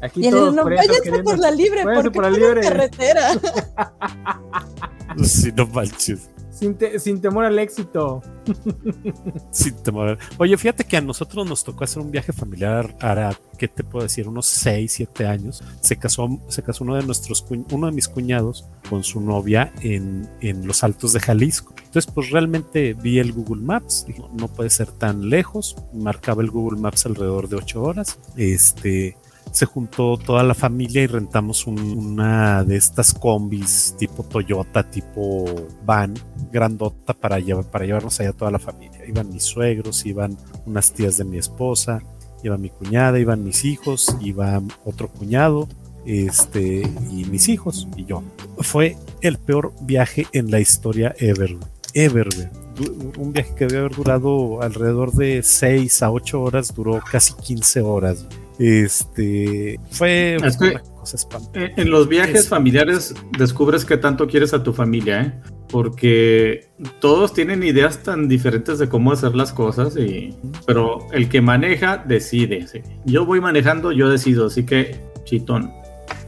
Aquí 0.00 0.22
Y 0.24 0.26
el 0.28 0.34
enano, 0.36 0.64
váyanse 0.64 1.22
por 1.22 1.38
la 1.38 1.50
libre, 1.50 1.84
váyanse 1.84 2.02
porque 2.10 2.16
por 2.16 2.24
la 2.30 2.36
libre. 2.38 2.60
carretera. 2.62 3.28
Sí, 5.24 5.52
no 5.54 5.66
manches. 5.66 6.20
Sin, 6.52 6.76
sin 6.98 7.20
temor 7.20 7.46
al 7.46 7.58
éxito. 7.58 8.22
Sin 9.50 9.74
temor. 9.82 10.18
Oye, 10.36 10.56
fíjate 10.58 10.84
que 10.84 10.98
a 10.98 11.00
nosotros 11.00 11.48
nos 11.48 11.64
tocó 11.64 11.84
hacer 11.84 12.02
un 12.02 12.10
viaje 12.10 12.32
familiar, 12.32 12.94
hará, 13.00 13.38
¿qué 13.56 13.68
te 13.68 13.82
puedo 13.82 14.02
decir? 14.02 14.28
Unos 14.28 14.46
6, 14.46 14.92
7 14.92 15.26
años. 15.26 15.64
Se 15.80 15.96
casó, 15.96 16.28
se 16.48 16.62
casó 16.62 16.84
uno 16.84 16.96
de 16.96 17.04
nuestros, 17.04 17.44
uno 17.70 17.86
de 17.86 17.92
mis 17.92 18.08
cuñados 18.08 18.66
con 18.90 19.02
su 19.02 19.20
novia 19.20 19.72
en, 19.80 20.28
en 20.40 20.66
los 20.66 20.84
altos 20.84 21.14
de 21.14 21.20
Jalisco. 21.20 21.74
Entonces, 21.78 22.10
pues 22.12 22.30
realmente 22.30 22.94
vi 22.94 23.18
el 23.18 23.32
Google 23.32 23.62
Maps, 23.62 24.06
no 24.38 24.48
puede 24.48 24.70
ser 24.70 24.88
tan 24.88 25.30
lejos. 25.30 25.76
Marcaba 25.94 26.42
el 26.42 26.50
Google 26.50 26.80
Maps 26.80 27.06
alrededor 27.06 27.48
de 27.48 27.56
8 27.56 27.82
horas. 27.82 28.18
Este, 28.36 29.16
se 29.52 29.66
juntó 29.66 30.16
toda 30.16 30.42
la 30.42 30.54
familia 30.54 31.02
y 31.02 31.06
rentamos 31.06 31.66
un- 31.66 31.78
una 31.78 32.64
de 32.64 32.76
estas 32.76 33.14
combis 33.14 33.94
tipo 33.98 34.24
Toyota, 34.24 34.82
tipo 34.90 35.44
van, 35.84 36.14
grandota 36.50 37.12
para, 37.14 37.38
llevar, 37.38 37.64
para 37.70 37.84
llevarnos 37.86 38.18
allá 38.18 38.32
toda 38.32 38.50
la 38.50 38.58
familia. 38.58 39.06
Iban 39.06 39.30
mis 39.30 39.44
suegros, 39.44 40.04
iban 40.06 40.36
unas 40.66 40.92
tías 40.92 41.16
de 41.18 41.24
mi 41.24 41.38
esposa, 41.38 42.02
iba 42.42 42.56
mi 42.56 42.70
cuñada, 42.70 43.18
iban 43.20 43.44
mis 43.44 43.64
hijos, 43.64 44.16
iba 44.20 44.60
otro 44.84 45.08
cuñado, 45.08 45.68
este, 46.06 46.82
y 47.10 47.24
mis 47.26 47.48
hijos 47.48 47.86
y 47.96 48.04
yo. 48.06 48.22
Fue 48.58 48.96
el 49.20 49.38
peor 49.38 49.72
viaje 49.82 50.26
en 50.32 50.50
la 50.50 50.58
historia 50.60 51.14
ever, 51.18 51.56
ever. 51.94 52.28
Un 53.18 53.32
viaje 53.32 53.54
que 53.54 53.66
debe 53.66 53.80
haber 53.80 53.94
durado 53.94 54.62
alrededor 54.62 55.12
de 55.12 55.42
6 55.42 56.02
a 56.02 56.10
8 56.10 56.40
horas, 56.42 56.74
duró 56.74 57.00
casi 57.10 57.34
15 57.34 57.82
horas. 57.82 58.26
Este 58.58 59.78
fue 59.90 60.36
Es 60.36 60.56
que- 60.56 60.70
una 60.70 60.80
cosa 60.80 61.16
espantosa. 61.16 61.52
En, 61.64 61.72
en 61.80 61.90
los 61.90 62.08
viajes 62.08 62.40
Es- 62.40 62.48
familiares 62.48 63.14
descubres 63.38 63.84
que 63.84 63.96
tanto 63.96 64.26
quieres 64.26 64.54
a 64.54 64.62
tu 64.62 64.72
familia, 64.72 65.22
¿eh? 65.22 65.32
Porque 65.70 66.68
todos 67.00 67.32
tienen 67.32 67.62
ideas 67.62 68.02
tan 68.02 68.28
diferentes 68.28 68.78
de 68.78 68.88
cómo 68.90 69.10
hacer 69.12 69.34
las 69.34 69.52
cosas, 69.54 69.96
y, 69.96 70.36
pero 70.66 71.06
el 71.12 71.28
que 71.30 71.40
maneja 71.40 71.96
decide. 72.06 72.66
¿sí? 72.66 72.80
Yo 73.06 73.24
voy 73.24 73.40
manejando, 73.40 73.90
yo 73.90 74.10
decido, 74.10 74.46
así 74.46 74.64
que 74.64 75.00
chitón. 75.24 75.72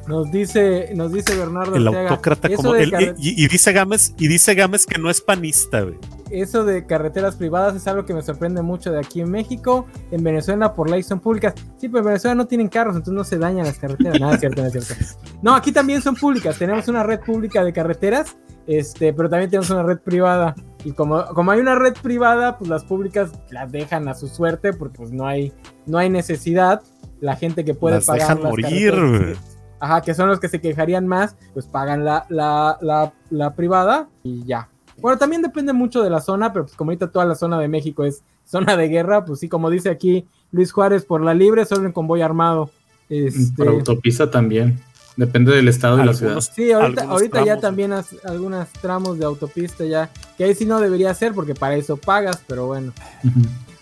Nos 0.07 0.31
dice, 0.31 0.91
nos 0.95 1.13
dice 1.13 1.35
Bernardo 1.37 1.77
El 1.77 1.87
autócrata 1.89 2.49
como 2.55 2.77
y, 2.77 3.15
y 3.19 3.49
dice 3.49 3.73
Gámez 3.73 4.15
y 4.19 4.29
dice 4.29 4.55
Gámez 4.55 4.85
que 4.87 4.99
no 5.01 5.09
es 5.09 5.21
panista, 5.23 5.81
güey. 5.81 5.97
eso 6.31 6.65
de 6.65 6.85
carreteras 6.85 7.37
privadas 7.37 7.75
es 7.75 7.87
algo 7.87 8.05
que 8.05 8.13
me 8.13 8.21
sorprende 8.21 8.61
mucho 8.61 8.93
de 8.93 8.99
aquí 8.99 9.21
en 9.23 9.31
México. 9.31 9.87
En 10.11 10.23
Venezuela 10.23 10.75
por 10.75 10.91
ley 10.91 11.03
son 11.03 11.21
públicas. 11.21 11.55
Sí, 11.79 11.89
pero 11.89 12.01
en 12.01 12.05
Venezuela 12.07 12.35
no 12.35 12.47
tienen 12.47 12.69
carros, 12.69 12.97
entonces 12.97 13.15
no 13.15 13.25
se 13.25 13.39
dañan 13.39 13.65
las 13.67 13.79
carreteras. 13.79 14.21
Nada, 14.21 14.35
es 14.35 14.41
cierto, 14.41 14.61
no 14.63 14.67
es 14.69 14.73
cierto. 14.87 14.95
No, 15.43 15.55
aquí 15.55 15.73
también 15.73 16.03
son 16.03 16.17
públicas. 16.17 16.59
Tenemos 16.59 16.87
una 16.89 17.03
red 17.03 17.21
pública 17.21 17.65
de 17.65 17.73
carreteras, 17.73 18.37
este, 18.67 19.13
pero 19.15 19.31
también 19.31 19.49
tenemos 19.51 19.71
una 19.71 19.85
red 19.85 19.99
privada. 19.99 20.55
Y 20.85 20.93
como, 20.93 21.25
como 21.29 21.51
hay 21.51 21.61
una 21.61 21.77
red 21.77 21.95
privada, 22.03 22.59
pues 22.59 22.69
las 22.69 22.85
públicas 22.85 23.31
las 23.51 23.73
dejan 23.73 24.07
a 24.09 24.15
su 24.15 24.29
suerte 24.29 24.75
porque 24.75 24.99
pues 24.99 25.13
no 25.13 25.27
hay, 25.27 25.53
no 25.87 25.97
hay 25.97 26.11
necesidad. 26.11 26.83
La 27.21 27.37
gente 27.37 27.65
que 27.65 27.73
puede 27.75 27.97
Las 27.97 28.05
pagar 28.07 28.21
dejan 28.37 28.43
las 28.43 28.51
morir, 28.51 28.93
carreteras- 28.93 29.19
güey. 29.23 29.54
Ajá, 29.85 30.01
que 30.01 30.15
son 30.15 30.29
los 30.29 30.41
que 30.41 30.49
se 30.49 30.61
quejarían 30.61 31.07
más, 31.07 31.37
pues 31.53 31.67
pagan 31.67 32.05
la, 32.05 32.25
la, 32.31 32.79
la, 32.81 33.13
la 33.31 33.55
privada 33.55 34.09
y 34.23 34.43
ya. 34.45 34.69
Bueno, 34.99 35.19
también 35.19 35.43
depende 35.43 35.73
mucho 35.73 36.03
de 36.03 36.09
la 36.11 36.21
zona, 36.21 36.53
pero 36.53 36.65
pues 36.65 36.77
como 36.77 36.91
ahorita 36.91 37.11
toda 37.11 37.25
la 37.25 37.35
zona 37.35 37.59
de 37.59 37.69
México 37.69 38.05
es 38.05 38.23
zona 38.47 38.77
de 38.77 38.89
guerra, 38.89 39.25
pues 39.25 39.41
sí, 39.41 39.49
como 39.49 39.69
dice 39.69 39.91
aquí 39.91 40.27
Luis 40.53 40.73
Juárez, 40.73 41.05
por 41.05 41.21
la 41.21 41.35
libre, 41.35 41.65
solo 41.67 41.85
en 41.87 41.93
convoy 41.93 42.23
armado. 42.23 42.71
Este, 43.11 43.53
Por 43.57 43.69
autopista 43.69 44.31
también. 44.31 44.81
Depende 45.17 45.53
del 45.55 45.69
estado 45.69 46.03
y 46.03 46.07
la 46.07 46.15
ciudad. 46.15 46.33
Algunos- 46.33 46.51
sí, 46.55 46.73
ahorita, 46.73 47.03
algunos 47.03 47.21
ahorita 47.21 47.45
ya 47.45 47.61
también 47.61 47.93
has- 47.93 48.17
algunos 48.25 48.69
tramos 48.81 49.19
de 49.19 49.25
autopista 49.25 49.85
ya, 49.85 50.11
que 50.39 50.45
ahí 50.45 50.55
sí 50.55 50.65
no 50.65 50.81
debería 50.81 51.13
ser 51.15 51.35
porque 51.35 51.55
para 51.55 51.75
eso 51.77 51.97
pagas, 51.97 52.43
pero 52.49 52.67
bueno. 52.67 52.93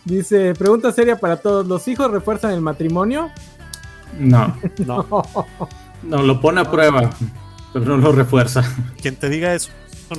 Dice, 0.04 0.54
pregunta 0.54 0.90
seria 0.92 1.16
para 1.18 1.36
todos, 1.36 1.66
¿los 1.66 1.86
hijos 1.88 2.10
refuerzan 2.10 2.50
el 2.52 2.60
matrimonio? 2.60 3.30
No, 4.18 4.54
No, 4.84 5.06
no, 6.02 6.22
lo 6.22 6.40
pone 6.40 6.60
a 6.60 6.70
prueba, 6.70 7.10
pero 7.72 7.84
no 7.84 7.96
lo 7.96 8.12
refuerza. 8.12 8.62
quien 9.00 9.16
te 9.16 9.28
diga 9.28 9.54
eso 9.54 9.70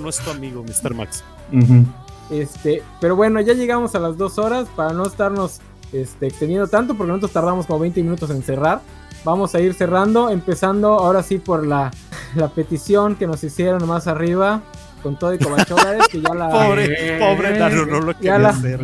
no 0.02 0.10
es 0.10 0.18
tu 0.18 0.32
amigo, 0.32 0.64
Mr. 0.64 0.94
Max. 0.96 1.24
Este, 2.32 2.82
pero 3.00 3.16
bueno, 3.16 3.40
ya 3.42 3.54
llegamos 3.54 3.94
a 3.96 4.00
las 4.00 4.18
dos 4.18 4.40
horas 4.40 4.68
para 4.76 4.92
no 4.94 5.06
estarnos 5.06 5.60
este, 5.92 6.28
extendiendo 6.28 6.68
tanto, 6.68 6.96
porque 6.96 7.10
nosotros 7.10 7.32
tardamos 7.32 7.66
como 7.68 7.80
20 7.80 8.02
minutos 8.02 8.30
en 8.32 8.42
cerrar. 8.42 8.82
Vamos 9.24 9.54
a 9.56 9.60
ir 9.60 9.74
cerrando, 9.76 10.30
empezando 10.30 10.94
ahora 10.96 11.22
sí 11.22 11.38
por 11.38 11.66
la, 11.66 11.92
la 12.36 12.48
petición 12.50 13.16
que 13.16 13.28
nos 13.28 13.44
hicieron 13.44 13.88
más 13.88 14.08
arriba, 14.08 14.62
con 15.04 15.20
todo 15.20 15.34
y 15.34 15.38
cobacholares, 15.38 16.08
que 16.08 16.22
ya 16.22 16.34
la, 16.34 16.50
Pobre, 16.68 17.20
pobre 17.20 17.60
Nano, 17.60 17.86
no 17.86 18.00
lo 18.00 18.12
Ya 18.14 18.18
quería 18.18 18.40
la- 18.40 18.50
hacer. 18.50 18.80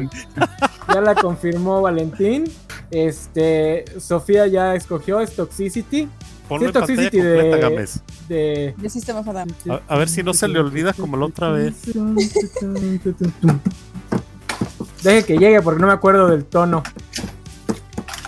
ya 0.94 1.02
la 1.02 1.16
confirmó 1.16 1.82
Valentín. 1.82 2.44
Este, 2.92 3.86
Sofía 4.00 4.46
ya 4.48 4.76
escogió, 4.76 5.22
es 5.22 5.36
Toxicity. 5.36 6.08
Ponlo 6.50 6.66
en 6.68 6.74
Sí, 6.74 6.80
pantalla 6.80 6.96
Toxicity 6.98 7.18
completa, 7.18 7.56
de, 7.56 7.62
Gámez. 7.62 8.02
de, 8.28 8.76
De 8.78 8.90
System 8.90 9.16
of 9.18 9.28
a 9.88 9.98
ver 9.98 10.10
si 10.10 10.24
no 10.24 10.34
se 10.34 10.48
le 10.48 10.60
olvida 10.60 10.92
como 10.94 11.16
la 11.16 11.26
otra 11.28 11.52
vez. 11.52 11.76
Deje 15.04 15.24
que 15.26 15.38
llegue 15.38 15.62
porque 15.62 15.80
no 15.80 15.88
me 15.88 15.94
acuerdo 15.94 16.28
del 16.28 16.44
tono. 16.46 16.84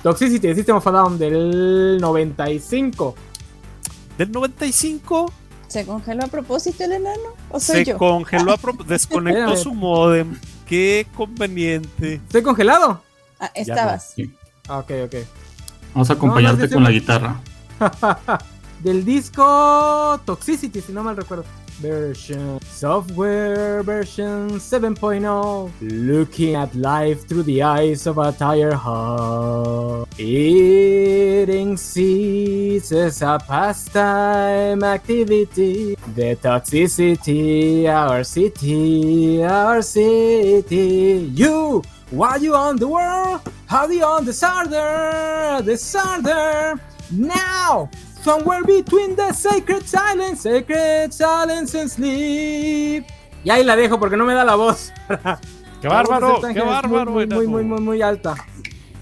Toxicity 0.03 0.48
de 0.48 0.56
System 0.56 0.77
of 0.77 0.88
a 0.88 0.91
Down 0.91 1.18
del 1.19 1.98
95. 1.99 3.15
Del 4.18 4.31
95 4.31 5.34
¿Se 5.68 5.85
congeló 5.85 6.26
a 6.26 6.27
propósito 6.27 6.84
el 6.84 6.91
enano? 6.91 7.22
¿O 7.49 7.60
soy 7.60 7.77
se 7.77 7.85
yo? 7.91 7.98
congeló, 7.98 8.52
a 8.52 8.57
pro- 8.57 8.73
desconectó 8.85 9.56
su 9.56 9.73
modem. 9.73 10.38
Qué 10.68 11.07
conveniente. 11.15 12.15
¿Estoy 12.15 12.41
congelado? 12.43 13.02
Ah, 13.39 13.52
estabas. 13.56 14.11
Sí. 14.15 14.31
Ah, 14.68 14.80
ok, 14.80 14.91
ok. 15.06 15.15
Vamos 15.93 16.10
a 16.10 16.14
acompañarte 16.14 16.64
No, 16.64 16.68
no, 16.68 16.73
con 16.73 16.84
la 16.84 16.91
guitarra. 16.91 17.39
Del 18.84 19.03
disco 19.03 20.20
Toxicity, 20.26 20.82
si 20.82 20.91
no 20.91 21.03
mal 21.03 21.16
recuerdo. 21.16 21.45
Version 21.82 22.60
Software 22.70 23.82
version 23.82 24.60
7.0 24.60 25.72
Looking 25.82 26.56
at 26.56 26.76
life 26.76 27.28
through 27.28 27.44
the 27.44 27.64
eyes 27.64 28.06
of 28.06 28.20
a 28.20 28.32
tire 28.32 28.74
hub 28.74 30.08
Eating 30.20 31.76
seeds 31.78 32.91
is 32.91 33.24
a 33.24 33.40
pastime 33.48 34.84
activity 34.84 35.95
The 36.14 36.36
toxicity, 36.36 37.88
our 37.88 38.24
city, 38.24 39.44
our 39.44 39.82
city 39.82 41.32
You, 41.34 41.82
why 42.12 42.36
you 42.36 42.53
on 42.53 42.76
the 42.76 42.88
world? 42.88 43.41
How 43.66 43.88
do 43.88 43.95
you 43.95 44.03
on 44.03 44.26
disorder? 44.26 45.62
Disorder 45.64 46.80
Now 47.11 47.89
Somewhere 48.23 48.63
between 48.63 49.15
the 49.15 49.33
sacred 49.33 49.88
silence, 49.88 50.41
sacred 50.41 51.11
silence 51.11 51.73
and 51.73 51.89
sleep. 51.89 53.03
Y 53.43 53.49
ahí 53.49 53.63
la 53.63 53.75
dejo 53.75 53.99
porque 53.99 54.15
no 54.15 54.25
me 54.25 54.35
da 54.35 54.43
la 54.43 54.53
voz. 54.53 54.93
Qué 55.81 55.88
bárbaro, 55.88 56.39
qué 56.53 56.61
bárbaro. 56.61 57.09
Muy, 57.09 57.25
muy, 57.25 57.47
muy, 57.47 57.47
muy, 57.47 57.63
muy, 57.63 57.81
muy 57.81 58.01
alta. 58.03 58.35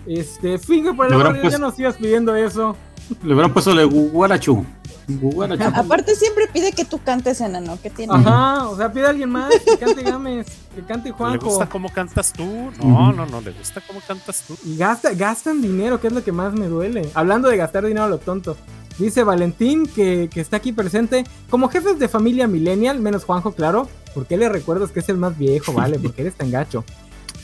Este, 0.07 0.57
finge 0.57 0.93
por 0.93 1.11
el 1.11 1.51
ya 1.51 1.57
no 1.57 1.71
sigas 1.71 1.97
pidiendo 1.97 2.33
eso. 2.33 2.77
Le 3.21 3.33
hubieran 3.33 3.51
puesto 3.51 3.75
de 3.75 3.83
Guarachu. 3.83 4.65
Aparte 5.73 6.15
siempre 6.15 6.47
pide 6.51 6.71
que 6.71 6.85
tú 6.85 6.99
cantes 7.03 7.41
enano, 7.41 7.79
que 7.81 7.89
tiene. 7.89 8.13
Ajá, 8.13 8.69
o 8.69 8.77
sea, 8.77 8.91
pide 8.91 9.05
a 9.05 9.09
alguien 9.09 9.29
más, 9.29 9.53
que 9.59 9.77
cante 9.77 10.03
Gámez, 10.03 10.47
que 10.75 10.81
cante 10.81 11.09
¿Le 11.09 11.15
Juanjo. 11.15 11.45
gusta 11.47 11.67
cómo 11.67 11.89
cantas 11.91 12.33
tú? 12.33 12.45
No, 12.83 13.11
no, 13.11 13.25
no, 13.25 13.41
le 13.41 13.51
gusta 13.51 13.81
cómo 13.85 14.01
cantas 14.07 14.43
tú. 14.47 14.55
Y 14.63 14.77
gasta, 14.77 15.13
gastan 15.13 15.61
dinero, 15.61 15.99
que 15.99 16.07
es 16.07 16.13
lo 16.13 16.23
que 16.23 16.31
más 16.31 16.53
me 16.53 16.67
duele. 16.67 17.09
Hablando 17.13 17.49
de 17.49 17.57
gastar 17.57 17.85
dinero 17.85 18.05
a 18.05 18.09
lo 18.09 18.19
tonto. 18.19 18.55
Dice 18.97 19.23
Valentín, 19.23 19.87
que, 19.87 20.29
que 20.31 20.41
está 20.41 20.57
aquí 20.57 20.73
presente, 20.73 21.23
como 21.49 21.69
jefes 21.69 21.99
de 21.99 22.09
familia 22.09 22.47
millennial, 22.47 22.99
menos 22.99 23.23
Juanjo, 23.23 23.53
claro, 23.53 23.87
porque 24.13 24.35
le 24.35 24.49
recuerdas 24.49 24.91
que 24.91 24.99
es 24.99 25.07
el 25.07 25.15
más 25.17 25.37
viejo, 25.37 25.71
¿vale? 25.71 25.97
Porque 25.99 26.21
eres 26.21 26.35
tan 26.35 26.51
gacho. 26.51 26.83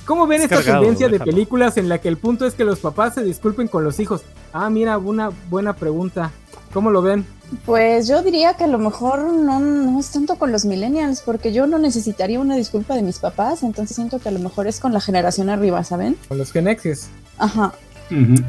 ¿Cómo 0.05 0.27
ven 0.27 0.39
Es 0.39 0.43
esta 0.45 0.57
cargado, 0.57 0.81
tendencia 0.81 1.09
de 1.09 1.19
películas 1.19 1.77
en 1.77 1.89
la 1.89 1.99
que 1.99 2.07
el 2.07 2.17
punto 2.17 2.45
es 2.45 2.53
que 2.53 2.63
los 2.63 2.79
papás 2.79 3.15
se 3.15 3.23
disculpen 3.23 3.67
con 3.67 3.83
los 3.83 3.99
hijos? 3.99 4.21
Ah, 4.53 4.69
mira, 4.69 4.97
una 4.97 5.31
buena 5.49 5.75
pregunta. 5.75 6.31
¿Cómo 6.73 6.91
lo 6.91 7.01
ven? 7.01 7.25
Pues 7.65 8.07
yo 8.07 8.21
diría 8.21 8.55
que 8.55 8.65
a 8.65 8.67
lo 8.67 8.77
mejor 8.77 9.19
no, 9.19 9.59
no 9.59 9.99
es 9.99 10.11
tanto 10.11 10.35
con 10.35 10.51
los 10.51 10.65
millennials, 10.65 11.21
porque 11.21 11.53
yo 11.53 11.67
no 11.67 11.77
necesitaría 11.77 12.39
una 12.39 12.55
disculpa 12.55 12.95
de 12.95 13.01
mis 13.01 13.19
papás, 13.19 13.63
entonces 13.63 13.95
siento 13.95 14.19
que 14.19 14.29
a 14.29 14.31
lo 14.31 14.39
mejor 14.39 14.67
es 14.67 14.79
con 14.79 14.93
la 14.93 14.99
generación 14.99 15.49
arriba, 15.49 15.83
¿saben? 15.83 16.17
Con 16.27 16.37
los 16.37 16.51
Genexes. 16.51 17.09
Ajá. 17.37 17.73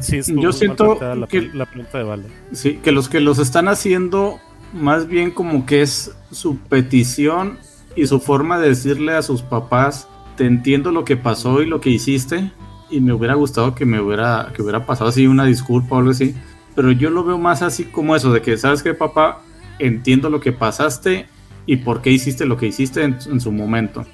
Sí, 0.01 0.17
estuvo 0.17 0.41
Yo 0.41 0.51
siento 0.51 0.99
la, 1.01 1.27
que, 1.27 1.41
la 1.53 1.65
pregunta 1.65 1.97
de 1.97 2.03
Vale. 2.03 2.23
sí, 2.51 2.79
que 2.83 2.91
los 2.91 3.09
que 3.09 3.19
los 3.19 3.39
están 3.39 3.67
haciendo, 3.67 4.39
más 4.73 5.07
bien 5.07 5.31
como 5.31 5.65
que 5.65 5.81
es 5.81 6.11
su 6.31 6.57
petición 6.57 7.57
y 7.95 8.05
su 8.07 8.19
forma 8.19 8.59
de 8.59 8.69
decirle 8.69 9.13
a 9.15 9.21
sus 9.23 9.41
papás, 9.41 10.07
te 10.37 10.45
entiendo 10.45 10.91
lo 10.91 11.03
que 11.03 11.17
pasó 11.17 11.61
y 11.61 11.65
lo 11.65 11.81
que 11.81 11.89
hiciste, 11.89 12.51
y 12.89 13.01
me 13.01 13.11
hubiera 13.11 13.33
gustado 13.33 13.75
que 13.75 13.85
me 13.85 13.99
hubiera, 13.99 14.53
que 14.55 14.61
hubiera 14.61 14.85
pasado 14.85 15.09
así 15.09 15.27
una 15.27 15.43
disculpa 15.43 15.95
o 15.95 15.99
algo 15.99 16.11
así, 16.11 16.33
pero 16.75 16.91
yo 16.91 17.09
lo 17.09 17.23
veo 17.23 17.37
más 17.37 17.61
así 17.61 17.85
como 17.85 18.15
eso, 18.15 18.31
de 18.31 18.41
que, 18.41 18.55
¿sabes 18.57 18.83
qué, 18.83 18.93
papá? 18.93 19.41
Entiendo 19.79 20.29
lo 20.29 20.39
que 20.39 20.53
pasaste 20.53 21.25
y 21.65 21.77
por 21.77 22.01
qué 22.01 22.11
hiciste 22.11 22.45
lo 22.45 22.55
que 22.55 22.67
hiciste 22.67 23.03
en, 23.03 23.17
en 23.29 23.41
su 23.41 23.51
momento. 23.51 24.05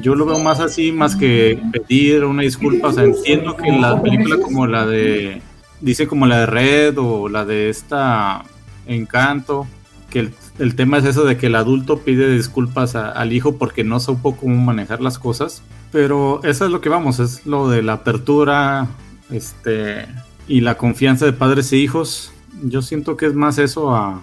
Yo 0.00 0.14
lo 0.14 0.24
veo 0.24 0.38
más 0.38 0.60
así, 0.60 0.92
más 0.92 1.16
que 1.16 1.60
pedir 1.72 2.24
una 2.24 2.42
disculpa. 2.42 2.88
O 2.88 2.92
sea, 2.92 3.04
entiendo 3.04 3.56
que 3.56 3.70
la 3.70 4.00
película 4.00 4.38
como 4.38 4.66
la 4.66 4.86
de, 4.86 5.42
dice 5.80 6.06
como 6.06 6.26
la 6.26 6.40
de 6.40 6.46
Red 6.46 6.98
o 6.98 7.28
la 7.28 7.44
de 7.44 7.68
esta 7.68 8.44
Encanto, 8.86 9.66
que 10.10 10.30
el, 10.58 10.76
tema 10.76 10.98
es 10.98 11.04
eso 11.04 11.24
de 11.24 11.36
que 11.36 11.46
el 11.46 11.54
adulto 11.56 11.98
pide 11.98 12.30
disculpas 12.32 12.94
al 12.94 13.32
hijo 13.32 13.56
porque 13.56 13.84
no 13.84 14.00
supo 14.00 14.36
cómo 14.36 14.56
manejar 14.56 15.00
las 15.00 15.18
cosas. 15.18 15.62
Pero 15.92 16.42
eso 16.42 16.64
es 16.64 16.70
lo 16.70 16.80
que 16.80 16.88
vamos, 16.88 17.20
es 17.20 17.46
lo 17.46 17.68
de 17.68 17.82
la 17.82 17.94
apertura, 17.94 18.88
este, 19.30 20.06
y 20.48 20.60
la 20.62 20.76
confianza 20.76 21.26
de 21.26 21.32
padres 21.32 21.72
e 21.72 21.76
hijos. 21.76 22.32
Yo 22.64 22.80
siento 22.80 23.16
que 23.16 23.26
es 23.26 23.34
más 23.34 23.58
eso 23.58 23.94
a, 23.94 24.22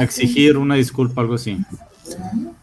exigir 0.00 0.56
una 0.56 0.74
disculpa, 0.74 1.20
algo 1.20 1.34
así. 1.34 1.58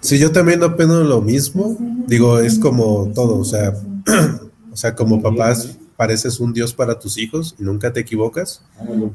Sí, 0.01 0.19
yo 0.19 0.31
también 0.31 0.61
opino 0.63 1.01
lo 1.03 1.21
mismo. 1.21 1.77
Digo, 2.07 2.39
es 2.39 2.59
como 2.59 3.11
todo, 3.15 3.39
o 3.39 3.45
sea, 3.45 3.73
o 4.71 4.75
sea, 4.75 4.93
como 4.93 5.21
papás 5.21 5.77
pareces 5.95 6.39
un 6.39 6.53
dios 6.53 6.73
para 6.73 6.99
tus 6.99 7.17
hijos 7.17 7.55
y 7.59 7.63
nunca 7.63 7.93
te 7.93 8.01
equivocas. 8.01 8.61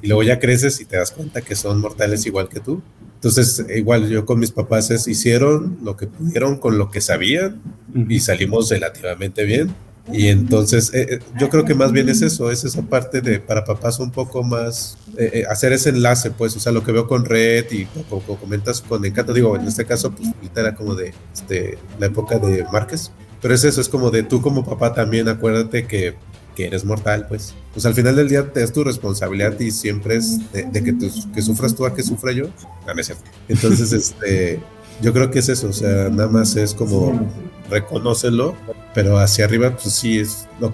Y 0.02 0.09
luego 0.09 0.23
ya 0.23 0.39
creces 0.39 0.81
y 0.81 0.85
te 0.85 0.97
das 0.97 1.11
cuenta 1.11 1.43
que 1.43 1.55
son 1.55 1.81
mortales 1.81 2.27
igual 2.27 2.48
que 2.48 2.61
tú. 2.61 2.82
Entonces, 3.15 3.65
igual 3.74 4.09
yo 4.09 4.24
con 4.24 4.39
mis 4.39 4.51
papás 4.51 4.90
es, 4.90 5.07
hicieron 5.07 5.78
lo 5.82 5.97
que 5.97 6.07
pudieron 6.07 6.57
con 6.57 6.78
lo 6.78 6.90
que 6.90 7.01
sabían 7.01 7.61
y 8.09 8.20
salimos 8.20 8.70
relativamente 8.70 9.44
bien. 9.44 9.74
Y 10.12 10.28
entonces, 10.28 10.93
eh, 10.94 11.07
eh, 11.11 11.19
yo 11.39 11.51
creo 11.51 11.65
que 11.65 11.74
más 11.74 11.93
bien 11.93 12.09
es 12.09 12.23
eso, 12.23 12.51
es 12.51 12.65
esa 12.65 12.82
parte 12.82 13.20
de 13.20 13.39
para 13.39 13.65
papás 13.65 14.01
un 14.01 14.11
poco 14.11 14.43
más 14.43 14.97
eh, 15.16 15.31
eh, 15.40 15.44
hacer 15.48 15.73
ese 15.73 15.90
enlace, 15.90 16.31
pues, 16.31 16.57
o 16.57 16.61
sea, 16.61 16.73
lo 16.73 16.82
que 16.82 16.93
veo 16.93 17.07
con 17.07 17.24
Red 17.24 17.70
y 17.73 17.85
como, 17.85 18.23
como 18.23 18.39
comentas 18.39 18.81
con 18.81 19.05
Encanto, 19.05 19.35
digo, 19.35 19.57
en 19.57 19.66
este 19.66 19.85
caso, 19.85 20.12
pues, 20.12 20.28
era 20.57 20.74
como 20.74 20.94
de 20.94 21.12
este, 21.35 21.78
la 21.98 22.07
época 22.07 22.39
de 22.39 22.65
Márquez, 22.73 23.12
pero 23.43 23.55
es 23.55 23.65
eso, 23.65 23.81
es 23.81 23.89
como 23.89 24.11
de 24.11 24.23
tú 24.23 24.40
como 24.40 24.65
papá 24.65 24.94
también, 24.94 25.28
acuérdate 25.28 25.86
que, 25.86 26.15
que 26.60 26.66
eres 26.66 26.84
mortal, 26.84 27.26
pues. 27.28 27.54
Pues 27.72 27.86
al 27.86 27.94
final 27.94 28.16
del 28.16 28.28
día 28.28 28.50
es 28.54 28.72
tu 28.72 28.84
responsabilidad 28.84 29.58
y 29.60 29.70
siempre 29.70 30.16
es 30.16 30.52
de, 30.52 30.64
de 30.64 30.84
que, 30.84 30.92
tú- 30.92 31.10
que 31.34 31.42
sufras 31.42 31.74
tú 31.74 31.86
a 31.86 31.94
que 31.94 32.02
sufra 32.02 32.32
yo. 32.32 32.44
No, 32.86 32.94
no 32.94 33.00
es 33.00 33.06
cierto. 33.06 33.24
Entonces, 33.48 33.92
este, 34.00 34.60
yo 35.00 35.12
creo 35.12 35.30
que 35.30 35.38
es 35.38 35.48
eso, 35.48 35.68
o 35.68 35.72
sea, 35.72 36.08
nada 36.10 36.28
más 36.28 36.56
es 36.56 36.74
como 36.74 37.28
reconócelo, 37.70 38.54
pero 38.94 39.18
hacia 39.18 39.44
arriba, 39.44 39.76
pues 39.76 39.94
sí, 39.94 40.18
es, 40.18 40.46
no, 40.60 40.72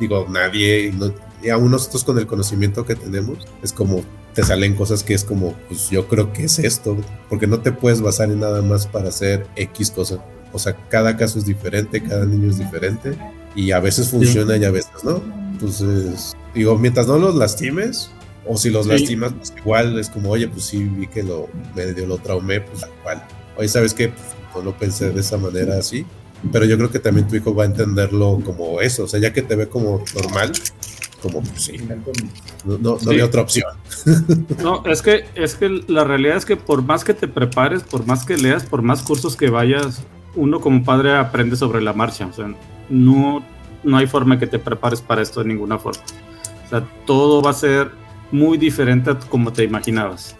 digo, 0.00 0.26
nadie, 0.28 0.86
y 0.86 0.92
no- 0.92 1.12
y 1.42 1.48
aún 1.48 1.70
nosotros 1.70 2.04
con 2.04 2.18
el 2.18 2.26
conocimiento 2.26 2.84
que 2.84 2.94
tenemos, 2.94 3.38
es 3.62 3.72
como 3.72 4.02
te 4.34 4.42
salen 4.44 4.74
cosas 4.74 5.02
que 5.02 5.14
es 5.14 5.24
como, 5.24 5.54
pues 5.68 5.88
yo 5.90 6.06
creo 6.06 6.32
que 6.32 6.44
es 6.44 6.58
esto, 6.58 6.96
porque 7.28 7.46
no 7.46 7.60
te 7.60 7.72
puedes 7.72 8.00
basar 8.00 8.30
en 8.30 8.40
nada 8.40 8.60
más 8.62 8.86
para 8.86 9.08
hacer 9.08 9.46
X 9.56 9.90
cosa. 9.90 10.22
O 10.52 10.58
sea, 10.58 10.76
cada 10.88 11.16
caso 11.16 11.38
es 11.38 11.46
diferente, 11.46 12.02
cada 12.02 12.26
niño 12.26 12.50
es 12.50 12.58
diferente, 12.58 13.12
y 13.54 13.72
a 13.72 13.80
veces 13.80 14.10
funciona 14.10 14.56
y 14.56 14.64
a 14.64 14.70
veces 14.70 14.92
no. 15.04 15.22
Entonces, 15.52 16.36
digo, 16.54 16.76
mientras 16.78 17.06
no 17.06 17.18
los 17.18 17.34
lastimes, 17.34 18.10
o 18.46 18.56
si 18.56 18.70
los 18.70 18.86
Sí. 18.86 18.92
lastimas, 18.92 19.32
pues 19.34 19.52
igual 19.56 19.98
es 19.98 20.08
como, 20.08 20.30
oye, 20.30 20.48
pues 20.48 20.64
sí, 20.64 20.84
vi 20.84 21.06
que 21.06 21.22
lo 21.22 21.48
medio 21.74 22.06
lo 22.06 22.18
traumé, 22.18 22.60
pues 22.60 22.84
igual. 23.00 23.22
Oye, 23.56 23.68
¿sabes 23.68 23.92
qué? 23.94 24.08
Pues, 24.08 24.24
no 24.54 24.62
lo 24.62 24.76
pensé 24.76 25.10
de 25.10 25.20
esa 25.20 25.36
manera 25.36 25.78
así. 25.78 26.04
Pero 26.50 26.64
yo 26.64 26.78
creo 26.78 26.90
que 26.90 26.98
también 26.98 27.28
tu 27.28 27.36
hijo 27.36 27.54
va 27.54 27.64
a 27.64 27.66
entenderlo 27.66 28.40
como 28.44 28.80
eso. 28.80 29.04
O 29.04 29.08
sea, 29.08 29.20
ya 29.20 29.30
que 29.32 29.42
te 29.42 29.54
ve 29.56 29.68
como 29.68 30.02
normal, 30.14 30.52
como 31.20 31.42
pues 31.42 31.62
sí. 31.64 31.76
No, 32.64 32.78
no, 32.78 32.92
no 32.94 32.98
Sí. 32.98 33.10
hay 33.10 33.20
otra 33.20 33.42
opción. 33.42 33.68
No, 34.62 34.82
es 34.86 35.02
que, 35.02 35.24
es 35.34 35.54
que 35.54 35.84
la 35.86 36.04
realidad 36.04 36.38
es 36.38 36.46
que 36.46 36.56
por 36.56 36.82
más 36.82 37.04
que 37.04 37.12
te 37.12 37.28
prepares, 37.28 37.82
por 37.82 38.06
más 38.06 38.24
que 38.24 38.38
leas, 38.38 38.62
por 38.64 38.80
más 38.80 39.02
cursos 39.02 39.36
que 39.36 39.50
vayas, 39.50 40.02
uno 40.34 40.60
como 40.60 40.82
padre 40.82 41.14
aprende 41.14 41.56
sobre 41.56 41.82
la 41.82 41.92
marcha. 41.92 42.26
O 42.26 42.32
sea, 42.32 42.54
no, 42.90 43.42
no 43.82 43.96
hay 43.96 44.06
forma 44.06 44.38
que 44.38 44.46
te 44.46 44.58
prepares 44.58 45.00
para 45.00 45.22
esto 45.22 45.40
de 45.40 45.46
ninguna 45.48 45.78
forma. 45.78 46.02
O 46.66 46.68
sea, 46.68 46.86
todo 47.06 47.40
va 47.40 47.50
a 47.50 47.54
ser 47.54 47.90
muy 48.30 48.58
diferente 48.58 49.10
a 49.10 49.18
como 49.18 49.52
te 49.52 49.64
imaginabas. 49.64 50.36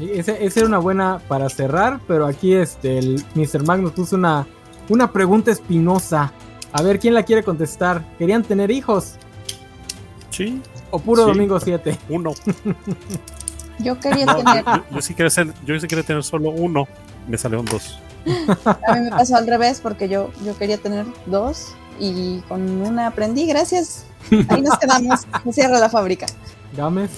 Ese- 0.00 0.44
Esa 0.44 0.60
era 0.60 0.68
una 0.68 0.78
buena 0.78 1.20
para 1.28 1.48
cerrar, 1.48 2.00
pero 2.06 2.26
aquí 2.26 2.52
este, 2.54 2.98
el 2.98 3.24
Mr. 3.34 3.64
Magnus 3.64 3.92
puso 3.92 4.16
una, 4.16 4.46
una 4.88 5.10
pregunta 5.12 5.50
espinosa. 5.50 6.32
A 6.72 6.82
ver, 6.82 6.98
¿quién 6.98 7.14
la 7.14 7.22
quiere 7.22 7.42
contestar? 7.44 8.04
¿Querían 8.18 8.42
tener 8.42 8.70
hijos? 8.70 9.14
Sí. 10.30 10.60
¿O 10.90 10.98
puro 10.98 11.22
Sí. 11.24 11.30
domingo 11.32 11.58
7? 11.60 11.96
Uno. 12.08 12.32
Yo 13.78 13.98
quería 13.98 14.26
No, 14.26 14.36
tener. 14.36 14.64
yo, 14.64 14.84
yo 14.96 15.00
sí 15.02 15.14
quería 15.14 15.30
ser, 15.30 15.52
yo 15.64 15.78
sí 15.80 15.86
quería 15.86 16.04
tener 16.04 16.22
solo 16.22 16.50
uno. 16.50 16.86
Me 17.28 17.38
salieron 17.38 17.64
dos. 17.66 17.98
A 18.88 18.94
mí 18.94 19.00
me 19.02 19.10
pasó 19.10 19.36
al 19.36 19.46
revés 19.46 19.80
porque 19.82 20.08
yo, 20.08 20.30
yo 20.44 20.56
quería 20.56 20.78
tener 20.78 21.06
dos 21.26 21.74
y 22.00 22.40
con 22.48 22.62
una 22.82 23.06
aprendí, 23.08 23.46
gracias. 23.46 24.06
Ahí 24.48 24.62
nos 24.62 24.78
quedamos. 24.78 25.20
Se 25.44 25.52
cierra 25.52 25.78
la 25.78 25.88
fábrica. 25.90 26.26
Gámez. 26.76 27.10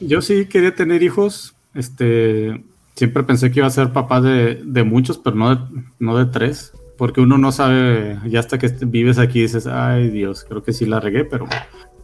Yo 0.00 0.20
sí 0.20 0.46
quería 0.46 0.74
tener 0.74 1.02
hijos. 1.02 1.54
Este, 1.74 2.62
siempre 2.96 3.22
pensé 3.22 3.50
que 3.50 3.60
iba 3.60 3.66
a 3.66 3.70
ser 3.70 3.92
papá 3.92 4.20
de, 4.20 4.60
de 4.64 4.84
muchos, 4.84 5.18
pero 5.18 5.36
no 5.36 5.54
de, 5.56 5.62
no 5.98 6.16
de 6.16 6.26
tres. 6.26 6.72
Porque 6.98 7.20
uno 7.22 7.38
no 7.38 7.50
sabe, 7.50 8.18
ya 8.26 8.40
hasta 8.40 8.58
que 8.58 8.68
vives 8.82 9.18
aquí 9.18 9.40
dices, 9.40 9.66
ay 9.66 10.10
Dios, 10.10 10.44
creo 10.46 10.62
que 10.62 10.74
sí 10.74 10.84
la 10.84 11.00
regué, 11.00 11.24
pero 11.24 11.46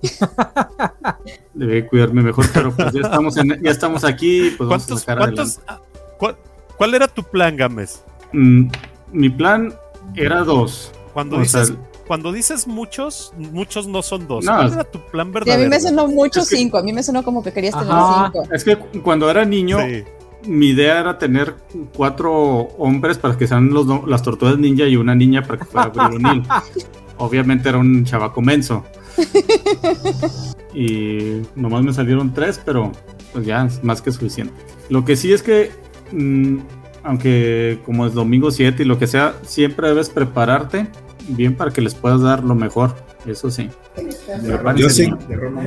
debí 1.54 1.82
cuidarme 1.82 2.22
mejor. 2.22 2.46
Pero 2.52 2.74
pues 2.74 2.92
ya 2.92 3.00
estamos, 3.02 3.36
en- 3.36 3.62
ya 3.62 3.70
estamos 3.70 4.04
aquí. 4.04 4.54
Pues 4.56 4.68
vamos 4.68 4.84
a 4.84 4.86
¿Cuántos, 4.86 5.00
sacar 5.00 5.18
cuántos, 5.18 5.60
ah, 5.66 5.80
cuál, 6.18 6.36
cuál 6.78 6.94
era 6.94 7.08
tu 7.08 7.22
plan, 7.22 7.56
Gámez? 7.56 8.02
Mm, 8.32 8.68
mi 9.12 9.28
plan 9.28 9.74
era 10.14 10.42
dos. 10.44 10.92
Cuando 11.12 11.36
O 11.36 11.40
dices, 11.40 11.68
sea, 11.68 11.76
cuando 12.06 12.32
dices 12.32 12.66
muchos, 12.66 13.32
muchos 13.36 13.86
no 13.88 14.02
son 14.02 14.26
dos. 14.28 14.44
No. 14.44 14.54
¿Cuál 14.54 14.72
era 14.72 14.84
tu 14.84 15.00
plan 15.10 15.28
Y 15.28 15.30
a 15.30 15.32
verdadero? 15.34 15.62
mí 15.64 15.68
me 15.68 15.80
sonó 15.80 16.08
mucho 16.08 16.40
Es 16.40 16.48
que- 16.50 16.56
cinco. 16.56 16.78
A 16.78 16.82
mí 16.82 16.92
me 16.92 17.02
sonó 17.02 17.22
como 17.22 17.42
que 17.42 17.52
querías 17.52 17.74
tener 17.74 17.92
Ajá. 17.92 18.30
cinco. 18.32 18.48
Es 18.54 18.64
que 18.64 18.76
cu- 18.76 19.02
cuando 19.02 19.28
era 19.30 19.44
niño, 19.44 19.78
Sí. 19.80 20.04
mi 20.46 20.68
idea 20.68 21.00
era 21.00 21.18
tener 21.18 21.54
cuatro 21.96 22.32
hombres 22.78 23.18
para 23.18 23.36
que 23.36 23.46
sean 23.46 23.70
los, 23.72 23.86
las 24.06 24.22
tortugas 24.22 24.58
ninja 24.58 24.84
y 24.86 24.96
una 24.96 25.14
niña 25.14 25.42
para 25.42 25.58
que 25.58 25.64
fuera 25.64 25.88
O'Neill. 26.06 26.42
Obviamente 27.18 27.68
era 27.68 27.78
un 27.78 28.04
chavaco 28.04 28.40
menso. 28.42 28.84
y 30.74 31.42
nomás 31.54 31.82
me 31.82 31.92
salieron 31.92 32.32
tres, 32.34 32.60
pero 32.64 32.92
pues 33.32 33.46
ya 33.46 33.64
es 33.66 33.82
más 33.82 34.02
que 34.02 34.12
suficiente. 34.12 34.52
Lo 34.88 35.04
que 35.04 35.16
sí 35.16 35.32
es 35.32 35.42
que, 35.42 35.70
mm, 36.12 36.58
aunque 37.02 37.78
como 37.84 38.06
es 38.06 38.12
domingo 38.14 38.50
7 38.50 38.82
y 38.82 38.86
lo 38.86 38.98
que 38.98 39.06
sea, 39.06 39.34
siempre 39.44 39.88
debes 39.88 40.10
prepararte 40.10 40.88
bien 41.28 41.56
para 41.56 41.70
que 41.70 41.80
les 41.80 41.94
puedas 41.94 42.20
dar 42.20 42.42
lo 42.44 42.54
mejor. 42.54 42.94
Eso 43.26 43.50
sí. 43.50 43.70
Yo 44.76 44.90
sí, 44.90 45.12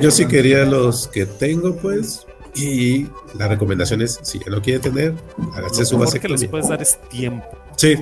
yo 0.02 0.12
sí 0.12 0.26
quería 0.28 0.66
los 0.66 1.08
que 1.08 1.26
tengo, 1.26 1.76
pues. 1.76 2.26
Y 2.56 3.08
la 3.38 3.48
recomendación 3.48 4.02
es, 4.02 4.20
si 4.24 4.40
ya 4.40 4.50
no 4.50 4.62
quiere 4.62 4.80
tener, 4.80 5.14
hágase 5.54 5.86
su 5.86 5.98
Lo 5.98 6.06
mejor 6.06 6.20
que 6.20 6.30
les 6.30 6.46
puedes 6.46 6.68
dar 6.68 6.82
es 6.82 7.00
tiempo. 7.10 7.46
Sí, 7.78 7.96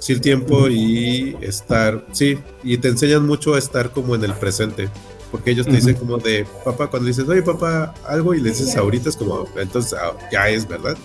sí, 0.00 0.14
el 0.14 0.20
tiempo 0.20 0.68
y 0.68 1.36
estar, 1.42 2.04
sí, 2.10 2.38
y 2.64 2.78
te 2.78 2.88
enseñan 2.88 3.24
mucho 3.24 3.54
a 3.54 3.58
estar 3.58 3.90
como 3.90 4.16
en 4.16 4.24
el 4.24 4.32
presente, 4.32 4.88
porque 5.30 5.52
ellos 5.52 5.66
te 5.66 5.72
dicen 5.72 5.94
como 5.94 6.18
de, 6.18 6.44
papá, 6.64 6.88
cuando 6.88 7.06
dices, 7.06 7.28
oye, 7.28 7.42
papá, 7.42 7.94
algo 8.04 8.34
y 8.34 8.40
le 8.40 8.50
dices 8.50 8.74
ahorita, 8.76 9.10
es 9.10 9.16
como, 9.16 9.46
entonces 9.56 9.94
ah, 9.94 10.12
ya 10.32 10.48
es, 10.48 10.66
¿verdad? 10.66 10.96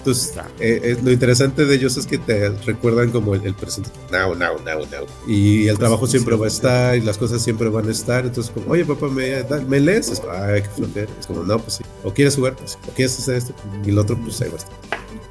Entonces, 0.00 0.34
eh, 0.58 0.80
eh, 0.82 0.98
lo 1.02 1.10
interesante 1.12 1.66
de 1.66 1.74
ellos 1.74 1.96
es 1.98 2.06
que 2.06 2.16
te 2.18 2.48
recuerdan 2.64 3.10
como 3.10 3.34
el, 3.34 3.44
el 3.44 3.54
presente, 3.54 3.90
now, 4.10 4.34
now, 4.34 4.54
now, 4.64 4.78
now, 4.90 5.06
y 5.26 5.68
el 5.68 5.78
trabajo 5.78 6.06
siempre 6.06 6.36
va 6.36 6.46
a 6.46 6.48
estar 6.48 6.96
y 6.96 7.02
las 7.02 7.18
cosas 7.18 7.42
siempre 7.42 7.68
van 7.68 7.86
a 7.86 7.90
estar, 7.90 8.24
entonces 8.24 8.50
como, 8.50 8.70
oye, 8.72 8.84
papá, 8.86 9.08
¿me, 9.08 9.42
da- 9.42 9.60
¿me 9.60 9.78
lees? 9.78 10.10
Es 10.10 10.20
como, 10.20 10.32
ay, 10.32 10.62
qué 10.62 10.68
flojera, 10.70 11.12
es 11.20 11.26
como, 11.26 11.42
no, 11.42 11.58
pues 11.58 11.74
sí, 11.74 11.84
o 12.02 12.12
quieres 12.14 12.34
jugar, 12.34 12.56
pues, 12.56 12.78
o 12.88 12.92
quieres 12.92 13.18
hacer 13.18 13.34
esto, 13.36 13.54
y 13.84 13.90
el 13.90 13.98
otro, 13.98 14.16
pues 14.16 14.40
ahí 14.40 14.48
va 14.48 14.54
a 14.54 14.58
estar. 14.58 14.74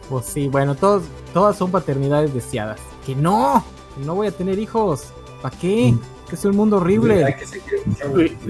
Pues 0.08 0.26
sí, 0.26 0.48
bueno, 0.48 0.76
todos, 0.76 1.04
todas 1.34 1.58
son 1.58 1.72
paternidades 1.72 2.34
deseadas. 2.34 2.80
Que 3.06 3.16
no, 3.16 3.64
que 3.98 4.06
no 4.06 4.16
voy 4.16 4.28
a 4.28 4.32
tener 4.32 4.58
hijos. 4.58 5.06
¿Para 5.42 5.56
qué? 5.58 5.96
Que 6.28 6.36
es 6.36 6.46
un 6.46 6.56
mundo 6.56 6.78
horrible. 6.78 7.36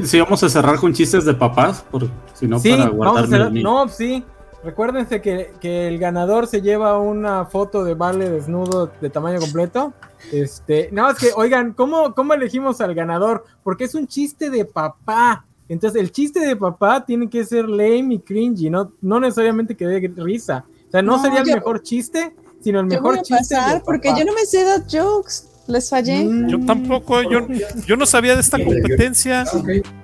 Sí, 0.04 0.20
vamos 0.20 0.44
a 0.44 0.50
cerrar 0.50 0.78
con 0.80 0.94
chistes 0.94 1.26
de 1.26 1.34
papás, 1.34 1.84
por, 1.92 2.10
si 2.34 2.48
no 2.48 2.60
sí, 2.60 2.72
para 2.72 3.50
mío. 3.50 3.64
No, 3.64 3.88
sí. 3.90 4.24
Recuérdense 4.64 5.22
que, 5.22 5.52
que 5.62 5.88
el 5.88 6.00
ganador 6.00 6.48
se 6.48 6.62
lleva 6.62 7.00
una 7.00 7.46
foto 7.46 7.84
de 7.84 7.94
Vale 7.94 8.30
desnudo 8.30 8.92
de 9.00 9.10
tamaño 9.10 9.40
completo. 9.40 9.94
Este, 10.34 10.90
no, 10.92 11.10
es 11.10 11.18
que, 11.18 11.30
oigan, 11.36 11.72
¿cómo, 11.74 12.14
¿cómo 12.14 12.34
elegimos 12.34 12.82
al 12.82 12.94
ganador? 12.94 13.46
Porque 13.64 13.86
es 13.86 13.96
un 13.96 14.06
chiste 14.08 14.50
de 14.50 14.66
papá. 14.66 15.46
Entonces, 15.70 16.02
el 16.02 16.12
chiste 16.12 16.40
de 16.42 16.56
papá 16.58 17.06
tiene 17.06 17.30
que 17.30 17.46
ser 17.46 17.70
lame 17.70 18.16
y 18.16 18.20
cringy, 18.20 18.70
no, 18.70 18.92
no 19.02 19.20
necesariamente 19.20 19.76
que 19.78 19.86
dé 19.86 20.12
risa. 20.18 20.66
O 20.88 20.92
sea, 20.92 21.02
no, 21.02 21.18
No, 21.18 21.24
sería 21.24 21.40
el 21.42 21.48
yo- 21.48 21.56
mejor 21.56 21.82
chiste, 21.82 22.36
sino 22.62 22.80
el 22.82 22.86
Yo 22.88 22.96
mejor 22.96 23.12
voy 23.12 23.20
a 23.20 23.22
chiste. 23.22 23.56
de 23.56 23.62
pasar 23.62 23.84
porque 23.86 24.10
papá. 24.10 24.20
yo 24.20 24.26
no 24.26 24.34
me 24.34 24.46
sé 24.46 24.64
dar 24.66 24.82
jokes. 24.92 25.46
Les 25.68 25.88
fallé. 25.88 26.26
Mm. 26.26 26.48
Yo 26.50 26.66
tampoco, 26.66 27.22
yo, 27.22 27.46
yo 27.86 27.96
no 27.96 28.08
sabía 28.08 28.34
de 28.34 28.42
esta 28.42 28.58
competencia. 28.58 29.46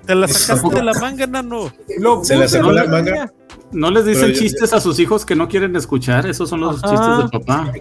Te 0.06 0.14
la 0.14 0.27
sacaste 0.27 0.76
de 0.76 0.84
la 0.84 0.94
manga, 0.94 1.26
nano. 1.26 1.72
Lo 1.98 2.23
Se 2.23 2.36
la 2.38 2.48
sacó 2.48 2.72
la 2.72 2.84
la 2.84 2.91
manga. 2.91 3.34
No 3.76 3.91
les 3.91 4.06
dicen 4.06 4.30
yo- 4.31 4.39
chistes 4.39 4.73
a 4.73 4.80
sus 4.81 4.97
hijos 4.99 5.26
que 5.26 5.35
no 5.35 5.47
quieren 5.47 5.76
escuchar. 5.76 6.26
Esos 6.26 6.49
son 6.49 6.61
los 6.61 6.84
Ajá. 6.84 6.89
chistes 6.95 7.31
de 7.31 7.39
papá. 7.39 7.73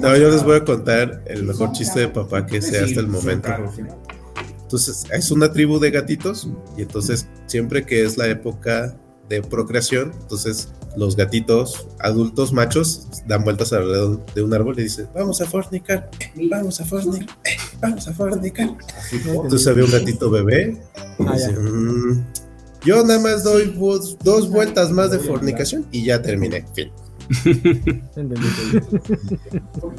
No, 0.00 0.16
yo 0.16 0.30
les 0.30 0.42
voy 0.44 0.56
a 0.56 0.64
contar 0.64 1.22
el 1.26 1.44
mejor 1.44 1.72
chiste 1.72 2.00
de 2.00 2.08
papá 2.08 2.44
que 2.44 2.60
sé 2.60 2.78
hasta 2.80 3.00
el 3.00 3.08
momento. 3.08 3.48
Entonces, 4.62 5.04
es 5.10 5.30
una 5.30 5.50
tribu 5.52 5.78
de 5.78 5.90
gatitos 5.90 6.48
y 6.76 6.82
entonces 6.82 7.26
siempre 7.46 7.86
que 7.86 8.04
es 8.04 8.18
la 8.18 8.26
época 8.28 8.94
de 9.28 9.40
procreación, 9.42 10.12
entonces 10.22 10.68
los 10.96 11.14
gatitos 11.16 11.86
adultos 12.00 12.52
machos 12.52 13.06
dan 13.26 13.44
vueltas 13.44 13.72
alrededor 13.72 14.24
de 14.34 14.42
un 14.42 14.52
árbol 14.54 14.78
y 14.78 14.84
dicen, 14.84 15.06
vamos 15.14 15.40
a 15.40 15.46
fornicar, 15.46 16.10
vamos 16.50 16.80
a 16.80 16.84
fornicar, 16.84 17.28
vamos 17.80 18.08
a 18.08 18.12
fornicar. 18.14 18.70
Entonces 19.12 19.66
había 19.68 19.84
un 19.84 19.90
gatito 19.92 20.30
bebé 20.30 20.76
y 21.18 21.22
Ah, 21.26 21.32
dice, 21.34 21.52
ya. 21.54 22.47
"Mm, 22.82 22.86
yo 22.86 23.04
nada 23.04 23.20
más 23.20 23.44
doy 23.44 23.74
dos 24.24 24.50
vueltas 24.50 24.90
más 24.92 25.10
de 25.10 25.18
fornicación 25.18 25.84
y 25.92 26.04
ya 26.04 26.22
terminé. 26.22 26.64
Fin. 26.74 26.90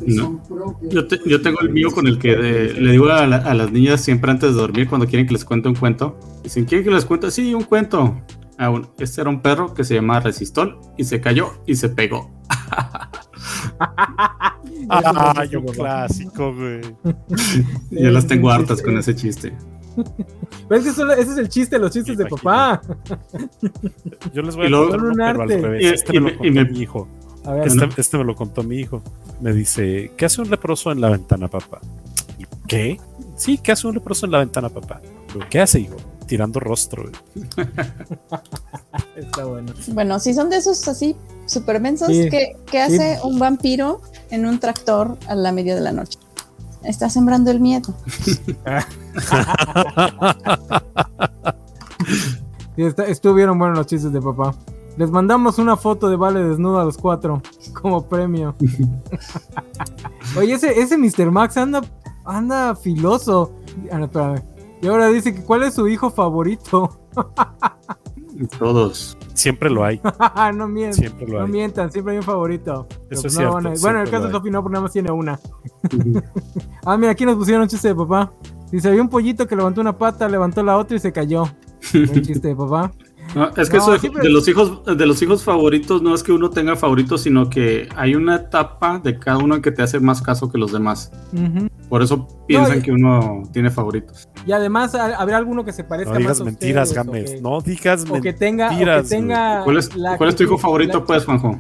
No. 0.08 0.42
Yo, 0.90 1.08
te- 1.08 1.20
yo 1.26 1.42
tengo 1.42 1.60
el 1.62 1.70
mío 1.70 1.92
con 1.92 2.08
el 2.08 2.18
que 2.18 2.36
de- 2.36 2.74
le 2.74 2.92
digo 2.92 3.08
a, 3.10 3.28
la- 3.28 3.38
a 3.38 3.54
las 3.54 3.72
niñas 3.72 4.02
siempre 4.02 4.32
antes 4.32 4.54
de 4.56 4.60
dormir 4.60 4.88
cuando 4.90 5.08
quieren 5.08 5.28
que 5.28 5.34
les 5.34 5.46
cuente 5.46 5.70
un 5.70 5.76
cuento. 5.76 6.18
Dicen, 6.44 6.66
¿quieren 6.66 6.86
que 6.86 6.92
les 6.92 7.06
cuente? 7.06 7.30
Sí, 7.32 7.54
un 7.54 7.64
cuento. 7.64 8.20
Ah, 8.58 8.70
bueno, 8.70 8.92
este 8.98 9.22
era 9.22 9.30
un 9.30 9.42
perro 9.42 9.74
que 9.74 9.84
se 9.84 9.96
llamaba 9.96 10.22
Resistol 10.22 10.80
y 10.98 11.04
se 11.06 11.22
cayó 11.22 11.52
y 11.66 11.76
se 11.76 11.90
pegó. 11.90 12.32
Ay, 14.90 15.56
un 15.56 15.66
clásico, 15.68 16.54
güey. 16.54 16.82
Ya 17.92 18.10
las 18.12 18.28
tengo 18.28 18.50
hartas 18.50 18.82
con 18.82 18.98
ese 18.98 19.16
chiste. 19.16 19.54
Pero 20.68 20.82
es 20.82 20.88
que 20.88 20.94
solo- 20.94 21.14
ese 21.14 21.32
es 21.32 21.38
el 21.38 21.50
chiste, 21.50 21.78
los 21.80 21.92
chistes 21.92 22.18
de 22.18 22.26
papá. 22.26 22.82
Yo 24.34 24.42
les 24.42 24.56
voy 24.56 24.68
a 24.68 24.70
contar 24.72 25.02
Un 25.02 25.22
arte. 25.22 25.90
Este 25.94 26.16
y 26.16 26.20
me 26.20 26.32
lo 26.32 26.36
y 26.36 26.38
contó 26.38 26.54
me- 26.54 26.66
mi 26.66 26.80
hijo. 26.80 27.08
A 27.46 27.54
ver, 27.54 27.68
Este, 27.68 28.02
este 28.02 28.18
me 28.18 28.24
lo 28.26 28.36
contó 28.36 28.64
mi 28.64 28.78
hijo. 28.78 29.02
Me 29.42 29.54
dice, 29.54 30.12
¿qué 30.18 30.26
hace 30.26 30.42
un 30.42 30.50
leproso 30.50 30.92
en 30.92 31.02
la 31.02 31.10
ventana, 31.10 31.48
papá? 31.48 31.80
Y, 32.38 32.46
¿Qué? 32.68 33.00
Sí, 33.38 33.58
¿qué 33.58 33.72
hace 33.72 33.88
un 33.88 33.96
leproso 33.96 34.26
en 34.26 34.34
la 34.34 34.40
ventana, 34.40 34.70
papá? 34.70 35.02
¿Qué 35.50 35.60
hace, 35.62 35.80
hijo? 35.80 35.96
Tirando 36.28 36.60
rostro. 36.60 37.04
güey. 37.04 37.68
está 39.16 39.46
bueno. 39.46 39.74
Bueno, 39.94 40.20
si 40.20 40.34
son 40.34 40.50
de 40.50 40.58
esos 40.58 40.88
así 40.88 41.16
super 41.46 41.80
mensos, 41.80 42.10
Sí. 42.10 42.30
¿qué, 42.30 42.56
qué 42.70 42.80
hace 42.82 43.18
un 43.24 43.40
vampiro 43.40 44.02
en 44.30 44.46
un 44.46 44.60
tractor 44.60 45.18
a 45.28 45.36
la 45.36 45.52
media 45.52 45.74
de 45.76 45.82
la 45.82 45.92
noche? 45.92 46.20
Está 46.84 47.10
sembrando 47.10 47.52
el 47.52 47.60
miedo. 47.60 47.94
Estuvieron 53.08 53.60
buenos 53.60 53.78
los 53.78 53.88
chistes 53.88 54.14
de 54.14 54.22
papá. 54.22 54.54
Les 54.98 55.12
mandamos 55.12 55.60
una 55.60 55.78
foto 55.78 56.10
de 56.10 56.16
Vale 56.16 56.44
desnudo 56.44 56.80
a 56.80 56.86
los 56.86 56.98
cuatro 56.98 57.42
como 57.82 58.06
premio. 58.08 58.56
Oye, 60.38 60.54
ese, 60.54 60.80
ese 60.80 60.98
Mr. 60.98 61.32
Max 61.32 61.58
anda, 61.58 61.82
anda 62.26 62.76
filoso. 62.76 63.54
Ah. 63.92 64.36
Y 64.82 64.88
ahora 64.88 65.08
dice 65.08 65.34
que 65.34 65.44
cuál 65.44 65.64
es 65.64 65.74
su 65.74 65.88
hijo 65.88 66.10
favorito. 66.10 67.00
Todos. 68.58 69.18
Siempre 69.34 69.70
lo 69.70 69.84
hay. 69.84 70.00
no 70.56 70.68
mientan, 70.68 70.94
Siempre 70.94 71.28
lo 71.28 71.40
no 71.40 71.46
hay. 71.46 71.52
mientan, 71.52 71.92
siempre 71.92 72.14
hay 72.14 72.18
un 72.20 72.24
favorito. 72.24 72.88
Eso 73.10 73.28
es 73.28 73.34
no 73.36 73.40
cierto, 73.40 73.58
a- 73.58 73.82
Bueno, 73.82 74.00
en 74.00 74.06
el 74.06 74.10
caso 74.12 74.28
de. 74.28 74.32
Sofi 74.32 74.50
no, 74.50 74.62
porque 74.62 74.74
nada 74.74 74.84
más 74.84 74.92
tiene 74.94 75.12
una. 75.12 75.40
ah, 76.86 76.98
mira, 76.98 77.12
aquí 77.12 77.26
nos 77.26 77.36
pusieron 77.36 77.64
un 77.64 77.68
chiste 77.70 77.90
de 77.90 77.96
papá. 77.96 78.32
Dice, 78.72 78.88
había 78.90 79.02
un 79.02 79.10
pollito 79.10 79.48
que 79.48 79.56
levantó 79.56 79.82
una 79.82 79.98
pata, 79.98 80.28
levantó 80.30 80.64
la 80.64 80.78
otra 80.78 80.96
y 80.96 81.00
se 81.00 81.12
cayó. 81.12 81.44
Buen 81.94 82.22
chiste 82.22 82.50
de 82.50 82.56
papá. 82.56 82.92
No, 83.36 83.50
es 83.56 83.70
que 83.70 83.78
No, 83.78 83.94
eso 83.96 84.10
de, 84.10 84.22
de 84.22 84.30
los 84.30 84.48
hijos 84.48 84.84
de 84.86 85.06
los 85.06 85.22
hijos 85.22 85.44
favoritos 85.44 86.02
no 86.02 86.16
es 86.16 86.24
que 86.24 86.32
uno 86.32 86.50
tenga 86.50 86.76
favoritos, 86.76 87.22
sino 87.22 87.50
que 87.50 87.88
hay 87.96 88.16
una 88.16 88.36
etapa 88.38 89.00
de 89.04 89.20
cada 89.20 89.38
uno 89.38 89.56
en 89.56 89.62
que 89.62 89.72
te 89.72 89.82
hace 89.84 90.00
más 90.00 90.22
caso 90.22 90.52
que 90.52 90.58
los 90.58 90.72
demás. 90.72 91.12
Por 91.90 92.02
eso 92.02 92.28
piensan 92.48 92.80
y- 92.80 92.82
que 92.82 92.92
uno 92.92 93.44
tiene 93.52 93.70
favoritos. 93.70 94.28
Y 94.46 94.52
además 94.52 94.96
ha- 94.96 95.16
habrá 95.18 95.38
alguno 95.38 95.64
que 95.66 95.74
se 95.74 95.84
parezca 95.84 96.14
No 96.14 96.20
digas 96.20 96.40
más 96.40 96.42
a 96.42 96.44
mentiras, 96.46 96.90
ustedes, 96.90 97.08
o 97.08 97.12
Gámez. 97.12 97.32
que- 97.32 97.42
No 97.42 97.62
digas 97.62 98.06
o 98.10 98.22
que 98.22 98.34
tenga, 98.34 98.66
o 98.68 98.70
que 98.70 98.76
mentiras. 98.76 99.10
tenga 99.10 99.64
¿Cuál 99.64 99.78
es, 99.78 99.96
la 99.96 100.18
cuál 100.18 100.30
es 100.30 100.36
tu 100.36 100.44
hijo 100.44 100.58
favorito, 100.58 101.00
la- 101.00 101.06
pues, 101.06 101.26
Juanjo? 101.26 101.60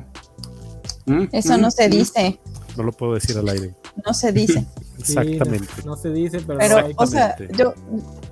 ¿Mm? 1.05 1.23
Eso 1.31 1.57
no 1.57 1.71
se 1.71 1.89
dice, 1.89 2.39
No 2.77 2.83
lo 2.83 2.91
puedo 2.91 3.15
decir 3.15 3.37
al 3.37 3.49
aire. 3.49 3.73
no 4.05 4.13
se 4.13 4.31
dice. 4.31 4.65
Sí, 4.99 5.13
Exactamente. 5.17 5.67
No, 5.85 5.91
no 5.91 5.95
se 5.95 6.09
dice, 6.11 6.41
pero, 6.45 6.59
Pero, 6.59 6.81
no 6.81 6.87
hay- 6.87 6.93
o 6.97 7.05
sea, 7.07 7.33
yo, 7.57 7.73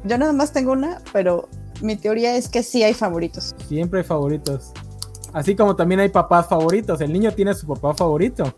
yo 0.04 0.18
nada 0.18 0.34
más 0.34 0.52
tengo 0.52 0.74
una, 0.74 0.98
pero 1.14 1.48
mi 1.82 1.96
teoría 1.96 2.36
es 2.36 2.50
que 2.50 2.64
sí 2.64 2.84
hay 2.84 2.94
favoritos. 2.94 3.56
siempre 3.68 4.00
hay 4.00 4.06
favoritos. 4.06 4.72
Así 5.34 5.56
como 5.56 5.76
también 5.76 6.00
hay 6.00 6.10
papás 6.10 6.48
favoritos. 6.48 7.02
El 7.02 7.14
niño 7.14 7.32
tiene 7.32 7.54
su 7.54 7.68
papá 7.68 7.94
favorito. 7.94 8.54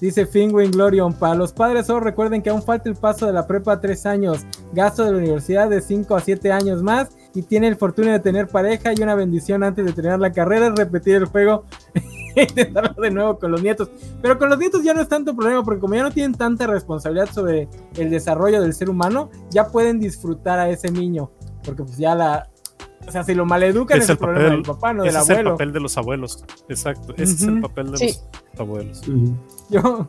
Dice 0.00 0.26
Fingwin 0.26 0.72
Glorion, 0.72 1.14
para 1.14 1.36
los 1.36 1.52
padres 1.52 1.86
solo 1.86 2.00
recuerden 2.00 2.42
que 2.42 2.50
aún 2.50 2.62
falta 2.62 2.88
el 2.88 2.96
paso 2.96 3.24
de 3.24 3.32
la 3.32 3.46
prepa 3.46 3.74
a 3.74 3.80
3 3.80 4.06
años, 4.06 4.44
gasto 4.72 5.04
de 5.04 5.12
la 5.12 5.18
universidad 5.18 5.70
de 5.70 5.80
5 5.80 6.16
a 6.16 6.20
7 6.20 6.50
años 6.50 6.82
más 6.82 7.10
y 7.34 7.42
tiene 7.42 7.68
el 7.68 7.76
fortuna 7.76 8.10
de 8.10 8.18
tener 8.18 8.48
pareja 8.48 8.92
y 8.92 9.00
una 9.00 9.14
bendición 9.14 9.62
antes 9.62 9.86
de 9.86 9.92
terminar 9.92 10.18
la 10.18 10.32
carrera, 10.32 10.74
repetir 10.76 11.14
el 11.14 11.26
juego 11.26 11.64
e 12.34 12.42
intentarlo 12.42 13.00
de 13.00 13.10
nuevo 13.12 13.38
con 13.38 13.52
los 13.52 13.62
nietos. 13.62 13.90
Pero 14.20 14.38
con 14.38 14.50
los 14.50 14.58
nietos 14.58 14.82
ya 14.82 14.92
no 14.92 15.02
es 15.02 15.08
tanto 15.08 15.36
problema 15.36 15.62
porque 15.62 15.80
como 15.80 15.94
ya 15.94 16.02
no 16.02 16.10
tienen 16.10 16.34
tanta 16.34 16.66
responsabilidad 16.66 17.30
sobre 17.32 17.68
el 17.96 18.10
desarrollo 18.10 18.60
del 18.60 18.74
ser 18.74 18.90
humano, 18.90 19.30
ya 19.50 19.68
pueden 19.68 20.00
disfrutar 20.00 20.58
a 20.58 20.68
ese 20.68 20.90
niño. 20.90 21.30
Porque 21.64 21.82
pues 21.84 21.96
ya 21.98 22.14
la... 22.14 22.48
O 23.06 23.10
sea, 23.10 23.24
si 23.24 23.34
lo 23.34 23.44
maleducan 23.44 23.98
es, 23.98 24.04
Es 24.04 24.10
el 24.10 24.14
el 24.14 24.18
problema 24.18 24.44
papel, 24.44 24.56
del 24.62 24.66
papá, 24.74 24.92
no 24.92 25.02
del 25.02 25.10
ese 25.10 25.18
es 25.22 25.28
el 25.28 25.34
abuelo. 25.34 25.50
papel 25.52 25.72
de 25.72 25.80
los 25.80 25.98
abuelos. 25.98 26.44
Exacto. 26.68 27.14
Ese 27.16 27.34
es 27.34 27.42
el 27.42 27.60
papel 27.60 27.90
de 27.90 27.98
Sí. 27.98 28.18
los 28.52 28.60
abuelos. 28.60 29.02
Yo, 29.70 30.08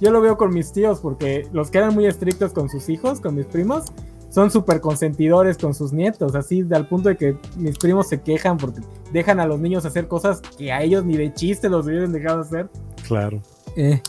yo 0.00 0.10
lo 0.10 0.20
veo 0.20 0.36
con 0.36 0.52
mis 0.52 0.70
tíos 0.72 1.00
porque 1.00 1.48
los 1.52 1.70
que 1.70 1.78
eran 1.78 1.94
muy 1.94 2.06
estrictos 2.06 2.52
con 2.52 2.68
sus 2.68 2.88
hijos, 2.90 3.20
con 3.20 3.34
mis 3.36 3.46
primos, 3.46 3.84
son 4.28 4.50
súper 4.50 4.80
consentidores 4.80 5.56
con 5.58 5.74
sus 5.74 5.92
nietos, 5.92 6.34
así 6.34 6.64
al 6.72 6.86
punto 6.88 7.08
de 7.08 7.16
que 7.16 7.36
mis 7.56 7.76
primos 7.78 8.06
se 8.08 8.20
quejan 8.20 8.58
porque 8.58 8.80
dejan 9.12 9.40
a 9.40 9.46
los 9.46 9.58
niños 9.58 9.84
hacer 9.86 10.06
cosas 10.06 10.40
que 10.40 10.70
a 10.70 10.82
ellos 10.82 11.04
ni 11.04 11.16
de 11.16 11.32
chiste 11.34 11.68
los 11.68 11.86
hubieran 11.86 12.12
dejado 12.12 12.42
hacer. 12.42 12.68
Claro. 13.08 13.40
Eh, 13.76 14.00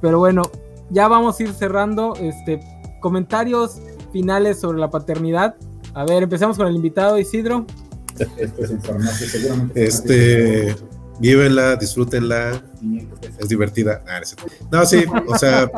pero 0.00 0.18
bueno, 0.18 0.42
ya 0.90 1.06
vamos 1.06 1.38
a 1.38 1.42
ir 1.42 1.52
cerrando. 1.52 2.14
Este, 2.16 2.60
comentarios 3.00 3.80
finales 4.12 4.58
sobre 4.60 4.78
la 4.78 4.90
paternidad. 4.90 5.54
A 5.98 6.04
ver, 6.04 6.22
empezamos 6.22 6.56
con 6.56 6.68
el 6.68 6.76
invitado 6.76 7.18
Isidro. 7.18 7.66
Este, 9.74 10.76
vívenla, 11.18 11.74
disfrútenla, 11.74 12.62
es 13.38 13.48
divertida. 13.48 14.04
Ah, 14.06 14.20
no 14.70 14.82
es 14.82 14.88
sí, 14.90 15.04
o 15.26 15.36
sea, 15.36 15.68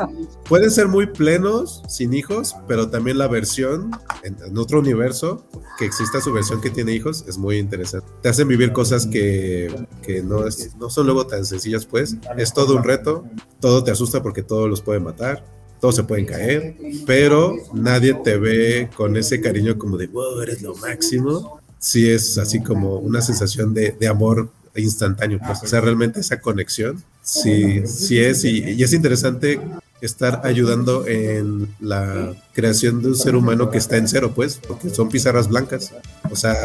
pueden 0.47 0.69
ser 0.69 0.87
muy 0.87 1.07
plenos 1.07 1.81
sin 1.87 2.13
hijos, 2.13 2.55
pero 2.67 2.89
también 2.91 3.17
la 3.17 3.27
versión 3.27 3.89
en, 4.23 4.37
en 4.45 4.57
otro 4.59 4.79
universo, 4.79 5.43
que 5.79 5.85
exista 5.85 6.21
su 6.21 6.31
versión 6.31 6.61
que 6.61 6.69
tiene 6.69 6.91
hijos, 6.93 7.25
es 7.27 7.39
muy 7.39 7.57
interesante. 7.57 8.05
Te 8.21 8.29
hacen 8.29 8.47
vivir 8.47 8.73
cosas 8.73 9.07
que, 9.07 9.73
que 10.03 10.21
no, 10.21 10.45
es- 10.45 10.75
no 10.75 10.91
son 10.91 11.07
luego 11.07 11.25
tan 11.25 11.45
sencillas, 11.45 11.87
pues. 11.87 12.17
Es 12.37 12.53
todo 12.53 12.75
un 12.75 12.83
reto, 12.83 13.23
todo 13.59 13.83
te 13.83 13.89
asusta 13.89 14.21
porque 14.21 14.43
todos 14.43 14.69
los 14.69 14.81
pueden 14.81 15.03
matar. 15.03 15.43
Todos 15.81 15.95
se 15.95 16.03
pueden 16.03 16.25
caer, 16.25 16.77
pero 17.05 17.57
nadie 17.73 18.13
te 18.13 18.37
ve 18.37 18.89
con 18.95 19.17
ese 19.17 19.41
cariño 19.41 19.77
como 19.77 19.97
de, 19.97 20.07
wow, 20.07 20.39
eres 20.39 20.61
lo 20.61 20.75
máximo 20.75 21.59
sí 21.81 22.07
es 22.09 22.37
así 22.37 22.61
como 22.61 22.97
una 22.97 23.21
sensación 23.21 23.73
de, 23.73 23.91
de 23.99 24.07
amor 24.07 24.51
instantáneo, 24.75 25.39
pues, 25.45 25.63
o 25.63 25.67
sea, 25.67 25.81
realmente 25.81 26.21
esa 26.21 26.39
conexión, 26.39 27.03
sí, 27.41 27.87
sí 27.87 28.19
es, 28.19 28.43
y, 28.45 28.59
y 28.71 28.83
es 28.83 28.93
interesante 28.93 29.59
estar 30.01 30.41
ayudando 30.45 31.05
en 31.07 31.75
la 31.79 32.33
creación 32.53 33.03
de 33.03 33.09
un 33.09 33.15
ser 33.15 33.35
humano 33.35 33.69
que 33.69 33.77
está 33.77 33.97
en 33.97 34.07
cero, 34.07 34.31
pues, 34.33 34.59
porque 34.67 34.89
son 34.89 35.09
pizarras 35.09 35.47
blancas. 35.47 35.93
O 36.31 36.35
sea, 36.35 36.55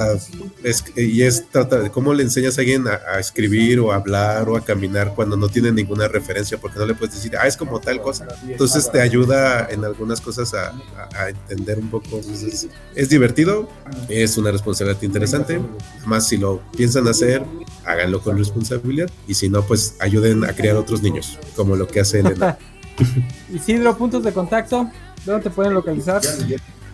es, 0.65 0.83
y 0.97 1.21
es 1.23 1.45
trata 1.51 1.79
de 1.81 1.91
cómo 1.91 2.15
le 2.15 2.23
enseñas 2.23 2.57
a 2.57 2.63
alguien 2.63 2.89
a, 2.89 2.99
a 3.15 3.21
escribir 3.21 3.79
o 3.81 3.93
a 3.93 3.97
hablar 3.97 4.49
o 4.49 4.57
a 4.57 4.65
caminar 4.65 5.13
cuando 5.15 5.37
no 5.37 5.49
tiene 5.51 5.71
ninguna 5.71 6.09
referencia, 6.09 6.57
porque 6.59 6.79
no 6.79 6.87
le 6.87 6.95
puedes 6.95 7.15
decir, 7.17 7.37
ah, 7.37 7.47
es 7.47 7.59
como 7.59 7.79
tal 7.79 8.01
cosa. 8.01 8.27
Entonces 8.49 8.91
te 8.91 9.03
ayuda 9.03 9.69
en 9.71 9.85
algunas 9.85 10.23
cosas 10.23 10.55
a, 10.55 10.69
a- 10.71 11.09
a 11.25 11.29
entender 11.29 11.79
un 11.79 11.91
poco. 11.91 12.17
Entonces, 12.17 12.69
es 12.95 13.09
divertido, 13.11 13.69
es 14.09 14.39
una 14.39 14.51
responsabilidad 14.51 15.03
interesante. 15.03 15.61
Más 16.07 16.27
si 16.27 16.39
lo 16.39 16.63
piensan 16.75 17.07
hacer, 17.07 17.43
háganlo 17.85 18.23
con 18.23 18.39
responsabilidad. 18.39 19.11
Y 19.29 19.35
si 19.35 19.51
no, 19.51 19.63
pues 19.63 19.97
ayuden 20.01 20.45
a 20.47 20.55
crear 20.57 20.77
otros 20.77 21.03
niños, 21.03 21.39
como 21.55 21.77
lo 21.77 21.87
que 21.87 22.01
hace 22.01 22.21
Elena. 22.21 22.59
Isidro, 23.53 23.97
puntos 23.97 24.25
de 24.25 24.33
contacto. 24.33 24.91
¿Dónde 25.25 25.43
te 25.43 25.51
pueden 25.51 25.75
localizar? 25.75 26.23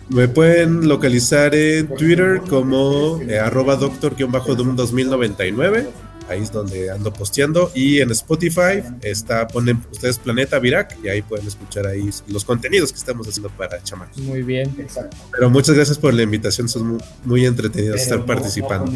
Me 0.09 0.27
pueden 0.27 0.87
localizar 0.87 1.55
en 1.55 1.87
Twitter 1.95 2.41
como 2.49 3.21
eh, 3.21 3.39
arroba 3.39 3.75
doctor-doom 3.75 4.75
2099. 4.75 5.87
Ahí 6.29 6.41
es 6.41 6.51
donde 6.51 6.89
ando 6.89 7.11
posteando. 7.11 7.71
Y 7.73 7.99
en 7.99 8.11
Spotify 8.11 8.81
está, 9.01 9.47
ponen 9.47 9.81
ustedes 9.91 10.17
Planeta 10.17 10.57
Virac 10.59 10.97
y 11.03 11.09
ahí 11.09 11.21
pueden 11.21 11.47
escuchar 11.47 11.85
ahí 11.85 12.09
los 12.27 12.43
contenidos 12.43 12.91
que 12.91 12.97
estamos 12.97 13.27
haciendo 13.27 13.49
para 13.49 13.81
chamán. 13.83 14.09
Muy 14.17 14.41
bien. 14.41 14.75
Pero 15.31 15.49
muchas 15.49 15.75
gracias 15.75 15.97
por 15.97 16.13
la 16.13 16.23
invitación, 16.23 16.67
son 16.69 16.87
muy, 16.87 16.99
muy 17.23 17.45
entretenidos 17.45 18.01
estar 18.01 18.25
participando. 18.25 18.91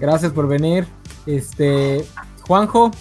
Gracias 0.00 0.32
por 0.32 0.48
venir. 0.48 0.86
Este, 1.26 2.04
Juanjo, 2.42 2.92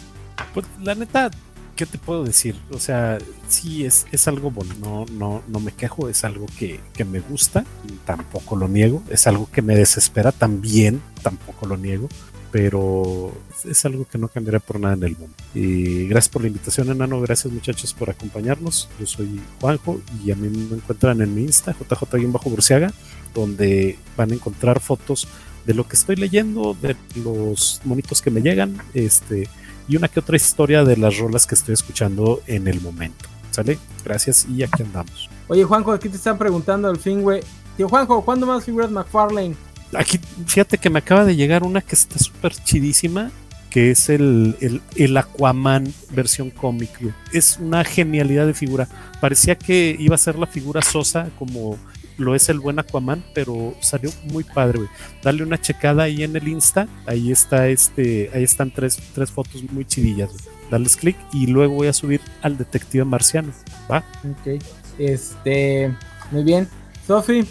Pues 0.53 0.65
la 0.81 0.95
neta, 0.95 1.31
¿qué 1.75 1.85
te 1.85 1.97
puedo 1.97 2.23
decir? 2.23 2.55
O 2.71 2.79
sea, 2.79 3.17
sí 3.47 3.85
es, 3.85 4.05
es 4.11 4.27
algo 4.27 4.51
bueno, 4.51 4.73
no, 4.79 5.05
no, 5.11 5.43
no 5.47 5.59
me 5.59 5.71
quejo, 5.71 6.09
es 6.09 6.23
algo 6.23 6.45
que, 6.57 6.79
que 6.93 7.05
me 7.05 7.19
gusta, 7.19 7.65
tampoco 8.05 8.55
lo 8.55 8.67
niego, 8.67 9.03
es 9.09 9.27
algo 9.27 9.49
que 9.51 9.61
me 9.61 9.75
desespera 9.75 10.31
también, 10.31 11.01
tampoco 11.21 11.65
lo 11.65 11.77
niego, 11.77 12.09
pero 12.51 13.33
es 13.65 13.83
algo 13.85 14.05
que 14.05 14.19
no 14.19 14.27
cambiaré 14.27 14.59
por 14.59 14.79
nada 14.79 14.93
en 14.93 15.03
el 15.03 15.17
mundo. 15.17 15.33
Y 15.55 16.07
gracias 16.07 16.29
por 16.31 16.43
la 16.43 16.49
invitación, 16.49 16.91
Enano, 16.91 17.19
gracias 17.19 17.51
muchachos 17.51 17.93
por 17.93 18.11
acompañarnos. 18.11 18.89
Yo 18.99 19.07
soy 19.07 19.41
Juanjo 19.59 19.99
y 20.23 20.31
a 20.31 20.35
mí 20.35 20.49
me 20.49 20.75
encuentran 20.75 21.21
en 21.21 21.33
mi 21.33 21.41
Insta, 21.41 21.75
JJ-Burciaga, 21.75 22.93
donde 23.33 23.97
van 24.15 24.31
a 24.31 24.35
encontrar 24.35 24.79
fotos 24.79 25.27
de 25.65 25.73
lo 25.73 25.87
que 25.87 25.95
estoy 25.95 26.15
leyendo, 26.15 26.77
de 26.79 26.95
los 27.23 27.81
monitos 27.85 28.21
que 28.21 28.29
me 28.29 28.41
llegan, 28.41 28.77
este, 28.93 29.47
y 29.87 29.97
una 29.97 30.07
que 30.07 30.19
otra 30.19 30.35
historia 30.35 30.83
de 30.83 30.97
las 30.97 31.17
rolas 31.17 31.45
que 31.45 31.55
estoy 31.55 31.73
escuchando 31.73 32.41
en 32.47 32.67
el 32.67 32.81
momento. 32.81 33.29
¿Sale? 33.51 33.77
Gracias 34.03 34.47
y 34.49 34.63
aquí 34.63 34.81
andamos. 34.81 35.29
oye 35.47 35.63
Juanjo, 35.63 35.91
aquí 35.91 36.09
te 36.09 36.17
están 36.17 36.37
preguntando 36.37 36.87
al 36.89 36.97
fin, 36.97 37.21
güey. 37.21 37.41
Tío 37.77 37.87
Juanjo, 37.87 38.23
¿cuándo 38.25 38.45
más 38.45 38.63
figuras 38.63 38.89
McFarlane? 38.89 39.55
Aquí, 39.95 40.19
fíjate 40.47 40.77
que 40.77 40.89
me 40.89 40.99
acaba 40.99 41.23
de 41.23 41.35
llegar 41.35 41.63
una 41.63 41.81
que 41.81 41.93
está 41.93 42.17
súper 42.17 42.55
chidísima, 42.55 43.31
que 43.69 43.91
es 43.91 44.09
el, 44.09 44.55
el, 44.59 44.81
el 44.95 45.17
Aquaman 45.17 45.93
versión 46.11 46.49
cómic. 46.49 46.89
Es 47.31 47.57
una 47.59 47.83
genialidad 47.83 48.47
de 48.47 48.53
figura. 48.53 48.87
Parecía 49.21 49.55
que 49.55 49.95
iba 49.99 50.15
a 50.15 50.19
ser 50.19 50.37
la 50.37 50.47
figura 50.47 50.81
sosa 50.81 51.29
como 51.37 51.77
lo 52.23 52.35
es 52.35 52.49
el 52.49 52.59
buen 52.59 52.79
Aquaman, 52.79 53.23
pero 53.33 53.75
salió 53.79 54.09
muy 54.31 54.43
padre, 54.43 54.79
güey. 54.79 54.89
Dale 55.21 55.43
una 55.43 55.59
checada 55.59 56.03
ahí 56.03 56.23
en 56.23 56.35
el 56.35 56.47
Insta, 56.47 56.87
ahí 57.05 57.31
está 57.31 57.67
este, 57.67 58.31
ahí 58.33 58.43
están 58.43 58.71
tres, 58.71 58.97
tres 59.13 59.29
fotos 59.31 59.63
muy 59.71 59.85
chidillas, 59.85 60.29
güey. 60.31 60.43
Dales 60.71 60.95
clic 60.95 61.15
y 61.31 61.47
luego 61.47 61.75
voy 61.75 61.87
a 61.87 61.93
subir 61.93 62.21
al 62.41 62.57
detective 62.57 63.05
marciano, 63.05 63.53
¿va? 63.91 64.03
Ok. 64.23 64.63
Este, 64.97 65.93
muy 66.31 66.43
bien. 66.43 66.67
Sofi, 67.05 67.45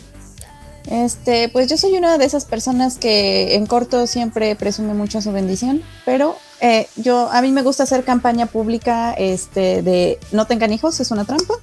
Este, 0.86 1.49
pues 1.51 1.69
yo 1.69 1.77
soy 1.77 1.97
una 1.97 2.19
de 2.19 2.24
esas 2.24 2.47
personas 2.47 2.99
que 2.99 3.55
en 3.55 3.66
corto 3.66 4.07
siempre 4.07 4.57
presume 4.57 4.94
mucho 4.94 5.20
su 5.20 5.31
bendición, 5.31 5.82
pero 6.05 6.36
eh, 6.61 6.89
yo 6.97 7.31
a 7.31 7.43
mí 7.43 7.53
me 7.53 7.62
gusta 7.62 7.82
hacer 7.82 8.05
campaña 8.05 8.47
pública, 8.47 9.12
este, 9.12 9.82
de 9.82 10.19
no 10.32 10.47
tengan 10.47 10.73
hijos, 10.73 10.99
es 11.01 11.11
una 11.11 11.24
trampa. 11.24 11.55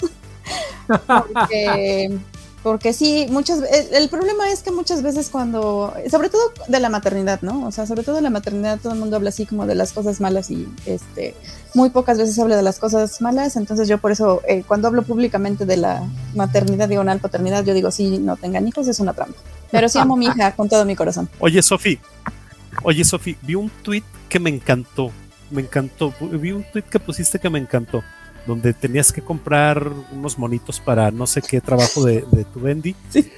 porque, 1.33 2.19
porque 2.63 2.93
sí, 2.93 3.27
muchas 3.29 3.59
el, 3.59 3.93
el 3.93 4.09
problema 4.09 4.49
es 4.49 4.63
que 4.63 4.71
muchas 4.71 5.01
veces 5.01 5.29
cuando, 5.29 5.93
sobre 6.09 6.29
todo 6.29 6.41
de 6.67 6.79
la 6.79 6.89
maternidad, 6.89 7.41
¿no? 7.41 7.65
O 7.65 7.71
sea, 7.71 7.85
sobre 7.85 8.03
todo 8.03 8.15
de 8.15 8.21
la 8.21 8.29
maternidad 8.29 8.79
todo 8.79 8.93
el 8.93 8.99
mundo 8.99 9.15
habla 9.15 9.29
así 9.29 9.45
como 9.45 9.65
de 9.65 9.75
las 9.75 9.93
cosas 9.93 10.19
malas 10.19 10.51
y 10.51 10.67
este 10.85 11.35
muy 11.73 11.89
pocas 11.89 12.17
veces 12.17 12.37
habla 12.39 12.57
de 12.57 12.63
las 12.63 12.79
cosas 12.79 13.21
malas, 13.21 13.55
entonces 13.55 13.87
yo 13.87 13.99
por 13.99 14.11
eso 14.11 14.41
eh, 14.47 14.63
cuando 14.67 14.87
hablo 14.87 15.03
públicamente 15.03 15.65
de 15.65 15.77
la 15.77 16.03
maternidad 16.35 16.89
diagonal 16.89 17.19
paternidad, 17.19 17.63
yo 17.63 17.73
digo, 17.73 17.91
sí, 17.91 18.17
no 18.17 18.37
tengan 18.37 18.67
hijos, 18.67 18.87
es 18.87 18.99
una 18.99 19.13
trampa. 19.13 19.37
Pero 19.71 19.87
sí 19.87 19.99
amo 19.99 20.15
a 20.15 20.17
mi 20.17 20.25
hija 20.25 20.55
con 20.55 20.67
todo 20.67 20.83
mi 20.85 20.95
corazón. 20.95 21.29
Oye, 21.39 21.61
Sofi, 21.61 21.99
oye, 22.83 23.05
Sofi, 23.05 23.37
vi 23.43 23.55
un 23.55 23.69
tweet 23.83 24.03
que 24.27 24.39
me 24.39 24.49
encantó. 24.49 25.11
Me 25.51 25.61
encantó. 25.61 26.13
Vi 26.19 26.51
un 26.51 26.63
tweet 26.63 26.83
que 26.83 26.99
pusiste 26.99 27.39
que 27.39 27.49
me 27.49 27.59
encantó. 27.59 28.03
Donde 28.45 28.73
tenías 28.73 29.11
que 29.11 29.21
comprar 29.21 29.91
unos 30.11 30.37
monitos 30.37 30.79
para 30.79 31.11
no 31.11 31.27
sé 31.27 31.41
qué 31.41 31.61
trabajo 31.61 32.03
de, 32.03 32.25
de 32.31 32.45
tu 32.45 32.59
Bendy. 32.59 32.95
Sí. 33.09 33.31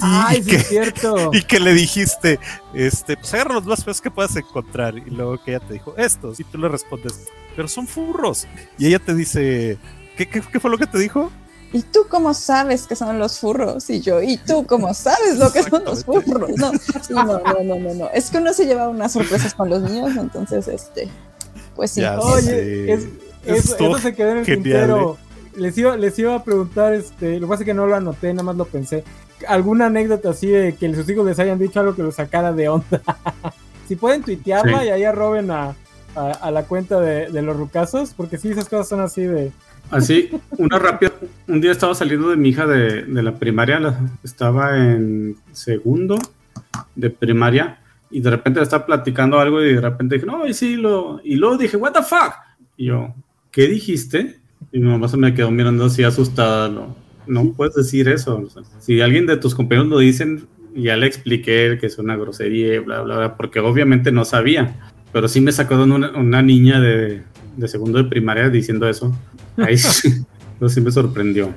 Ay, 0.00 0.42
sí 0.42 0.50
que, 0.50 0.56
es 0.56 0.68
cierto. 0.68 1.30
y 1.32 1.42
que 1.42 1.60
le 1.60 1.74
dijiste, 1.74 2.38
este, 2.74 3.16
pues 3.16 3.32
agarra 3.34 3.54
los 3.54 3.66
más 3.66 3.84
feos 3.84 4.00
que 4.00 4.10
puedas 4.10 4.34
encontrar. 4.36 4.96
Y 4.96 5.10
luego 5.10 5.42
que 5.42 5.54
ella 5.54 5.66
te 5.66 5.74
dijo, 5.74 5.94
estos. 5.96 6.40
Y 6.40 6.44
tú 6.44 6.58
le 6.58 6.68
respondes, 6.68 7.28
pero 7.54 7.68
son 7.68 7.86
furros. 7.86 8.46
Y 8.78 8.86
ella 8.86 8.98
te 8.98 9.14
dice, 9.14 9.78
¿qué, 10.16 10.28
qué, 10.28 10.40
qué 10.40 10.60
fue 10.60 10.70
lo 10.70 10.78
que 10.78 10.86
te 10.86 10.98
dijo? 10.98 11.30
¿Y 11.72 11.82
tú 11.82 12.06
cómo 12.08 12.34
sabes 12.34 12.86
que 12.88 12.96
son 12.96 13.18
los 13.20 13.38
furros? 13.38 13.88
Y 13.90 14.00
yo, 14.00 14.20
¿y 14.22 14.38
tú 14.38 14.66
cómo 14.66 14.92
sabes 14.92 15.38
lo 15.38 15.52
que 15.52 15.62
son 15.62 15.84
los 15.84 16.04
furros? 16.04 16.50
No, 16.56 16.72
sí, 16.72 17.12
no, 17.12 17.24
no, 17.24 17.62
no, 17.62 17.76
no, 17.78 17.94
no. 17.94 18.10
Es 18.12 18.30
que 18.30 18.38
uno 18.38 18.52
se 18.52 18.66
lleva 18.66 18.88
unas 18.88 19.12
sorpresas 19.12 19.54
con 19.54 19.70
los 19.70 19.82
niños, 19.82 20.16
entonces, 20.16 20.66
este, 20.66 21.08
pues 21.76 21.92
sí. 21.92 22.00
Ya 22.00 22.18
Oye, 22.18 22.92
es- 22.92 23.06
eso, 23.44 23.98
se 23.98 24.14
quedó 24.14 24.30
en 24.32 24.38
el 24.38 24.44
genial, 24.44 24.62
tintero. 24.62 25.18
Les 25.56 25.76
iba, 25.78 25.96
les 25.96 26.18
iba 26.18 26.34
a 26.36 26.44
preguntar, 26.44 26.94
este, 26.94 27.34
lo 27.40 27.46
que 27.46 27.50
pasa 27.50 27.62
es 27.62 27.66
que 27.66 27.74
no 27.74 27.86
lo 27.86 27.94
anoté, 27.96 28.32
nada 28.32 28.44
más 28.44 28.56
lo 28.56 28.64
pensé. 28.66 29.04
¿Alguna 29.48 29.86
anécdota 29.86 30.30
así 30.30 30.46
de 30.48 30.74
que 30.74 30.94
sus 30.94 31.08
hijos 31.08 31.26
les 31.26 31.38
hayan 31.38 31.58
dicho 31.58 31.80
algo 31.80 31.94
que 31.94 32.02
los 32.02 32.14
sacara 32.14 32.52
de 32.52 32.68
onda? 32.68 33.02
si 33.88 33.96
pueden 33.96 34.22
tuitearla 34.22 34.80
Sí. 34.80 34.86
y 34.86 34.90
ahí 34.90 35.04
arroben 35.04 35.50
a, 35.50 35.74
a, 36.14 36.30
a 36.30 36.50
la 36.50 36.64
cuenta 36.64 37.00
de, 37.00 37.30
de 37.30 37.42
los 37.42 37.56
rucasos, 37.56 38.14
porque 38.14 38.38
sí, 38.38 38.50
esas 38.50 38.68
cosas 38.68 38.88
son 38.88 39.00
así 39.00 39.22
de... 39.22 39.50
Así, 39.90 40.30
una 40.56 40.78
rápida. 40.78 41.10
Un 41.48 41.60
día 41.60 41.72
estaba 41.72 41.94
saliendo 41.96 42.28
de 42.30 42.36
mi 42.36 42.50
hija 42.50 42.64
de, 42.66 43.02
de 43.02 43.22
la 43.24 43.34
primaria, 43.34 43.80
la- 43.80 43.98
estaba 44.22 44.76
en 44.78 45.36
segundo 45.52 46.16
de 46.94 47.10
primaria, 47.10 47.80
y 48.08 48.20
de 48.20 48.30
repente 48.30 48.60
le 48.60 48.64
estaba 48.64 48.86
platicando 48.86 49.40
algo 49.40 49.60
y 49.62 49.74
de 49.74 49.80
repente 49.80 50.14
dije, 50.16 50.26
no, 50.26 50.46
y 50.46 50.54
sí, 50.54 50.76
lo. 50.76 51.20
Y 51.24 51.34
luego 51.36 51.56
dije, 51.56 51.76
¿What 51.76 51.92
the 51.92 52.02
fuck? 52.02 52.34
Y 52.76 52.86
yo, 52.86 53.12
¿qué 53.50 53.68
dijiste? 53.68 54.40
Y 54.72 54.80
mi 54.80 54.86
mamá 54.86 55.08
se 55.08 55.16
me 55.16 55.34
quedó 55.34 55.50
mirando 55.50 55.84
así 55.86 56.02
asustada. 56.02 56.68
No, 56.68 56.96
no 57.26 57.52
puedes 57.52 57.74
decir 57.74 58.08
eso. 58.08 58.38
o 58.38 58.50
sea, 58.50 58.62
si 58.78 59.00
alguien 59.00 59.26
de 59.26 59.36
tus 59.36 59.54
compañeros 59.54 59.88
lo 59.88 59.98
dicen, 59.98 60.46
ya 60.74 60.96
le 60.96 61.06
expliqué 61.06 61.78
que 61.80 61.86
es 61.86 61.98
una 61.98 62.16
grosería, 62.16 62.80
bla, 62.80 63.02
bla, 63.02 63.16
bla, 63.16 63.36
porque 63.36 63.60
obviamente 63.60 64.12
no 64.12 64.24
sabía. 64.24 64.90
Pero 65.12 65.28
sí 65.28 65.40
me 65.40 65.52
sacó 65.52 65.74
una, 65.74 66.10
una 66.12 66.42
niña 66.42 66.80
de, 66.80 67.22
de 67.56 67.68
segundo 67.68 67.98
de 67.98 68.08
primaria 68.08 68.48
diciendo 68.48 68.88
eso. 68.88 69.16
Ahí 69.56 69.76
sí, 69.76 70.08
eso 70.56 70.68
sí 70.68 70.80
me 70.80 70.90
sorprendió. 70.90 71.48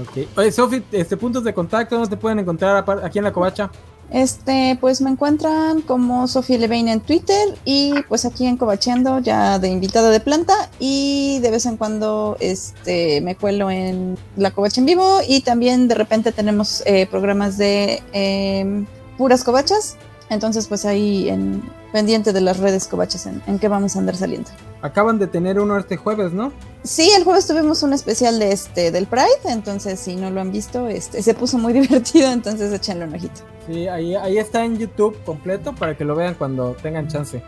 Ok. 0.00 0.26
Oye, 0.36 0.50
Sofi, 0.50 0.82
este, 0.92 1.16
puntos 1.16 1.44
de 1.44 1.54
contacto, 1.54 1.94
¿dónde 1.94 2.10
te 2.10 2.16
pueden 2.16 2.40
encontrar 2.40 2.84
aquí 3.02 3.18
en 3.18 3.24
la 3.24 3.32
covacha? 3.32 3.70
Este, 4.10 4.78
pues 4.80 5.00
me 5.00 5.10
encuentran 5.10 5.82
como 5.82 6.28
Sofía 6.28 6.58
Levain 6.58 6.88
en 6.88 7.00
Twitter 7.00 7.58
y 7.64 7.94
pues 8.08 8.24
aquí 8.24 8.46
en 8.46 8.56
Covacheando 8.56 9.18
ya 9.18 9.58
de 9.58 9.68
invitada 9.68 10.10
de 10.10 10.20
planta 10.20 10.54
y 10.78 11.40
de 11.40 11.50
vez 11.50 11.66
en 11.66 11.76
cuando 11.76 12.36
este 12.38 13.20
me 13.22 13.34
cuelo 13.34 13.70
en 13.70 14.16
la 14.36 14.52
Covacha 14.52 14.80
en 14.80 14.86
vivo 14.86 15.18
y 15.26 15.40
también 15.40 15.88
de 15.88 15.94
repente 15.94 16.30
tenemos 16.32 16.82
eh, 16.86 17.06
programas 17.06 17.58
de 17.58 18.02
em, 18.12 18.86
puras 19.18 19.42
covachas, 19.42 19.96
entonces 20.30 20.68
pues 20.68 20.84
ahí 20.84 21.28
en 21.28 21.62
pendiente 21.94 22.32
de 22.32 22.40
las 22.40 22.58
redes 22.58 22.88
covachas 22.88 23.24
en, 23.26 23.40
en 23.46 23.60
que 23.60 23.68
vamos 23.68 23.94
a 23.94 24.00
andar 24.00 24.16
saliendo. 24.16 24.50
Acaban 24.82 25.20
de 25.20 25.28
tener 25.28 25.60
uno 25.60 25.78
este 25.78 25.96
jueves, 25.96 26.32
¿no? 26.32 26.52
Sí, 26.82 27.08
el 27.16 27.22
jueves 27.22 27.46
tuvimos 27.46 27.84
un 27.84 27.92
especial 27.92 28.40
de 28.40 28.50
este 28.50 28.90
del 28.90 29.06
Pride, 29.06 29.28
entonces 29.44 30.00
si 30.00 30.16
no 30.16 30.28
lo 30.32 30.40
han 30.40 30.50
visto, 30.50 30.88
este 30.88 31.22
se 31.22 31.34
puso 31.34 31.56
muy 31.56 31.72
divertido, 31.80 32.32
entonces 32.32 32.72
échenle 32.72 33.04
un 33.04 33.14
ojito. 33.14 33.42
Sí, 33.68 33.86
ahí, 33.86 34.16
ahí 34.16 34.38
está 34.38 34.64
en 34.64 34.76
YouTube 34.76 35.16
completo 35.24 35.72
para 35.72 35.96
que 35.96 36.04
lo 36.04 36.16
vean 36.16 36.34
cuando 36.34 36.74
tengan 36.82 37.06
chance. 37.06 37.40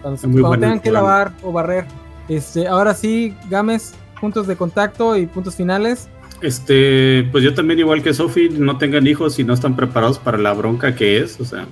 Cuando, 0.00 0.14
Es 0.14 0.24
muy 0.24 0.40
cuando 0.40 0.48
bueno 0.48 0.60
tengan 0.62 0.80
que 0.80 0.92
lavar 0.92 1.32
o 1.42 1.52
barrer. 1.52 1.84
Este, 2.30 2.66
ahora 2.66 2.94
sí, 2.94 3.36
Gámez, 3.50 3.92
puntos 4.18 4.46
de 4.46 4.56
contacto 4.56 5.14
y 5.14 5.26
puntos 5.26 5.56
finales. 5.56 6.08
Este, 6.40 7.28
pues 7.30 7.44
yo 7.44 7.52
también, 7.52 7.78
igual 7.80 8.02
que 8.02 8.14
Sofi, 8.14 8.48
no 8.48 8.78
tengan 8.78 9.06
hijos 9.06 9.34
si 9.34 9.44
no 9.44 9.52
están 9.52 9.76
preparados 9.76 10.18
para 10.18 10.38
la 10.38 10.54
bronca 10.54 10.94
que 10.94 11.18
es, 11.18 11.38
o 11.38 11.44
sea. 11.44 11.66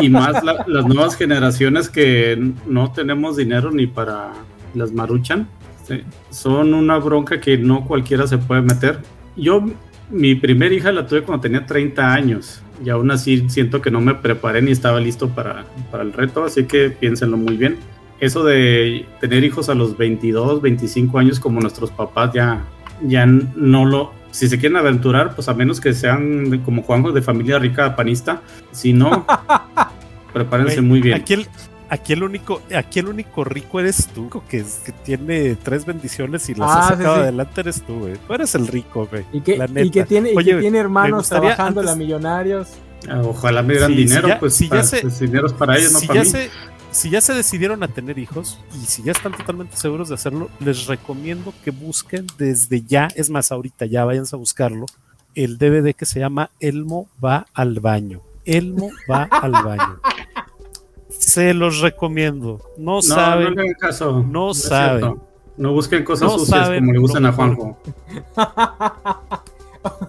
Y 0.00 0.08
más 0.08 0.42
la- 0.44 0.64
las 0.66 0.86
nuevas 0.86 1.16
generaciones 1.16 1.88
que 1.88 2.52
no 2.66 2.92
tenemos 2.92 3.36
dinero 3.36 3.70
ni 3.70 3.86
para 3.86 4.32
las 4.74 4.92
maruchan. 4.92 5.48
este, 5.82 6.02
son 6.30 6.72
una 6.74 6.96
bronca 6.98 7.40
que 7.40 7.58
no 7.58 7.84
cualquiera 7.84 8.26
se 8.26 8.38
puede 8.38 8.62
meter. 8.62 9.00
Yo, 9.36 9.62
mi 10.10 10.34
primera 10.34 10.74
hija 10.74 10.90
la 10.92 11.06
tuve 11.06 11.22
cuando 11.22 11.42
tenía 11.42 11.66
30 11.66 12.12
años 12.12 12.62
y 12.84 12.88
aún 12.90 13.10
así 13.10 13.44
siento 13.48 13.80
que 13.82 13.90
no 13.90 14.00
me 14.00 14.14
preparé 14.14 14.62
ni 14.62 14.72
estaba 14.72 14.98
listo 15.00 15.28
para, 15.28 15.64
para 15.90 16.02
el 16.02 16.12
reto, 16.12 16.44
así 16.44 16.64
que 16.64 16.88
piénsenlo 16.90 17.36
muy 17.36 17.56
bien. 17.56 17.76
Eso 18.20 18.44
de 18.44 19.04
tener 19.20 19.44
hijos 19.44 19.68
a 19.68 19.74
los 19.74 19.96
22, 19.98 20.62
25 20.62 21.18
años 21.18 21.38
como 21.38 21.60
nuestros 21.60 21.90
papás 21.90 22.30
ya, 22.32 22.64
ya 23.02 23.26
no 23.26 23.84
lo... 23.84 24.12
Si 24.34 24.48
se 24.48 24.58
quieren 24.58 24.76
aventurar, 24.76 25.34
pues 25.34 25.48
a 25.48 25.54
menos 25.54 25.80
que 25.80 25.94
sean 25.94 26.58
como 26.64 26.82
Juanjo 26.82 27.12
de 27.12 27.22
familia 27.22 27.58
rica 27.58 27.94
panista, 27.94 28.42
si 28.72 28.92
no, 28.92 29.24
prepárense 30.32 30.80
muy 30.80 31.00
bien. 31.00 31.14
Aquí 31.20 31.34
el, 31.34 31.46
aquí 31.88 32.12
el 32.14 32.22
único, 32.24 32.60
aquí 32.76 32.98
el 32.98 33.06
único 33.08 33.44
rico 33.44 33.80
eres 33.80 34.08
tú, 34.08 34.28
que, 34.48 34.58
es- 34.58 34.80
que 34.84 34.92
tiene 34.92 35.54
tres 35.56 35.84
bendiciones 35.86 36.48
y 36.48 36.54
las 36.54 36.70
Ah, 36.70 36.80
has 36.80 36.88
sacado 36.88 37.14
sí. 37.16 37.20
adelante 37.22 37.60
eres 37.60 37.82
tú, 37.82 37.94
güey. 38.00 38.14
Tú 38.26 38.34
eres 38.34 38.54
el 38.54 38.66
rico, 38.66 39.06
güey. 39.10 39.24
Y 39.32 39.40
que, 39.40 39.56
la 39.56 39.66
y 39.66 39.72
neta. 39.72 39.90
que 39.92 40.04
tiene, 40.04 40.32
y 40.32 40.36
que 40.44 40.54
tiene 40.56 40.78
hermanos 40.78 41.28
trabajando 41.28 41.80
en 41.80 41.86
antes- 41.88 41.96
la 41.98 42.04
millonarios. 42.04 42.68
Ah, 43.08 43.20
Ojalá 43.22 43.62
me 43.62 43.74
dieran 43.74 43.90
Sí, 43.90 43.96
dinero, 43.96 44.22
si 44.22 44.28
ya- 44.28 44.40
pues, 44.40 44.54
si 44.54 44.64
ya 44.64 44.70
para- 44.70 44.82
se- 44.84 45.00
pues, 45.02 45.18
dinero 45.20 45.46
es 45.46 45.52
para 45.52 45.76
ellos, 45.78 45.92
no 45.92 46.00
para 46.00 46.14
ya 46.14 46.20
mí. 46.24 46.26
se, 46.30 46.50
si 46.94 47.10
ya 47.10 47.20
se 47.20 47.34
decidieron 47.34 47.82
a 47.82 47.88
tener 47.88 48.18
hijos 48.18 48.58
y 48.74 48.86
si 48.86 49.02
ya 49.02 49.12
están 49.12 49.32
totalmente 49.32 49.76
seguros 49.76 50.08
de 50.08 50.14
hacerlo, 50.14 50.48
les 50.60 50.86
recomiendo 50.86 51.52
que 51.64 51.70
busquen 51.70 52.26
desde 52.38 52.82
ya, 52.82 53.08
es 53.16 53.30
más, 53.30 53.50
ahorita 53.52 53.86
ya 53.86 54.04
váyanse 54.04 54.36
a 54.36 54.38
buscarlo, 54.38 54.86
el 55.34 55.58
DVD 55.58 55.92
que 55.94 56.06
se 56.06 56.20
llama 56.20 56.50
Elmo 56.60 57.08
va 57.22 57.46
al 57.52 57.80
baño. 57.80 58.20
Elmo 58.44 58.90
va 59.10 59.24
al 59.24 59.50
baño. 59.52 60.00
Se 61.08 61.54
los 61.54 61.80
recomiendo. 61.80 62.60
No, 62.76 62.96
No, 62.96 63.02
saben. 63.02 63.44
no 63.44 63.50
le 63.50 63.62
hagan 63.62 63.74
caso. 63.80 64.22
No 64.22 64.52
saben. 64.54 65.20
No 65.56 65.72
busquen 65.72 66.04
cosas 66.04 66.30
No 66.30 66.38
sucias 66.38 66.66
saben 66.66 66.80
como 66.80 66.92
le 66.92 66.98
gustan 66.98 67.26
a. 67.26 67.32
Juanjo. 67.32 67.78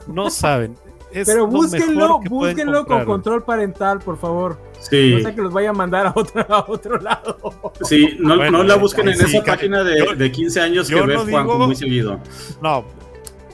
No 0.07 0.29
saben. 0.29 0.75
Es 1.15 1.27
Pero 1.27 1.41
lo 1.41 1.47
búsquenlo, 1.47 1.95
mejor 2.07 2.23
que 2.23 2.29
pueden 2.29 2.55
búsquenlo 2.57 2.85
con 2.85 3.05
control 3.05 3.43
parental, 3.43 3.99
por 3.99 4.17
favor. 4.17 4.59
Sí. 4.81 5.13
No 5.15 5.19
sea 5.21 5.33
que 5.33 5.41
los 5.41 5.53
vaya 5.53 5.69
a 5.69 5.73
mandar 5.73 6.07
a 6.07 6.13
otro, 6.15 6.45
a 6.49 6.65
otro 6.67 6.99
lado. 6.99 7.37
Sí, 7.83 8.17
no, 8.19 8.35
Bueno, 8.35 8.57
no 8.59 8.63
la 8.65 8.75
busquen 8.75 9.07
en 9.07 9.15
sí, 9.17 9.37
esa 9.37 9.43
página 9.45 9.83
de, 9.83 9.97
yo- 10.05 10.13
de 10.15 10.31
15 10.31 10.59
años 10.59 10.89
que 10.89 10.95
ve 10.95 11.13
no 11.15 11.23
digo- 11.25 11.65
muy 11.67 11.75
seguido. 11.75 12.19
No, 12.61 12.83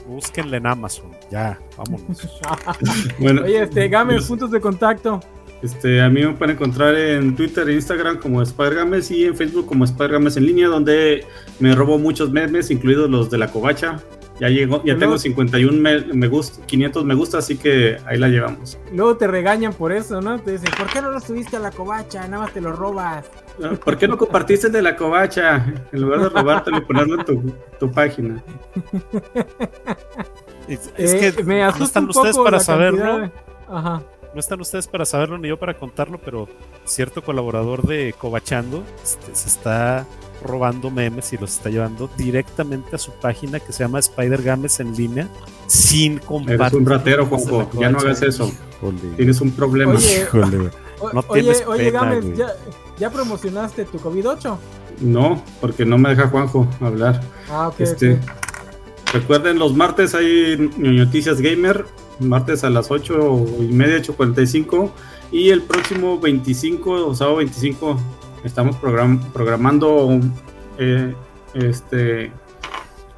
búsquenle 0.08 0.56
en 0.56 0.66
Amazon. 0.66 1.10
Ya, 1.30 1.58
vámonos. 1.76 2.28
Bueno, 3.20 3.42
Oye, 3.42 3.62
este, 3.62 3.88
Game, 3.88 4.18
yo- 4.20 4.26
puntos 4.26 4.50
de 4.50 4.60
contacto. 4.60 5.20
Este, 5.62 6.00
a 6.02 6.08
mí 6.08 6.20
me 6.24 6.32
pueden 6.32 6.56
encontrar 6.56 6.96
en 6.96 7.36
Twitter 7.36 7.68
e 7.68 7.74
Instagram 7.74 8.18
como 8.18 8.42
Spider-Games 8.42 9.08
y 9.12 9.26
en 9.26 9.36
Facebook 9.36 9.66
como 9.66 9.84
Spider-Games 9.84 10.36
en 10.36 10.46
línea, 10.46 10.66
donde 10.66 11.24
me 11.60 11.72
robo 11.76 11.98
muchos 12.00 12.32
memes, 12.32 12.72
incluidos 12.72 13.08
los 13.08 13.30
de 13.30 13.38
la 13.38 13.46
covacha. 13.52 14.00
Ya 14.40 14.48
llegó, 14.48 14.78
ya 14.78 14.94
Luego- 14.94 14.98
tengo 15.00 15.18
51 15.18 15.72
me, 15.80 16.00
me 16.14 16.26
gusta, 16.26 16.64
500 16.66 17.04
me 17.04 17.14
gusta, 17.14 17.38
así 17.38 17.56
que 17.58 17.98
ahí 18.06 18.18
la 18.18 18.28
llevamos. 18.28 18.78
Luego 18.92 19.16
te 19.16 19.26
regañan 19.26 19.72
por 19.74 19.92
eso, 19.92 20.20
¿no? 20.20 20.40
Te 20.40 20.52
dicen, 20.52 20.70
¿por 20.76 20.86
qué 20.88 21.00
no 21.02 21.10
lo 21.10 21.20
subiste 21.20 21.56
a 21.56 21.60
la 21.60 21.70
covacha? 21.70 22.26
Nada 22.26 22.44
más 22.44 22.52
te 22.52 22.60
lo 22.60 22.72
robas. 22.72 23.26
¿Por 23.84 23.98
qué 23.98 24.08
no 24.08 24.16
compartiste 24.18 24.68
el 24.68 24.72
de 24.72 24.82
la 24.82 24.96
covacha? 24.96 25.64
En 25.92 26.00
lugar 26.00 26.20
de 26.22 26.28
robártelo 26.30 26.78
y 26.78 26.80
ponerlo 26.80 27.20
en 27.20 27.24
tu, 27.26 27.52
tu 27.78 27.90
página. 27.92 28.42
Es, 30.68 30.90
es 30.96 31.14
Eh, 31.14 31.32
que 31.36 31.44
me 31.44 31.60
no 31.62 31.84
están 31.84 32.04
un 32.04 32.10
ustedes 32.10 32.34
poco 32.36 32.44
para 32.44 32.60
saberlo. 32.60 32.98
cantidad 33.02 33.20
de- 33.20 33.32
Ajá. 33.76 34.02
No 34.34 34.40
están 34.40 34.60
ustedes 34.62 34.86
para 34.88 35.04
saberlo 35.04 35.36
ni 35.36 35.48
yo 35.48 35.58
para 35.58 35.74
contarlo, 35.74 36.18
pero 36.18 36.48
cierto 36.84 37.22
colaborador 37.22 37.82
de 37.82 38.14
Covachando 38.18 38.82
este, 39.02 39.34
se 39.34 39.48
está 39.48 40.06
robando 40.42 40.90
memes 40.90 41.32
y 41.32 41.38
los 41.38 41.56
está 41.56 41.70
llevando 41.70 42.10
directamente 42.16 42.96
a 42.96 42.98
su 42.98 43.12
página 43.12 43.60
que 43.60 43.72
se 43.72 43.84
llama 43.84 43.98
Spider 43.98 44.42
Games 44.42 44.80
en 44.80 44.94
línea 44.94 45.28
sin 45.66 46.18
compartir. 46.18 46.60
Eres 46.60 46.72
un 46.74 46.86
ratero, 46.86 47.26
Juanjo. 47.26 47.70
Ya 47.78 47.90
no 47.90 47.98
hagas 47.98 48.22
eso. 48.22 48.52
Híjole. 48.78 48.98
Tienes 49.16 49.40
un 49.40 49.50
problema. 49.52 49.94
Oye, 49.94 50.22
Híjole, 50.22 50.70
No 51.12 51.24
oye, 51.28 51.42
tienes 51.42 51.64
oye, 51.66 51.84
pena, 51.84 52.00
Gámez, 52.00 52.24
güey. 52.24 52.36
¿ya, 52.36 52.48
¿ya 52.98 53.10
promocionaste 53.10 53.84
tu 53.86 53.98
COVID-8? 53.98 54.56
No, 55.00 55.42
porque 55.60 55.84
no 55.84 55.98
me 55.98 56.10
deja 56.10 56.28
Juanjo 56.28 56.68
hablar. 56.80 57.20
Ah, 57.50 57.68
ok. 57.68 57.80
Este. 57.80 58.18
Recuerden, 59.12 59.58
los 59.58 59.74
martes 59.74 60.14
hay 60.14 60.70
Noticias 60.78 61.40
Gamer, 61.40 61.84
martes 62.18 62.64
a 62.64 62.70
las 62.70 62.90
8 62.90 63.44
y 63.60 63.72
media, 63.72 63.98
8.45. 63.98 64.90
Y 65.30 65.50
el 65.50 65.62
próximo 65.62 66.18
25, 66.18 67.08
o 67.08 67.14
sábado 67.14 67.38
25, 67.38 67.98
estamos 68.44 68.76
program- 68.76 69.20
programando 69.32 70.20
eh, 70.78 71.14
este 71.54 72.32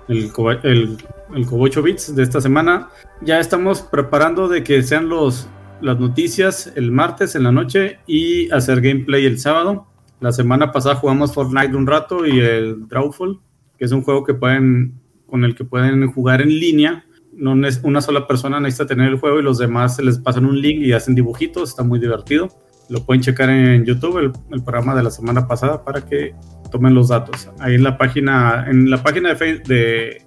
el, 0.09 0.31
el, 0.63 0.99
el 1.35 1.47
Cobo 1.47 1.63
8 1.65 1.83
Bits 1.83 2.15
de 2.15 2.23
esta 2.23 2.41
semana. 2.41 2.89
Ya 3.23 3.41
estamos 3.41 3.81
preparando 3.83 4.49
de 4.49 4.63
que 4.63 4.83
sean 4.83 5.09
los, 5.09 5.49
las 5.81 5.99
noticias 5.99 6.73
el 6.77 6.91
martes 6.93 7.35
en 7.35 7.45
la 7.45 7.53
noche 7.53 7.99
y 8.07 8.51
hacer 8.51 8.81
gameplay 8.81 9.25
el 9.27 9.39
sábado. 9.39 9.87
La 10.21 10.33
semana 10.33 10.73
pasada 10.73 10.97
jugamos 10.97 11.33
Fortnite 11.35 11.75
un 11.77 11.87
rato 11.87 12.27
y 12.27 12.39
el 12.41 12.87
Drawful, 12.89 13.41
que 13.79 13.85
es 13.85 13.93
un 13.93 14.03
juego 14.03 14.25
que 14.25 14.35
pueden 14.35 15.01
con 15.27 15.45
el 15.45 15.55
que 15.55 15.65
pueden 15.65 16.07
jugar 16.13 16.43
en 16.43 16.49
línea. 16.49 17.05
No 17.33 17.67
es 17.67 17.81
una 17.83 18.01
sola 18.01 18.27
persona 18.29 18.61
necesita 18.61 18.87
tener 18.87 19.09
el 19.09 19.19
juego 19.19 19.41
y 19.41 19.43
los 19.43 19.59
demás 19.59 19.97
se 19.97 20.05
les 20.05 20.19
pasan 20.19 20.47
un 20.47 20.61
link 20.61 20.81
y 20.83 20.93
hacen 20.93 21.15
dibujitos. 21.15 21.71
Está 21.71 21.83
muy 21.83 21.99
divertido. 21.99 22.49
Lo 22.89 23.05
pueden 23.05 23.23
checar 23.23 23.49
en 23.51 23.85
YouTube, 23.85 24.19
el, 24.19 24.33
el 24.51 24.63
programa 24.63 24.95
de 24.95 25.03
la 25.03 25.11
semana 25.11 25.47
pasada, 25.49 25.83
para 25.85 26.03
que 26.05 26.35
tomen 26.71 26.95
los 26.95 27.09
datos. 27.09 27.49
Ahí 27.59 27.75
en 27.77 27.83
la 27.83 27.97
página, 27.97 28.67
en 28.69 28.91
la 28.91 29.03
página 29.03 29.31
de, 29.31 29.37
Face- 29.37 29.63
de 29.67 30.23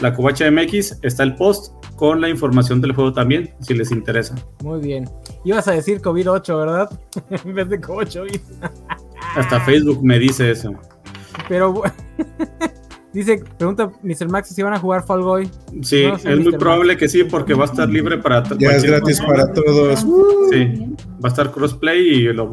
la 0.00 0.12
Covacha 0.14 0.50
MX 0.50 0.98
está 1.02 1.22
el 1.22 1.36
post 1.36 1.72
con 1.96 2.20
la 2.20 2.28
información 2.28 2.80
del 2.80 2.92
juego 2.92 3.12
también, 3.12 3.54
si 3.60 3.74
les 3.74 3.92
interesa. 3.92 4.34
Muy 4.64 4.80
bien. 4.80 5.08
Ibas 5.44 5.68
a 5.68 5.72
decir 5.72 6.00
COVID-8, 6.00 6.56
¿verdad? 6.58 7.00
en 7.44 7.54
vez 7.54 7.68
de 7.68 7.80
COVID. 7.80 8.06
Hasta 9.36 9.60
Facebook 9.60 10.02
me 10.02 10.18
dice 10.18 10.50
eso. 10.50 10.72
Pero 11.48 11.72
bu- 11.74 11.92
dice, 13.12 13.42
pregunta 13.58 13.90
Mr. 14.02 14.28
Max 14.28 14.48
si 14.48 14.62
van 14.62 14.74
a 14.74 14.78
jugar 14.78 15.04
Fall 15.04 15.22
Guy. 15.22 15.50
Sí, 15.82 16.06
No 16.06 16.16
es 16.30 16.40
muy 16.40 16.52
probable 16.56 16.96
que 16.96 17.08
sí, 17.08 17.24
porque 17.24 17.54
va 17.54 17.64
a 17.64 17.66
estar 17.66 17.88
libre 17.88 18.18
para 18.18 18.42
Ya 18.58 18.70
es 18.70 18.84
gratis 18.84 19.18
persona. 19.20 19.28
para 19.46 19.52
todos. 19.52 20.00
Sí, 20.50 20.94
va 21.22 21.24
a 21.24 21.28
estar 21.28 21.50
crossplay 21.50 22.00
y 22.00 22.32
lo, 22.32 22.50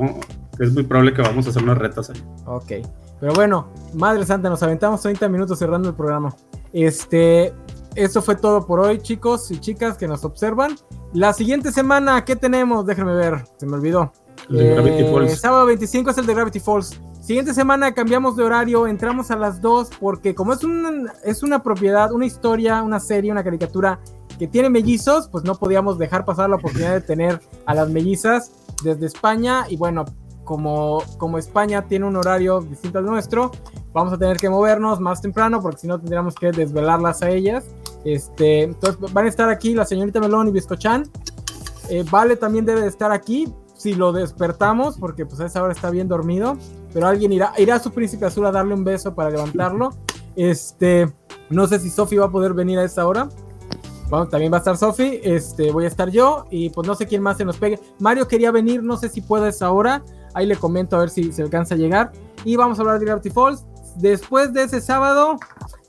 es 0.60 0.74
muy 0.74 0.84
probable 0.84 1.14
que 1.14 1.22
vamos 1.22 1.48
a 1.48 1.50
hacer 1.52 1.64
unas 1.64 1.78
retas 1.78 2.10
ahí. 2.10 2.22
Ok. 2.46 2.72
Pero 3.20 3.34
bueno, 3.34 3.68
Madre 3.96 4.26
Santa, 4.26 4.50
nos 4.50 4.64
aventamos 4.64 5.02
30 5.02 5.28
minutos 5.30 5.60
cerrando 5.60 5.90
el 5.90 5.96
programa. 5.96 6.34
Este, 6.72 7.54
eso 7.96 8.22
fue 8.22 8.36
todo 8.36 8.66
por 8.66 8.80
hoy, 8.80 9.00
chicos 9.00 9.52
y 9.52 9.60
chicas 9.60 9.98
que 9.98 10.08
nos 10.08 10.24
observan. 10.24 10.76
La 11.14 11.34
siguiente 11.34 11.72
semana, 11.72 12.24
¿qué 12.24 12.36
tenemos? 12.36 12.86
Déjenme 12.86 13.16
ver, 13.16 13.44
se 13.58 13.66
me 13.66 13.74
olvidó. 13.76 14.12
El 14.50 14.58
de 14.58 14.70
Gravity 14.74 15.04
Eh, 15.04 15.12
Falls. 15.12 15.40
Sábado 15.40 15.66
25 15.66 16.10
es 16.12 16.18
el 16.18 16.26
de 16.26 16.34
Gravity 16.34 16.60
Falls. 16.60 17.00
Siguiente 17.30 17.54
semana 17.54 17.94
cambiamos 17.94 18.36
de 18.36 18.44
horario, 18.44 18.88
entramos 18.88 19.30
a 19.30 19.36
las 19.36 19.62
2 19.62 19.92
porque 20.00 20.34
como 20.34 20.52
es, 20.52 20.64
un, 20.64 21.08
es 21.24 21.44
una 21.44 21.62
propiedad, 21.62 22.12
una 22.12 22.26
historia, 22.26 22.82
una 22.82 23.00
serie, 23.00 23.32
una 23.32 23.44
caricatura 23.44 24.00
que 24.40 24.48
tiene 24.48 24.68
mellizos, 24.72 25.28
pues 25.28 25.44
no 25.44 25.54
podíamos 25.54 26.00
dejar 26.00 26.26
pasar 26.26 26.50
la 26.50 26.56
oportunidad 26.56 26.94
de 26.94 27.02
tener 27.02 27.40
a 27.68 27.76
las 27.76 27.88
mellizas 27.88 28.52
desde 28.84 29.06
España 29.06 29.66
y 29.70 29.78
bueno, 29.78 30.06
como, 30.44 31.04
como 31.20 31.38
España 31.38 31.84
tiene 31.84 32.08
un 32.08 32.16
horario 32.16 32.62
distinto 32.62 32.98
al 32.98 33.06
nuestro, 33.06 33.52
vamos 33.94 34.12
a 34.12 34.18
tener 34.18 34.38
que 34.38 34.50
movernos 34.50 35.00
más 35.00 35.22
temprano 35.22 35.62
porque 35.62 35.82
si 35.82 35.88
no 35.88 36.00
tendríamos 36.00 36.34
que 36.34 36.52
desvelarlas 36.52 37.22
a 37.22 37.30
ellas. 37.30 37.64
Este, 38.06 38.64
entonces 38.64 39.14
van 39.14 39.26
a 39.26 39.30
estar 39.30 39.50
aquí 39.50 39.76
la 39.76 39.86
señorita 39.86 40.20
Melón 40.20 40.48
y 40.48 40.52
Biscochan. 40.52 41.08
Eh, 41.90 42.04
vale 42.10 42.38
también 42.38 42.66
debe 42.66 42.82
de 42.82 42.88
estar 42.88 43.12
aquí 43.12 43.54
si 43.80 43.96
lo 43.96 44.12
despertamos 44.12 44.98
porque 44.98 45.26
pues 45.26 45.40
a 45.40 45.46
esa 45.46 45.64
hora 45.64 45.72
está 45.72 45.90
bien 45.90 46.08
dormido. 46.08 46.58
Pero 46.94 47.08
alguien 47.08 47.32
irá, 47.32 47.54
irá 47.58 47.76
a 47.76 47.80
su 47.80 47.92
príncipe 47.92 48.26
azul 48.26 48.46
a 48.46 48.52
darle 48.52 48.74
un 48.74 48.84
beso 48.84 49.16
para 49.16 49.32
levantarlo. 49.32 49.92
Este, 50.36 51.12
no 51.50 51.68
sé 51.68 51.80
si 51.80 51.90
Sofi 51.90 52.16
va 52.16 52.28
a 52.28 52.32
poder 52.32 52.54
venir 52.54 52.80
a 52.80 52.86
esa 52.86 53.06
hora. 53.06 53.28
Bueno, 54.10 54.30
también 54.30 54.54
va 54.54 54.58
a 54.58 54.60
estar 54.60 54.78
Sofi, 54.78 55.20
este, 55.22 55.70
voy 55.72 55.84
a 55.84 55.88
estar 55.88 56.10
yo 56.10 56.46
y 56.50 56.70
pues 56.70 56.88
no 56.88 56.96
sé 56.96 57.08
quién 57.08 57.22
más 57.22 57.36
se 57.36 57.44
nos 57.44 57.58
pegue. 57.58 57.78
Mario 58.00 58.26
quería 58.26 58.50
venir, 58.50 58.82
no 58.82 58.96
sé 58.96 59.10
si 59.10 59.20
puede 59.20 59.48
a 59.48 59.50
esa 59.50 59.70
hora. 59.72 60.02
Ahí 60.34 60.46
le 60.46 60.56
comento 60.56 60.96
a 60.96 61.00
ver 61.00 61.10
si 61.10 61.34
se 61.34 61.42
alcanza 61.42 61.76
a 61.76 61.78
llegar. 61.78 62.14
Y 62.46 62.56
vamos 62.56 62.80
a 62.80 62.84
hablar 62.84 63.00
de 63.00 63.06
Gravity 63.06 63.32
Falls. 63.32 63.66
Después 63.98 64.54
de 64.54 64.64
ese 64.64 64.80
sábado, 64.80 65.38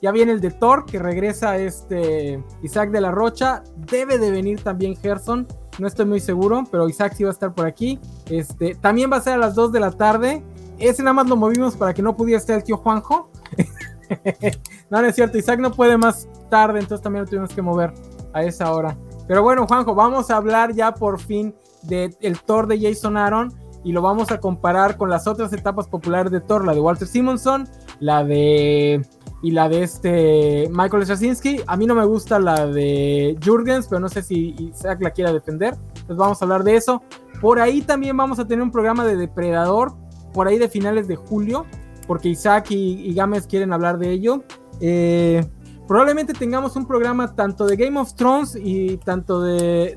ya 0.01 0.11
viene 0.11 0.33
el 0.33 0.41
de 0.41 0.51
Thor, 0.51 0.85
que 0.85 0.99
regresa 0.99 1.57
este 1.57 2.43
Isaac 2.61 2.91
de 2.91 2.99
la 2.99 3.11
Rocha. 3.11 3.63
Debe 3.77 4.17
de 4.17 4.31
venir 4.31 4.61
también 4.61 4.97
Gerson. 4.97 5.47
No 5.81 5.87
estoy 5.87 6.05
muy 6.05 6.19
seguro, 6.19 6.63
pero 6.69 6.87
Isaac 6.87 7.15
sí 7.17 7.23
va 7.23 7.31
a 7.31 7.33
estar 7.33 7.55
por 7.55 7.65
aquí. 7.65 7.99
Este, 8.29 8.75
también 8.75 9.11
va 9.11 9.17
a 9.17 9.21
ser 9.21 9.33
a 9.33 9.37
las 9.37 9.55
2 9.55 9.71
de 9.71 9.79
la 9.79 9.89
tarde. 9.89 10.43
Ese 10.77 11.01
nada 11.01 11.13
más 11.15 11.27
lo 11.27 11.35
movimos 11.35 11.75
para 11.75 11.91
que 11.91 12.03
no 12.03 12.15
pudiera 12.15 12.37
estar 12.37 12.55
el 12.55 12.63
tío 12.63 12.77
Juanjo. 12.77 13.31
no, 14.91 15.01
no 15.01 15.07
es 15.07 15.15
cierto. 15.15 15.39
Isaac 15.39 15.59
no 15.59 15.71
puede 15.71 15.97
más 15.97 16.29
tarde, 16.51 16.81
entonces 16.81 17.01
también 17.01 17.25
lo 17.25 17.29
tuvimos 17.31 17.51
que 17.51 17.63
mover 17.63 17.95
a 18.31 18.43
esa 18.43 18.71
hora. 18.71 18.95
Pero 19.27 19.41
bueno, 19.41 19.65
Juanjo, 19.65 19.95
vamos 19.95 20.29
a 20.29 20.37
hablar 20.37 20.71
ya 20.75 20.93
por 20.93 21.19
fin 21.19 21.55
del 21.81 22.39
Thor 22.45 22.67
de 22.67 22.79
Jason 22.79 23.17
Aaron 23.17 23.51
y 23.83 23.91
lo 23.91 24.03
vamos 24.03 24.29
a 24.31 24.39
comparar 24.39 24.97
con 24.97 25.09
las 25.09 25.25
otras 25.25 25.51
etapas 25.51 25.87
populares 25.87 26.31
de 26.31 26.41
Thor, 26.41 26.63
la 26.63 26.75
de 26.75 26.79
Walter 26.79 27.07
Simonson, 27.07 27.67
la 28.01 28.25
de 28.25 29.01
y 29.43 29.51
la 29.51 29.69
de 29.69 29.83
este 29.83 30.69
Michael 30.71 31.03
Straczynski. 31.03 31.61
A 31.65 31.77
mí 31.77 31.85
no 31.85 31.95
me 31.95 32.05
gusta 32.05 32.39
la 32.39 32.67
de 32.67 33.37
Jurgens, 33.43 33.87
pero 33.87 33.99
no 33.99 34.09
sé 34.09 34.21
si 34.21 34.55
Isaac 34.59 34.99
la 35.01 35.11
quiera 35.11 35.31
defender. 35.31 35.75
Entonces 35.87 36.17
vamos 36.17 36.41
a 36.41 36.45
hablar 36.45 36.63
de 36.63 36.75
eso. 36.75 37.01
Por 37.39 37.59
ahí 37.59 37.81
también 37.81 38.15
vamos 38.17 38.39
a 38.39 38.45
tener 38.45 38.61
un 38.61 38.71
programa 38.71 39.05
de 39.05 39.15
Depredador, 39.15 39.93
por 40.33 40.47
ahí 40.47 40.59
de 40.59 40.69
finales 40.69 41.07
de 41.07 41.15
julio, 41.15 41.65
porque 42.05 42.29
Isaac 42.29 42.67
y, 42.69 43.13
Gámez 43.15 43.47
quieren 43.47 43.73
hablar 43.73 43.97
de 43.97 44.11
ello. 44.11 44.43
Eh, 44.79 45.43
probablemente 45.87 46.33
tengamos 46.33 46.75
un 46.75 46.85
programa 46.85 47.33
tanto 47.33 47.65
de 47.65 47.75
Game 47.77 47.99
of 47.99 48.13
Thrones 48.13 48.55
y 48.55 48.97
tanto 48.97 49.41
de, 49.41 49.95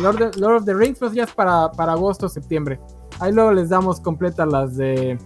Lord, 0.00 0.56
of 0.56 0.64
the 0.64 0.74
Rings, 0.74 0.98
pues 0.98 1.12
ya 1.12 1.24
es 1.24 1.32
para, 1.32 1.70
para 1.72 1.92
agosto, 1.92 2.28
septiembre. 2.30 2.80
Ahí 3.18 3.32
luego 3.32 3.52
les 3.52 3.68
damos 3.68 4.00
completas 4.00 4.48
las 4.50 4.76
de 4.76 5.18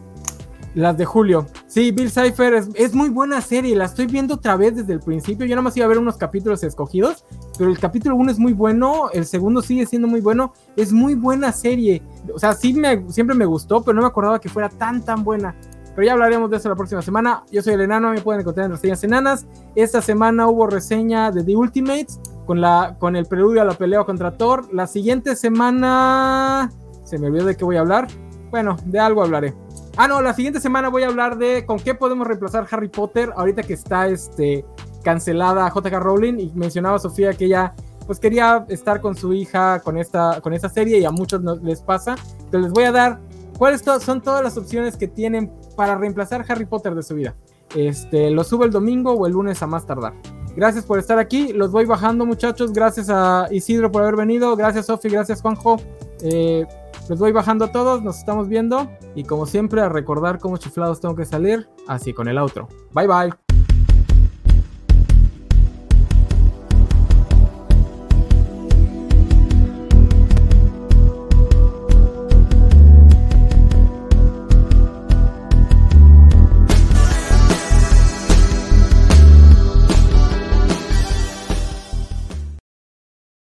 las 0.75 0.97
de 0.97 1.05
julio. 1.05 1.47
Sí, 1.67 1.91
Bill 1.93 2.11
Cipher 2.11 2.55
es, 2.75 2.95
muy 2.95 3.09
buena 3.09 3.41
serie. 3.41 3.77
La 3.77 3.85
estoy 3.85 4.07
viendo 4.07 4.35
otra 4.35 4.57
vez 4.57 4.77
desde 4.77 4.93
el 4.93 5.01
principio. 5.01 5.47
Yo 5.47 5.55
nada 5.55 5.63
más 5.63 5.77
iba 5.77 5.87
a 5.87 5.89
ver 5.89 5.99
unos 5.99 6.17
capítulos 6.17 6.63
escogidos. 6.65 7.25
Pero 7.57 7.71
el 7.71 7.79
capítulo 7.79 8.17
1 8.17 8.33
es 8.33 8.39
muy 8.39 8.53
bueno. 8.53 9.11
El 9.13 9.25
segundo 9.25 9.63
sigue 9.63 9.87
siendo 9.87 10.09
muy 10.09 10.21
bueno. 10.21 10.53
Es 10.77 10.93
muy 10.93 11.15
buena 11.15 11.53
serie. 11.53 12.03
O 12.35 12.39
sea, 12.39 12.55
sí 12.55 12.75
me, 12.75 13.11
siempre 13.11 13.37
me 13.37 13.47
gustó, 13.47 13.83
pero 13.83 13.95
no 13.95 14.03
me 14.03 14.09
acordaba 14.09 14.41
que 14.41 14.49
fuera 14.49 14.69
tan, 14.69 15.05
tan 15.05 15.23
buena. 15.23 15.55
Pero 15.95 16.07
ya 16.07 16.13
hablaremos 16.15 16.51
de 16.51 16.57
eso 16.57 16.69
la 16.69 16.75
próxima 16.75 17.03
semana. 17.03 17.45
Yo 17.53 17.63
soy 17.63 17.75
el 17.75 17.81
enano, 17.83 18.11
me 18.11 18.21
pueden 18.21 18.41
encontrar 18.41 18.67
en 18.67 18.73
reseñas 18.73 19.05
enanas. 19.05 19.47
Esta 19.77 20.03
semana 20.03 20.49
hubo 20.49 20.67
reseña 20.67 21.31
de 21.31 21.45
The 21.45 21.57
Ultimates 21.57 22.21
con, 22.47 22.61
la, 22.61 22.97
con 22.99 23.15
el 23.15 23.27
preludio 23.27 23.63
a 23.63 23.65
la 23.65 23.75
pelea 23.75 24.03
contra 24.03 24.37
Thor. 24.37 24.73
La 24.75 24.87
siguiente 24.87 25.37
semana... 25.37 26.71
Se 27.05 27.19
me 27.19 27.29
olvidó 27.29 27.45
de 27.45 27.57
qué 27.57 27.65
voy 27.65 27.77
a 27.77 27.81
hablar. 27.81 28.09
Bueno, 28.51 28.77
de 28.87 28.99
algo 28.99 29.23
hablaré. 29.23 29.55
Ah, 29.97 30.09
no, 30.09 30.21
la 30.21 30.35
siguiente 30.35 30.61
semana 30.61 30.89
voy 30.89 31.05
a 31.05 31.07
hablar 31.07 31.39
de 31.39 31.65
con 31.65 31.79
qué 31.79 31.95
podemos 31.95 32.27
reemplazar 32.27 32.67
Harry 32.71 32.89
Potter 32.89 33.33
ahorita 33.37 33.63
que 33.63 33.75
está 33.75 34.09
este, 34.09 34.65
cancelada 35.05 35.73
JK 35.73 35.93
Rowling 36.01 36.39
y 36.41 36.53
mencionaba 36.55 36.99
Sofía 36.99 37.33
que 37.33 37.45
ella 37.45 37.75
pues 38.05 38.19
quería 38.19 38.67
estar 38.69 39.01
con 39.01 39.17
su 39.17 39.33
hija 39.33 39.81
con 39.81 39.97
esta, 39.97 40.41
con 40.41 40.53
esta 40.53 40.69
serie 40.69 40.99
y 40.99 41.05
a 41.05 41.11
muchos 41.11 41.41
les 41.63 41.81
pasa. 41.81 42.17
Entonces 42.33 42.63
les 42.63 42.73
voy 42.73 42.85
a 42.85 42.93
dar 42.93 43.21
cuáles 43.57 43.83
son 44.01 44.21
todas 44.21 44.43
las 44.43 44.57
opciones 44.57 44.97
que 44.97 45.07
tienen 45.07 45.53
para 45.77 45.95
reemplazar 45.97 46.45
Harry 46.49 46.67
Potter 46.67 46.95
de 46.95 47.03
su 47.03 47.15
vida. 47.15 47.37
Este, 47.75 48.31
lo 48.31 48.45
subo 48.45 48.65
el 48.65 48.71
domingo 48.71 49.13
o 49.13 49.27
el 49.27 49.33
lunes 49.33 49.63
a 49.63 49.67
más 49.67 49.87
tardar. 49.87 50.13
Gracias 50.57 50.85
por 50.85 50.99
estar 50.99 51.19
aquí. 51.19 51.53
Los 51.53 51.73
voy 51.73 51.85
bajando, 51.85 52.27
muchachos. 52.27 52.73
Gracias 52.73 53.09
a 53.11 53.49
Isidro 53.51 53.91
por 53.91 54.03
haber 54.03 54.17
venido. 54.17 54.55
Gracias, 54.57 54.87
Sofi. 54.87 55.09
Gracias, 55.09 55.41
Juanjo. 55.41 55.81
Eh, 56.23 56.65
los 57.09 57.19
voy 57.19 57.33
bajando 57.33 57.67
a 57.67 57.73
todos. 57.73 58.03
Nos 58.03 58.19
estamos 58.19 58.49
viendo. 58.49 58.91
Y 59.15 59.25
como 59.25 59.47
siempre, 59.47 59.81
a 59.81 59.89
recordar 59.89 60.39
cómo 60.39 60.57
chiflados 60.57 61.01
tengo 61.01 61.15
que 61.15 61.25
salir. 61.25 61.69
Así 61.87 62.13
con 62.13 62.29
el 62.29 62.39
outro. 62.39 62.69
Bye 62.93 63.07
bye. 63.07 63.44